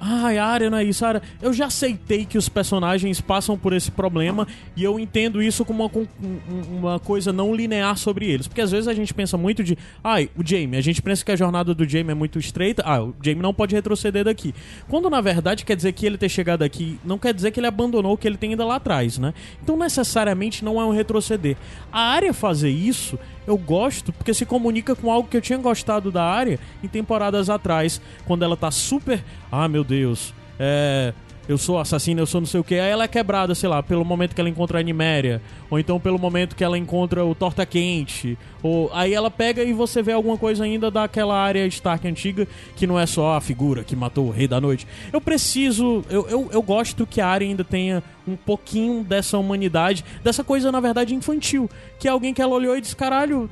Ai, 0.08 0.38
a 0.38 0.46
área 0.46 0.70
não 0.70 0.78
é 0.78 0.84
isso, 0.84 1.04
a 1.04 1.08
área. 1.08 1.22
Eu 1.42 1.52
já 1.52 1.66
aceitei 1.66 2.24
que 2.24 2.38
os 2.38 2.48
personagens 2.48 3.20
passam 3.20 3.58
por 3.58 3.72
esse 3.72 3.90
problema 3.90 4.46
e 4.76 4.84
eu 4.84 5.00
entendo 5.00 5.42
isso 5.42 5.64
como 5.64 5.84
uma, 5.84 5.90
um- 5.98 6.78
uma 6.78 7.00
coisa 7.00 7.32
não 7.32 7.52
linear 7.52 7.96
sobre 7.96 8.26
eles. 8.30 8.46
Porque 8.46 8.60
às 8.60 8.70
vezes 8.70 8.86
a 8.86 8.94
gente 8.94 9.12
pensa 9.12 9.36
muito 9.36 9.64
de, 9.64 9.76
ai, 10.04 10.30
o 10.36 10.46
Jamie, 10.46 10.76
a 10.78 10.80
gente 10.80 11.02
pensa 11.02 11.24
que 11.24 11.32
a 11.32 11.36
jornada 11.36 11.74
do 11.74 11.88
Jamie 11.88 12.12
é 12.12 12.14
muito 12.14 12.38
estreita, 12.38 12.82
ah, 12.86 13.02
o 13.02 13.14
Jamie 13.20 13.42
não 13.42 13.52
pode 13.52 13.74
retroceder 13.74 14.24
daqui. 14.24 14.54
Quando 14.88 15.10
na 15.10 15.20
verdade 15.20 15.64
quer 15.64 15.74
dizer 15.74 15.90
que 15.92 16.06
ele 16.06 16.16
ter 16.16 16.28
chegado 16.28 16.62
aqui, 16.62 17.00
não 17.04 17.18
quer 17.18 17.34
dizer 17.34 17.50
que 17.50 17.58
ele 17.58 17.66
abandonou 17.66 18.12
o 18.12 18.16
que 18.16 18.28
ele 18.28 18.36
tem 18.36 18.50
ainda 18.50 18.64
lá 18.64 18.76
atrás, 18.76 19.18
né? 19.18 19.34
Então 19.60 19.76
necessariamente 19.76 20.64
não 20.64 20.80
é 20.80 20.84
um 20.84 20.92
retroceder. 20.92 21.56
A 21.90 22.00
área 22.00 22.32
fazer 22.32 22.70
isso 22.70 23.18
eu 23.46 23.56
gosto 23.56 24.12
porque 24.12 24.34
se 24.34 24.44
comunica 24.44 24.94
com 24.94 25.10
algo 25.10 25.28
que 25.28 25.36
eu 25.36 25.40
tinha 25.40 25.58
gostado 25.58 26.10
da 26.10 26.24
área 26.24 26.58
em 26.82 26.88
temporadas 26.88 27.48
atrás, 27.48 28.00
quando 28.26 28.44
ela 28.44 28.56
tá 28.56 28.70
super. 28.70 29.22
Ah, 29.50 29.68
meu 29.68 29.84
Deus, 29.84 30.34
é. 30.58 31.12
Eu 31.48 31.56
sou 31.56 31.78
assassina, 31.78 32.20
eu 32.20 32.26
sou 32.26 32.40
não 32.40 32.46
sei 32.46 32.58
o 32.58 32.64
que. 32.64 32.74
Aí 32.74 32.90
ela 32.90 33.04
é 33.04 33.08
quebrada, 33.08 33.54
sei 33.54 33.68
lá, 33.68 33.82
pelo 33.82 34.04
momento 34.04 34.34
que 34.34 34.40
ela 34.40 34.50
encontra 34.50 34.78
a 34.78 34.80
Animéria. 34.80 35.40
Ou 35.70 35.78
então 35.78 36.00
pelo 36.00 36.18
momento 36.18 36.56
que 36.56 36.64
ela 36.64 36.76
encontra 36.76 37.24
o 37.24 37.34
Torta 37.34 37.64
Quente. 37.64 38.36
Ou 38.62 38.90
aí 38.92 39.14
ela 39.14 39.30
pega 39.30 39.62
e 39.62 39.72
você 39.72 40.02
vê 40.02 40.12
alguma 40.12 40.36
coisa 40.36 40.64
ainda 40.64 40.90
daquela 40.90 41.36
área 41.36 41.66
Stark 41.66 42.06
antiga, 42.06 42.48
que 42.74 42.86
não 42.86 42.98
é 42.98 43.06
só 43.06 43.36
a 43.36 43.40
figura 43.40 43.84
que 43.84 43.94
matou 43.94 44.26
o 44.26 44.30
Rei 44.30 44.48
da 44.48 44.60
Noite. 44.60 44.86
Eu 45.12 45.20
preciso. 45.20 46.04
Eu, 46.10 46.28
eu, 46.28 46.48
eu 46.52 46.62
gosto 46.62 47.06
que 47.06 47.20
a 47.20 47.28
área 47.28 47.46
ainda 47.46 47.62
tenha 47.62 48.02
um 48.26 48.34
pouquinho 48.34 49.04
dessa 49.04 49.38
humanidade, 49.38 50.04
dessa 50.24 50.42
coisa, 50.42 50.72
na 50.72 50.80
verdade, 50.80 51.14
infantil. 51.14 51.70
Que 51.98 52.08
é 52.08 52.10
alguém 52.10 52.34
que 52.34 52.42
ela 52.42 52.54
olhou 52.54 52.76
e 52.76 52.80
disse, 52.80 52.96
caralho, 52.96 53.48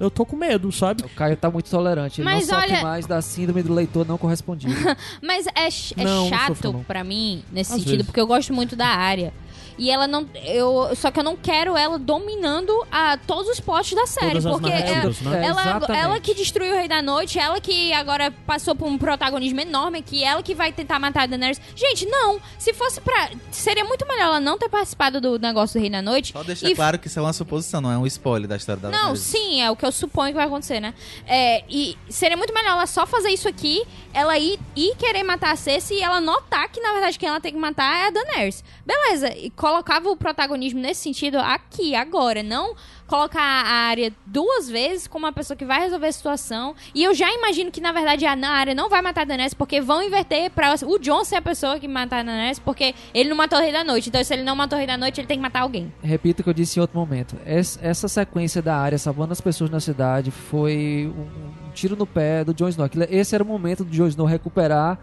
eu 0.00 0.10
tô 0.10 0.24
com 0.24 0.36
medo, 0.36 0.70
sabe? 0.72 1.02
O 1.04 1.08
Caio 1.08 1.36
tá 1.36 1.50
muito 1.50 1.68
tolerante. 1.70 2.20
Ele 2.20 2.24
Mas 2.24 2.46
não 2.48 2.54
sofre 2.56 2.72
olha- 2.74 2.82
mais 2.82 3.06
da 3.06 3.20
síndrome 3.22 3.62
do 3.62 3.72
leitor 3.74 4.06
não 4.06 4.16
correspondido. 4.18 4.74
Mas 5.22 5.46
é, 5.54 5.70
ch- 5.70 5.94
é 5.96 6.04
Não, 6.04 6.28
chato 6.28 6.84
pra 6.86 7.02
mim, 7.04 7.42
nesse 7.52 7.72
Às 7.72 7.78
sentido, 7.78 7.90
vezes. 7.92 8.06
porque 8.06 8.20
eu 8.20 8.26
gosto 8.26 8.52
muito 8.54 8.76
da 8.76 8.86
área. 8.88 9.32
E 9.78 9.90
ela 9.90 10.06
não. 10.08 10.28
Eu, 10.44 10.90
só 10.96 11.10
que 11.10 11.20
eu 11.20 11.24
não 11.24 11.36
quero 11.36 11.76
ela 11.76 11.98
dominando 11.98 12.72
a, 12.90 13.16
todos 13.16 13.48
os 13.48 13.60
plots 13.60 13.92
da 13.94 14.06
série. 14.06 14.28
Todas 14.40 14.46
as 14.46 14.52
porque 14.52 14.68
é- 14.70 14.78
narrativas, 14.84 15.20
né? 15.20 15.40
É, 15.42 15.46
ela, 15.46 15.60
exatamente. 15.62 16.00
ela 16.04 16.20
que 16.20 16.34
destruiu 16.34 16.74
o 16.74 16.76
Rei 16.76 16.88
da 16.88 17.00
Noite, 17.00 17.38
ela 17.38 17.60
que 17.60 17.92
agora 17.92 18.30
passou 18.46 18.74
por 18.74 18.86
um 18.88 18.98
protagonismo 18.98 19.60
enorme 19.60 19.98
aqui, 20.00 20.24
ela 20.24 20.42
que 20.42 20.54
vai 20.54 20.72
tentar 20.72 20.98
matar 20.98 21.22
a 21.22 21.26
Daenerys. 21.26 21.60
Gente, 21.76 22.06
não. 22.06 22.40
Se 22.58 22.74
fosse 22.74 23.00
pra. 23.00 23.30
Seria 23.52 23.84
muito 23.84 24.06
melhor 24.06 24.24
ela 24.24 24.40
não 24.40 24.58
ter 24.58 24.68
participado 24.68 25.20
do 25.20 25.38
negócio 25.38 25.78
do 25.78 25.82
Rei 25.82 25.90
da 25.90 26.02
Noite. 26.02 26.32
Só 26.32 26.42
deixar 26.42 26.68
E- 26.68 26.74
claro 26.74 26.98
que 26.98 27.06
isso 27.06 27.18
é 27.18 27.22
uma 27.22 27.32
suposição, 27.32 27.80
não 27.80 27.92
é 27.92 27.96
um 27.96 28.06
spoiler 28.06 28.48
da 28.48 28.56
história 28.56 28.82
da 28.82 28.88
Não, 28.90 28.98
Daenerys. 28.98 29.20
sim, 29.20 29.62
é 29.62 29.70
o 29.70 29.76
que 29.76 29.86
eu 29.86 29.92
suponho 29.92 30.32
que 30.32 30.36
vai 30.36 30.46
acontecer, 30.46 30.80
né? 30.80 30.92
É, 31.26 31.62
e 31.68 31.96
seria 32.08 32.36
muito 32.36 32.52
melhor 32.52 32.72
ela 32.72 32.86
só 32.86 33.06
fazer 33.06 33.30
isso 33.30 33.48
aqui, 33.48 33.82
ela 34.12 34.36
ir, 34.38 34.58
ir 34.74 34.94
querer 34.96 35.22
matar 35.22 35.52
a 35.52 35.56
Cersei 35.56 35.98
e 35.98 36.02
ela 36.02 36.20
notar 36.20 36.68
que, 36.68 36.80
na 36.80 36.92
verdade, 36.92 37.18
quem 37.18 37.28
ela 37.28 37.40
tem 37.40 37.52
que 37.52 37.58
matar 37.58 38.04
é 38.04 38.06
a 38.08 38.10
Daenerys. 38.10 38.64
Beleza, 38.84 39.28
e 39.36 39.50
colocava 39.68 40.08
o 40.08 40.16
protagonismo 40.16 40.80
nesse 40.80 41.02
sentido 41.02 41.38
aqui, 41.38 41.94
agora, 41.94 42.42
não 42.42 42.74
colocar 43.06 43.40
a 43.42 43.88
área 43.88 44.12
duas 44.26 44.68
vezes 44.68 45.06
como 45.06 45.24
uma 45.26 45.32
pessoa 45.32 45.56
que 45.56 45.64
vai 45.64 45.80
resolver 45.80 46.06
a 46.06 46.12
situação. 46.12 46.74
E 46.94 47.02
eu 47.04 47.14
já 47.14 47.30
imagino 47.32 47.70
que, 47.70 47.80
na 47.80 47.92
verdade, 47.92 48.24
a 48.26 48.32
área 48.50 48.74
não 48.74 48.88
vai 48.88 49.00
matar 49.02 49.22
a 49.22 49.24
Daenerys, 49.24 49.54
porque 49.54 49.80
vão 49.80 50.02
inverter 50.02 50.50
pra 50.50 50.74
o 50.86 50.98
Jon 50.98 51.24
ser 51.24 51.36
a 51.36 51.42
pessoa 51.42 51.78
que 51.78 51.86
matar 51.88 52.20
a 52.20 52.22
Daenerys, 52.22 52.58
porque 52.58 52.94
ele 53.14 53.28
não 53.28 53.36
matou 53.36 53.58
o 53.58 53.62
Rei 53.62 53.72
da 53.72 53.82
Noite. 53.84 54.08
Então, 54.08 54.22
se 54.24 54.32
ele 54.34 54.42
não 54.42 54.54
matou 54.56 54.76
o 54.76 54.78
Rei 54.78 54.86
da 54.86 54.96
Noite, 54.96 55.20
ele 55.20 55.26
tem 55.26 55.38
que 55.38 55.42
matar 55.42 55.60
alguém. 55.60 55.92
Repito 56.02 56.40
o 56.40 56.44
que 56.44 56.50
eu 56.50 56.54
disse 56.54 56.78
em 56.78 56.82
outro 56.82 56.98
momento. 56.98 57.36
Es- 57.46 57.78
Essa 57.82 58.08
sequência 58.08 58.60
da 58.62 58.76
área 58.76 58.98
salvando 58.98 59.32
as 59.32 59.40
pessoas 59.40 59.70
na 59.70 59.80
cidade 59.80 60.30
foi 60.30 61.10
um, 61.14 61.70
tiro 61.72 61.94
no 61.96 62.06
pé 62.06 62.44
do 62.44 62.52
Jon 62.54 62.68
Snow. 62.68 62.86
Aquilo- 62.86 63.06
Esse 63.10 63.34
era 63.34 63.44
o 63.44 63.46
momento 63.46 63.84
do 63.84 63.90
Jon 63.90 64.06
Snow 64.08 64.26
recuperar 64.26 64.98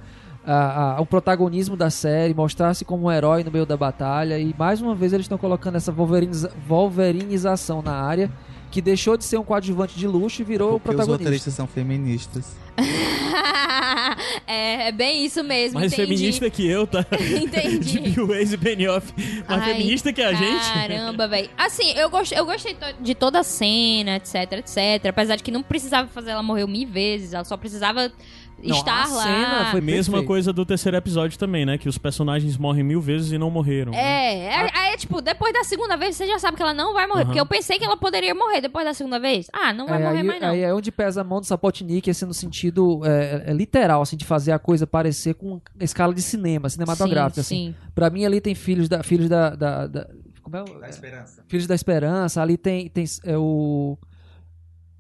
a- 0.46 0.96
a- 0.98 1.02
o 1.02 1.06
protagonismo 1.06 1.76
da 1.76 1.90
série, 1.90 2.34
mostrar-se 2.34 2.84
como 2.86 3.06
um 3.08 3.12
herói 3.12 3.44
no 3.44 3.52
meio 3.52 3.66
da 3.66 3.76
batalha. 3.78 4.38
E 4.40 4.54
mais 4.58 4.82
uma 4.82 4.94
vez 4.96 5.14
eles 5.14 5.26
estão 5.26 5.38
colocando 5.38 5.76
essa 5.76 5.92
wolveriniza- 5.92 6.52
wolverinização 6.68 7.82
na 7.82 7.94
área, 7.94 8.32
que 8.72 8.82
deixou 8.82 9.16
de 9.18 9.24
ser 9.24 9.38
um 9.38 9.44
coadjuvante 9.44 9.98
de 9.98 10.06
luxo 10.08 10.42
e 10.42 10.46
virou 10.46 10.76
o 10.76 10.80
Porque 10.80 10.90
os 10.90 10.96
protagonista. 10.96 11.24
roteiristas 11.24 11.54
são 11.54 11.66
feministas. 11.68 12.56
é, 14.48 14.90
é 14.90 14.92
bem 14.92 15.26
isso 15.26 15.44
mesmo, 15.44 15.80
Mais 15.80 15.94
entendi. 15.94 16.08
feminista 16.18 16.50
que 16.50 16.68
eu, 16.68 16.86
tá? 16.86 17.06
Entendi. 17.42 17.80
De 17.80 18.00
Bill 18.00 18.28
Weiss 18.28 18.52
e 18.54 18.58
Benioff. 18.58 19.14
Mais 19.48 19.62
Ai, 19.64 19.74
feminista 19.74 20.12
que 20.12 20.22
a 20.22 20.34
gente. 20.34 20.74
Caramba, 20.74 21.28
velho. 21.28 21.50
Assim, 21.58 21.92
eu, 21.94 22.10
gost, 22.10 22.34
eu 22.34 22.46
gostei 22.46 22.74
to- 22.74 23.02
de 23.02 23.16
toda 23.16 23.40
a 23.40 23.44
cena, 23.44 24.18
etc, 24.18 24.36
etc. 24.54 25.06
Apesar 25.10 25.36
de 25.38 25.44
que 25.44 25.52
não 25.52 25.64
precisava 25.64 26.08
fazer 26.10 26.32
ela 26.32 26.44
morrer 26.44 26.68
mil 26.68 26.88
vezes, 26.88 27.34
ela 27.34 27.44
só 27.46 27.56
precisava 27.58 28.12
Não, 28.64 28.78
estar 28.78 29.04
a 29.04 29.08
lá. 29.08 29.24
cena 29.24 29.72
foi 29.72 29.82
Mesma 29.82 30.14
perfeito. 30.14 30.28
coisa 30.28 30.54
do 30.54 30.66
terceiro 30.66 30.98
episódio 30.98 31.38
também, 31.38 31.66
né? 31.66 31.78
Que 31.78 31.88
os 31.90 31.98
personagens 31.98 32.58
morrem 32.58 32.84
mil 32.84 33.00
vezes 33.02 33.32
e 33.32 33.38
não 33.38 33.52
morreram. 33.52 33.92
né? 33.92 33.98
É, 34.00 34.38
é, 34.46 34.70
aí 34.78 34.94
é 34.94 34.98
tipo, 34.98 35.22
depois 35.22 35.54
da 35.54 35.64
segunda 35.64 35.96
vez 35.98 36.16
você 36.16 36.26
já 36.26 36.40
sabe 36.40 36.58
que 36.58 36.64
ela 36.64 36.74
não 36.74 36.94
vai 36.94 37.06
morrer. 37.06 37.22
Aham. 37.22 37.26
Porque 37.28 37.40
eu 37.40 37.46
pensei 37.46 37.78
que 37.78 37.86
ela 37.86 37.98
poderia 37.98 38.34
morrer 38.34 38.62
depois 38.62 38.86
da 38.86 38.94
segunda 38.94 39.20
vez. 39.20 39.48
Ah, 39.54 39.72
não 39.74 39.86
vai 39.86 40.02
É, 40.02 40.06
morrer 40.06 40.18
aí, 40.20 40.24
mais 40.24 40.42
não. 40.42 40.50
aí 40.50 40.62
é 40.62 40.74
onde 40.74 40.92
pesa 40.92 41.22
a 41.22 41.24
mão 41.24 41.40
do 41.42 41.46
Sapotnik, 41.46 42.10
assim, 42.10 42.26
no 42.26 42.34
sentido 42.34 43.02
é, 43.06 43.44
é 43.48 43.54
literal, 43.54 44.02
assim, 44.02 44.16
de 44.18 44.26
fazer 44.26 44.52
a 44.54 44.60
coisa 44.60 44.88
parecer 44.88 45.36
com 45.36 45.60
escala 45.80 46.14
de 46.14 46.22
cinema, 46.22 46.70
cinematográfica, 46.70 47.44
sim, 47.44 47.70
assim. 47.70 47.74
sim. 47.74 47.90
Pra 47.94 48.10
mim 48.10 48.26
ali 48.26 48.42
tem 48.42 48.56
filhos 48.56 48.88
da 48.90 49.04
filhos 49.04 49.30
da, 49.30 49.50
da- 49.52 49.88
da- 49.88 50.08
como 50.42 50.58
é? 50.58 50.62
o- 50.64 50.80
Da 50.80 50.90
esperança. 50.90 51.44
Filhos 51.48 51.68
da 51.68 51.76
Esperança, 51.76 52.42
ali 52.42 52.58
tem 52.58 52.88
tem 52.90 53.04
é, 53.26 53.38
o 53.38 53.98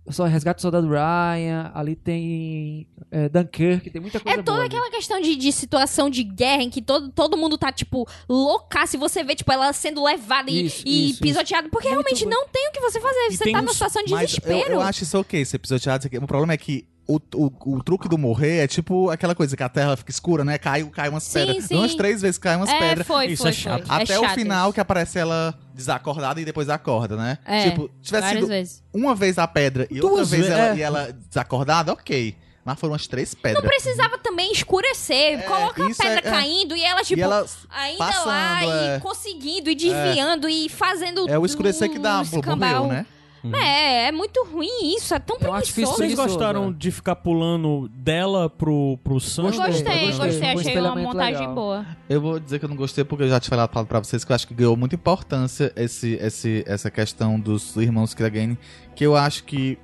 só 0.10 0.26
Resgate 0.26 0.57
do 0.57 0.61
Soldado 0.61 0.88
Ryan, 0.88 1.72
ali 1.73 1.95
tem 1.95 2.88
é, 3.11 3.27
Dunkirk, 3.30 3.90
tem 3.90 4.02
muita 4.02 4.19
coisa 4.19 4.40
É 4.40 4.44
toda 4.44 4.57
boa 4.57 4.65
aquela 4.65 4.90
questão 4.91 5.19
de, 5.19 5.36
de 5.36 5.52
situação 5.52 6.10
de 6.10 6.23
guerra 6.23 6.64
em 6.64 6.69
que 6.69 6.82
todo, 6.82 7.10
todo 7.10 7.36
mundo 7.38 7.57
tá, 7.57 7.72
tipo, 7.72 8.07
loucaço 8.30 8.95
e 8.95 8.99
você 8.99 9.23
vê, 9.23 9.36
tipo, 9.36 9.52
ela 9.52 9.72
sendo 9.73 10.03
levada 10.03 10.49
e, 10.52 10.65
Isso, 10.68 10.84
e 10.86 11.10
isso, 11.11 11.19
pisoteada. 11.22 11.69
Porque 11.69 11.88
Muito 11.90 12.03
realmente 12.07 12.23
bom. 12.23 12.30
não 12.30 12.48
tem 12.49 12.69
o 12.69 12.72
que 12.72 12.80
você 12.82 12.99
fazer. 13.02 13.27
E 13.32 13.38
Você 13.38 13.44
tá 13.52 13.57
uns- 13.57 13.61
numa 13.64 13.73
situação 13.73 14.03
de 14.03 14.11
Mas 14.11 14.22
eu, 14.22 14.27
desespero. 14.27 14.73
eu 14.73 14.82
acho 14.82 15.03
isso 15.03 15.19
ok, 15.19 15.44
ser 15.45 15.57
aqui. 16.06 16.18
O 16.18 16.27
problema 16.27 16.53
é 16.53 16.57
que 16.57 16.88
o, 17.07 17.19
o, 17.36 17.76
o 17.77 17.84
truque 17.84 18.10
do 18.10 18.18
morrer 18.18 18.64
é 18.64 18.68
tipo 18.68 19.10
aquela 19.10 19.36
coisa 19.36 19.56
que 19.56 19.61
a 19.64 19.69
terra 19.69 19.95
fica 19.95 20.10
escura, 20.11 20.44
né? 20.44 20.57
Cai, 20.57 20.84
cai 20.86 21.10
umas 21.10 21.23
Sim, 21.23 21.34
pedras. 21.45 21.64
sim. 21.65 21.76
Umas 21.76 21.94
três 21.95 22.22
vezes 22.22 22.38
cai 22.38 22.56
umas 22.56 22.69
é, 22.69 22.80
pedras. 22.80 23.06
foi, 23.07 23.26
Isso 23.27 23.41
foi, 23.44 23.52
é 23.52 23.53
chato. 23.53 23.86
foi. 23.88 23.95
É 23.98 24.03
Até 24.03 24.19
o 24.19 24.23
chato 24.23 24.34
final 24.36 24.65
isso. 24.68 24.73
que 24.73 24.80
aparece 24.80 25.19
ela 25.19 25.53
desacordada 25.73 26.41
e 26.41 26.45
depois 26.45 26.69
acorda, 26.69 27.15
né? 27.15 27.38
É, 27.45 27.69
tipo, 27.69 27.90
se 28.02 28.07
tivesse 28.07 28.23
Várias 28.23 28.40
sido 28.44 28.48
vezes. 28.49 28.84
uma 28.94 29.14
vez 29.14 29.38
a 29.38 29.48
pedra 29.48 29.88
e 29.91 29.99
Duas 29.99 30.11
outra 30.11 30.26
vez 30.26 30.45
ve- 30.48 30.52
ela, 30.53 30.68
é. 30.69 30.76
e 30.77 30.82
ela 30.82 31.11
desacordada, 31.30 31.94
ok. 31.94 32.36
Mas 32.64 32.80
foram 32.80 32.94
umas 32.94 33.06
três 33.06 33.36
pedras. 33.36 33.61
Não 33.64 33.69
precisava 33.69 34.18
também 34.18 34.52
escurecer. 34.52 35.44
Coloca 35.45 35.84
a 35.86 35.88
pedra 35.88 36.14
é- 36.15 36.18
é. 36.18 36.22
caindo 36.22 36.76
e 36.76 36.84
ela, 36.84 37.03
tipo, 37.03 37.19
e 37.19 37.22
ela 37.22 37.45
ainda 37.69 37.98
passando, 37.99 38.26
lá 38.26 38.64
é. 38.64 38.98
e 38.98 38.99
conseguindo 39.02 39.69
e 39.69 39.76
desviando 39.76 40.49
e 40.49 40.68
fazendo. 40.68 41.30
é 41.30 41.38
o 41.38 41.45
escurecer 41.45 41.91
que 41.91 41.99
dá 41.99 42.22
um 42.22 42.26
morreu, 42.26 42.40
escambau. 42.40 43.06
Né? 43.49 43.57
É, 43.59 44.07
é 44.07 44.11
muito 44.11 44.43
ruim 44.45 44.95
isso. 44.95 45.13
É 45.13 45.19
tão 45.19 45.35
É 45.38 45.39
preguiçoso. 45.39 45.93
Vocês 45.97 46.13
gostaram 46.15 46.69
é. 46.69 46.73
de 46.73 46.91
ficar 46.91 47.15
pulando 47.15 47.88
dela 47.93 48.49
pro, 48.49 48.97
pro 49.03 49.19
Sam? 49.19 49.43
Gostei, 49.43 49.65
Gostei, 49.67 50.05
gostei. 50.07 50.26
gostei. 50.30 50.53
Um 50.55 50.59
Achei 50.59 50.80
uma 50.80 50.95
montagem 50.95 51.39
legal. 51.39 51.55
boa. 51.55 51.85
Eu 52.09 52.22
vou 52.22 52.39
dizer 52.39 52.59
que 52.59 52.65
eu 52.65 52.69
não 52.69 52.76
gostei 52.76 53.03
porque 53.03 53.23
eu 53.23 53.30
já 53.30 53.39
tinha 53.39 53.49
falado 53.49 53.85
pra- 53.85 53.99
vocês 53.99 54.23
que 54.23 54.31
eu 54.31 54.35
acho 54.35 54.47
que 54.47 54.53
ganhou 54.53 54.76
muita 54.76 54.95
importância 54.95 55.72
esse, 55.76 56.13
esse, 56.22 56.63
essa 56.67 56.89
questão 56.91 57.39
dos 57.39 57.76
irmãos 57.76 58.13
Clegane, 58.13 58.57
que 58.95 59.05
eu 59.05 59.15
acho 59.15 59.43
que 59.43 59.77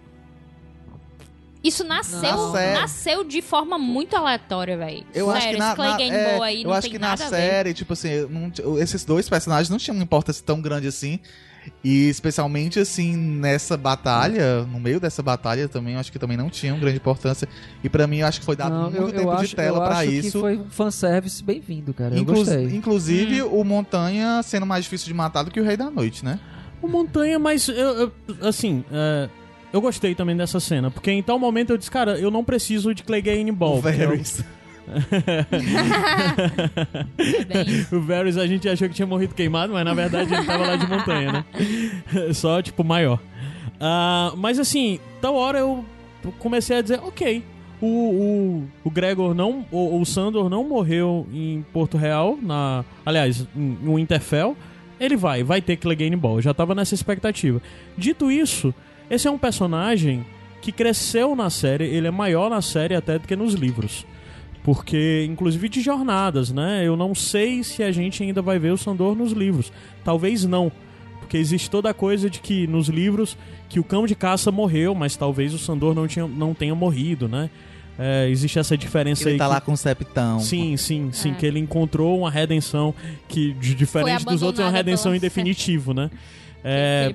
Isso 1.64 1.84
nasceu, 1.84 2.22
Não. 2.22 2.54
nasceu 2.54 3.24
de 3.24 3.40
forma 3.40 3.78
muito 3.78 4.16
aleatória, 4.16 4.76
velho. 4.76 5.06
Eu 5.14 5.30
acho 5.30 5.48
que 5.48 5.58
na, 5.58 5.76
Clay 5.76 5.92
na- 5.92 5.98
Game 5.98 6.16
é, 6.16 6.34
Boa 6.34 6.46
aí 6.48 6.64
eu 6.64 6.68
não 6.70 6.74
acho 6.74 6.82
tem 6.82 6.92
que 6.94 6.98
na 6.98 7.14
ver. 7.16 7.30
série, 7.30 7.74
tipo 7.76 7.94
assim, 7.94 8.10
não 8.28 8.52
esses 8.80 9.06
dois 9.06 9.30
personagens 9.30 9.70
não 9.70 9.78
tinham 9.78 9.96
uma 9.96 10.04
importância 10.04 10.44
tão 10.44 10.60
grande 10.60 10.88
assim. 10.88 11.20
E 11.84 12.10
especialmente 12.10 12.80
assim 12.80 13.16
nessa 13.16 13.78
batalha, 13.78 14.64
no 14.64 14.80
meio 14.80 15.00
dessa 15.00 15.22
batalha 15.22 15.68
também, 15.68 15.94
eu 15.94 16.00
acho 16.00 16.12
que 16.12 16.18
também 16.18 16.36
não 16.36 16.50
tinham 16.50 16.80
grande 16.80 16.98
importância. 16.98 17.48
E 17.84 17.90
pra 17.90 18.08
mim 18.08 18.18
eu 18.20 18.28
acho 18.28 18.40
que 18.40 18.46
foi 18.46 18.56
dado 18.56 18.74
Não, 18.74 18.84
muito 18.84 18.98
eu, 18.98 19.08
tempo 19.12 19.30
eu 19.32 19.36
de 19.38 19.44
acho, 19.44 19.56
tela 19.56 19.88
acho 19.90 20.10
isso. 20.12 20.32
que 20.32 20.40
foi 20.40 20.58
um 20.58 20.70
fanservice 20.70 21.44
bem-vindo, 21.44 21.94
cara. 21.94 22.16
Eu 22.16 22.22
Inclu- 22.22 22.36
gostei. 22.36 22.66
Inclusive 22.76 23.44
Hum. 23.44 23.60
o 23.60 23.64
Montanha 23.64 24.42
sendo 24.44 24.66
mais 24.66 24.84
difícil 24.86 25.08
de 25.08 25.14
matar 25.14 25.44
do 25.44 25.52
que 25.52 25.60
o 25.60 25.64
Rei 25.64 25.78
da 25.78 25.90
Noite, 25.92 26.26
né? 26.26 26.40
O 26.82 26.88
Montanha, 26.88 27.38
mas 27.38 27.68
eu, 27.68 27.76
eu- 27.76 28.12
assim, 28.48 28.84
é, 28.92 29.30
eu 29.72 29.80
gostei 29.82 30.16
também 30.16 30.36
dessa 30.36 30.60
cena, 30.60 30.90
porque 30.90 31.12
em 31.12 31.22
tal 31.22 31.38
momento 31.38 31.70
eu 31.72 31.78
disse, 31.78 31.92
cara, 31.92 32.18
eu 32.20 32.32
não 32.32 32.44
preciso 32.44 32.94
de 32.96 33.04
Clegane 33.04 33.52
Ball. 33.52 33.80
o 33.84 33.88
eu- 33.88 34.22
O 37.92 38.00
Varys 38.02 38.38
a 38.38 38.48
gente 38.48 38.68
achou 38.68 38.90
que 38.90 38.96
tinha 38.96 39.08
morrido 39.08 39.34
queimado, 39.34 39.74
mas 39.74 39.86
na 39.86 39.94
verdade 39.94 40.34
ele 40.34 40.46
tava 40.46 40.66
lá 40.66 40.76
de 40.76 40.88
montanha, 40.88 41.32
né? 41.32 41.46
Só, 42.34 42.62
tipo, 42.62 42.84
maior. 42.84 43.20
Ah, 43.80 44.34
mas 44.38 44.60
assim, 44.60 45.00
tal 45.22 45.36
hora 45.36 45.60
eu 45.60 45.86
comecei 46.40 46.78
a 46.78 46.82
dizer, 46.82 47.00
ok. 47.04 47.44
O, 47.82 47.88
o, 47.88 48.68
o 48.84 48.92
Gregor 48.92 49.34
não. 49.34 49.66
O, 49.72 50.00
o 50.00 50.06
Sandor 50.06 50.50
não 50.50 50.64
morreu 50.64 51.26
em 51.34 51.66
Porto 51.74 51.98
Real, 51.98 52.38
na. 52.42 52.86
Aliás, 53.06 53.48
no 53.56 53.98
Interfell. 53.98 54.56
Ele 55.00 55.18
vai, 55.18 55.44
vai 55.44 55.64
ter 55.64 55.78
Clegane 55.78 56.16
Ball. 56.16 56.36
Eu 56.36 56.44
já 56.44 56.54
tava 56.54 56.76
nessa 56.76 56.94
expectativa. 56.94 57.60
Dito 57.98 58.30
isso, 58.30 58.72
esse 59.10 59.28
é 59.28 59.32
um 59.32 59.38
personagem 59.38 60.24
que 60.62 60.72
cresceu 60.72 61.36
na 61.36 61.50
série, 61.50 61.86
ele 61.86 62.08
é 62.08 62.12
maior 62.12 62.52
na 62.52 62.62
série 62.62 62.94
até 62.94 63.18
do 63.18 63.28
que 63.28 63.36
nos 63.36 63.56
livros. 63.56 64.06
Porque, 64.64 65.26
inclusive 65.30 65.68
de 65.68 65.82
jornadas, 65.82 66.52
né? 66.52 66.84
Eu 66.86 66.96
não 66.96 67.16
sei 67.16 67.64
se 67.64 67.82
a 67.82 67.92
gente 67.92 68.22
ainda 68.22 68.42
vai 68.42 68.60
ver 68.60 68.72
o 68.72 68.78
Sandor 68.78 69.16
nos 69.16 69.32
livros. 69.32 69.72
Talvez 70.04 70.46
não. 70.46 70.72
Porque 71.20 71.38
existe 71.38 71.70
toda 71.70 71.90
a 71.90 71.94
coisa 71.94 72.30
de 72.30 72.40
que 72.40 72.68
nos 72.68 72.88
livros 72.88 73.36
que 73.70 73.80
o 73.80 73.84
cão 73.84 74.06
de 74.06 74.14
caça 74.14 74.52
morreu, 74.52 74.94
mas 74.94 75.16
talvez 75.16 75.54
o 75.54 75.58
Sandor 75.58 75.96
não, 75.96 76.08
tinha, 76.08 76.28
não 76.28 76.54
tenha 76.54 76.76
morrido, 76.76 77.28
né? 77.28 77.50
É, 77.98 78.28
existe 78.30 78.58
essa 78.60 78.78
diferença 78.78 79.24
Ele 79.24 79.32
aí. 79.34 79.38
tá 79.38 79.46
que- 79.46 79.54
lá 79.54 79.62
com 79.62 79.74
o 79.74 79.78
septão. 79.78 80.40
Sim, 80.40 80.78
sim, 80.78 81.10
sim, 81.12 81.32
É. 81.32 81.34
que 81.36 81.46
ele 81.46 81.60
encontrou 81.60 82.20
uma 82.20 82.30
redenção 82.32 82.94
que, 83.28 83.54
de- 83.54 83.76
diferente 83.76 84.26
dos 84.26 84.42
outros, 84.42 84.60
é 84.64 84.68
uma 84.68 84.72
redenção 84.76 85.14
em 85.16 85.20
definitivo, 85.20 85.94
né? 85.94 86.10
É, 86.64 87.14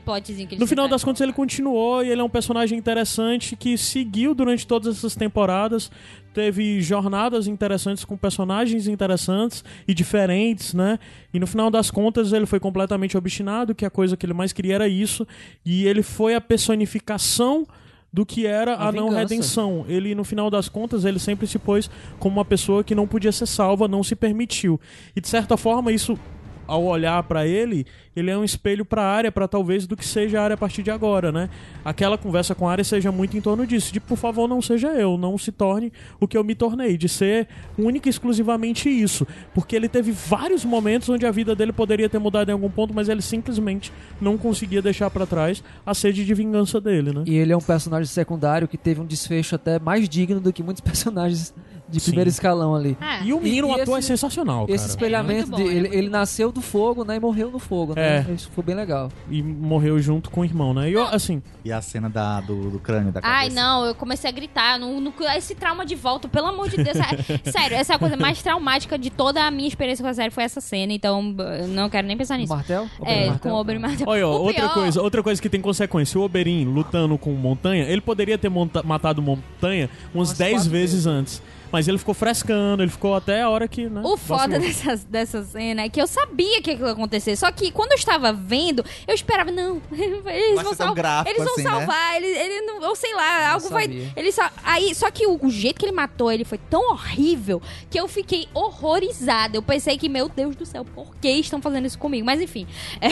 no 0.58 0.66
final 0.66 0.88
das 0.88 1.04
contas, 1.04 1.20
ele 1.20 1.32
continuou 1.32 2.02
e 2.02 2.10
ele 2.10 2.20
é 2.20 2.24
um 2.24 2.28
personagem 2.28 2.76
interessante 2.76 3.54
que 3.54 3.78
seguiu 3.78 4.34
durante 4.34 4.66
todas 4.66 4.98
essas 4.98 5.14
temporadas. 5.14 5.90
Teve 6.34 6.80
jornadas 6.82 7.46
interessantes 7.46 8.04
com 8.04 8.16
personagens 8.16 8.88
interessantes 8.88 9.64
e 9.86 9.94
diferentes, 9.94 10.74
né? 10.74 10.98
E 11.32 11.38
no 11.38 11.46
final 11.46 11.70
das 11.70 11.90
contas, 11.90 12.32
ele 12.32 12.44
foi 12.44 12.58
completamente 12.58 13.16
obstinado, 13.16 13.74
que 13.74 13.84
a 13.84 13.90
coisa 13.90 14.16
que 14.16 14.26
ele 14.26 14.34
mais 14.34 14.52
queria 14.52 14.74
era 14.74 14.88
isso. 14.88 15.26
E 15.64 15.86
ele 15.86 16.02
foi 16.02 16.34
a 16.34 16.40
personificação 16.40 17.66
do 18.12 18.24
que 18.24 18.46
era 18.46 18.74
a, 18.74 18.88
A 18.88 18.92
não 18.92 19.10
redenção. 19.10 19.84
Ele, 19.88 20.14
no 20.14 20.24
final 20.24 20.50
das 20.50 20.68
contas, 20.68 21.04
ele 21.04 21.18
sempre 21.18 21.46
se 21.46 21.58
pôs 21.58 21.90
como 22.18 22.36
uma 22.36 22.44
pessoa 22.44 22.82
que 22.82 22.94
não 22.94 23.06
podia 23.06 23.30
ser 23.30 23.46
salva, 23.46 23.86
não 23.86 24.02
se 24.02 24.16
permitiu. 24.16 24.80
E 25.14 25.20
de 25.20 25.28
certa 25.28 25.56
forma, 25.56 25.92
isso 25.92 26.18
ao 26.66 26.84
olhar 26.84 27.22
pra 27.24 27.46
ele, 27.46 27.86
ele 28.14 28.30
é 28.30 28.36
um 28.36 28.44
espelho 28.44 28.84
pra 28.84 29.02
área, 29.02 29.30
pra 29.30 29.46
talvez 29.46 29.86
do 29.86 29.96
que 29.96 30.06
seja 30.06 30.40
a 30.40 30.44
área 30.44 30.54
a 30.54 30.56
partir 30.56 30.82
de 30.82 30.90
agora, 30.90 31.30
né? 31.30 31.50
Aquela 31.84 32.16
conversa 32.16 32.54
com 32.54 32.68
a 32.68 32.72
área 32.72 32.82
seja 32.82 33.12
muito 33.12 33.36
em 33.36 33.40
torno 33.40 33.66
disso, 33.66 33.92
de 33.92 34.00
por 34.00 34.16
favor 34.16 34.48
não 34.48 34.62
seja 34.62 34.88
eu, 34.88 35.16
não 35.18 35.36
se 35.36 35.52
torne 35.52 35.92
o 36.20 36.26
que 36.26 36.36
eu 36.36 36.42
me 36.42 36.54
tornei, 36.54 36.96
de 36.96 37.08
ser 37.08 37.48
única 37.78 38.08
e 38.08 38.10
exclusivamente 38.10 38.88
isso, 38.88 39.26
porque 39.54 39.76
ele 39.76 39.88
teve 39.88 40.12
vários 40.12 40.64
momentos 40.64 41.08
onde 41.08 41.26
a 41.26 41.30
vida 41.30 41.54
dele 41.54 41.72
poderia 41.72 42.08
ter 42.08 42.18
mudado 42.18 42.48
em 42.48 42.52
algum 42.52 42.70
ponto, 42.70 42.94
mas 42.94 43.08
ele 43.08 43.22
simplesmente 43.22 43.92
não 44.20 44.38
conseguia 44.38 44.80
deixar 44.80 45.10
pra 45.10 45.26
trás 45.26 45.62
a 45.84 45.94
sede 45.94 46.24
de 46.24 46.34
vingança 46.34 46.80
dele, 46.80 47.12
né? 47.12 47.24
E 47.26 47.34
ele 47.36 47.52
é 47.52 47.56
um 47.56 47.60
personagem 47.60 48.06
secundário 48.06 48.66
que 48.66 48.78
teve 48.78 49.00
um 49.00 49.06
desfecho 49.06 49.54
até 49.54 49.78
mais 49.78 50.08
digno 50.08 50.40
do 50.40 50.52
que 50.52 50.62
muitos 50.62 50.80
personagens 50.86 51.54
de 51.88 52.00
Sim. 52.00 52.06
primeiro 52.10 52.28
escalão 52.30 52.74
ali. 52.74 52.96
É. 53.00 53.24
E 53.24 53.32
o 53.32 53.40
menino, 53.40 53.68
E- 53.68 53.72
o 53.72 53.78
e 53.78 53.80
ator 53.80 53.98
esse- 53.98 54.12
é 54.12 54.16
sensacional, 54.16 54.66
Esse 54.68 54.78
cara. 54.78 54.88
espelhamento, 54.90 55.42
É 55.48 55.50
bom, 55.50 55.56
de- 55.56 55.62
é 55.62 55.66
ele, 55.66 55.80
muito 55.80 55.94
ele 55.94 56.08
nasceu 56.08 56.50
do 56.50 56.60
fogo, 56.60 57.04
né? 57.04 57.16
E 57.16 57.20
morreu 57.20 57.50
no 57.50 57.58
fogo, 57.58 57.92
É. 57.96 58.22
né? 58.22 58.34
Isso 58.34 58.50
foi 58.54 58.64
bem 58.64 58.74
legal. 58.74 59.08
E 59.30 59.42
morreu 59.42 59.98
junto 60.00 60.30
com 60.30 60.40
o 60.40 60.44
irmão, 60.44 60.74
né? 60.74 60.90
E 60.90 60.94
eu, 60.94 61.04
assim, 61.04 61.40
E 61.64 61.70
a 61.72 61.80
cena 61.80 62.08
da, 62.10 62.40
do, 62.40 62.70
do 62.70 62.78
crânio 62.80 63.12
da 63.12 63.20
cabeça. 63.20 63.40
Ai, 63.40 63.50
não, 63.50 63.84
eu 63.86 63.94
comecei 63.94 64.28
a 64.28 64.32
gritar. 64.32 64.78
Não, 64.78 65.00
não- 65.00 65.12
esse 65.36 65.54
trauma 65.54 65.84
de 65.86 65.94
volta, 65.94 66.28
pelo 66.28 66.46
amor 66.46 66.68
de 66.68 66.76
Deus. 66.82 66.96
é- 66.96 67.50
sério, 67.50 67.76
essa 67.76 67.92
é 67.92 67.96
a 67.96 67.98
coisa 67.98 68.16
mais 68.16 68.42
traumática 68.42 68.98
de 68.98 69.10
toda 69.10 69.44
a 69.44 69.50
minha 69.50 69.68
experiência 69.68 70.02
com 70.02 70.08
a 70.08 70.14
série 70.14 70.30
foi 70.30 70.44
essa 70.44 70.60
cena, 70.60 70.92
então 70.92 71.34
eu 71.60 71.68
não 71.68 71.88
quero 71.88 72.06
nem 72.06 72.16
pensar 72.16 72.34
O 72.34 72.38
nisso. 72.38 72.52
martel? 72.54 72.88
É, 73.04 73.26
Martel? 73.28 73.38
com 73.40 73.56
o 73.56 73.60
Oberyn 73.60 73.78
Martell. 73.80 74.06
Olha, 74.08 74.26
ó, 74.28 74.36
O 74.38 74.42
outra 74.42 74.62
pior- 74.62 74.74
coisa, 74.74 75.02
outra 75.02 75.22
coisa 75.22 75.40
que 75.40 75.48
tem 75.48 75.60
consequência. 75.60 76.18
O 76.20 76.24
Oberyn 76.24 76.64
lutando 76.64 77.16
com 77.18 77.30
Montanha, 77.32 77.84
ele 77.84 78.00
poderia 78.00 78.36
ter 78.38 78.48
monta- 78.48 78.82
matado 78.82 79.22
Montanha 79.22 79.88
umas 80.14 80.28
Umas 80.30 80.38
10 80.38 80.54
quatro 80.54 80.70
vezes 80.70 81.06
antes. 81.06 81.42
Mas 81.72 81.88
ele 81.88 81.98
ficou 81.98 82.14
frescando, 82.14 82.82
ele 82.82 82.90
ficou 82.90 83.14
até 83.14 83.42
a 83.42 83.50
hora 83.50 83.66
que, 83.66 83.88
né? 83.88 84.00
O 84.04 84.16
foda 84.16 84.58
dessa, 84.58 84.96
dessa 85.08 85.42
cena 85.44 85.82
é 85.82 85.88
que 85.88 86.00
eu 86.00 86.06
sabia 86.06 86.62
que 86.62 86.70
aquilo 86.70 86.86
ia 86.86 86.92
acontecer. 86.92 87.36
Só 87.36 87.50
que 87.50 87.70
quando 87.72 87.92
eu 87.92 87.96
estava 87.98 88.32
vendo, 88.32 88.84
eu 89.06 89.14
esperava, 89.14 89.50
não, 89.50 89.82
eles 89.92 90.22
Vai 90.54 90.64
vão, 90.64 90.72
ser 90.72 90.76
tão 90.78 90.86
sal- 90.86 90.94
gráfico 90.94 91.30
eles 91.30 91.44
vão 91.44 91.52
assim, 91.54 91.62
né? 91.64 91.70
salvar, 91.70 92.16
ele, 92.16 92.26
ele 92.26 92.60
não, 92.62 92.88
ou 92.88 92.94
sei 92.96 93.14
lá, 93.14 93.50
algo 93.50 93.68
vai. 93.68 93.82
sabia. 93.84 94.12
Ele 94.16 94.32
só, 94.32 94.48
aí, 94.64 94.94
só 94.94 95.10
que 95.10 95.26
o, 95.26 95.38
o 95.44 95.50
jeito 95.50 95.78
que 95.78 95.84
ele 95.86 95.92
matou 95.92 96.30
ele 96.30 96.44
foi 96.44 96.58
tão 96.58 96.90
horrível 96.92 97.60
que 97.90 97.98
eu 97.98 98.06
fiquei 98.08 98.48
horrorizada. 98.54 99.56
Eu 99.56 99.62
pensei 99.62 99.98
que, 99.98 100.08
meu 100.08 100.28
Deus 100.28 100.54
do 100.56 100.64
céu, 100.64 100.84
por 100.84 101.14
que 101.16 101.28
estão 101.28 101.60
fazendo 101.60 101.86
isso 101.86 101.98
comigo? 101.98 102.24
Mas 102.24 102.40
enfim, 102.40 102.66
é, 103.00 103.08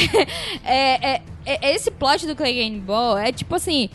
é- 0.64 1.14
é- 1.14 1.22
é- 1.46 1.74
esse 1.74 1.90
plot 1.90 2.26
do 2.26 2.34
Clegane 2.36 2.78
Ball 2.80 3.18
é 3.18 3.32
tipo 3.32 3.54
assim. 3.54 3.90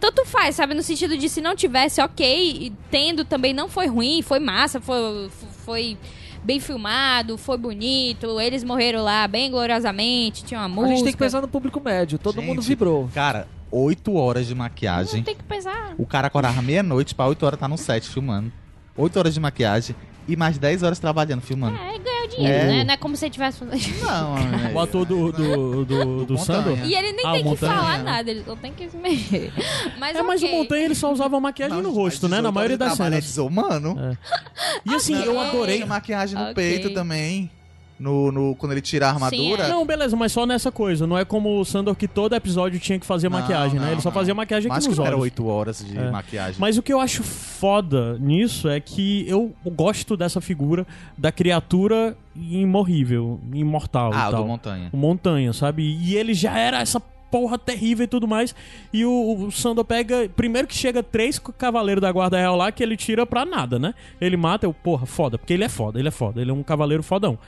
Tanto 0.00 0.24
faz, 0.24 0.54
sabe? 0.56 0.74
No 0.74 0.82
sentido 0.82 1.16
de 1.16 1.28
se 1.28 1.40
não 1.40 1.56
tivesse, 1.56 2.00
ok. 2.00 2.52
E 2.66 2.72
tendo 2.90 3.24
também 3.24 3.52
não 3.52 3.68
foi 3.68 3.86
ruim, 3.86 4.22
foi 4.22 4.38
massa, 4.38 4.80
foi, 4.80 5.28
foi 5.64 5.98
bem 6.44 6.60
filmado, 6.60 7.36
foi 7.36 7.56
bonito. 7.58 8.40
Eles 8.40 8.62
morreram 8.62 9.02
lá 9.02 9.26
bem 9.26 9.50
gloriosamente, 9.50 10.44
tinha 10.44 10.60
uma 10.60 10.66
A 10.66 10.68
música. 10.68 10.94
gente 10.94 11.04
tem 11.04 11.12
que 11.12 11.18
pensar 11.18 11.40
no 11.40 11.48
público 11.48 11.80
médio. 11.80 12.18
Todo 12.18 12.36
Gente, 12.36 12.46
mundo 12.46 12.62
vibrou. 12.62 13.08
Cara, 13.12 13.48
8 13.70 14.14
horas 14.14 14.46
de 14.46 14.54
Não 14.54 14.58
maquiagem. 14.62 15.22
tem 15.22 15.34
que 15.34 15.42
pensar. 15.42 15.94
O 15.98 16.06
cara 16.06 16.28
acordava 16.28 16.62
meia-noite 16.62 17.14
pra 17.14 17.26
8 17.26 17.44
horas 17.44 17.58
tá 17.60 17.66
no 17.68 17.76
set 17.76 18.08
filmando. 18.08 18.52
8 18.96 19.18
horas 19.18 19.34
de 19.34 19.40
maquiagem 19.40 19.94
e 20.26 20.36
mais 20.36 20.58
10 20.58 20.82
horas 20.82 20.98
trabalhando, 20.98 21.40
filmando. 21.42 21.76
É, 21.76 21.98
ganhou 21.98 22.17
É. 22.46 22.66
né? 22.66 22.84
Não 22.84 22.94
é 22.94 22.96
como 22.96 23.16
se 23.16 23.24
ele 23.26 23.32
tivesse 23.32 23.58
fazendo. 23.58 24.00
Não, 24.04 24.36
é- 24.68 24.72
O 24.74 24.80
ator 24.80 25.04
do, 25.04 25.32
do, 25.32 25.84
do, 25.84 26.24
do. 26.26 26.38
Sandor. 26.38 26.78
E 26.84 26.94
ele 26.94 27.12
nem 27.12 27.26
Ah, 27.26 27.32
tem 27.32 27.42
que 27.42 27.48
Montanha. 27.48 27.72
falar 27.74 28.02
nada, 28.02 28.30
ele 28.30 28.42
só 28.44 28.56
tem 28.56 28.72
que 28.72 28.88
se 28.88 28.96
mexer. 28.96 29.52
Mas, 29.98 30.16
É, 30.16 30.22
mas 30.22 30.42
o. 30.42 30.48
Montanha 30.48 30.84
ele 30.84 30.94
só 30.94 31.12
usava 31.12 31.38
maquiagem 31.40 31.76
Não, 31.76 31.82
no 31.82 31.90
rosto, 31.92 32.28
né? 32.28 32.36
18 32.36 32.42
Na 32.44 32.52
maioria 32.52 32.78
das 32.78 32.94
trabalho 32.94 33.14
É 33.16 33.20
cenas. 33.20 33.24
desumano. 33.24 34.18
E 34.84 34.94
assim, 34.94 35.16
Ok. 35.16 35.28
eu 35.28 35.40
adorei. 35.40 35.84
Maquiagem 35.84 36.36
no 36.36 36.42
Ok. 36.50 36.54
peito 36.54 36.90
também. 36.94 37.50
No, 37.98 38.30
no, 38.30 38.54
quando 38.54 38.72
ele 38.72 38.80
tira 38.80 39.06
a 39.06 39.10
armadura. 39.10 39.64
é. 39.64 39.68
Não, 39.68 39.84
beleza, 39.84 40.14
mas 40.16 40.30
só 40.32 40.46
nessa 40.46 40.70
coisa. 40.70 41.06
Não 41.06 41.18
é 41.18 41.24
como 41.24 41.58
o 41.60 41.64
Sandor 41.64 41.94
que 41.96 42.06
todo 42.06 42.34
episódio 42.34 42.78
tinha 42.78 42.98
que 42.98 43.04
fazer 43.04 43.28
Não, 43.28 43.38
maquiagem, 43.40 43.78
né? 43.80 43.86
não, 43.86 43.92
Ele 43.92 44.00
só 44.00 44.10
fazia 44.12 44.34
maquiagem 44.34 44.68
Mas 44.68 44.78
aqui 44.78 44.84
que 44.84 44.90
nos 44.90 44.98
não 44.98 45.06
era 45.06 45.16
olhos. 45.16 45.24
8 45.24 45.46
horas 45.46 45.84
de 45.84 45.98
É. 45.98 46.10
maquiagem. 46.10 46.56
Mas 46.60 46.78
o 46.78 46.82
que 46.82 46.92
eu 46.92 47.00
acho 47.00 47.22
foda 47.24 48.16
nisso 48.18 48.68
é 48.68 48.78
que 48.78 49.28
eu 49.28 49.52
gosto 49.66 50.16
dessa 50.16 50.40
figura 50.40 50.86
da 51.16 51.32
criatura 51.32 52.16
imorrível, 52.36 53.40
imortal 53.52 54.12
ah, 54.14 54.26
e 54.26 54.28
o 54.28 54.30
tal. 54.30 54.42
do 54.42 54.48
Montanha. 54.48 54.88
o 54.92 54.96
Montanha, 54.96 55.52
sabe? 55.52 55.82
E 55.82 56.14
ele 56.16 56.34
já 56.34 56.56
era 56.56 56.80
essa 56.80 57.00
porra 57.30 57.58
terrível 57.58 58.04
e 58.04 58.08
tudo 58.08 58.26
mais. 58.26 58.54
E 58.92 59.04
o, 59.04 59.46
o 59.46 59.50
Sandor 59.52 59.84
pega. 59.84 60.28
Primeiro 60.34 60.66
que 60.66 60.74
chega 60.74 61.02
três 61.02 61.38
cavaleiros 61.38 62.00
da 62.00 62.10
Guarda 62.10 62.38
Real 62.38 62.56
lá 62.56 62.72
que 62.72 62.82
ele 62.82 62.96
tira 62.96 63.26
pra 63.26 63.44
nada, 63.44 63.78
né? 63.78 63.94
Ele 64.20 64.36
mata, 64.36 64.66
eu, 64.66 64.72
porra, 64.72 65.04
foda. 65.06 65.36
Porque 65.36 65.52
ele 65.52 65.64
é 65.64 65.68
foda, 65.68 65.98
ele 65.98 66.08
é 66.08 66.12
foda. 66.12 66.40
Ele 66.40 66.50
é 66.50 66.54
um 66.54 66.62
cavaleiro 66.62 67.02
fodão. 67.02 67.38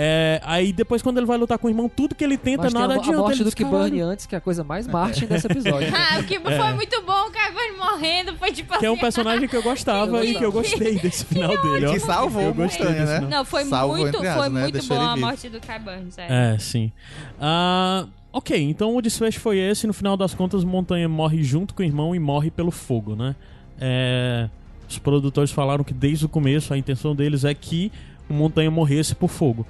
É, 0.00 0.40
aí 0.44 0.72
depois, 0.72 1.02
quando 1.02 1.16
ele 1.18 1.26
vai 1.26 1.36
lutar 1.36 1.58
com 1.58 1.66
o 1.66 1.70
irmão, 1.70 1.88
tudo 1.88 2.14
que 2.14 2.22
ele 2.22 2.36
tenta, 2.38 2.62
Mas 2.62 2.72
tem 2.72 2.80
nada 2.80 2.94
a, 2.94 2.96
a 2.96 3.00
adianta. 3.00 3.18
morte 3.18 3.42
ele 3.42 3.50
do. 3.50 3.56
Kiburn 3.56 4.00
antes, 4.00 4.26
que 4.26 4.34
é 4.36 4.38
a 4.38 4.40
coisa 4.40 4.62
mais 4.62 4.86
Martin 4.86 5.26
desse 5.26 5.46
episódio. 5.48 5.88
Ah, 5.92 6.20
o 6.20 6.22
que 6.24 6.36
É. 6.36 6.40
foi 6.40 6.72
muito 6.74 7.02
bom, 7.02 7.26
o 7.26 7.30
Cavani 7.32 7.76
morrendo, 7.76 8.36
foi 8.36 8.52
tipo 8.52 8.78
Que 8.78 8.86
é 8.86 8.90
um 8.90 8.92
assim. 8.92 9.00
personagem 9.00 9.48
que 9.48 9.56
eu 9.56 9.62
gostava 9.62 10.24
e 10.24 10.36
que 10.36 10.44
eu 10.44 10.52
gostei 10.52 11.00
desse 11.00 11.24
final 11.24 11.60
dele, 11.60 11.86
ó. 11.86 11.92
Que 11.92 11.98
salvou 11.98 12.42
Eu 12.44 12.54
gostei 12.54 12.86
né? 12.86 13.16
final. 13.16 13.28
Não, 13.30 13.44
foi 13.44 13.64
Salvou, 13.64 13.96
muito, 13.96 14.16
entre 14.18 14.32
foi 14.34 14.48
né? 14.48 14.60
muito 14.60 14.72
Deixou 14.74 14.96
bom 14.96 15.02
a 15.02 15.16
morte 15.16 15.48
do 15.48 15.60
Kai 15.60 15.80
Burns, 15.80 16.16
é. 16.16 16.54
É, 16.54 16.58
sim. 16.60 16.92
Ah, 17.40 18.06
ok, 18.32 18.56
então 18.70 18.94
o 18.96 19.02
desfecho 19.02 19.40
foi 19.40 19.58
esse. 19.58 19.84
No 19.86 19.92
final 19.92 20.16
das 20.16 20.32
contas, 20.32 20.62
Montanha 20.62 21.08
morre 21.08 21.42
junto 21.42 21.74
com 21.74 21.82
o 21.82 21.84
irmão 21.84 22.14
e 22.14 22.20
morre 22.20 22.52
pelo 22.52 22.70
fogo, 22.70 23.16
né? 23.16 23.34
É, 23.80 24.48
os 24.88 24.96
produtores 24.98 25.50
falaram 25.50 25.82
que 25.82 25.92
desde 25.92 26.24
o 26.24 26.28
começo 26.28 26.72
a 26.72 26.78
intenção 26.78 27.16
deles 27.16 27.44
é 27.44 27.52
que 27.52 27.90
o 28.30 28.32
Montanha 28.34 28.70
morresse 28.70 29.12
por 29.14 29.28
fogo. 29.28 29.66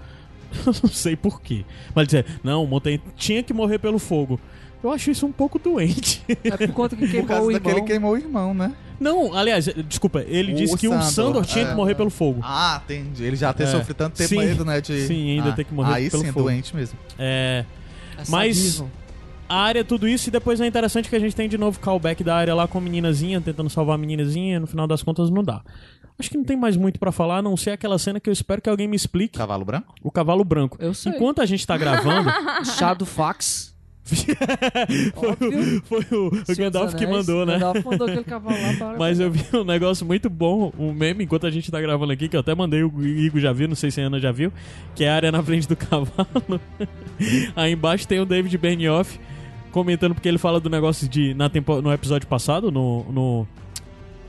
Eu 0.66 0.72
não 0.82 0.90
sei 0.90 1.16
porquê. 1.16 1.64
Mas 1.94 2.06
dizer, 2.06 2.26
não, 2.42 2.64
o 2.64 2.66
Montanha 2.66 3.00
tinha 3.16 3.42
que 3.42 3.52
morrer 3.52 3.78
pelo 3.78 3.98
fogo. 3.98 4.40
Eu 4.82 4.92
acho 4.92 5.10
isso 5.10 5.26
um 5.26 5.32
pouco 5.32 5.58
doente. 5.58 6.22
É 6.44 6.56
por 6.56 6.68
conta 6.72 6.94
que 6.96 7.02
Por 7.06 7.10
queimou 7.10 7.26
causa 7.28 7.48
o 7.48 7.52
daquele 7.52 7.70
irmão. 7.74 7.84
que 7.84 7.90
queimou 7.90 8.12
o 8.12 8.16
irmão, 8.16 8.54
né? 8.54 8.72
Não, 9.00 9.34
aliás, 9.34 9.66
desculpa, 9.86 10.22
ele 10.26 10.52
O 10.52 10.56
disse 10.56 10.76
que 10.76 10.88
o 10.88 10.92
Sandor, 10.92 11.10
Sandor 11.10 11.46
tinha 11.46 11.64
é. 11.64 11.68
que 11.68 11.74
morrer 11.74 11.94
pelo 11.94 12.10
fogo. 12.10 12.40
Ah, 12.42 12.80
entendi. 12.84 13.24
Ele 13.24 13.36
já 13.36 13.52
ter 13.52 13.64
É. 13.64 13.66
sofrido 13.66 13.96
tanto 13.96 14.16
tempo 14.16 14.28
Sim. 14.28 14.38
medo, 14.38 14.64
né? 14.64 14.80
De... 14.80 15.06
Sim, 15.06 15.30
ainda 15.38 15.50
ah, 15.50 15.52
ter 15.52 15.64
que 15.64 15.74
morrer 15.74 15.94
Aí 15.94 16.10
pelo 16.10 16.22
sim, 16.22 16.28
é 16.28 16.32
fogo. 16.32 16.44
doente 16.46 16.74
mesmo. 16.74 16.98
É. 17.18 17.64
É 18.16 18.22
Mas- 18.28 18.82
a 19.48 19.56
área, 19.56 19.82
tudo 19.84 20.06
isso, 20.06 20.28
e 20.28 20.30
depois 20.32 20.60
é 20.60 20.66
interessante 20.66 21.08
que 21.08 21.16
a 21.16 21.18
gente 21.18 21.34
tem 21.34 21.48
de 21.48 21.56
novo 21.56 21.80
callback 21.80 22.22
da 22.22 22.36
área 22.36 22.54
lá 22.54 22.68
com 22.68 22.76
a 22.78 22.80
meninazinha, 22.80 23.40
tentando 23.40 23.70
salvar 23.70 23.94
a 23.94 23.98
meninazinha, 23.98 24.60
no 24.60 24.66
final 24.66 24.86
das 24.86 25.02
contas 25.02 25.30
não 25.30 25.42
dá. 25.42 25.62
Acho 26.18 26.30
que 26.30 26.36
não 26.36 26.44
tem 26.44 26.56
mais 26.56 26.76
muito 26.76 26.98
pra 26.98 27.12
falar, 27.12 27.38
a 27.38 27.42
não 27.42 27.56
ser 27.56 27.70
aquela 27.70 27.98
cena 27.98 28.18
que 28.18 28.28
eu 28.28 28.32
espero 28.32 28.60
que 28.60 28.68
alguém 28.68 28.88
me 28.88 28.96
explique. 28.96 29.38
Cavalo 29.38 29.64
branco? 29.64 29.94
O 30.02 30.10
cavalo 30.10 30.44
branco. 30.44 30.76
Eu 30.80 30.92
sei. 30.92 31.12
Enquanto 31.12 31.40
a 31.40 31.46
gente 31.46 31.66
tá 31.66 31.76
gravando, 31.76 32.28
Shadow 32.76 33.06
Fax. 33.06 33.76
foi, 35.14 35.30
o, 35.30 35.82
foi 35.82 36.18
o, 36.18 36.28
o 36.28 36.56
Gandalf 36.56 36.94
que 36.94 37.06
mandou, 37.06 37.44
né? 37.44 37.58
Gandalf 37.58 37.84
mandou 37.84 38.06
aquele 38.08 38.24
cavalo 38.24 38.56
lá 38.60 38.72
para. 38.78 38.98
Mas 38.98 39.20
eu 39.20 39.30
vi 39.30 39.44
um 39.54 39.64
negócio 39.64 40.06
muito 40.06 40.30
bom, 40.30 40.72
um 40.78 40.92
meme, 40.94 41.24
enquanto 41.24 41.46
a 41.46 41.50
gente 41.50 41.70
tá 41.70 41.78
gravando 41.80 42.12
aqui, 42.12 42.26
que 42.26 42.34
eu 42.34 42.40
até 42.40 42.54
mandei, 42.54 42.82
o 42.82 43.06
Igor 43.06 43.38
já 43.40 43.52
viu, 43.52 43.68
não 43.68 43.76
sei 43.76 43.90
se 43.90 44.00
a 44.00 44.06
Ana 44.06 44.18
já 44.18 44.32
viu, 44.32 44.50
que 44.94 45.04
é 45.04 45.10
a 45.10 45.14
área 45.14 45.30
na 45.30 45.42
frente 45.42 45.68
do 45.68 45.76
cavalo. 45.76 46.60
Aí 47.54 47.72
embaixo 47.72 48.08
tem 48.08 48.18
o 48.18 48.24
David 48.24 48.56
Benioff 48.56 49.20
comentando, 49.70 50.14
porque 50.14 50.28
ele 50.28 50.38
fala 50.38 50.58
do 50.58 50.70
negócio 50.70 51.08
de. 51.08 51.34
Na 51.34 51.48
tempo, 51.48 51.82
no 51.82 51.92
episódio 51.92 52.26
passado, 52.26 52.70
no, 52.70 53.04
no, 53.12 53.48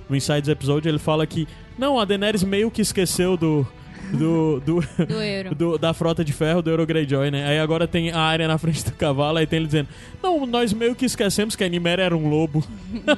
no 0.10 0.16
Insides 0.16 0.50
Episode, 0.50 0.88
ele 0.88 1.00
fala 1.00 1.26
que. 1.26 1.48
Não, 1.80 1.98
a 1.98 2.04
Daenerys 2.04 2.44
meio 2.44 2.70
que 2.70 2.82
esqueceu 2.82 3.38
do. 3.38 3.66
Do, 4.12 4.60
do, 4.60 4.82
Do 5.06 5.22
euro. 5.22 5.56
do- 5.56 5.78
da 5.78 5.94
frota 5.94 6.24
de 6.24 6.34
ferro 6.34 6.62
do 6.62 6.70
Euro 6.70 6.86
Greyjoy, 6.86 7.32
né? 7.32 7.48
Aí 7.48 7.60
agora 7.60 7.88
tem 7.88 8.12
a 8.12 8.20
área 8.20 8.48
na 8.48 8.58
frente 8.58 8.84
do 8.86 8.92
cavalo, 8.94 9.38
aí 9.38 9.46
tem 9.48 9.58
ele 9.58 9.66
dizendo: 9.68 9.88
Não, 10.22 10.46
nós 10.46 10.74
meio 10.74 10.96
que 10.96 11.06
esquecemos 11.06 11.56
que 11.56 11.64
a 11.64 11.70
Nimera 11.70 12.02
era 12.04 12.16
um 12.18 12.30
lobo. 12.30 12.64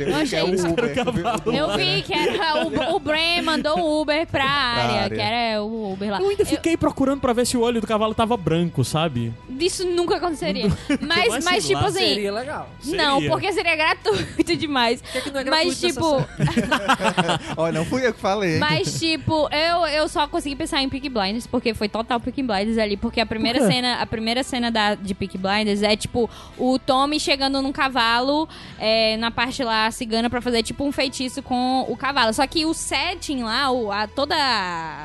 Um 0.00 0.16
achei 0.16 0.26
que 0.26 0.36
é. 0.36 0.68
Uber. 0.70 0.94
Cavalo. 0.94 1.52
Eu 1.56 1.76
vi 1.76 2.02
que 2.02 2.12
era 2.12 2.64
o, 2.66 2.96
o 2.96 2.98
Bran 3.00 3.42
mandou 3.42 3.78
o 3.78 4.00
Uber 4.02 4.26
pra 4.26 4.44
área, 4.44 5.00
área. 5.02 5.16
que 5.16 5.22
era 5.22 5.62
o 5.62 5.92
Uber 5.92 6.10
lá. 6.10 6.20
Eu 6.20 6.28
ainda 6.30 6.44
fiquei 6.44 6.76
procurando 6.76 7.20
pra 7.20 7.32
ver 7.32 7.46
se 7.46 7.56
o 7.56 7.60
olho 7.60 7.80
do 7.80 7.86
cavalo 7.86 8.14
tava 8.14 8.36
branco, 8.36 8.84
sabe? 8.84 9.32
Isso 9.58 9.86
nunca 9.86 10.16
aconteceria. 10.16 10.68
Mas, 11.00 11.28
Mas 11.28 11.44
mas, 11.44 11.66
tipo 11.66 11.80
lá, 11.80 11.86
assim. 11.88 11.98
Seria 11.98 12.32
legal. 12.32 12.68
Não, 12.84 13.14
Seria. 13.16 13.30
porque 13.30 13.52
seria 13.52 13.76
gratuito 13.76 14.56
demais. 14.56 15.00
Que, 15.00 15.20
que 15.20 15.30
não 15.30 15.40
é 15.40 15.44
Mas, 15.44 15.80
gratuito 15.80 15.94
tipo, 15.94 16.16
nessa 16.38 17.40
Olha, 17.56 17.78
não 17.78 17.84
fui 17.84 18.06
eu 18.06 18.12
que 18.14 18.20
falei, 18.20 18.58
mas, 18.58 18.98
tipo, 18.98 19.48
eu, 19.54 19.86
eu 19.86 20.08
só 20.08 20.26
consegui 20.26 20.56
pensar 20.56 20.82
em 20.82 20.88
Peaky 20.88 21.08
Blinders, 21.08 21.46
porque 21.46 21.74
foi 21.74 21.88
total 21.88 22.20
Peaky 22.20 22.42
Blinders 22.42 22.78
ali. 22.78 22.96
Porque 22.96 23.20
a 23.20 23.26
primeira 23.26 23.60
Por 23.60 23.70
cena, 23.70 23.94
a 24.00 24.06
primeira 24.06 24.42
cena 24.42 24.70
da, 24.70 24.94
de 24.94 25.14
Peaky 25.14 25.38
Blinders 25.38 25.82
é, 25.82 25.96
tipo, 25.96 26.28
o 26.58 26.78
Tommy 26.78 27.20
chegando 27.20 27.62
num 27.62 27.72
cavalo 27.72 28.48
é, 28.78 29.16
na 29.16 29.30
parte 29.30 29.62
lá 29.62 29.90
cigana 29.90 30.28
pra 30.28 30.40
fazer, 30.40 30.62
tipo, 30.62 30.84
um 30.84 30.92
feitiço 30.92 31.42
com 31.42 31.86
o 31.88 31.96
cavalo. 31.96 32.32
Só 32.32 32.46
que 32.46 32.66
o 32.66 32.74
setting 32.74 33.42
lá, 33.42 33.70
o, 33.70 33.90
a, 33.90 34.06
toda 34.06 34.34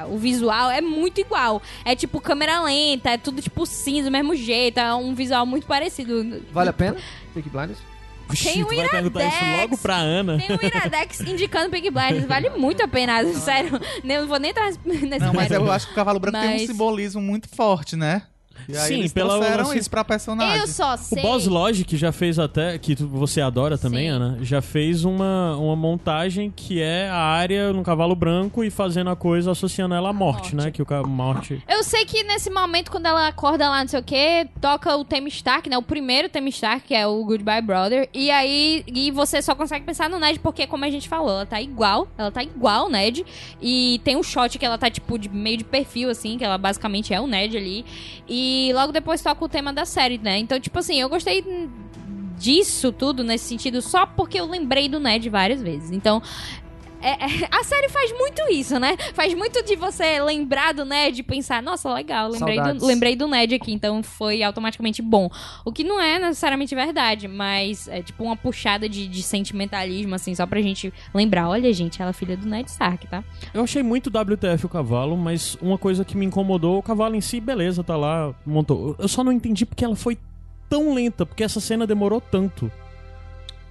o 0.09 0.17
visual 0.17 0.69
é 0.71 0.81
muito 0.81 1.21
igual. 1.21 1.61
É, 1.85 1.95
tipo, 1.95 2.19
câmera 2.19 2.61
lenta, 2.61 3.11
é 3.11 3.17
tudo, 3.17 3.41
tipo, 3.41 3.65
cinza, 3.65 4.09
do 4.09 4.11
mesmo 4.11 4.35
jeito. 4.35 4.80
É 4.80 4.93
um 4.93 5.13
visual 5.13 5.45
muito 5.45 5.67
parecido. 5.67 6.41
Vale 6.51 6.69
a 6.69 6.73
pena? 6.73 6.97
Peaky 7.34 7.49
Blinders? 7.49 7.80
Vixe, 8.30 8.43
Tem 8.53 8.64
um 8.64 8.68
tu 8.68 8.76
vai 8.76 8.89
perguntar 8.89 9.26
isso 9.26 9.38
Iradex. 9.38 9.61
logo 9.61 9.77
pra 9.77 9.95
Ana. 9.97 10.38
Tem 10.38 10.56
um 10.56 10.60
Iradex 10.68 11.19
indicando 11.27 11.69
Peaky 11.69 11.89
Blinders. 11.89 12.26
Vale 12.26 12.49
muito 12.51 12.84
a 12.84 12.88
pena, 12.88 13.23
sério. 13.34 13.80
Nem- 14.03 14.19
Não 14.19 14.27
vou 14.27 14.39
nem 14.39 14.51
entrar 14.51 14.69
nesse 14.85 15.19
Não, 15.19 15.34
mas 15.34 15.51
eu 15.51 15.72
acho 15.72 15.88
que 15.88 15.91
o 15.93 15.95
cavalo 15.95 16.19
branco 16.19 16.38
tem 16.39 16.47
um 16.49 16.53
Mas- 16.53 16.68
simbolismo 16.68 17.22
muito 17.22 17.47
forte, 17.49 17.95
né? 17.95 18.23
E 18.70 18.78
aí 18.78 18.88
Sim, 18.88 19.00
eles 19.00 19.14
pela- 19.14 19.36
trouxeram 19.38 19.64
assim, 19.70 19.80
isso 19.80 19.90
pra 19.90 20.04
personagem. 20.04 20.60
Eu 20.60 20.68
só 20.68 20.94
O 20.94 20.98
sei. 20.98 21.22
Boss 21.24 21.48
Logic 21.48 21.98
já 21.98 22.12
fez 22.12 22.38
até, 22.38 22.78
que 22.78 22.96
tu- 22.96 23.08
você 23.08 23.41
adora 23.41 23.78
também, 23.78 24.04
Sim. 24.10 24.16
Ana, 24.16 24.38
já 24.41 24.62
fez 24.62 25.04
uma, 25.04 25.56
uma 25.58 25.76
montagem 25.76 26.52
que 26.56 26.82
é 26.82 27.10
a 27.10 27.18
área 27.18 27.74
no 27.74 27.82
cavalo 27.84 28.16
branco 28.16 28.64
e 28.64 28.70
fazendo 28.70 29.10
a 29.10 29.16
coisa 29.16 29.52
associando 29.52 29.96
ela 29.96 30.10
à 30.10 30.14
morte, 30.14 30.54
morte. 30.54 30.56
né? 30.56 30.72
Que 30.72 30.82
o 30.84 31.08
morte. 31.08 31.64
Eu 31.68 31.84
sei 31.84 32.06
que 32.06 32.24
nesse 32.24 32.50
momento, 32.50 32.91
quando 32.91 33.08
ela 33.08 33.28
acorda 33.28 33.68
lá, 33.70 33.82
não 33.82 33.88
sei 33.88 34.00
o 34.00 34.04
que, 34.04 34.48
toca 34.62 34.96
o 34.96 35.04
tema 35.04 35.28
Stark, 35.30 35.68
né? 35.70 35.78
O 35.78 35.82
primeiro 35.82 36.30
tema 36.30 36.50
Stark, 36.50 36.88
que 36.88 36.94
é 36.94 37.08
o 37.08 37.24
Goodbye 37.26 37.62
Brother. 37.62 38.08
E 38.14 38.30
aí, 38.30 38.84
e 38.88 39.10
você 39.12 39.41
só 39.41 39.56
consegue 39.56 39.86
pensar 39.86 40.10
no 40.10 40.20
Ned, 40.20 40.40
porque, 40.40 40.68
como 40.68 40.86
a 40.86 40.90
gente 40.90 41.08
falou, 41.10 41.30
ela 41.32 41.46
tá 41.46 41.62
igual. 41.62 42.08
Ela 42.18 42.30
tá 42.32 42.44
igual 42.44 42.86
o 42.86 42.90
Ned. 42.90 43.26
E 43.62 44.00
tem 44.04 44.16
um 44.16 44.24
shot 44.24 44.58
que 44.60 44.66
ela 44.66 44.78
tá, 44.78 44.90
tipo, 44.90 45.18
de, 45.18 45.28
meio 45.30 45.58
de 45.58 45.64
perfil, 45.64 46.10
assim, 46.10 46.38
que 46.38 46.44
ela 46.44 46.58
basicamente 46.58 47.14
é 47.14 47.20
o 47.20 47.26
Ned 47.28 47.56
ali. 47.58 47.86
E 48.28 48.59
logo 48.73 48.91
depois 48.91 49.22
toca 49.22 49.44
o 49.44 49.49
tema 49.49 49.72
da 49.73 49.86
série, 49.86 50.18
né? 50.18 50.38
Então, 50.38 50.60
tipo 50.60 50.80
assim, 50.80 50.99
eu 50.99 51.10
gostei 51.10 51.44
disso 52.38 52.91
tudo 52.91 53.23
nesse 53.23 53.45
sentido 53.45 53.81
só 53.81 54.06
porque 54.06 54.40
eu 54.40 54.45
lembrei 54.45 54.88
do 54.88 54.99
Ned 54.99 55.30
várias 55.30 55.61
vezes. 55.61 55.91
Então, 55.91 56.22
é- 57.01 57.43
é- 57.43 57.47
a 57.51 57.63
série 57.63 57.89
faz 57.89 58.11
muito 58.17 58.41
isso, 58.51 58.80
né? 58.80 58.95
Faz 59.13 59.34
muito 59.34 59.63
de 59.63 59.76
você 59.76 60.19
lembrar 60.21 60.73
do 60.73 60.85
Ned 60.85 61.19
e 61.19 61.23
pensar, 61.23 61.61
nossa, 61.61 61.91
legal, 61.93 62.30
lembrei 62.30 62.59
do, 62.61 62.85
lembrei 62.85 63.15
do 63.15 63.27
Ned 63.27 63.55
aqui, 63.55 63.71
então 63.71 64.01
foi 64.03 64.43
automaticamente 64.43 65.01
bom. 65.01 65.30
O 65.65 65.71
que 65.71 65.84
não 65.84 65.99
é 65.99 66.19
necessariamente 66.19 66.73
verdade, 66.76 67.27
mas 67.27 67.88
é 67.88 68.01
tipo 68.01 68.23
uma 68.23 68.35
puxada 68.35 68.88
de, 68.89 69.07
de 69.07 69.21
sentimentalismo, 69.23 70.15
assim, 70.15 70.34
só 70.35 70.45
pra 70.45 70.61
gente 70.61 70.93
lembrar. 71.13 71.49
Olha, 71.49 71.71
gente, 71.73 72.01
ela 72.01 72.11
é 72.11 72.13
filha 72.13 72.35
do 72.38 72.47
Ned 72.47 72.69
Stark, 72.69 73.07
tá? 73.07 73.23
Eu 73.53 73.63
achei 73.63 73.84
muito 73.84 74.09
WTF 74.09 74.65
o 74.65 74.69
cavalo, 74.69 75.17
mas 75.17 75.55
uma 75.61 75.77
coisa 75.77 76.03
que 76.05 76.17
me 76.17 76.26
incomodou, 76.26 76.77
o 76.80 76.84
cavalo 76.84 77.15
em 77.15 77.21
si, 77.21 77.39
beleza, 77.39 77.84
tá 77.84 77.95
lá, 77.95 78.34
montou. 78.45 78.95
Eu 78.99 79.07
só 79.07 79.23
não 79.23 79.31
entendi 79.31 79.65
porque 79.65 79.85
ela 79.85 79.95
foi 79.95 80.17
tão 80.69 80.93
lenta, 80.93 81.26
porque 81.26 81.43
essa 81.43 81.59
cena 81.59 81.88
demorou 81.88 82.21
tanto. 82.21 82.71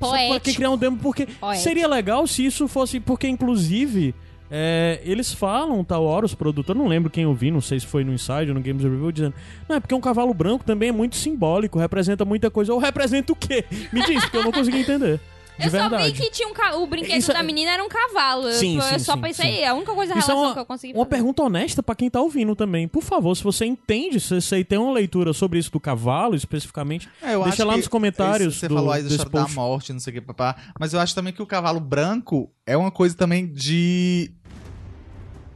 Só 0.01 0.11
pra 0.11 0.19
Poético. 0.29 0.57
criar 0.57 0.70
um 0.70 0.77
demo, 0.79 0.97
porque 0.99 1.27
Poético. 1.27 1.62
seria 1.62 1.89
legal 1.89 2.27
se 2.27 2.45
isso 2.45 2.69
fosse. 2.69 3.01
Porque, 3.01 3.27
inclusive, 3.29 4.15
é, 4.51 5.01
eles 5.05 5.33
falam, 5.33 5.85
tal 5.85 6.05
hora, 6.05 6.25
os 6.25 6.35
produtores, 6.35 6.81
não 6.81 6.89
lembro 6.89 7.11
quem 7.11 7.25
eu 7.25 7.35
vi, 7.35 7.51
não 7.51 7.61
sei 7.61 7.79
se 7.81 7.87
foi 7.87 8.05
no 8.05 8.12
Inside 8.12 8.49
ou 8.49 8.55
no 8.55 8.61
Games 8.62 8.83
Review, 8.83 9.12
dizendo: 9.12 9.35
Não, 9.69 9.77
é 9.77 9.81
porque 9.81 9.95
um 9.95 10.01
cavalo 10.01 10.33
branco 10.33 10.65
também 10.65 10.89
é 10.89 10.93
muito 10.93 11.16
simbólico, 11.16 11.79
representa 11.79 12.25
muita 12.25 12.51
coisa. 12.51 12.73
Ou 12.73 12.79
representa 12.79 13.33
o 13.33 13.37
quê? 13.37 13.65
Me 13.93 14.03
diz, 14.05 14.23
porque 14.25 14.37
eu 14.39 14.45
não 14.45 14.53
consegui 14.53 14.79
entender. 14.81 15.20
De 15.59 15.64
Eu 15.66 15.70
verdade. 15.72 15.97
só 15.97 16.02
vi 16.05 16.12
que 16.12 16.30
tinha 16.30 16.47
um 16.48 16.55
ca... 16.55 16.76
o 16.76 16.86
brinquedo 16.86 17.18
Isso 17.18 17.30
é- 17.32 17.35
da 17.35 17.43
menina 17.43 17.72
era 17.72 17.82
um 17.85 17.89
cavalo. 17.89 18.47
Eu- 18.48 18.52
Sim, 18.52 18.76
eu, 18.76 18.82
sim, 18.82 18.98
só 19.01 19.14
sim, 19.14 19.20
pensei, 19.20 19.56
sim. 19.56 19.59
é 19.62 19.66
a 19.68 19.74
única 19.74 19.93
coisa 19.93 20.12
Isso 20.16 20.30
é 20.30 20.35
relação 20.35 20.44
uma, 20.44 20.55
que 20.55 20.60
eu 20.60 20.66
consegui 20.66 20.93
uma 20.94 21.05
fazer. 21.05 21.10
pergunta 21.16 21.43
honesta 21.43 21.82
pra 21.82 21.94
quem 21.97 22.09
tá 22.09 22.20
ouvindo 22.20 22.55
também. 22.55 22.86
Por 22.86 23.02
favor, 23.02 23.35
se 23.35 23.43
você 23.43 23.64
entende, 23.64 24.20
se 24.20 24.40
você 24.40 24.62
tem 24.62 24.78
uma 24.78 24.93
leitura 24.93 25.32
sobre 25.32 25.59
isso 25.59 25.72
do 25.72 25.80
cavalo 25.80 26.36
especificamente, 26.36 27.09
É, 27.20 27.35
eu 27.35 27.43
deixa 27.43 27.62
acho 27.62 27.64
lá 27.66 27.72
que 27.72 27.78
nos 27.80 27.89
comentários. 27.89 28.48
esse- 28.52 28.60
Você 28.60 28.68
do- 28.68 28.74
falou 28.76 28.93
aí 28.93 29.02
da 29.02 29.09
história 29.09 29.32
da 29.32 29.40
post. 29.40 29.55
morte, 29.56 29.93
não 29.93 29.98
sei 30.01 30.12
o 30.12 30.14
que, 30.14 30.20
papá. 30.20 30.55
Mas 30.78 30.93
eu 30.93 31.01
acho 31.01 31.12
também 31.14 31.32
que 31.32 31.43
o 31.43 31.47
cavalo 31.47 31.80
branco 31.80 32.48
é 32.64 32.76
uma 32.76 32.90
coisa 32.93 33.16
também 33.16 33.47
de. 33.47 34.30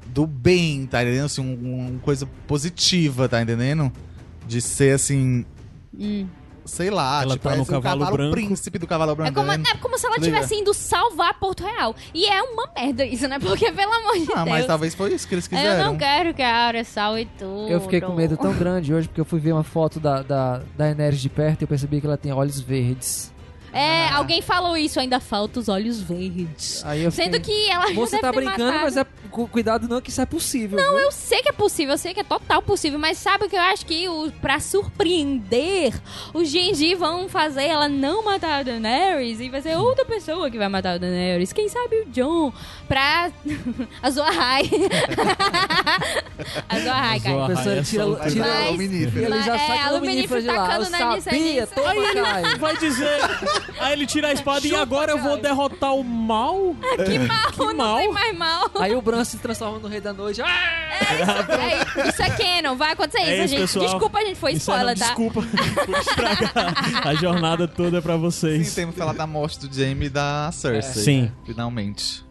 Do 0.06 0.26
bem, 0.26 0.84
tá 0.86 1.02
entendendo? 1.02 1.24
Assim, 1.26 1.40
um- 1.40 1.88
uma 1.92 2.00
coisa 2.00 2.28
positiva, 2.46 3.28
tá 3.28 3.40
entendendo? 3.40 3.90
De 4.46 4.60
ser 4.60 4.94
assim. 4.94 5.46
Hum. 5.98 6.26
Sei 6.64 6.90
lá, 6.90 7.22
Ela 7.22 7.34
tipo, 7.34 7.48
tá 7.48 7.54
é 7.54 7.56
no 7.56 7.62
o 7.62 7.66
cavalo 7.66 8.00
cavalo 8.00 8.16
branco. 8.16 8.32
príncipe 8.32 8.78
do 8.78 8.86
cavalo 8.86 9.14
branco. 9.16 9.30
É 9.30 9.34
como, 9.34 9.52
entendendo? 9.52 9.74
é 9.74 9.78
como 9.78 9.98
se 9.98 10.06
ela 10.06 10.16
Liga. 10.16 10.26
tivesse 10.26 10.54
indo 10.54 10.72
salvar 10.72 11.34
Porto 11.38 11.64
Real. 11.64 11.94
E 12.14 12.24
é 12.26 12.40
uma 12.42 12.68
merda 12.76 13.04
isso, 13.04 13.26
né? 13.26 13.38
Porque, 13.38 13.72
pelo 13.72 13.92
amor 13.92 14.14
de 14.18 14.32
Ah, 14.32 14.36
Deus. 14.44 14.48
mas 14.48 14.66
talvez 14.66 14.94
foi 14.94 15.12
isso 15.14 15.26
que 15.26 15.34
eles 15.34 15.46
eu 15.46 15.50
quiseram. 15.50 15.84
não 15.92 15.96
quero 15.98 16.32
que 16.34 16.42
a 16.42 16.54
Arya 16.66 16.84
salve 16.84 17.28
tudo. 17.38 17.68
Eu 17.68 17.80
fiquei 17.80 18.00
com 18.00 18.14
medo 18.14 18.36
tão 18.36 18.52
grande 18.58 18.94
hoje 18.94 19.08
porque 19.08 19.20
eu 19.20 19.24
fui 19.24 19.40
ver 19.40 19.52
uma 19.52 19.64
foto 19.64 19.98
da, 19.98 20.22
da, 20.22 20.58
da 20.58 20.62
Daenerys 20.76 21.20
de 21.20 21.28
perto 21.28 21.62
e 21.62 21.64
eu 21.64 21.68
percebi 21.68 22.00
que 22.00 22.06
ela 22.06 22.16
tem 22.16 22.32
olhos 22.32 22.60
verdes. 22.60 23.31
É, 23.72 24.08
Ah. 24.08 24.16
alguém 24.16 24.42
falou 24.42 24.76
isso, 24.76 25.00
ainda 25.00 25.18
falta 25.20 25.58
os 25.60 25.68
olhos 25.68 26.00
verdes. 26.00 26.82
Aí 26.84 27.02
eu 27.04 27.10
fiquei... 27.10 27.24
Sendo 27.26 27.40
que 27.40 27.70
ela 27.70 27.88
já 27.88 27.94
Você 27.94 28.10
deve 28.16 28.22
tá 28.22 28.30
ter 28.30 28.36
brincando, 28.36 28.64
matado. 28.64 28.84
mas 28.84 28.96
é 28.96 29.06
cu- 29.30 29.48
cuidado 29.48 29.88
não 29.88 30.00
que 30.00 30.10
isso 30.10 30.20
é 30.20 30.26
possível. 30.26 30.78
Não, 30.78 30.98
Eu 30.98 31.10
sei 31.10 31.40
que 31.42 31.48
é 31.48 31.52
possível, 31.52 31.94
eu 31.94 31.98
sei 31.98 32.12
que 32.12 32.20
é 32.20 32.24
total 32.24 32.60
possível, 32.62 32.98
mas 32.98 33.18
sabe 33.18 33.46
o 33.46 33.48
que 33.48 33.56
eu 33.56 33.60
acho 33.62 33.86
que 33.86 34.08
o, 34.08 34.30
pra 34.42 34.60
surpreender, 34.60 35.94
os 36.34 36.48
Genji 36.48 36.94
vão 36.94 37.28
fazer 37.28 37.64
ela 37.64 37.88
não 37.88 38.24
matar 38.24 38.60
a 38.60 38.62
Daenerys 38.62 39.40
e 39.40 39.48
vai 39.48 39.62
ser 39.62 39.76
outra 39.76 40.04
pessoa 40.04 40.50
que 40.50 40.58
vai 40.58 40.68
matar 40.68 40.94
a 40.94 40.98
Daenerys. 40.98 41.52
Quem 41.52 41.68
sabe 41.68 41.96
o 42.02 42.06
John 42.10 42.52
pra 42.86 43.30
a 44.02 44.10
Zoahai. 44.10 44.68
a 46.68 46.78
Zoahai, 46.78 47.20
cara. 47.20 47.44
A 47.44 47.48
pessoa 47.48 47.74
é 47.76 47.82
tira, 47.82 48.04
só- 48.04 48.10
Vai 48.12 48.30
tira 48.30 48.44
virar 48.44 48.58
Mas- 48.60 48.70
luminífero. 48.72 49.24
ele 49.26 49.42
já 49.42 49.56
é, 49.56 49.58
a 49.58 49.92
o 49.92 50.00
menino 50.00 50.00
Luminífero 50.00 50.40
de 50.42 50.46
lá. 50.48 50.76
Eu 50.76 50.84
sabia, 51.20 51.66
toma. 51.66 51.92
Vai 52.58 52.76
dizer. 52.76 53.18
Aí 53.80 53.92
ele 53.92 54.06
tira 54.06 54.28
a 54.28 54.32
espada 54.32 54.66
e 54.66 54.70
Chupa, 54.70 54.82
agora 54.82 55.12
eu 55.12 55.18
vou 55.18 55.36
derrotar 55.36 55.94
o 55.94 56.04
mal? 56.04 56.76
Que 57.04 57.18
mal, 57.18 57.50
Que 57.52 57.58
não 57.58 57.74
mal. 57.74 57.98
tem 57.98 58.12
mais 58.12 58.36
mal. 58.36 58.70
Aí 58.78 58.94
o 58.94 59.02
Bran 59.02 59.24
se 59.24 59.38
transforma 59.38 59.78
no 59.78 59.88
Rei 59.88 60.00
da 60.00 60.12
Noite. 60.12 60.40
Ah! 60.42 60.92
É, 61.02 62.08
isso 62.08 62.22
é 62.22 62.30
canon, 62.30 62.76
vai 62.76 62.92
acontecer 62.92 63.18
É 63.24 63.34
isso, 63.34 63.42
isso, 63.44 63.48
gente. 63.54 63.60
pessoal. 63.62 63.86
Desculpa, 63.86 64.20
gente, 64.20 64.36
foi 64.38 64.52
Isso 64.52 64.70
é, 64.70 64.74
spoiler, 64.74 64.98
não, 64.98 65.06
tá? 65.06 65.06
Desculpa 65.06 65.42
por 65.86 65.98
estragar 65.98 67.06
a 67.06 67.14
jornada 67.14 67.66
toda 67.66 68.00
pra 68.00 68.14
Sim, 68.14 68.20
vocês. 68.20 68.74
temos 68.74 68.94
que 68.94 69.00
falar 69.00 69.14
da 69.14 69.26
morte 69.26 69.66
do 69.66 69.74
Jaime 69.74 70.06
e 70.06 70.10
da 70.10 70.50
Cersei. 70.52 71.02
Sim. 71.02 71.22
né? 71.22 71.32
Finalmente. 71.44 72.24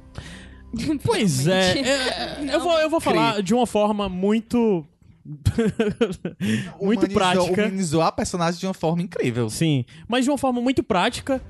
Pois 1.04 1.48
é, 1.48 1.80
é, 1.80 2.38
eu, 2.50 2.62
vou, 2.62 2.80
eu 2.80 2.90
vou 2.90 3.02
falar 3.02 3.42
de 3.42 3.54
uma 3.54 3.68
forma 3.68 4.08
muito. 4.08 4.86
Muito 5.26 7.06
Humanizou- 7.06 7.10
prática. 7.14 7.62
Humanizou 7.64 8.02
a 8.02 8.12
personagem 8.12 8.60
de 8.60 8.66
uma 8.68 8.74
forma 8.74 9.02
incrível. 9.02 9.50
Sim, 9.50 9.86
mas 10.08 10.26
de 10.26 10.32
uma 10.32 10.38
forma 10.38 10.62
muito 10.62 10.84
prática. 10.84 11.42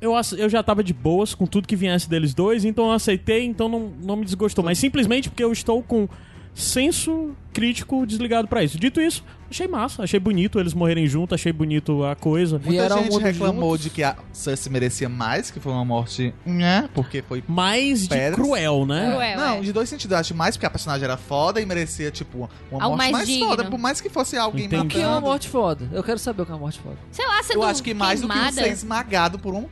Eu, 0.00 0.12
eu 0.36 0.48
já 0.50 0.62
tava 0.62 0.84
de 0.84 0.92
boas 0.92 1.34
com 1.34 1.46
tudo 1.46 1.66
que 1.66 1.74
viesse 1.76 2.08
deles 2.10 2.34
dois, 2.34 2.64
então 2.64 2.86
eu 2.86 2.92
aceitei, 2.92 3.46
então 3.46 3.68
não, 3.68 3.90
não 4.02 4.16
me 4.16 4.24
desgostou. 4.24 4.62
Mas 4.62 4.78
simplesmente 4.78 5.30
porque 5.30 5.42
eu 5.42 5.50
estou 5.52 5.82
com 5.82 6.06
senso 6.54 7.34
crítico 7.52 8.06
desligado 8.06 8.48
pra 8.48 8.62
isso. 8.64 8.78
Dito 8.78 9.00
isso, 9.00 9.24
achei 9.50 9.66
massa, 9.68 10.02
achei 10.02 10.18
bonito 10.18 10.58
eles 10.58 10.74
morrerem 10.74 11.06
juntos, 11.06 11.34
achei 11.34 11.52
bonito 11.52 12.04
a 12.04 12.14
coisa. 12.16 12.58
Muita 12.58 12.70
Vieram 12.70 13.02
gente 13.04 13.18
reclamou 13.18 13.70
juntos. 13.70 13.82
de 13.84 13.90
que 13.90 14.02
a 14.02 14.16
Cersei 14.32 14.72
merecia 14.72 15.08
mais, 15.08 15.50
que 15.50 15.60
foi 15.60 15.72
uma 15.72 15.84
morte, 15.84 16.34
né? 16.44 16.88
Porque 16.94 17.22
foi 17.22 17.42
Mais 17.46 18.08
cruel, 18.34 18.86
né? 18.86 19.10
Cruel, 19.12 19.36
não, 19.38 19.54
é. 19.56 19.60
de 19.60 19.72
dois 19.72 19.88
sentidos. 19.88 20.12
Eu 20.12 20.18
acho 20.18 20.34
mais 20.34 20.56
porque 20.56 20.66
a 20.66 20.70
personagem 20.70 21.04
era 21.04 21.16
foda 21.16 21.60
e 21.60 21.66
merecia, 21.66 22.10
tipo, 22.10 22.48
uma 22.70 22.82
Algo 22.82 22.96
morte 22.96 23.12
mais 23.12 23.28
mais, 23.28 23.38
foda. 23.38 23.64
Por 23.64 23.78
mais 23.78 24.00
que 24.00 24.08
fosse 24.08 24.36
alguém 24.36 24.66
Entendi. 24.66 24.86
O 24.86 24.88
que 24.88 24.96
é 24.98 25.00
uma 25.00 25.08
matando. 25.14 25.26
morte 25.26 25.48
foda? 25.48 25.88
Eu 25.92 26.02
quero 26.02 26.18
saber 26.18 26.42
o 26.42 26.46
que 26.46 26.52
é 26.52 26.54
uma 26.54 26.60
morte 26.60 26.80
foda. 26.80 26.96
Sei 27.10 27.26
lá, 27.26 27.42
sendo 27.42 27.60
Eu 27.60 27.62
acho 27.64 27.82
que 27.82 27.94
mais 27.94 28.20
do 28.20 28.28
que 28.28 28.32
um 28.32 28.36
queimada. 28.36 28.62
ser 28.62 28.68
esmagado 28.68 29.38
por 29.38 29.54
um 29.54 29.66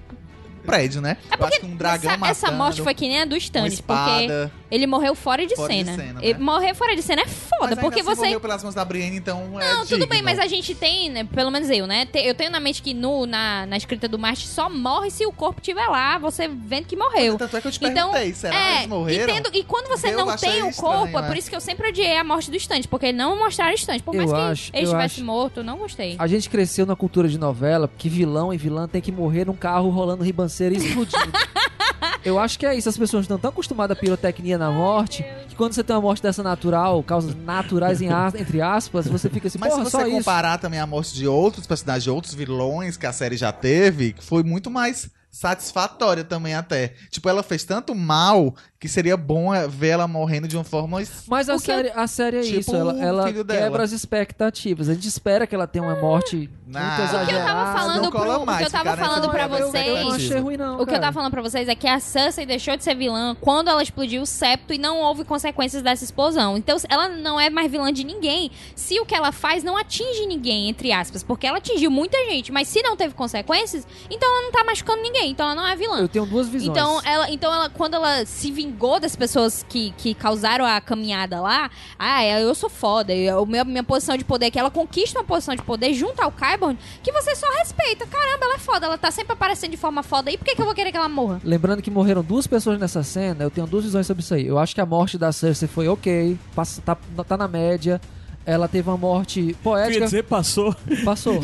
prédio, 0.63 1.01
né? 1.01 1.17
Eu 1.39 1.47
acho 1.47 1.61
que 1.61 1.67
um 1.67 1.77
dragão 1.77 2.13
essa, 2.13 2.27
essa 2.29 2.51
morte 2.51 2.83
foi 2.83 2.95
que 2.95 3.09
nem 3.09 3.21
a 3.21 3.25
do 3.25 3.37
Stannis, 3.37 3.81
porque 3.81 4.51
ele 4.71 4.87
morreu 4.87 5.15
fora 5.15 5.47
de 5.47 5.55
Fora 5.55 5.73
de 5.73 5.85
cena. 5.85 5.97
cena, 5.97 6.21
né? 6.21 6.35
Morrer 6.39 6.75
fora 6.75 6.95
de 6.97 7.03
cena 7.03 7.23
é 7.23 7.27
foda, 7.27 7.71
Mas 7.75 7.79
porque 7.79 8.01
assim 8.01 8.09
você 8.09 8.23
morreu 8.23 8.41
pelas 8.41 8.63
mãos 8.63 8.75
da 8.75 8.85
Brienne, 8.85 9.17
então 9.17 9.61
é 9.61 9.69
Não, 9.75 9.81
tudo 9.83 9.89
digno. 9.91 10.07
bem, 10.07 10.23
mas 10.23 10.39
a 10.39 10.47
gente 10.47 10.75
tem, 10.75 11.11
né, 11.11 11.25
pelo 11.25 11.51
menos 11.51 11.69
eu, 11.69 11.87
né? 11.87 12.07
Eu 12.15 12.35
tenho 12.35 12.51
na 12.51 12.61
mente 12.61 12.81
que 12.83 12.95
no, 12.95 13.27
na, 13.27 13.67
na 13.67 13.77
escrita 13.77 14.09
do 14.09 14.19
Marte 14.19 14.47
só 14.47 14.71
morre 14.71 15.11
se 15.11 15.27
o 15.27 15.33
corpo 15.33 15.61
estiver 15.61 15.87
lá, 15.89 16.17
você 16.19 16.49
vendo 16.49 16.87
que 16.87 16.97
morreu. 16.97 17.37
Tanto 17.37 17.57
é 17.57 17.61
que 17.61 17.69
eu 17.69 17.73
te 17.73 17.79
Então, 17.85 18.11
perguntei, 18.13 18.35
será 18.35 18.57
que 18.57 18.63
é, 18.63 18.77
eles 18.79 18.87
morreram? 18.89 19.35
E, 19.37 19.43
tendo- 19.43 19.57
e 19.57 19.65
quando 19.65 19.89
você 19.89 20.09
Eu 20.09 20.25
não 20.25 20.37
tem 20.37 20.63
o 20.63 20.73
corpo, 20.75 21.19
é 21.19 21.23
é. 21.23 21.27
por 21.27 21.37
isso 21.37 21.51
que 21.51 21.57
eu 21.57 21.61
sempre 21.61 21.89
odiei 21.89 22.17
a 22.17 22.25
morte 22.25 22.51
do 22.51 22.57
Stannis, 22.57 22.87
porque 22.87 23.13
não 23.13 23.39
mostraram 23.39 23.73
o 23.73 23.75
Stannis. 23.75 24.03
Por 24.03 24.15
mais 24.15 24.31
Eu 24.31 24.37
que 24.37 24.43
acho- 24.43 24.71
ele 24.73 24.85
estivesse 24.85 25.17
acho- 25.17 25.25
morto, 25.25 25.61
eu 25.61 25.65
não 25.65 25.77
gostei. 25.79 26.17
A 26.19 26.27
gente 26.27 26.49
cresceu 26.49 26.87
na 26.87 26.95
cultura 26.97 27.29
de 27.29 27.39
novela 27.39 27.91
que 27.99 28.09
vilão 28.09 28.53
e 28.55 28.57
vilã 28.57 28.87
tem 28.89 29.01
que 29.03 29.11
morrer 29.13 29.47
num 29.47 29.55
carro 29.57 29.91
rolando 29.91 30.23
ribanceira 30.25 30.52
e 30.73 30.77
explodindo. 30.77 31.33
Eu 32.25 32.39
acho 32.39 32.59
que 32.59 32.65
é 32.67 32.75
isso. 32.75 32.89
As 32.89 32.97
pessoas 32.97 33.25
estão 33.25 33.39
tão 33.39 33.51
acostumadas 33.51 33.97
à 33.97 34.01
pirotecnia 34.01 34.57
na 34.59 34.71
morte 34.71 35.25
que 35.49 35.55
quando 35.57 35.73
você 35.73 35.83
tem 35.83 35.95
uma 35.95 36.03
morte 36.03 36.23
dessa 36.23 36.43
natural, 36.43 37.03
causas 37.03 37.35
naturais 37.35 38.01
em 38.01 38.09
as- 38.13 38.35
entre 38.35 38.61
aspas, 38.61 39.07
você 39.09 39.29
fica 39.29 39.49
assim, 39.49 39.59
Mas 39.59 39.73
se 39.75 39.79
só 39.91 40.01
você 40.01 40.07
isso. 40.09 40.17
comparar 40.19 40.59
também 40.59 40.79
a 40.81 40.87
morte 40.87 41.15
de 41.15 41.27
outros 41.27 41.67
personagens, 41.67 42.05
de 42.05 42.11
outros 42.11 42.35
vilões 42.35 42.97
que 42.97 43.07
a 43.07 43.13
série 43.13 43.37
já 43.37 43.51
teve, 43.53 44.13
que 44.13 44.23
foi 44.25 44.43
muito 44.43 44.71
mais 44.71 45.11
satisfatória 45.31 46.23
também 46.25 46.55
até. 46.55 46.95
Tipo, 47.11 47.29
ela 47.29 47.43
fez 47.43 47.65
tanto 47.65 47.95
mal 47.95 48.55
que 48.83 48.89
seria 48.89 49.17
bom 49.17 49.55
é, 49.55 49.69
ver 49.69 49.91
ela 49.91 50.09
morrendo 50.09 50.49
de 50.49 50.57
uma 50.57 50.65
forma... 50.65 51.01
Mas 51.29 51.49
a 51.49 51.57
série, 51.57 51.93
a 51.95 52.05
série 52.09 52.39
é 52.39 52.43
Tipo 52.43 52.59
isso, 52.59 52.75
ela, 52.75 53.01
ela 53.01 53.31
dela. 53.31 53.45
quebra 53.45 53.85
as 53.85 53.93
expectativas. 53.93 54.89
A 54.89 54.95
gente 54.95 55.07
espera 55.07 55.47
que 55.47 55.55
ela 55.55 55.69
tenha 55.69 55.85
uma 55.85 55.95
morte 55.95 56.51
Nah. 56.73 56.81
muito 56.81 56.93
O 56.93 56.97
que 56.97 57.01
eu 57.03 57.05
exagerada. 57.05 57.23
O 57.23 57.29
que 57.29 57.35
eu 57.35 57.45
tava 57.45 57.79
falando, 57.79 58.11
pro, 58.11 58.19
o 58.19 58.57
que 58.57 58.65
eu 58.65 58.71
tava 58.71 58.85
cara, 58.85 59.05
falando 59.05 59.31
pra 59.31 59.43
é 59.43 59.45
Eu, 59.45 59.51
eu 59.51 59.61
não 59.61 60.11
vocês. 60.11 60.15
achei 60.15 60.41
ruim, 60.41 60.57
não. 60.57 60.75
O 60.75 60.77
que 60.79 60.83
eu 60.83 60.87
cara. 60.87 61.01
tava 61.01 61.13
falando 61.13 61.31
pra 61.31 61.43
vocês 61.43 61.69
é 61.69 61.75
que 61.75 61.87
a 61.87 62.01
Cersei 62.01 62.47
deixou 62.47 62.77
de 62.77 62.83
ser 62.83 62.97
vilã 62.97 63.37
quando 63.41 63.69
ela 63.69 63.83
explodiu 63.83 64.23
o 64.23 64.27
septo 64.27 64.73
e 64.73 64.79
não 64.79 64.99
houve 65.01 65.25
consequências 65.25 65.83
dessa 65.83 66.03
explosão. 66.03 66.57
Então 66.57 66.77
ela 66.89 67.09
não 67.09 67.39
é 67.39 67.51
mais 67.51 67.71
vilã 67.71 67.93
de 67.93 68.05
ninguém 68.05 68.51
se 68.75 68.99
o 68.99 69.05
que 69.05 69.15
ela 69.15 69.33
faz 69.33 69.63
não 69.63 69.77
atinge 69.77 70.27
ninguém, 70.27 70.69
entre 70.71 70.93
aspas. 70.93 71.23
Porque 71.23 71.47
ela 71.47 71.59
atingiu 71.59 71.91
muita 71.91 72.17
gente, 72.31 72.51
mas 72.51 72.69
se 72.69 72.83
não 72.83 72.97
teve 72.97 73.15
consequências, 73.15 73.87
então 74.11 74.29
ela 74.29 74.43
não 74.43 74.53
tá 74.53 74.65
machucando 74.65 75.03
ninguém. 75.03 75.31
Então 75.31 75.47
ela 75.47 75.55
não 75.55 75.67
é 75.69 75.77
vilã. 75.77 76.01
Eu 76.01 76.09
tenho 76.09 76.25
duas 76.25 76.49
visões. 76.49 76.71
Então 76.71 77.01
ela, 77.05 77.31
então 77.31 77.53
ela, 77.53 77.69
quando 77.69 77.95
ela 77.95 78.25
se 78.25 78.51
vingou 78.73 78.99
das 78.99 79.15
pessoas 79.15 79.65
que, 79.69 79.93
que 79.99 80.15
causaram 80.15 80.65
a 80.65 80.81
caminhada 80.81 81.41
lá, 81.41 81.71
ah, 81.99 82.25
eu 82.25 82.55
sou 82.55 82.71
foda, 82.71 83.15
eu, 83.15 83.45
minha, 83.47 83.65
minha 83.65 83.85
posição 83.85 84.17
de 84.17 84.25
poder, 84.25 84.47
é 84.47 84.51
que 84.51 84.59
ela 84.59 84.71
conquista 84.71 85.19
uma 85.19 85.25
posição 85.25 85.55
de 85.55 85.63
poder 85.63 85.93
junto 85.93 86.21
ao 86.21 86.33
Qyburn, 86.33 86.79
que 87.03 87.13
você 87.13 87.37
só 87.37 87.47
respeita. 87.59 88.07
Caramba, 88.07 88.47
ela 88.47 88.55
é 88.55 88.59
foda, 88.59 88.87
ela 88.87 88.99
tá 88.99 89.11
sempre 89.11 89.35
aparecendo 89.35 89.71
de 89.71 89.77
forma 89.77 90.03
foda. 90.03 90.31
E 90.31 90.39
por 90.39 90.45
que, 90.45 90.55
que 90.55 90.61
eu 90.61 90.67
vou 90.67 90.75
querer 90.75 90.91
que 90.91 90.97
ela 90.97 91.09
morra? 91.09 91.41
Lembrando 91.45 91.83
que 91.83 91.91
morreram 91.91 92.23
duas 92.23 92.47
pessoas 92.47 92.79
nessa 92.79 93.03
cena, 93.03 93.45
eu 93.45 93.51
tenho 93.51 93.67
duas 93.67 93.85
visões 93.85 94.07
sobre 94.07 94.23
isso 94.23 94.35
aí. 94.35 94.47
Eu 94.47 94.59
acho 94.59 94.75
que 94.75 94.81
a 94.81 94.87
morte 94.87 95.19
da 95.19 95.31
Cersei 95.31 95.69
foi 95.69 95.89
ok, 95.89 96.39
passa, 96.55 96.81
tá, 96.81 96.97
tá 96.97 97.37
na 97.37 97.47
média. 97.47 98.01
Ela 98.45 98.67
teve 98.67 98.91
uma 98.91 98.97
morte 98.97 99.41
Quer 99.41 99.63
poética, 99.63 100.05
dizer, 100.05 100.25
passou. 100.25 100.75
passou. 101.05 101.41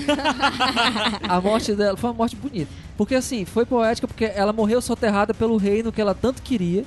a 1.29 1.41
morte 1.41 1.73
dela 1.73 1.97
foi 1.97 2.11
uma 2.11 2.17
morte 2.17 2.35
bonita. 2.35 2.73
Porque 2.97 3.15
assim, 3.15 3.45
foi 3.45 3.65
poética 3.65 4.09
porque 4.09 4.25
ela 4.25 4.53
morreu 4.53 4.83
soterrada 4.83 5.33
pelo 5.33 5.57
reino 5.57 5.93
que 5.93 6.01
ela 6.01 6.13
tanto 6.13 6.43
queria. 6.43 6.85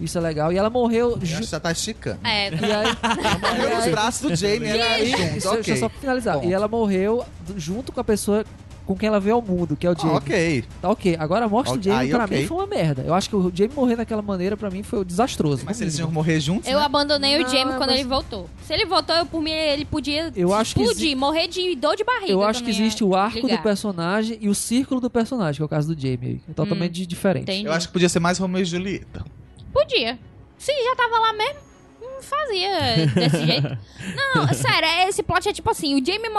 Isso 0.00 0.16
é 0.16 0.20
legal. 0.20 0.52
E 0.52 0.56
ela 0.56 0.70
morreu. 0.70 1.18
Eu 1.20 1.26
ju- 1.26 1.36
que 1.40 1.44
já 1.46 1.60
tá 1.60 1.70
esticando. 1.72 2.20
É, 2.24 2.48
E 2.48 2.54
aí, 2.54 2.96
Morreu 3.60 3.76
nos 3.76 3.88
braços 3.88 4.28
do 4.30 4.34
Jamie, 4.36 4.68
e 4.68 4.68
ela 4.68 4.84
aí, 4.94 5.36
isso, 5.36 5.78
só 5.78 5.88
finalizar. 5.88 6.34
Ponto. 6.36 6.48
E 6.48 6.52
ela 6.52 6.66
morreu 6.68 7.24
junto 7.56 7.92
com 7.92 8.00
a 8.00 8.04
pessoa 8.04 8.44
com 8.86 8.96
quem 8.96 9.06
ela 9.06 9.20
veio 9.20 9.36
ao 9.36 9.42
mundo, 9.42 9.76
que 9.76 9.86
é 9.86 9.90
o 9.90 9.92
Ah, 9.92 10.00
Jamie. 10.00 10.16
ok. 10.16 10.64
Tá 10.82 10.88
ok. 10.90 11.16
Agora 11.20 11.44
a 11.44 11.48
morte 11.48 11.76
do 11.78 11.84
Jamie 11.84 12.00
aí, 12.00 12.10
pra 12.10 12.24
ok. 12.24 12.40
mim 12.40 12.46
foi 12.48 12.56
uma 12.56 12.66
merda. 12.66 13.02
Eu 13.06 13.14
acho 13.14 13.28
que 13.28 13.36
o 13.36 13.52
Jamie 13.54 13.72
morrer 13.72 13.94
daquela 13.94 14.20
maneira 14.20 14.56
pra 14.56 14.68
mim 14.68 14.82
foi 14.82 15.04
desastroso. 15.04 15.62
Mas 15.64 15.78
no 15.78 15.84
eles 15.84 15.96
iam 16.00 16.10
morrer 16.10 16.40
juntos, 16.40 16.68
eu 16.68 16.76
né? 16.76 16.84
abandonei 16.84 17.36
o 17.38 17.42
Não, 17.42 17.48
Jamie 17.48 17.74
quando 17.76 17.90
mas- 17.90 18.00
ele 18.00 18.08
voltou. 18.08 18.50
Se 18.66 18.72
ele 18.72 18.86
voltou, 18.86 19.14
eu, 19.14 19.26
por 19.26 19.40
mim, 19.40 19.52
ele 19.52 19.84
podia 19.84 20.32
Eu 20.34 20.52
acho 20.52 20.74
que 20.74 20.80
explodir, 20.80 21.06
exi- 21.08 21.14
morrer 21.14 21.46
de 21.46 21.76
dor 21.76 21.94
de 21.94 22.02
barriga. 22.02 22.32
Eu 22.32 22.42
acho 22.42 22.64
que 22.64 22.70
existe 22.70 23.04
o 23.04 23.14
arco 23.14 23.36
ligar. 23.46 23.58
do 23.58 23.62
personagem 23.62 24.38
e 24.40 24.48
o 24.48 24.54
círculo 24.56 25.00
do 25.00 25.08
personagem, 25.10 25.58
que 25.58 25.62
é 25.62 25.66
o 25.66 25.68
caso 25.68 25.94
do 25.94 26.00
Jamie. 26.00 26.18
aí. 26.28 26.40
É 26.50 26.52
totalmente 26.52 26.90
di- 26.92 27.06
diferente. 27.06 27.42
Entendi. 27.44 27.66
Eu 27.66 27.72
acho 27.72 27.86
que 27.86 27.92
podia 27.92 28.08
ser 28.08 28.18
mais 28.18 28.38
Romeo 28.38 28.62
e 28.62 28.64
Julieta. 28.64 29.24
Podia. 29.72 30.18
Se 30.58 30.72
já 30.84 30.94
tava 30.96 31.18
lá 31.18 31.32
mesmo, 31.32 31.58
não 32.00 32.22
fazia 32.22 33.06
desse 33.14 33.46
jeito. 33.46 33.78
Não, 34.34 34.48
sério, 34.54 34.88
esse 35.08 35.22
plot 35.22 35.46
é 35.48 35.52
tipo 35.52 35.70
assim: 35.70 35.94
o 35.94 36.04
Jamie 36.04 36.30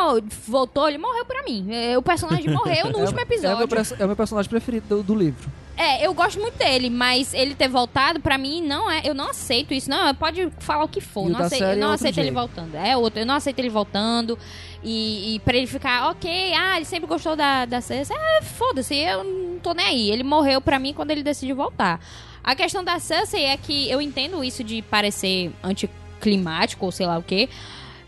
voltou, 0.48 0.88
ele 0.90 0.98
morreu 0.98 1.24
pra 1.26 1.44
mim. 1.44 1.68
É, 1.72 1.95
O 1.98 2.02
personagem 2.02 2.49
morreu 2.49 2.90
no 2.91 2.98
É- 2.99 3.02
último 3.02 3.20
É 3.20 3.22
o, 3.22 3.26
episódio. 3.26 3.58
meu, 3.60 3.68
perso- 3.68 3.95
é 3.99 4.03
o 4.03 4.08
meu 4.08 4.16
personagem 4.16 4.49
preferido 4.49 4.98
do, 4.98 5.03
do 5.03 5.16
livro. 5.16 5.49
É, 5.78 6.06
eu 6.06 6.14
gosto 6.14 6.40
muito 6.40 6.58
dele, 6.58 6.90
mas 6.90 7.34
ele 7.34 7.56
ter 7.56 7.68
voltado, 7.68 8.20
pra 8.20 8.38
mim, 8.38 8.62
não 8.62 8.90
é. 8.90 9.02
Eu 9.03 9.14
não 9.16 9.30
aceito 9.30 9.74
isso. 9.74 9.90
Não, 9.90 10.14
pode 10.16 10.52
falar 10.60 10.84
o 10.84 10.88
que 10.88 11.02
for. 11.02 11.30
Não 11.30 11.40
aceito, 11.40 11.64
eu 11.64 11.70
é 11.70 11.76
não 11.76 11.90
outro 11.91 11.95
aceito 12.06 12.18
ele 12.18 12.24
jeito. 12.28 12.34
voltando. 12.36 12.76
É 12.76 12.98
outro. 12.98 13.20
Eu 13.20 13.26
não 13.26 13.36
aceito 13.36 13.60
ele 13.60 13.70
voltando. 13.70 14.38
E, 14.84 15.36
e 15.36 15.40
pra 15.41 15.56
ele 15.56 15.68
ficar, 15.68 16.10
ok, 16.10 16.53
ah, 16.56 16.76
ele 16.78 16.86
sempre 16.86 17.08
gostou 17.08 17.36
da, 17.36 17.66
da 17.66 17.82
Cersei. 17.82 18.16
É, 18.18 18.41
foda-se, 18.41 18.95
eu 18.95 19.24
não 19.24 19.60
tô 19.60 19.74
nem 19.74 19.86
aí. 19.86 20.10
Ele 20.12 20.24
morreu 20.24 20.60
pra 20.62 20.80
mim 20.80 20.94
quando 20.94 21.12
ele 21.12 21.22
decidiu 21.24 21.56
voltar. 21.56 21.99
A 22.44 22.56
questão 22.56 22.84
da 22.84 23.00
Cersei 23.00 23.46
é 23.46 23.58
que 23.58 23.90
eu 23.90 24.02
entendo 24.02 24.44
isso 24.44 24.64
de 24.64 24.82
parecer 24.82 25.52
anticlimático 25.64 26.86
ou 26.86 26.92
sei 26.92 27.06
lá 27.06 27.18
o 27.18 27.24
quê. 27.24 27.48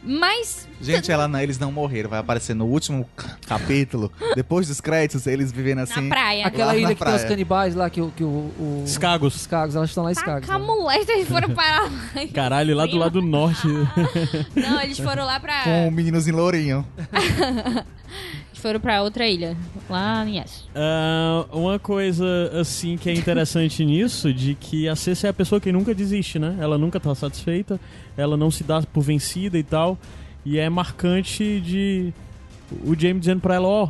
Mas 0.06 0.68
Gente, 0.82 1.10
ela, 1.10 1.30
não- 1.30 1.40
eles 1.40 1.58
não 1.58 1.72
morreram. 1.72 2.10
Vai 2.10 2.20
aparecer 2.20 2.54
no 2.54 2.66
último 2.66 3.10
capítulo, 3.48 4.12
depois 4.36 4.68
dos 4.68 4.82
créditos, 4.82 5.26
eles 5.28 5.50
vivendo 5.50 5.80
assim. 5.80 6.02
na 6.02 6.10
praia. 6.10 6.46
Aquela 6.46 6.76
ilha 6.76 6.88
que 6.90 6.96
tem 6.96 6.98
praia. 6.98 7.16
os 7.16 7.24
canibais 7.24 7.74
lá, 7.74 7.90
que, 7.90 8.02
o- 8.02 8.12
que 8.12 8.22
o, 8.22 8.28
o- 8.28 8.84
Os 8.86 8.98
cagos. 8.98 9.34
Os 9.34 9.48
cagos, 9.48 9.78
elas 9.78 9.90
estão 9.92 10.04
lá 10.04 10.10
em 10.10 10.14
Skagos. 10.14 10.48
Taca 10.50 10.56
a 10.56 10.60
né? 10.60 10.66
mulher, 10.66 11.06
eles 11.08 11.28
foram 11.30 11.52
para 11.56 11.84
lá. 11.84 11.90
Caralho, 12.34 12.76
lá 12.76 12.86
do 12.86 12.98
lado 12.98 13.22
norte. 13.22 13.66
Não, 14.54 14.82
eles 14.82 15.00
foram 15.00 15.24
lá 15.26 15.40
pra. 15.40 15.64
Com 15.64 15.88
o 15.88 15.92
meninozinho 15.92 16.36
lourinho. 16.36 16.86
Foram 18.64 18.80
pra 18.80 19.04
outra 19.04 19.28
ilha. 19.28 19.58
Lá 19.90 20.26
em 20.26 20.38
Yes. 20.38 20.70
Ah, 20.74 21.46
uma 21.52 21.78
coisa, 21.78 22.26
assim, 22.58 22.96
que 22.96 23.10
é 23.10 23.14
interessante 23.14 23.84
nisso, 23.84 24.34
de 24.34 24.56
que 24.56 24.88
a 24.88 24.96
Cersei 24.96 25.28
é 25.28 25.32
a 25.32 25.34
pessoa 25.34 25.60
que 25.60 25.70
nunca 25.70 25.94
desiste, 25.94 26.40
né? 26.40 26.56
Ela 26.62 26.78
nunca 26.78 26.98
tá 26.98 27.14
satisfeita, 27.14 27.78
ela 28.16 28.38
não 28.38 28.50
se 28.50 28.64
dá 28.64 28.82
por 28.82 29.02
vencida 29.02 29.58
e 29.58 29.64
tal. 29.64 29.98
E 30.46 30.58
é 30.58 30.70
marcante 30.70 31.60
de 31.60 32.14
o 32.86 32.98
Jaime 32.98 33.20
dizendo 33.20 33.42
pra 33.42 33.56
ela, 33.56 33.68
ó, 33.68 33.90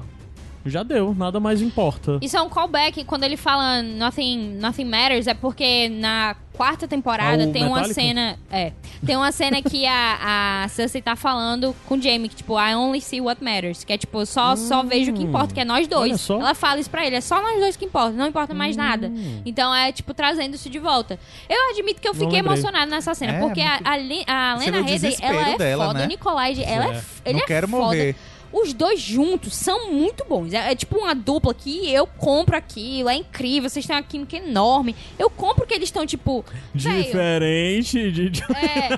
já 0.65 0.83
deu, 0.83 1.13
nada 1.13 1.39
mais 1.39 1.61
importa. 1.61 2.17
Isso 2.21 2.37
é 2.37 2.41
um 2.41 2.49
callback 2.49 3.03
quando 3.03 3.23
ele 3.23 3.37
fala 3.37 3.81
Nothing, 3.81 4.57
nothing 4.59 4.85
Matters, 4.85 5.27
é 5.27 5.33
porque 5.33 5.89
na 5.89 6.35
quarta 6.53 6.87
temporada 6.87 7.45
Ah, 7.45 7.47
tem 7.47 7.63
uma 7.63 7.77
Metallica? 7.77 7.93
cena. 7.95 8.39
É. 8.51 8.71
Tem 9.03 9.15
uma 9.17 9.31
cena 9.31 9.59
que 9.61 9.85
a, 9.87 10.63
a 10.63 10.67
Cersei 10.69 11.01
tá 11.01 11.15
falando 11.15 11.75
com 11.87 11.95
o 11.95 12.01
Jamie, 12.01 12.29
que, 12.29 12.35
tipo, 12.35 12.53
I 12.59 12.75
only 12.75 13.01
see 13.01 13.19
what 13.19 13.43
matters. 13.43 13.83
Que 13.83 13.93
é 13.93 13.97
tipo, 13.97 14.23
só, 14.25 14.55
só 14.55 14.83
vejo 14.83 15.11
o 15.11 15.15
que 15.15 15.23
importa, 15.23 15.53
que 15.53 15.59
é 15.59 15.65
nós 15.65 15.87
dois. 15.87 16.29
Ela 16.29 16.53
fala 16.53 16.79
isso 16.79 16.89
pra 16.91 17.05
ele, 17.05 17.15
é 17.15 17.21
só 17.21 17.41
nós 17.41 17.59
dois 17.59 17.75
que 17.75 17.85
importa, 17.85 18.11
não 18.11 18.27
importa 18.27 18.53
mais 18.53 18.77
nada. 18.77 19.11
Então 19.45 19.73
é, 19.73 19.91
tipo, 19.91 20.13
trazendo 20.13 20.53
isso 20.55 20.69
de 20.69 20.77
volta. 20.79 21.19
Eu 21.49 21.71
admito 21.71 21.99
que 21.99 22.07
eu 22.07 22.13
fiquei 22.13 22.39
emocionada 22.39 22.85
nessa 22.85 23.13
cena, 23.15 23.33
É, 23.33 23.39
porque 23.39 23.61
a, 23.61 23.71
muito- 23.71 23.87
a, 24.29 24.51
a 24.51 24.55
Lena 24.57 24.81
Headey, 24.81 25.17
ela 25.21 25.49
é 25.49 25.57
dela, 25.57 25.85
foda. 25.87 25.99
né? 25.99 26.05
O 26.05 26.07
Nicolai, 26.07 26.63
ela 26.63 26.85
é, 26.85 26.97
É. 26.97 27.01
ele 27.25 27.33
não 27.33 27.39
é 27.43 27.47
quero 27.47 27.67
foda. 27.67 27.83
morrer. 27.83 28.15
Os 28.53 28.71
dois 28.71 29.01
juntos 29.01 29.55
são 29.55 29.91
muito 29.91 30.23
bons. 30.25 30.53
É, 30.53 30.71
é 30.71 30.75
tipo 30.75 30.99
uma 30.99 31.15
dupla 31.15 31.53
que 31.53 31.89
eu 31.91 32.05
compro 32.05 32.55
aquilo, 32.55 33.09
é 33.09 33.15
incrível, 33.15 33.67
vocês 33.69 33.85
têm 33.85 33.95
uma 33.95 34.03
química 34.03 34.37
enorme. 34.37 34.95
Eu 35.17 35.29
compro 35.29 35.65
que 35.65 35.73
eles 35.73 35.87
estão, 35.89 36.05
tipo. 36.05 36.45
Diferente 36.73 38.11
de. 38.11 38.29
de- 38.29 38.43
É. 38.43 38.89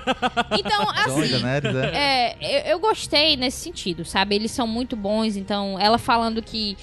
Então, 0.58 0.88
assim. 0.94 1.14
Doida, 1.14 1.38
né? 1.40 1.60
É- 1.94 2.36
É, 2.38 2.70
eu, 2.70 2.72
eu 2.74 2.78
gostei 2.78 3.36
nesse 3.36 3.58
sentido, 3.58 4.04
sabe? 4.04 4.34
Eles 4.34 4.50
são 4.50 4.66
muito 4.66 4.94
bons, 4.94 5.36
então 5.36 5.78
ela 5.80 5.98
falando 5.98 6.42
que 6.42 6.76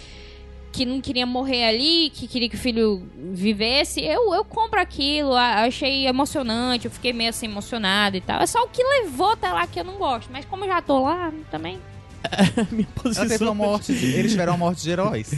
que 0.71 0.87
não 0.87 0.99
queria 0.99 1.23
morrer 1.27 1.65
ali, 1.65 2.09
que 2.09 2.27
queria 2.27 2.49
que 2.49 2.55
o 2.55 2.57
filho 2.57 3.07
vivesse, 3.15 4.01
eu, 4.03 4.33
eu 4.33 4.43
compro 4.43 4.79
aquilo, 4.81 5.35
achei 5.35 6.07
emocionante, 6.07 6.85
eu 6.85 6.91
fiquei 6.91 7.13
meio 7.13 7.29
assim 7.29 7.45
emocionada 7.45 8.17
e 8.17 8.21
tal. 8.21 8.41
É 8.41 8.47
só 8.47 8.63
o 8.63 8.67
que 8.67 8.83
levou 8.83 9.29
até 9.29 9.51
lá 9.53 9.67
que 9.67 9.79
eu 9.79 9.83
não 9.83 9.97
gosto, 9.97 10.29
mas 10.31 10.45
como 10.45 10.63
eu 10.65 10.69
já 10.69 10.81
tô 10.81 11.03
lá, 11.03 11.31
também. 11.51 11.77
Minha 12.71 12.87
Ela 13.05 13.13
teve 13.13 13.27
posição. 13.27 13.47
uma 13.47 13.53
morte. 13.55 13.91
Eles 13.91 14.31
tiveram 14.31 14.53
uma 14.53 14.65
morte 14.65 14.81
de 14.83 14.89
heróis. 14.91 15.31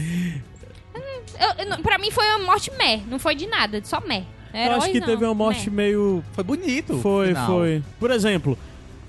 Eu, 1.37 1.65
eu 1.65 1.77
pra 1.79 1.97
mim 1.97 2.11
foi 2.11 2.25
uma 2.29 2.39
morte 2.45 2.71
meh, 2.77 3.01
não 3.09 3.19
foi 3.19 3.35
de 3.35 3.45
nada, 3.47 3.81
só 3.83 3.99
meh. 4.01 4.23
Eu 4.53 4.59
acho 4.61 4.69
Heróis 4.69 4.85
que 4.93 4.99
não, 5.01 5.07
teve 5.07 5.25
uma 5.25 5.33
morte 5.33 5.69
meh. 5.69 5.83
meio. 5.83 6.23
Foi 6.33 6.43
bonito. 6.43 6.97
Foi, 6.99 7.27
final. 7.27 7.47
foi. 7.47 7.83
Por 7.99 8.09
exemplo, 8.09 8.57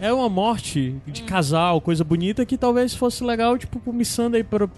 é 0.01 0.13
uma 0.13 0.29
morte 0.29 0.97
de 1.07 1.23
Hum. 1.23 1.27
casal, 1.27 1.81
coisa 1.81 2.03
bonita, 2.03 2.45
que 2.45 2.59
talvez 2.59 2.95
fosse 2.95 3.23
legal, 3.23 3.57
tipo, 3.57 3.79
pro 3.79 3.93
Missandei, 3.93 4.43
pra, 4.43 4.69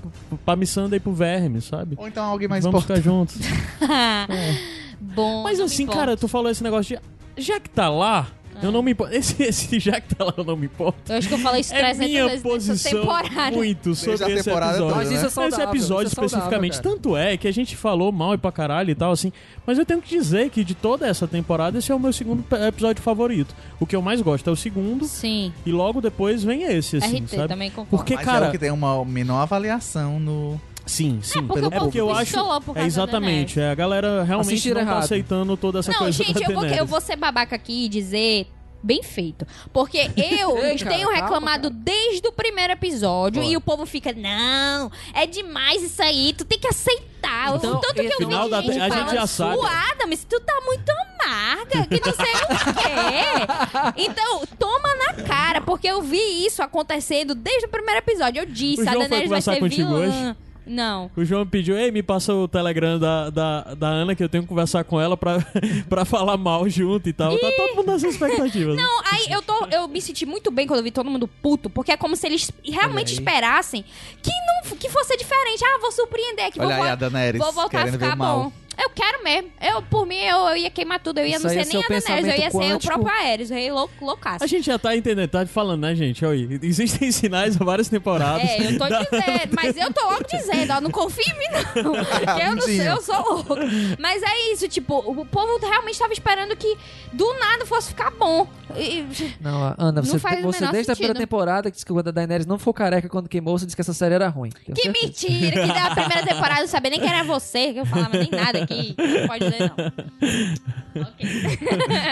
pra 0.44 0.56
Missandei 0.56 1.00
pro 1.00 1.12
Verme, 1.12 1.62
sabe? 1.62 1.94
Ou 1.98 2.06
então 2.06 2.22
alguém 2.24 2.48
mais 2.48 2.64
Vamos 2.64 2.82
importante. 2.84 3.02
ficar 3.02 3.10
juntos. 3.10 3.36
Bom. 5.00 5.42
Mas 5.44 5.58
assim, 5.60 5.84
importa. 5.84 6.00
cara, 6.00 6.16
tu 6.16 6.28
falou 6.28 6.50
esse 6.50 6.62
negócio 6.62 6.96
de. 7.36 7.42
Já 7.42 7.58
que 7.60 7.70
tá 7.70 7.88
lá, 7.88 8.26
Eu 8.62 8.72
não 8.72 8.82
me 8.82 8.93
importo. 8.93 9.14
Esse, 9.14 9.43
esse 9.43 9.78
já 9.80 10.01
que 10.01 10.14
tá 10.14 10.24
lá, 10.24 10.35
eu 10.36 10.44
não 10.44 10.56
me 10.56 10.66
importo. 10.66 11.12
Eu 11.12 11.16
acho 11.18 11.28
que 11.28 11.35
eu 11.35 11.39
falei 11.39 11.60
isso 11.60 11.74
É 11.74 11.78
300 11.78 12.06
minha 12.09 12.26
vezes 12.26 12.43
posição 12.43 13.01
temporada. 13.01 13.56
muito 13.56 13.94
sobre 13.94 14.14
esse 14.14 14.24
episódio. 14.51 14.78
toda, 14.78 14.94
Mas 14.94 15.10
isso 15.10 15.20
é 15.20 15.22
né? 15.22 15.28
saudável. 15.28 15.59
Esse 15.59 15.62
episódio 15.62 16.06
isso 16.06 16.12
é 16.12 16.14
saudável, 16.14 16.26
especificamente. 16.26 16.72
cara. 16.82 16.82
Tanto 16.94 17.16
é 17.16 17.36
que 17.36 17.48
a 17.48 17.52
gente 17.52 17.76
falou 17.76 18.10
mal 18.12 18.35
e 18.35 18.39
pra 18.39 18.51
caralho 18.52 18.90
e 18.90 18.94
tal, 18.94 19.12
assim. 19.12 19.32
Mas 19.66 19.78
eu 19.78 19.86
tenho 19.86 20.01
que 20.01 20.09
dizer 20.09 20.51
que 20.51 20.64
de 20.64 20.74
toda 20.74 21.06
essa 21.06 21.26
temporada, 21.26 21.78
esse 21.78 21.90
é 21.90 21.94
o 21.94 22.01
meu 22.01 22.12
segundo 22.12 22.44
episódio 22.66 23.02
favorito. 23.02 23.55
O 23.80 23.86
que 23.86 23.94
eu 23.97 24.02
mais 24.02 24.20
gosto 24.20 24.48
é 24.48 24.52
o 24.52 24.56
segundo. 24.56 25.05
Sim. 25.06 25.52
E 25.64 25.70
logo 25.72 26.01
depois 26.01 26.43
vem 26.43 26.64
esse, 26.64 26.97
assim, 26.97 27.18
RT 27.22 27.28
sabe? 27.36 27.48
também 27.48 27.70
concordo. 27.70 27.97
Porque, 27.97 28.14
Mas 28.14 28.24
cara. 28.24 28.47
é 28.47 28.48
o 28.48 28.52
que 28.52 28.59
tem 28.59 28.70
uma 28.70 29.05
menor 29.05 29.43
avaliação 29.43 30.18
no. 30.20 30.60
Sim, 30.89 31.20
sim. 31.23 31.47
porque 31.47 31.65
é 31.65 31.69
o 31.69 31.70
porque 31.70 32.01
eu 32.01 32.10
acho. 32.12 32.60
por 32.62 32.77
É 32.77 32.85
exatamente. 32.85 33.60
É, 33.60 33.70
a 33.70 33.74
galera 33.74 34.24
realmente 34.24 34.48
Assistiram 34.55 34.81
não 34.81 34.86
tá 34.86 34.93
errado. 34.93 35.05
aceitando 35.05 35.56
toda 35.56 35.78
essa 35.81 35.93
Não, 35.93 35.98
coisa 35.98 36.24
gente, 36.24 36.35
da 36.35 36.40
eu 36.51 36.55
vou, 36.55 36.65
eu 36.66 36.86
vou 36.86 37.01
ser 37.01 37.16
babaca 37.16 37.55
aqui 37.55 37.85
e 37.85 37.89
dizer 37.89 38.47
bem 38.82 39.02
feito. 39.02 39.44
Porque 39.73 39.98
eu 40.16 40.56
Ei, 40.59 40.78
cara, 40.78 40.94
tenho 40.94 41.09
calma, 41.09 41.20
reclamado 41.23 41.70
cara. 41.70 41.82
desde 41.85 42.27
o 42.28 42.32
primeiro 42.32 42.73
episódio 42.73 43.43
Bora. 43.43 43.52
e 43.52 43.56
o 43.56 43.60
povo 43.60 43.85
fica, 43.85 44.12
não, 44.12 44.90
é 45.12 45.27
demais 45.27 45.82
isso 45.82 46.01
aí, 46.02 46.32
tu 46.32 46.44
tem 46.44 46.59
que 46.59 46.69
aceitar. 46.69 47.09
Então, 47.56 47.81
Tanto 47.81 47.94
que 47.94 48.01
eu 48.06 48.16
final 48.16 48.44
vi 48.44 48.51
da- 48.51 48.62
gente 48.62 48.78
a 48.78 48.85
gente 48.89 48.93
falando, 48.97 49.15
já 49.15 49.27
sabe. 49.27 49.56
"Ô, 49.56 49.66
Adams, 49.66 50.24
tu 50.24 50.40
tá 50.40 50.55
muito 50.65 50.89
amarga, 50.90 51.86
que 51.86 52.01
não 52.06 52.15
sei 52.15 52.35
o 52.35 52.74
quê. 52.74 53.98
Então, 54.09 54.43
toma 54.59 54.89
na 54.97 55.15
cara, 55.24 55.60
porque 55.60 55.89
eu 55.89 56.01
vi 56.01 56.47
isso 56.47 56.62
acontecendo 56.62 57.35
desde 57.35 57.66
o 57.66 57.69
primeiro 57.69 57.98
episódio. 57.98 58.40
Eu 58.43 58.47
disse, 58.47 58.82
O 58.82 58.89
a 58.89 58.93
Daenerys 58.94 59.28
vai 59.31 59.43
ser 59.43 59.60
vilã. 59.69 60.36
Não. 60.68 61.10
O 61.16 61.24
João 61.24 61.46
pediu, 61.46 61.76
ei, 61.76 61.90
me 61.90 62.02
passa 62.02 62.34
o 62.34 62.46
Telegram 62.46 62.98
da, 62.98 63.30
da, 63.30 63.60
da 63.74 63.88
Ana 63.88 64.14
que 64.14 64.22
eu 64.22 64.28
tenho 64.28 64.42
que 64.42 64.48
conversar 64.48 64.84
com 64.84 65.00
ela 65.00 65.16
pra, 65.16 65.38
pra 65.88 66.04
falar 66.04 66.36
mal 66.36 66.68
junto 66.68 67.08
e 67.08 67.12
tal. 67.12 67.36
Tá 67.38 67.50
todo 67.56 67.76
mundo 67.76 67.86
nessas 67.92 68.12
expectativas. 68.14 68.76
né? 68.76 68.82
Não, 68.82 69.02
aí 69.10 69.26
eu, 69.30 69.42
tô, 69.42 69.66
eu 69.70 69.88
me 69.88 70.00
senti 70.00 70.26
muito 70.26 70.50
bem 70.50 70.66
quando 70.66 70.78
eu 70.78 70.84
vi 70.84 70.90
todo 70.90 71.10
mundo 71.10 71.26
puto, 71.26 71.70
porque 71.70 71.92
é 71.92 71.96
como 71.96 72.14
se 72.14 72.26
eles 72.26 72.50
realmente 72.62 73.12
esperassem 73.12 73.84
que 74.22 74.30
não 74.30 74.76
que 74.76 74.88
fosse 74.88 75.16
diferente. 75.16 75.64
Ah, 75.64 75.78
vou 75.80 75.90
surpreender, 75.92 76.52
que 76.52 76.60
Olha 76.60 76.76
vou, 76.76 76.84
aí 76.84 76.90
a 76.90 76.94
Daenerys 76.94 77.40
vou 77.40 77.52
voltar 77.52 77.88
a 77.88 77.92
ficar 77.92 78.16
mal. 78.16 78.52
Eu 78.80 78.90
quero 78.90 79.24
mesmo. 79.24 79.50
Eu, 79.60 79.82
por 79.82 80.06
mim, 80.06 80.18
eu, 80.20 80.36
eu 80.48 80.56
ia 80.56 80.70
queimar 80.70 81.00
tudo. 81.00 81.18
Eu 81.18 81.26
ia 81.26 81.36
Isso 81.36 81.44
não 81.46 81.50
aí 81.50 81.64
ser 81.64 81.70
é 81.70 81.72
nem 81.74 81.84
a 81.84 81.88
Daenerys, 81.88 82.09
eu 82.09 82.14
ia 82.18 82.36
pensamento 82.36 82.50
ser 82.52 82.56
o 82.56 82.60
quântico. 82.60 82.92
próprio 82.94 83.14
Ares, 83.32 83.50
o 83.50 83.55
rei 83.55 83.70
lou, 83.72 83.90
loucaço. 84.00 84.44
A 84.44 84.46
gente 84.46 84.64
já 84.66 84.78
tá 84.78 84.96
entendendo, 84.96 85.28
tá 85.28 85.44
falando, 85.46 85.80
né, 85.82 85.94
gente? 85.94 86.24
Olha, 86.24 86.48
existem 86.62 87.10
sinais 87.12 87.60
há 87.60 87.64
várias 87.64 87.88
temporadas. 87.88 88.48
É, 88.48 88.66
eu 88.72 88.78
tô 88.78 88.88
Da- 88.88 89.00
dizendo, 89.00 89.55
mas 89.55 89.76
eu 89.76 89.92
tô 89.92 90.05
logo 90.05 90.24
dizendo, 90.30 90.72
ó, 90.74 90.80
não 90.80 90.90
confia 90.90 91.24
em 91.32 91.38
mim, 91.38 91.82
não. 91.82 91.92
Que 92.38 92.42
eu 92.42 92.55
não 92.55 92.62
sei, 92.62 92.88
eu 92.88 93.00
sou 93.02 93.20
louco. 93.20 93.56
Mas 93.98 94.22
é 94.22 94.52
isso, 94.52 94.68
tipo, 94.68 94.98
o 94.98 95.24
povo 95.26 95.59
realmente 95.59 95.98
tava 95.98 96.12
esperando 96.12 96.55
que 96.56 96.76
do 97.12 97.32
nada 97.38 97.66
fosse 97.66 97.88
ficar 97.88 98.10
bom. 98.12 98.46
E- 98.76 99.05
Não, 99.40 99.74
Ana, 99.78 99.92
Não 99.92 100.05
você, 100.05 100.18
faz 100.18 100.38
o 100.40 100.42
você 100.42 100.60
desde 100.66 100.92
a 100.92 100.94
sentido. 100.94 100.96
primeira 100.96 101.18
temporada 101.18 101.70
que 101.70 101.74
disse 101.74 101.84
que 101.86 101.92
quando 101.92 102.09
a 102.09 102.12
Daenerys 102.12 102.46
não 102.46 102.59
for 102.59 102.72
careca 102.72 103.09
quando 103.09 103.28
queimou, 103.28 103.59
você 103.59 103.64
disse 103.66 103.74
que 103.76 103.80
essa 103.80 103.94
série 103.94 104.14
era 104.14 104.28
ruim. 104.28 104.50
Que 104.50 104.74
certeza. 104.82 104.92
mentira, 105.02 105.66
que 105.66 105.72
da 105.72 105.90
primeira 105.94 106.24
temporada 106.26 106.60
eu 106.60 106.64
não 106.64 106.68
sabia 106.68 106.90
nem 106.90 107.00
que 107.00 107.06
era 107.06 107.24
você, 107.24 107.72
que 107.72 107.80
eu 107.80 107.86
falava 107.86 108.16
nem 108.18 108.30
nada 108.30 108.59
aqui. 108.74 108.94
Não 108.98 109.26
pode 109.28 109.44
dizer, 109.50 109.72
não. 109.76 111.04
Ok. 111.08 111.28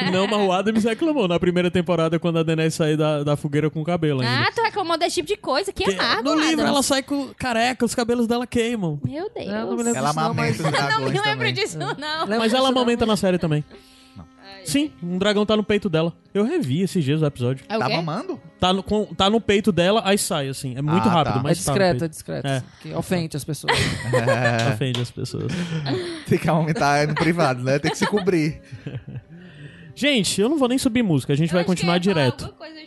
Não, 0.13 0.27
mas 0.29 0.41
o 0.41 0.53
Adams 0.53 0.85
reclamou 0.85 1.27
na 1.27 1.41
primeira 1.41 1.71
temporada 1.71 2.19
quando 2.19 2.39
a 2.39 2.43
Daenerys 2.43 2.75
saiu 2.75 2.97
da, 2.97 3.23
da 3.25 3.37
fogueira 3.37 3.69
com 3.69 3.81
o 3.81 3.85
cabelo 3.85 4.21
ainda. 4.21 4.47
Ah, 4.49 4.53
tu 4.55 4.63
reclamou 4.63 4.97
desse 4.97 5.17
tipo 5.17 5.29
de 5.29 5.37
coisa. 5.37 5.73
Que 5.73 5.91
amargo, 5.93 6.23
no 6.23 6.35
livro 6.37 6.53
Adams. 6.55 6.69
ela 6.71 6.83
sai 6.83 7.03
com 7.03 7.29
careca, 7.37 7.85
os 7.85 7.95
cabelos 7.95 8.27
dela 8.27 8.47
queimam. 8.47 9.01
Meu 9.05 9.29
Deus. 9.35 9.47
Não, 9.49 9.67
não 9.71 9.77
me 9.77 9.83
lembro 9.83 9.99
Ela 9.99 10.09
disso 10.09 10.21
não, 10.21 10.25
amamenta 10.27 10.43
mas... 10.43 10.57
os 10.57 10.63
Não 10.63 10.71
me 10.71 10.77
dragões 10.77 11.13
lembro 11.15 11.27
também. 11.39 11.53
disso, 11.55 11.79
não. 11.79 12.27
Mas 12.39 12.55
ela 12.55 12.69
amamenta 12.69 13.05
na 13.07 13.17
série 13.17 13.39
também. 13.39 13.65
Sim, 14.67 14.91
um 15.03 15.17
dragão 15.17 15.47
tá 15.47 15.57
no 15.57 15.63
peito 15.63 15.89
dela. 15.89 16.13
Eu 16.35 16.45
revi 16.45 16.83
esses 16.83 17.03
dias 17.05 17.23
o 17.23 17.27
episódio. 17.27 17.65
É 17.69 17.77
o 17.77 17.81
Tá 17.81 17.87
quê? 17.89 17.97
mamando? 17.97 18.41
Tá 18.59 18.73
no, 18.73 18.83
com- 18.83 19.07
tá 19.15 19.31
no 19.31 19.41
peito 19.41 19.71
dela, 19.71 20.03
aí 20.05 20.19
sai, 20.19 20.49
assim. 20.49 20.77
É 20.77 20.83
muito 20.83 21.09
Ah, 21.09 21.13
rápido, 21.13 21.35
tá. 21.35 21.41
É 21.41 21.43
mas 21.43 21.65
tá 21.65 21.73
no 21.73 21.79
discreto, 21.79 21.97
é 21.97 22.01
peito. 22.01 22.11
discreto. 22.13 22.47
É. 22.49 22.63
Que 22.83 22.93
ofende 22.95 23.37
as 23.37 23.45
pessoas. 23.45 23.73
É, 23.79 24.69
Ofende 24.75 25.01
as 25.01 25.11
pessoas. 25.11 25.53
tem 26.29 26.39
que 26.39 26.49
aumentar 26.49 27.07
no 27.07 27.15
privado, 27.15 27.63
né? 27.63 27.79
Tem 27.79 27.91
que 27.91 27.99
se 27.99 28.07
cobrir. 28.07 28.61
Gente, 29.95 30.41
eu 30.41 30.49
não 30.49 30.59
vou 30.59 30.69
nem 30.69 30.77
subir 30.79 31.03
música, 31.03 31.33
a 31.33 31.37
gente 31.37 31.53
vai 31.53 31.65
continuar 31.65 31.99
direto. 31.99 32.45
Alguma 32.47 32.59
coisa 32.59 32.81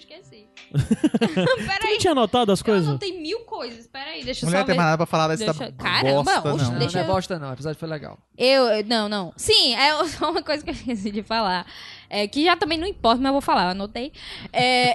esqueci. 0.78 0.96
Tu 1.36 1.66
Peraí. 1.66 1.92
não 1.92 1.98
tinha 1.98 2.12
anotado 2.12 2.52
as 2.52 2.60
Eu 2.60 2.66
coisas? 2.66 2.88
anotei 2.90 3.20
mil 3.20 3.40
coisas. 3.42 3.88
Peraí, 3.88 4.24
deixa 4.24 4.46
eu 4.46 4.50
Mulher 4.50 4.60
só 4.62 4.66
tem 4.66 4.74
ver. 4.74 4.78
mais 4.78 4.88
nada 4.92 4.98
pra 4.98 5.06
falar 5.06 5.28
dessa 5.30 5.46
Deixa- 5.54 5.72
Caramba, 5.74 6.24
bosta, 6.24 6.54
oxe, 6.54 6.64
não. 6.66 6.72
Não, 6.72 6.80
Deixa 6.80 6.98
não 7.00 7.06
é 7.06 7.10
eu- 7.10 7.14
bosta 7.14 7.40
não, 7.40 7.50
o 7.50 7.54
episódio 7.54 7.80
foi 7.80 7.90
legal. 7.90 8.18
Eu, 8.38 8.64
eu- 8.66 8.86
não, 8.86 9.10
não. 9.10 9.34
Sim, 9.36 9.76
é 9.76 9.92
só 10.08 10.32
uma 10.32 10.44
coisa 10.44 10.64
que 10.64 10.70
eu 10.70 10.74
esqueci 10.74 11.12
de 11.12 11.24
falar. 11.24 11.66
É, 12.10 12.28
que 12.28 12.44
já 12.44 12.58
também 12.58 12.78
não 12.78 12.88
importa, 12.88 13.18
mas 13.18 13.28
eu 13.28 13.34
vou 13.34 13.42
falar, 13.42 13.70
anotei. 13.70 14.12
É, 14.52 14.94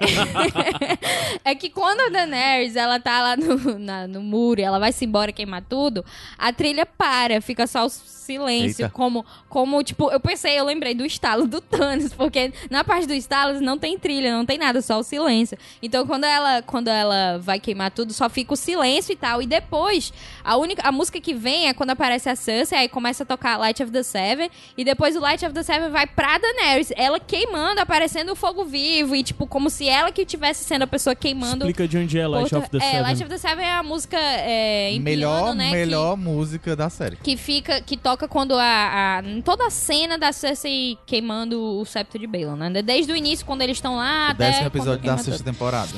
é 1.45 1.55
que 1.55 1.71
quando 1.71 2.01
a 2.01 2.09
Daenerys, 2.09 2.77
ela 2.77 2.99
tá 2.99 3.21
lá 3.23 3.37
no, 3.37 3.79
na- 3.79 4.07
no 4.09 4.21
muro 4.21 4.61
e 4.61 4.65
ela 4.65 4.79
vai 4.79 4.93
se 4.93 5.05
embora 5.05 5.33
queimar 5.33 5.63
tudo, 5.63 6.05
a 6.39 6.53
trilha 6.53 6.85
para, 6.87 7.41
fica 7.41 7.67
só 7.67 7.85
o 7.87 7.89
silêncio. 7.89 8.85
Eita. 8.85 8.95
Como, 8.95 9.25
como, 9.49 9.83
tipo, 9.83 10.11
eu 10.11 10.19
pensei, 10.19 10.59
eu 10.59 10.65
lembrei 10.65 10.95
do 10.95 11.05
estalo 11.05 11.47
do 11.47 11.61
Thanos, 11.61 12.13
porque 12.13 12.53
na 12.71 12.83
parte 12.83 13.07
do 13.07 13.15
estalo 13.15 13.61
não 13.61 13.79
tem 13.79 13.99
trilha, 13.99 14.35
não 14.37 14.45
tem 14.47 14.59
nada, 14.59 14.81
só 14.83 14.99
o 14.99 15.03
silêncio. 15.03 15.57
Então 15.83 16.07
quando 16.07 16.25
ela, 16.25 16.63
quando 16.63 16.89
ela 16.89 17.39
vai 17.39 17.61
queimar 17.61 17.91
tudo, 17.91 18.13
só 18.13 18.29
fica 18.29 18.55
o 18.55 18.57
silêncio 18.57 19.13
e 19.13 19.17
tal. 19.17 19.41
E 19.43 19.47
depois, 19.47 20.13
a 20.43 20.57
única 20.57 20.83
a 20.87 20.93
música 20.93 21.21
que 21.21 21.35
vem 21.35 21.69
é 21.69 21.75
quando 21.75 21.91
aparece 21.91 22.29
a 22.29 22.37
Cersei, 22.37 22.79
aí 22.79 22.89
começa 22.89 23.23
a 23.23 23.27
tocar 23.27 23.57
Light 23.57 23.83
of 23.83 23.93
the 23.93 24.03
Seven, 24.03 24.51
e 24.77 24.85
depois 24.85 25.17
o 25.17 25.21
Light 25.21 25.45
of 25.45 25.55
the 25.55 25.63
Seven 25.63 25.91
vai 25.91 26.07
pra 26.07 26.39
Daenerys, 26.39 26.93
ela 27.05 27.21
queimando, 27.21 27.81
aparecendo 27.81 28.33
o 28.33 28.37
fogo 28.37 28.65
vivo, 28.65 29.15
e 29.15 29.23
tipo, 29.23 29.47
como 29.47 29.71
se 29.71 29.89
ela 29.89 30.11
que 30.11 30.25
tivesse 30.25 30.65
sendo 30.65 30.83
a 30.83 30.87
pessoa 30.87 31.15
queimando. 31.15 31.65
Explica 31.65 31.87
de 31.87 31.99
onde 31.99 32.19
é 32.19 32.27
Light 32.27 32.43
outra- 32.45 32.59
of 32.61 32.71
the 32.71 32.77
é, 32.79 32.81
Seven. 32.81 33.03
Light 33.03 33.21
of 33.23 33.29
the 33.31 33.39
Seven 33.39 33.65
é 33.67 33.73
a 33.73 33.83
música 33.83 34.17
é, 34.19 34.93
em 34.93 35.01
melhor, 35.01 35.43
piano, 35.45 35.55
né? 35.55 35.67
que- 35.71 35.77
melhor 35.77 36.17
música 36.17 36.75
da 36.75 36.89
série. 36.91 37.17
que 37.17 37.37
fica 37.37 37.81
que 37.81 37.97
toca 37.97 38.27
quando 38.27 38.55
a, 38.55 39.19
a 39.19 39.23
em 39.25 39.41
toda 39.41 39.67
a 39.67 39.71
cena 39.71 40.19
da 40.19 40.33
Cersei 40.33 40.99
queimando 41.07 41.61
o 41.79 41.85
septo 41.85 42.19
de 42.19 42.27
Balon, 42.27 42.57
né? 42.57 42.83
Desde 42.83 43.13
o 43.13 43.17
início 43.17 43.45
quando 43.47 43.63
eles 43.63 43.77
estão 43.77 43.97
lá 43.97 44.29
O 44.29 44.31
até 44.33 44.47
décimo 44.51 44.67
episódio 44.69 45.05
da 45.05 45.17
sexta 45.19 45.43
tudo. 45.45 45.53
temporada. 45.53 45.93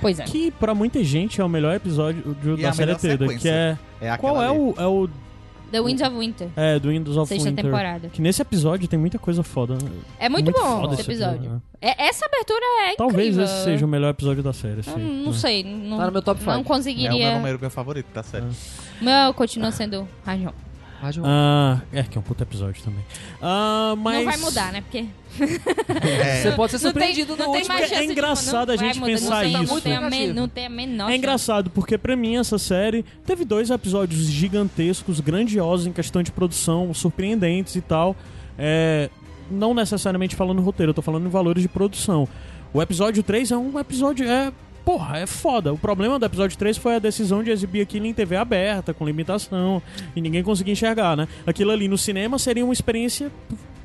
Pois 0.00 0.18
é. 0.20 0.24
Que 0.24 0.50
pra 0.50 0.74
muita 0.74 1.02
gente 1.02 1.40
é 1.40 1.44
o 1.44 1.48
melhor 1.48 1.74
episódio 1.74 2.22
do- 2.42 2.56
da 2.56 2.72
série 2.72 2.94
toda. 2.96 3.34
Que 3.38 3.48
é. 3.48 3.78
É 4.00 4.16
Qual 4.18 4.42
é 4.42 4.50
o, 4.50 4.74
é 4.78 4.86
o. 4.86 5.08
The 5.76 5.82
Winds 5.82 6.02
of 6.02 6.16
Winter, 6.16 6.48
É, 6.56 6.78
do 6.78 6.88
Windows 6.88 7.16
of 7.18 7.28
sexta 7.28 7.48
Winter. 7.50 7.64
temporada. 7.64 8.08
Que 8.08 8.22
nesse 8.22 8.40
episódio 8.40 8.88
tem 8.88 8.98
muita 8.98 9.18
coisa 9.18 9.42
foda. 9.42 9.74
né? 9.74 9.90
É 10.18 10.28
muito, 10.28 10.50
bom 10.50 10.80
foda 10.80 10.94
esse 10.94 11.02
episódio. 11.02 11.50
né? 11.50 11.60
É- 11.82 12.06
essa 12.08 12.24
abertura 12.26 12.64
é 12.88 12.96
Talvez 12.96 13.28
incrível. 13.34 13.44
esse 13.44 13.64
seja 13.64 13.84
o 13.84 13.88
melhor 13.88 14.08
episódio 14.10 14.42
da 14.42 14.52
série. 14.52 14.78
Eu 14.78 14.82
sim, 14.82 15.22
não 15.24 15.32
né? 15.32 15.38
sei, 15.38 15.62
não, 15.64 15.98
Tá 15.98 16.06
no 16.06 16.12
meu 16.12 16.22
top 16.22 16.40
não 16.40 16.44
five. 16.46 16.58
É 16.58 16.60
o 16.60 16.64
conseguiria. 16.64 17.10
meu 17.28 17.34
número 17.34 17.58
meu 17.60 17.70
favorito 17.70 18.06
da 18.14 18.22
série. 18.22 18.46
O 19.00 19.04
meu 19.04 19.34
continua 19.34 19.70
sendo 19.70 20.08
Rajon. 20.24 20.52
Rádio 21.00 21.22
Ah, 21.26 21.80
é 21.92 22.02
que 22.02 22.16
é 22.16 22.20
um 22.20 22.22
puto 22.24 22.42
episódio 22.42 22.82
também. 22.82 23.04
Ah, 23.42 23.94
mas. 23.98 24.16
Não 24.18 24.24
vai 24.24 24.36
mudar, 24.38 24.72
né? 24.72 24.80
Porque 24.80 25.06
É, 25.38 26.42
Você 26.42 26.52
pode 26.52 26.72
ser 26.78 26.84
não 26.86 26.92
tem, 26.92 27.02
surpreendido 27.14 27.36
não 27.36 27.46
no 27.46 27.52
tem 27.52 27.64
mais 27.66 27.82
É 27.82 27.88
chance 27.88 28.06
de- 28.06 28.12
engraçado 28.12 28.70
a 28.72 28.76
gente 28.76 28.98
mudar, 28.98 29.12
pensar 29.12 29.44
isso. 29.44 29.74
Não 29.74 29.80
tem, 29.80 29.94
a 29.96 30.00
men- 30.00 30.10
Negativo. 30.10 30.34
não 30.40 30.48
tem 30.48 30.66
a 30.66 30.70
menor 30.70 31.10
É 31.10 31.16
engraçado, 31.16 31.70
porque 31.70 31.98
pra 31.98 32.16
mim 32.16 32.36
essa 32.36 32.58
série 32.58 33.04
teve 33.26 33.44
dois 33.44 33.68
episódios 33.70 34.24
gigantescos, 34.26 35.20
grandiosos 35.20 35.86
em 35.86 35.92
questão 35.92 36.22
de 36.22 36.32
produção, 36.32 36.92
surpreendentes 36.94 37.76
e 37.76 37.80
tal. 37.82 38.16
É, 38.58 39.10
não 39.50 39.74
necessariamente 39.74 40.34
falando 40.34 40.62
roteiro, 40.62 40.90
eu 40.90 40.94
tô 40.94 41.02
falando 41.02 41.26
em 41.26 41.30
valores 41.30 41.62
de 41.62 41.68
produção. 41.68 42.26
O 42.72 42.80
episódio 42.80 43.22
3 43.22 43.50
é 43.52 43.56
um 43.56 43.78
episódio. 43.78 44.26
É, 44.28 44.50
porra, 44.86 45.18
é 45.18 45.26
foda. 45.26 45.72
O 45.72 45.76
problema 45.76 46.16
do 46.16 46.24
episódio 46.24 46.56
3 46.56 46.76
foi 46.76 46.94
a 46.94 47.00
decisão 47.00 47.42
de 47.42 47.50
exibir 47.50 47.82
aquilo 47.82 48.06
em 48.06 48.14
TV 48.14 48.36
aberta, 48.36 48.94
com 48.94 49.04
limitação, 49.04 49.82
e 50.14 50.20
ninguém 50.20 50.44
conseguia 50.44 50.72
enxergar, 50.72 51.16
né? 51.16 51.26
Aquilo 51.44 51.72
ali 51.72 51.88
no 51.88 51.98
cinema 51.98 52.38
seria 52.38 52.64
uma 52.64 52.72
experiência. 52.72 53.30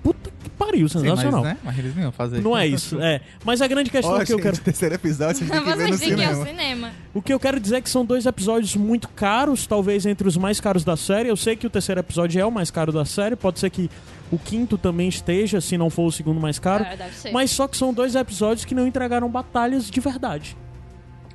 Puta 0.03 0.32
que 0.44 0.49
pariu, 0.52 0.88
sim, 0.90 0.99
mas, 0.99 1.10
sensacional. 1.10 1.44
né? 1.44 1.57
mas 1.64 1.78
eles 1.78 1.95
não 1.95 2.03
iam 2.03 2.11
fazer. 2.11 2.41
Não 2.41 2.57
é 2.57 2.68
isso, 2.68 2.99
é. 2.99 3.22
Mas 3.44 3.61
a 3.61 3.68
grande 3.68 3.90
questão 3.90 4.14
Ó, 4.14 4.23
que 4.23 4.32
eu 4.32 4.38
gente, 4.38 4.44
quero. 4.44 4.57
terceiro 4.61 4.95
episódio, 4.95 5.45
que 5.45 5.76
ver 5.76 5.90
no 5.90 5.98
cinema. 5.98 6.45
cinema. 6.45 6.91
O 7.14 7.22
que 7.22 7.34
eu 7.34 7.40
quero 7.40 7.60
dizer 7.60 7.78
é 7.78 7.82
que 7.82 7.90
são 7.90 8.06
dois 8.06 8.28
episódios 8.28 8.76
muito 8.76 9.07
caros, 9.10 9.65
talvez 9.65 10.06
entre 10.06 10.28
os 10.28 10.38
mais 10.38 10.60
caros 10.60 10.84
da 10.84 10.95
série. 10.95 11.30
Eu 11.30 11.38
sei 11.38 11.56
que 11.56 11.65
o 11.65 11.69
terceiro 11.69 11.99
episódio 11.99 12.40
é 12.40 12.45
o 12.45 12.52
mais 12.52 12.69
caro 12.69 12.91
da 12.91 13.06
série, 13.06 13.36
pode 13.36 13.60
ser 13.60 13.69
que 13.72 13.90
o 14.32 14.38
quinto 14.38 14.78
também 14.78 15.07
esteja, 15.07 15.61
se 15.61 15.78
não 15.78 15.90
for 15.90 16.06
o 16.06 16.11
segundo 16.11 16.40
mais 16.40 16.57
caro. 16.57 16.84
É, 16.84 16.95
deve 16.95 17.15
ser. 17.15 17.32
Mas 17.32 17.52
só 17.52 17.68
que 17.68 17.78
são 17.78 17.94
dois 17.94 18.15
episódios 18.15 18.65
que 18.65 18.73
não 18.73 18.88
entregaram 18.88 19.30
batalhas 19.30 19.90
de 19.90 19.99
verdade. 19.99 20.56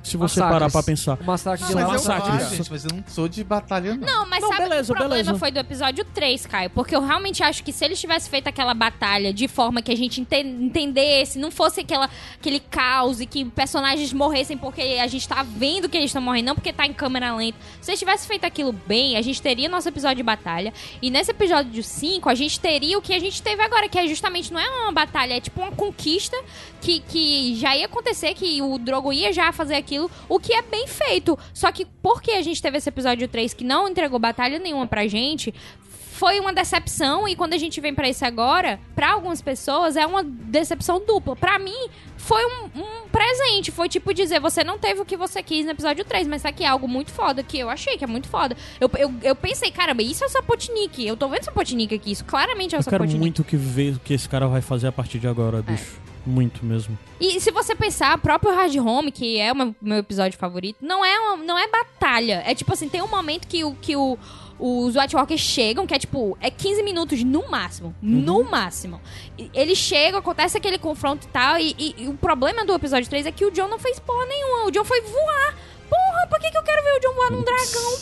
Se 0.07 0.17
você 0.17 0.39
Massacres. 0.39 0.59
parar 0.59 0.71
pra 0.71 0.83
pensar. 0.83 1.17
O 1.19 1.23
massacre 1.25 1.65
de 1.67 1.73
mas 1.75 1.83
lá 1.83 1.89
eu 1.89 1.93
massacre, 1.93 2.55
gente, 2.57 2.71
mas 2.71 2.85
eu 2.85 2.91
não 2.93 3.03
sou 3.07 3.27
de 3.27 3.43
batalha, 3.43 3.95
não. 3.95 4.07
Não, 4.07 4.29
mas 4.29 4.41
Não, 4.41 4.49
sabe 4.49 4.63
beleza, 4.69 4.93
o 4.93 4.95
problema 4.95 5.23
beleza. 5.23 5.39
foi 5.39 5.51
do 5.51 5.59
episódio 5.59 6.05
3, 6.13 6.45
Caio? 6.45 6.69
Porque 6.71 6.95
eu 6.95 7.01
realmente 7.05 7.43
acho 7.43 7.63
que 7.63 7.71
se 7.71 7.83
eles 7.85 7.99
tivessem 7.99 8.29
feito 8.29 8.47
aquela 8.47 8.73
batalha 8.73 9.33
de 9.33 9.47
forma 9.47 9.81
que 9.81 9.91
a 9.91 9.95
gente 9.97 10.21
ente- 10.21 10.35
entendesse, 10.37 11.39
não 11.39 11.51
fosse 11.51 11.81
aquela, 11.81 12.09
aquele 12.39 12.59
caos 12.59 13.19
e 13.21 13.25
que 13.25 13.43
personagens 13.45 14.11
morressem 14.13 14.57
porque 14.57 14.81
a 15.01 15.07
gente 15.07 15.27
tá 15.27 15.43
vendo 15.43 15.89
que 15.89 15.97
eles 15.97 16.09
estão 16.09 16.21
morrendo, 16.21 16.45
não 16.47 16.55
porque 16.55 16.71
tá 16.73 16.85
em 16.85 16.93
câmera 16.93 17.35
lenta. 17.35 17.57
Se 17.81 17.91
eles 17.91 17.99
tivessem 17.99 18.27
feito 18.27 18.45
aquilo 18.45 18.71
bem, 18.71 19.17
a 19.17 19.21
gente 19.21 19.41
teria 19.41 19.67
nosso 19.67 19.87
episódio 19.89 20.17
de 20.17 20.23
batalha. 20.23 20.73
E 21.01 21.09
nesse 21.09 21.31
episódio 21.31 21.83
5, 21.83 22.29
a 22.29 22.35
gente 22.35 22.59
teria 22.59 22.97
o 22.97 23.01
que 23.01 23.13
a 23.13 23.19
gente 23.19 23.41
teve 23.41 23.61
agora, 23.61 23.89
que 23.89 23.97
é 23.97 24.07
justamente, 24.07 24.51
não 24.53 24.59
é 24.59 24.69
uma 24.83 24.91
batalha, 24.91 25.33
é 25.35 25.41
tipo 25.41 25.61
uma 25.61 25.71
conquista 25.71 26.37
que, 26.81 26.99
que 27.01 27.55
já 27.55 27.75
ia 27.75 27.85
acontecer, 27.85 28.33
que 28.33 28.61
o 28.61 28.77
Drogo 28.77 29.11
ia 29.11 29.33
já 29.33 29.51
fazer 29.51 29.75
aquilo, 29.75 30.09
o 30.29 30.39
que 30.39 30.53
é 30.53 30.61
bem 30.61 30.87
feito. 30.87 31.37
Só 31.53 31.71
que 31.71 31.85
porque 32.01 32.31
a 32.31 32.41
gente 32.41 32.61
teve 32.61 32.77
esse 32.77 32.89
episódio 32.89 33.27
3 33.27 33.53
que 33.53 33.63
não 33.63 33.87
entregou 33.87 34.19
batalha 34.19 34.59
nenhuma 34.59 34.87
pra 34.87 35.07
gente, 35.07 35.53
foi 36.17 36.39
uma 36.39 36.51
decepção 36.51 37.27
e 37.27 37.35
quando 37.35 37.53
a 37.53 37.57
gente 37.59 37.79
vem 37.79 37.93
pra 37.93 38.09
isso 38.09 38.25
agora, 38.25 38.79
pra 38.95 39.11
algumas 39.11 39.39
pessoas 39.39 39.95
é 39.95 40.03
uma 40.03 40.23
decepção 40.23 40.99
dupla. 41.05 41.35
Pra 41.35 41.59
mim, 41.59 41.89
foi 42.17 42.43
um, 42.43 42.81
um 42.81 43.07
presente, 43.11 43.69
foi 43.71 43.87
tipo 43.87 44.11
dizer, 44.15 44.39
você 44.39 44.63
não 44.63 44.79
teve 44.79 44.99
o 44.99 45.05
que 45.05 45.15
você 45.15 45.43
quis 45.43 45.63
no 45.63 45.71
episódio 45.71 46.03
3, 46.03 46.27
mas 46.27 46.41
tá 46.41 46.49
aqui 46.49 46.63
é 46.63 46.67
algo 46.67 46.87
muito 46.87 47.11
foda, 47.11 47.43
que 47.43 47.59
eu 47.59 47.69
achei 47.69 47.97
que 47.97 48.03
é 48.03 48.07
muito 48.07 48.27
foda. 48.27 48.57
Eu, 48.81 48.89
eu, 48.97 49.13
eu 49.21 49.35
pensei, 49.35 49.69
caramba, 49.69 50.01
isso 50.01 50.23
é 50.23 50.27
o 50.27 50.29
Sapotnik, 50.29 51.05
eu 51.05 51.15
tô 51.15 51.27
vendo 51.27 51.43
Sapotnik 51.43 51.93
aqui, 51.93 52.11
isso 52.13 52.25
claramente 52.25 52.73
é 52.73 52.79
o 52.79 52.81
Eu 52.81 52.83
quero 52.85 52.95
Sapotnik. 53.03 53.19
muito 53.19 53.43
que 53.43 53.55
ver 53.55 53.93
o 53.93 53.99
que 53.99 54.15
esse 54.15 54.27
cara 54.27 54.47
vai 54.47 54.61
fazer 54.61 54.87
a 54.87 54.91
partir 54.91 55.19
de 55.19 55.27
agora, 55.27 55.61
bicho. 55.61 56.06
Muito 56.29 56.65
mesmo. 56.65 56.97
E 57.21 57.39
se 57.39 57.51
você 57.51 57.73
pensar, 57.73 58.17
o 58.17 58.19
próprio 58.21 58.53
Hard 58.53 58.75
Home, 58.75 59.11
que 59.13 59.39
é 59.39 59.49
o 59.51 59.55
meu, 59.55 59.75
meu 59.81 59.97
episódio 59.97 60.37
favorito, 60.37 60.77
não 60.81 61.03
é, 61.05 61.17
uma- 61.19 61.37
não 61.37 61.57
é 61.57 61.65
batalha. 61.69 62.43
É 62.45 62.53
tipo 62.53 62.73
assim, 62.73 62.89
tem 62.89 63.01
um 63.01 63.07
momento 63.07 63.47
que 63.47 63.63
o. 63.63 63.73
Que 63.75 63.95
o 63.95 64.17
os 64.59 64.95
White 64.95 65.15
Walkers 65.15 65.39
chegam, 65.39 65.85
que 65.85 65.93
é 65.93 65.99
tipo, 65.99 66.35
é 66.41 66.49
15 66.49 66.81
minutos 66.81 67.23
no 67.23 67.47
máximo. 67.47 67.95
No 68.01 68.43
máximo. 68.43 68.99
Eles 69.53 69.77
chegam, 69.77 70.17
acontece 70.19 70.57
aquele 70.57 70.79
confronto 70.79 71.27
e 71.27 71.29
tal. 71.29 71.59
E, 71.59 71.75
e- 71.77 71.95
e 71.99 72.07
o 72.07 72.15
problema 72.15 72.65
do 72.65 72.73
episódio 72.73 73.07
3 73.07 73.27
é 73.27 73.31
que 73.31 73.45
o 73.45 73.51
John 73.51 73.67
não 73.67 73.77
fez 73.77 73.99
porra 73.99 74.25
nenhuma. 74.25 74.65
O 74.65 74.71
John 74.71 74.83
foi 74.83 74.99
voar. 75.01 75.55
Porra, 75.87 76.25
por 76.27 76.39
que, 76.39 76.49
que 76.49 76.57
eu 76.57 76.63
quero 76.63 76.83
ver 76.83 76.97
o 76.97 76.99
John 76.99 77.13
voar 77.13 77.31
num 77.31 77.43
dragão? 77.43 77.97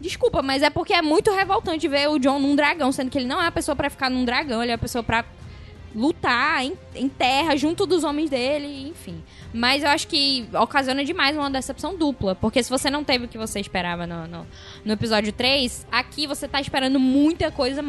Desculpa, 0.00 0.40
mas 0.42 0.62
é 0.62 0.70
porque 0.70 0.94
é 0.94 1.02
muito 1.02 1.30
revoltante 1.30 1.86
ver 1.86 2.08
o 2.08 2.18
John 2.18 2.38
num 2.40 2.56
dragão, 2.56 2.90
sendo 2.90 3.10
que 3.10 3.18
ele 3.18 3.26
não 3.28 3.40
é 3.40 3.46
a 3.46 3.52
pessoa 3.52 3.76
pra 3.76 3.90
ficar 3.90 4.08
num 4.10 4.24
dragão, 4.24 4.62
ele 4.62 4.72
é 4.72 4.74
a 4.74 4.78
pessoa 4.78 5.04
pra 5.04 5.22
lutar 5.94 6.64
em, 6.64 6.74
em 6.94 7.08
terra 7.08 7.56
junto 7.56 7.86
dos 7.86 8.04
homens 8.04 8.30
dele, 8.30 8.88
enfim. 8.88 9.22
Mas 9.52 9.82
eu 9.82 9.90
acho 9.90 10.08
que 10.08 10.46
ocasiona 10.54 11.04
demais 11.04 11.36
uma 11.36 11.50
decepção 11.50 11.96
dupla, 11.96 12.34
porque 12.34 12.62
se 12.62 12.70
você 12.70 12.90
não 12.90 13.04
teve 13.04 13.26
o 13.26 13.28
que 13.28 13.36
você 13.36 13.60
esperava 13.60 14.06
no, 14.06 14.26
no, 14.26 14.46
no 14.84 14.92
episódio 14.92 15.32
3, 15.32 15.86
aqui 15.92 16.26
você 16.26 16.48
tá 16.48 16.60
esperando 16.60 16.98
muita 16.98 17.50
coisa 17.50 17.84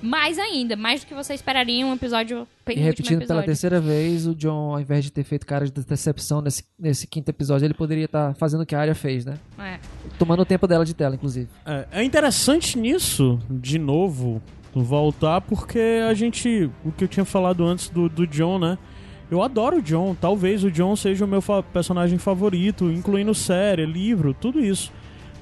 mais 0.00 0.38
ainda, 0.38 0.76
mais 0.76 1.00
do 1.00 1.06
que 1.06 1.14
você 1.14 1.34
esperaria 1.34 1.80
em 1.80 1.84
um 1.84 1.94
episódio 1.94 2.46
E 2.68 2.74
repetindo 2.74 3.08
pela 3.18 3.22
episódio. 3.22 3.44
terceira 3.46 3.80
vez, 3.80 4.26
o 4.26 4.34
John, 4.34 4.72
ao 4.72 4.80
invés 4.80 5.04
de 5.04 5.10
ter 5.10 5.24
feito 5.24 5.44
cara 5.46 5.64
de 5.64 5.72
decepção 5.72 6.40
nesse, 6.40 6.64
nesse 6.78 7.06
quinto 7.06 7.28
episódio, 7.28 7.66
ele 7.66 7.74
poderia 7.74 8.04
estar 8.04 8.34
fazendo 8.34 8.62
o 8.62 8.66
que 8.66 8.74
a 8.74 8.80
área 8.80 8.94
fez, 8.94 9.24
né? 9.24 9.34
É. 9.58 9.78
Tomando 10.18 10.40
o 10.40 10.46
tempo 10.46 10.66
dela 10.66 10.84
de 10.84 10.94
tela, 10.94 11.14
inclusive. 11.16 11.48
É, 11.66 11.86
é 11.90 12.04
interessante 12.04 12.78
nisso, 12.78 13.38
de 13.50 13.78
novo, 13.78 14.40
voltar, 14.82 15.40
porque 15.40 16.02
a 16.08 16.14
gente. 16.14 16.70
O 16.84 16.90
que 16.92 17.04
eu 17.04 17.08
tinha 17.08 17.24
falado 17.24 17.64
antes 17.64 17.88
do, 17.88 18.08
do 18.08 18.26
John, 18.26 18.58
né? 18.58 18.78
Eu 19.30 19.42
adoro 19.42 19.78
o 19.78 19.82
John. 19.82 20.14
Talvez 20.20 20.64
o 20.64 20.70
John 20.70 20.94
seja 20.96 21.24
o 21.24 21.28
meu 21.28 21.40
fa- 21.40 21.62
personagem 21.62 22.18
favorito, 22.18 22.90
incluindo 22.90 23.34
série, 23.34 23.86
livro, 23.86 24.34
tudo 24.34 24.60
isso. 24.60 24.92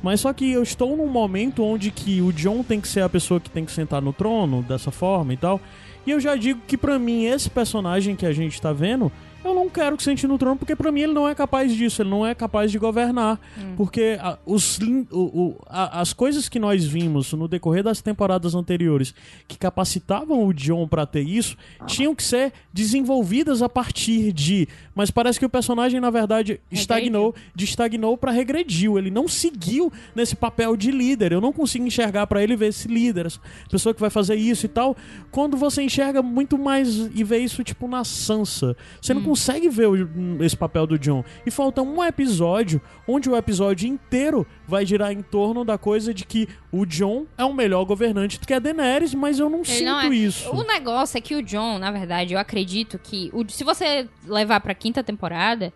Mas 0.03 0.21
só 0.21 0.33
que 0.33 0.51
eu 0.51 0.63
estou 0.63 0.97
num 0.97 1.07
momento 1.07 1.65
onde 1.65 1.91
que 1.91 2.21
o 2.21 2.33
John 2.33 2.63
tem 2.63 2.81
que 2.81 2.89
ser 2.89 3.03
a 3.03 3.09
pessoa 3.09 3.39
que 3.41 3.49
tem 3.51 3.65
que 3.65 3.73
sentar 3.73 4.03
no 4.03 4.13
trono, 4.13 4.63
dessa 4.63 4.91
forma 4.91 5.33
e 5.33 5.37
tal. 5.37 5.61
E 6.07 6.11
eu 6.11 6.19
já 6.21 6.35
digo 6.35 6.61
que 6.67 6.77
pra 6.77 6.99
mim, 6.99 7.25
esse 7.27 7.49
personagem 7.49 8.17
que 8.17 8.27
a 8.27 8.33
gente 8.33 8.61
tá 8.61 8.73
vendo, 8.73 9.13
eu 9.45 9.55
não 9.55 9.69
quero 9.69 9.97
que 9.97 10.03
sente 10.03 10.27
no 10.27 10.39
trono, 10.39 10.57
porque 10.57 10.77
pra 10.77 10.93
mim 10.93 11.01
ele 11.03 11.13
não 11.13 11.29
é 11.29 11.35
capaz 11.35 11.75
disso, 11.75 12.03
ele 12.03 12.11
não 12.11 12.27
é 12.27 12.35
capaz 12.35 12.71
de 12.71 12.79
governar. 12.79 13.41
Porque 13.77 14.17
a- 14.21 14.39
os, 14.47 14.79
o- 15.11 15.17
o- 15.17 15.57
a- 15.69 16.01
as 16.01 16.13
coisas 16.13 16.49
que 16.49 16.59
nós 16.59 16.85
vimos 16.85 17.33
no 17.33 17.49
decorrer 17.49 17.83
das 17.83 18.01
temporadas 18.01 18.55
anteriores 18.55 19.15
que 19.49 19.59
capacitavam 19.59 20.47
o 20.47 20.53
John 20.53 20.87
pra 20.87 21.07
ter 21.07 21.23
isso, 21.23 21.57
tinham 21.87 22.15
que 22.15 22.23
ser 22.23 22.53
desenvolvidas 22.73 23.63
a 23.63 23.69
partir 23.69 24.33
de. 24.33 24.69
Mas 24.95 25.11
parece 25.11 25.39
que 25.39 25.47
o 25.47 25.49
personagem, 25.51 26.01
na 26.01 26.11
verdade, 26.11 26.61
estagnou, 26.71 27.35
de 27.55 27.65
estagnou 27.65 28.17
pra 28.17 28.31
regrediu. 28.31 28.99
Ele 28.99 29.11
não 29.11 29.27
seguiu 29.27 29.93
nesse 30.15 30.37
papel 30.37 30.77
de 30.77 30.91
líder. 30.91 31.33
Eu 31.33 31.41
não 31.41 31.53
consigo 31.53 31.87
enxergar 31.87 32.27
pra 32.27 32.43
ele 32.43 32.55
ver 32.55 32.69
esse 32.69 32.87
líder, 32.89 33.27
essa 33.27 33.41
pessoa 33.71 33.95
que 33.95 34.01
vai 34.01 34.11
fazer 34.11 34.35
isso 34.37 34.67
e 34.67 34.69
tal. 34.69 34.97
Quando 35.31 35.57
você 35.57 35.83
enxerga 35.83 36.23
muito 36.23 36.59
mais 36.59 37.11
e 37.15 37.25
vê 37.25 37.39
isso, 37.39 37.65
tipo, 37.65 37.89
na 37.89 38.05
Sansa. 38.05 38.77
Você 39.01 39.15
não 39.15 39.23
consegue 39.33 39.71
ver 39.71 39.87
o- 39.89 40.43
esse 40.45 40.55
papel 40.55 40.87
do 40.87 40.99
John. 40.99 41.25
E 41.47 41.51
falta 41.51 41.81
um 41.81 42.05
episódio 42.05 42.83
onde 43.09 43.31
o 43.31 43.35
episódio 43.37 43.89
inteiro 43.89 44.47
vai 44.69 44.85
girar 44.85 45.11
em 45.11 45.23
torno 45.23 45.65
da 45.65 45.79
coisa 45.79 46.13
de 46.13 46.27
que 46.27 46.47
o 46.71 46.85
John 46.85 47.25
é 47.39 47.45
um 47.47 47.55
melhor 47.55 47.83
governante 47.87 48.39
do 48.39 48.47
que 48.47 48.53
a 48.53 48.59
Daenerys, 48.59 49.15
mas 49.15 49.39
eu 49.39 49.49
não 49.49 49.61
Ele 49.61 49.65
sinto 49.65 49.85
não 49.87 50.01
é. 50.03 50.09
isso. 50.09 50.51
O 50.55 50.63
negócio 50.65 51.17
é 51.17 51.21
que 51.23 51.35
o 51.35 51.43
John, 51.43 51.79
na 51.79 51.91
verdade, 51.91 52.35
eu 52.35 52.39
acredito 52.39 52.99
que. 52.99 53.31
o- 53.33 53.49
se 53.49 53.65
você 53.65 54.07
levar 54.27 54.61
pra 54.61 54.75
quinta 54.75 55.03
temporada, 55.03 55.73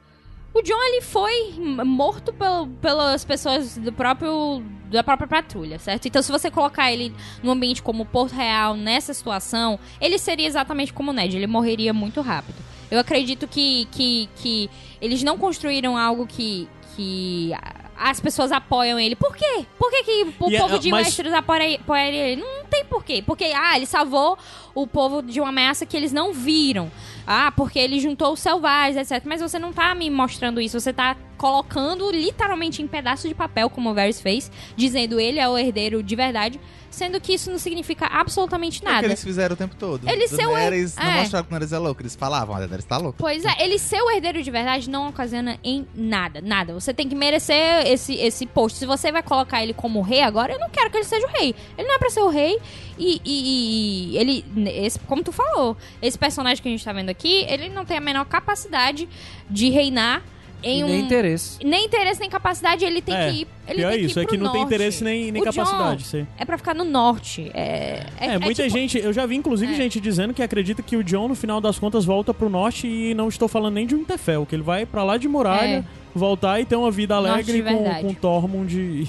o 0.53 0.61
John 0.61 0.83
ele 0.89 1.01
foi 1.01 1.55
morto 1.85 2.35
pelo- 2.35 2.67
pelas 2.83 3.25
pessoas 3.25 3.79
do 3.79 3.91
próprio. 3.93 4.63
da 4.91 5.03
própria 5.03 5.27
patrulha, 5.27 5.79
certo? 5.81 6.07
Então, 6.07 6.23
se 6.23 6.31
você 6.31 6.49
colocar 6.51 6.93
ele 6.93 7.13
num 7.43 7.51
ambiente 7.51 7.83
como 7.83 8.05
Porto 8.05 8.35
Real, 8.35 8.75
nessa 8.77 9.13
situação, 9.13 9.81
ele 10.01 10.17
seria 10.19 10.47
exatamente 10.47 10.93
como 10.93 11.11
o 11.11 11.13
Ned, 11.15 11.35
ele 11.37 11.47
morreria 11.49 11.93
muito 11.93 12.21
rápido. 12.21 12.55
Eu 12.91 12.99
acredito 13.01 13.47
que, 13.49 13.87
que, 13.93 14.29
que 14.37 14.71
eles 15.01 15.23
não 15.23 15.37
construíram 15.39 15.97
algo 15.97 16.27
que. 16.27 16.69
que 16.95 17.53
as 17.99 18.21
pessoas 18.21 18.53
apoiam 18.53 19.01
ele. 19.01 19.17
Por 19.17 19.35
quê? 19.35 19.65
Por 19.79 19.91
que, 19.91 20.03
que 20.05 20.27
o 20.39 20.51
E 20.51 20.57
é- 20.57 20.61
povo 20.61 20.79
de 20.79 20.91
mas- 20.91 21.07
Westeros 21.07 21.33
apoia, 21.33 21.77
apoia 21.77 22.11
ele? 22.11 22.43
Não 22.43 22.65
tem 22.67 22.85
porquê. 22.85 23.23
Porque, 23.27 23.45
ah, 23.55 23.75
ele 23.75 23.87
salvou 23.87 24.37
o 24.75 24.87
povo 24.87 25.23
de 25.23 25.41
uma 25.41 25.49
ameaça 25.49 25.87
que 25.87 25.97
eles 25.97 26.13
não 26.13 26.31
viram. 26.33 26.93
Ah, 27.27 27.51
porque 27.57 27.79
ele 27.79 27.99
juntou 27.99 28.35
os 28.35 28.41
selvagens, 28.41 28.97
etc. 29.11 29.25
Mas 29.27 29.41
você 29.41 29.59
não 29.59 29.73
tá 29.73 29.95
me 29.95 30.11
mostrando 30.11 30.61
isso. 30.61 30.79
Você 30.79 30.93
tá 30.93 31.17
colocando 31.39 32.11
literalmente 32.11 32.83
em 32.83 32.87
pedaço 32.87 33.27
de 33.29 33.35
papel, 33.35 33.71
como 33.71 33.91
o 33.91 33.95
Varys 33.95 34.21
fez, 34.21 34.51
dizendo 34.77 35.19
ele 35.19 35.39
é 35.39 35.49
o 35.49 35.57
herdeiro 35.57 36.03
de 36.03 36.15
verdade, 36.17 36.61
sendo 36.97 37.21
que 37.21 37.35
isso 37.35 37.51
não 37.51 37.59
significa 37.59 38.07
absolutamente 38.07 38.79
É 38.79 38.83
o 38.83 38.87
que 38.87 38.93
nada. 38.93 39.07
eles 39.07 39.23
fizeram 39.23 39.55
o 39.55 39.57
tempo 39.57 39.77
todo. 39.77 40.09
Eles 40.09 40.33
o- 40.33 40.37
Daenerys 40.37 40.97
não 40.97 41.05
é. 41.05 41.21
mostraram 41.21 41.45
que 41.45 41.49
o 41.49 41.51
Daenerys 41.51 41.73
é 41.73 41.79
louco. 41.79 42.03
Eles 42.03 42.17
falavam, 42.17 42.55
a 42.57 42.59
Daenerys 42.59 42.85
tá 42.85 42.97
louca. 42.97 43.17
Pois 43.19 43.45
é, 43.45 43.63
ele 43.63 43.79
ser 43.79 44.01
o 44.01 44.11
herdeiro 44.11 44.43
de 44.43 44.51
verdade 44.51 44.89
não 44.89 45.09
ocasiona 45.09 45.59
em 45.63 45.87
nada, 45.95 46.41
nada. 46.41 46.73
Você 46.75 46.95
tem 46.95 47.09
que 47.09 47.15
merecer 47.15 47.87
esse, 47.87 48.15
esse 48.15 48.47
posto. 48.47 48.77
Se 48.79 48.87
você 48.87 49.13
vai 49.13 49.23
colocar 49.23 49.63
ele 49.63 49.75
como 49.75 50.01
rei 50.01 50.23
agora, 50.23 50.53
eu 50.55 50.59
não 50.59 50.71
quero 50.71 50.91
que 50.91 50.97
ele 50.97 51.05
seja 51.05 51.27
o 51.27 51.31
rei. 51.31 51.55
Ele 51.77 51.87
não 51.87 51.95
é 51.95 51.99
pra 51.99 52.11
ser 52.11 52.21
o 52.21 52.29
rei 52.29 52.59
e, 52.99 53.21
e- 53.25 54.13
e 54.15 54.19
ele, 54.19 54.45
esse, 54.85 54.99
como 55.01 55.23
tu 55.23 55.33
falou, 55.33 55.77
esse 56.01 56.19
personagem 56.19 56.63
que 56.63 56.69
a 56.69 56.73
gente 56.73 56.85
tá 56.85 56.93
vendo 56.93 57.11
aqui, 57.11 57.45
ele 57.49 57.69
não 57.69 57.85
tem 57.85 57.99
a 57.99 58.01
menor 58.01 58.25
capacidade 58.25 59.09
de 59.51 59.69
reinar 59.71 60.23
em 60.63 60.85
um... 60.85 60.87
nem 60.89 61.01
interesse. 61.01 61.59
Nem 61.65 61.87
interesse, 61.87 62.21
nem 62.21 62.29
capacidade, 62.31 62.85
ele 62.85 63.01
tem 63.03 63.15
É, 63.15 63.31
que 63.31 63.37
ir. 63.43 63.49
Ele 63.69 63.79
Pior 63.79 63.91
tem 63.91 63.99
que 64.01 64.07
isso, 64.07 64.21
ir 64.21 64.23
é 64.23 64.27
que 64.27 64.37
não 64.37 64.53
tem 64.53 64.61
norte. 64.61 64.75
interesse 64.75 65.03
nem, 65.05 65.33
nem 65.33 65.43
O 65.43 65.45
capacidade. 65.45 66.05
John. 66.05 66.27
É 66.39 66.45
pra 66.45 66.57
ficar 66.57 66.75
no 66.75 66.85
norte. 66.85 67.51
É, 67.53 68.07
É, 68.19 68.39
muita 68.39 68.63
tipo- 68.63 68.77
gente, 68.79 68.99
eu 68.99 69.13
já 69.13 69.27
vi 69.27 69.35
inclusive 69.37 69.73
É. 69.73 69.77
gente 69.77 69.99
dizendo 70.01 70.33
que 70.33 70.43
acredita 70.43 70.83
que 70.83 70.97
o 70.97 71.03
John 71.03 71.27
no 71.29 71.35
final 71.35 71.61
das 71.61 71.79
contas 71.79 72.05
volta 72.05 72.33
pro 72.33 72.49
norte 72.49 72.87
e 72.87 73.13
não 73.15 73.29
estou 73.29 73.49
falando 73.49 73.75
nem 73.75 73.87
de 73.87 73.95
um 73.95 73.99
Winterfell, 73.99 74.47
que 74.47 74.55
ele 74.55 74.63
vai 74.63 74.87
pra 74.87 75.03
lá 75.03 75.17
de 75.17 75.27
muralha, 75.27 75.79
É. 75.79 75.85
voltar 76.15 76.61
e 76.61 76.65
ter 76.65 76.77
uma 76.77 76.91
vida 76.93 77.17
alegre 77.17 77.63
com, 77.63 77.95
com 78.03 78.15
Tormund 78.15 78.73
e, 78.79 79.03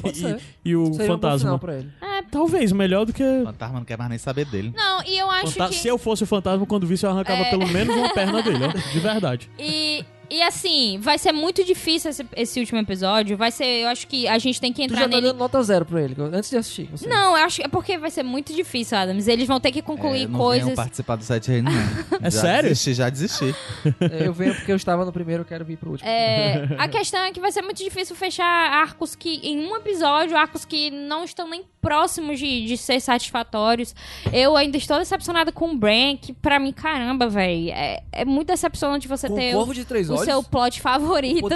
e, 0.65 0.69
e 0.71 0.75
o 0.75 0.91
Seria 0.93 1.07
fantasma. 1.07 1.59
É, 2.01 2.21
Talvez, 2.31 2.71
melhor 2.71 3.05
do 3.05 3.13
que. 3.13 3.23
O 3.23 3.45
Fantasma 3.45 3.77
não 3.79 3.85
quer 3.85 3.97
mais 3.97 4.09
nem 4.09 4.19
saber 4.19 4.45
dele. 4.45 4.73
não, 4.75 5.01
e 5.05 5.17
eu 5.17 5.29
acho 5.29 5.51
Fanta- 5.51 5.69
que... 5.69 5.75
Se 5.75 5.87
eu 5.87 5.97
fosse 5.99 6.23
o 6.23 6.27
fantasma, 6.27 6.65
quando 6.65 6.85
visse, 6.87 7.05
eu 7.05 7.11
arrancava 7.11 7.43
É. 7.43 7.49
pelo 7.51 7.67
menos 7.67 7.95
uma 7.95 8.09
perna 8.13 8.41
dele, 8.41 8.65
ó, 8.65 8.91
de 8.91 8.99
verdade. 8.99 9.49
E, 9.57 10.03
e 10.29 10.41
assim, 10.41 10.97
vai 10.99 11.17
ser 11.17 11.31
muito 11.31 11.63
difícil 11.63 12.09
esse, 12.11 12.25
esse 12.35 12.59
último 12.59 12.79
episódio. 12.79 13.37
Vai 13.37 13.51
ser, 13.51 13.65
eu 13.83 13.87
acho 13.89 14.07
que 14.07 14.27
a 14.27 14.37
gente 14.37 14.59
tem 14.59 14.71
que 14.73 14.81
Tu 14.81 14.85
entrar 14.85 14.97
já 14.99 15.03
tá 15.03 15.09
nele. 15.15 15.27
dando 15.27 15.37
nota 15.37 15.61
zero 15.63 15.85
pra 15.85 16.01
ele, 16.01 16.15
antes 16.33 16.49
de 16.49 16.57
assistir. 16.57 16.89
você. 16.91 17.07
Não, 17.07 17.37
eu 17.37 17.43
acho 17.45 17.61
é 17.61 17.67
porque 17.67 17.97
vai 17.97 18.11
ser 18.11 18.23
muito 18.23 18.53
difícil, 18.53 18.97
Adams. 18.97 19.27
Eles 19.27 19.47
vão 19.47 19.59
ter 19.59 19.71
que 19.71 19.81
concluir 19.81 20.23
É, 20.23 20.27
não 20.27 20.37
coisas. 20.39 20.63
venham 20.65 20.75
participar 20.75 21.15
do 21.15 21.23
Sete 21.23 21.49
Reinos, 21.51 21.73
não. 21.73 22.17
É 22.21 22.31
já 22.31 22.41
sério? 22.41 22.69
Desisti, 22.69 22.93
já 22.93 23.09
desisti. 23.09 23.55
É, 24.01 24.27
Eu 24.27 24.33
venho 24.33 24.55
porque 24.55 24.71
eu 24.71 24.75
estava 24.75 25.05
no 25.05 25.11
primeiro, 25.13 25.41
eu 25.41 25.45
quero 25.45 25.63
vir 25.65 25.77
pro 25.77 25.91
último. 25.91 26.09
É, 26.09 26.67
a 26.77 26.87
questão 26.87 27.21
é 27.21 27.31
que 27.31 27.39
vai 27.39 27.51
ser 27.51 27.61
muito 27.61 27.83
difícil 27.83 28.15
fechar 28.15 28.45
arcos 28.45 29.15
que, 29.15 29.39
em 29.43 29.59
um 29.65 29.75
episódio, 29.75 30.35
arcos 30.37 30.65
que 30.65 30.89
não 30.91 31.23
estão 31.23 31.49
nem 31.49 31.63
próximos 31.81 32.39
de, 32.39 32.65
de 32.65 32.75
ser 32.77 32.99
satisfatórios. 32.99 33.95
Eu 34.33 34.57
ainda 34.57 34.77
estou 34.77 34.97
decepcionada 34.99 35.51
com 35.51 35.71
o 35.71 35.77
Bran, 35.77 36.17
que 36.17 36.33
pra 36.33 36.59
mim, 36.59 36.73
caramba, 36.73 37.29
velho, 37.29 37.69
é, 37.69 38.01
é 38.11 38.25
muito 38.25 38.47
decepcionante 38.47 39.07
você 39.07 39.27
Com 39.29 39.35
ter 39.35 39.53
o 39.55 39.57
Corvo 39.59 39.73
de 39.73 39.85
Três 39.85 40.09
os 40.09 40.16
seu 40.17 40.43
plot 40.43 40.81
favorito 40.81 41.47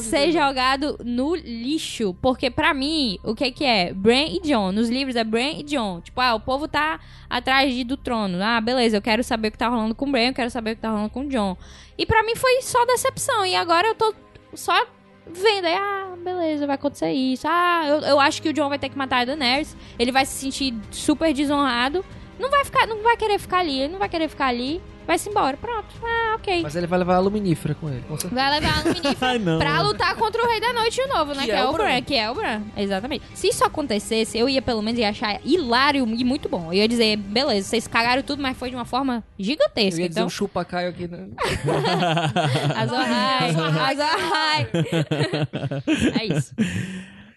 ser 0.00 0.32
jogado 0.32 0.98
no 1.04 1.34
lixo. 1.34 2.14
Porque 2.20 2.50
pra 2.50 2.74
mim, 2.74 3.18
o 3.22 3.34
que 3.34 3.50
que 3.52 3.64
é? 3.64 3.92
Bran 3.92 4.26
e 4.26 4.40
John. 4.40 4.72
Nos 4.72 4.88
livros 4.88 5.16
é 5.16 5.24
Bran 5.24 5.52
e 5.58 5.62
John. 5.62 6.00
Tipo, 6.00 6.20
ah, 6.20 6.34
o 6.34 6.40
povo 6.40 6.68
tá 6.68 7.00
atrás 7.28 7.74
de, 7.74 7.84
do 7.84 7.96
trono. 7.96 8.38
Ah, 8.42 8.60
beleza, 8.60 8.96
eu 8.96 9.02
quero 9.02 9.22
saber 9.22 9.48
o 9.48 9.52
que 9.52 9.58
tá 9.58 9.68
rolando 9.68 9.94
com 9.94 10.06
o 10.06 10.10
Bran, 10.10 10.28
eu 10.28 10.34
quero 10.34 10.50
saber 10.50 10.72
o 10.72 10.76
que 10.76 10.82
tá 10.82 10.90
rolando 10.90 11.10
com 11.10 11.20
o 11.20 11.28
John. 11.28 11.56
E 11.96 12.06
pra 12.06 12.22
mim 12.22 12.36
foi 12.36 12.62
só 12.62 12.84
decepção. 12.84 13.44
E 13.44 13.54
agora 13.54 13.88
eu 13.88 13.94
tô 13.94 14.14
só 14.54 14.86
vendo 15.26 15.66
aí, 15.66 15.74
ah, 15.74 16.14
beleza, 16.22 16.66
vai 16.66 16.74
acontecer 16.74 17.12
isso. 17.12 17.46
Ah, 17.48 17.84
eu, 17.86 18.00
eu 18.00 18.20
acho 18.20 18.42
que 18.42 18.48
o 18.48 18.52
John 18.52 18.68
vai 18.68 18.78
ter 18.78 18.88
que 18.88 18.98
matar 18.98 19.20
a 19.20 19.24
Daenerys. 19.24 19.76
Ele 19.98 20.12
vai 20.12 20.26
se 20.26 20.34
sentir 20.34 20.74
super 20.90 21.32
desonrado. 21.32 22.04
Não 22.38 22.50
vai 22.50 22.64
ficar, 22.64 22.86
não 22.86 23.02
vai 23.02 23.16
querer 23.16 23.38
ficar 23.38 23.58
ali, 23.58 23.80
ele 23.80 23.92
não 23.92 23.98
vai 23.98 24.08
querer 24.08 24.28
ficar 24.28 24.46
ali. 24.46 24.80
Vai-se 25.06 25.28
embora, 25.28 25.56
pronto. 25.56 25.86
Ah, 26.02 26.36
ok. 26.36 26.62
Mas 26.62 26.76
ele 26.76 26.86
vai 26.86 26.98
levar 26.98 27.16
a 27.16 27.18
luminífera 27.18 27.74
com 27.74 27.88
ele, 27.88 28.02
com 28.08 28.16
certeza. 28.18 28.34
Vai 28.40 28.60
levar 28.60 28.78
a 28.78 28.82
Luminífera 28.82 29.16
Ai, 29.32 29.38
não. 29.38 29.58
pra 29.58 29.80
lutar 29.82 30.14
contra 30.16 30.42
o 30.42 30.46
Rei 30.46 30.60
da 30.60 30.72
Noite 30.72 31.00
de 31.02 31.06
novo, 31.08 31.34
né? 31.34 31.44
Que, 31.44 31.50
é, 31.50 31.64
o 31.64 31.72
Bran. 31.72 32.02
Que 32.02 32.14
é 32.14 32.30
o 32.30 32.34
Bran. 32.34 32.62
Exatamente. 32.76 33.24
Se 33.34 33.48
isso 33.48 33.64
acontecesse, 33.64 34.38
eu 34.38 34.48
ia 34.48 34.62
pelo 34.62 34.80
menos 34.80 34.98
ia 35.00 35.08
achar 35.10 35.40
hilário 35.44 36.06
e 36.06 36.24
muito 36.24 36.48
bom. 36.48 36.66
Eu 36.68 36.74
ia 36.74 36.88
dizer, 36.88 37.16
beleza, 37.16 37.68
vocês 37.68 37.86
cagaram 37.86 38.22
tudo, 38.22 38.40
mas 38.42 38.56
foi 38.56 38.70
de 38.70 38.76
uma 38.76 38.84
forma 38.84 39.24
Eu 39.38 39.44
gigantesca. 39.44 40.00
ia 40.00 40.08
dizer 40.08 40.20
Então, 40.20 40.26
um 40.26 40.30
chupa-caio 40.30 40.90
aqui, 40.90 41.08
né? 41.08 41.28
Azorrai, 42.76 43.50
Azorrai. 43.50 44.68
é 46.20 46.24
isso. 46.26 46.54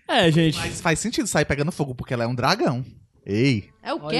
É, 0.07 0.31
gente. 0.31 0.57
Mas 0.57 0.81
faz 0.81 0.99
sentido 0.99 1.27
sair 1.27 1.45
pegando 1.45 1.71
fogo, 1.71 1.95
porque 1.95 2.13
ela 2.13 2.23
é 2.23 2.27
um 2.27 2.35
dragão. 2.35 2.85
Ei, 3.27 3.69
É 3.81 3.91
o 3.91 3.99
quê? 4.07 4.17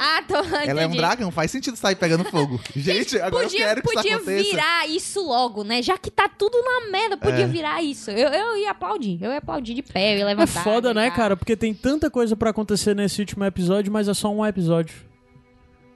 Ah, 0.00 0.20
tô 0.26 0.34
ela 0.36 0.82
é 0.82 0.86
um 0.86 0.90
dragão, 0.90 1.30
faz 1.30 1.48
sentido 1.50 1.76
sair 1.76 1.94
pegando 1.94 2.24
fogo. 2.24 2.60
Gente, 2.74 3.16
agora 3.20 3.44
podia, 3.44 3.60
eu 3.60 3.66
quero 3.68 3.82
que 3.82 3.94
podia 3.94 4.16
isso 4.16 4.24
virar 4.24 4.88
isso 4.88 5.26
logo, 5.26 5.62
né? 5.62 5.80
Já 5.80 5.96
que 5.96 6.10
tá 6.10 6.28
tudo 6.28 6.60
na 6.60 6.90
merda, 6.90 7.16
podia 7.16 7.44
É. 7.44 7.46
virar 7.46 7.80
isso. 7.82 8.10
Eu, 8.10 8.28
eu 8.30 8.56
ia 8.56 8.72
aplaudir. 8.72 9.22
Eu 9.22 9.30
ia 9.30 9.38
aplaudir 9.38 9.74
de 9.74 9.82
pé, 9.82 10.14
eu 10.14 10.18
ia 10.18 10.22
É 10.22 10.26
levantar. 10.26 10.64
foda, 10.64 10.92
né, 10.92 11.08
cara? 11.10 11.36
Porque 11.36 11.56
tem 11.56 11.72
tanta 11.72 12.10
coisa 12.10 12.34
pra 12.34 12.50
acontecer 12.50 12.96
nesse 12.96 13.20
último 13.20 13.44
episódio, 13.44 13.92
mas 13.92 14.08
é 14.08 14.14
só 14.14 14.28
um 14.28 14.44
episódio. 14.44 15.06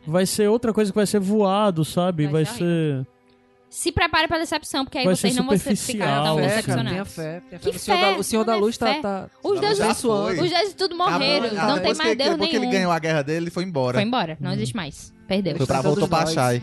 Vai 0.06 0.24
ser 0.24 0.48
outra 0.48 0.72
coisa 0.72 0.92
que 0.92 0.96
vai 0.96 1.06
ser 1.06 1.18
voado, 1.20 1.84
sabe? 1.84 2.24
Vai 2.26 2.44
Vai, 2.44 2.44
ser 2.44 2.58
ser. 2.58 3.06
Se 3.74 3.90
prepare 3.90 4.28
pra 4.28 4.38
decepção, 4.38 4.84
porque 4.84 4.98
aí 4.98 5.04
Vai 5.06 5.16
vocês 5.16 5.34
não 5.34 5.46
vão 5.46 5.58
ficar 5.58 5.74
tão. 5.74 5.76
Fé, 5.76 5.96
cara, 5.96 6.22
tenha 6.34 6.48
decepcionados. 6.48 7.14
fé. 7.14 7.40
Tenha 7.48 7.60
fé. 7.60 7.70
Que 7.70 7.76
O 7.76 7.78
Senhor, 7.80 7.98
fé? 7.98 8.12
da, 8.12 8.18
o 8.18 8.22
Senhor 8.22 8.44
da 8.44 8.52
Não 8.52 8.58
é 8.58 8.62
Luz 8.62 8.76
tá, 8.76 8.94
tá... 9.00 9.30
Os 9.42 9.54
Não, 9.54 9.60
deuses, 9.62 9.96
suando. 9.96 10.42
os 10.42 10.50
deuses 10.50 10.74
tudo 10.74 10.94
morreram. 10.94 11.46
Acabou- 11.46 11.66
não 11.68 11.74
depois 11.76 11.96
tem 11.98 12.06
mais 12.06 12.10
que, 12.10 12.22
Deus 12.22 12.30
Depois 12.32 12.50
que 12.50 12.58
nenhum. 12.58 12.70
ele 12.70 12.78
ganhou 12.78 12.92
a 12.92 12.98
guerra 12.98 13.22
dele, 13.22 13.44
ele 13.44 13.50
foi 13.50 13.64
embora. 13.64 13.94
Foi 13.94 14.02
embora, 14.06 14.36
não 14.38 14.52
existe 14.52 14.76
mais. 14.76 15.12
Perdeu. 15.26 15.56
Foi 15.56 15.66
pra 15.66 15.82
Todos 15.82 15.98
voltou 15.98 16.06
pra 16.08 16.20
nós. 16.26 16.62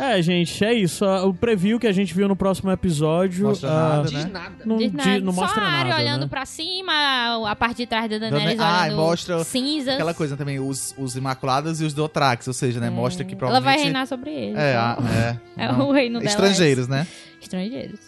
É, 0.00 0.22
gente, 0.22 0.64
é 0.64 0.72
isso. 0.72 1.04
Ah, 1.04 1.24
O 1.26 1.34
preview 1.34 1.78
que 1.78 1.86
a 1.86 1.92
gente 1.92 2.14
viu 2.14 2.26
no 2.26 2.34
próximo 2.34 2.70
episódio. 2.70 3.46
Mostra 3.48 3.70
ah, 3.70 3.88
nada, 3.96 4.02
Diz 4.08 4.12
né? 4.24 4.30
nada. 4.32 4.54
Não, 4.64 4.76
Diz 4.78 4.90
di- 4.90 4.96
nada. 4.96 5.20
não 5.20 5.32
Só 5.32 5.40
mostra 5.42 5.62
a 5.62 5.66
área 5.68 5.90
nada. 5.90 6.02
olhando 6.02 6.22
né? 6.22 6.26
pra 6.28 6.46
cima, 6.46 6.92
a 7.50 7.54
parte 7.56 7.76
de 7.78 7.86
trás 7.86 8.08
da 8.10 8.18
Daenerys 8.18 8.58
Ah, 8.58 8.84
olhando 8.84 8.96
mostra 8.96 9.44
cinzas. 9.44 9.94
Aquela 9.94 10.14
coisa 10.14 10.36
também, 10.36 10.58
os, 10.58 10.94
os 10.96 11.16
Imaculados 11.16 11.80
e 11.80 11.84
os 11.84 11.92
Dothrax, 11.92 12.48
ou 12.48 12.54
seja, 12.54 12.80
né? 12.80 12.88
Mostra 12.90 13.24
que 13.24 13.32
Ela 13.32 13.38
provavelmente... 13.38 13.76
vai 13.76 13.84
reinar 13.84 14.06
sobre 14.06 14.30
eles. 14.30 14.56
É, 14.58 14.70
então. 14.70 15.04
a- 15.06 15.14
é. 15.14 15.40
É 15.60 15.72
o 15.72 15.92
reino 15.92 16.18
dela. 16.20 16.30
Estrangeiros, 16.30 16.88
né? 16.88 17.06
é 17.06 17.42
Estrangeiros. 17.42 18.00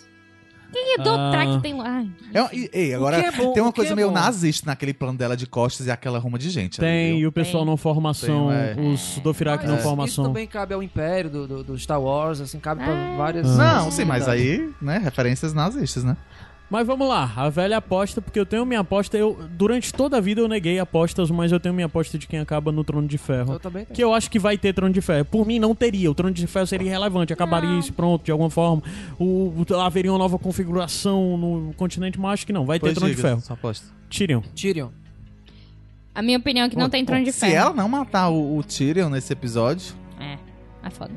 Quem 0.73 0.95
é 0.95 0.99
do 1.03 1.11
Ah. 1.11 1.31
track 1.33 1.61
tem 1.63 1.75
lá? 1.75 2.05
É, 2.33 2.69
ei, 2.73 2.95
agora, 2.95 3.21
que 3.21 3.27
é 3.27 3.33
bom, 3.33 3.53
tem 3.53 3.63
uma 3.63 3.71
que 3.73 3.77
coisa 3.77 3.93
é 3.93 3.95
meio 3.97 4.11
nazista 4.11 4.67
naquele 4.71 4.95
plano 4.95 5.19
dela 5.19 5.37
de 5.37 5.47
costas 5.47 5.87
e 5.87 5.91
aquela 5.91 6.19
ruma 6.19 6.39
de 6.39 6.49
gente. 6.51 6.81
ali, 6.81 6.89
Tem, 6.91 7.11
viu? 7.13 7.21
e 7.21 7.27
o 7.27 7.33
pessoal 7.33 7.63
Tem. 7.65 7.71
não 7.71 7.77
formação, 7.77 8.49
Tem, 8.49 8.85
é. 8.85 8.89
os 8.93 9.19
Dothraki 9.23 9.65
Mas 9.65 9.69
não 9.69 9.75
isso- 9.75 9.81
Isso 9.83 9.89
formação. 9.89 10.25
também 10.25 10.47
cabe 10.47 10.75
ao 10.75 10.83
Império 10.83 11.29
do, 11.31 11.47
do, 11.47 11.65
do 11.65 11.79
Star 11.79 12.01
Wars, 12.01 12.41
assim, 12.41 12.59
cabe 12.59 12.83
pra 12.83 12.93
Ah. 12.93 13.17
várias... 13.17 13.57
Não, 13.57 13.91
sim, 13.91 14.05
mas 14.05 14.29
aí, 14.29 14.71
né, 14.81 14.99
referências 14.99 15.53
nazistas, 15.53 16.05
né? 16.05 16.17
Mas 16.73 16.87
vamos 16.87 17.07
lá, 17.07 17.31
a 17.37 17.51
velha 17.51 17.77
aposta, 17.77 18.23
porque 18.23 18.41
eu 18.41 18.47
tenho 18.47 18.65
minha 18.65 18.81
aposta, 18.81 19.15
eu 19.19 19.39
durante 19.51 19.93
toda 19.93 20.17
a 20.17 20.21
vida 20.23 20.41
eu 20.41 20.49
neguei 20.49 20.79
apostas, 20.79 21.31
mas 21.31 21.53
eu 21.53 21.61
tenho 21.61 21.75
minha 21.75 21.85
aposta 21.85 22.17
de 22.17 22.27
quem 22.27 22.39
acaba 22.41 22.73
no 22.73 22.83
Trono 22.83 23.07
de 23.07 23.19
Ferro. 23.19 23.53
Eu 23.53 23.61
também 23.61 23.85
tenho. 23.85 23.95
Que 23.95 24.03
eu 24.03 24.15
acho 24.15 24.31
que 24.31 24.39
vai 24.39 24.57
ter 24.57 24.73
Trono 24.73 24.91
de 24.91 25.03
Ferro. 25.03 25.27
Por 25.27 25.47
mim, 25.47 25.59
não 25.59 25.75
teria. 25.75 26.11
O 26.11 26.15
Trono 26.15 26.33
de 26.33 26.47
Ferro 26.47 26.67
seria 26.67 26.87
irrelevante. 26.89 27.31
Acabaria 27.31 27.69
Não. 27.69 27.79
isso 27.79 27.93
pronto, 27.93 28.25
de 28.25 28.31
alguma 28.33 28.49
forma. 28.49 28.83
O, 29.19 29.53
o- 29.69 29.75
haveria 29.81 30.11
uma 30.11 30.17
nova 30.19 30.39
configuração 30.39 31.37
no 31.37 31.75
continente, 31.75 32.19
mas 32.19 32.33
acho 32.33 32.47
que 32.47 32.55
não. 32.55 32.65
Vai 32.65 32.79
ter 32.79 32.87
Pois 32.87 32.95
Trono 32.95 33.11
de 33.11 33.17
diga, 33.17 33.29
Ferro. 33.29 33.41
sua 33.43 33.53
aposta. 33.53 33.87
Tyrion. 34.09 34.41
Tyrion. 34.55 34.89
A 36.15 36.23
minha 36.23 36.39
opinião 36.39 36.65
é 36.65 36.71
que 36.71 36.77
não 36.77 36.89
tem 36.89 37.05
trono 37.05 37.23
de 37.23 37.33
Se 37.33 37.41
ferro. 37.41 37.55
ela 37.55 37.75
não 37.75 37.87
matar 37.87 38.31
o, 38.31 38.57
o 38.57 38.63
Tyrion 38.65 39.11
nesse 39.11 39.31
episódio... 39.33 39.95
É, 40.19 40.39
é 40.87 40.91
foda. 40.91 41.13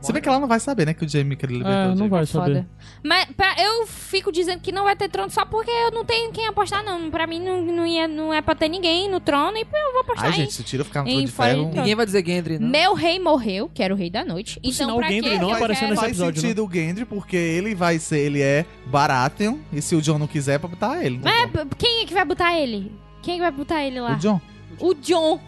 Se 0.00 0.12
bem 0.12 0.22
que 0.22 0.28
ela 0.28 0.38
não 0.38 0.46
vai 0.46 0.60
saber, 0.60 0.86
né, 0.86 0.94
que 0.94 1.04
o 1.04 1.08
Jaime 1.08 1.34
que 1.34 1.44
ele 1.46 1.54
libertou 1.58 1.82
É, 1.82 1.86
o 1.88 1.94
não 1.96 2.08
vai 2.08 2.22
É 2.22 2.26
saber. 2.26 2.54
foda. 2.54 2.68
Mas 3.02 3.26
pra- 3.36 3.54
eu 3.58 3.86
fico 3.88 4.30
dizendo 4.30 4.60
que 4.60 4.70
não 4.70 4.84
vai 4.84 4.94
ter 4.94 5.08
trono 5.08 5.30
só 5.30 5.44
porque 5.44 5.70
eu 5.70 5.90
não 5.90 6.04
tenho 6.04 6.30
quem 6.30 6.46
apostar, 6.46 6.84
não. 6.84 7.10
Pra 7.10 7.26
mim 7.26 7.40
não, 7.40 7.60
não, 7.60 7.86
ia, 7.86 8.06
não 8.06 8.32
é 8.32 8.40
pra 8.40 8.54
ter 8.54 8.68
ninguém 8.68 9.10
no 9.10 9.18
trono 9.18 9.56
e 9.56 9.62
eu 9.62 9.92
vou 9.92 10.02
apostar 10.02 10.26
Ai, 10.26 10.30
em... 10.30 10.34
gente, 10.34 10.52
se 10.52 10.60
o 10.60 10.64
Tyrion 10.64 10.84
ficar 10.84 11.02
no 11.02 11.08
trono 11.10 11.24
de 11.26 11.32
ferro... 11.32 11.70
Ninguém 11.74 11.94
vai 11.96 12.06
dizer 12.06 12.24
Gendry, 12.24 12.58
não. 12.58 12.68
Meu 12.68 12.94
rei 12.94 13.18
morreu, 13.18 13.68
que 13.72 13.82
era 13.82 13.92
o 13.92 13.96
rei 13.96 14.08
da 14.10 14.24
noite. 14.24 14.60
então 14.62 14.72
sinal, 14.72 14.96
pra 14.98 15.08
o 15.08 15.10
Gendry 15.10 15.38
não 15.38 15.50
Eu 15.50 15.56
apareceu 15.56 15.80
quero- 15.80 15.90
nesse 15.90 16.00
Faz 16.00 16.12
episódio, 16.12 16.40
sentido 16.40 16.64
o 16.66 16.70
Gendry, 16.72 17.04
porque 17.04 17.36
ele 17.36 17.74
vai 17.74 17.98
ser, 17.98 18.18
ele 18.20 18.40
é 18.42 18.64
Baratheon, 18.86 19.58
e 19.72 19.82
se 19.82 19.94
o 19.96 20.00
John 20.02 20.18
não 20.18 20.26
quiser, 20.26 20.54
é 20.54 20.58
pra 20.58 20.68
botar 20.68 21.04
ele. 21.04 21.18
no 21.18 21.28
É, 21.28 21.46
trono. 21.48 21.70
quem 21.76 22.02
é 22.02 22.06
que 22.06 22.14
vai 22.14 22.24
botar 22.24 22.56
ele? 22.58 22.92
Quem 23.22 23.34
é 23.34 23.36
que 23.38 23.42
vai 23.42 23.50
botar 23.50 23.82
ele 23.84 23.98
lá? 24.00 24.12
O 24.12 24.16
John. 24.16 24.40
O 24.78 24.94
John. 24.94 25.40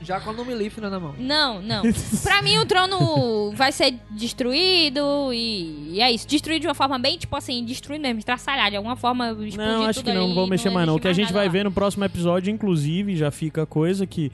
Já 0.00 0.20
com 0.20 0.30
a 0.30 0.32
Numilífera 0.32 0.90
na 0.90 0.98
mão. 0.98 1.14
Não, 1.18 1.62
não. 1.62 1.82
pra 2.22 2.42
mim 2.42 2.58
o 2.58 2.66
trono 2.66 3.52
vai 3.52 3.70
ser 3.70 3.94
destruído 4.10 5.32
e, 5.32 5.94
e 5.94 6.00
é 6.00 6.10
isso. 6.10 6.26
Destruído 6.26 6.62
de 6.62 6.68
uma 6.68 6.74
forma 6.74 6.98
bem, 6.98 7.18
tipo 7.18 7.34
assim, 7.36 7.64
destruir 7.64 8.00
mesmo, 8.00 8.18
estraçalhar 8.18 8.70
de 8.70 8.76
alguma 8.76 8.96
forma. 8.96 9.30
explodir 9.30 9.56
Não, 9.58 9.84
acho 9.84 10.00
tudo 10.00 10.10
que 10.10 10.18
não, 10.18 10.28
não 10.28 10.34
vou 10.34 10.46
mexer 10.46 10.70
mais 10.70 10.86
não. 10.86 10.96
O 10.96 11.00
que 11.00 11.08
a 11.08 11.12
gente 11.12 11.32
vai 11.32 11.46
lá. 11.46 11.52
ver 11.52 11.64
no 11.64 11.72
próximo 11.72 12.04
episódio, 12.04 12.50
inclusive, 12.50 13.16
já 13.16 13.30
fica 13.30 13.62
a 13.62 13.66
coisa 13.66 14.06
que 14.06 14.32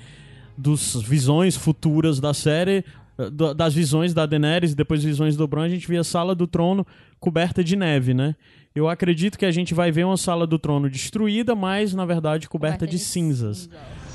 dos 0.57 0.97
visões 1.03 1.57
futuras 1.57 2.19
da 2.19 2.35
série, 2.35 2.85
eh, 3.19 3.31
das 3.55 3.75
visões 3.75 4.13
da 4.13 4.27
Daenerys 4.27 4.73
e 4.73 4.75
depois 4.75 5.05
visões 5.05 5.37
do 5.37 5.47
Bran, 5.47 5.65
a 5.65 5.69
gente 5.69 5.87
vê 5.87 5.97
a 5.97 6.05
sala 6.05 6.35
do 6.35 6.47
trono 6.47 6.87
coberta 7.21 7.63
de 7.63 7.77
neve, 7.77 8.13
né? 8.13 8.35
Eu 8.75 8.89
acredito 8.89 9.39
que 9.39 9.47
a 9.47 9.51
gente 9.51 9.75
vai 9.75 9.91
ver 9.91 10.05
uma 10.05 10.17
sala 10.17 10.47
do 10.47 10.59
trono 10.59 10.89
destruída, 10.89 11.55
mas 11.55 11.95
na 11.95 12.05
verdade 12.05 12.49
coberta, 12.49 12.87
de, 12.87 12.99
cinzas. 12.99 13.69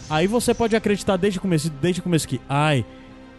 Aí 0.09 0.27
você 0.27 0.53
pode 0.53 0.75
acreditar 0.75 1.17
desde 1.17 1.39
o 1.39 1.41
começo, 1.41 1.69
desde 1.81 1.99
o 2.01 2.03
começo 2.03 2.27
que, 2.27 2.39
ai, 2.47 2.85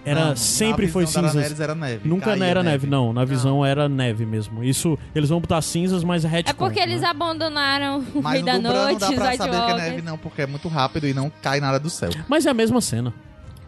era 0.05 0.27
Não, 0.27 0.37
sempre 0.37 0.87
na 0.87 0.93
foi 0.93 1.07
cinzas. 1.07 1.59
Era 1.59 1.75
neve. 1.75 2.07
Nunca 2.07 2.27
caía 2.27 2.45
era 2.45 2.63
neve, 2.63 2.87
não. 2.87 3.13
Na 3.13 3.25
visão 3.25 3.65
era 3.65 3.89
neve 3.89 4.27
mesmo. 4.27 4.63
Isso, 4.63 4.99
eles 5.15 5.31
vão 5.31 5.41
botar 5.41 5.63
cinzas, 5.63 6.05
mas 6.05 6.25
é 6.25 6.29
retcon. 6.29 6.51
É 6.51 6.55
porque 6.55 6.79
eles 6.79 7.01
né? 7.01 7.09
abandonaram 7.09 8.05
o 8.15 8.21
Rei 8.21 8.43
da 8.43 8.57
do 8.57 8.63
Bran 8.63 8.73
não 8.73 8.85
Noite, 8.85 9.01
dá 9.01 9.13
pra 9.13 9.37
saber 9.37 9.65
que 9.65 9.71
é 9.71 9.77
neve, 9.77 10.03
não, 10.03 10.19
porque 10.19 10.43
é 10.43 10.47
muito 10.47 10.69
rápido 10.69 11.09
e 11.09 11.15
não 11.15 11.31
cai 11.43 11.59
nada 11.59 11.81
do 11.81 11.89
céu. 11.89 12.11
Mas 12.29 12.45
é 12.45 12.51
a 12.51 12.55
mesma 12.55 12.81
cena. 12.83 13.15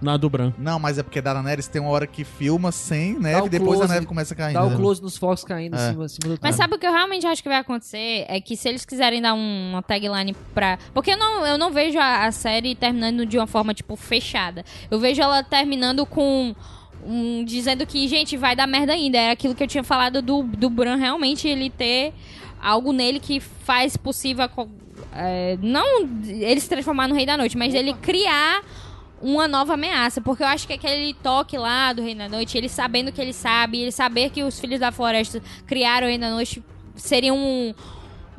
Na 0.00 0.16
do 0.16 0.28
Bran. 0.28 0.52
Não, 0.58 0.78
mas 0.78 0.98
é 0.98 1.02
porque 1.02 1.20
da 1.20 1.32
Daenerys 1.32 1.68
tem 1.68 1.80
uma 1.80 1.90
hora 1.90 2.06
que 2.06 2.22
filma 2.22 2.70
sem 2.70 3.18
neve 3.18 3.46
e 3.46 3.48
depois 3.48 3.78
close, 3.78 3.90
a 3.90 3.94
neve 3.94 4.06
começa 4.06 4.34
a 4.34 4.36
cair. 4.36 4.52
Dá 4.54 4.64
o 4.64 4.70
né? 4.70 4.76
close 4.76 5.02
nos 5.02 5.16
focos 5.16 5.42
caindo 5.44 5.76
É. 5.76 5.90
em 5.90 6.08
cima, 6.08 6.34
do 6.36 6.38
Mas 6.42 6.54
sabe 6.56 6.74
o 6.74 6.78
que 6.78 6.86
eu 6.86 6.92
realmente 6.92 7.26
acho 7.26 7.42
que 7.42 7.48
vai 7.48 7.58
acontecer? 7.58 8.26
É 8.28 8.40
que 8.40 8.56
se 8.56 8.68
eles 8.68 8.84
quiserem 8.84 9.22
dar 9.22 9.32
um- 9.34 9.70
uma 9.70 9.82
tagline 9.82 10.34
pra. 10.52 10.78
Porque 10.92 11.12
eu 11.12 11.16
não, 11.18 11.46
eu 11.46 11.56
não 11.56 11.70
vejo 11.72 11.98
a, 11.98 12.26
a 12.26 12.32
série 12.32 12.74
terminando 12.74 13.24
de 13.24 13.38
uma 13.38 13.46
forma, 13.46 13.72
tipo, 13.72 13.96
fechada. 13.96 14.64
Eu 14.90 14.98
vejo 14.98 15.22
ela 15.22 15.42
terminando 15.42 16.04
com. 16.04 16.54
um- 17.06 17.44
dizendo 17.44 17.86
que, 17.86 18.06
gente, 18.08 18.36
vai 18.36 18.54
dar 18.56 18.66
merda 18.66 18.92
ainda. 18.92 19.16
É 19.16 19.30
aquilo 19.30 19.54
que 19.54 19.62
eu 19.62 19.68
tinha 19.68 19.84
falado 19.84 20.20
do, 20.20 20.42
do 20.42 20.68
Bran 20.68 20.96
realmente 20.96 21.46
ele 21.48 21.70
ter 21.70 22.12
algo 22.60 22.92
nele 22.92 23.20
que 23.20 23.38
faz 23.40 23.96
possível. 23.96 24.48
é, 25.14 25.56
não 25.62 26.06
ele 26.26 26.60
se 26.60 26.68
transformar 26.68 27.06
no 27.08 27.14
Rei 27.14 27.24
da 27.24 27.36
Noite, 27.36 27.56
mas 27.56 27.74
ele 27.74 27.94
criar 27.94 28.62
uma 29.20 29.46
nova 29.48 29.74
ameaça. 29.74 30.20
Porque 30.20 30.42
eu 30.42 30.46
acho 30.46 30.66
que 30.66 30.72
aquele 30.72 31.14
toque 31.14 31.56
lá 31.58 31.92
do 31.92 32.02
Rei 32.02 32.14
da 32.14 32.28
Noite, 32.28 32.56
ele 32.58 32.68
sabendo 32.68 33.10
que 33.12 33.20
ele 33.20 33.32
sabe, 33.32 33.80
ele 33.80 33.92
saber 33.92 34.30
que 34.30 34.42
os 34.42 34.58
Filhos 34.60 34.80
da 34.80 34.90
Floresta 34.92 35.42
criaram 35.66 36.06
o 36.06 36.10
Rei 36.10 36.18
da 36.18 36.30
Noite, 36.30 36.62
seria 36.94 37.32
um, 37.34 37.74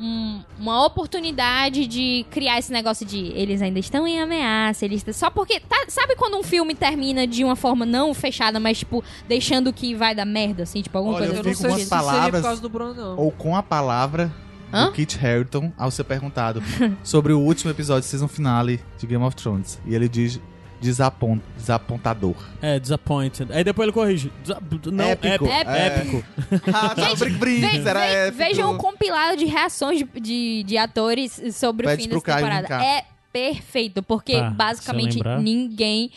um- 0.00 0.40
uma 0.58 0.84
oportunidade 0.86 1.86
de 1.86 2.24
criar 2.30 2.58
esse 2.58 2.72
negócio 2.72 3.04
de 3.04 3.18
eles 3.34 3.60
ainda 3.60 3.78
estão 3.80 4.06
em 4.06 4.20
ameaça, 4.20 4.84
eles 4.84 5.04
só 5.12 5.28
porque 5.30 5.58
tá- 5.60 5.86
sabe 5.88 6.14
quando 6.16 6.36
um 6.36 6.42
filme 6.42 6.74
termina 6.74 7.26
de 7.26 7.42
uma 7.42 7.56
forma 7.56 7.84
não 7.84 8.14
fechada, 8.14 8.60
mas 8.60 8.78
tipo 8.78 9.02
deixando 9.26 9.72
que 9.72 9.94
vai 9.94 10.14
dar 10.14 10.24
merda 10.24 10.62
assim, 10.62 10.82
tipo 10.82 10.96
alguma 10.96 11.16
Olha, 11.16 11.26
coisa 11.26 11.40
eu 11.40 11.44
fico 11.44 11.56
se 11.56 11.70
seria 11.70 11.86
palavras- 11.88 12.40
por 12.40 12.46
causa 12.46 12.62
do 12.62 12.68
Bruno, 12.68 12.94
não. 12.94 13.16
Ou 13.16 13.32
com 13.32 13.56
a 13.56 13.62
palavra 13.62 14.32
Hã? 14.72 14.86
do 14.86 14.92
Kit 14.92 15.18
Harington 15.24 15.72
ao 15.76 15.90
ser 15.90 16.04
perguntado 16.04 16.62
sobre 17.02 17.32
o 17.32 17.40
último 17.40 17.70
episódio 17.72 18.02
de 18.02 18.06
season 18.08 18.28
finale 18.28 18.80
de 18.98 19.06
Game 19.06 19.24
of 19.24 19.34
Thrones. 19.34 19.80
E 19.86 19.94
ele 19.94 20.08
diz 20.08 20.38
desapont, 20.80 21.40
desapontador. 21.56 22.34
É, 22.62 22.78
disappointed. 22.78 23.52
Aí 23.52 23.64
depois 23.64 23.86
ele 23.86 23.92
corrige. 23.92 24.32
Desa- 24.44 24.60
Não, 24.92 25.04
Épico. 25.06 25.46
épico. 25.46 25.70
É. 25.70 25.86
Épico. 25.86 26.24
ah, 26.72 26.94
tá, 26.94 27.14
brinque, 27.14 27.38
brinque, 27.38 27.78
Ve- 27.80 27.88
era 27.88 28.00
ve- 28.00 28.14
épico. 28.14 28.38
Vejam 28.38 28.72
um 28.72 28.78
compilado 28.78 29.36
de 29.36 29.44
reações 29.44 29.98
de, 29.98 30.20
de, 30.20 30.62
de 30.64 30.78
atores 30.78 31.40
sobre 31.52 31.86
Pede 31.86 32.02
o 32.02 32.04
fim 32.04 32.08
dessa 32.10 32.22
Caio 32.22 32.44
temporada. 32.46 32.84
É 32.84 33.04
perfeito, 33.32 34.02
porque 34.02 34.32
Tá, 34.38 34.50
basicamente 34.50 35.18
ninguém 35.40 36.10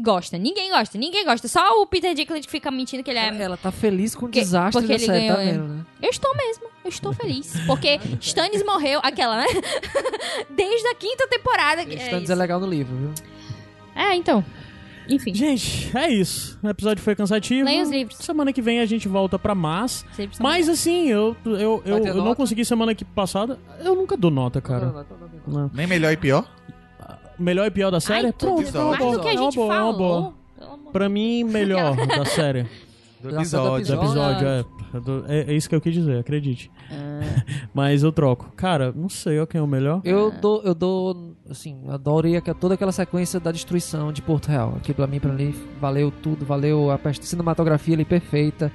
gosta. 0.00 0.38
Ninguém 0.38 0.70
gosta, 0.70 0.96
ninguém 0.98 1.24
gosta. 1.24 1.48
Só 1.48 1.82
o 1.82 1.86
Peter 1.86 2.14
Dinklage 2.14 2.42
que 2.44 2.50
fica 2.50 2.70
mentindo 2.70 3.02
que 3.02 3.10
ele 3.10 3.18
é. 3.18 3.34
Ela 3.42 3.56
tá 3.56 3.72
feliz 3.72 4.14
com 4.14 4.26
o 4.26 4.28
Que- 4.28 4.40
desastre 4.40 4.80
porque 4.82 4.88
da 4.88 4.94
ele 4.94 5.06
série, 5.06 5.28
tá 5.28 5.36
ganhou, 5.36 5.52
vendo, 5.52 5.74
né? 5.74 5.84
Eu 6.02 6.10
estou 6.10 6.36
mesmo, 6.36 6.64
eu 6.84 6.88
estou 6.88 7.12
feliz. 7.12 7.52
Porque 7.66 7.98
Stannis 8.20 8.64
morreu, 8.64 9.00
aquela, 9.02 9.38
né? 9.38 9.46
Desde 10.54 10.86
a 10.88 10.94
quinta 10.94 11.26
temporada. 11.28 11.84
que- 11.84 11.94
É, 11.94 12.02
Stannis 12.04 12.24
isso. 12.24 12.32
é 12.32 12.34
legal 12.36 12.60
no 12.60 12.66
livro, 12.66 12.94
viu? 12.96 13.12
É, 13.98 14.14
então. 14.14 14.44
Enfim. 15.08 15.34
Gente, 15.34 15.96
é 15.96 16.10
isso. 16.10 16.58
O 16.62 16.68
episódio 16.68 17.02
foi 17.02 17.14
cansativo. 17.14 17.64
Leia 17.64 17.82
os 17.82 17.90
livros. 17.90 18.18
Semana 18.18 18.52
que 18.52 18.60
vem 18.60 18.80
a 18.80 18.86
gente 18.86 19.08
volta 19.08 19.38
pra 19.38 19.54
Mas. 19.54 20.04
Mas 20.38 20.68
assim, 20.68 21.08
eu, 21.08 21.34
eu, 21.44 21.82
eu, 21.84 21.98
eu 22.04 22.14
não 22.16 22.34
consegui 22.34 22.64
semana 22.64 22.94
que 22.94 23.04
passada. 23.04 23.58
Eu 23.80 23.94
nunca 23.94 24.16
dou 24.16 24.30
nota, 24.30 24.60
cara. 24.60 25.06
Não. 25.46 25.70
Nem 25.72 25.86
melhor 25.86 26.12
e 26.12 26.16
pior? 26.16 26.46
Melhor 27.38 27.66
e 27.66 27.70
pior 27.70 27.90
da 27.90 28.00
série? 28.00 28.26
Ai, 28.26 28.32
Pronto, 28.32 28.76
é 28.76 28.78
uma 28.80 28.88
mais 28.88 28.98
boa. 28.98 29.16
do 29.16 29.22
que 29.22 29.28
a 29.28 29.30
é 29.30 29.34
uma 29.34 29.42
gente 29.44 29.54
boa, 29.54 29.74
é 29.74 29.80
uma 29.80 29.92
boa. 29.92 30.14
falou. 30.20 30.34
Pelo 30.58 30.72
amor 30.72 30.92
Pra 30.92 31.08
mim, 31.08 31.44
melhor 31.44 31.96
da 32.06 32.24
série. 32.24 32.66
Do 33.20 33.30
episódio. 33.30 33.86
Do 33.86 34.02
episódio, 34.02 34.46
é. 34.46 34.64
É 35.28 35.40
É, 35.48 35.52
é 35.52 35.54
isso 35.54 35.68
que 35.68 35.74
eu 35.74 35.80
quis 35.80 35.94
dizer, 35.94 36.18
acredite. 36.18 36.70
Mas 37.74 38.02
eu 38.02 38.10
troco. 38.10 38.52
Cara, 38.56 38.92
não 38.94 39.08
sei 39.08 39.38
ó, 39.38 39.46
quem 39.46 39.60
é 39.60 39.62
o 39.62 39.66
melhor. 39.66 40.00
Eu 40.04 40.30
dou, 40.30 40.62
eu 40.62 40.74
dou, 40.74 41.27
assim, 41.50 41.78
adorei 41.88 42.40
toda 42.60 42.74
aquela 42.74 42.92
sequência 42.92 43.38
da 43.40 43.50
destruição 43.52 44.12
de 44.12 44.20
Porto 44.22 44.48
Real. 44.48 44.74
Aqui 44.76 44.92
pra 44.92 45.06
mim, 45.06 45.18
pra 45.20 45.32
mim, 45.32 45.54
valeu 45.80 46.10
tudo, 46.10 46.44
valeu 46.44 46.90
a 46.90 46.98
cinematografia 47.20 47.94
ali 47.94 48.04
perfeita, 48.04 48.70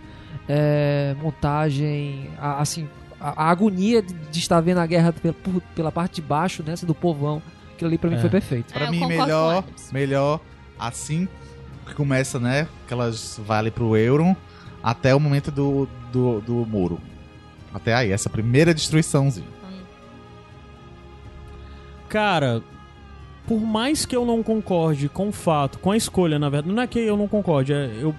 é, 0.47 1.15
montagem, 1.21 2.29
a- 2.37 2.59
assim, 2.61 2.87
a, 3.19 3.45
a 3.45 3.49
agonia 3.49 4.01
de, 4.01 4.13
de 4.13 4.39
estar 4.39 4.59
vendo 4.61 4.79
a 4.79 4.85
guerra 4.85 5.13
pela, 5.13 5.33
por- 5.33 5.61
pela 5.75 5.91
parte 5.91 6.15
de 6.15 6.21
baixo, 6.21 6.63
né, 6.65 6.73
assim, 6.73 6.85
do 6.85 6.95
povão. 6.95 7.41
Aquilo 7.73 7.89
ali 7.89 7.97
pra 7.97 8.09
mim 8.09 8.17
É. 8.17 8.19
foi 8.19 8.29
perfeito. 8.29 8.73
É, 8.75 8.79
Pra 8.79 8.91
mim, 8.91 9.05
melhor, 9.05 9.63
melhor 9.91 10.39
assim 10.79 11.27
que 11.85 11.93
começa, 11.95 12.39
né? 12.39 12.67
Que 12.87 12.93
elas 12.93 13.39
vale 13.45 13.69
pro 13.71 13.97
Euron 13.97 14.35
até 14.81 15.13
o 15.15 15.19
momento 15.19 15.49
do, 15.51 15.87
do, 16.11 16.39
do 16.41 16.53
muro. 16.65 16.99
Até 17.73 17.93
aí, 17.93 18.11
essa 18.11 18.29
primeira 18.29 18.73
destruiçãozinha. 18.73 19.47
Cara, 22.13 22.61
por 23.47 23.59
mais 23.59 24.05
que 24.05 24.15
eu 24.15 24.23
não 24.23 24.43
concorde 24.43 25.09
com 25.09 25.29
o 25.29 25.31
fato, 25.31 25.79
com 25.79 25.89
a 25.89 25.97
escolha, 25.97 26.37
na 26.37 26.47
verdade, 26.47 26.71
não 26.75 26.83
é 26.83 26.85
que 26.85 26.99
eu 26.99 27.17
não 27.17 27.27
concorde, 27.27 27.73
é 27.73 27.89
eu 27.99 28.13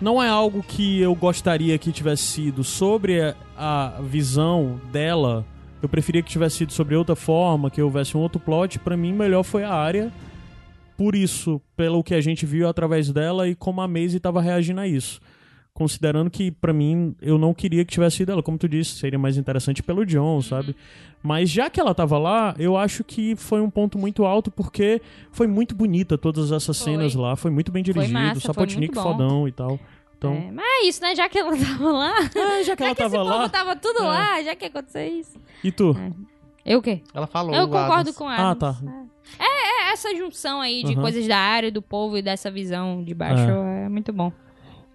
não 0.00 0.22
é 0.22 0.30
algo 0.30 0.62
que 0.62 0.98
eu 0.98 1.14
gostaria 1.14 1.76
que 1.76 1.92
tivesse 1.92 2.22
sido 2.22 2.64
sobre 2.64 3.34
a- 3.54 4.00
visão 4.02 4.80
dela. 4.90 5.44
Eu 5.82 5.90
preferia 5.90 6.22
que 6.22 6.30
tivesse 6.30 6.56
sido 6.56 6.72
sobre 6.72 6.96
outra 6.96 7.14
forma, 7.14 7.70
que 7.70 7.82
houvesse 7.82 8.16
um 8.16 8.20
outro 8.20 8.40
plot. 8.40 8.78
Pra 8.78 8.96
mim, 8.96 9.12
melhor 9.12 9.42
foi 9.42 9.62
a 9.62 9.74
área. 9.74 10.10
Por 10.96 11.14
isso, 11.14 11.60
pelo 11.76 12.02
que 12.02 12.14
a 12.14 12.20
gente 12.22 12.46
viu 12.46 12.66
através 12.66 13.12
dela 13.12 13.46
e 13.46 13.54
como 13.54 13.82
a 13.82 13.88
Maisie 13.88 14.16
estava 14.16 14.40
reagindo 14.40 14.80
a 14.80 14.88
isso. 14.88 15.20
Considerando 15.80 16.28
que, 16.30 16.50
pra 16.50 16.74
mim, 16.74 17.16
eu 17.22 17.38
não 17.38 17.54
queria 17.54 17.86
que 17.86 17.90
tivesse 17.92 18.18
sido 18.18 18.30
ela. 18.32 18.42
Como 18.42 18.58
tu 18.58 18.68
disse, 18.68 18.96
seria 18.98 19.18
mais 19.18 19.38
interessante 19.38 19.82
pelo 19.82 20.04
John, 20.04 20.42
sabe? 20.42 20.76
Mas 21.22 21.48
já 21.48 21.70
que 21.70 21.80
ela 21.80 21.94
tava 21.94 22.18
lá, 22.18 22.54
eu 22.58 22.76
acho 22.76 23.02
que 23.02 23.34
foi 23.34 23.62
um 23.62 23.70
ponto 23.70 23.96
muito 23.98 24.26
alto, 24.26 24.50
porque 24.50 25.00
foi 25.32 25.46
muito 25.46 25.74
bonita 25.74 26.18
todas 26.18 26.52
essas 26.52 26.76
Foi. 26.78 26.92
cenas 26.92 27.14
lá. 27.14 27.34
Foi 27.34 27.50
muito 27.50 27.72
bem 27.72 27.82
dirigido, 27.82 28.12
massa, 28.12 28.40
foi 28.40 28.40
Sapotnik 28.42 28.78
muito 28.94 28.94
bom. 28.94 29.02
fodão 29.12 29.48
e 29.48 29.52
tal. 29.52 29.80
Então, 30.18 30.34
É, 30.34 30.50
mas 30.52 30.66
é 30.66 30.86
isso, 30.86 31.00
né? 31.00 31.14
Já 31.16 31.30
que 31.30 31.38
ela 31.38 31.56
tava 31.56 31.92
lá. 31.92 32.12
ah, 32.18 32.22
já 32.22 32.28
que 32.28 32.38
ela 32.38 32.62
já 32.62 32.76
que 32.76 32.82
esse 32.84 32.94
tava 32.96 33.16
povo 33.24 33.30
lá. 33.38 33.48
tava 33.48 33.74
tudo 33.76 34.00
É. 34.00 34.02
lá, 34.06 34.42
já 34.42 34.54
que 34.54 34.66
aconteceu 34.66 35.06
isso. 35.18 35.38
E 35.64 35.72
tu? 35.72 35.96
Eu 36.62 36.80
o 36.80 36.82
quê? 36.82 37.00
Ela 37.14 37.26
falou. 37.26 37.54
Eu 37.54 37.66
concordo 37.66 37.94
Adams. 38.10 38.16
com 38.18 38.28
Ah, 38.28 38.36
ela. 38.38 38.54
tá. 38.54 38.76
É, 39.38 39.88
é 39.88 39.92
essa 39.94 40.14
junção 40.14 40.60
aí 40.60 40.84
de 40.84 40.94
Uhum. 40.94 41.00
coisas 41.00 41.26
da 41.26 41.38
área, 41.38 41.72
do 41.72 41.80
povo 41.80 42.18
e 42.18 42.22
dessa 42.22 42.50
visão 42.50 43.02
de 43.02 43.14
baixo 43.14 43.40
é, 43.50 43.88
muito 43.88 44.12
bom. 44.12 44.30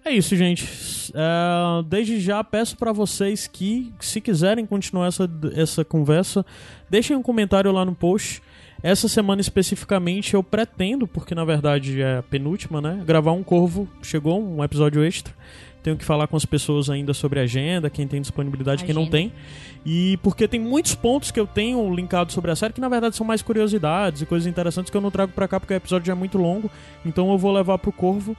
É 0.06 0.12
isso, 0.12 0.36
gente. 0.36 0.64
É, 1.12 1.82
desde 1.88 2.20
já 2.20 2.42
peço 2.44 2.76
pra 2.76 2.92
vocês 2.92 3.48
que, 3.48 3.92
se 3.98 4.20
quiserem 4.20 4.64
continuar 4.64 5.08
essa, 5.08 5.28
essa 5.52 5.84
conversa, 5.84 6.46
deixem 6.88 7.16
um 7.16 7.22
comentário 7.22 7.72
lá 7.72 7.84
no 7.84 7.92
post. 7.92 8.40
Essa 8.80 9.08
semana 9.08 9.40
especificamente 9.40 10.34
eu 10.34 10.44
pretendo, 10.44 11.08
porque 11.08 11.34
na 11.34 11.44
verdade 11.44 12.00
é 12.00 12.18
a 12.18 12.22
penúltima, 12.22 12.80
né? 12.80 13.02
Gravar 13.04 13.32
um 13.32 13.42
corvo. 13.42 13.88
Chegou 14.00 14.40
um 14.40 14.62
episódio 14.62 15.02
extra. 15.02 15.34
Tenho 15.82 15.96
que 15.96 16.04
falar 16.04 16.28
com 16.28 16.36
as 16.36 16.44
pessoas 16.44 16.88
ainda 16.88 17.12
sobre 17.12 17.40
a 17.40 17.42
agenda, 17.42 17.90
quem 17.90 18.06
tem 18.06 18.20
disponibilidade, 18.20 18.84
quem 18.84 18.94
não 18.94 19.02
Agenda. 19.02 19.16
tem. 19.16 19.32
E 19.84 20.18
porque 20.22 20.46
tem 20.46 20.60
muitos 20.60 20.94
pontos 20.94 21.32
que 21.32 21.40
eu 21.40 21.48
tenho 21.48 21.92
linkado 21.92 22.32
sobre 22.32 22.52
a 22.52 22.56
série 22.56 22.72
que 22.72 22.80
na 22.80 22.88
verdade 22.88 23.16
são 23.16 23.26
mais 23.26 23.42
curiosidades 23.42 24.22
e 24.22 24.26
coisas 24.26 24.46
interessantes 24.46 24.88
que 24.88 24.96
eu 24.96 25.00
não 25.00 25.10
trago 25.10 25.32
pra 25.32 25.48
cá 25.48 25.58
porque 25.58 25.74
o 25.74 25.76
episódio 25.76 26.06
já 26.06 26.12
é 26.12 26.16
muito 26.16 26.38
longo. 26.38 26.70
Então 27.04 27.32
eu 27.32 27.38
vou 27.38 27.50
levar 27.52 27.78
pro 27.78 27.90
corvo. 27.90 28.36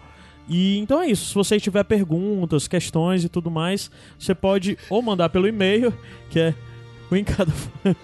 E 0.47 0.77
então 0.77 1.01
é 1.01 1.07
isso. 1.07 1.29
Se 1.29 1.35
você 1.35 1.59
tiver 1.59 1.83
perguntas, 1.83 2.67
questões 2.67 3.23
e 3.23 3.29
tudo 3.29 3.51
mais, 3.51 3.91
você 4.17 4.33
pode 4.33 4.77
ou 4.89 5.01
mandar 5.01 5.29
pelo 5.29 5.47
e-mail, 5.47 5.93
que 6.29 6.39
é 6.39 6.53
o 7.09 7.15
em 7.15 7.23
cada. 7.23 7.51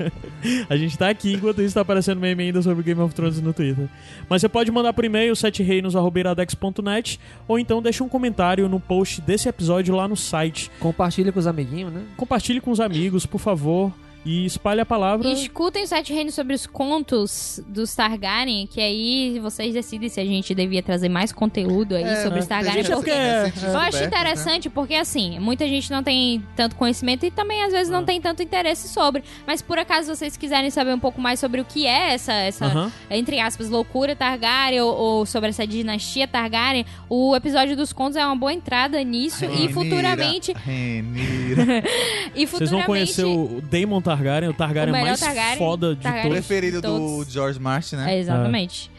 a 0.69 0.77
gente 0.77 0.97
tá 0.97 1.09
aqui 1.09 1.33
enquanto 1.33 1.61
isso 1.61 1.75
tá 1.75 1.81
aparecendo 1.81 2.19
meme 2.19 2.43
ainda 2.43 2.61
sobre 2.61 2.83
Game 2.83 3.01
of 3.01 3.13
Thrones 3.13 3.41
no 3.41 3.53
Twitter. 3.53 3.89
Mas 4.29 4.41
você 4.41 4.49
pode 4.49 4.71
mandar 4.71 4.93
por 4.93 5.03
e-mail 5.03 5.35
setereinos@iradex.net 5.35 7.19
ou 7.47 7.59
então 7.59 7.81
deixa 7.81 8.03
um 8.03 8.09
comentário 8.09 8.67
no 8.69 8.79
post 8.79 9.21
desse 9.21 9.49
episódio 9.49 9.95
lá 9.95 10.07
no 10.07 10.15
site. 10.15 10.71
Compartilha 10.79 11.31
com 11.31 11.39
os 11.39 11.47
amiguinhos, 11.47 11.91
né? 11.91 12.03
Compartilhe 12.15 12.61
com 12.61 12.71
os 12.71 12.79
amigos, 12.79 13.25
por 13.25 13.39
favor, 13.39 13.91
e 14.25 14.45
espalhe 14.45 14.81
a 14.81 14.85
palavra. 14.85 15.27
E 15.27 15.33
escutem 15.33 15.83
os 15.83 15.89
Sete 15.89 16.13
Reinos 16.13 16.33
sobre 16.33 16.53
os 16.53 16.65
contos 16.65 17.61
dos 17.67 17.93
Targaryen, 17.95 18.65
que 18.67 18.79
aí 18.81 19.39
vocês 19.39 19.73
decidem 19.73 20.07
se 20.09 20.19
a 20.19 20.25
gente 20.25 20.53
devia 20.55 20.81
trazer 20.81 21.09
mais 21.09 21.31
conteúdo 21.31 21.95
aí 21.95 22.03
É, 22.03 22.15
sobre 22.17 22.35
né? 22.35 22.39
os 22.39 22.47
Targaryen. 22.47 22.79
É 22.81 22.83
porque 22.89 22.95
porque- 22.95 23.11
Recentes 23.13 23.63
Eu 23.63 23.77
acho 23.77 23.97
né? 23.99 24.05
interessante 24.05 24.69
porque, 24.69 24.95
assim, 24.95 25.39
muita 25.39 25.67
gente 25.67 25.91
não 25.91 26.01
tem 26.03 26.43
tanto 26.55 26.75
conhecimento 26.75 27.25
e 27.25 27.31
também, 27.31 27.63
às 27.63 27.71
vezes, 27.73 27.91
Ah. 27.91 27.97
não 27.97 28.05
tem 28.05 28.19
tanto 28.21 28.41
interesse 28.41 28.87
sobre. 28.87 29.23
Mas, 29.45 29.61
por 29.61 29.77
acaso, 29.77 30.13
vocês 30.15 30.37
quiserem 30.37 30.69
saber 30.69 30.93
um 30.93 30.99
pouco 30.99 31.19
mais 31.19 31.39
sobre 31.39 31.59
o 31.61 31.65
que 31.65 31.85
é 31.85 32.13
essa, 32.13 32.33
essa 32.33 32.65
Aham. 32.65 32.91
entre 33.09 33.39
aspas, 33.39 33.69
loucura 33.69 34.15
Targaryen 34.15 34.81
ou, 34.81 34.93
ou 34.95 35.25
sobre 35.25 35.49
essa 35.49 35.67
dinastia 35.67 36.27
Targaryen, 36.27 36.85
o 37.09 37.35
episódio 37.35 37.75
dos 37.75 37.91
contos 37.91 38.15
é 38.15 38.25
uma 38.25 38.35
boa 38.35 38.53
entrada 38.53 39.03
nisso 39.03 39.43
e 39.45 39.47
Renira, 39.47 39.73
futuramente... 39.73 40.53
Renira. 40.53 41.83
E 42.35 42.45
Vocês 42.47 42.69
vão 42.71 42.79
futuramente... 42.81 42.85
conhecer 42.87 43.25
o 43.25 43.61
Daemon 43.69 44.01
Targaryen, 44.01 44.12
o 44.49 44.53
Targaryen 44.53 44.89
O 44.89 44.93
melhor 44.93 45.07
mais 45.07 45.19
Targaryen. 45.19 45.57
foda 45.57 45.95
de 45.95 46.01
Targaryen. 46.01 46.29
todos. 46.31 46.45
Preferido 46.47 46.81
do 46.81 46.87
Todos. 46.87 47.31
George 47.33 47.59
Martin, 47.59 47.95
né? 47.97 48.15
É, 48.15 48.19
exatamente. 48.19 48.91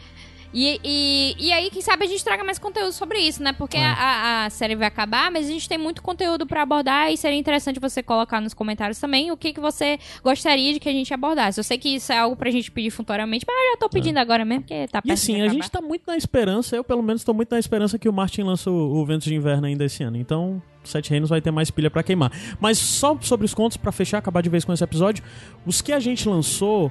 E, 0.57 0.79
e, 0.85 1.35
e 1.37 1.51
aí, 1.51 1.69
quem 1.69 1.81
sabe 1.81 2.05
a 2.05 2.07
gente 2.07 2.23
traga 2.23 2.41
mais 2.41 2.57
conteúdo 2.57 2.93
sobre 2.93 3.19
isso, 3.19 3.43
né? 3.43 3.51
Porque 3.51 3.75
É. 3.75 3.83
a, 3.85 4.45
a 4.45 4.49
série 4.49 4.73
vai 4.73 4.87
acabar, 4.87 5.29
mas 5.29 5.47
a 5.47 5.51
gente 5.51 5.67
tem 5.67 5.77
muito 5.77 6.01
conteúdo 6.01 6.47
pra 6.47 6.61
abordar 6.61 7.11
e 7.11 7.17
seria 7.17 7.37
interessante 7.37 7.77
você 7.77 8.01
colocar 8.01 8.39
nos 8.39 8.53
comentários 8.53 8.97
também 8.97 9.31
o 9.31 9.35
que, 9.37 9.51
que 9.51 9.59
você 9.59 9.99
gostaria 10.23 10.71
de 10.71 10.79
que 10.79 10.87
a 10.87 10.93
gente 10.93 11.13
abordasse. 11.13 11.59
Eu 11.59 11.63
sei 11.63 11.77
que 11.77 11.89
isso 11.89 12.13
é 12.13 12.17
algo 12.17 12.37
pra 12.37 12.49
gente 12.49 12.71
pedir 12.71 12.89
futuramente, 12.89 13.45
mas 13.45 13.55
eu 13.55 13.71
já 13.73 13.77
tô 13.77 13.89
pedindo 13.89 14.17
agora 14.17 14.45
mesmo, 14.45 14.61
porque 14.61 14.87
tá 14.87 14.99
É. 14.99 15.09
E 15.09 15.11
assim, 15.11 15.35
de 15.35 15.41
a 15.41 15.49
gente 15.49 15.69
tá 15.69 15.81
muito 15.81 16.03
na 16.07 16.15
esperança, 16.15 16.73
eu 16.73 16.85
pelo 16.85 17.03
menos 17.03 17.21
tô 17.25 17.33
muito 17.33 17.51
na 17.51 17.59
esperança 17.59 17.99
que 17.99 18.07
o 18.07 18.13
Martin 18.13 18.43
lança 18.43 18.71
o, 18.71 19.01
o 19.01 19.05
Ventos 19.05 19.25
de 19.27 19.35
Inverno 19.35 19.67
ainda 19.67 19.83
esse 19.83 20.03
ano. 20.03 20.15
Então, 20.15 20.61
Sete 20.85 21.09
Reinos 21.09 21.29
vai 21.29 21.41
ter 21.41 21.51
mais 21.51 21.69
pilha 21.69 21.91
pra 21.91 22.01
queimar. 22.01 22.31
Mas 22.61 22.77
só 22.77 23.17
sobre 23.19 23.45
os 23.45 23.53
contos, 23.53 23.75
pra 23.75 23.91
fechar, 23.91 24.19
acabar 24.19 24.41
de 24.41 24.49
vez 24.49 24.63
com 24.63 24.71
esse 24.71 24.83
episódio, 24.83 25.21
os 25.65 25.81
que 25.81 25.91
a 25.91 25.99
gente 25.99 26.29
lançou, 26.29 26.89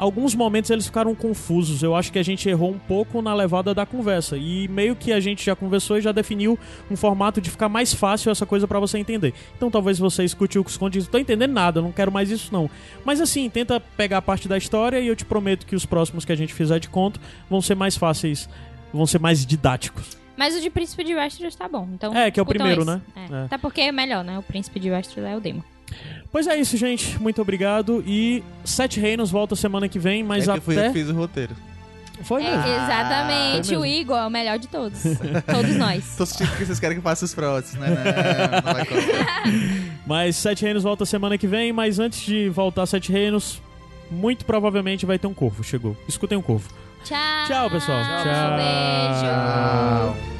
alguns 0.00 0.34
momentos 0.34 0.70
eles 0.70 0.86
ficaram 0.86 1.14
confusos. 1.14 1.82
Eu 1.82 1.94
acho 1.94 2.10
que 2.10 2.18
a 2.18 2.22
gente 2.22 2.48
errou 2.48 2.70
um 2.70 2.78
pouco 2.78 3.20
na 3.20 3.34
levada 3.34 3.74
da 3.74 3.84
conversa. 3.84 4.36
E 4.36 4.66
meio 4.68 4.96
que 4.96 5.12
a 5.12 5.20
gente 5.20 5.44
já 5.44 5.54
conversou 5.54 5.98
e 5.98 6.00
já 6.00 6.10
definiu 6.10 6.58
um 6.90 6.96
formato 6.96 7.40
de 7.40 7.50
ficar 7.50 7.68
mais 7.68 7.92
fácil 7.92 8.32
essa 8.32 8.46
coisa 8.46 8.66
pra 8.66 8.80
você 8.80 8.96
entender. 8.98 9.34
Então 9.56 9.70
talvez 9.70 9.98
você 9.98 10.24
escute 10.24 10.58
o 10.58 10.64
que 10.64 10.70
os 10.70 10.78
contos 10.78 10.96
e 10.96 10.98
diz, 11.00 11.08
tô 11.08 11.18
entendendo 11.18 11.52
nada, 11.52 11.82
não 11.82 11.92
quero 11.92 12.10
mais 12.10 12.30
isso 12.30 12.50
não. 12.52 12.68
Mas 13.04 13.20
assim, 13.20 13.48
tenta 13.50 13.78
pegar 13.78 14.18
a 14.18 14.22
parte 14.22 14.48
da 14.48 14.56
história 14.56 14.98
e 14.98 15.06
eu 15.06 15.14
te 15.14 15.24
prometo 15.26 15.66
que 15.66 15.76
os 15.76 15.84
próximos 15.84 16.24
que 16.24 16.32
a 16.32 16.36
gente 16.36 16.54
fizer 16.54 16.80
de 16.80 16.88
conto 16.88 17.20
vão 17.50 17.60
ser 17.60 17.74
mais 17.74 17.94
fáceis, 17.96 18.48
vão 18.92 19.06
ser 19.06 19.20
mais 19.20 19.44
didáticos. 19.44 20.18
Mas 20.34 20.56
o 20.56 20.60
de 20.62 20.70
Príncipe 20.70 21.04
de 21.04 21.14
Westeros 21.14 21.54
tá 21.54 21.68
bom. 21.68 21.86
Então, 21.92 22.16
É, 22.16 22.30
que 22.30 22.40
é 22.40 22.42
o 22.42 22.46
primeiro, 22.46 22.80
esse. 22.80 22.90
né? 22.90 23.02
É. 23.14 23.34
É. 23.34 23.44
Até 23.44 23.58
porque 23.58 23.82
é 23.82 23.92
melhor, 23.92 24.24
né? 24.24 24.38
O 24.38 24.42
Príncipe 24.42 24.80
de 24.80 24.90
Westeros 24.90 25.28
é 25.28 25.36
o 25.36 25.40
Demo. 25.40 25.62
Pois 26.32 26.46
é 26.46 26.56
isso, 26.56 26.76
gente. 26.76 27.20
Muito 27.20 27.42
obrigado. 27.42 28.02
E 28.06 28.42
Sete 28.64 29.00
Reinos 29.00 29.30
volta 29.30 29.56
semana 29.56 29.88
que 29.88 29.98
vem, 29.98 30.22
mas 30.22 30.46
é 30.48 30.52
que 30.52 30.58
eu 30.58 30.62
fui 30.62 30.76
eu 30.76 30.80
até. 30.80 30.88
que 30.88 30.98
fiz 31.00 31.08
o 31.08 31.14
roteiro. 31.14 31.54
Foi 32.22 32.44
É, 32.44 32.50
mesmo. 32.54 32.66
exatamente. 32.74 33.68
Foi 33.68 33.76
o 33.76 33.80
mesmo. 33.80 33.96
Igor 34.00 34.16
é 34.18 34.26
o 34.26 34.30
melhor 34.30 34.58
de 34.58 34.68
todos. 34.68 35.00
todos 35.50 35.76
nós. 35.76 36.04
Tô 36.16 36.26
sentindo 36.26 36.54
que 36.56 36.66
vocês 36.66 36.78
querem 36.78 36.96
que 36.96 36.98
eu 36.98 37.02
faça 37.02 37.24
os 37.24 37.34
próximos, 37.34 37.80
né? 37.88 37.96
Não, 38.62 38.72
vai. 38.72 38.86
Mas 40.06 40.36
Sete 40.36 40.62
Reinos 40.64 40.82
volta 40.82 41.06
semana 41.06 41.38
que 41.38 41.46
vem, 41.46 41.72
mas 41.72 41.98
antes 41.98 42.20
de 42.20 42.48
voltar 42.50 42.84
Sete 42.86 43.10
Reinos, 43.10 43.60
muito 44.10 44.44
provavelmente 44.44 45.06
vai 45.06 45.18
ter 45.18 45.26
um 45.26 45.34
corvo. 45.34 45.64
Chegou. 45.64 45.96
Escutem 46.06 46.36
um 46.36 46.42
corvo. 46.42 46.68
Tchau. 47.04 47.16
Tchau, 47.46 47.70
pessoal. 47.70 48.02
Tchau. 48.02 48.56
Beijo. 48.56 49.20
Tchau. 49.24 50.39